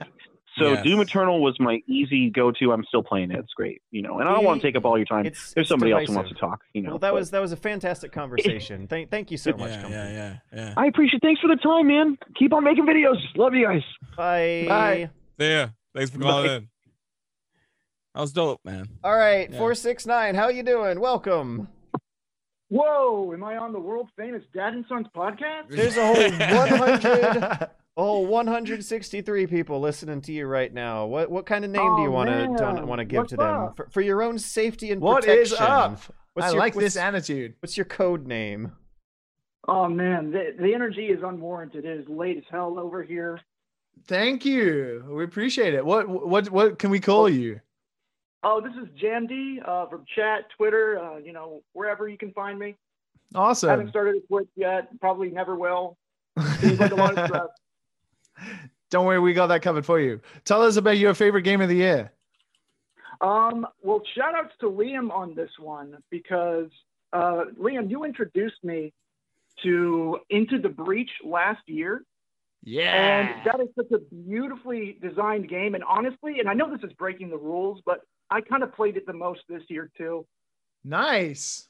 So 0.59 0.73
Yes. 0.73 0.83
Doom 0.83 0.99
Eternal 1.01 1.41
was 1.41 1.59
my 1.59 1.81
easy 1.87 2.29
go-to. 2.29 2.71
I'm 2.71 2.83
still 2.85 3.01
playing 3.01 3.31
it. 3.31 3.39
It's 3.39 3.53
great, 3.53 3.81
you 3.89 4.01
know. 4.03 4.19
And 4.19 4.29
I 4.29 4.33
don't 4.33 4.43
want 4.43 4.61
to 4.61 4.67
take 4.67 4.75
up 4.75 4.85
all 4.85 4.97
your 4.97 5.05
time. 5.05 5.25
It's- 5.25 5.53
There's 5.53 5.63
it's 5.63 5.69
somebody 5.69 5.91
else 5.91 6.07
who 6.07 6.13
wants 6.15 6.29
to 6.29 6.35
talk, 6.37 6.61
you 6.73 6.83
know. 6.83 6.91
well, 6.91 6.99
that 6.99 7.09
but- 7.09 7.15
was 7.15 7.31
that 7.31 7.41
was 7.41 7.51
a 7.51 7.57
fantastic 7.57 8.11
conversation. 8.11 8.87
thank 8.89 9.09
thank 9.09 9.31
you 9.31 9.37
so 9.37 9.51
much. 9.53 9.71
Yeah, 9.71 9.81
Comfy. 9.81 9.93
yeah, 9.95 10.09
yeah, 10.11 10.37
yeah. 10.53 10.73
I 10.77 10.85
appreciate. 10.85 11.21
Thanks 11.23 11.41
for 11.41 11.47
the 11.47 11.55
time, 11.55 11.87
man. 11.87 12.17
Keep 12.37 12.53
on 12.53 12.63
making 12.63 12.85
videos. 12.85 13.17
Love 13.35 13.53
you 13.55 13.65
guys. 13.65 13.81
Bye. 14.15 14.65
Bye. 14.67 15.09
See 15.39 15.51
ya. 15.51 15.67
Thanks 15.95 16.11
for 16.11 16.19
calling 16.19 16.47
Bye. 16.47 16.55
in. 16.57 16.67
That 18.13 18.21
was 18.21 18.31
dope, 18.31 18.59
man. 18.63 18.87
All 19.03 19.15
right, 19.15 19.49
Yeah. 19.49 19.57
four 19.57 19.73
six 19.73 20.05
nine. 20.05 20.35
How 20.35 20.43
are 20.43 20.51
you 20.51 20.61
doing? 20.63 20.99
Welcome. 20.99 21.67
Whoa, 22.69 23.31
am 23.33 23.43
I 23.43 23.57
on 23.57 23.71
the 23.73 23.79
world 23.79 24.09
famous 24.17 24.43
Dad 24.53 24.73
and 24.73 24.85
Sons 24.87 25.07
podcast? 25.15 25.69
There's 25.69 25.97
a 25.97 26.05
whole 26.05 26.15
100 26.79 27.69
Oh, 27.95 28.19
163 28.21 29.45
people 29.47 29.79
listening 29.79 30.21
to 30.21 30.31
you 30.33 30.47
right 30.47 30.73
now. 30.73 31.05
What 31.05 31.29
what 31.29 31.45
kind 31.45 31.63
of 31.63 31.69
name 31.71 31.95
do 31.95 32.01
you 32.01 32.07
Oh, 32.07 32.11
want 32.11 32.29
man. 32.29 32.55
to 32.55 32.85
want 32.85 32.99
to 32.99 33.05
give 33.05 33.19
What's 33.19 33.29
to 33.31 33.37
them 33.37 33.73
for, 33.75 33.87
for 33.91 34.01
your 34.01 34.23
own 34.23 34.39
safety 34.39 34.91
and 34.91 34.99
What 34.99 35.21
protection? 35.21 35.53
is 35.55 35.61
up? 35.61 35.99
What's 36.33 36.47
I 36.47 36.51
your- 36.51 36.59
like 36.59 36.73
this 36.73 36.97
attitude. 36.97 37.53
What's 37.59 37.77
your 37.77 37.85
code 37.85 38.25
name? 38.25 38.71
Oh 39.67 39.87
man, 39.87 40.31
the, 40.31 40.55
the 40.59 40.73
energy 40.73 41.05
is 41.05 41.21
unwarranted. 41.23 41.85
It 41.85 41.99
is 41.99 42.09
late 42.09 42.37
as 42.37 42.43
hell 42.49 42.79
over 42.79 43.03
here. 43.03 43.39
Thank 44.07 44.43
you. 44.43 45.05
We 45.07 45.23
appreciate 45.23 45.75
it. 45.75 45.85
What 45.85 46.09
what 46.09 46.49
what 46.49 46.79
can 46.79 46.89
we 46.89 46.99
call 46.99 47.29
you? 47.29 47.61
Oh, 48.43 48.59
this 48.59 48.73
is 48.73 48.89
Jandy 49.01 49.65
uh, 49.65 49.85
from 49.87 50.03
chat, 50.15 50.45
Twitter, 50.57 50.99
uh, 50.99 51.17
you 51.19 51.31
know, 51.31 51.61
wherever 51.73 52.09
you 52.09 52.17
can 52.17 52.33
find 52.33 52.57
me. 52.59 52.75
Awesome. 53.35 53.69
I 53.69 53.73
haven't 53.73 53.89
started 53.89 54.15
a 54.15 54.27
Twitch 54.27 54.49
yet. 54.57 54.89
Probably 54.99 55.29
never 55.29 55.55
will. 55.55 55.95
Seems 56.59 56.79
like 56.79 56.91
a 56.91 56.95
lot 56.95 57.17
of 57.17 57.25
stress. 57.27 57.47
Don't 58.89 59.05
worry, 59.05 59.19
we 59.19 59.33
got 59.33 59.47
that 59.47 59.61
covered 59.61 59.85
for 59.85 59.99
you. 59.99 60.21
Tell 60.45 60.61
us 60.61 60.77
about 60.77 60.97
your 60.97 61.13
favorite 61.13 61.41
game 61.41 61.61
of 61.61 61.69
the 61.69 61.75
year. 61.75 62.11
Um, 63.21 63.65
well, 63.81 64.01
shout 64.15 64.35
outs 64.35 64.53
to 64.59 64.69
Liam 64.69 65.09
on 65.11 65.33
this 65.33 65.49
one 65.57 65.97
because 66.09 66.69
uh, 67.11 67.45
Liam, 67.59 67.89
you 67.89 68.03
introduced 68.03 68.63
me 68.63 68.93
to 69.63 70.19
Into 70.29 70.59
the 70.59 70.69
Breach 70.69 71.09
last 71.23 71.61
year. 71.67 72.03
Yeah. 72.63 72.93
And 72.93 73.45
that 73.45 73.59
is 73.59 73.69
such 73.75 73.91
a 73.91 73.99
beautifully 74.15 74.97
designed 75.01 75.49
game. 75.49 75.75
And 75.75 75.83
honestly, 75.83 76.39
and 76.39 76.49
I 76.49 76.53
know 76.53 76.69
this 76.69 76.83
is 76.87 76.93
breaking 76.93 77.29
the 77.29 77.37
rules, 77.37 77.81
but 77.85 78.01
I 78.29 78.41
kind 78.41 78.63
of 78.63 78.73
played 78.73 78.97
it 78.97 79.05
the 79.05 79.13
most 79.13 79.41
this 79.49 79.63
year 79.67 79.89
too. 79.97 80.25
Nice. 80.83 81.67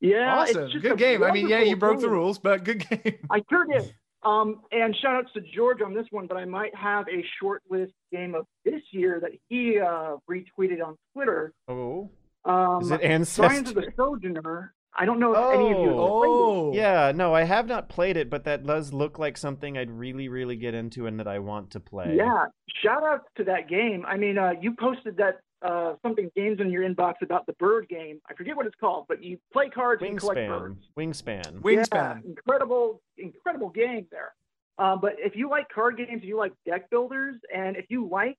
Yeah, 0.00 0.40
awesome. 0.40 0.70
Good 0.80 0.98
game. 0.98 1.22
I 1.22 1.30
mean, 1.30 1.48
yeah, 1.48 1.60
you 1.60 1.76
broke 1.76 2.00
the 2.00 2.10
rules, 2.10 2.38
but 2.38 2.64
good 2.64 2.86
game. 2.90 3.18
I 3.30 3.42
sure 3.48 3.64
did. 3.64 3.94
Um, 4.24 4.62
and 4.72 4.94
shout 5.02 5.16
outs 5.16 5.32
to 5.34 5.40
George 5.54 5.82
on 5.82 5.94
this 5.94 6.06
one, 6.10 6.26
but 6.26 6.36
I 6.36 6.44
might 6.44 6.74
have 6.74 7.06
a 7.08 7.24
short 7.40 7.62
list 7.70 7.92
game 8.10 8.34
of 8.34 8.46
this 8.64 8.80
year 8.90 9.18
that 9.20 9.32
he 9.48 9.78
uh, 9.78 10.16
retweeted 10.30 10.82
on 10.84 10.96
Twitter. 11.12 11.52
Oh. 11.68 12.10
Um, 12.44 12.82
Is 12.82 12.90
it 12.90 13.00
Signs 13.00 13.38
Ancestor? 13.40 13.58
of 13.70 13.74
the 13.74 13.92
Sojourner. 13.96 14.74
I 14.96 15.06
don't 15.06 15.18
know 15.18 15.32
if 15.34 15.54
any 15.56 15.72
of 15.72 15.78
you 15.80 15.88
have 15.88 15.96
played 15.96 15.98
Oh. 15.98 16.70
it. 16.72 16.76
Yeah, 16.76 17.12
no, 17.14 17.34
I 17.34 17.42
have 17.42 17.66
not 17.66 17.88
played 17.88 18.16
it, 18.16 18.30
but 18.30 18.44
that 18.44 18.64
does 18.64 18.92
look 18.92 19.18
like 19.18 19.36
something 19.36 19.76
I'd 19.76 19.90
really, 19.90 20.28
really 20.28 20.54
get 20.56 20.72
into 20.72 21.06
and 21.06 21.18
that 21.18 21.26
I 21.26 21.40
want 21.40 21.70
to 21.72 21.80
play. 21.80 22.14
Yeah, 22.16 22.44
shout 22.82 23.02
out 23.02 23.22
to 23.36 23.44
that 23.44 23.68
game. 23.68 24.04
I 24.06 24.16
mean, 24.16 24.38
uh, 24.38 24.52
you 24.60 24.74
posted 24.78 25.16
that 25.16 25.40
uh, 25.64 25.94
something 26.02 26.30
games 26.36 26.60
in 26.60 26.70
your 26.70 26.88
inbox 26.88 27.14
about 27.22 27.46
the 27.46 27.54
bird 27.54 27.88
game. 27.88 28.20
I 28.30 28.34
forget 28.34 28.56
what 28.56 28.66
it's 28.66 28.76
called, 28.78 29.06
but 29.08 29.22
you 29.22 29.38
play 29.52 29.70
cards 29.70 30.02
and 30.02 30.18
collect 30.18 30.38
Wingspan. 30.38 30.58
birds. 30.60 30.88
Wingspan. 30.96 31.84
Yeah, 31.92 32.18
incredible, 32.24 33.00
incredible 33.16 33.70
game 33.70 34.06
there. 34.10 34.34
Uh, 34.78 34.96
but 34.96 35.14
if 35.18 35.34
you 35.36 35.48
like 35.48 35.68
card 35.74 35.96
games, 35.96 36.10
if 36.12 36.24
you 36.24 36.36
like 36.36 36.52
deck 36.66 36.90
builders, 36.90 37.36
and 37.54 37.76
if 37.76 37.86
you 37.88 38.06
like 38.08 38.36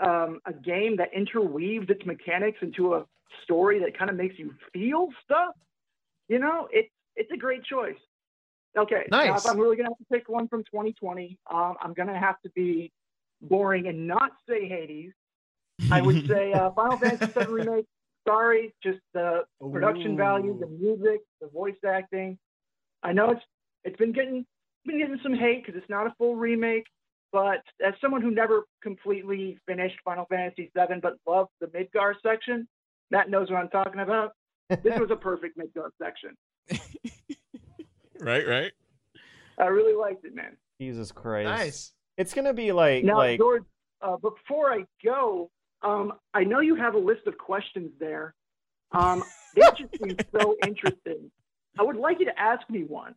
um, 0.00 0.40
a 0.46 0.52
game 0.52 0.96
that 0.96 1.10
interweaves 1.14 1.88
its 1.90 2.04
mechanics 2.06 2.58
into 2.62 2.94
a 2.94 3.04
story 3.42 3.80
that 3.80 3.96
kind 3.98 4.10
of 4.10 4.16
makes 4.16 4.38
you 4.38 4.54
feel 4.72 5.08
stuff, 5.24 5.54
you 6.28 6.38
know, 6.38 6.68
it's 6.72 6.90
it's 7.16 7.30
a 7.32 7.36
great 7.36 7.64
choice. 7.64 7.96
Okay, 8.76 9.04
now 9.10 9.24
Nice. 9.24 9.44
if 9.44 9.50
I'm 9.50 9.58
really 9.58 9.76
gonna 9.76 9.90
have 9.90 9.98
to 9.98 10.04
pick 10.10 10.28
one 10.28 10.48
from 10.48 10.64
2020, 10.64 11.38
um, 11.52 11.74
I'm 11.80 11.92
gonna 11.92 12.18
have 12.18 12.40
to 12.42 12.50
be 12.50 12.90
boring 13.42 13.86
and 13.86 14.06
not 14.06 14.32
say 14.48 14.66
Hades. 14.66 15.12
I 15.90 16.00
would 16.00 16.26
say 16.28 16.52
uh, 16.52 16.70
Final 16.70 16.98
Fantasy 16.98 17.32
VII 17.32 17.46
Remake. 17.46 17.86
Sorry, 18.26 18.74
just 18.82 19.00
the 19.12 19.44
production 19.60 20.16
value, 20.16 20.58
the 20.58 20.66
music, 20.66 21.20
the 21.40 21.48
voice 21.48 21.74
acting. 21.86 22.38
I 23.02 23.12
know 23.12 23.30
it's 23.32 23.42
it's 23.84 23.96
been 23.96 24.12
getting 24.12 24.46
been 24.86 24.98
getting 24.98 25.18
some 25.22 25.34
hate 25.34 25.64
because 25.64 25.78
it's 25.78 25.90
not 25.90 26.06
a 26.06 26.14
full 26.16 26.36
remake. 26.36 26.84
But 27.32 27.62
as 27.84 27.94
someone 28.00 28.22
who 28.22 28.30
never 28.30 28.62
completely 28.82 29.58
finished 29.66 29.96
Final 30.04 30.24
Fantasy 30.26 30.70
VII 30.74 31.00
but 31.02 31.16
loved 31.26 31.50
the 31.60 31.66
Midgar 31.66 32.14
section, 32.22 32.68
Matt 33.10 33.28
knows 33.28 33.50
what 33.50 33.58
I'm 33.58 33.68
talking 33.68 34.00
about. 34.00 34.32
This 34.70 34.98
was 34.98 35.10
a 35.10 35.16
perfect 35.16 35.58
Midgar 35.58 35.90
section. 36.00 36.36
Right, 38.20 38.46
right. 38.46 38.72
I 39.58 39.66
really 39.66 39.94
liked 39.94 40.24
it, 40.24 40.34
man. 40.34 40.56
Jesus 40.80 41.12
Christ. 41.12 41.46
Nice. 41.46 41.92
It's 42.16 42.32
gonna 42.32 42.54
be 42.54 42.72
like 42.72 43.04
Now, 43.04 43.18
like 43.18 43.38
George, 43.38 43.64
uh, 44.00 44.16
before 44.16 44.72
I 44.72 44.84
go, 45.04 45.50
um, 45.84 46.12
I 46.32 46.44
know 46.44 46.60
you 46.60 46.74
have 46.76 46.94
a 46.94 46.98
list 46.98 47.26
of 47.26 47.36
questions 47.38 47.90
there. 48.00 48.34
Um, 48.92 49.22
they 49.54 49.62
just 49.76 49.96
seem 50.02 50.16
so 50.36 50.56
interesting. 50.66 51.30
I 51.78 51.82
would 51.82 51.96
like 51.96 52.18
you 52.20 52.26
to 52.26 52.38
ask 52.38 52.68
me 52.70 52.84
one. 52.84 53.14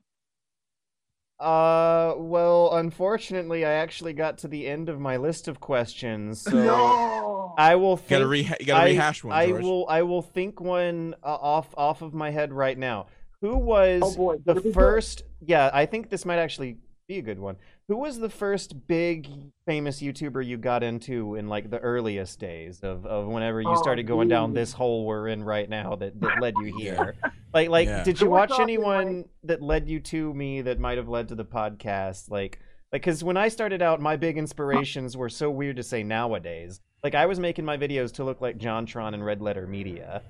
Uh, 1.40 2.16
well, 2.18 2.74
unfortunately, 2.74 3.64
I 3.64 3.74
actually 3.74 4.14
got 4.14 4.40
to 4.40 4.48
the 4.48 4.66
end 4.68 4.90
of 4.90 5.00
my 5.00 5.18
list 5.18 5.48
of 5.48 5.60
questions, 5.60 6.42
so 6.42 6.52
No. 6.52 7.54
I 7.60 7.76
will. 7.76 7.96
Think, 7.96 8.10
Gotta 8.10 8.26
reha- 8.26 8.60
you 8.60 8.66
gotta 8.66 8.84
I- 8.86 8.90
rehash 8.90 9.24
one, 9.24 9.34
I 9.38 9.46
George. 9.48 9.62
will. 9.64 9.88
I 9.88 10.02
will 10.02 10.24
think 10.24 10.60
one 10.60 11.14
uh, 11.24 11.28
off 11.28 11.74
off 11.78 12.02
of 12.02 12.14
my 12.16 12.32
head 12.32 12.52
right 12.52 12.78
now. 12.78 13.08
Who 13.42 13.56
was 13.56 14.02
Oh, 14.04 14.16
boy, 14.16 14.36
the 14.38 14.42
better 14.42 14.62
be 14.62 14.70
good. 14.70 14.74
first? 14.74 15.24
Yeah, 15.42 15.70
I 15.72 15.86
think 15.86 16.10
this 16.10 16.26
might 16.26 16.40
actually 16.40 16.78
be 17.08 17.20
a 17.20 17.22
good 17.22 17.38
one. 17.40 17.58
Who 17.88 17.96
was 17.96 18.20
the 18.20 18.30
first 18.30 18.86
big 18.88 19.30
famous 19.66 20.02
YouTuber 20.02 20.46
you 20.46 20.58
got 20.58 20.84
into 20.84 21.36
in 21.36 21.48
like 21.48 21.70
the 21.70 21.80
earliest 21.80 22.38
days 22.38 22.82
of, 22.82 23.06
of 23.06 23.28
whenever 23.28 23.62
you 23.62 23.70
Oh, 23.70 23.82
started 23.82 24.06
going 24.06 24.28
down 24.28 24.54
this 24.54 24.74
hole 24.74 25.06
we're 25.06 25.30
in 25.30 25.42
right 25.42 25.70
now 25.70 25.96
that, 25.96 26.20
that 26.20 26.42
led 26.42 26.56
you 26.62 26.76
here? 26.78 27.16
Like 27.54 27.70
like 27.70 27.88
Yeah. 27.88 28.04
did 28.04 28.20
you 28.20 28.28
we're 28.28 28.40
watch 28.40 28.50
talking, 28.50 28.64
anyone 28.64 29.26
that 29.44 29.62
led 29.62 29.88
you 29.88 30.02
to 30.02 30.34
me 30.34 30.62
that 30.64 30.80
might 30.80 30.98
have 30.98 31.08
led 31.08 31.30
to 31.30 31.36
the 31.36 31.46
podcast? 31.46 32.30
Like 32.30 32.60
like 32.92 33.04
because 33.04 33.24
when 33.24 33.38
I 33.38 33.48
started 33.48 33.82
out, 33.82 34.02
my 34.02 34.18
big 34.18 34.38
inspirations 34.38 35.16
were 35.16 35.30
so 35.30 35.50
weird 35.50 35.78
to 35.78 35.84
say 35.84 36.04
nowadays. 36.04 36.82
Like 37.06 37.16
I 37.16 37.26
was 37.26 37.40
making 37.40 37.64
my 37.64 37.78
videos 37.78 38.12
to 38.16 38.26
look 38.26 38.42
like 38.42 38.58
JonTron 38.58 39.14
and 39.14 39.26
Red 39.26 39.42
Letter 39.42 39.66
Media. 39.66 40.24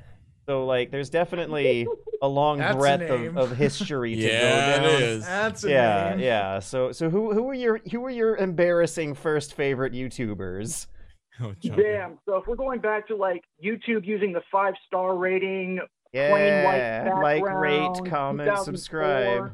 So 0.48 0.66
like 0.66 0.92
there's 0.92 1.10
definitely 1.10 1.88
a 2.22 2.28
long 2.28 2.60
That's 2.60 2.78
breadth 2.78 3.02
name. 3.10 3.38
of, 3.38 3.52
of 3.52 3.58
history 3.58 4.16
to 4.16 4.22
Yeah, 4.22 4.42
go 4.42 4.58
it 4.58 4.78
down. 4.78 5.02
is. 5.02 5.26
That's 5.26 5.64
a 5.66 5.70
Yeah, 5.70 6.10
name. 6.12 6.20
yeah. 6.20 6.60
So 6.60 6.92
so 6.92 7.10
who 7.10 7.34
who 7.34 7.44
were 7.44 7.54
your 7.54 7.80
who 7.92 8.00
were 8.00 8.10
your 8.10 8.38
embarrassing 8.38 9.14
first 9.16 9.54
favorite 9.54 9.94
YouTubers? 9.94 10.88
Oh, 11.40 11.54
Damn. 11.62 12.18
So 12.26 12.38
if 12.38 12.48
we're 12.48 12.56
going 12.56 12.80
back 12.80 13.08
to 13.10 13.16
like 13.16 13.44
YouTube 13.64 14.08
using 14.08 14.34
the 14.34 14.42
five 14.52 14.74
star 14.88 15.16
rating, 15.16 15.80
plain 16.12 16.64
Yeah, 16.64 17.14
white 17.14 17.44
like, 17.44 17.54
rate, 17.54 17.92
comment, 18.08 18.58
subscribe. 18.58 19.54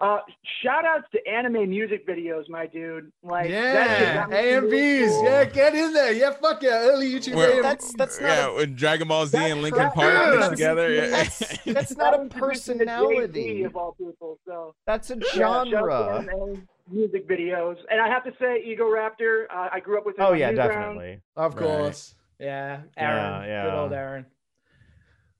Uh, 0.00 0.18
shout 0.62 0.86
outs 0.86 1.04
to 1.12 1.18
anime 1.28 1.68
music 1.68 2.06
videos, 2.08 2.48
my 2.48 2.66
dude. 2.66 3.12
Like 3.22 3.50
that 3.50 4.00
Yeah, 4.00 4.14
got 4.14 4.30
AMVs. 4.30 5.08
school. 5.10 5.24
Yeah, 5.24 5.44
get 5.44 5.74
in 5.74 5.92
there. 5.92 6.12
Yeah, 6.12 6.30
fuck 6.32 6.62
yeah. 6.62 6.70
Early 6.88 7.12
YouTube 7.12 7.34
Well, 7.34 7.52
AMVs. 7.52 7.62
That's 7.62 7.94
that's 7.94 8.20
not 8.20 8.26
yeah, 8.28 8.46
a, 8.48 8.54
when 8.54 8.74
Dragon 8.76 9.08
Ball 9.08 9.26
Z 9.26 9.36
and 9.36 9.60
Linkin 9.60 9.90
Park 9.90 10.14
right. 10.38 10.50
together. 10.50 10.90
Yeah. 10.94 11.06
that's 11.10 11.38
that's 11.64 11.94
That 11.94 11.98
not 11.98 12.14
a 12.18 12.22
introduced 12.22 12.68
me 12.68 12.78
to 12.78 12.84
personality. 12.86 13.62
Of 13.64 13.76
all 13.76 13.92
people. 13.92 14.38
So 14.46 14.74
That's 14.86 15.10
a 15.10 15.16
yeah, 15.16 15.22
shout 15.32 15.56
out 15.56 15.64
to 15.64 15.70
genre. 15.70 16.18
anime 16.20 16.66
music 16.90 17.28
videos, 17.28 17.76
and 17.90 18.00
I 18.00 18.08
have 18.08 18.24
to 18.24 18.32
say, 18.40 18.64
Egoraptor. 18.74 19.44
Uh, 19.54 19.68
I 19.70 19.80
grew 19.80 19.98
up 19.98 20.06
with 20.06 20.18
him. 20.18 20.24
Oh 20.24 20.32
yeah, 20.32 20.50
Newgrounds. 20.50 20.56
definitely. 20.56 21.20
Of 21.36 21.54
Right. 21.54 21.62
course. 21.62 22.14
Yeah, 22.38 22.80
Aaron. 22.96 23.46
Yeah, 23.48 23.64
Good 23.64 23.74
old 23.74 23.92
Aaron. 23.92 24.26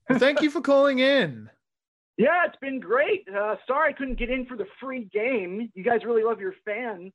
Well, 0.07 0.19
thank 0.19 0.41
you 0.43 0.51
for 0.51 0.61
calling 0.61 0.99
in. 0.99 1.49
Yeah, 2.17 2.45
it's 2.45 2.57
been 2.61 2.79
great. 2.79 3.27
Uh, 3.27 3.55
sorry 3.67 3.89
I 3.89 3.93
couldn't 3.93 4.19
get 4.19 4.29
in 4.29 4.45
for 4.45 4.55
the 4.57 4.67
free 4.79 5.05
game. 5.05 5.71
You 5.73 5.83
guys 5.83 6.05
really 6.05 6.23
love 6.23 6.39
your 6.39 6.53
fans. 6.65 7.11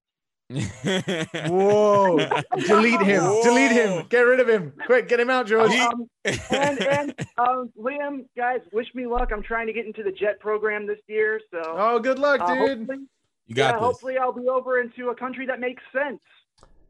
Whoa. 1.48 2.18
Delete 2.66 3.00
him. 3.02 3.22
Delete 3.42 3.72
him. 3.72 4.06
Get 4.08 4.20
rid 4.20 4.40
of 4.40 4.48
him. 4.48 4.72
Quick, 4.86 5.08
get 5.08 5.18
him 5.20 5.28
out, 5.30 5.46
George. 5.46 5.72
Um, 5.72 6.08
and 6.24 6.80
and 6.82 7.14
um, 7.38 7.72
Liam, 7.78 8.26
guys, 8.36 8.60
wish 8.72 8.86
me 8.94 9.06
luck. 9.06 9.30
I'm 9.32 9.42
trying 9.42 9.66
to 9.66 9.72
get 9.72 9.86
into 9.86 10.02
the 10.02 10.12
jet 10.12 10.38
program 10.40 10.86
this 10.86 11.00
year, 11.08 11.40
so 11.50 11.62
Oh, 11.64 11.98
good 11.98 12.18
luck, 12.18 12.40
uh, 12.40 12.54
dude. 12.54 12.88
You 13.48 13.54
got 13.54 13.66
yeah, 13.66 13.72
this. 13.72 13.80
hopefully 13.80 14.18
I'll 14.18 14.32
be 14.32 14.48
over 14.48 14.80
into 14.80 15.08
a 15.10 15.14
country 15.14 15.46
that 15.46 15.60
makes 15.60 15.82
sense. 15.92 16.20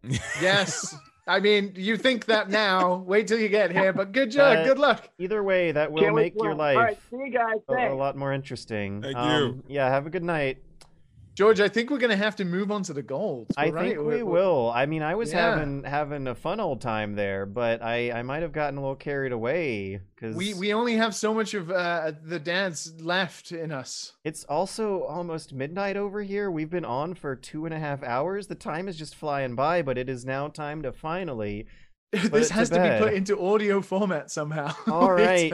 Yes. 0.41 0.95
I 1.29 1.41
mean, 1.41 1.73
you 1.75 1.97
think 1.97 2.27
that 2.27 2.51
now. 2.51 2.97
Wait 3.07 3.27
till 3.27 3.39
you 3.41 3.49
get 3.49 3.73
here, 3.73 3.93
but 3.93 4.13
good 4.13 4.31
job. 4.31 4.59
Uh, 4.59 4.65
good 4.65 4.79
luck. 4.79 5.09
Either 5.19 5.43
way, 5.43 5.73
that 5.73 5.91
will 5.91 6.03
Can't 6.03 6.15
make 6.15 6.35
your 6.41 6.55
life 6.55 6.77
All 6.77 6.83
right, 6.85 6.99
see 7.11 7.17
you 7.17 7.31
guys. 7.31 7.57
a, 7.69 7.93
a 7.93 7.95
lot 7.95 8.17
more 8.17 8.33
interesting. 8.33 9.03
Thank 9.03 9.17
Um, 9.17 9.63
Yeah, 9.67 9.89
have 9.89 10.07
a 10.07 10.11
good 10.11 10.23
night. 10.23 10.59
George, 11.37 11.61
I 11.61 11.69
think 11.69 11.91
we're 11.91 11.99
going 11.99 12.11
to 12.11 12.17
have 12.17 12.35
to 12.37 12.47
move 12.47 12.71
on 12.73 12.83
to 12.85 12.95
the 12.95 13.03
golds. 13.03 13.55
I 13.59 13.69
right. 13.69 13.89
think 13.89 13.99
we 13.99 14.05
We're- 14.07 14.23
we're- 14.23 14.33
will. 14.43 14.73
I 14.75 14.87
mean, 14.87 15.03
I 15.03 15.15
was 15.15 15.31
Yeah. 15.33 15.51
having 15.51 15.85
having 15.85 16.27
a 16.29 16.35
fun 16.35 16.61
old 16.61 16.81
time 16.81 17.15
there, 17.15 17.45
but 17.45 17.83
I 17.83 18.11
I 18.11 18.23
might 18.23 18.41
have 18.43 18.53
gotten 18.53 18.79
a 18.79 18.81
little 18.81 18.97
carried 18.97 19.33
away 19.33 20.01
because 20.15 20.35
We, 20.35 20.55
we 20.55 20.73
only 20.73 20.97
have 20.97 21.15
so 21.15 21.35
much 21.35 21.53
of 21.53 21.71
uh, 21.71 22.13
the 22.25 22.39
dance 22.39 22.91
left 23.01 23.53
in 23.53 23.71
us. 23.71 24.15
It's 24.25 24.45
also 24.45 25.03
almost 25.03 25.53
midnight 25.53 25.99
over 25.99 26.23
here. 26.23 26.51
We've 26.51 26.71
been 26.71 26.87
on 26.87 27.13
for 27.13 27.37
two 27.37 27.67
and 27.67 27.75
a 27.75 27.79
half 27.79 28.03
hours. 28.03 28.47
The 28.47 28.55
time 28.55 28.89
is 28.89 28.97
just 28.97 29.15
flying 29.15 29.55
by, 29.55 29.83
but 29.83 29.99
it 29.99 30.09
is 30.09 30.25
now 30.25 30.49
time 30.49 30.81
to 30.85 30.93
finally. 30.93 31.67
this 32.13 32.49
has 32.51 32.71
to, 32.71 32.81
be 32.81 33.05
put 33.05 33.13
into 33.13 33.39
audio 33.39 33.83
format 33.83 34.31
somehow. 34.31 34.73
All 34.87 35.13
right. 35.13 35.53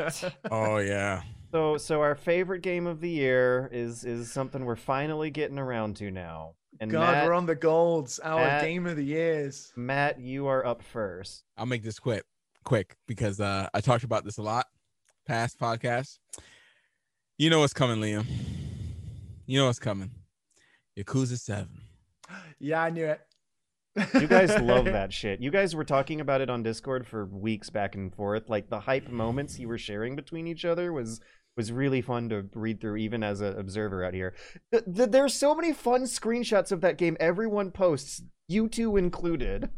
oh 0.51 0.77
yeah. 0.77 1.23
So 1.53 1.77
so 1.77 2.01
our 2.01 2.15
favorite 2.15 2.63
game 2.63 2.87
of 2.87 3.01
the 3.01 3.11
year 3.11 3.69
is 3.71 4.05
is 4.05 4.33
something 4.33 4.65
we're 4.65 4.75
finally 4.75 5.31
getting 5.31 5.59
around 5.59 5.97
to 5.97 6.11
now. 6.11 6.55
And 6.81 6.91
God, 6.91 7.13
Matt, 7.13 7.27
we're 7.27 7.35
on 7.35 7.45
the 7.45 7.55
golds. 7.55 8.19
Our 8.19 8.41
Matt- 8.41 8.63
game 8.63 8.87
of 8.87 8.97
the 8.97 9.05
years. 9.05 9.71
Matt, 9.77 10.19
you 10.19 10.47
are 10.47 10.65
up 10.65 10.83
first. 10.83 11.45
I'll 11.59 11.67
make 11.67 11.83
this 11.83 11.99
quick, 11.99 12.25
quick 12.65 12.97
because 13.07 13.39
uh, 13.39 13.69
I 13.75 13.83
talked 13.83 14.05
about 14.05 14.25
this 14.25 14.39
a 14.39 14.43
lot 14.43 14.67
past 15.27 15.61
podcasts. 15.61 16.19
You 17.37 17.51
know 17.51 17.61
what's 17.61 17.75
coming, 17.75 17.99
Liam. 18.01 18.25
You 19.45 19.59
know 19.59 19.67
what's 19.67 19.79
coming. 19.79 20.11
Yakuza 20.99 21.39
Seven. 21.39 21.83
Yeah, 22.59 22.81
I 22.81 22.91
knew 22.91 23.07
it. 23.07 23.21
You 24.15 24.29
guys 24.29 24.57
love 24.61 24.85
that 24.87 25.13
shit. 25.13 25.41
You 25.41 25.51
guys 25.51 25.75
were 25.75 25.85
talking 25.85 26.21
about 26.21 26.41
it 26.41 26.49
on 26.49 26.63
Discord 26.63 27.05
for 27.05 27.27
weeks 27.27 27.71
back 27.71 27.97
and 27.97 28.15
forth. 28.15 28.49
Like 28.49 28.71
the 28.71 28.79
hype 28.79 29.09
moments 29.09 29.59
you 29.59 29.67
were 29.67 29.79
sharing 29.79 30.15
between 30.15 30.47
each 30.47 30.65
other 30.65 30.93
was 30.93 31.21
was 31.57 31.71
really 31.73 32.01
fun 32.01 32.29
to 32.31 32.47
read 32.55 32.81
through, 32.81 32.97
even 32.97 33.23
as 33.23 33.41
an 33.41 33.59
observer 33.59 34.05
out 34.05 34.15
here. 34.15 34.35
Th- 34.73 34.85
th- 34.95 35.11
there's 35.11 35.35
so 35.35 35.55
many 35.55 35.73
fun 35.73 36.03
screenshots 36.03 36.73
of 36.73 36.81
that 36.81 36.97
game. 36.99 37.17
Everyone 37.21 37.71
posts, 37.71 38.23
you 38.49 38.69
two 38.69 38.97
included. 38.97 39.69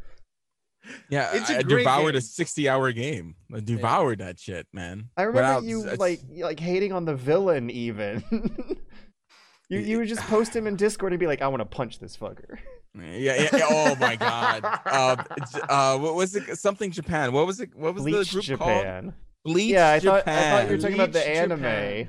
Yeah, 1.09 1.31
It's 1.33 1.49
a 1.49 1.55
I, 1.55 1.59
I 1.59 1.63
devoured 1.63 2.13
game. 2.13 2.19
a 2.19 2.21
sixty-hour 2.21 2.93
game. 2.93 3.37
I 3.55 3.61
devoured 3.61 4.19
that 4.19 4.39
shit, 4.39 4.67
man. 4.73 5.09
I 5.17 5.23
remember 5.23 5.41
Without- 5.41 5.65
you 5.65 5.81
it's- 5.83 5.99
like 5.99 6.21
like 6.37 6.61
hating 6.61 6.93
on 6.93 7.07
the 7.07 7.15
villain 7.15 7.71
even. 7.71 8.23
you 9.71 9.79
you 9.79 9.99
would 9.99 10.09
just 10.09 10.21
post 10.23 10.55
him 10.55 10.67
in 10.67 10.77
Discord 10.77 11.13
and 11.13 11.21
be 11.21 11.27
like, 11.27 11.41
I 11.43 11.49
want 11.49 11.61
to 11.63 11.65
punch 11.67 11.99
this 11.99 12.17
fucker. 12.17 12.59
Yeah, 12.97 13.35
yeah, 13.35 13.49
yeah. 13.53 13.67
Oh 13.71 13.97
my 13.97 14.15
god. 14.17 14.63
Uh, 14.87 15.17
uh, 15.69 15.99
what 15.99 16.15
was 16.15 16.37
it? 16.37 16.57
Something 16.59 16.91
Japan. 16.93 17.33
What 17.33 17.47
was 17.47 17.59
it? 17.61 17.75
What 17.75 17.95
was 17.95 18.05
Bleach 18.05 18.29
the 18.29 18.33
group 18.35 18.45
Japan. 18.45 19.03
called? 19.03 19.15
Bleach 19.45 19.73
yeah, 19.73 19.91
I 19.91 20.01
thought 20.01 20.27
I 20.27 20.51
thought 20.51 20.65
you 20.71 20.77
were 20.77 20.83
talking 20.83 20.95
about 20.95 21.13
the 21.13 21.27
anime. 21.27 21.59
Japan. 21.59 22.09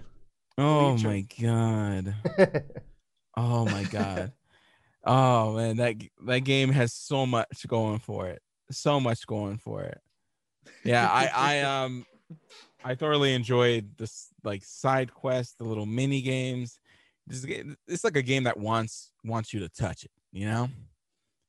Oh 0.58 0.94
Bleach 0.94 1.04
my 1.04 1.26
god. 1.42 2.16
Oh 3.38 3.66
my 3.66 3.84
god. 3.84 4.32
Oh 5.04 5.56
man, 5.58 5.76
that 5.78 5.96
that 6.26 6.40
game 6.40 6.70
has 6.72 6.94
so 6.94 7.26
much 7.26 7.68
going 7.68 8.00
for 8.00 8.28
it. 8.28 8.42
So 8.72 9.00
much 9.00 9.28
going 9.28 9.58
for 9.58 9.84
it. 9.84 10.00
Yeah, 10.86 11.08
I 11.12 11.28
I 11.36 11.60
um 11.84 12.06
I 12.84 12.96
thoroughly 12.96 13.34
enjoyed 13.34 13.98
this 13.98 14.30
like 14.44 14.64
side 14.64 15.14
quest, 15.14 15.58
the 15.58 15.66
little 15.66 15.86
mini 15.86 16.22
games. 16.22 16.80
This 17.28 17.44
game, 17.44 17.76
it's 17.88 18.04
like 18.04 18.16
a 18.16 18.22
game 18.22 18.44
that 18.44 18.58
wants 18.58 19.12
wants 19.24 19.54
you 19.54 19.60
to 19.62 19.70
touch 19.70 20.04
it, 20.06 20.12
you 20.32 20.46
know? 20.46 20.70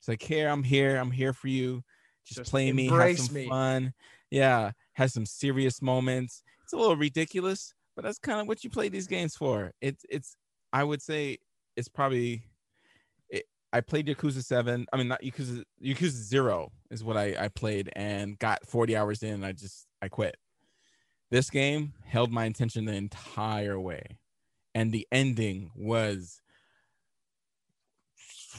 It's 0.00 0.08
like, 0.08 0.22
here, 0.22 0.48
I'm 0.48 0.62
here, 0.62 0.96
I'm 0.96 1.10
here 1.10 1.34
for 1.34 1.48
you. 1.48 1.82
Just, 2.24 2.38
Just 2.38 2.50
play 2.50 2.72
me, 2.72 2.88
have 2.88 3.18
some 3.18 3.34
me. 3.34 3.48
fun. 3.48 3.92
Yeah, 4.30 4.72
has 4.96 5.12
some 5.12 5.26
serious 5.26 5.82
moments. 5.82 6.42
It's 6.64 6.72
a 6.72 6.76
little 6.76 6.96
ridiculous, 6.96 7.74
but 7.94 8.04
that's 8.04 8.18
kind 8.18 8.40
of 8.40 8.48
what 8.48 8.64
you 8.64 8.70
play 8.70 8.88
these 8.88 9.06
games 9.06 9.36
for. 9.36 9.72
It's 9.80 10.04
it's 10.08 10.36
I 10.72 10.82
would 10.84 11.02
say 11.02 11.38
it's 11.76 11.88
probably 11.88 12.44
it, 13.28 13.44
I 13.74 13.82
played 13.82 14.06
Yakuza 14.06 14.42
7. 14.42 14.86
I 14.92 14.96
mean 14.96 15.08
not 15.08 15.22
Yakuza 15.22 15.62
Yakuza 15.82 16.08
0 16.08 16.72
is 16.90 17.04
what 17.04 17.18
I 17.18 17.36
I 17.38 17.48
played 17.48 17.90
and 17.94 18.38
got 18.38 18.66
40 18.66 18.96
hours 18.96 19.22
in 19.22 19.34
and 19.34 19.46
I 19.46 19.52
just 19.52 19.86
I 20.00 20.08
quit. 20.08 20.36
This 21.30 21.50
game 21.50 21.92
held 22.04 22.32
my 22.32 22.46
attention 22.46 22.86
the 22.86 22.94
entire 22.94 23.78
way. 23.78 24.18
And 24.74 24.92
the 24.92 25.06
ending 25.12 25.72
was 25.74 26.40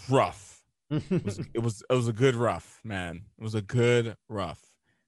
rough. 0.09 0.61
It 0.90 1.24
was, 1.24 1.40
it 1.53 1.64
was 1.64 1.83
it 1.90 1.93
was 1.93 2.07
a 2.07 2.14
good 2.14 2.35
rough, 2.35 2.80
man. 2.83 3.24
It 3.40 3.43
was 3.43 3.56
a 3.56 3.61
good 3.61 4.16
rough. 4.30 4.61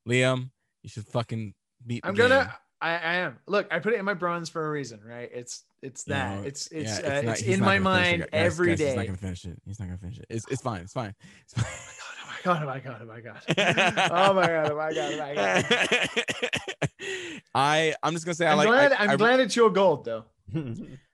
Liam, 0.08 0.52
you 0.84 0.90
should 0.90 1.06
fucking 1.08 1.54
beat 1.86 2.02
I'm 2.04 2.14
gonna. 2.16 2.54
I, 2.82 2.92
I 2.92 3.14
am. 3.16 3.38
Look, 3.46 3.68
I 3.72 3.80
put 3.80 3.94
it 3.94 4.00
in 4.00 4.06
my 4.06 4.14
bronze 4.14 4.48
for 4.50 4.66
a 4.66 4.70
reason, 4.70 5.02
right? 5.06 5.30
It's 5.34 5.64
it's 5.82 6.06
You 6.08 6.14
that. 6.14 6.38
know, 6.40 6.44
it's 6.48 6.68
it's 6.68 7.00
yeah, 7.02 7.18
uh, 7.18 7.22
not- 7.24 7.32
it's 7.40 7.42
in 7.42 7.60
my 7.60 7.76
it, 7.76 7.80
mind 7.82 8.22
guys. 8.22 8.30
every 8.32 8.68
Guys, 8.70 8.78
day. 8.80 8.88
He's 8.88 8.96
not 8.96 9.06
gonna 9.06 9.18
finish 9.18 9.46
it. 9.46 9.62
He's 9.66 9.80
not 9.80 9.86
gonna 9.88 9.98
finish 9.98 10.18
it. 10.20 10.26
It's 10.30 10.46
it's 10.50 10.62
fine. 10.62 10.82
It's 10.82 10.94
fine. 10.94 11.14
It's 11.44 11.54
fine. 11.54 11.66
Oh 12.46 12.54
my 12.66 12.80
god! 12.80 13.02
Oh 13.02 13.06
my 13.06 13.20
god! 13.20 13.42
Oh 13.50 13.54
my 13.54 13.64
god! 13.74 13.98
Oh 14.30 14.34
my 14.34 14.48
god! 14.48 14.72
Oh 14.72 14.76
my 14.78 14.94
god! 14.94 15.12
Oh 15.12 15.18
my 15.18 15.34
god! 15.34 16.10
I 17.56 17.94
I'm 18.02 18.14
just 18.14 18.24
gonna 18.26 18.36
say 18.36 18.46
I 18.48 18.52
I'm 18.52 18.58
like. 18.58 18.68
glad. 18.68 18.92
I, 18.94 19.04
I'm 19.04 19.10
I- 19.12 19.16
glad 19.18 19.40
it's 19.42 19.56
your 19.58 19.70
gold 19.70 20.06
though. 20.06 20.26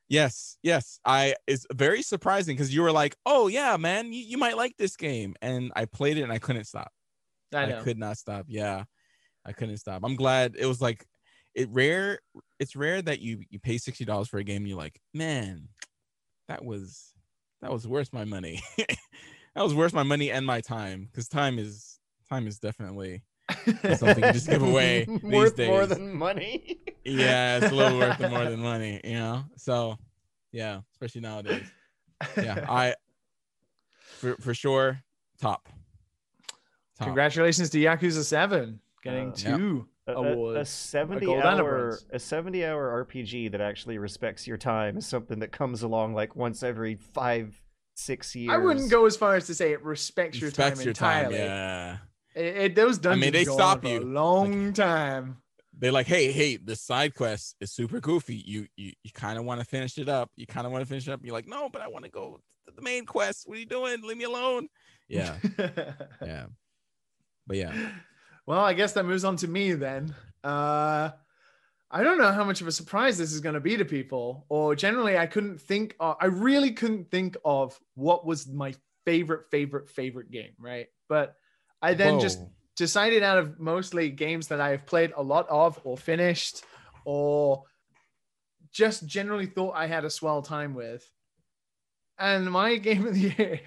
Yes, 0.08 0.58
yes. 0.61 1.00
I 1.03 1.35
it's 1.48 1.66
very 1.74 2.03
surprising 2.03 2.56
because 2.56 2.72
you 2.74 2.84
were 2.84 2.92
like, 2.92 3.16
"Oh 3.26 3.48
yeah, 3.48 3.76
man, 3.77 4.14
you, 4.14 4.22
you 4.24 4.38
might 4.38 4.56
like 4.56 4.76
this 4.77 4.95
game," 4.95 5.34
and 5.42 5.72
I 5.76 5.85
played 5.85 6.18
it 6.19 6.22
and 6.22 6.32
I 6.32 6.38
couldn't 6.38 6.66
stop. 6.66 6.92
I 7.53 7.66
know. 7.66 7.82
could 7.82 7.98
not 7.98 8.18
stop. 8.18 8.45
Yeah, 8.48 8.84
I 9.45 9.51
couldn't 9.53 9.77
stop. 9.77 10.01
I'm 10.03 10.15
glad 10.15 10.56
it 10.57 10.65
was 10.65 10.82
like 10.82 11.06
it 11.53 11.69
rare. 11.72 12.19
It's 12.59 12.75
rare 12.75 13.01
that 13.01 13.19
you 13.22 13.43
you 13.49 13.59
pay 13.59 13.77
sixty 13.77 14.06
dollars 14.06 14.27
for 14.27 14.38
a 14.40 14.43
game. 14.43 14.64
And 14.64 14.67
you're 14.69 14.77
like, 14.77 14.99
man, 15.14 15.67
that 16.48 16.64
was 16.65 17.14
that 17.61 17.72
was 17.72 17.88
worth 17.88 18.11
my 18.14 18.25
money. 18.25 18.61
that 18.77 19.64
was 19.64 19.74
worth 19.74 19.93
my 19.93 20.03
money 20.03 20.32
and 20.32 20.45
my 20.45 20.61
time 20.61 21.07
because 21.11 21.27
time 21.27 21.59
is 21.59 21.99
time 22.30 22.48
is 22.48 22.59
definitely 22.59 23.24
something 23.98 24.24
you 24.24 24.32
just 24.33 24.49
give 24.49 24.64
away 24.64 25.06
these 25.07 25.22
Worth 25.24 25.56
days. 25.56 25.67
more 25.69 25.85
than 25.85 26.14
money. 26.15 26.80
yeah, 27.03 27.57
it's 27.57 27.72
a 27.72 27.75
little 27.75 27.99
worth 27.99 28.19
more 28.19 28.45
than 28.45 28.59
money, 28.59 28.99
you 29.03 29.14
know. 29.14 29.43
So, 29.57 29.98
yeah, 30.51 30.82
especially 30.93 31.22
nowadays. 31.22 31.64
Yeah, 32.35 32.65
I 32.67 32.95
for 33.99 34.35
for 34.38 34.53
sure 34.53 34.99
top. 35.40 35.69
Top. 36.98 37.07
Congratulations 37.07 37.69
to 37.72 37.77
Yakuza 37.77 38.24
Seven 38.24 38.80
getting 39.06 39.30
Uh, 39.30 39.35
two 39.35 39.88
A- 40.08 40.11
a- 40.11 40.16
awards. 40.16 40.59
A, 40.59 40.66
70 40.66 41.25
gold 41.25 41.38
and 41.40 41.45
a 41.48 41.51
hour 41.64 41.90
bronze. 41.92 42.06
a 42.11 42.19
70 42.19 42.66
hour 42.66 43.06
RPG 43.06 43.51
that 43.51 43.61
actually 43.61 43.98
respects 43.98 44.45
your 44.45 44.58
time 44.58 44.98
is 44.98 45.08
something 45.08 45.40
that 45.40 45.51
comes 45.53 45.82
along 45.84 46.14
like 46.14 46.35
once 46.35 46.61
every 46.64 46.95
five, 46.95 47.61
six 47.95 48.35
years. 48.35 48.53
I 48.53 48.58
wouldn't 48.58 48.92
go 48.92 49.06
as 49.06 49.16
far 49.16 49.35
as 49.35 49.48
to 49.48 49.56
say 49.56 49.72
it 49.72 49.82
respects 49.84 50.40
your 50.42 50.50
Respects 50.50 50.80
time 50.80 50.85
your 50.85 50.93
time, 50.93 51.25
entirely. 51.32 51.38
yeah. 51.45 51.98
It, 52.35 52.58
it- 52.58 52.75
those 52.75 53.00
I 53.00 53.01
dungeons 53.03 53.22
mean, 53.22 53.32
they 53.34 53.45
go 53.45 53.53
on 53.53 53.58
stop 53.58 53.82
for 53.84 53.88
you. 53.88 54.00
a 54.00 54.03
long 54.03 54.74
time. 54.74 55.38
They're 55.77 55.92
like, 55.92 56.08
hey, 56.08 56.32
hey, 56.32 56.56
the 56.58 56.75
side 56.75 57.16
quest 57.16 57.56
is 57.59 57.72
super 57.74 58.00
goofy. 58.00 58.35
You 58.45 58.67
you 58.77 58.93
you 59.03 59.11
kind 59.14 59.38
of 59.38 59.43
want 59.43 59.59
to 59.59 59.66
finish 59.66 59.98
it 59.98 60.08
up. 60.08 60.32
You 60.38 60.45
kind 60.48 60.66
of 60.66 60.72
want 60.72 60.84
to 60.84 60.85
finish 60.88 61.06
it 61.08 61.11
up. 61.11 61.19
You're 61.24 61.34
like, 61.34 61.48
no, 61.50 61.67
but 61.67 61.82
I 61.82 61.88
want 61.90 62.06
to 62.06 62.11
go 62.11 62.40
to 62.67 62.74
the 62.74 62.82
main 62.82 63.06
quest. 63.06 63.43
What 63.45 63.58
are 63.58 63.59
you 63.59 63.66
doing? 63.66 64.01
Leave 64.01 64.16
me 64.17 64.24
alone. 64.24 64.69
Yeah, 65.09 65.35
yeah, 66.22 66.45
but 67.45 67.58
yeah. 67.58 67.74
Well, 68.45 68.59
I 68.59 68.74
guess 68.74 68.93
that 68.93 69.06
moves 69.06 69.24
on 69.24 69.38
to 69.38 69.48
me 69.48 69.74
then. 69.74 70.14
Uh, 70.43 71.11
I 71.90 72.03
don't 72.03 72.17
know 72.17 72.32
how 72.32 72.43
much 72.43 72.61
of 72.61 72.67
a 72.67 72.72
surprise 72.72 73.17
this 73.17 73.32
is 73.32 73.40
going 73.41 73.56
to 73.56 73.59
be 73.59 73.77
to 73.77 73.85
people, 73.85 74.45
or 74.49 74.75
generally, 74.75 75.17
I 75.17 75.25
couldn't 75.27 75.59
think. 75.61 75.95
Of, 75.99 76.17
I 76.19 76.25
really 76.25 76.72
couldn't 76.72 77.09
think 77.09 77.38
of 77.45 77.80
what 77.95 78.25
was 78.25 78.48
my 78.48 78.74
favorite, 79.06 79.49
favorite, 79.49 79.90
favorite 79.90 80.32
game, 80.32 80.53
right? 80.59 80.88
But 81.07 81.35
I 81.82 81.93
then 81.93 82.19
just 82.19 82.40
decided 82.75 83.24
out 83.24 83.38
of 83.38 83.59
mostly 83.59 84.09
games 84.09 84.48
that 84.48 84.59
I 84.59 84.69
have 84.72 84.85
played 84.85 85.14
a 85.15 85.24
lot 85.24 85.48
of, 85.49 85.80
or 85.83 85.98
finished, 85.98 86.64
or 87.06 87.64
just 88.72 89.06
generally 89.06 89.45
thought 89.45 89.75
I 89.75 89.88
had 89.88 90.06
a 90.06 90.09
swell 90.09 90.41
time 90.41 90.74
with. 90.74 91.09
And 92.19 92.51
my 92.51 92.75
game 92.88 93.06
of 93.07 93.14
the 93.14 93.19
year 93.19 93.59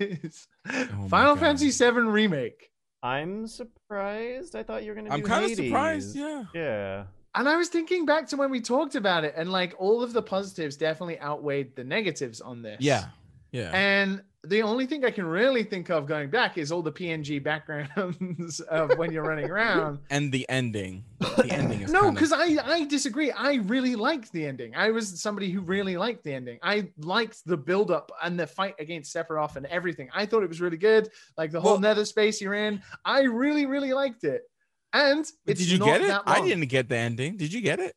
is 0.00 0.46
Oh 0.66 1.08
Final 1.08 1.34
God. 1.34 1.40
Fantasy 1.40 1.70
VII 1.70 2.00
Remake. 2.00 2.70
I'm 3.04 3.46
surprised. 3.46 4.56
I 4.56 4.62
thought 4.62 4.82
you 4.82 4.90
were 4.90 4.94
going 4.94 5.04
to 5.04 5.10
be 5.10 5.22
I'm 5.22 5.26
kinda 5.26 5.54
surprised, 5.54 6.16
yeah. 6.16 6.44
Yeah. 6.54 7.04
And 7.34 7.48
I 7.48 7.56
was 7.56 7.68
thinking 7.68 8.06
back 8.06 8.28
to 8.28 8.36
when 8.36 8.50
we 8.50 8.60
talked 8.60 8.94
about 8.94 9.24
it, 9.24 9.34
and 9.36 9.52
like 9.52 9.74
all 9.78 10.02
of 10.02 10.12
the 10.14 10.22
positives 10.22 10.76
definitely 10.76 11.20
outweighed 11.20 11.76
the 11.76 11.84
negatives 11.84 12.40
on 12.40 12.62
this. 12.62 12.78
Yeah, 12.80 13.06
yeah. 13.54 13.70
And 13.72 14.20
the 14.42 14.62
only 14.62 14.84
thing 14.84 15.04
I 15.04 15.10
can 15.10 15.24
really 15.24 15.62
think 15.62 15.88
of 15.88 16.06
going 16.06 16.28
back 16.28 16.58
is 16.58 16.72
all 16.72 16.82
the 16.82 16.92
PNG 16.92 17.42
backgrounds 17.42 18.58
of 18.68 18.98
when 18.98 19.12
you're 19.12 19.22
running 19.22 19.48
around. 19.48 20.00
and 20.10 20.30
the 20.32 20.44
ending. 20.48 21.04
The 21.20 21.46
ending 21.50 21.82
is 21.82 21.92
No, 21.92 22.10
because 22.10 22.32
I 22.32 22.58
I 22.62 22.84
disagree. 22.84 23.30
I 23.30 23.54
really 23.54 23.94
liked 23.94 24.32
the 24.32 24.44
ending. 24.44 24.74
I 24.74 24.90
was 24.90 25.20
somebody 25.22 25.50
who 25.50 25.60
really 25.60 25.96
liked 25.96 26.24
the 26.24 26.34
ending. 26.34 26.58
I 26.62 26.88
liked 26.98 27.46
the 27.46 27.56
build 27.56 27.90
up 27.92 28.10
and 28.22 28.38
the 28.38 28.46
fight 28.46 28.74
against 28.80 29.14
Sephiroth 29.14 29.54
and 29.56 29.66
everything. 29.66 30.08
I 30.12 30.26
thought 30.26 30.42
it 30.42 30.48
was 30.48 30.60
really 30.60 30.76
good. 30.76 31.08
Like 31.38 31.50
the 31.52 31.60
whole 31.60 31.72
Well- 31.72 31.80
nether 31.80 32.04
space 32.04 32.40
you're 32.40 32.54
in. 32.54 32.82
I 33.04 33.22
really 33.22 33.66
really 33.66 33.92
liked 33.92 34.24
it. 34.24 34.42
And 34.92 35.24
it's 35.46 35.60
did 35.60 35.70
you 35.70 35.78
get 35.78 36.00
it? 36.02 36.14
I 36.26 36.40
didn't 36.40 36.66
get 36.66 36.88
the 36.88 36.96
ending. 36.96 37.36
Did 37.36 37.52
you 37.52 37.60
get 37.60 37.80
it? 37.80 37.96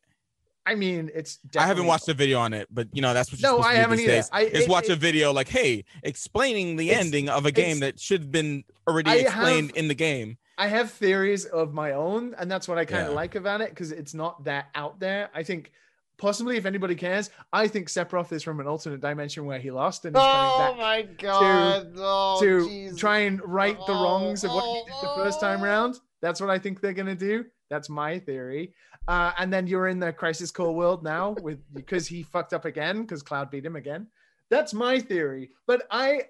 I 0.68 0.74
mean, 0.74 1.10
it's. 1.14 1.38
I 1.56 1.66
haven't 1.66 1.86
watched 1.86 2.06
the 2.06 2.14
video 2.14 2.38
on 2.38 2.52
it, 2.52 2.68
but 2.70 2.88
you 2.92 3.00
know 3.00 3.14
that's 3.14 3.32
what 3.32 3.40
you're 3.40 3.50
No, 3.50 3.62
I 3.62 3.72
to 3.74 3.78
haven't 3.80 3.96
these 3.98 4.06
either. 4.06 4.16
days. 4.16 4.30
I- 4.32 4.42
is 4.42 4.64
it- 4.64 4.68
watch 4.68 4.88
a 4.90 4.96
video 4.96 5.32
like, 5.32 5.48
hey, 5.48 5.84
explaining 6.02 6.76
the 6.76 6.92
ending 6.92 7.28
of 7.30 7.46
a 7.46 7.52
game 7.52 7.80
that 7.80 7.98
should 7.98 8.20
have 8.20 8.32
been 8.32 8.64
already 8.86 9.10
I 9.10 9.14
explained 9.16 9.68
have- 9.70 9.76
in 9.76 9.88
the 9.88 9.94
game. 9.94 10.36
I 10.58 10.66
have 10.66 10.90
theories 10.90 11.44
of 11.46 11.72
my 11.72 11.92
own, 11.92 12.34
and 12.38 12.50
that's 12.50 12.66
what 12.68 12.78
I 12.78 12.84
kind 12.84 13.04
of 13.04 13.10
Yeah. 13.10 13.14
like 13.14 13.34
about 13.36 13.60
it 13.62 13.70
because 13.70 13.92
it's 13.92 14.12
not 14.12 14.44
that 14.44 14.66
out 14.74 14.98
there. 15.00 15.30
I 15.32 15.42
think 15.44 15.70
possibly 16.18 16.56
if 16.56 16.66
anybody 16.66 16.96
cares, 16.96 17.30
I 17.52 17.68
think 17.68 17.88
Sephiroth 17.88 18.32
is 18.32 18.42
from 18.42 18.58
an 18.60 18.66
alternate 18.66 19.00
dimension 19.00 19.46
where 19.46 19.60
he 19.60 19.70
lost 19.70 20.04
and 20.04 20.16
he's 20.16 20.22
Oh 20.22 20.54
coming 20.58 20.78
back 20.78 21.06
my 21.06 21.14
god. 21.16 21.92
oh, 21.96 22.40
to 22.40 22.66
jeez. 22.66 22.98
try 22.98 23.18
and 23.20 23.40
right 23.44 23.76
the 23.86 23.92
oh, 23.92 24.02
wrongs 24.02 24.42
of 24.44 24.50
what 24.50 24.64
he 24.64 24.82
did 24.84 24.94
the 25.00 25.14
first 25.14 25.40
time 25.40 25.60
oh. 25.60 25.64
round. 25.64 26.00
That's 26.20 26.40
what 26.40 26.50
I 26.50 26.58
think 26.58 26.80
they're 26.80 26.92
gonna 26.92 27.14
do. 27.14 27.44
That's 27.70 27.88
my 27.88 28.18
theory. 28.18 28.74
Uh, 29.08 29.32
and 29.38 29.50
then 29.50 29.66
you're 29.66 29.88
in 29.88 29.98
the 29.98 30.12
Crisis 30.12 30.50
Core 30.50 30.74
world 30.74 31.02
now 31.02 31.34
with 31.40 31.60
because 31.72 32.06
he 32.06 32.22
fucked 32.22 32.52
up 32.52 32.66
again 32.66 33.00
because 33.00 33.22
Cloud 33.22 33.50
beat 33.50 33.64
him 33.64 33.74
again. 33.74 34.06
That's 34.50 34.74
my 34.74 35.00
theory. 35.00 35.50
But 35.66 35.86
I 35.90 36.24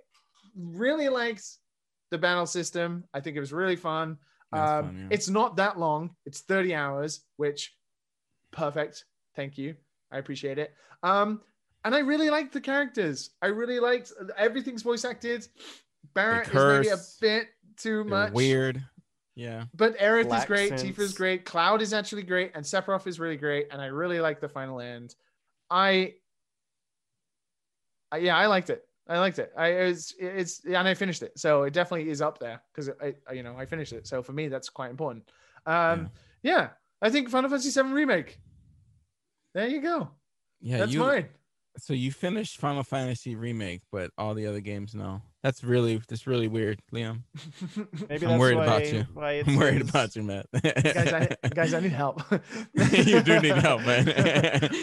really 0.57 1.09
liked 1.09 1.45
the 2.13 2.19
battle 2.19 2.47
system. 2.47 3.03
I 3.13 3.21
think 3.21 3.37
it 3.37 3.41
was 3.41 3.53
really 3.53 3.75
fun. 3.75 4.19
Um, 4.53 4.61
fun, 4.61 4.97
yeah. 4.97 5.09
It's 5.11 5.29
not 5.29 5.57
that 5.57 5.79
long. 5.79 6.11
It's 6.25 6.41
30 6.41 6.73
hours, 6.75 7.25
which 7.37 7.75
perfect. 8.53 9.05
Thank 9.35 9.59
you. 9.59 9.75
I 10.13 10.19
appreciate 10.19 10.59
it. 10.59 10.73
Um, 11.03 11.43
and 11.85 11.97
I 11.97 11.99
really 11.99 12.31
liked 12.31 12.53
the 12.53 12.61
characters. 12.61 13.31
I 13.43 13.47
really 13.47 13.81
liked 13.81 14.13
everything's 14.37 14.83
voice 14.83 15.05
acted. 15.05 15.49
Barrett 16.15 16.49
is 16.49 16.55
maybe 16.55 16.89
a 16.89 16.99
bit 17.21 17.49
too 17.77 18.05
They're 18.05 18.05
much. 18.05 18.33
Weird. 18.33 18.85
Yeah. 19.39 19.67
But 19.73 19.97
Aerith 19.99 20.37
is 20.37 20.45
great, 20.47 20.71
sense. 20.71 20.83
Tifa's 20.83 21.15
great, 21.15 21.45
Cloud 21.45 21.81
is 21.81 21.93
actually 21.93 22.25
great, 22.25 22.51
and 22.57 22.65
Sephiroth 22.65 23.07
is 23.07 23.21
really 23.21 23.37
great, 23.37 23.69
and 23.71 23.81
I 23.81 23.87
really 23.87 24.19
like 24.19 24.41
the 24.41 24.49
final 24.49 24.81
end. 24.81 25.15
I, 25.71 26.15
I 28.11 28.17
yeah, 28.17 28.37
I 28.37 28.47
liked 28.47 28.69
it. 28.69 28.85
I 29.09 29.21
liked 29.21 29.39
it. 29.39 29.53
I 29.57 29.69
it's 29.69 30.13
it's 30.19 30.65
and 30.65 30.89
I 30.89 30.95
finished 30.95 31.23
it, 31.23 31.39
so 31.39 31.63
it 31.63 31.73
definitely 31.73 32.11
is 32.11 32.21
up 32.21 32.41
there 32.41 32.61
because 32.75 32.91
I, 33.01 33.15
I 33.31 33.33
you 33.35 33.45
know 33.45 33.55
I 33.57 33.65
finished 33.65 33.93
it. 33.93 34.09
So 34.09 34.25
for 34.25 34.33
me, 34.33 34.49
that's 34.49 34.69
quite 34.69 34.91
important. 34.91 35.31
Um, 35.67 36.11
yeah, 36.43 36.71
I 37.01 37.09
think 37.09 37.31
Final 37.31 37.49
Fantasy 37.49 37.81
VII 37.81 37.93
remake. 37.93 38.41
There 39.55 39.69
you 39.69 39.81
go. 39.81 40.11
Yeah. 40.61 40.79
that's 40.79 40.93
you, 40.93 40.99
mine. 40.99 41.29
So 41.79 41.93
you 41.93 42.11
finished 42.11 42.59
Final 42.59 42.83
Fantasy 42.83 43.37
remake, 43.37 43.83
but 43.93 44.11
all 44.19 44.35
the 44.35 44.49
other 44.49 44.61
games 44.61 44.97
no. 44.97 45.23
That's 45.43 45.63
really 45.63 46.01
that's 46.09 46.27
really 46.27 46.49
weird, 46.49 46.81
Liam. 46.93 47.23
Maybe 48.09 48.27
I'm 48.27 48.31
that's 48.33 48.41
worried 48.41 48.57
why- 48.57 48.65
about 48.65 48.93
you. 48.93 49.07
I'm 49.17 49.57
worried 49.57 49.81
says- 49.83 49.91
about 49.91 50.17
you, 50.17 50.23
Matt. 50.25 50.47
guys, 50.53 51.13
I, 51.13 51.49
guys, 51.55 51.75
I 51.75 51.81
need 51.81 51.93
help. 51.93 52.23
you 52.75 53.23
do 53.23 53.41
need 53.41 53.55
help, 53.57 53.83
man. 53.83 54.09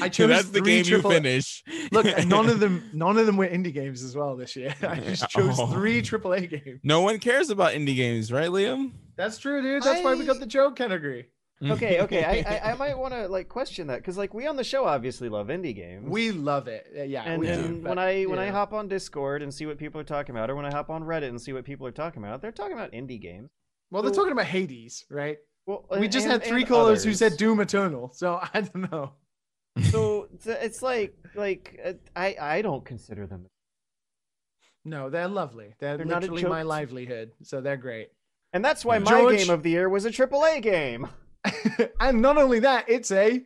I 0.01 0.07
chose 0.07 0.29
That's 0.29 0.49
the 0.49 0.61
game 0.61 0.85
triple- 0.85 1.11
you 1.11 1.17
finish. 1.17 1.61
Look, 1.91 2.05
none 2.25 2.49
of 2.49 2.61
them, 2.61 2.89
none 2.93 3.17
of 3.17 3.25
them 3.25 3.35
were 3.35 3.47
indie 3.47 3.73
games 3.73 4.01
as 4.01 4.15
well 4.15 4.37
this 4.37 4.55
year. 4.55 4.73
I 4.81 4.99
just 5.01 5.29
chose 5.29 5.57
Oh. 5.59 5.67
three 5.67 6.01
AAA 6.01 6.49
games. 6.49 6.79
No 6.83 7.01
one 7.01 7.19
cares 7.19 7.49
about 7.49 7.73
indie 7.73 7.95
games, 7.95 8.31
right, 8.31 8.49
Liam? 8.49 8.91
That's 9.17 9.37
true, 9.37 9.61
dude. 9.61 9.83
That's 9.83 10.03
why 10.03 10.15
we 10.15 10.25
got 10.25 10.39
the 10.39 10.45
joke 10.45 10.77
category. 10.77 11.27
Okay, 11.63 11.99
okay. 12.01 12.23
I, 12.23 12.55
I, 12.55 12.71
I 12.71 12.75
might 12.75 12.97
want 12.97 13.13
to 13.13 13.27
like 13.27 13.49
question 13.49 13.87
that 13.87 13.97
because 13.97 14.17
like 14.17 14.33
we 14.33 14.47
on 14.47 14.55
the 14.55 14.63
show 14.63 14.85
obviously 14.85 15.29
love 15.29 15.47
indie 15.47 15.75
games. 15.75 16.09
We 16.09 16.31
love 16.31 16.67
it. 16.67 16.87
Uh, 16.97 17.03
Yeah, 17.03 17.23
and, 17.23 17.39
we 17.39 17.47
do, 17.47 17.53
and 17.53 17.83
but, 17.83 17.89
when 17.89 17.99
I 17.99 18.23
when 18.23 18.39
I 18.39 18.47
hop 18.49 18.73
on 18.73 18.87
Discord 18.87 19.41
and 19.41 19.53
see 19.53 19.65
what 19.65 19.77
people 19.77 19.99
are 20.01 20.05
talking 20.05 20.35
about, 20.35 20.49
or 20.49 20.55
when 20.55 20.65
I 20.65 20.71
hop 20.71 20.89
on 20.89 21.03
Reddit 21.03 21.29
and 21.29 21.41
see 21.41 21.53
what 21.53 21.65
people 21.65 21.87
are 21.87 21.91
talking 21.91 22.23
about, 22.23 22.41
they're 22.41 22.51
talking 22.51 22.73
about 22.73 22.91
indie 22.91 23.21
games. 23.21 23.49
well, 23.91 24.03
they're 24.03 24.11
talking 24.11 24.31
about 24.33 24.45
Hades, 24.45 25.05
right? 25.09 25.37
Well, 25.65 25.85
we 25.99 26.07
just 26.07 26.25
and- 26.25 26.33
had 26.33 26.43
three 26.43 26.63
callers 26.65 27.03
who 27.03 27.13
said 27.13 27.37
Doom 27.37 27.59
Eternal, 27.59 28.11
so 28.13 28.39
I 28.53 28.61
don't 28.61 28.91
know. 28.91 29.13
So 29.91 30.27
it's, 30.33 30.47
it's 30.47 30.81
like 30.81 31.15
like 31.35 31.79
uh, 31.83 31.93
I 32.15 32.35
I 32.39 32.61
don't 32.61 32.85
consider 32.85 33.27
them. 33.27 33.47
No, 34.87 35.09
they're 35.09 35.27
lovely. 35.27 35.73
They're, 35.79 35.97
They're 35.97 36.05
literally 36.05 36.43
joke 36.43 36.51
my 36.51 36.61
livelihood, 36.61 37.31
so 37.41 37.59
they're 37.59 37.75
great. 37.75 38.09
And 38.53 38.63
that's 38.63 38.85
why 38.85 38.99
my 38.99 39.09
George- 39.09 39.39
game 39.39 39.49
of 39.49 39.63
the 39.63 39.71
year 39.71 39.89
was 39.89 40.05
a 40.05 40.11
AAA 40.11 40.61
game. 40.61 41.09
and 41.99 42.21
not 42.21 42.37
only 42.37 42.59
that, 42.59 42.85
it's 42.87 43.11
a 43.11 43.43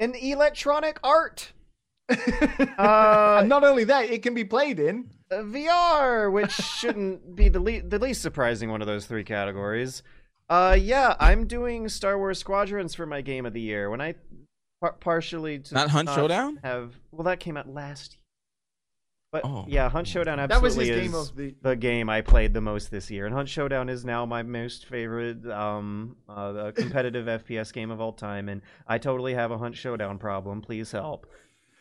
an 0.00 0.14
electronic 0.14 0.98
art. 1.02 1.52
uh, 2.08 3.38
and 3.40 3.48
not 3.48 3.64
only 3.64 3.84
that, 3.84 4.10
it 4.10 4.22
can 4.22 4.34
be 4.34 4.44
played 4.44 4.78
in 4.80 5.10
uh, 5.30 5.36
VR, 5.36 6.32
which 6.32 6.52
shouldn't 6.52 7.36
be 7.36 7.48
the 7.48 7.60
le- 7.60 7.82
the 7.82 7.98
least 7.98 8.22
surprising 8.22 8.70
one 8.70 8.80
of 8.80 8.86
those 8.86 9.06
three 9.06 9.24
categories. 9.24 10.02
Uh, 10.48 10.76
yeah, 10.78 11.14
I'm 11.20 11.46
doing 11.46 11.88
Star 11.88 12.16
Wars 12.16 12.38
Squadrons 12.38 12.94
for 12.94 13.04
my 13.04 13.20
game 13.20 13.44
of 13.44 13.52
the 13.52 13.60
year. 13.60 13.90
When 13.90 14.00
I 14.00 14.14
par- 14.80 14.96
partially 14.98 15.58
to 15.58 15.74
Not 15.74 15.90
Hunt 15.90 16.08
Showdown? 16.08 16.60
have 16.62 16.94
well, 17.12 17.24
that 17.24 17.40
came 17.40 17.56
out 17.56 17.68
last 17.68 18.14
year. 18.14 18.22
But 19.30 19.44
Oh. 19.44 19.66
yeah, 19.68 19.90
Hunt 19.90 20.06
Showdown 20.08 20.38
That 20.38 20.48
was 20.62 20.72
absolutely 20.78 20.88
his 21.02 21.12
game 21.12 21.20
is 21.20 21.28
of 21.28 21.36
the- 21.36 21.54
the 21.60 21.76
game 21.76 22.08
I 22.08 22.22
played 22.22 22.54
the 22.54 22.62
most 22.62 22.90
this 22.90 23.10
year, 23.10 23.26
and 23.26 23.34
Hunt 23.34 23.48
Showdown 23.48 23.90
is 23.90 24.04
now 24.04 24.24
my 24.24 24.42
most 24.42 24.86
favorite 24.86 25.46
um 25.50 26.16
uh, 26.28 26.72
competitive 26.74 27.26
FPS 27.44 27.70
game 27.72 27.90
of 27.90 28.00
all 28.00 28.12
time, 28.14 28.48
and 28.48 28.62
I 28.86 28.96
totally 28.96 29.34
have 29.34 29.50
a 29.50 29.58
Hunt 29.58 29.76
Showdown 29.76 30.18
problem. 30.18 30.62
Please 30.62 30.92
help. 30.92 31.26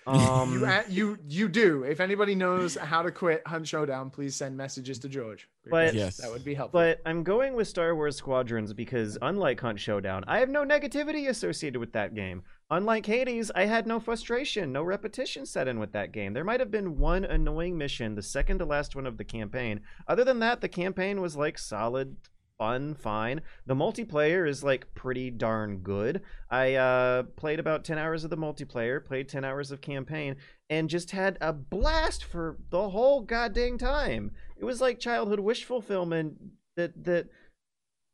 Um, 0.07 0.53
you, 0.53 0.65
a- 0.65 0.83
you 0.89 1.17
you 1.27 1.47
do. 1.49 1.83
If 1.83 1.99
anybody 1.99 2.33
knows 2.33 2.75
how 2.75 3.01
to 3.01 3.11
quit 3.11 3.41
Hunt 3.45 3.67
Showdown, 3.67 4.09
please 4.09 4.35
send 4.35 4.55
messages 4.55 4.99
to 4.99 5.09
George. 5.09 5.49
But 5.69 5.93
because 5.93 6.17
that 6.17 6.31
would 6.31 6.45
be 6.45 6.53
helpful. 6.53 6.79
But 6.79 7.01
I'm 7.05 7.23
going 7.23 7.53
with 7.55 7.67
Star 7.67 7.93
Wars 7.93 8.15
Squadrons 8.15 8.71
because 8.73 9.17
unlike 9.21 9.59
Hunt 9.59 9.79
Showdown, 9.79 10.23
I 10.27 10.39
have 10.39 10.49
no 10.49 10.63
negativity 10.63 11.27
associated 11.27 11.79
with 11.79 11.91
that 11.93 12.15
game. 12.15 12.43
Unlike 12.69 13.05
Hades, 13.05 13.51
I 13.53 13.65
had 13.65 13.85
no 13.87 13.99
frustration, 13.99 14.71
no 14.71 14.83
repetition 14.83 15.45
set 15.45 15.67
in 15.67 15.79
with 15.79 15.91
that 15.93 16.11
game. 16.11 16.33
There 16.33 16.43
might 16.43 16.59
have 16.59 16.71
been 16.71 16.97
one 16.97 17.23
annoying 17.25 17.77
mission, 17.77 18.15
the 18.15 18.21
second 18.21 18.59
to 18.59 18.65
last 18.65 18.95
one 18.95 19.05
of 19.07 19.17
the 19.17 19.23
campaign. 19.25 19.81
Other 20.07 20.23
than 20.23 20.39
that, 20.39 20.61
the 20.61 20.69
campaign 20.69 21.21
was 21.21 21.35
like 21.37 21.57
solid, 21.57 22.15
fun, 22.57 22.95
fine. 22.95 23.41
The 23.65 23.75
multiplayer 23.75 24.47
is 24.47 24.63
like 24.63 24.93
pretty 24.95 25.29
darn 25.29 25.79
good. 25.79 26.21
I 26.49 26.75
uh, 26.75 27.23
played 27.35 27.59
about 27.59 27.85
10 27.85 27.97
hours 27.97 28.23
of 28.23 28.29
the 28.29 28.37
multiplayer, 28.37 29.03
played 29.03 29.29
10 29.29 29.45
hours 29.45 29.71
of 29.71 29.81
campaign, 29.81 30.35
and 30.69 30.89
just 30.89 31.11
had 31.11 31.37
a 31.41 31.53
blast 31.53 32.23
for 32.23 32.57
the 32.69 32.89
whole 32.89 33.21
goddamn 33.21 33.77
time. 33.77 34.31
It 34.57 34.65
was 34.65 34.81
like 34.81 34.99
childhood 34.99 35.39
wish 35.39 35.63
fulfillment 35.63 36.37
that 36.75 37.03
that 37.03 37.27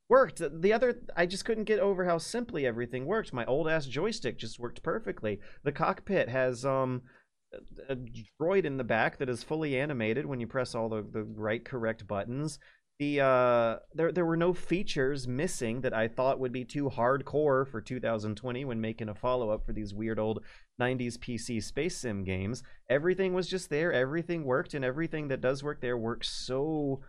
worked. 0.09 0.41
The 0.61 0.73
other, 0.73 1.01
I 1.15 1.25
just 1.25 1.45
couldn't 1.45 1.63
get 1.63 1.80
over 1.80 2.05
how 2.05 2.17
simply 2.17 2.65
everything 2.65 3.05
worked. 3.05 3.33
My 3.33 3.45
old 3.45 3.67
ass 3.67 3.85
joystick 3.85 4.38
just 4.38 4.59
worked 4.59 4.83
perfectly. 4.83 5.39
The 5.63 5.72
cockpit 5.72 6.30
has 6.30 6.65
um 6.65 7.03
a 7.88 7.95
droid 8.41 8.65
in 8.65 8.77
the 8.77 8.83
back 8.83 9.17
that 9.19 9.30
is 9.30 9.43
fully 9.43 9.80
animated 9.80 10.25
when 10.25 10.39
you 10.39 10.47
press 10.47 10.73
all 10.73 10.89
the, 10.89 11.03
the 11.03 11.23
right 11.23 11.63
correct 11.63 12.07
buttons. 12.07 12.57
The 12.99 13.22
uh 13.22 13.77
there 13.93 14.11
there 14.11 14.25
were 14.25 14.38
no 14.38 14.53
features 14.53 15.27
missing 15.27 15.81
that 15.81 15.93
I 15.93 16.07
thought 16.07 16.39
would 16.39 16.51
be 16.51 16.63
too 16.63 16.89
hardcore 16.89 17.67
for 17.67 17.81
2020 17.81 18.65
when 18.65 18.80
making 18.80 19.09
a 19.09 19.15
follow-up 19.15 19.65
for 19.65 19.73
these 19.73 19.93
weird 19.93 20.19
old 20.19 20.43
90s 20.80 21.17
PC 21.17 21.61
space 21.61 21.97
sim 21.97 22.23
games. 22.23 22.63
Everything 22.89 23.33
was 23.33 23.47
just 23.47 23.69
there, 23.69 23.91
everything 23.91 24.43
worked 24.43 24.73
and 24.73 24.85
everything 24.85 25.27
that 25.30 25.41
does 25.41 25.63
work 25.63 25.81
there 25.81 25.97
works 25.97 26.30
so 26.30 27.01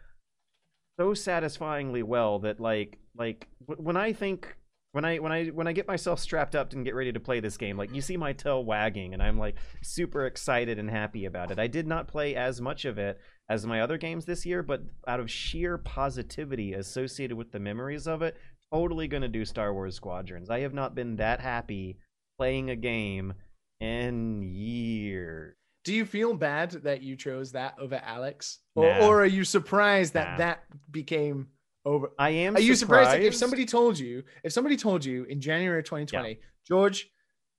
so 0.99 1.13
satisfyingly 1.13 2.03
well 2.03 2.39
that 2.39 2.61
like 2.61 2.99
like 3.17 3.49
when 3.67 3.97
I 3.97 4.13
think 4.13 4.57
when 4.93 5.05
I 5.05 5.19
when 5.19 5.33
I 5.33 5.47
when 5.47 5.67
I 5.67 5.73
get 5.73 5.89
myself 5.89 6.21
strapped 6.21 6.55
up 6.55 6.73
and 6.73 6.85
get 6.85 6.95
ready 6.95 7.13
to 7.13 7.21
play 7.21 7.41
this 7.41 7.57
game, 7.57 7.77
like 7.77 7.93
you 7.93 8.01
see 8.01 8.17
my 8.17 8.33
tail 8.33 8.65
wagging 8.65 9.13
and 9.13 9.23
I'm 9.23 9.39
like 9.39 9.57
super 9.83 10.25
excited 10.27 10.79
and 10.79 10.89
happy 10.89 11.25
about 11.25 11.51
it. 11.51 11.59
I 11.59 11.67
did 11.67 11.87
not 11.89 12.07
play 12.07 12.37
as 12.37 12.61
much 12.61 12.85
of 12.85 12.97
it 12.97 13.19
as 13.49 13.67
my 13.67 13.81
other 13.81 13.99
games 13.99 14.25
this 14.25 14.47
year, 14.47 14.63
but 14.63 14.83
out 15.07 15.21
of 15.21 15.31
sheer 15.31 15.77
positivity 15.79 16.73
associated 16.73 17.37
with 17.37 17.53
the 17.53 17.61
memories 17.61 18.07
of 18.07 18.23
it, 18.23 18.37
totally 18.73 19.07
gonna 19.09 19.29
do 19.29 19.45
Star 19.45 19.73
Wars 19.75 19.95
Squadrons. 19.97 20.51
I 20.51 20.61
have 20.61 20.75
not 20.75 20.95
been 20.95 21.17
that 21.17 21.41
happy 21.41 21.99
playing 22.39 22.71
a 22.71 22.77
game 22.77 23.35
in 23.81 24.43
years. 24.43 25.57
Do 25.85 25.93
you 25.93 26.07
feel 26.07 26.33
bad 26.35 26.71
that 26.71 27.03
you 27.03 27.15
chose 27.17 27.53
that 27.53 27.75
over 27.79 27.97
Alyx, 27.99 28.59
or, 28.75 28.85
Nah. 28.87 29.07
or 29.07 29.23
are 29.23 29.27
you 29.27 29.45
surprised 29.45 30.15
that 30.15 30.33
Nah. 30.33 30.37
that 30.39 30.65
became 30.91 31.49
over? 31.85 32.11
I 32.19 32.31
am 32.31 32.57
Are 32.57 32.61
you 32.61 32.75
surprised, 32.75 33.11
like, 33.11 33.21
if 33.21 33.35
somebody 33.37 33.67
told 33.67 33.99
you, 33.99 34.25
if 34.43 34.53
somebody 34.53 34.79
told 34.79 35.05
you 35.05 35.25
in 35.25 35.43
January 35.43 35.81
of 35.81 35.85
2020, 35.85 36.41
George, 36.67 37.11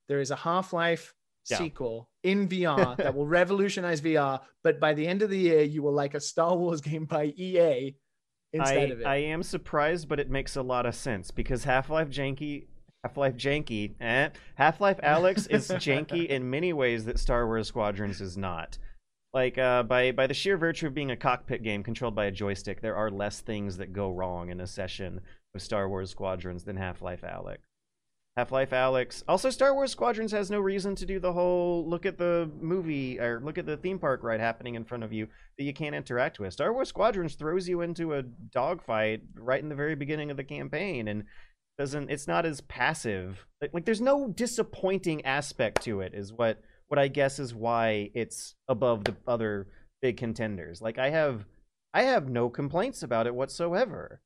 there 0.07 0.19
is 0.19 0.31
a 0.31 0.35
Half 0.35 0.73
Life 0.73 1.13
Yeah. 1.51 1.59
sequel 1.59 2.09
in 2.25 2.47
VR 2.49 2.97
that 3.03 3.15
will 3.15 3.27
revolutionize 3.27 4.01
VR, 4.01 4.41
but 4.63 4.79
by 4.79 4.93
the 4.93 5.07
end 5.07 5.21
of 5.21 5.29
the 5.29 5.37
year, 5.37 5.61
you 5.61 5.81
will 5.83 5.93
like 5.93 6.15
a 6.15 6.19
Star 6.19 6.55
Wars 6.57 6.81
game 6.89 7.05
by 7.05 7.25
EA 7.37 7.95
instead 8.51 8.89
I, 8.89 8.93
of 8.93 9.01
it. 9.01 9.05
I 9.05 9.15
am 9.17 9.43
surprised, 9.43 10.09
but 10.09 10.19
it 10.19 10.29
makes 10.29 10.55
a 10.55 10.61
lot 10.61 10.85
of 10.85 10.95
sense 10.95 11.31
because 11.31 11.63
Half 11.63 11.89
Life 11.89 12.09
Janky, 12.09 12.65
Half 13.03 13.17
Life 13.17 13.35
Janky, 13.35 13.93
eh? 14.01 14.29
Half 14.55 14.81
Life 14.81 14.99
Alyx 15.03 15.49
is 15.49 15.67
janky 15.71 16.27
in 16.27 16.49
many 16.49 16.73
ways 16.73 17.05
that 17.05 17.19
Star 17.19 17.45
Wars 17.45 17.67
Squadrons 17.67 18.19
is 18.19 18.37
not. 18.37 18.77
Like 19.33 19.57
uh, 19.57 19.83
by 19.83 20.13
by 20.13 20.27
the 20.27 20.33
sheer 20.33 20.57
virtue 20.57 20.87
of 20.87 20.93
being 20.93 21.11
a 21.11 21.17
cockpit 21.17 21.61
game 21.61 21.83
controlled 21.83 22.15
by 22.15 22.25
a 22.25 22.31
joystick, 22.31 22.81
there 22.81 22.95
are 22.95 23.11
less 23.11 23.41
things 23.41 23.77
that 23.77 23.91
go 23.91 24.09
wrong 24.09 24.49
in 24.49 24.61
a 24.61 24.67
session 24.67 25.19
of 25.53 25.61
Star 25.61 25.89
Wars 25.89 26.09
Squadrons 26.09 26.63
than 26.63 26.77
Half 26.77 27.01
Life 27.01 27.21
Alyx. 27.21 27.57
Half 28.37 28.51
Life 28.51 28.71
Alyx. 28.71 29.23
Also, 29.29 29.49
Star 29.49 29.73
Wars 29.73 29.91
Squadrons 29.91 30.33
has 30.33 30.51
no 30.51 30.59
reason 30.59 30.93
to 30.95 31.05
do 31.05 31.19
the 31.19 31.31
whole 31.31 31.87
look 31.87 32.05
at 32.05 32.17
the 32.17 32.51
movie 32.59 33.17
or 33.17 33.39
look 33.39 33.57
at 33.57 33.65
the 33.65 33.77
theme 33.77 33.97
park 33.97 34.23
ride 34.23 34.41
happening 34.41 34.75
in 34.75 34.83
front 34.83 35.05
of 35.05 35.13
you 35.13 35.27
that 35.57 35.63
you 35.63 35.73
can't 35.73 35.95
interact 35.95 36.37
with. 36.37 36.51
Star 36.51 36.73
Wars 36.73 36.89
Squadrons 36.89 37.35
throws 37.35 37.69
you 37.69 37.79
into 37.79 38.13
a 38.13 38.23
dogfight 38.23 39.21
right 39.37 39.63
in 39.63 39.69
the 39.69 39.75
very 39.75 39.95
beginning 39.95 40.31
of 40.31 40.37
the 40.37 40.43
campaign 40.43 41.07
and 41.07 41.23
doesn't 41.77 42.09
it's 42.09 42.27
not 42.27 42.45
as 42.45 42.59
passive. 42.61 43.45
Like, 43.61 43.73
like 43.73 43.85
there's 43.85 44.01
no 44.01 44.27
disappointing 44.27 45.25
aspect 45.25 45.83
to 45.83 46.01
it 46.01 46.13
is 46.13 46.33
what 46.33 46.61
what 46.87 46.99
I 46.99 47.07
guess 47.07 47.39
is 47.39 47.53
why 47.53 48.11
it's 48.13 48.55
above 48.67 49.05
the 49.05 49.15
other 49.25 49.67
big 50.01 50.17
contenders. 50.17 50.81
Like 50.81 50.97
I 50.97 51.09
have 51.09 51.45
I 51.93 52.03
have 52.03 52.27
no 52.27 52.49
complaints 52.49 53.01
about 53.01 53.27
it 53.27 53.35
whatsoever. 53.35 54.21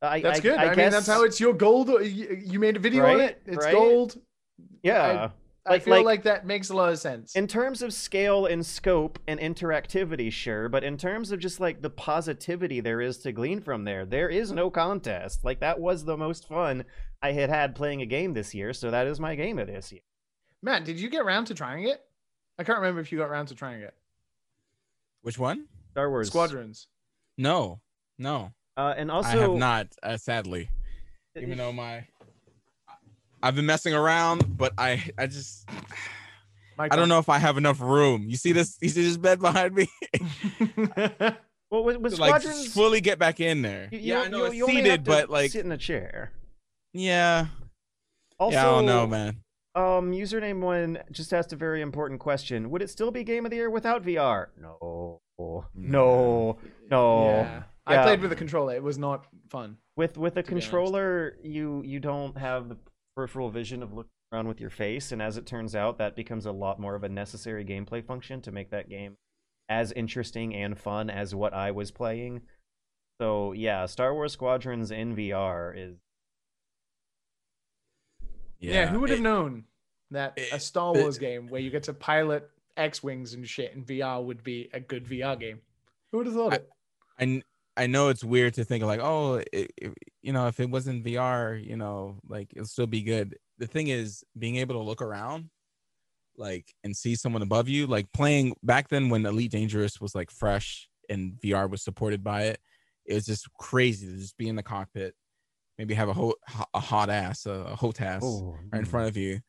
I, 0.00 0.20
that's 0.20 0.38
I- 0.38 0.42
good. 0.42 0.58
I, 0.58 0.62
I 0.62 0.66
mean, 0.68 0.76
guess- 0.76 0.92
that's 0.92 1.06
how 1.06 1.24
it's 1.24 1.40
your 1.40 1.54
gold. 1.54 1.88
You, 1.88 2.40
you 2.44 2.58
made 2.58 2.76
a 2.76 2.80
video 2.80 3.04
on 3.04 3.20
it. 3.20 3.42
It's 3.46 3.64
Right? 3.64 3.74
gold. 3.74 4.18
Yeah. 4.82 5.30
I, 5.66 5.74
I 5.74 5.78
feel 5.80 6.02
like, 6.02 6.22
that 6.22 6.46
makes 6.46 6.70
a 6.70 6.74
lot 6.74 6.90
of 6.90 6.98
sense. 6.98 7.36
In 7.36 7.46
terms 7.46 7.82
of 7.82 7.92
scale 7.92 8.46
and 8.46 8.64
scope 8.64 9.18
and 9.26 9.38
interactivity, 9.38 10.32
sure, 10.32 10.66
but 10.70 10.82
in 10.82 10.96
terms 10.96 11.30
of 11.30 11.40
just 11.40 11.60
like 11.60 11.82
the 11.82 11.90
positivity 11.90 12.80
there 12.80 13.02
is 13.02 13.18
to 13.18 13.32
glean 13.32 13.60
from 13.60 13.84
there, 13.84 14.06
there 14.06 14.30
is 14.30 14.50
no 14.50 14.70
contest. 14.70 15.44
Like 15.44 15.60
that 15.60 15.78
was 15.78 16.04
the 16.06 16.16
most 16.16 16.48
fun 16.48 16.84
I 17.20 17.32
had 17.32 17.50
had 17.50 17.74
playing 17.74 18.00
a 18.00 18.06
game 18.06 18.32
this 18.32 18.54
year, 18.54 18.72
so 18.72 18.90
that 18.90 19.06
is 19.06 19.20
my 19.20 19.34
game 19.34 19.58
of 19.58 19.66
this 19.66 19.92
year. 19.92 20.00
Matt, 20.62 20.86
did 20.86 20.98
you 20.98 21.10
get 21.10 21.20
around 21.20 21.46
to 21.46 21.54
trying 21.54 21.84
it? 21.86 22.00
I 22.58 22.64
can't 22.64 22.78
remember 22.78 23.02
if 23.02 23.12
you 23.12 23.18
got 23.18 23.28
around 23.28 23.46
to 23.46 23.54
trying 23.54 23.82
it. 23.82 23.94
Which 25.20 25.38
one? 25.38 25.66
Star 25.90 26.08
Wars 26.08 26.28
Squadrons. 26.28 26.86
No, 27.36 27.80
no. 28.16 28.52
Uh, 28.78 28.94
and 28.96 29.10
also, 29.10 29.28
I 29.28 29.40
have 29.42 29.54
not, 29.54 29.88
uh, 30.04 30.16
sadly. 30.16 30.70
Even 31.36 31.58
though 31.58 31.72
my, 31.72 32.04
I've 33.42 33.56
been 33.56 33.66
messing 33.66 33.92
around, 33.92 34.56
but 34.56 34.72
I, 34.78 35.10
I 35.18 35.26
just, 35.26 35.68
I 36.78 36.88
don't 36.88 37.08
know 37.08 37.18
if 37.18 37.28
I 37.28 37.38
have 37.38 37.58
enough 37.58 37.80
room. 37.80 38.26
You 38.28 38.36
see 38.36 38.52
this? 38.52 38.78
You 38.80 38.88
see 38.88 39.02
this 39.02 39.16
bed 39.16 39.40
behind 39.40 39.74
me? 39.74 39.88
Well, 41.70 41.84
with, 41.84 41.98
with 41.98 42.14
To, 42.14 42.20
like 42.22 42.40
Squadrons, 42.40 42.72
fully 42.72 43.02
get 43.02 43.18
back 43.18 43.40
in 43.40 43.60
there. 43.60 43.90
you, 43.92 43.98
yeah, 43.98 44.20
you, 44.20 44.24
I 44.24 44.28
know 44.28 44.38
you, 44.38 44.44
it's 44.46 44.54
you 44.54 44.62
only 44.64 44.76
have 44.76 44.84
seated, 44.84 45.04
to 45.04 45.10
but 45.10 45.28
like, 45.28 45.50
sit 45.50 45.66
in 45.66 45.72
a 45.72 45.76
chair. 45.76 46.32
yeah. 46.94 47.48
Also, 48.38 48.54
yeah, 48.54 48.66
I 48.66 48.70
don't 48.70 48.86
know, 48.86 49.06
man. 49.06 49.36
Um, 49.74 50.12
username 50.12 50.60
one 50.60 50.98
just 51.12 51.34
asked 51.34 51.52
a 51.52 51.56
very 51.56 51.82
important 51.82 52.20
question. 52.20 52.70
Would 52.70 52.80
it 52.80 52.88
still 52.88 53.10
be 53.10 53.22
game 53.22 53.44
of 53.44 53.50
the 53.50 53.56
year 53.56 53.68
without 53.68 54.02
VR? 54.02 54.46
No. 54.58 55.20
no, 55.74 56.58
no. 56.90 57.24
Yeah. 57.24 57.62
I 57.88 58.02
played 58.02 58.20
with 58.20 58.32
a 58.32 58.36
controller. 58.36 58.74
It 58.74 58.82
was 58.82 58.98
not 58.98 59.26
fun. 59.48 59.76
With 59.96 60.16
with 60.18 60.36
a 60.36 60.42
to 60.42 60.48
be 60.48 60.54
honest. 60.54 60.68
controller, 60.70 61.36
you 61.42 61.82
you 61.84 62.00
don't 62.00 62.36
have 62.36 62.68
the 62.68 62.76
peripheral 63.16 63.50
vision 63.50 63.82
of 63.82 63.92
looking 63.92 64.10
around 64.32 64.46
with 64.48 64.60
your 64.60 64.70
face, 64.70 65.10
and 65.12 65.22
as 65.22 65.36
it 65.36 65.46
turns 65.46 65.74
out, 65.74 65.98
that 65.98 66.14
becomes 66.14 66.46
a 66.46 66.52
lot 66.52 66.78
more 66.78 66.94
of 66.94 67.02
a 67.04 67.08
necessary 67.08 67.64
gameplay 67.64 68.04
function 68.04 68.40
to 68.42 68.52
make 68.52 68.70
that 68.70 68.88
game 68.88 69.16
as 69.68 69.92
interesting 69.92 70.54
and 70.54 70.78
fun 70.78 71.10
as 71.10 71.34
what 71.34 71.52
I 71.54 71.70
was 71.70 71.90
playing. 71.90 72.42
So 73.20 73.52
yeah, 73.52 73.86
Star 73.86 74.14
Wars 74.14 74.32
Squadrons 74.32 74.90
in 74.90 75.16
VR 75.16 75.72
is 75.76 75.96
Yeah, 78.60 78.86
who 78.86 79.00
would 79.00 79.10
have 79.10 79.20
known 79.20 79.64
that 80.10 80.38
a 80.52 80.58
Star 80.60 80.96
it- 80.96 81.00
Wars 81.00 81.18
game 81.18 81.48
where 81.48 81.60
you 81.60 81.70
get 81.70 81.84
to 81.84 81.92
pilot 81.94 82.48
X-wings 82.76 83.34
and 83.34 83.46
shit 83.48 83.72
in 83.74 83.84
VR 83.84 84.24
would 84.24 84.42
be 84.42 84.68
a 84.72 84.80
good 84.80 85.04
VR 85.06 85.38
game? 85.38 85.60
Who 86.12 86.18
would 86.18 86.26
have 86.26 86.34
thought 86.36 86.52
it? 86.54 86.68
I 87.18 87.42
I 87.78 87.86
know 87.86 88.08
it's 88.08 88.24
weird 88.24 88.54
to 88.54 88.64
think 88.64 88.84
like, 88.84 89.00
oh, 89.02 89.36
it, 89.52 89.70
it- 89.76 89.94
you 90.20 90.32
know, 90.32 90.46
if 90.48 90.60
it 90.60 90.68
wasn't 90.68 91.04
VR, 91.04 91.64
you 91.64 91.76
know, 91.76 92.18
like 92.28 92.48
it'll 92.54 92.66
still 92.66 92.86
be 92.86 93.02
good. 93.02 93.36
The 93.58 93.66
thing 93.66 93.88
is, 93.88 94.22
being 94.38 94.56
able 94.56 94.74
to 94.74 94.82
look 94.82 95.00
around, 95.00 95.48
like, 96.36 96.74
and 96.84 96.94
see 96.96 97.14
someone 97.14 97.42
above 97.42 97.68
you, 97.68 97.86
like 97.86 98.12
playing 98.12 98.54
back 98.62 98.88
then 98.88 99.08
when 99.08 99.24
Elite 99.24 99.50
Dangerous 99.52 100.00
was 100.00 100.14
like 100.14 100.30
fresh 100.30 100.88
and 101.08 101.32
VR 101.42 101.70
was 101.70 101.82
supported 101.82 102.22
by 102.22 102.42
it, 102.42 102.60
it 103.06 103.14
was 103.14 103.24
just 103.26 103.50
crazy 103.54 104.06
to 104.06 104.12
just 104.18 104.36
be 104.36 104.48
in 104.48 104.56
the 104.56 104.62
cockpit, 104.62 105.14
maybe 105.78 105.94
have 105.94 106.08
a 106.10 106.12
ho- 106.14 106.34
a 106.74 106.80
hot 106.80 107.08
ass, 107.10 107.46
a, 107.46 107.52
a 107.52 107.76
hotas 107.76 108.20
Oh, 108.22 108.56
right 108.72 108.80
in 108.80 108.84
front 108.84 109.08
of 109.08 109.16
you, 109.16 109.40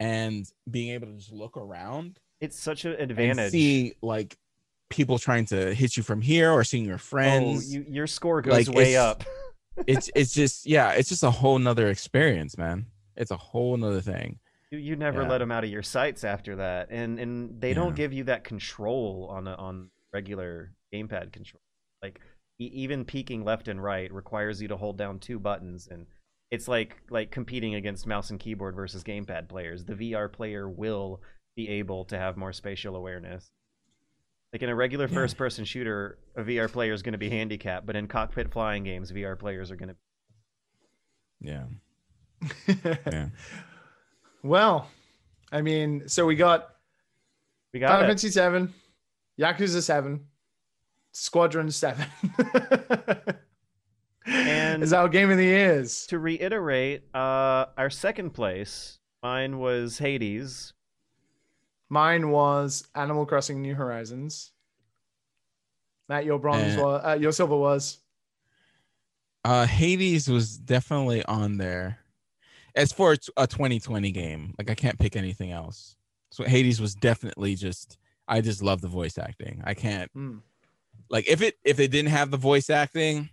and 0.00 0.46
being 0.70 0.90
able 0.90 1.08
to 1.08 1.14
just 1.14 1.32
look 1.32 1.56
around 1.56 2.18
it's 2.40 2.58
such 2.58 2.84
an 2.84 2.92
advantage. 2.98 3.52
see 3.52 3.94
like 4.02 4.36
people 4.94 5.18
trying 5.18 5.44
to 5.46 5.74
hit 5.74 5.96
you 5.96 6.02
from 6.02 6.20
here 6.20 6.50
or 6.50 6.62
seeing 6.64 6.84
your 6.84 6.94
oh, 6.94 6.98
friends. 6.98 7.66
Oh, 7.68 7.72
you, 7.78 7.84
your 7.88 8.06
score 8.06 8.40
goes 8.40 8.70
way 8.70 8.94
it's- 8.94 8.96
up. 8.96 9.24
it's 9.88 10.08
it's 10.14 10.32
just 10.32 10.66
yeah, 10.66 10.92
it's 10.92 11.08
just 11.08 11.24
a 11.24 11.30
whole 11.32 11.58
nother 11.58 11.88
experience, 11.88 12.56
man. 12.56 12.86
It's 13.16 13.32
a 13.32 13.36
whole 13.36 13.76
nother 13.76 14.00
thing. 14.00 14.38
You, 14.70 14.78
you 14.78 14.94
never 14.94 15.22
Yeah. 15.22 15.28
let 15.30 15.38
them 15.38 15.50
out 15.50 15.64
of 15.64 15.70
your 15.70 15.82
sights 15.82 16.22
after 16.22 16.54
that, 16.56 16.88
and 16.90 17.18
and 17.18 17.60
they 17.60 17.70
Yeah. 17.70 17.74
don't 17.74 17.96
give 17.96 18.12
you 18.12 18.22
that 18.24 18.44
control 18.44 19.28
on 19.32 19.48
a, 19.48 19.54
on 19.54 19.90
regular 20.12 20.72
gamepad 20.92 21.32
control. 21.32 21.60
Like 22.04 22.20
e- 22.60 22.70
even 22.72 23.04
peeking 23.04 23.44
left 23.44 23.66
and 23.66 23.82
right 23.82 24.12
requires 24.12 24.62
you 24.62 24.68
to 24.68 24.76
hold 24.76 24.96
down 24.96 25.18
two 25.18 25.40
buttons, 25.40 25.88
and 25.90 26.06
it's 26.52 26.68
like 26.68 27.02
like 27.10 27.32
competing 27.32 27.74
against 27.74 28.06
mouse 28.06 28.30
and 28.30 28.38
keyboard 28.38 28.76
versus 28.76 29.02
gamepad 29.02 29.48
players. 29.48 29.84
The 29.84 29.94
VR 29.94 30.32
player 30.32 30.68
will 30.68 31.20
be 31.56 31.68
able 31.68 32.04
to 32.04 32.16
have 32.16 32.36
more 32.36 32.52
spatial 32.52 32.94
awareness. 32.94 33.50
Like 34.54 34.62
in 34.62 34.68
a 34.68 34.74
regular 34.74 35.08
Yeah. 35.08 35.14
first-person 35.14 35.64
shooter, 35.64 36.16
a 36.36 36.42
VR 36.44 36.70
player 36.70 36.92
is 36.92 37.02
going 37.02 37.10
to 37.14 37.18
be 37.18 37.28
handicapped, 37.28 37.86
but 37.86 37.96
in 37.96 38.06
cockpit 38.06 38.52
flying 38.52 38.84
games, 38.84 39.10
VR 39.10 39.36
players 39.36 39.72
are 39.72 39.76
going 39.76 39.88
to. 39.88 39.96
Yeah. 41.40 41.64
yeah. 43.10 43.28
Well, 44.44 44.88
I 45.50 45.60
mean, 45.60 46.08
so 46.08 46.24
we 46.24 46.36
got 46.36 46.68
We 47.72 47.80
Final 47.80 47.96
got 47.96 48.04
it. 48.04 48.06
Fantasy 48.06 48.30
Seven, 48.30 48.72
Yakuza 49.40 49.82
Seven, 49.82 50.24
Squadron 51.10 51.68
Seven. 51.72 52.06
And 54.26 54.84
is 54.84 54.92
our 54.92 55.08
game 55.08 55.30
of 55.32 55.36
the 55.36 55.44
years. 55.44 56.06
To 56.06 56.18
reiterate, 56.20 57.02
uh, 57.12 57.66
our 57.76 57.90
second 57.90 58.30
place, 58.30 59.00
mine 59.22 59.58
was 59.58 59.98
Hades. 59.98 60.72
Mine 61.90 62.30
was 62.30 62.86
Animal 62.94 63.26
Crossing: 63.26 63.62
New 63.62 63.74
Horizons. 63.74 64.52
Matt, 66.08 66.24
your 66.24 66.38
bronze 66.38 66.74
Eh. 66.76 66.80
was 66.80 67.02
uh, 67.04 67.18
your 67.20 67.32
silver 67.32 67.56
was. 67.56 67.98
Uh 69.44 69.66
Hades 69.66 70.28
was 70.28 70.56
definitely 70.58 71.24
on 71.24 71.58
there. 71.58 71.98
As 72.74 72.92
for 72.92 73.12
a 73.36 73.46
2020 73.46 74.10
game, 74.10 74.54
like 74.58 74.70
I 74.70 74.74
can't 74.74 74.98
pick 74.98 75.16
anything 75.16 75.52
else. 75.52 75.96
So 76.30 76.44
Hades 76.44 76.80
was 76.80 76.94
definitely 76.94 77.54
just 77.54 77.98
I 78.26 78.40
just 78.40 78.62
love 78.62 78.80
the 78.80 78.88
voice 78.88 79.18
acting. 79.18 79.62
I 79.64 79.74
can't 79.74 80.10
Hmm. 80.12 80.38
like 81.10 81.28
if 81.28 81.42
it 81.42 81.56
if 81.64 81.78
it 81.78 81.90
didn't 81.90 82.10
have 82.10 82.30
the 82.30 82.36
voice 82.38 82.70
acting, 82.70 83.28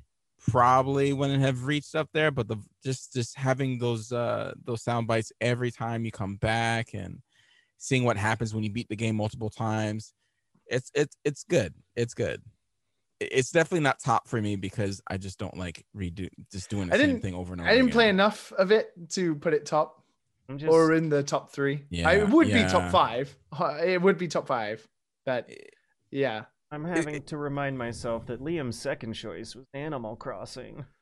probably 0.47 1.13
wouldn't 1.13 1.41
have 1.41 1.65
reached 1.65 1.95
up 1.95 2.09
there. 2.13 2.29
But 2.29 2.47
the 2.47 2.57
just 2.83 3.13
just 3.13 3.35
having 3.37 3.79
those 3.79 4.11
uh 4.11 4.53
those 4.63 4.83
sound 4.83 5.07
bites 5.07 5.31
every 5.41 5.71
time 5.71 6.05
you 6.05 6.11
come 6.11 6.35
back 6.35 6.93
and 6.93 7.21
seeing 7.81 8.03
what 8.03 8.15
happens 8.15 8.53
when 8.53 8.63
you 8.63 8.69
beat 8.69 8.87
the 8.89 8.95
game 8.95 9.15
multiple 9.15 9.49
times, 9.49 10.13
it's 10.67 10.91
it's 10.93 11.17
it's 11.25 11.43
good. 11.43 11.73
It's 11.95 12.13
good. 12.13 12.41
It's 13.19 13.51
definitely 13.51 13.81
not 13.81 13.99
top 13.99 14.27
for 14.27 14.41
me 14.41 14.55
because 14.55 15.01
I 15.07 15.17
just 15.17 15.37
don't 15.37 15.57
like 15.57 15.83
redo 15.95 16.29
just 16.51 16.69
doing 16.69 16.87
the 16.87 16.95
I 16.95 16.97
same 16.97 17.07
didn't. 17.07 17.21
thing 17.21 17.33
over 17.33 17.53
and 17.53 17.61
over. 17.61 17.69
I 17.69 17.73
didn't 17.73 17.87
again. 17.87 17.93
play 17.93 18.09
enough 18.09 18.51
of 18.53 18.71
it 18.71 18.91
to 19.09 19.35
put 19.35 19.53
it 19.53 19.65
top 19.65 20.03
I'm 20.47 20.57
just, 20.57 20.71
or 20.71 20.93
in 20.93 21.09
the 21.09 21.23
top 21.23 21.51
three. 21.51 21.75
I 21.75 21.85
Yeah, 21.89 22.11
it 22.11 22.29
would 22.29 22.47
be 22.47 22.63
top 22.63 22.91
five. 22.91 23.35
It 23.83 24.01
would 24.01 24.17
be 24.17 24.27
top 24.27 24.47
five, 24.47 24.87
but 25.25 25.49
yeah. 26.11 26.45
I'm 26.71 26.85
having 26.85 27.21
to 27.23 27.37
remind 27.37 27.77
myself 27.77 28.27
that 28.27 28.41
Liam's 28.41 28.79
second 28.79 29.13
choice 29.13 29.55
was 29.55 29.65
Animal 29.73 30.15
Crossing. 30.15 30.85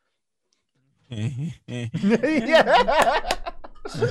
yeah. 1.09 1.51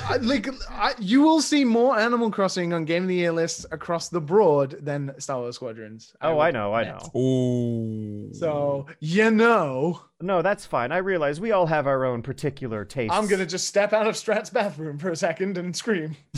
I- 0.08 0.16
like 0.18 0.48
I, 0.70 0.94
you 0.98 1.22
will 1.22 1.40
see 1.40 1.64
more 1.64 1.98
Animal 1.98 2.30
Crossing 2.30 2.72
on 2.72 2.84
Game 2.84 3.02
of 3.04 3.08
the 3.08 3.14
Year 3.16 3.32
lists 3.32 3.64
across 3.70 4.08
the 4.08 4.20
board 4.20 4.76
than 4.80 5.12
Star 5.18 5.38
Wars 5.40 5.54
Squadrons. 5.56 6.14
Oh, 6.20 6.36
would 6.36 6.42
I 6.42 6.50
know, 6.50 6.72
I 6.74 6.84
know. 6.84 6.98
Oh, 7.14 8.28
So 8.32 8.86
you 9.00 9.30
know, 9.30 10.02
No, 10.20 10.42
that's 10.42 10.66
fine. 10.66 10.90
I 10.92 10.98
realize 10.98 11.40
we 11.40 11.52
all 11.52 11.66
have 11.66 11.86
our 11.86 12.04
own 12.04 12.22
particular 12.22 12.84
tastes. 12.84 13.14
I'm 13.16 13.26
gonna 13.28 13.46
just 13.46 13.66
step 13.68 13.92
out 13.92 14.06
of 14.06 14.16
Strat's 14.16 14.50
bathroom 14.50 14.98
for 14.98 15.10
a 15.10 15.16
second 15.16 15.56
and 15.58 15.74
scream. 15.76 16.16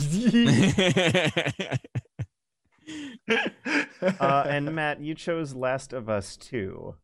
uh, 4.19 4.43
and 4.47 4.73
Matt, 4.75 5.01
you 5.01 5.15
chose 5.15 5.53
Last 5.53 5.93
of 5.93 6.09
Us 6.09 6.35
2. 6.37 6.95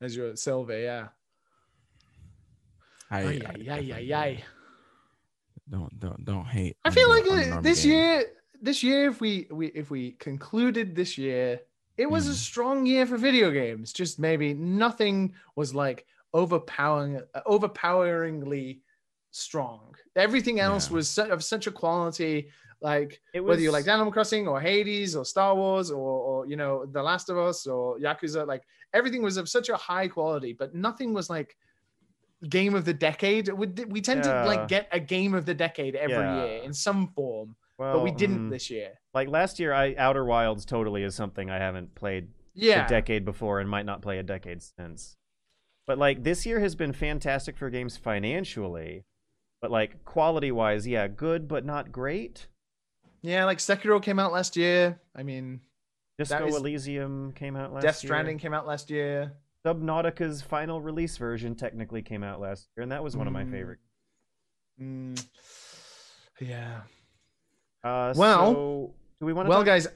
As 0.00 0.16
your 0.16 0.36
silver, 0.36 0.78
yeah. 0.78 1.08
I, 3.10 3.20
Ay, 3.22 3.40
ay, 3.46 3.66
ay, 3.70 3.92
ay, 3.94 4.14
ay. 4.14 4.44
Don't 5.70 5.98
don't 6.00 6.24
don't 6.24 6.46
hate. 6.46 6.76
I 6.84 6.90
feel 6.90 7.08
like 7.08 7.24
on 7.30 7.36
the 7.36 7.44
normal 7.46 7.62
this 7.62 7.82
game. 7.82 7.92
year, 7.92 8.24
this 8.60 8.82
year, 8.82 9.08
if 9.10 9.20
we, 9.20 9.46
we 9.50 9.66
if 9.68 9.90
we 9.90 10.12
concluded 10.12 10.94
this 10.94 11.16
year, 11.18 11.60
it 11.96 12.10
was 12.10 12.28
a 12.28 12.32
mm. 12.32 12.34
strong 12.34 12.86
year 12.86 13.06
for 13.06 13.16
video 13.16 13.50
games. 13.50 13.92
Just 13.92 14.18
maybe 14.18 14.54
nothing 14.54 15.34
was 15.56 15.74
like 15.74 16.06
overpowering, 16.34 17.20
overpoweringly 17.46 18.80
strong. 19.30 19.94
Everything 20.16 20.60
else 20.60 20.88
Yeah. 20.88 20.94
was 20.96 21.08
su- 21.08 21.22
of 21.22 21.44
such 21.44 21.66
a 21.66 21.70
quality. 21.70 22.50
Like 22.80 23.20
It 23.34 23.40
whether 23.40 23.60
you 23.60 23.68
was- 23.68 23.74
liked 23.74 23.88
Animal 23.88 24.12
Crossing 24.12 24.46
or 24.46 24.60
Hades 24.60 25.16
or 25.16 25.24
Star 25.24 25.54
Wars 25.54 25.90
or, 25.90 25.96
or 25.98 26.46
you 26.46 26.56
know 26.56 26.86
The 26.86 27.02
Last 27.02 27.28
of 27.28 27.36
Us 27.38 27.66
or 27.66 27.98
Yakuza, 27.98 28.46
like 28.46 28.62
everything 28.94 29.22
was 29.22 29.36
of 29.36 29.48
such 29.48 29.68
a 29.68 29.76
high 29.76 30.08
quality, 30.08 30.52
but 30.52 30.74
nothing 30.74 31.12
was 31.12 31.28
like 31.28 31.56
game 32.48 32.74
of 32.74 32.84
the 32.84 32.94
decade. 32.94 33.48
We, 33.48 33.66
we 33.88 34.00
tend 34.00 34.22
to 34.24 34.44
like 34.44 34.68
get 34.68 34.88
a 34.92 35.00
game 35.00 35.34
of 35.34 35.44
the 35.46 35.54
decade 35.54 35.94
every 35.96 36.14
Yeah. 36.14 36.44
year 36.44 36.62
in 36.62 36.72
some 36.72 37.08
form, 37.08 37.56
Well, 37.78 37.94
but 37.94 38.04
we 38.04 38.10
didn't 38.12 38.48
mm, 38.48 38.50
this 38.50 38.70
year. 38.70 38.92
Like 39.14 39.28
last 39.28 39.58
year, 39.58 39.72
I 39.72 39.94
Outer 39.98 40.24
Wilds 40.24 40.64
totally 40.64 41.02
is 41.02 41.14
something 41.14 41.50
I 41.50 41.58
haven't 41.58 41.94
played 41.94 42.28
Yeah. 42.54 42.86
a 42.86 42.88
decade 42.88 43.24
before 43.24 43.60
and 43.60 43.68
might 43.68 43.86
not 43.86 44.02
play 44.02 44.18
a 44.18 44.22
decade 44.22 44.62
since. 44.62 45.16
But 45.86 45.98
like 45.98 46.22
this 46.22 46.44
year 46.46 46.60
has 46.60 46.74
been 46.74 46.92
fantastic 46.92 47.56
for 47.56 47.70
games 47.70 47.96
financially, 47.96 49.04
but 49.60 49.70
like 49.70 50.04
quality 50.04 50.52
wise, 50.52 50.86
yeah, 50.86 51.08
good 51.08 51.48
but 51.48 51.64
not 51.64 51.90
great. 51.90 52.46
Yeah, 53.22 53.46
like 53.46 53.58
Sekiro 53.58 54.00
came 54.00 54.18
out 54.20 54.32
last 54.32 54.56
year. 54.56 55.00
I 55.16 55.24
mean, 55.24 55.60
Disco 56.18 56.46
is- 56.46 56.54
Elysium 56.56 57.32
came 57.32 57.56
out 57.56 57.72
last 57.72 57.82
Death 57.82 58.02
year. 58.04 58.08
Stranding 58.08 58.38
came 58.38 58.54
out 58.54 58.66
last 58.66 58.90
year. 58.90 59.32
Subnautica's 59.66 60.40
final 60.42 60.80
release 60.80 61.16
version 61.16 61.54
technically 61.54 62.02
came 62.02 62.22
out 62.22 62.40
last 62.40 62.68
year, 62.76 62.82
and 62.82 62.92
that 62.92 63.02
was 63.02 63.16
one 63.16 63.26
of 63.26 63.32
my 63.32 63.44
Mm. 63.44 63.50
favorite. 63.50 63.78
Mm, 64.80 65.26
yeah. 66.40 66.82
Uh, 67.82 68.12
Well- 68.16 68.52
so 68.52 68.94
do 69.20 69.26
we 69.26 69.32
want 69.32 69.46
to? 69.46 69.50
Well, 69.50 69.64
guys, 69.64 69.88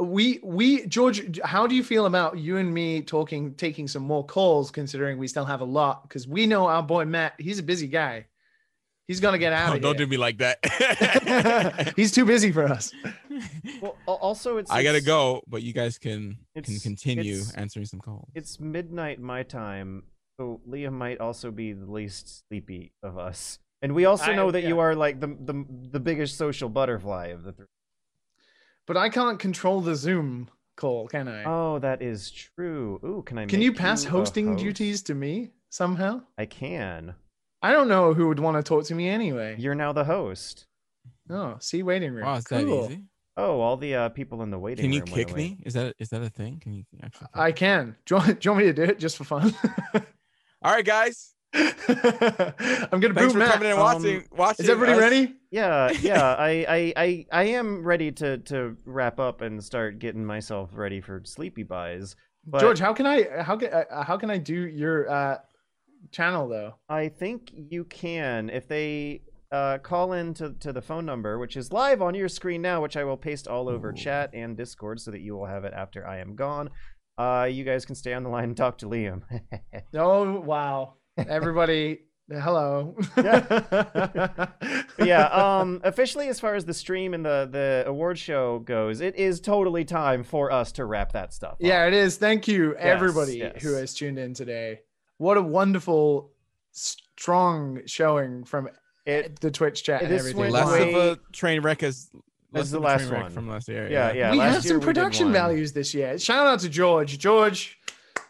we 0.00 0.38
we 0.42 0.86
George, 0.86 1.40
how 1.42 1.66
do 1.66 1.74
you 1.74 1.82
feel 1.82 2.06
about 2.06 2.38
you 2.38 2.56
and 2.56 2.72
me 2.72 3.02
talking, 3.02 3.54
taking 3.54 3.88
some 3.88 4.02
more 4.02 4.24
calls, 4.24 4.70
considering 4.70 5.18
we 5.18 5.28
still 5.28 5.44
have 5.44 5.60
a 5.60 5.64
lot? 5.66 6.02
Because 6.04 6.26
we 6.26 6.46
know 6.46 6.66
our 6.68 6.82
boy 6.82 7.04
Matt, 7.04 7.34
he's 7.38 7.58
a 7.58 7.62
busy 7.62 7.88
guy. 7.88 8.26
He's 9.08 9.20
gonna 9.20 9.38
get 9.38 9.52
out 9.52 9.70
Oh, 9.72 9.76
of 9.76 9.82
don't 9.82 9.96
here. 9.96 10.06
do 10.06 10.10
me 10.10 10.16
like 10.18 10.38
that. 10.38 11.92
he's 11.96 12.12
too 12.12 12.24
busy 12.24 12.52
for 12.52 12.64
us. 12.64 12.92
well, 13.82 13.96
also 14.06 14.58
it's 14.58 14.70
I 14.70 14.82
gotta 14.82 14.98
it's- 14.98 15.06
go, 15.06 15.42
but 15.48 15.62
you 15.62 15.72
guys 15.72 15.98
can 15.98 16.36
can 16.62 16.78
continue 16.78 17.40
answering 17.56 17.86
some 17.86 18.00
calls. 18.00 18.28
It's 18.34 18.60
midnight 18.60 19.18
my 19.20 19.42
time, 19.42 20.04
so 20.38 20.60
Liam 20.68 20.92
might 20.92 21.18
also 21.20 21.50
be 21.50 21.72
the 21.72 21.90
least 21.90 22.46
sleepy 22.48 22.92
of 23.02 23.18
us. 23.18 23.58
And 23.80 23.94
we 23.94 24.04
also 24.04 24.32
I- 24.32 24.36
know 24.36 24.50
that 24.50 24.64
you 24.64 24.78
are 24.80 24.94
like 24.94 25.20
the, 25.20 25.28
the 25.28 25.64
the 25.92 26.00
biggest 26.00 26.36
social 26.36 26.68
butterfly 26.68 27.28
of 27.28 27.42
the 27.44 27.52
three. 27.52 27.66
But 28.86 28.96
I 28.96 29.08
can't 29.08 29.38
control 29.38 29.80
the 29.82 29.94
Zoom 29.94 30.48
call, 30.76 31.08
can 31.08 31.28
I? 31.28 31.44
Oh, 31.44 31.78
that 31.78 32.02
is 32.02 32.30
true. 32.30 32.98
Ooh, 33.04 33.22
can 33.24 33.38
I? 33.38 33.46
can 33.46 33.58
make 33.60 33.64
you 33.64 33.72
pass 33.72 34.04
a 34.04 34.10
hosting 34.10 34.48
host? 34.48 34.64
duties 34.64 35.02
to 35.04 35.14
me 35.14 35.50
somehow? 35.70 36.22
I 36.38 36.46
can. 36.46 37.14
I 37.62 37.72
don't 37.72 37.88
know 37.88 38.14
who 38.14 38.28
would 38.28 38.38
want 38.38 38.56
to 38.56 38.62
talk 38.62 38.84
to 38.84 38.94
me 38.94 39.08
anyway. 39.08 39.56
You're 39.58 39.74
now 39.74 39.92
the 39.92 40.04
host. 40.04 40.66
Oh, 41.30 41.56
see, 41.60 41.82
waiting 41.82 42.12
room. 42.12 42.24
Wow, 42.24 42.36
is 42.36 42.44
that 42.44 42.64
Cool. 42.64 42.84
easy? 42.84 43.02
Oh, 43.36 43.60
all 43.60 43.76
the 43.76 43.94
uh, 43.94 44.08
people 44.10 44.42
in 44.42 44.50
the 44.50 44.58
waiting 44.58 44.84
room. 44.84 44.92
Can 44.92 44.94
you 45.10 45.16
room. 45.16 45.26
kick 45.26 45.36
me? 45.36 45.58
Is 45.64 45.74
that 45.74 45.94
is 45.98 46.08
that 46.10 46.22
a 46.22 46.28
thing? 46.30 46.58
Can 46.60 46.72
you 46.72 46.84
actually? 47.02 47.28
I 47.34 47.52
can. 47.52 47.96
Do 48.06 48.14
you, 48.14 48.20
want, 48.20 48.40
do 48.40 48.46
you 48.48 48.52
want 48.52 48.64
me 48.66 48.72
to 48.72 48.72
do 48.72 48.82
it 48.90 48.98
just 48.98 49.16
for 49.16 49.24
fun? 49.24 49.54
All 50.62 50.72
right, 50.72 50.84
guys. 50.84 51.34
I'm 51.54 51.64
gonna 53.00 53.14
Thanks 53.14 53.14
boot 53.14 53.32
for 53.32 53.38
Matt. 53.38 53.52
coming 53.54 53.70
and 53.70 53.78
watching. 53.78 54.24
watching 54.36 54.64
Is 54.64 54.70
everybody 54.70 54.92
us. 54.98 55.00
ready? 55.00 55.34
Yeah, 55.50 55.90
yeah. 56.00 56.34
I, 56.34 56.50
I, 56.68 56.92
I, 56.96 57.26
I 57.32 57.42
am 57.44 57.82
ready 57.84 58.12
to 58.12 58.38
to 58.38 58.76
wrap 58.84 59.18
up 59.18 59.40
and 59.40 59.62
start 59.62 59.98
getting 59.98 60.24
myself 60.24 60.70
ready 60.74 61.00
for 61.00 61.22
sleepy 61.24 61.62
buys. 61.62 62.16
But 62.46 62.60
George, 62.60 62.78
how 62.80 62.92
can 62.92 63.06
I 63.06 63.42
how 63.42 63.56
can 63.56 63.72
uh, 63.72 64.02
how 64.02 64.16
can 64.16 64.30
I 64.30 64.38
do 64.38 64.54
your 64.54 65.08
uh, 65.10 65.38
channel 66.10 66.48
though? 66.48 66.74
I 66.88 67.08
think 67.08 67.52
you 67.52 67.84
can 67.84 68.50
if 68.50 68.68
they 68.68 69.22
uh, 69.50 69.78
call 69.78 70.12
in 70.12 70.34
to, 70.34 70.54
to 70.60 70.72
the 70.72 70.82
phone 70.82 71.06
number, 71.06 71.38
which 71.38 71.56
is 71.56 71.72
live 71.72 72.02
on 72.02 72.14
your 72.14 72.28
screen 72.28 72.62
now, 72.62 72.82
which 72.82 72.96
I 72.96 73.04
will 73.04 73.16
paste 73.16 73.48
all 73.48 73.68
over 73.68 73.92
chat 73.92 74.30
and 74.34 74.56
Discord 74.56 75.00
so 75.00 75.10
that 75.10 75.20
you 75.20 75.34
will 75.36 75.46
have 75.46 75.64
it 75.64 75.72
after 75.74 76.06
I 76.06 76.18
am 76.18 76.36
gone. 76.36 76.70
Uh, 77.16 77.48
you 77.50 77.64
guys 77.64 77.84
can 77.84 77.94
stay 77.94 78.14
on 78.14 78.22
the 78.22 78.28
line 78.28 78.44
and 78.44 78.56
talk 78.56 78.78
to 78.78 78.86
Liam. 78.86 79.22
Oh 79.94 80.40
wow! 80.40 80.94
Everybody, 81.16 82.00
hello. 82.30 82.94
But 83.16 84.52
yeah, 84.98 85.24
um, 85.26 85.80
officially, 85.82 86.28
as 86.28 86.38
far 86.38 86.54
as 86.54 86.64
the 86.64 86.74
stream 86.74 87.14
and 87.14 87.24
the 87.24 87.48
the 87.50 87.84
award 87.86 88.18
show 88.18 88.60
goes, 88.60 89.00
it 89.00 89.16
is 89.16 89.40
totally 89.40 89.84
time 89.84 90.22
for 90.22 90.52
us 90.52 90.72
to 90.72 90.84
wrap 90.84 91.12
that 91.12 91.32
stuff. 91.32 91.52
up. 91.52 91.58
Yeah, 91.60 91.86
it 91.86 91.94
is. 91.94 92.18
Thank 92.18 92.46
you, 92.46 92.76
everybody 92.76 93.38
yes. 93.38 93.62
who 93.62 93.72
has 93.74 93.94
tuned 93.94 94.18
in 94.18 94.34
today. 94.34 94.80
What 95.18 95.36
a 95.36 95.42
wonderful, 95.42 96.30
strong 96.72 97.80
showing 97.86 98.44
from 98.44 98.68
the 99.04 99.50
Twitch 99.52 99.82
chat 99.84 100.02
and 100.02 100.12
everything. 100.12 100.38
went 100.40 100.52
Less 100.52 100.70
way- 100.70 100.92
of 100.94 101.18
a 101.18 101.32
train 101.32 101.60
wreck 101.62 101.82
as 101.82 102.10
less 102.52 102.66
is 102.66 102.70
the 102.70 102.80
last 102.80 103.10
wreck 103.10 103.22
one. 103.24 103.32
from 103.32 103.48
last 103.48 103.68
year. 103.68 103.88
Yeah, 103.90 104.12
yeah. 104.12 104.30
we 104.32 104.38
last 104.38 104.54
had 104.54 104.64
some 104.64 104.78
we 104.78 104.84
production 104.84 105.32
values 105.32 105.72
this 105.72 105.92
year. 105.94 106.18
Shout 106.18 106.46
out 106.46 106.60
to 106.60 106.68
George. 106.68 107.18
George, 107.18 107.78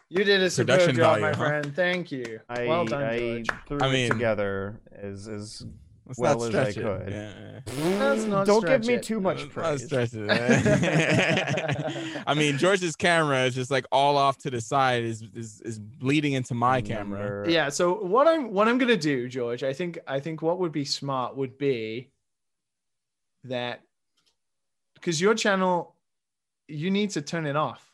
you 0.09 0.23
did 0.23 0.41
a 0.41 0.49
superb 0.49 0.79
job, 0.79 0.95
value, 0.95 1.21
my 1.21 1.29
huh? 1.29 1.35
friend. 1.47 1.75
Thank 1.75 2.11
you. 2.11 2.39
I, 2.49 2.65
well 2.65 2.85
done, 2.85 3.03
I 3.03 3.19
George. 3.19 3.47
threw 3.67 3.79
I 3.81 3.87
it 3.87 3.93
mean, 3.93 4.09
together 4.11 4.79
as 4.91 5.27
as 5.27 5.65
Let's 6.09 6.19
well 6.19 6.43
as 6.43 6.55
I 6.55 6.73
could. 6.73 7.11
Yeah. 7.11 7.59
Let's 7.99 8.25
not 8.25 8.47
Don't 8.47 8.65
give 8.65 8.83
me 8.87 8.95
it. 8.95 9.03
too 9.03 9.21
much 9.21 9.41
Let's 9.41 9.53
praise. 9.53 9.85
stretch 9.85 10.09
it. 10.13 10.27
I 12.27 12.33
mean, 12.33 12.57
George's 12.57 12.95
camera 12.95 13.43
is 13.43 13.53
just 13.53 13.69
like 13.69 13.85
all 13.91 14.17
off 14.17 14.39
to 14.39 14.49
the 14.49 14.59
side 14.59 15.03
is 15.03 15.21
is, 15.35 15.61
is 15.61 15.77
bleeding 15.77 16.33
into 16.33 16.55
my 16.55 16.81
camera. 16.81 17.47
Yeah. 17.47 17.69
So 17.69 17.93
what 17.93 18.27
I'm 18.27 18.51
what 18.51 18.67
I'm 18.67 18.79
gonna 18.79 18.97
do, 18.97 19.29
George? 19.29 19.63
I 19.63 19.71
think 19.71 19.99
I 20.07 20.19
think 20.19 20.41
what 20.41 20.57
would 20.57 20.71
be 20.71 20.83
smart 20.83 21.37
would 21.37 21.59
be 21.59 22.09
that 23.43 23.81
because 24.95 25.21
your 25.21 25.35
channel, 25.35 25.93
you 26.67 26.89
need 26.89 27.11
to 27.11 27.21
turn 27.21 27.45
it 27.45 27.55
off, 27.55 27.87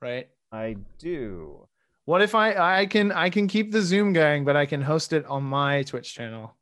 right? 0.00 0.28
I 0.52 0.76
do. 0.98 1.66
What 2.04 2.22
if 2.22 2.36
I 2.36 2.82
I 2.82 2.86
can 2.86 3.10
I 3.10 3.28
can 3.28 3.48
keep 3.48 3.72
the 3.72 3.82
Zoom 3.82 4.12
going, 4.12 4.44
but 4.44 4.54
I 4.54 4.66
can 4.66 4.82
host 4.82 5.12
it 5.12 5.26
on 5.26 5.42
my 5.42 5.82
Twitch 5.82 6.14
channel? 6.14 6.54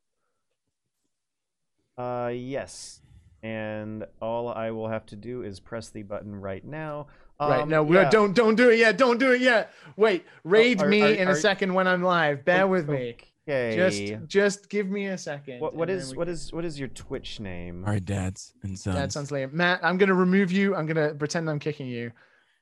Uh, 1.97 2.31
yes. 2.35 3.01
And 3.43 4.07
all 4.21 4.49
I 4.49 4.71
will 4.71 4.89
have 4.89 5.05
to 5.07 5.17
do 5.17 5.43
is 5.43 5.61
press 5.61 5.91
the 5.91 6.03
button 6.03 6.35
right 6.35 6.65
now. 6.65 7.09
right. 7.41 7.61
Um, 7.61 7.69
No, 7.69 7.83
we 7.83 7.97
yeah. 7.97 8.09
don't 8.11 8.33
don't 8.35 8.55
do 8.55 8.71
it 8.71 8.79
yet. 8.79 8.97
Don't 8.97 9.19
do 9.19 9.33
it 9.33 9.41
yet. 9.43 9.71
Wait. 9.97 10.25
Raid 10.45 10.81
are- 10.83 10.89
me 10.89 11.03
are- 11.03 11.09
in 11.13 11.29
are- 11.29 11.33
a 11.33 11.37
second 11.37 11.75
when 11.75 11.87
I'm 11.87 12.03
live. 12.03 12.45
Bear 12.45 12.67
with 12.67 12.89
me. 12.89 13.17
Okay. 13.47 13.77
Just 13.77 14.29
just 14.29 14.69
give 14.71 14.89
me 14.89 15.09
a 15.09 15.19
second. 15.19 15.61
what 15.61 15.75
what 15.75 15.91
and 15.91 15.99
is 16.01 16.09
then 16.09 16.13
we 16.15 16.19
what 16.19 16.29
is 16.31 16.53
what 16.55 16.65
is 16.65 16.79
your 16.79 16.89
Twitch 16.89 17.39
name? 17.41 17.85
All 17.85 17.93
right, 17.93 18.03
dads 18.05 18.55
and 18.63 18.79
sons. 18.79 18.97
That 18.97 19.13
sounds 19.13 19.31
lame. 19.31 19.51
Matt, 19.53 19.81
I'm 19.85 19.99
gonna 19.99 20.15
remove 20.15 20.51
you. 20.51 20.75
I'm 20.75 20.87
gonna 20.87 21.15
pretend 21.15 21.51
I'm 21.51 21.59
kicking 21.59 21.87
you. 21.87 22.13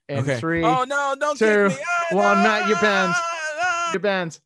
In 0.09 0.19
Okay. 0.19 0.41
three, 0.41 0.65
Oh 0.65 0.83
no! 0.83 1.15
Don't 1.21 1.39
two, 1.39 1.69
kick 1.69 1.79
me! 1.79 1.85
Ah, 1.87 2.15
one. 2.17 2.39
no! 2.39 2.43
Matt, 2.43 2.69
you're 2.69 2.81
banned. 2.81 3.15
You're 3.93 4.01
banned. 4.01 4.41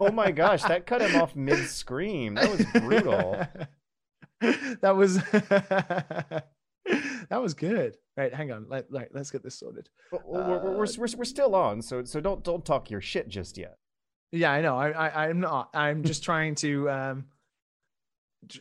Oh 0.00 0.10
my 0.10 0.32
gosh, 0.32 0.62
that 0.64 0.86
cut 0.86 1.02
him 1.02 1.20
off 1.20 1.36
mid 1.36 1.68
scream. 1.68 2.34
That 2.34 2.50
was 2.50 2.66
brutal. 2.82 3.46
that 4.80 4.96
was 4.96 5.16
that 7.28 7.40
was 7.40 7.54
good. 7.54 7.96
Right, 8.16 8.34
hang 8.34 8.50
on. 8.50 8.66
Let, 8.68 8.92
let, 8.92 9.14
let's 9.14 9.30
get 9.30 9.42
this 9.42 9.58
sorted. 9.58 9.88
We're, 10.10 10.20
we're, 10.26 10.58
we're, 10.58 10.76
we're, 10.76 11.06
we're 11.16 11.24
still 11.24 11.54
on, 11.54 11.82
so 11.82 12.04
so 12.04 12.20
don't 12.20 12.42
don't 12.42 12.64
talk 12.64 12.90
your 12.90 13.00
shit 13.00 13.28
just 13.28 13.56
yet. 13.56 13.78
Yeah, 14.32 14.50
I 14.50 14.60
know. 14.60 14.76
I, 14.78 14.90
I 14.90 15.28
I'm 15.28 15.40
not. 15.40 15.70
I'm 15.74 16.02
just 16.02 16.24
trying 16.24 16.54
to 16.56 16.90
um 16.90 17.26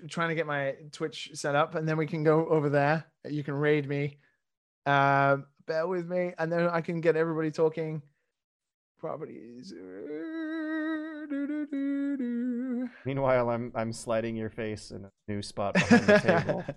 trying 0.09 0.29
to 0.29 0.35
get 0.35 0.45
my 0.45 0.75
Twitch 0.91 1.31
set 1.33 1.55
up, 1.55 1.75
and 1.75 1.87
then 1.87 1.97
we 1.97 2.05
can 2.05 2.23
go 2.23 2.47
over 2.47 2.69
there. 2.69 3.05
You 3.27 3.43
can 3.43 3.55
raid 3.55 3.87
me. 3.87 4.19
Um, 4.85 5.45
bear 5.65 5.87
with 5.87 6.07
me, 6.07 6.33
and 6.37 6.51
then 6.51 6.67
I 6.67 6.81
can 6.81 7.01
get 7.01 7.15
everybody 7.15 7.51
talking. 7.51 8.01
Properties. 9.01 9.73
Meanwhile, 13.05 13.49
I'm 13.49 13.71
I'm 13.73 13.91
sliding 13.91 14.35
your 14.35 14.51
face 14.51 14.91
in 14.91 15.05
a 15.05 15.11
new 15.27 15.41
spot 15.41 15.73
behind 15.73 16.03
the 16.03 16.19
table. 16.19 16.63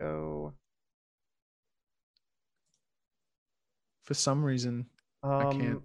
Go. 0.00 0.52
For 4.04 4.12
some 4.12 4.44
reason, 4.44 4.84
I 5.22 5.44
can't. 5.44 5.62
Um, 5.62 5.82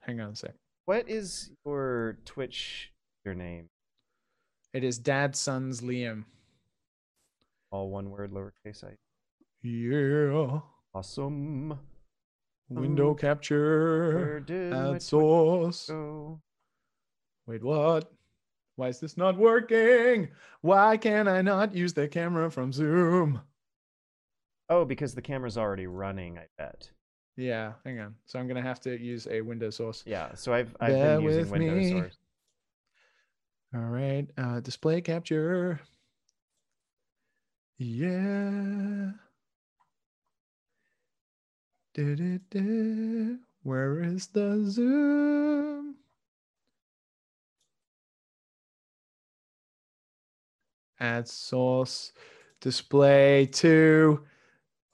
Hang 0.00 0.20
on 0.22 0.30
a 0.30 0.36
sec. 0.36 0.54
what 0.86 1.06
is 1.08 1.50
your 1.66 2.16
Twitch 2.24 2.90
your 3.24 3.34
name? 3.34 3.68
It 4.72 4.82
is 4.82 4.98
Dad 4.98 5.36
Sons 5.36 5.82
Liam. 5.82 6.24
All 7.70 7.90
one 7.90 8.10
word, 8.10 8.30
lowercase 8.32 8.82
i. 8.82 8.96
Yeah. 9.62 10.60
Awesome. 10.94 11.78
Window 12.68 13.10
Um, 13.10 13.16
capture. 13.16 14.44
Add 14.48 15.02
source. 15.02 15.88
go? 15.88 16.40
Wait, 17.46 17.62
what? 17.62 18.12
Why 18.74 18.88
is 18.88 19.00
this 19.00 19.16
not 19.16 19.38
working? 19.38 20.28
Why 20.60 20.96
can 20.96 21.28
I 21.28 21.42
not 21.42 21.74
use 21.74 21.94
the 21.94 22.08
camera 22.08 22.50
from 22.50 22.72
Zoom? 22.72 23.40
Oh, 24.68 24.84
because 24.84 25.14
the 25.14 25.22
camera's 25.22 25.56
already 25.56 25.86
running. 25.86 26.38
I 26.38 26.46
bet. 26.58 26.90
Yeah, 27.36 27.74
hang 27.84 28.00
on. 28.00 28.16
So 28.26 28.38
I'm 28.38 28.48
gonna 28.48 28.62
have 28.62 28.80
to 28.80 29.00
use 29.00 29.28
a 29.30 29.40
window 29.40 29.70
source. 29.70 30.02
Yeah. 30.06 30.34
So 30.34 30.52
I've 30.52 30.74
I've 30.80 30.92
Bear 30.92 31.16
been 31.18 31.24
using 31.26 31.50
Windows 31.50 31.76
me. 31.76 31.90
Source. 31.90 32.18
All 33.74 33.80
right. 33.82 34.26
Uh, 34.36 34.60
display 34.60 35.00
capture. 35.00 35.80
Yeah. 37.78 39.12
Where 41.96 42.40
is 44.02 44.26
the 44.26 44.62
zoom? 44.66 45.94
Add 51.00 51.26
source. 51.26 52.12
Display 52.60 53.46
to. 53.46 54.22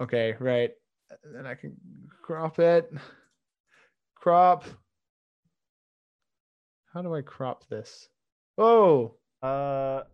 Okay, 0.01 0.37
right. 0.39 0.71
Then 1.25 1.47
I 1.47 1.55
can 1.55 1.77
crop 2.23 2.61
it. 2.61 2.93
Crop. 4.15 4.65
How 6.93 7.03
do 7.03 7.15
I 7.15 7.23
crop 7.23 7.69
this? 7.69 8.09
Oh, 8.59 9.17
Uh, 9.43 10.05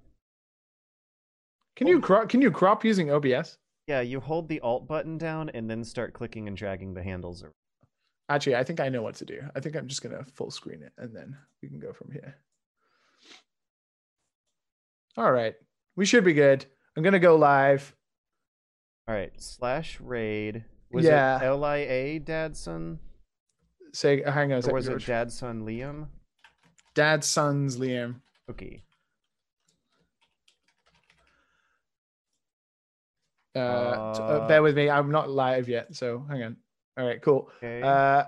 can 1.76 1.86
you 1.86 2.00
crop? 2.00 2.30
Can 2.30 2.40
you 2.40 2.50
crop 2.50 2.82
using 2.82 3.10
OBS? 3.10 3.58
Yeah. 3.88 4.00
You 4.00 4.20
hold 4.20 4.48
the 4.48 4.60
Alt 4.60 4.86
button 4.86 5.18
down 5.18 5.48
and 5.50 5.68
then 5.68 5.82
start 5.82 6.12
clicking 6.12 6.46
and 6.46 6.56
dragging 6.56 6.94
the 6.94 7.02
handles. 7.02 7.42
around. 7.42 7.54
Actually, 8.28 8.56
I 8.56 8.62
think 8.64 8.78
I 8.78 8.88
know 8.90 9.02
what 9.02 9.14
to 9.16 9.24
do. 9.24 9.40
I 9.56 9.60
think 9.60 9.74
I'm 9.74 9.88
just 9.88 10.02
gonna 10.02 10.24
full 10.34 10.50
screen 10.50 10.82
it, 10.82 10.92
and 10.98 11.16
then 11.16 11.36
we 11.62 11.68
can 11.68 11.80
go 11.80 11.92
from 11.94 12.10
here. 12.12 12.36
All 15.16 15.32
right, 15.32 15.54
we 15.96 16.04
should 16.06 16.24
be 16.24 16.34
good. 16.34 16.64
I'm 16.96 17.02
gonna 17.02 17.18
go 17.18 17.36
live. 17.36 17.94
All 19.08 19.14
right. 19.14 19.32
Slash 19.40 19.98
raid. 20.00 20.64
Was 20.92 21.04
Yeah. 21.06 21.38
it 21.40 21.44
L 21.46 21.64
I 21.64 21.76
A 21.78 22.20
Dadson? 22.20 22.98
Say, 23.94 24.22
hang 24.22 24.52
on 24.52 24.58
Or 24.58 24.62
second. 24.62 24.74
was 24.74 24.88
it 24.88 24.98
Dadson 24.98 25.62
Liam? 25.62 26.08
Dad, 26.94 27.24
sons, 27.24 27.78
Liam. 27.78 28.20
Okay. 28.50 28.82
Uh, 33.58 34.14
t- 34.14 34.22
uh, 34.22 34.48
bear 34.48 34.62
with 34.62 34.76
me. 34.76 34.90
I'm 34.90 35.10
not 35.10 35.30
live 35.30 35.68
yet, 35.68 35.94
so 35.94 36.24
hang 36.28 36.42
on. 36.42 36.56
All 36.98 37.06
right, 37.06 37.20
cool. 37.22 37.50
Okay. 37.58 37.82
Uh, 37.82 38.24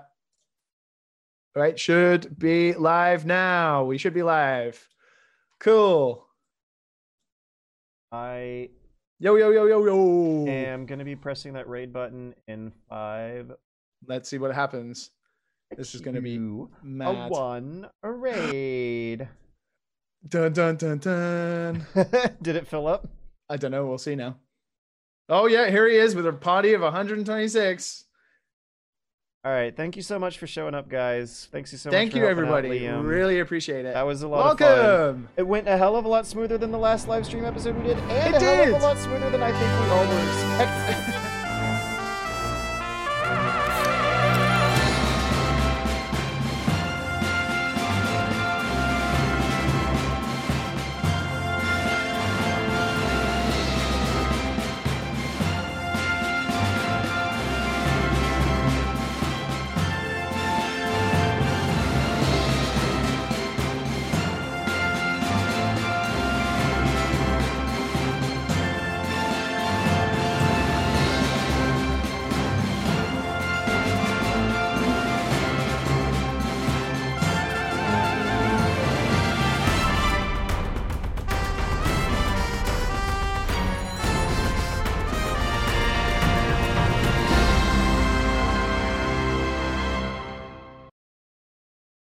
all 1.55 1.61
right, 1.61 1.77
should 1.77 2.37
be 2.39 2.73
live 2.73 3.25
now. 3.25 3.83
We 3.85 3.97
should 3.97 4.13
be 4.13 4.23
live. 4.23 4.87
Cool. 5.59 6.25
I 8.11 8.69
Yo, 9.23 9.35
yo, 9.35 9.51
yo, 9.51 9.67
yo, 9.67 9.85
yo. 9.85 10.47
am 10.47 10.87
gonna 10.87 11.05
be 11.05 11.15
pressing 11.15 11.53
that 11.53 11.69
raid 11.69 11.93
button 11.93 12.33
in 12.47 12.71
five. 12.89 13.51
Let's 14.07 14.27
see 14.27 14.39
what 14.39 14.51
happens. 14.51 15.11
This 15.77 15.93
is 15.93 16.01
gonna 16.01 16.21
be 16.21 16.37
two, 16.37 16.71
a 16.99 17.27
one, 17.27 17.87
a 18.01 18.11
raid. 18.11 19.29
Dun 20.27 20.53
dun 20.53 20.75
dun 20.75 20.97
dun. 20.97 21.85
Did 22.41 22.55
it 22.55 22.67
fill 22.67 22.87
up? 22.87 23.09
I 23.47 23.57
don't 23.57 23.69
know. 23.69 23.85
We'll 23.85 23.99
see 23.99 24.15
now. 24.15 24.37
Oh 25.33 25.47
yeah, 25.47 25.69
here 25.69 25.87
he 25.87 25.95
is 25.95 26.13
with 26.13 26.27
a 26.27 26.33
party 26.33 26.73
of 26.73 26.81
126. 26.81 28.03
All 29.45 29.51
right. 29.51 29.73
Thank 29.75 29.95
you 29.95 30.01
so 30.01 30.19
much 30.19 30.37
for 30.37 30.45
showing 30.45 30.75
up, 30.75 30.89
guys. 30.89 31.47
Thanks 31.53 31.71
you 31.71 31.77
so 31.77 31.89
Thank 31.89 32.11
much. 32.11 32.17
you, 32.17 32.25
helping 32.25 32.43
out, 32.43 32.51
everybody. 32.53 32.81
Liam. 32.81 33.07
Really 33.07 33.39
appreciate 33.39 33.85
it. 33.85 33.93
That 33.93 34.05
was 34.05 34.23
a 34.23 34.27
lot 34.27 34.51
of 34.51 34.59
fun. 34.59 34.67
Welcome. 34.67 35.29
It 35.37 35.47
went 35.47 35.69
a 35.69 35.77
hell 35.77 35.95
of 35.95 36.03
a 36.03 36.09
lot 36.09 36.27
smoother 36.27 36.57
than 36.57 36.71
the 36.71 36.77
last 36.77 37.07
live 37.07 37.25
stream 37.25 37.45
episode 37.45 37.77
we 37.77 37.83
did, 37.83 37.97
and 37.97 38.35
It 38.35 38.41
a 38.41 38.45
hell 38.45 38.75
of 38.75 38.81
a 38.81 38.85
lot 38.85 38.97
smoother 38.97 39.29
than 39.29 39.41
I 39.41 39.51
think 39.51 39.81
we 39.81 39.89
all 39.89 40.05
were 40.05 40.19
expecting. 40.27 41.21